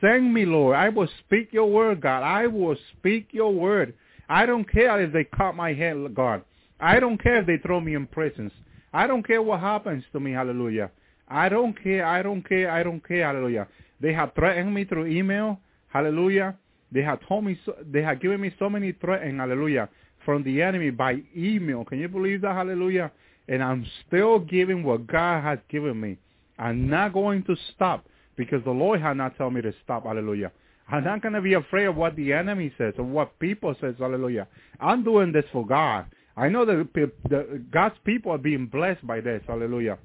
Send 0.00 0.32
me, 0.32 0.44
Lord. 0.44 0.76
I 0.76 0.88
will 0.90 1.08
speak 1.20 1.52
your 1.52 1.70
word, 1.70 2.00
God. 2.00 2.22
I 2.22 2.46
will 2.46 2.76
speak 2.92 3.28
your 3.32 3.52
word. 3.52 3.94
I 4.28 4.46
don't 4.46 4.70
care 4.70 5.00
if 5.00 5.12
they 5.12 5.24
cut 5.24 5.54
my 5.54 5.72
head, 5.72 6.14
God. 6.14 6.42
I 6.78 7.00
don't 7.00 7.20
care 7.20 7.40
if 7.40 7.46
they 7.46 7.58
throw 7.58 7.80
me 7.80 7.94
in 7.94 8.06
prisons. 8.06 8.52
I 8.92 9.06
don't 9.06 9.26
care 9.26 9.42
what 9.42 9.60
happens 9.60 10.04
to 10.12 10.20
me, 10.20 10.32
hallelujah. 10.32 10.90
I 11.26 11.48
don't 11.48 11.80
care, 11.82 12.06
I 12.06 12.22
don't 12.22 12.46
care, 12.46 12.70
I 12.70 12.82
don't 12.82 13.06
care, 13.06 13.24
hallelujah. 13.26 13.66
They 14.00 14.12
have 14.12 14.32
threatened 14.34 14.72
me 14.72 14.84
through 14.84 15.06
email, 15.06 15.60
hallelujah. 15.88 16.56
They 16.92 17.02
have 17.02 17.20
told 17.26 17.44
me, 17.44 17.58
so, 17.66 17.74
they 17.90 18.02
have 18.02 18.20
given 18.20 18.40
me 18.40 18.54
so 18.58 18.70
many 18.70 18.92
threats, 18.92 19.24
hallelujah, 19.24 19.88
from 20.24 20.42
the 20.44 20.62
enemy 20.62 20.90
by 20.90 21.22
email. 21.36 21.84
Can 21.84 21.98
you 21.98 22.08
believe 22.08 22.42
that, 22.42 22.54
hallelujah? 22.54 23.10
And 23.48 23.62
I'm 23.62 23.86
still 24.06 24.38
giving 24.38 24.82
what 24.82 25.06
God 25.06 25.42
has 25.42 25.58
given 25.70 26.00
me. 26.00 26.18
I'm 26.58 26.88
not 26.88 27.12
going 27.12 27.44
to 27.44 27.56
stop 27.74 28.06
because 28.36 28.62
the 28.64 28.70
Lord 28.70 29.00
has 29.00 29.16
not 29.16 29.36
told 29.38 29.54
me 29.54 29.62
to 29.62 29.72
stop. 29.84 30.04
Hallelujah. 30.04 30.52
I'm 30.90 31.04
not 31.04 31.22
going 31.22 31.34
to 31.34 31.42
be 31.42 31.54
afraid 31.54 31.84
of 31.84 31.96
what 31.96 32.16
the 32.16 32.32
enemy 32.32 32.72
says 32.78 32.94
or 32.98 33.04
what 33.04 33.38
people 33.38 33.74
says. 33.80 33.94
Hallelujah. 33.98 34.48
I'm 34.80 35.04
doing 35.04 35.32
this 35.32 35.44
for 35.52 35.66
God. 35.66 36.06
I 36.36 36.48
know 36.48 36.64
that 36.64 36.88
the, 37.28 37.62
God's 37.70 37.96
people 38.04 38.32
are 38.32 38.38
being 38.38 38.66
blessed 38.66 39.06
by 39.06 39.20
this. 39.20 39.42
Hallelujah. 39.46 39.98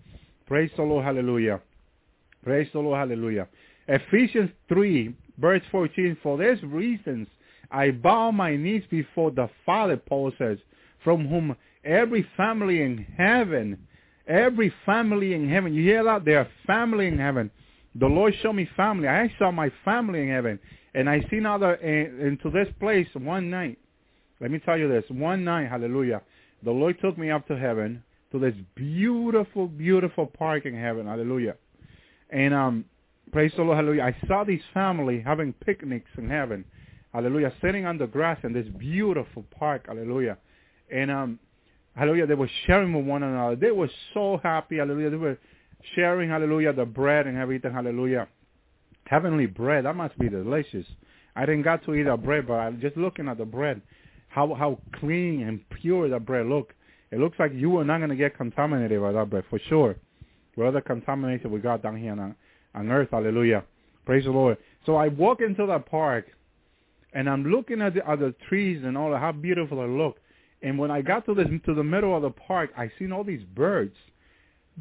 Praise 0.45 0.71
the 0.75 0.83
Lord. 0.83 1.05
Hallelujah. 1.05 1.61
Praise 2.43 2.67
the 2.73 2.79
Lord. 2.79 2.97
Hallelujah. 2.97 3.47
Ephesians 3.87 4.49
3, 4.67 5.15
verse 5.37 5.61
14. 5.71 6.17
For 6.21 6.37
these 6.37 6.61
reasons 6.63 7.27
I 7.71 7.91
bow 7.91 8.31
my 8.31 8.55
knees 8.55 8.83
before 8.89 9.31
the 9.31 9.49
Father, 9.65 9.97
Paul 9.97 10.31
says, 10.37 10.57
from 11.03 11.27
whom 11.27 11.55
every 11.83 12.27
family 12.37 12.81
in 12.81 13.05
heaven, 13.17 13.87
every 14.27 14.73
family 14.85 15.33
in 15.33 15.49
heaven, 15.49 15.73
you 15.73 15.83
hear 15.83 16.03
that? 16.03 16.25
They 16.25 16.35
are 16.35 16.47
family 16.65 17.07
in 17.07 17.17
heaven 17.17 17.51
the 17.95 18.07
Lord 18.07 18.33
showed 18.41 18.53
me 18.53 18.67
family. 18.75 19.07
I 19.07 19.31
saw 19.37 19.51
my 19.51 19.71
family 19.85 20.21
in 20.21 20.29
heaven. 20.29 20.59
And 20.95 21.09
I 21.09 21.25
seen 21.29 21.45
other 21.45 21.77
uh, 21.81 22.25
into 22.25 22.49
this 22.49 22.67
place 22.79 23.07
one 23.13 23.49
night. 23.49 23.77
Let 24.39 24.51
me 24.51 24.59
tell 24.59 24.77
you 24.77 24.87
this. 24.87 25.03
One 25.09 25.43
night, 25.43 25.69
hallelujah, 25.69 26.21
the 26.63 26.71
Lord 26.71 26.97
took 27.01 27.17
me 27.17 27.31
up 27.31 27.47
to 27.47 27.57
heaven 27.57 28.03
to 28.31 28.39
this 28.39 28.55
beautiful, 28.75 29.67
beautiful 29.67 30.25
park 30.25 30.65
in 30.65 30.75
heaven. 30.75 31.07
Hallelujah. 31.07 31.55
And 32.29 32.53
um, 32.53 32.85
praise 33.31 33.51
the 33.55 33.63
Lord, 33.63 33.77
hallelujah. 33.77 34.03
I 34.03 34.27
saw 34.27 34.43
this 34.43 34.61
family 34.73 35.21
having 35.21 35.53
picnics 35.53 36.09
in 36.17 36.29
heaven. 36.29 36.65
Hallelujah. 37.13 37.53
Sitting 37.61 37.85
on 37.85 37.97
the 37.97 38.07
grass 38.07 38.39
in 38.43 38.53
this 38.53 38.67
beautiful 38.77 39.45
park. 39.57 39.85
Hallelujah. 39.87 40.37
And 40.91 41.11
um, 41.11 41.39
hallelujah, 41.95 42.27
they 42.27 42.35
were 42.35 42.49
sharing 42.65 42.93
with 42.93 43.05
one 43.05 43.23
another. 43.23 43.55
They 43.55 43.71
were 43.71 43.89
so 44.13 44.39
happy. 44.43 44.77
Hallelujah. 44.77 45.09
They 45.09 45.17
were 45.17 45.37
sharing, 45.95 46.29
hallelujah, 46.29 46.73
the 46.73 46.85
bread 46.85 47.27
and 47.27 47.37
everything, 47.37 47.73
hallelujah. 47.73 48.27
Heavenly 49.05 49.45
bread, 49.47 49.85
that 49.85 49.95
must 49.95 50.17
be 50.17 50.29
delicious. 50.29 50.85
I 51.35 51.45
didn't 51.45 51.63
got 51.63 51.83
to 51.85 51.93
eat 51.93 52.03
that 52.03 52.23
bread, 52.23 52.47
but 52.47 52.55
I'm 52.55 52.79
just 52.79 52.95
looking 52.95 53.27
at 53.27 53.37
the 53.37 53.45
bread, 53.45 53.81
how 54.29 54.53
how 54.53 54.79
clean 54.99 55.43
and 55.43 55.59
pure 55.81 56.07
the 56.07 56.19
bread 56.19 56.45
look. 56.45 56.73
It 57.11 57.19
looks 57.19 57.37
like 57.37 57.51
you 57.53 57.77
are 57.77 57.85
not 57.85 57.97
going 57.97 58.09
to 58.09 58.15
get 58.15 58.37
contaminated 58.37 59.01
by 59.01 59.11
that 59.11 59.29
bread, 59.29 59.43
for 59.49 59.59
sure. 59.67 59.95
With 60.55 60.67
other 60.67 60.81
contamination 60.81 61.51
we 61.51 61.59
got 61.59 61.83
down 61.83 61.97
here 61.97 62.11
on, 62.11 62.35
on 62.73 62.91
earth, 62.91 63.09
hallelujah. 63.11 63.63
Praise 64.05 64.25
the 64.25 64.31
Lord. 64.31 64.57
So 64.85 64.95
I 64.95 65.09
walk 65.09 65.41
into 65.41 65.65
the 65.65 65.79
park, 65.79 66.25
and 67.13 67.29
I'm 67.29 67.45
looking 67.45 67.81
at 67.81 67.93
the, 67.93 68.01
the 68.01 68.33
trees 68.47 68.83
and 68.83 68.97
all, 68.97 69.15
how 69.15 69.31
beautiful 69.31 69.81
they 69.81 69.87
look. 69.87 70.17
And 70.63 70.79
when 70.79 70.89
I 70.89 71.01
got 71.01 71.25
to 71.25 71.35
the 71.35 71.43
to 71.65 71.75
the 71.75 71.83
middle 71.83 72.15
of 72.15 72.23
the 72.23 72.31
park, 72.31 72.71
I 72.77 72.89
seen 72.97 73.11
all 73.11 73.23
these 73.23 73.43
birds 73.55 73.95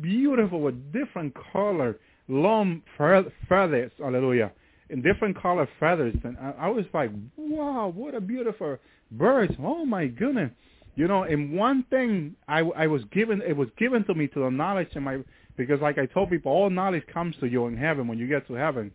beautiful 0.00 0.60
with 0.60 0.92
different 0.92 1.36
color, 1.52 1.98
long 2.28 2.82
feathers, 2.96 3.92
hallelujah, 3.98 4.52
in 4.88 5.02
different 5.02 5.40
color 5.40 5.68
feathers. 5.78 6.14
And 6.24 6.38
I, 6.38 6.54
I 6.60 6.68
was 6.68 6.86
like, 6.94 7.10
wow, 7.36 7.92
what 7.94 8.14
a 8.14 8.20
beautiful 8.20 8.78
birds. 9.10 9.52
Oh 9.60 9.84
my 9.84 10.06
goodness. 10.06 10.50
You 10.94 11.08
know, 11.08 11.24
and 11.24 11.52
one 11.52 11.84
thing 11.90 12.36
I, 12.48 12.60
I 12.60 12.86
was 12.86 13.02
given, 13.12 13.42
it 13.42 13.56
was 13.56 13.68
given 13.78 14.04
to 14.04 14.14
me 14.14 14.28
to 14.28 14.40
the 14.40 14.50
knowledge 14.50 14.88
in 14.94 15.02
my, 15.02 15.18
because 15.56 15.80
like 15.80 15.98
I 15.98 16.06
told 16.06 16.30
people, 16.30 16.52
all 16.52 16.70
knowledge 16.70 17.04
comes 17.12 17.34
to 17.40 17.46
you 17.46 17.66
in 17.66 17.76
heaven 17.76 18.06
when 18.06 18.18
you 18.18 18.28
get 18.28 18.46
to 18.48 18.54
heaven. 18.54 18.92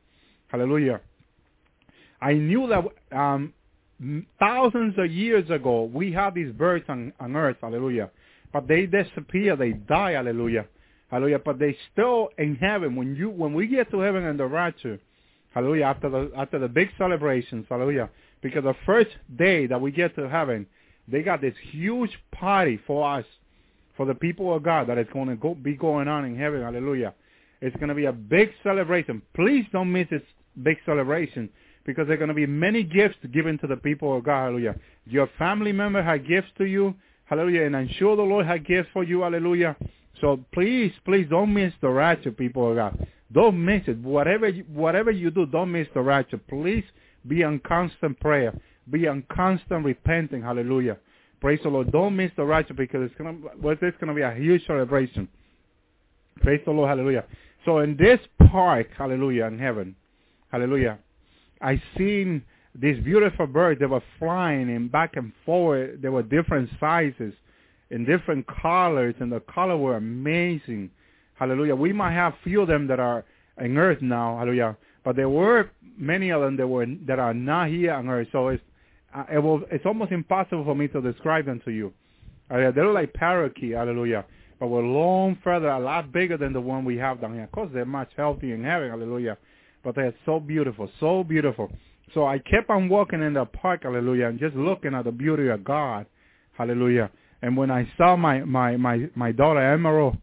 Hallelujah. 0.48 1.01
I 2.22 2.33
knew 2.33 2.67
that 2.67 3.17
um, 3.17 3.53
thousands 4.40 4.95
of 4.98 5.11
years 5.11 5.50
ago 5.50 5.84
we 5.84 6.11
had 6.11 6.35
these 6.35 6.51
birds 6.51 6.85
on, 6.88 7.14
on 7.19 7.35
earth, 7.35 7.58
hallelujah. 7.61 8.09
But 8.53 8.67
they 8.67 8.85
disappear, 8.85 9.56
they 9.56 9.74
die, 9.74 10.11
hallelujah. 10.11 10.66
Hallelujah. 11.09 11.40
But 11.40 11.59
they 11.59 11.76
still 11.92 12.30
in 12.38 12.56
heaven 12.56 12.95
when 12.95 13.16
you 13.16 13.30
when 13.30 13.53
we 13.53 13.67
get 13.67 13.90
to 13.92 14.00
heaven 14.00 14.26
in 14.26 14.38
the 14.38 14.45
rapture, 14.45 15.00
hallelujah, 15.51 15.85
after 15.85 16.09
the 16.09 16.32
after 16.35 16.59
the 16.59 16.67
big 16.67 16.90
celebrations, 16.98 17.66
hallelujah. 17.69 18.09
Because 18.42 18.64
the 18.64 18.76
first 18.85 19.09
day 19.38 19.67
that 19.67 19.80
we 19.82 19.92
get 19.92 20.16
to 20.16 20.30
heaven, 20.30 20.67
they 21.08 21.24
got 21.24 21.42
this 21.42 21.56
huge 21.72 22.11
party 22.32 22.80
for 22.85 23.09
us, 23.17 23.26
for 23.95 24.06
the 24.06 24.14
people 24.14 24.56
of 24.56 24.64
God 24.64 24.88
that 24.88 24.98
is 24.98 25.08
going 25.11 25.30
to 25.30 25.35
go, 25.35 25.56
be 25.56 25.76
going 25.76 26.08
on 26.08 26.26
in 26.26 26.38
heaven. 26.38 26.61
Hallelujah. 26.61 27.14
It's 27.61 27.76
going 27.77 27.90
to 27.90 27.95
be 27.95 28.06
a 28.06 28.14
big 28.14 28.51
celebration. 28.61 29.22
Please 29.34 29.66
don't 29.72 29.92
miss 29.92 30.08
this 30.11 30.22
big 30.61 30.77
celebration 30.85 31.50
because 31.88 32.06
there 32.06 32.14
are 32.14 32.19
going 32.19 32.27
to 32.27 32.35
be 32.35 32.45
many 32.45 32.83
gifts 32.83 33.17
given 33.33 33.57
to 33.59 33.66
the 33.66 33.77
people 33.77 34.16
of 34.16 34.24
God. 34.24 34.43
Hallelujah. 34.43 34.75
Your 35.06 35.27
family 35.40 35.72
member 35.72 36.03
had 36.03 36.27
gifts 36.27 36.49
to 36.59 36.66
you. 36.66 36.93
Hallelujah. 37.25 37.64
And 37.64 37.75
I'm 37.75 37.90
sure 37.98 38.16
the 38.16 38.22
Lord 38.22 38.45
had 38.45 38.67
gifts 38.67 38.90
for 38.93 39.03
you. 39.03 39.22
Hallelujah. 39.22 39.75
So 40.22 40.40
please, 40.53 40.91
please 41.06 41.27
don't 41.30 41.53
miss 41.53 41.74
the 41.82 41.90
rapture, 41.90 42.32
people 42.32 42.69
of 42.69 42.75
God. 42.75 43.07
Don't 43.32 43.64
miss 43.64 43.83
it. 43.88 43.98
Whatever 43.99 44.49
you, 44.49 44.64
whatever 44.66 45.11
you 45.11 45.32
do, 45.32 45.45
don't 45.45 45.72
miss 45.72 45.88
the 45.93 46.01
rapture. 46.01 46.38
Please 46.38 46.83
be 47.27 47.43
on 47.43 47.59
constant 47.59 48.19
prayer. 48.19 48.53
Be 48.91 49.07
on 49.07 49.24
constant 49.32 49.83
repenting. 49.83 50.41
Hallelujah. 50.41 50.98
Praise 51.40 51.59
the 51.64 51.69
Lord. 51.69 51.91
Don't 51.91 52.16
miss 52.16 52.32
the 52.35 52.43
rapture 52.43 52.74
because 52.74 53.01
it's 53.03 53.16
gonna 53.17 53.38
well, 53.61 53.75
it's 53.82 53.98
gonna 53.99 54.14
be 54.14 54.22
a 54.22 54.33
huge 54.33 54.66
celebration. 54.66 55.27
Praise 56.41 56.61
the 56.66 56.72
Lord. 56.72 56.90
Hallelujah. 56.90 57.25
So 57.66 57.80
in 57.80 57.98
this 57.98 58.19
park, 58.49 58.88
hallelujah, 58.98 59.45
in 59.45 59.59
heaven, 59.59 59.95
hallelujah, 60.51 60.99
I 61.61 61.82
seen 61.98 62.44
these 62.76 63.03
beautiful 63.03 63.48
birds. 63.48 63.80
They 63.80 63.86
were 63.86 64.03
flying 64.19 64.69
and 64.69 64.92
back 64.92 65.16
and 65.16 65.34
forward. 65.45 66.02
They 66.02 66.10
were 66.10 66.24
different 66.24 66.69
sizes 66.80 67.34
in 67.90 68.06
different 68.06 68.45
colors, 68.48 69.16
and 69.19 69.32
the 69.32 69.40
color 69.40 69.77
were 69.77 69.98
amazing. 69.98 70.92
Hallelujah. 71.36 71.76
We 71.76 71.94
might 71.94 72.14
have 72.14 72.34
few 72.44 72.61
of 72.61 72.68
them 72.68 72.88
that 72.88 73.00
are 73.00 73.24
in 73.60 73.77
earth 73.77 74.02
now. 74.02 74.38
Hallelujah. 74.38 74.77
But 75.03 75.16
there 75.16 75.30
were 75.30 75.69
many 75.98 76.32
of 76.32 76.42
them 76.42 76.58
that 76.58 76.68
were 76.68 76.86
that 77.08 77.19
are 77.19 77.34
not 77.34 77.69
here 77.69 77.94
on 77.94 78.10
earth. 78.10 78.27
So 78.32 78.50
it's 78.50 78.64
uh, 79.16 79.24
it 79.32 79.40
was 79.40 79.64
it's 79.72 79.86
almost 79.86 80.11
impossible 80.11 80.66
for 80.66 80.76
me 80.76 80.88
to 80.90 81.02
describe 81.02 81.45
them 81.45 81.61
to 81.66 81.72
you. 81.72 81.94
They 82.50 82.72
look 82.76 82.94
like 82.94 83.14
parakeet. 83.14 83.74
Hallelujah. 83.74 84.26
But 84.60 84.68
we're 84.68 84.82
long 84.82 85.38
further, 85.44 85.68
a 85.68 85.80
lot 85.80 86.11
bigger 86.11 86.38
than 86.38 86.52
the 86.52 86.61
one 86.61 86.84
we 86.84 86.98
have 86.98 87.22
down 87.22 87.34
here. 87.34 87.44
Of 87.44 87.52
course, 87.52 87.69
they're 87.74 87.86
much 87.86 88.11
healthier 88.18 88.56
in 88.56 88.64
heaven. 88.64 88.90
Hallelujah. 88.90 89.38
But 89.84 89.96
they're 89.96 90.14
so 90.26 90.40
beautiful, 90.40 90.90
so 91.00 91.24
beautiful. 91.24 91.72
So 92.14 92.26
I 92.26 92.40
kept 92.40 92.70
on 92.70 92.90
walking 92.90 93.22
in 93.22 93.34
the 93.34 93.46
park, 93.46 93.84
hallelujah, 93.84 94.28
and 94.28 94.40
just 94.40 94.56
looking 94.56 94.94
at 94.94 95.06
the 95.06 95.12
beauty 95.12 95.50
of 95.50 95.64
God, 95.64 96.06
hallelujah. 96.54 97.12
And 97.42 97.56
when 97.56 97.70
I 97.70 97.88
saw 97.98 98.16
my 98.16 98.40
my 98.42 98.78
my 98.78 99.10
my 99.16 99.32
daughter 99.32 99.60
Emerald, 99.60 100.18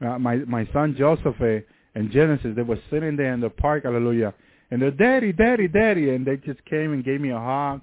uh, 0.00 0.18
my 0.18 0.36
my 0.36 0.68
son 0.72 0.94
Joseph 0.96 1.34
uh, 1.40 1.60
and 1.94 2.10
Genesis, 2.10 2.54
they 2.54 2.62
were 2.62 2.78
sitting 2.90 3.16
there 3.16 3.32
in 3.32 3.40
the 3.40 3.50
park, 3.50 3.84
hallelujah, 3.84 4.34
and 4.70 4.80
they're 4.80 4.90
daddy, 4.90 5.32
daddy, 5.32 5.68
daddy, 5.68 6.10
and 6.10 6.26
they 6.26 6.36
just 6.36 6.64
came 6.66 6.92
and 6.92 7.04
gave 7.04 7.20
me 7.20 7.30
a 7.30 7.38
hug. 7.38 7.80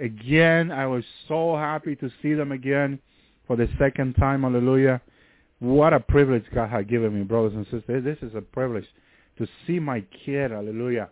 Again, 0.00 0.70
I 0.70 0.86
was 0.86 1.04
so 1.26 1.56
happy 1.56 1.96
to 1.96 2.10
see 2.22 2.34
them 2.34 2.52
again 2.52 3.00
for 3.46 3.56
the 3.56 3.68
second 3.78 4.14
time, 4.14 4.42
hallelujah. 4.42 5.00
What 5.58 5.92
a 5.92 6.00
privilege 6.00 6.44
God 6.54 6.70
had 6.70 6.88
given 6.88 7.14
me, 7.14 7.22
brothers 7.24 7.54
and 7.54 7.64
sisters. 7.64 8.04
This 8.04 8.18
is 8.22 8.34
a 8.34 8.40
privilege 8.40 8.86
to 9.40 9.48
see 9.66 9.80
my 9.80 10.04
kid, 10.24 10.50
hallelujah. 10.50 11.08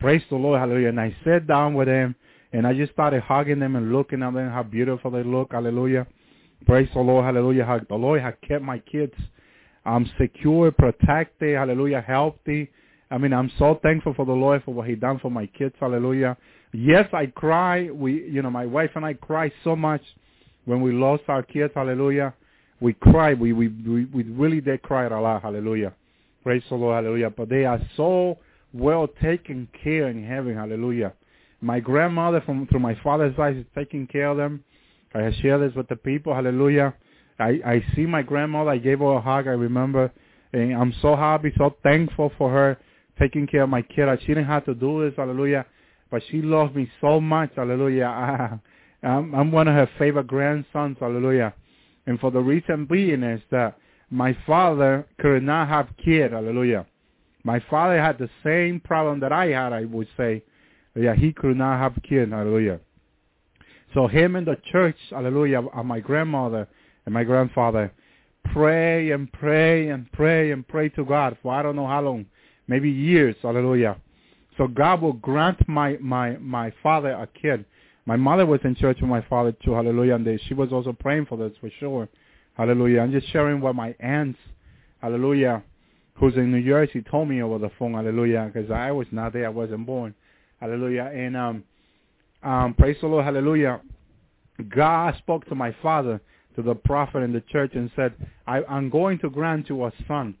Praise 0.00 0.22
the 0.30 0.36
Lord, 0.36 0.58
hallelujah. 0.58 0.88
And 0.88 1.00
I 1.00 1.16
sat 1.24 1.46
down 1.46 1.74
with 1.74 1.86
them 1.86 2.16
and 2.52 2.66
I 2.66 2.74
just 2.74 2.92
started 2.92 3.22
hugging 3.22 3.60
them 3.60 3.76
and 3.76 3.92
looking 3.92 4.22
at 4.22 4.34
them, 4.34 4.50
how 4.50 4.64
beautiful 4.64 5.12
they 5.12 5.22
look, 5.22 5.52
hallelujah. 5.52 6.06
Praise 6.66 6.88
the 6.92 7.00
Lord, 7.00 7.24
hallelujah. 7.24 7.64
How 7.64 7.78
the 7.78 7.94
Lord 7.94 8.20
had 8.20 8.36
kept 8.40 8.64
my 8.64 8.80
kids 8.80 9.14
um, 9.86 10.10
secure, 10.20 10.72
protected, 10.72 11.56
hallelujah, 11.56 12.00
healthy. 12.00 12.68
I 13.12 13.18
mean, 13.18 13.32
I'm 13.32 13.50
so 13.60 13.78
thankful 13.80 14.12
for 14.14 14.26
the 14.26 14.32
Lord 14.32 14.62
for 14.64 14.74
what 14.74 14.88
he 14.88 14.96
done 14.96 15.20
for 15.20 15.30
my 15.30 15.46
kids, 15.46 15.74
hallelujah. 15.78 16.36
Yes, 16.72 17.08
I 17.12 17.26
cry. 17.26 17.90
We, 17.90 18.24
you 18.28 18.42
know, 18.42 18.50
my 18.50 18.66
wife 18.66 18.90
and 18.96 19.04
I 19.06 19.14
cry 19.14 19.52
so 19.62 19.76
much 19.76 20.02
when 20.64 20.82
we 20.82 20.92
lost 20.92 21.22
our 21.28 21.44
kids, 21.44 21.72
hallelujah. 21.76 22.34
We 22.80 22.92
cried. 22.92 23.38
We, 23.40 23.52
we, 23.52 23.68
we, 23.68 24.04
we 24.06 24.24
really 24.24 24.60
did 24.60 24.82
cry 24.82 25.06
a 25.06 25.20
lot, 25.20 25.42
hallelujah. 25.42 25.94
Praise 26.48 26.62
the 26.70 26.76
Lord, 26.76 27.04
hallelujah. 27.04 27.28
But 27.28 27.50
they 27.50 27.66
are 27.66 27.78
so 27.94 28.38
well 28.72 29.06
taken 29.20 29.68
care 29.84 30.08
in 30.08 30.24
heaven, 30.24 30.54
hallelujah. 30.54 31.12
My 31.60 31.78
grandmother 31.78 32.40
from 32.40 32.66
through 32.68 32.80
my 32.80 32.98
father's 33.04 33.36
side 33.36 33.58
is 33.58 33.66
taking 33.74 34.06
care 34.06 34.28
of 34.28 34.38
them. 34.38 34.64
I 35.14 35.24
have 35.24 35.34
shared 35.42 35.60
this 35.60 35.76
with 35.76 35.88
the 35.88 35.96
people, 35.96 36.32
hallelujah. 36.32 36.94
I, 37.38 37.60
I 37.66 37.84
see 37.94 38.06
my 38.06 38.22
grandmother, 38.22 38.70
I 38.70 38.78
gave 38.78 39.00
her 39.00 39.16
a 39.16 39.20
hug, 39.20 39.46
I 39.46 39.50
remember, 39.50 40.10
and 40.54 40.72
I'm 40.72 40.94
so 41.02 41.14
happy, 41.14 41.52
so 41.58 41.76
thankful 41.82 42.32
for 42.38 42.48
her 42.50 42.78
taking 43.18 43.46
care 43.46 43.64
of 43.64 43.68
my 43.68 43.82
kid. 43.82 44.08
She 44.22 44.28
didn't 44.28 44.46
have 44.46 44.64
to 44.64 44.74
do 44.74 45.04
this, 45.04 45.16
hallelujah, 45.18 45.66
but 46.10 46.22
she 46.30 46.40
loves 46.40 46.74
me 46.74 46.90
so 47.02 47.20
much, 47.20 47.50
hallelujah. 47.56 48.58
I'm, 49.02 49.34
I'm 49.34 49.52
one 49.52 49.68
of 49.68 49.74
her 49.74 49.90
favorite 49.98 50.28
grandsons, 50.28 50.96
hallelujah. 50.98 51.52
And 52.06 52.18
for 52.18 52.30
the 52.30 52.40
reason 52.40 52.86
being 52.86 53.22
is 53.22 53.42
that 53.50 53.76
my 54.10 54.36
father 54.46 55.06
could 55.20 55.42
not 55.42 55.68
have 55.68 55.88
kid, 56.02 56.32
hallelujah. 56.32 56.86
My 57.44 57.62
father 57.70 58.00
had 58.00 58.18
the 58.18 58.30
same 58.44 58.80
problem 58.80 59.20
that 59.20 59.32
I 59.32 59.46
had, 59.46 59.72
I 59.72 59.84
would 59.84 60.08
say. 60.16 60.42
Yeah, 60.94 61.14
he 61.14 61.32
could 61.32 61.56
not 61.56 61.78
have 61.78 62.02
kid, 62.02 62.30
hallelujah. 62.30 62.80
So 63.94 64.06
him 64.06 64.36
and 64.36 64.46
the 64.46 64.56
church, 64.70 64.96
hallelujah, 65.10 65.62
and 65.74 65.88
my 65.88 66.00
grandmother 66.00 66.68
and 67.06 67.14
my 67.14 67.24
grandfather 67.24 67.92
pray 68.52 69.10
and 69.12 69.30
pray 69.32 69.88
and 69.88 70.10
pray 70.12 70.50
and 70.50 70.66
pray 70.66 70.88
to 70.90 71.04
God 71.04 71.36
for 71.42 71.54
I 71.54 71.62
don't 71.62 71.76
know 71.76 71.86
how 71.86 72.02
long, 72.02 72.26
maybe 72.66 72.90
years, 72.90 73.36
hallelujah. 73.42 73.96
So 74.56 74.66
God 74.66 75.00
will 75.00 75.12
grant 75.14 75.68
my, 75.68 75.96
my, 76.00 76.36
my 76.38 76.72
father 76.82 77.10
a 77.10 77.26
kid. 77.26 77.64
My 78.06 78.16
mother 78.16 78.44
was 78.44 78.60
in 78.64 78.74
church 78.74 78.98
with 79.00 79.10
my 79.10 79.22
father 79.22 79.52
too, 79.52 79.72
hallelujah, 79.72 80.16
and 80.16 80.26
they, 80.26 80.38
she 80.48 80.54
was 80.54 80.72
also 80.72 80.92
praying 80.92 81.26
for 81.26 81.38
this 81.38 81.52
for 81.60 81.70
sure. 81.78 82.08
Hallelujah. 82.58 83.00
I'm 83.02 83.12
just 83.12 83.30
sharing 83.32 83.60
what 83.60 83.76
my 83.76 83.94
aunts, 84.00 84.38
hallelujah, 85.00 85.62
who's 86.14 86.34
in 86.34 86.50
New 86.50 86.64
Jersey 86.64 87.02
told 87.08 87.28
me 87.28 87.40
over 87.40 87.58
the 87.58 87.70
phone, 87.78 87.94
hallelujah, 87.94 88.50
because 88.52 88.68
I 88.68 88.90
was 88.90 89.06
not 89.12 89.32
there. 89.32 89.46
I 89.46 89.50
wasn't 89.50 89.86
born. 89.86 90.12
Hallelujah. 90.60 91.04
And 91.14 91.36
um, 91.36 91.64
um, 92.42 92.74
praise 92.74 92.96
the 93.00 93.06
Lord, 93.06 93.24
hallelujah. 93.24 93.80
God 94.68 95.14
spoke 95.18 95.46
to 95.46 95.54
my 95.54 95.74
father, 95.80 96.20
to 96.56 96.62
the 96.62 96.74
prophet 96.74 97.18
in 97.18 97.32
the 97.32 97.42
church, 97.42 97.70
and 97.74 97.92
said, 97.94 98.12
I, 98.48 98.64
I'm 98.64 98.90
going 98.90 99.20
to 99.20 99.30
grant 99.30 99.68
you 99.68 99.84
a 99.84 99.92
son. 100.08 100.34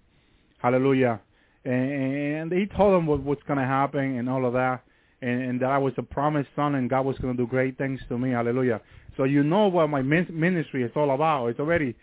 Hallelujah. 0.58 1.20
And, 1.64 2.50
and 2.50 2.52
he 2.52 2.66
told 2.66 2.98
him 2.98 3.06
what, 3.06 3.22
what's 3.22 3.44
going 3.44 3.60
to 3.60 3.64
happen 3.64 4.18
and 4.18 4.28
all 4.28 4.44
of 4.44 4.54
that. 4.54 4.82
And, 5.20 5.42
and 5.42 5.60
that 5.60 5.70
I 5.70 5.78
was 5.78 5.92
a 5.96 6.02
promised 6.02 6.48
son 6.54 6.76
and 6.76 6.88
God 6.88 7.04
was 7.04 7.18
going 7.18 7.36
to 7.36 7.42
do 7.42 7.46
great 7.48 7.76
things 7.76 8.00
to 8.08 8.18
me. 8.18 8.30
Hallelujah. 8.30 8.80
So 9.16 9.24
you 9.24 9.42
know 9.42 9.66
what 9.68 9.90
my 9.90 10.00
ministry 10.00 10.84
is 10.84 10.92
all 10.94 11.10
about. 11.10 11.48
It's 11.48 11.58
already 11.60 11.96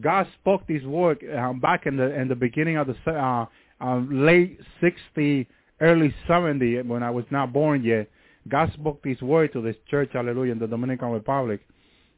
God 0.00 0.26
spoke 0.40 0.66
this 0.66 0.82
word 0.82 1.24
uh, 1.24 1.52
back 1.54 1.86
in 1.86 1.96
the 1.96 2.14
in 2.14 2.28
the 2.28 2.36
beginning 2.36 2.76
of 2.76 2.86
the 2.86 2.96
uh, 3.10 3.46
uh, 3.80 4.00
late 4.10 4.60
60, 4.80 5.46
early 5.80 6.14
70 6.26 6.82
when 6.82 7.02
I 7.02 7.10
was 7.10 7.24
not 7.30 7.52
born 7.52 7.82
yet. 7.82 8.08
God 8.48 8.70
spoke 8.74 9.02
this 9.02 9.20
word 9.20 9.52
to 9.52 9.62
this 9.62 9.76
church, 9.90 10.10
hallelujah, 10.12 10.52
in 10.52 10.58
the 10.58 10.66
Dominican 10.66 11.10
Republic. 11.10 11.60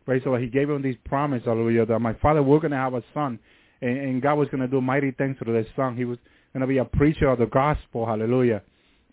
Praise 0.04 0.22
the 0.22 0.30
Lord. 0.30 0.42
He 0.42 0.48
gave 0.48 0.70
him 0.70 0.82
this 0.82 0.96
promise, 1.04 1.42
hallelujah, 1.44 1.86
that 1.86 1.98
my 1.98 2.14
father 2.14 2.42
was 2.42 2.60
going 2.60 2.70
to 2.70 2.76
have 2.76 2.94
a 2.94 3.02
son, 3.12 3.38
and, 3.82 3.96
and 3.98 4.22
God 4.22 4.34
was 4.34 4.48
going 4.48 4.60
to 4.60 4.68
do 4.68 4.80
mighty 4.80 5.10
things 5.12 5.36
through 5.38 5.54
this 5.60 5.70
son. 5.76 5.96
He 5.96 6.04
was 6.04 6.18
going 6.52 6.60
to 6.62 6.66
be 6.66 6.78
a 6.78 6.84
preacher 6.84 7.28
of 7.28 7.38
the 7.38 7.46
gospel, 7.46 8.06
hallelujah. 8.06 8.62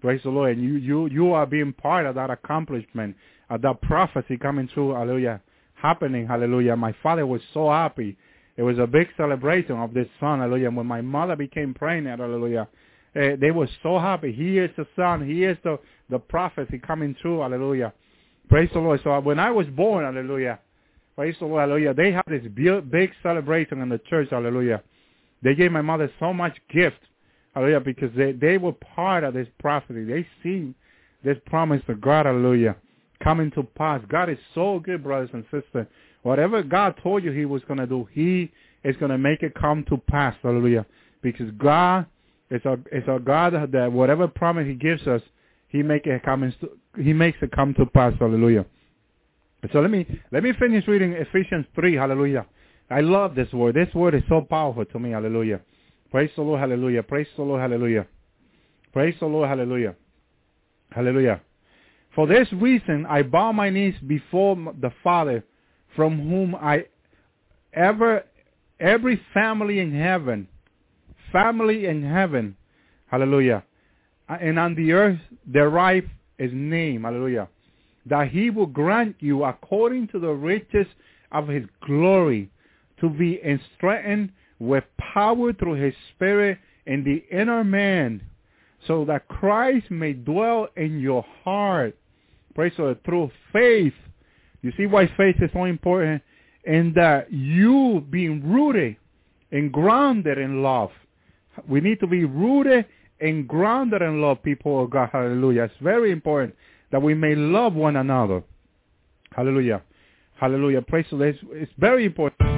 Praise 0.01 0.21
the 0.23 0.29
Lord. 0.29 0.57
And 0.57 0.63
you, 0.63 0.75
you, 0.75 1.07
you 1.07 1.33
are 1.33 1.45
being 1.45 1.73
part 1.73 2.05
of 2.05 2.15
that 2.15 2.29
accomplishment, 2.29 3.15
of 3.49 3.61
that 3.61 3.81
prophecy 3.81 4.37
coming 4.37 4.67
true, 4.73 4.93
hallelujah, 4.93 5.41
happening, 5.73 6.27
hallelujah. 6.27 6.75
My 6.75 6.95
father 7.03 7.25
was 7.25 7.41
so 7.53 7.69
happy. 7.69 8.17
It 8.57 8.63
was 8.63 8.79
a 8.79 8.87
big 8.87 9.07
celebration 9.17 9.75
of 9.77 9.93
this 9.93 10.07
son, 10.19 10.39
hallelujah. 10.39 10.71
When 10.71 10.87
my 10.87 11.01
mother 11.01 11.35
became 11.35 11.73
pregnant, 11.73 12.19
hallelujah, 12.19 12.67
uh, 13.15 13.35
they 13.39 13.51
were 13.51 13.69
so 13.83 13.99
happy. 13.99 14.31
He 14.31 14.57
is 14.57 14.71
the 14.77 14.87
son. 14.95 15.27
He 15.27 15.43
is 15.43 15.57
the, 15.63 15.79
the 16.09 16.19
prophecy 16.19 16.79
coming 16.79 17.15
true, 17.21 17.41
hallelujah. 17.41 17.93
Praise 18.49 18.69
the 18.73 18.79
Lord. 18.79 19.01
So 19.03 19.19
when 19.19 19.39
I 19.39 19.51
was 19.51 19.67
born, 19.67 20.05
hallelujah, 20.05 20.59
praise 21.15 21.35
the 21.39 21.45
Lord, 21.45 21.61
hallelujah, 21.61 21.93
they 21.93 22.11
had 22.11 22.23
this 22.27 22.43
big 22.55 23.11
celebration 23.21 23.81
in 23.81 23.89
the 23.89 23.99
church, 24.09 24.29
hallelujah. 24.31 24.81
They 25.43 25.53
gave 25.53 25.71
my 25.71 25.81
mother 25.81 26.11
so 26.19 26.33
much 26.33 26.57
gift, 26.73 26.99
hallelujah, 27.57 27.79
because 27.79 28.11
they, 28.15 28.33
they 28.33 28.57
were 28.57 28.71
part 28.71 29.23
of 29.23 29.33
this 29.33 29.47
prophecy. 29.59 30.03
They 30.03 30.27
see 30.43 30.73
this 31.23 31.37
promise 31.47 31.81
of 31.87 31.99
God, 31.99 32.25
hallelujah, 32.25 32.75
coming 33.23 33.51
to 33.51 33.63
pass. 33.63 34.01
God 34.09 34.29
is 34.29 34.37
so 34.53 34.79
good, 34.79 35.03
brothers 35.03 35.29
and 35.33 35.43
sisters. 35.45 35.87
Whatever 36.21 36.61
God 36.61 36.95
told 37.01 37.23
you 37.23 37.31
he 37.31 37.45
was 37.45 37.63
going 37.63 37.79
to 37.79 37.87
do, 37.87 38.07
he 38.11 38.51
is 38.83 38.95
going 38.97 39.11
to 39.11 39.17
make 39.17 39.41
it 39.41 39.55
come 39.55 39.83
to 39.89 39.97
pass, 39.97 40.35
hallelujah. 40.43 40.85
Because 41.21 41.49
God 41.57 42.05
is 42.51 42.61
a, 42.65 42.73
is 42.91 43.03
a 43.07 43.19
God 43.19 43.53
that 43.71 43.91
whatever 43.91 44.27
promise 44.27 44.67
he 44.67 44.75
gives 44.75 45.07
us, 45.07 45.21
he 45.69 45.81
make 45.83 46.05
it 46.05 46.23
come 46.23 46.53
he 46.97 47.11
makes 47.13 47.37
it 47.41 47.51
come 47.51 47.73
to 47.73 47.85
pass, 47.85 48.13
hallelujah. 48.19 48.65
So 49.73 49.79
let 49.81 49.89
me 49.89 50.05
let 50.31 50.43
me 50.43 50.53
finish 50.59 50.87
reading 50.87 51.13
Ephesians 51.13 51.65
3, 51.75 51.95
hallelujah. 51.95 52.45
I 52.89 53.01
love 53.01 53.35
this 53.35 53.51
word. 53.51 53.75
This 53.75 53.93
word 53.93 54.15
is 54.15 54.23
so 54.29 54.41
powerful 54.41 54.85
to 54.85 54.99
me, 54.99 55.11
hallelujah. 55.11 55.59
Praise 56.11 56.29
the 56.35 56.41
Lord, 56.41 56.59
hallelujah. 56.59 57.03
Praise 57.03 57.27
the 57.35 57.43
Lord, 57.43 57.61
hallelujah. 57.61 58.07
Praise 58.93 59.15
the 59.19 59.25
Lord, 59.25 59.49
hallelujah. 59.49 59.95
Hallelujah. 60.91 61.41
For 62.15 62.25
this 62.27 62.47
reason, 62.53 63.05
I 63.07 63.23
bow 63.23 63.51
my 63.51 63.69
knees 63.69 63.95
before 64.07 64.55
the 64.81 64.91
Father, 65.03 65.43
from 65.95 66.29
whom 66.29 66.55
I 66.55 66.85
ever, 67.73 68.23
every 68.79 69.21
family 69.33 69.79
in 69.79 69.93
heaven, 69.93 70.47
family 71.31 71.85
in 71.85 72.03
heaven, 72.03 72.55
hallelujah, 73.07 73.63
and 74.29 74.57
on 74.57 74.75
the 74.75 74.93
earth 74.93 75.19
derive 75.51 76.05
his 76.37 76.51
name, 76.53 77.03
hallelujah, 77.03 77.49
that 78.05 78.29
he 78.29 78.49
will 78.49 78.65
grant 78.65 79.15
you 79.19 79.43
according 79.43 80.07
to 80.07 80.19
the 80.19 80.31
riches 80.31 80.87
of 81.31 81.47
his 81.47 81.65
glory 81.85 82.49
to 82.99 83.09
be 83.09 83.39
strengthened 83.75 84.31
with 84.59 84.83
power 84.97 85.53
through 85.53 85.73
his 85.73 85.93
spirit 86.15 86.57
in 86.85 87.03
the 87.03 87.23
inner 87.35 87.63
man 87.63 88.21
so 88.85 89.05
that 89.05 89.27
Christ 89.27 89.89
may 89.89 90.13
dwell 90.13 90.67
in 90.75 90.99
your 90.99 91.25
heart. 91.43 91.97
Praise 92.55 92.73
God. 92.77 92.99
Through 93.05 93.31
faith. 93.53 93.93
You 94.61 94.71
see 94.77 94.85
why 94.85 95.07
faith 95.17 95.35
is 95.41 95.49
so 95.53 95.65
important? 95.65 96.21
In 96.63 96.93
that 96.95 97.31
you 97.31 98.05
being 98.09 98.51
rooted 98.51 98.97
and 99.51 99.71
grounded 99.71 100.37
in 100.37 100.63
love. 100.63 100.91
We 101.67 101.81
need 101.81 101.99
to 102.01 102.07
be 102.07 102.25
rooted 102.25 102.85
and 103.19 103.47
grounded 103.47 104.01
in 104.01 104.21
love, 104.21 104.43
people 104.43 104.83
of 104.83 104.89
God. 104.89 105.09
Hallelujah. 105.11 105.63
It's 105.63 105.73
very 105.81 106.11
important 106.11 106.55
that 106.91 107.01
we 107.01 107.13
may 107.13 107.35
love 107.35 107.73
one 107.73 107.95
another. 107.95 108.43
Hallelujah. 109.31 109.81
Hallelujah. 110.35 110.81
Praise 110.81 111.05
the 111.09 111.15
Lord. 111.15 111.37
It's 111.51 111.71
very 111.77 112.05
important. 112.05 112.56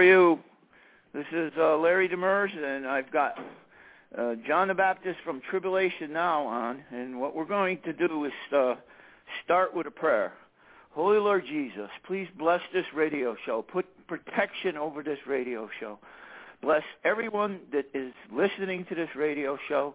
Are 0.00 0.02
you? 0.02 0.38
This 1.12 1.26
is 1.30 1.52
uh, 1.58 1.76
Larry 1.76 2.08
Demers, 2.08 2.56
and 2.56 2.86
I've 2.86 3.12
got 3.12 3.34
uh, 4.16 4.34
John 4.46 4.68
the 4.68 4.74
Baptist 4.74 5.18
from 5.26 5.42
Tribulation 5.50 6.10
Now 6.10 6.46
on, 6.46 6.82
and 6.90 7.20
what 7.20 7.36
we're 7.36 7.44
going 7.44 7.78
to 7.84 7.92
do 7.92 8.24
is 8.24 8.32
uh, 8.50 8.76
start 9.44 9.74
with 9.74 9.86
a 9.86 9.90
prayer. 9.90 10.32
Holy 10.92 11.18
Lord 11.18 11.44
Jesus, 11.46 11.90
please 12.06 12.26
bless 12.38 12.62
this 12.72 12.86
radio 12.94 13.36
show. 13.44 13.60
Put 13.60 13.84
protection 14.06 14.78
over 14.78 15.02
this 15.02 15.18
radio 15.26 15.68
show. 15.78 15.98
Bless 16.62 16.82
everyone 17.04 17.60
that 17.70 17.84
is 17.92 18.14
listening 18.32 18.86
to 18.88 18.94
this 18.94 19.10
radio 19.14 19.58
show. 19.68 19.94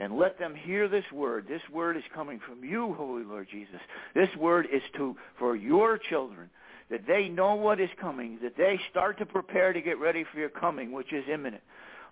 and 0.00 0.16
let 0.18 0.36
them 0.38 0.54
hear 0.54 0.88
this 0.88 1.04
word. 1.12 1.46
This 1.48 1.62
word 1.72 1.96
is 1.96 2.02
coming 2.12 2.40
from 2.44 2.64
you, 2.64 2.94
Holy 2.94 3.22
Lord 3.22 3.46
Jesus. 3.50 3.80
This 4.16 4.28
word 4.36 4.66
is 4.72 4.82
to 4.96 5.16
for 5.38 5.54
your 5.54 5.96
children, 5.96 6.50
that 6.90 7.06
they 7.06 7.28
know 7.28 7.54
what 7.54 7.80
is 7.80 7.90
coming, 8.00 8.38
that 8.42 8.56
they 8.56 8.78
start 8.90 9.18
to 9.18 9.26
prepare 9.26 9.72
to 9.72 9.80
get 9.80 9.98
ready 9.98 10.24
for 10.32 10.38
your 10.38 10.48
coming, 10.48 10.92
which 10.92 11.12
is 11.12 11.24
imminent. 11.32 11.62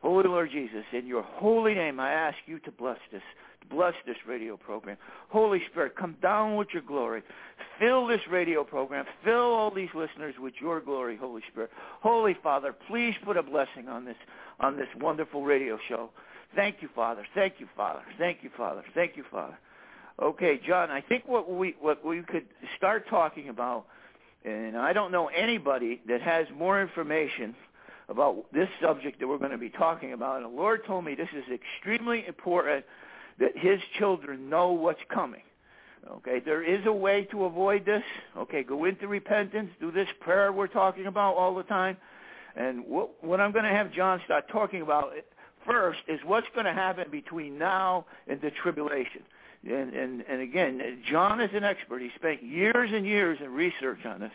Holy 0.03 0.27
Lord 0.29 0.51
Jesus, 0.51 0.85
in 0.93 1.07
your 1.07 1.23
holy 1.23 1.75
name, 1.75 2.01
I 2.01 2.11
ask 2.13 2.37
you 2.47 2.59
to 2.61 2.71
bless 2.71 2.99
this, 3.13 3.21
to 3.61 3.67
bless 3.75 3.93
this 4.07 4.17
radio 4.27 4.57
program. 4.57 4.97
Holy 5.29 5.61
Spirit, 5.71 5.95
come 5.95 6.17
down 6.23 6.57
with 6.57 6.69
your 6.73 6.83
glory. 6.83 7.23
Fill 7.79 8.07
this 8.07 8.21
radio 8.31 8.65
program. 8.65 9.05
Fill 9.25 9.35
all 9.35 9.71
these 9.71 9.91
listeners 9.95 10.35
with 10.41 10.55
your 10.61 10.81
glory, 10.81 11.19
Holy 11.19 11.43
Spirit. 11.51 11.71
Holy 12.01 12.35
Father, 12.43 12.75
please 12.89 13.15
put 13.25 13.37
a 13.37 13.43
blessing 13.43 13.89
on 13.89 14.07
this, 14.07 14.17
on 14.59 14.77
this 14.77 14.89
wonderful 14.99 15.45
radio 15.45 15.79
show. 15.89 16.09
Thank 16.57 16.77
you, 16.81 16.89
Father. 16.95 17.27
Thank 17.35 17.55
you, 17.59 17.69
Father. 17.77 18.03
Thank 18.19 18.39
you, 18.43 18.51
Father. 18.57 18.83
Thank 18.95 19.17
you, 19.17 19.25
Father. 19.31 19.59
Okay, 20.21 20.61
John, 20.67 20.91
I 20.91 21.01
think 21.01 21.27
what 21.27 21.51
we, 21.51 21.75
what 21.81 22.05
we 22.05 22.23
could 22.23 22.45
start 22.77 23.09
talking 23.09 23.49
about, 23.49 23.87
and 24.45 24.77
I 24.77 24.93
don't 24.93 25.13
know 25.13 25.29
anybody 25.29 26.01
that 26.09 26.23
has 26.23 26.47
more 26.55 26.81
information 26.81 27.55
about 28.09 28.45
this 28.53 28.69
subject 28.83 29.21
that 29.21 29.29
we're 29.29 29.39
going 29.39 29.51
to 29.53 29.59
be 29.59 29.71
talking 29.71 30.13
about. 30.13 30.43
And 30.43 30.45
the 30.45 30.57
Lord 30.57 30.85
told 30.87 31.05
me 31.05 31.15
this 31.15 31.29
is 31.37 31.45
extremely 31.53 32.25
important 32.27 32.85
that 33.39 33.57
his 33.57 33.79
children 33.99 34.51
know 34.51 34.73
what's 34.73 35.01
coming. 35.13 35.43
Okay, 36.09 36.41
there 36.41 36.63
is 36.63 36.85
a 36.87 36.93
way 36.93 37.25
to 37.31 37.45
avoid 37.45 37.85
this. 37.85 38.03
Okay, 38.37 38.63
go 38.63 38.85
into 38.87 39.07
repentance, 39.07 39.71
do 39.81 39.93
this 39.93 40.09
prayer 40.21 40.53
we're 40.53 40.67
talking 40.67 41.07
about 41.07 41.35
all 41.35 41.55
the 41.55 41.63
time. 41.65 41.97
And 42.57 42.85
what, 42.87 43.23
what 43.23 43.41
I'm 43.41 43.53
going 43.53 43.65
to 43.65 43.71
have 43.71 43.93
John 43.93 44.21
start 44.25 44.49
talking 44.51 44.83
about 44.83 45.13
first 45.67 46.01
is 46.09 46.19
what's 46.25 46.47
going 46.55 46.67
to 46.67 46.73
happen 46.73 47.11
between 47.11 47.59
now 47.59 48.07
and 48.27 48.41
the 48.41 48.51
tribulation. 48.63 49.23
And, 49.65 49.95
and, 49.95 50.25
and 50.29 50.41
again, 50.41 51.03
John 51.11 51.41
is 51.41 51.51
an 51.53 51.65
expert. 51.65 52.01
He 52.01 52.11
spent 52.17 52.43
years 52.43 52.91
and 52.93 53.05
years 53.05 53.39
in 53.45 53.51
research 53.53 54.05
on 54.07 54.21
this. 54.21 54.33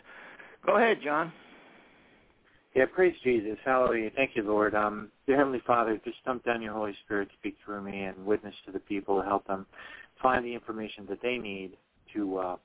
Go 0.66 0.78
ahead, 0.78 1.00
John. 1.04 1.32
Yeah, 2.76 2.86
praise 2.94 3.16
Jesus. 3.24 3.58
Hallelujah. 3.64 4.12
Thank 4.16 4.36
you, 4.36 4.44
Lord. 4.44 4.76
Um, 4.76 5.10
dear 5.26 5.38
Heavenly 5.38 5.62
Father, 5.66 6.00
just 6.04 6.24
dump 6.26 6.44
down 6.44 6.62
your 6.62 6.74
Holy 6.74 6.94
Spirit, 7.06 7.30
speak 7.40 7.56
through 7.64 7.82
me, 7.82 8.04
and 8.04 8.26
witness 8.26 8.54
to 8.66 8.72
the 8.72 8.80
people, 8.80 9.22
to 9.22 9.26
help 9.26 9.48
them 9.48 9.66
find 10.22 10.44
the 10.46 10.54
information 10.54 11.06
that 11.10 11.22
they 11.22 11.38
need 11.38 11.78
to 12.14 12.38
uh, 12.38 12.56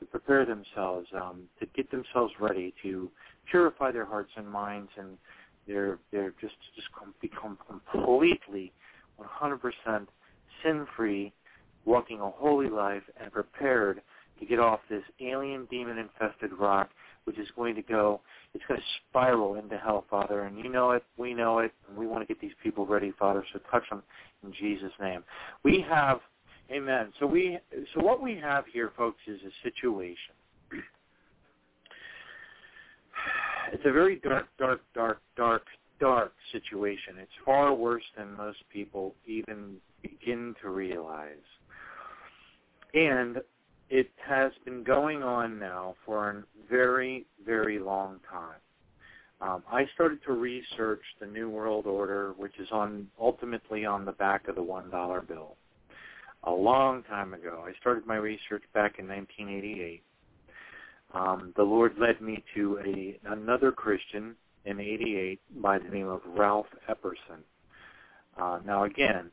to 0.00 0.06
prepare 0.06 0.44
themselves, 0.44 1.06
um, 1.14 1.42
to 1.60 1.66
get 1.76 1.90
themselves 1.90 2.32
ready, 2.40 2.74
to 2.82 3.08
purify 3.50 3.92
their 3.92 4.06
hearts 4.06 4.30
and 4.36 4.48
minds, 4.48 4.90
and 4.98 5.16
they're 5.68 5.98
they're 6.10 6.34
just 6.40 6.54
just 6.74 6.88
become 7.20 7.56
completely 7.68 8.72
100% 9.20 10.06
sin-free, 10.64 11.32
walking 11.84 12.20
a 12.20 12.30
holy 12.30 12.68
life, 12.68 13.02
and 13.20 13.32
prepared 13.32 14.02
to 14.38 14.46
get 14.46 14.58
off 14.58 14.80
this 14.88 15.02
alien 15.20 15.66
demon-infested 15.70 16.52
rock 16.58 16.90
which 17.24 17.38
is 17.38 17.48
going 17.54 17.74
to 17.74 17.82
go, 17.82 18.20
it's 18.54 18.64
going 18.66 18.80
to 18.80 18.86
spiral 19.08 19.54
into 19.54 19.78
hell, 19.78 20.04
Father. 20.10 20.42
And 20.42 20.58
you 20.58 20.68
know 20.68 20.92
it, 20.92 21.04
we 21.16 21.34
know 21.34 21.58
it, 21.58 21.72
and 21.88 21.96
we 21.96 22.06
want 22.06 22.22
to 22.22 22.26
get 22.26 22.40
these 22.40 22.54
people 22.62 22.86
ready, 22.86 23.12
Father. 23.18 23.44
So 23.52 23.60
touch 23.70 23.88
them 23.90 24.02
in 24.42 24.52
Jesus' 24.52 24.92
name. 25.00 25.22
We 25.62 25.84
have, 25.88 26.20
Amen. 26.72 27.12
So 27.18 27.26
we, 27.26 27.58
so 27.94 28.02
what 28.02 28.22
we 28.22 28.36
have 28.36 28.64
here, 28.72 28.92
folks, 28.96 29.20
is 29.26 29.40
a 29.42 29.52
situation. 29.68 30.34
It's 33.72 33.84
a 33.86 33.92
very 33.92 34.16
dark, 34.16 34.46
dark, 34.58 34.80
dark, 34.94 35.20
dark, 35.36 35.62
dark 36.00 36.32
situation. 36.50 37.18
It's 37.18 37.30
far 37.44 37.72
worse 37.72 38.02
than 38.16 38.36
most 38.36 38.58
people 38.72 39.14
even 39.26 39.76
begin 40.02 40.56
to 40.62 40.70
realize. 40.70 41.36
And 42.94 43.40
it 43.88 44.10
has 44.26 44.52
been 44.64 44.84
going 44.84 45.22
on 45.22 45.58
now 45.58 45.94
for 46.04 46.30
a 46.30 46.42
very, 46.70 47.26
very 47.44 47.78
long 47.78 48.20
time. 48.30 48.60
Um, 49.40 49.62
I 49.70 49.86
started 49.94 50.20
to 50.26 50.32
research 50.32 51.00
the 51.18 51.26
New 51.26 51.48
World 51.48 51.86
Order, 51.86 52.34
which 52.36 52.58
is 52.58 52.68
on 52.70 53.08
ultimately 53.18 53.86
on 53.86 54.04
the 54.04 54.12
back 54.12 54.48
of 54.48 54.54
the 54.54 54.62
one 54.62 54.90
dollar 54.90 55.22
bill. 55.22 55.56
A 56.44 56.50
long 56.50 57.02
time 57.04 57.34
ago, 57.34 57.64
I 57.66 57.72
started 57.80 58.06
my 58.06 58.16
research 58.16 58.62
back 58.74 58.98
in 58.98 59.08
1988. 59.08 60.02
Um, 61.12 61.52
the 61.56 61.62
Lord 61.62 61.94
led 61.98 62.20
me 62.20 62.44
to 62.54 62.78
a 62.84 63.18
another 63.32 63.72
Christian 63.72 64.36
in 64.66 64.78
'88 64.78 65.40
by 65.62 65.78
the 65.78 65.88
name 65.88 66.08
of 66.08 66.20
Ralph 66.26 66.66
Epperson. 66.88 67.40
Uh, 68.36 68.60
now, 68.64 68.84
again, 68.84 69.30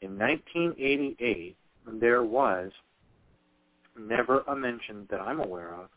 in 0.00 0.18
1988, 0.18 1.56
there 2.00 2.24
was 2.24 2.70
never 3.98 4.40
a 4.48 4.56
mention 4.56 5.06
that 5.10 5.20
I'm 5.20 5.40
aware 5.40 5.74
of 5.74 5.88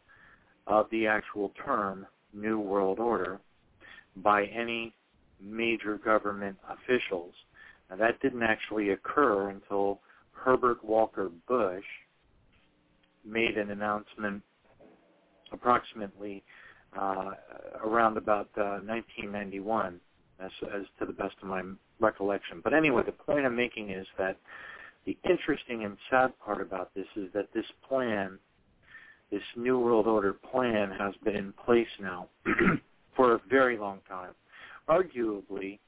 of 0.67 0.85
the 0.91 1.07
actual 1.07 1.51
term 1.65 2.05
New 2.33 2.59
World 2.59 2.99
Order 2.99 3.39
by 4.17 4.45
any 4.45 4.93
major 5.41 5.97
government 5.97 6.57
officials. 6.69 7.33
Now 7.89 7.95
that 7.97 8.21
didn't 8.21 8.43
actually 8.43 8.91
occur 8.91 9.49
until 9.49 9.99
Herbert 10.31 10.83
Walker 10.83 11.31
Bush 11.47 11.83
made 13.25 13.57
an 13.57 13.71
announcement 13.71 14.43
approximately 15.51 16.43
uh, 16.97 17.31
around 17.83 18.17
about 18.17 18.49
uh, 18.57 18.79
1991, 18.85 19.99
as, 20.39 20.51
as 20.75 20.83
to 20.99 21.05
the 21.05 21.13
best 21.13 21.35
of 21.41 21.47
my 21.47 21.61
recollection. 21.99 22.61
But 22.63 22.73
anyway, 22.73 23.03
the 23.05 23.11
point 23.11 23.45
I'm 23.45 23.55
making 23.55 23.91
is 23.91 24.07
that 24.17 24.37
the 25.09 25.17
interesting 25.27 25.85
and 25.85 25.97
sad 26.11 26.31
part 26.37 26.61
about 26.61 26.93
this 26.93 27.07
is 27.15 27.29
that 27.33 27.51
this 27.51 27.65
plan, 27.87 28.37
this 29.31 29.41
New 29.57 29.79
World 29.79 30.05
Order 30.05 30.33
plan, 30.33 30.91
has 30.91 31.15
been 31.23 31.35
in 31.35 31.51
place 31.65 31.87
now 31.99 32.27
for 33.15 33.33
a 33.33 33.39
very 33.49 33.75
long 33.75 34.01
time, 34.07 34.33
arguably 34.87 35.79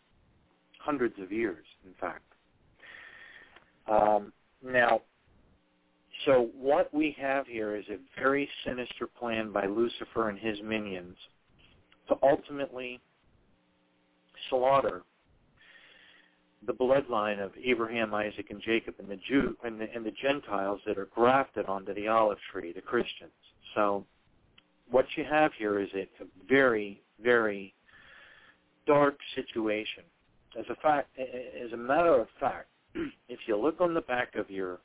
hundreds 0.79 1.13
of 1.21 1.31
years, 1.31 1.63
in 1.85 1.93
fact. 2.01 2.23
Um, 3.87 4.33
now, 4.65 5.01
so 6.25 6.49
what 6.59 6.91
we 6.91 7.15
have 7.19 7.45
here 7.45 7.75
is 7.75 7.85
a 7.89 7.97
very 8.19 8.49
sinister 8.65 9.05
plan 9.05 9.51
by 9.51 9.67
Lucifer 9.67 10.29
and 10.29 10.39
his 10.39 10.57
minions 10.63 11.15
to 12.07 12.15
ultimately 12.23 12.99
slaughter 14.49 15.03
the 16.65 16.73
bloodline 16.73 17.43
of 17.43 17.51
Abraham, 17.63 18.13
Isaac, 18.13 18.47
and 18.49 18.61
Jacob, 18.61 18.95
and 18.99 19.09
the 19.09 19.19
Jew 19.27 19.57
and 19.63 19.79
the, 19.79 19.87
and 19.93 20.05
the 20.05 20.13
Gentiles 20.21 20.79
that 20.85 20.97
are 20.97 21.07
grafted 21.13 21.65
onto 21.65 21.93
the 21.93 22.07
olive 22.07 22.37
tree, 22.51 22.71
the 22.71 22.81
Christians. 22.81 23.31
So, 23.75 24.05
what 24.89 25.05
you 25.15 25.23
have 25.23 25.51
here 25.57 25.79
is 25.79 25.89
a, 25.95 26.07
very, 26.47 27.01
very 27.23 27.73
dark 28.85 29.17
situation. 29.35 30.03
As 30.59 30.65
a 30.69 30.75
fact, 30.81 31.09
as 31.17 31.71
a 31.71 31.77
matter 31.77 32.19
of 32.19 32.27
fact, 32.39 32.67
if 33.29 33.39
you 33.47 33.57
look 33.57 33.79
on 33.79 33.93
the 33.93 34.01
back 34.01 34.35
of 34.35 34.49
your, 34.49 34.79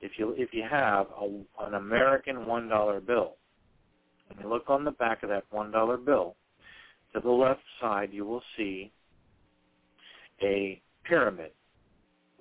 if 0.00 0.12
you 0.18 0.34
if 0.36 0.52
you 0.52 0.64
have 0.68 1.06
a, 1.20 1.64
an 1.64 1.74
American 1.74 2.46
one 2.46 2.68
dollar 2.68 3.00
bill, 3.00 3.36
and 4.28 4.38
you 4.40 4.48
look 4.48 4.68
on 4.68 4.84
the 4.84 4.90
back 4.90 5.22
of 5.22 5.28
that 5.28 5.44
one 5.50 5.70
dollar 5.70 5.96
bill, 5.96 6.34
to 7.14 7.20
the 7.20 7.30
left 7.30 7.62
side 7.80 8.10
you 8.12 8.26
will 8.26 8.42
see 8.56 8.92
a 10.42 10.80
pyramid. 11.04 11.50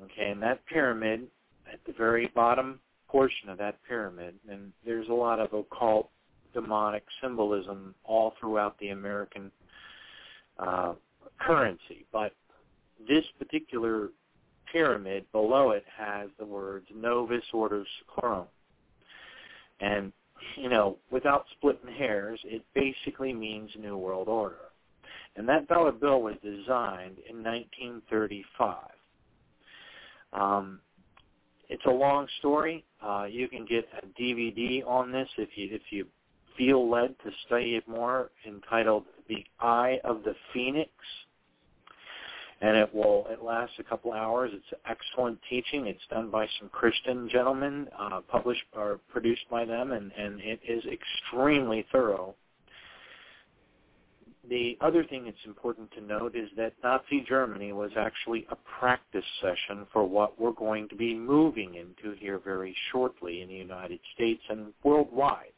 Okay, 0.04 0.32
and 0.32 0.42
that 0.42 0.66
pyramid, 0.66 1.28
at 1.72 1.80
the 1.86 1.94
very 1.94 2.32
bottom 2.34 2.80
portion 3.08 3.50
of 3.50 3.58
that 3.58 3.78
pyramid, 3.88 4.36
and 4.50 4.72
there's 4.86 5.10
a 5.10 5.14
lot 5.14 5.40
of 5.40 5.54
occult 5.54 6.10
demonic 6.54 7.04
symbolism 7.22 7.94
all 8.04 8.34
throughout 8.40 8.78
the 8.80 8.90
American 8.90 9.52
uh, 10.60 10.94
currency, 11.40 12.06
but 12.12 12.34
this 13.08 13.24
particular 13.40 14.10
pyramid 14.72 15.26
below 15.32 15.72
it 15.72 15.84
has 15.98 16.30
the 16.40 16.46
words 16.46 16.86
Novus 16.96 17.44
Ordo 17.54 17.84
Seclorum. 17.84 18.46
And, 19.80 20.14
you 20.56 20.70
know, 20.70 20.98
without 21.12 21.46
splitting 21.58 21.94
hairs, 21.94 22.40
it 22.46 22.64
basically 22.74 23.34
means 23.34 23.70
New 23.80 23.98
World 23.98 24.28
Order. 24.28 24.71
And 25.36 25.48
that 25.48 25.68
dollar 25.68 25.92
bill 25.92 26.22
was 26.22 26.36
designed 26.44 27.18
in 27.30 27.44
1935. 27.44 28.78
Um, 30.34 30.80
it's 31.70 31.86
a 31.86 31.92
long 31.92 32.28
story. 32.40 32.84
Uh, 33.02 33.26
you 33.30 33.48
can 33.48 33.66
get 33.66 33.88
a 34.04 34.22
DVD 34.22 34.86
on 34.86 35.12
this 35.12 35.28
if 35.38 35.50
you 35.56 35.70
if 35.72 35.82
you 35.90 36.06
feel 36.58 36.90
led 36.90 37.16
to 37.24 37.32
study 37.46 37.76
it 37.76 37.88
more, 37.88 38.30
entitled 38.46 39.06
"The 39.30 39.44
Eye 39.60 40.00
of 40.04 40.24
the 40.24 40.36
Phoenix." 40.54 40.92
And 42.60 42.78
it 42.78 42.94
will 42.94 43.26
it 43.30 43.42
lasts 43.42 43.76
a 43.80 43.84
couple 43.84 44.12
hours. 44.12 44.52
It's 44.54 44.82
excellent 44.88 45.40
teaching. 45.50 45.88
It's 45.88 46.06
done 46.10 46.30
by 46.30 46.48
some 46.60 46.70
Christian 46.70 47.30
gentlemen, 47.30 47.88
uh, 47.98 48.20
published 48.28 48.64
or 48.76 49.00
produced 49.10 49.50
by 49.50 49.64
them, 49.64 49.94
and 49.94 50.12
and 50.18 50.42
it 50.42 50.60
is 50.68 50.84
extremely 50.86 51.86
thorough 51.92 52.36
the 54.52 54.78
other 54.82 55.06
thing 55.06 55.24
that's 55.24 55.46
important 55.46 55.90
to 55.92 56.02
note 56.02 56.36
is 56.36 56.50
that 56.58 56.74
Nazi 56.84 57.24
Germany 57.26 57.72
was 57.72 57.92
actually 57.98 58.46
a 58.52 58.58
practice 58.78 59.24
session 59.40 59.88
for 59.94 60.04
what 60.04 60.38
we're 60.38 60.52
going 60.52 60.90
to 60.90 60.96
be 60.96 61.16
moving 61.16 61.76
into 61.76 62.18
here 62.18 62.38
very 62.38 62.76
shortly 62.92 63.42
in 63.42 63.48
the 63.48 63.56
United 63.56 64.02
States 64.14 64.42
and 64.50 64.74
worldwide. 64.84 65.54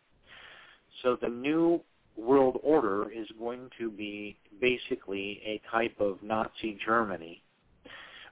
So 1.02 1.18
the 1.20 1.28
new 1.28 1.82
world 2.16 2.60
order 2.62 3.10
is 3.12 3.26
going 3.40 3.72
to 3.80 3.90
be 3.90 4.38
basically 4.62 5.42
a 5.44 5.60
type 5.72 6.00
of 6.00 6.22
Nazi 6.22 6.78
Germany 6.86 7.42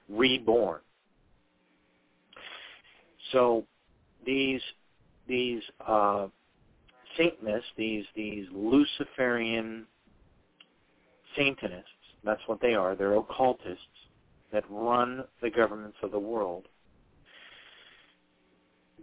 reborn. 0.08 0.80
So 3.32 3.64
these 4.24 4.60
these 5.26 5.62
uh, 5.84 6.28
Satanists, 7.16 7.70
these 7.76 8.04
these 8.14 8.46
Luciferian 8.52 9.86
Satanists, 11.36 11.88
that's 12.24 12.40
what 12.46 12.60
they 12.60 12.74
are. 12.74 12.94
They're 12.94 13.16
occultists 13.16 13.84
that 14.52 14.64
run 14.70 15.24
the 15.40 15.50
governments 15.50 15.96
of 16.02 16.10
the 16.10 16.18
world. 16.18 16.66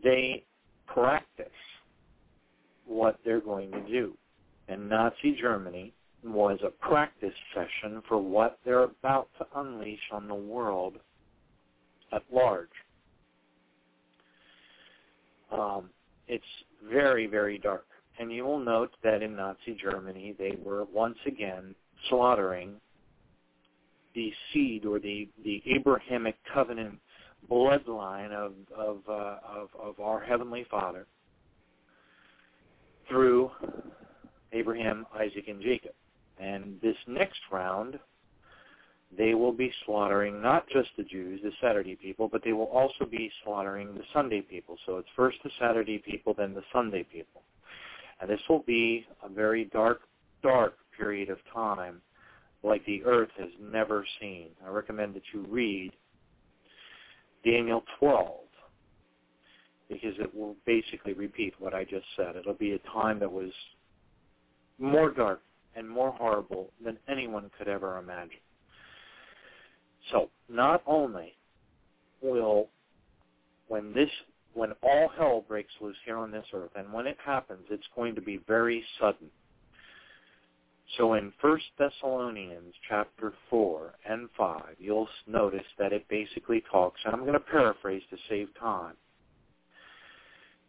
They 0.03 0.45
practice 0.85 1.47
what 2.85 3.19
they're 3.25 3.41
going 3.41 3.71
to 3.71 3.81
do. 3.81 4.13
And 4.67 4.87
Nazi 4.87 5.37
Germany 5.39 5.93
was 6.23 6.59
a 6.63 6.69
practice 6.69 7.33
session 7.53 8.01
for 8.07 8.17
what 8.17 8.59
they're 8.65 8.83
about 8.83 9.29
to 9.37 9.47
unleash 9.55 9.99
on 10.11 10.27
the 10.27 10.35
world 10.35 10.95
at 12.11 12.23
large. 12.31 12.69
Um, 15.51 15.89
it's 16.27 16.43
very, 16.89 17.25
very 17.25 17.57
dark. 17.57 17.85
And 18.19 18.31
you 18.31 18.43
will 18.43 18.59
note 18.59 18.91
that 19.03 19.23
in 19.23 19.35
Nazi 19.35 19.77
Germany, 19.81 20.35
they 20.37 20.57
were 20.63 20.85
once 20.85 21.17
again 21.25 21.73
slaughtering 22.07 22.75
the 24.15 24.31
seed 24.53 24.85
or 24.85 24.99
the, 24.99 25.27
the 25.43 25.61
Abrahamic 25.67 26.35
covenant 26.51 26.99
bloodline 27.49 28.31
of, 28.31 28.53
of, 28.75 28.97
uh, 29.07 29.37
of, 29.47 29.69
of 29.81 29.99
our 29.99 30.19
Heavenly 30.19 30.65
Father 30.69 31.05
through 33.07 33.51
Abraham, 34.51 35.05
Isaac, 35.15 35.47
and 35.47 35.61
Jacob. 35.61 35.93
And 36.39 36.79
this 36.81 36.95
next 37.07 37.39
round, 37.51 37.99
they 39.17 39.33
will 39.33 39.51
be 39.51 39.71
slaughtering 39.85 40.41
not 40.41 40.67
just 40.69 40.89
the 40.97 41.03
Jews, 41.03 41.41
the 41.43 41.51
Saturday 41.61 41.95
people, 41.95 42.27
but 42.27 42.43
they 42.43 42.53
will 42.53 42.65
also 42.65 43.05
be 43.09 43.31
slaughtering 43.43 43.93
the 43.95 44.03
Sunday 44.13 44.41
people. 44.41 44.77
So 44.85 44.97
it's 44.97 45.09
first 45.15 45.37
the 45.43 45.49
Saturday 45.59 45.97
people, 45.97 46.33
then 46.37 46.53
the 46.53 46.63
Sunday 46.71 47.03
people. 47.03 47.41
And 48.21 48.29
this 48.29 48.41
will 48.47 48.63
be 48.63 49.05
a 49.23 49.29
very 49.29 49.65
dark, 49.65 50.01
dark 50.43 50.75
period 50.99 51.29
of 51.29 51.37
time 51.53 52.01
like 52.63 52.85
the 52.85 53.03
earth 53.05 53.29
has 53.37 53.49
never 53.61 54.05
seen. 54.19 54.49
I 54.65 54.69
recommend 54.69 55.15
that 55.15 55.23
you 55.33 55.45
read 55.49 55.91
Daniel 57.45 57.83
12 57.99 58.31
because 59.89 60.13
it 60.19 60.33
will 60.35 60.55
basically 60.65 61.13
repeat 61.13 61.53
what 61.57 61.73
I 61.73 61.83
just 61.83 62.05
said. 62.15 62.35
It'll 62.35 62.53
be 62.53 62.73
a 62.73 62.79
time 62.91 63.19
that 63.19 63.31
was 63.31 63.51
more 64.77 65.11
dark 65.11 65.41
and 65.75 65.89
more 65.89 66.11
horrible 66.11 66.71
than 66.83 66.97
anyone 67.07 67.49
could 67.57 67.67
ever 67.67 67.97
imagine. 67.97 68.39
So, 70.11 70.29
not 70.49 70.81
only 70.85 71.33
will 72.21 72.69
when 73.67 73.93
this 73.93 74.09
when 74.53 74.71
all 74.81 75.09
hell 75.17 75.45
breaks 75.47 75.71
loose 75.79 75.95
here 76.05 76.17
on 76.17 76.31
this 76.31 76.45
earth, 76.53 76.71
and 76.75 76.91
when 76.91 77.05
it 77.05 77.17
happens, 77.23 77.65
it's 77.69 77.85
going 77.95 78.15
to 78.15 78.21
be 78.21 78.41
very 78.47 78.83
sudden. 78.99 79.29
So 80.97 81.13
in 81.13 81.31
1 81.39 81.59
Thessalonians 81.77 82.73
chapter 82.87 83.33
4 83.49 83.93
and 84.09 84.27
5, 84.37 84.61
you'll 84.79 85.07
notice 85.27 85.65
that 85.77 85.93
it 85.93 86.07
basically 86.09 86.63
talks, 86.71 86.99
and 87.05 87.13
I'm 87.13 87.21
going 87.21 87.33
to 87.33 87.39
paraphrase 87.39 88.01
to 88.09 88.17
save 88.27 88.47
time. 88.59 88.95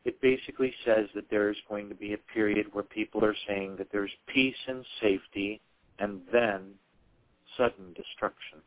It 0.05 0.21
basically 0.21 0.75
says 0.85 1.07
that 1.15 1.31
there's 1.31 1.59
going 1.69 1.89
to 1.89 1.95
be 1.95 2.15
a 2.15 2.33
period 2.33 2.67
where 2.73 2.85
people 2.85 3.25
are 3.25 3.37
saying 3.47 3.77
that 3.77 3.89
there's 3.93 4.11
peace 4.27 4.57
and 4.67 4.85
safety 5.01 5.61
and 5.99 6.21
then 6.33 6.73
sudden 7.57 7.93
destruction. 7.95 8.59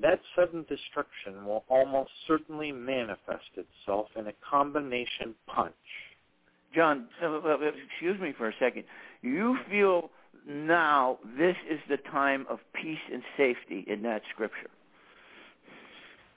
That 0.00 0.20
sudden 0.34 0.64
destruction 0.68 1.46
will 1.46 1.64
almost 1.68 2.10
certainly 2.26 2.70
manifest 2.70 3.50
itself 3.54 4.08
in 4.16 4.26
a 4.26 4.32
combination 4.48 5.34
punch. 5.46 5.74
John, 6.74 7.08
uh, 7.22 7.26
uh, 7.26 7.38
uh, 7.38 7.56
excuse 7.90 8.20
me 8.20 8.34
for 8.36 8.48
a 8.48 8.52
second. 8.60 8.84
You 9.26 9.58
feel 9.68 10.10
now 10.46 11.18
this 11.36 11.56
is 11.68 11.80
the 11.88 11.96
time 12.12 12.46
of 12.48 12.60
peace 12.80 12.98
and 13.12 13.22
safety 13.36 13.84
in 13.88 14.00
that 14.02 14.22
scripture. 14.32 14.70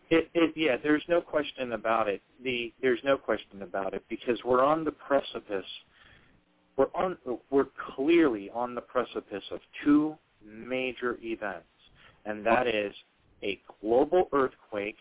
It, 0.10 0.28
it, 0.34 0.54
yeah, 0.56 0.76
there's 0.82 1.04
no 1.08 1.22
question 1.22 1.74
about 1.74 2.10
it. 2.10 2.20
The 2.44 2.74
there's 2.82 3.00
no 3.04 3.16
question 3.16 3.62
about 3.62 3.94
it 3.94 4.04
because 4.10 4.40
we're 4.44 4.64
on 4.64 4.84
the 4.84 4.92
precipice. 4.92 5.66
We're 6.78 6.88
on. 6.96 7.16
We're 7.52 7.68
clearly 7.96 8.50
on 8.50 8.74
the 8.74 8.82
precipice 8.82 9.44
of 9.52 9.60
two 9.86 10.16
major 10.44 11.20
events, 11.22 11.68
and 12.26 12.44
that 12.44 12.66
is 12.66 12.94
a 13.44 13.62
global 13.82 14.30
earthquake 14.34 14.98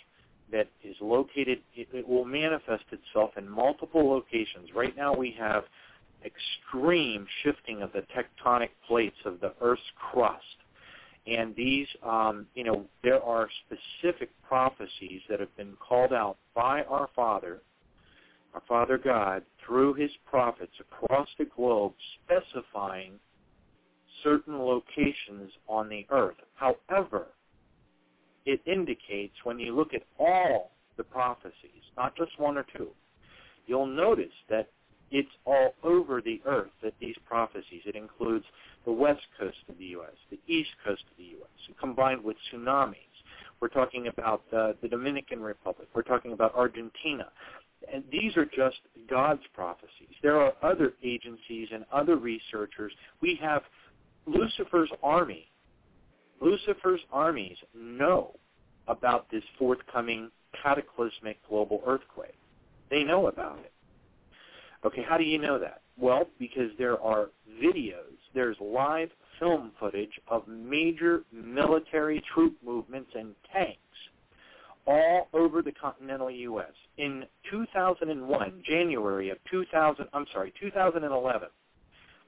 that 0.52 0.68
is 0.84 0.96
located. 1.00 1.60
It, 1.74 1.88
it 1.94 2.06
will 2.06 2.26
manifest 2.26 2.84
itself 2.92 3.30
in 3.38 3.48
multiple 3.48 4.06
locations. 4.06 4.68
Right 4.76 4.94
now, 4.94 5.14
we 5.14 5.34
have 5.38 5.64
extreme 6.24 7.26
shifting 7.42 7.82
of 7.82 7.92
the 7.92 8.02
tectonic 8.14 8.70
plates 8.86 9.16
of 9.24 9.40
the 9.40 9.52
Earth's 9.60 9.82
crust. 10.10 10.42
And 11.26 11.54
these, 11.56 11.86
um, 12.02 12.46
you 12.54 12.64
know, 12.64 12.84
there 13.02 13.22
are 13.22 13.48
specific 13.66 14.30
prophecies 14.46 15.20
that 15.28 15.40
have 15.40 15.54
been 15.56 15.74
called 15.76 16.12
out 16.12 16.38
by 16.54 16.82
our 16.84 17.08
Father, 17.14 17.60
our 18.54 18.62
Father 18.66 18.96
God, 18.96 19.42
through 19.64 19.94
his 19.94 20.10
prophets 20.24 20.72
across 20.80 21.28
the 21.38 21.44
globe, 21.44 21.92
specifying 22.24 23.12
certain 24.24 24.58
locations 24.58 25.50
on 25.68 25.88
the 25.88 26.06
earth. 26.10 26.36
However, 26.54 27.26
it 28.46 28.60
indicates 28.66 29.34
when 29.44 29.58
you 29.58 29.76
look 29.76 29.92
at 29.92 30.02
all 30.18 30.72
the 30.96 31.04
prophecies, 31.04 31.82
not 31.96 32.16
just 32.16 32.38
one 32.38 32.56
or 32.56 32.64
two, 32.74 32.88
you'll 33.66 33.86
notice 33.86 34.32
that 34.48 34.70
it's 35.10 35.28
all 35.44 35.74
over 35.82 36.20
the 36.20 36.40
earth 36.46 36.70
that 36.82 36.94
these 37.00 37.16
prophecies, 37.26 37.82
it 37.86 37.96
includes 37.96 38.44
the 38.84 38.92
west 38.92 39.26
coast 39.38 39.56
of 39.68 39.78
the 39.78 39.86
U.S., 39.86 40.14
the 40.30 40.38
east 40.46 40.70
coast 40.84 41.02
of 41.10 41.16
the 41.16 41.24
U.S., 41.24 41.76
combined 41.80 42.22
with 42.22 42.36
tsunamis. 42.52 42.94
We're 43.60 43.68
talking 43.68 44.08
about 44.08 44.42
uh, 44.56 44.72
the 44.82 44.88
Dominican 44.88 45.40
Republic. 45.40 45.88
We're 45.94 46.02
talking 46.02 46.32
about 46.32 46.54
Argentina. 46.54 47.28
And 47.92 48.04
these 48.10 48.36
are 48.36 48.44
just 48.44 48.78
God's 49.08 49.42
prophecies. 49.54 50.14
There 50.22 50.40
are 50.40 50.52
other 50.62 50.94
agencies 51.02 51.68
and 51.72 51.84
other 51.92 52.16
researchers. 52.16 52.92
We 53.20 53.38
have 53.40 53.62
Lucifer's 54.26 54.90
army. 55.02 55.50
Lucifer's 56.40 57.00
armies 57.12 57.56
know 57.74 58.34
about 58.86 59.30
this 59.30 59.42
forthcoming 59.58 60.30
cataclysmic 60.62 61.38
global 61.48 61.82
earthquake. 61.86 62.38
They 62.90 63.04
know 63.04 63.26
about 63.26 63.58
it. 63.58 63.72
Okay, 64.84 65.04
how 65.08 65.16
do 65.18 65.24
you 65.24 65.38
know 65.38 65.58
that? 65.58 65.82
Well, 65.98 66.28
because 66.38 66.70
there 66.78 67.00
are 67.00 67.30
videos, 67.62 68.16
there's 68.34 68.56
live 68.60 69.10
film 69.38 69.72
footage 69.78 70.20
of 70.28 70.46
major 70.46 71.22
military 71.32 72.22
troop 72.32 72.56
movements 72.64 73.10
and 73.16 73.34
tanks 73.52 73.78
all 74.86 75.28
over 75.34 75.60
the 75.60 75.72
continental 75.72 76.30
U.S. 76.30 76.72
In 76.96 77.24
2001, 77.50 78.62
January 78.64 79.30
of 79.30 79.38
2000, 79.50 80.06
I'm 80.12 80.26
sorry, 80.32 80.52
2011, 80.58 81.48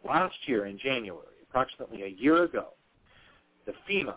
last 0.06 0.34
year 0.46 0.66
in 0.66 0.78
January, 0.78 1.26
approximately 1.48 2.02
a 2.02 2.08
year 2.08 2.44
ago, 2.44 2.68
the 3.66 3.72
FEMA, 3.88 4.16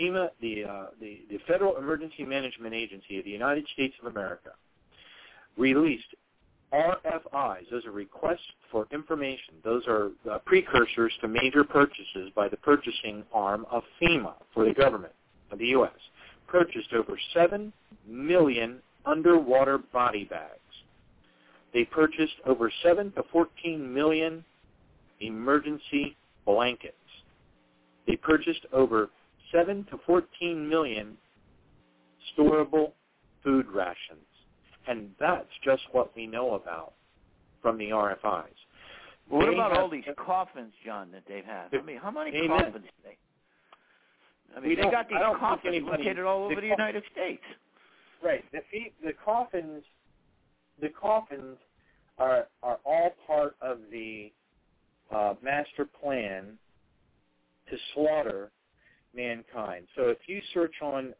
FEMA, 0.00 0.28
the, 0.40 0.64
uh, 0.64 0.86
the, 1.00 1.22
the 1.28 1.38
Federal 1.48 1.78
Emergency 1.78 2.24
Management 2.24 2.74
Agency 2.74 3.18
of 3.18 3.24
the 3.24 3.30
United 3.30 3.66
States 3.72 3.94
of 4.00 4.14
America, 4.14 4.50
released 5.56 6.14
RFIs, 6.72 7.70
those 7.70 7.86
are 7.86 7.92
requests 7.92 8.40
for 8.72 8.86
information. 8.92 9.54
Those 9.64 9.86
are 9.86 10.10
uh, 10.30 10.38
precursors 10.44 11.12
to 11.20 11.28
major 11.28 11.62
purchases 11.64 12.30
by 12.34 12.48
the 12.48 12.56
purchasing 12.56 13.24
arm 13.32 13.66
of 13.70 13.82
FEMA 14.02 14.34
for 14.52 14.64
the 14.64 14.74
government 14.74 15.12
of 15.52 15.58
the 15.58 15.66
U.S. 15.66 15.92
Purchased 16.48 16.92
over 16.92 17.18
7 17.32 17.72
million 18.06 18.78
underwater 19.04 19.78
body 19.78 20.24
bags. 20.24 20.60
They 21.72 21.84
purchased 21.84 22.34
over 22.46 22.72
7 22.82 23.12
to 23.12 23.22
14 23.30 23.94
million 23.94 24.44
emergency 25.20 26.16
blankets. 26.44 26.94
They 28.06 28.16
purchased 28.16 28.66
over 28.72 29.10
7 29.52 29.86
to 29.90 29.98
14 30.06 30.68
million 30.68 31.16
storable 32.36 32.92
food 33.42 33.66
rations. 33.68 34.26
And 34.88 35.10
that's 35.18 35.48
just 35.64 35.82
what 35.92 36.14
we 36.14 36.26
know 36.26 36.54
about 36.54 36.92
from 37.62 37.76
the 37.78 37.90
RFIs. 37.90 38.44
What 39.28 39.46
They 39.46 39.54
about 39.54 39.72
have- 39.72 39.80
all 39.82 39.88
these 39.88 40.04
coffins, 40.16 40.72
John, 40.84 41.10
that 41.12 41.24
they 41.26 41.42
have? 41.42 41.72
Had? 41.72 41.80
I 41.80 41.82
mean, 41.82 41.96
how 41.98 42.10
many 42.12 42.36
Amen. 42.36 42.48
coffins 42.48 42.84
do 42.84 42.90
they? 43.02 43.16
I 44.56 44.60
mean, 44.60 44.70
We 44.70 44.74
they 44.76 44.82
got 44.90 45.08
these 45.08 45.16
I 45.16 45.20
don't 45.20 45.30
think 45.32 45.40
coffins 45.40 45.74
anybody- 45.74 46.04
located 46.04 46.24
all 46.24 46.44
over 46.44 46.54
the 46.54 46.60
the 46.60 46.66
United 46.68 47.04
States. 47.12 47.42
Right. 48.22 48.44
The 48.52 48.62
the 49.02 49.12
coffins 49.12 49.84
the 50.78 50.90
coffins 50.90 51.58
are 52.18 52.48
are 52.62 52.78
all 52.84 53.10
part 53.26 53.56
of 53.60 53.90
the 53.90 54.32
uh, 55.10 55.34
master 55.42 55.84
plan 55.84 56.58
to 57.68 57.78
slaughter 57.94 58.50
mankind. 59.14 59.88
So 59.96 60.08
if 60.08 60.18
you 60.28 60.40
search 60.54 60.80
on 60.82 61.14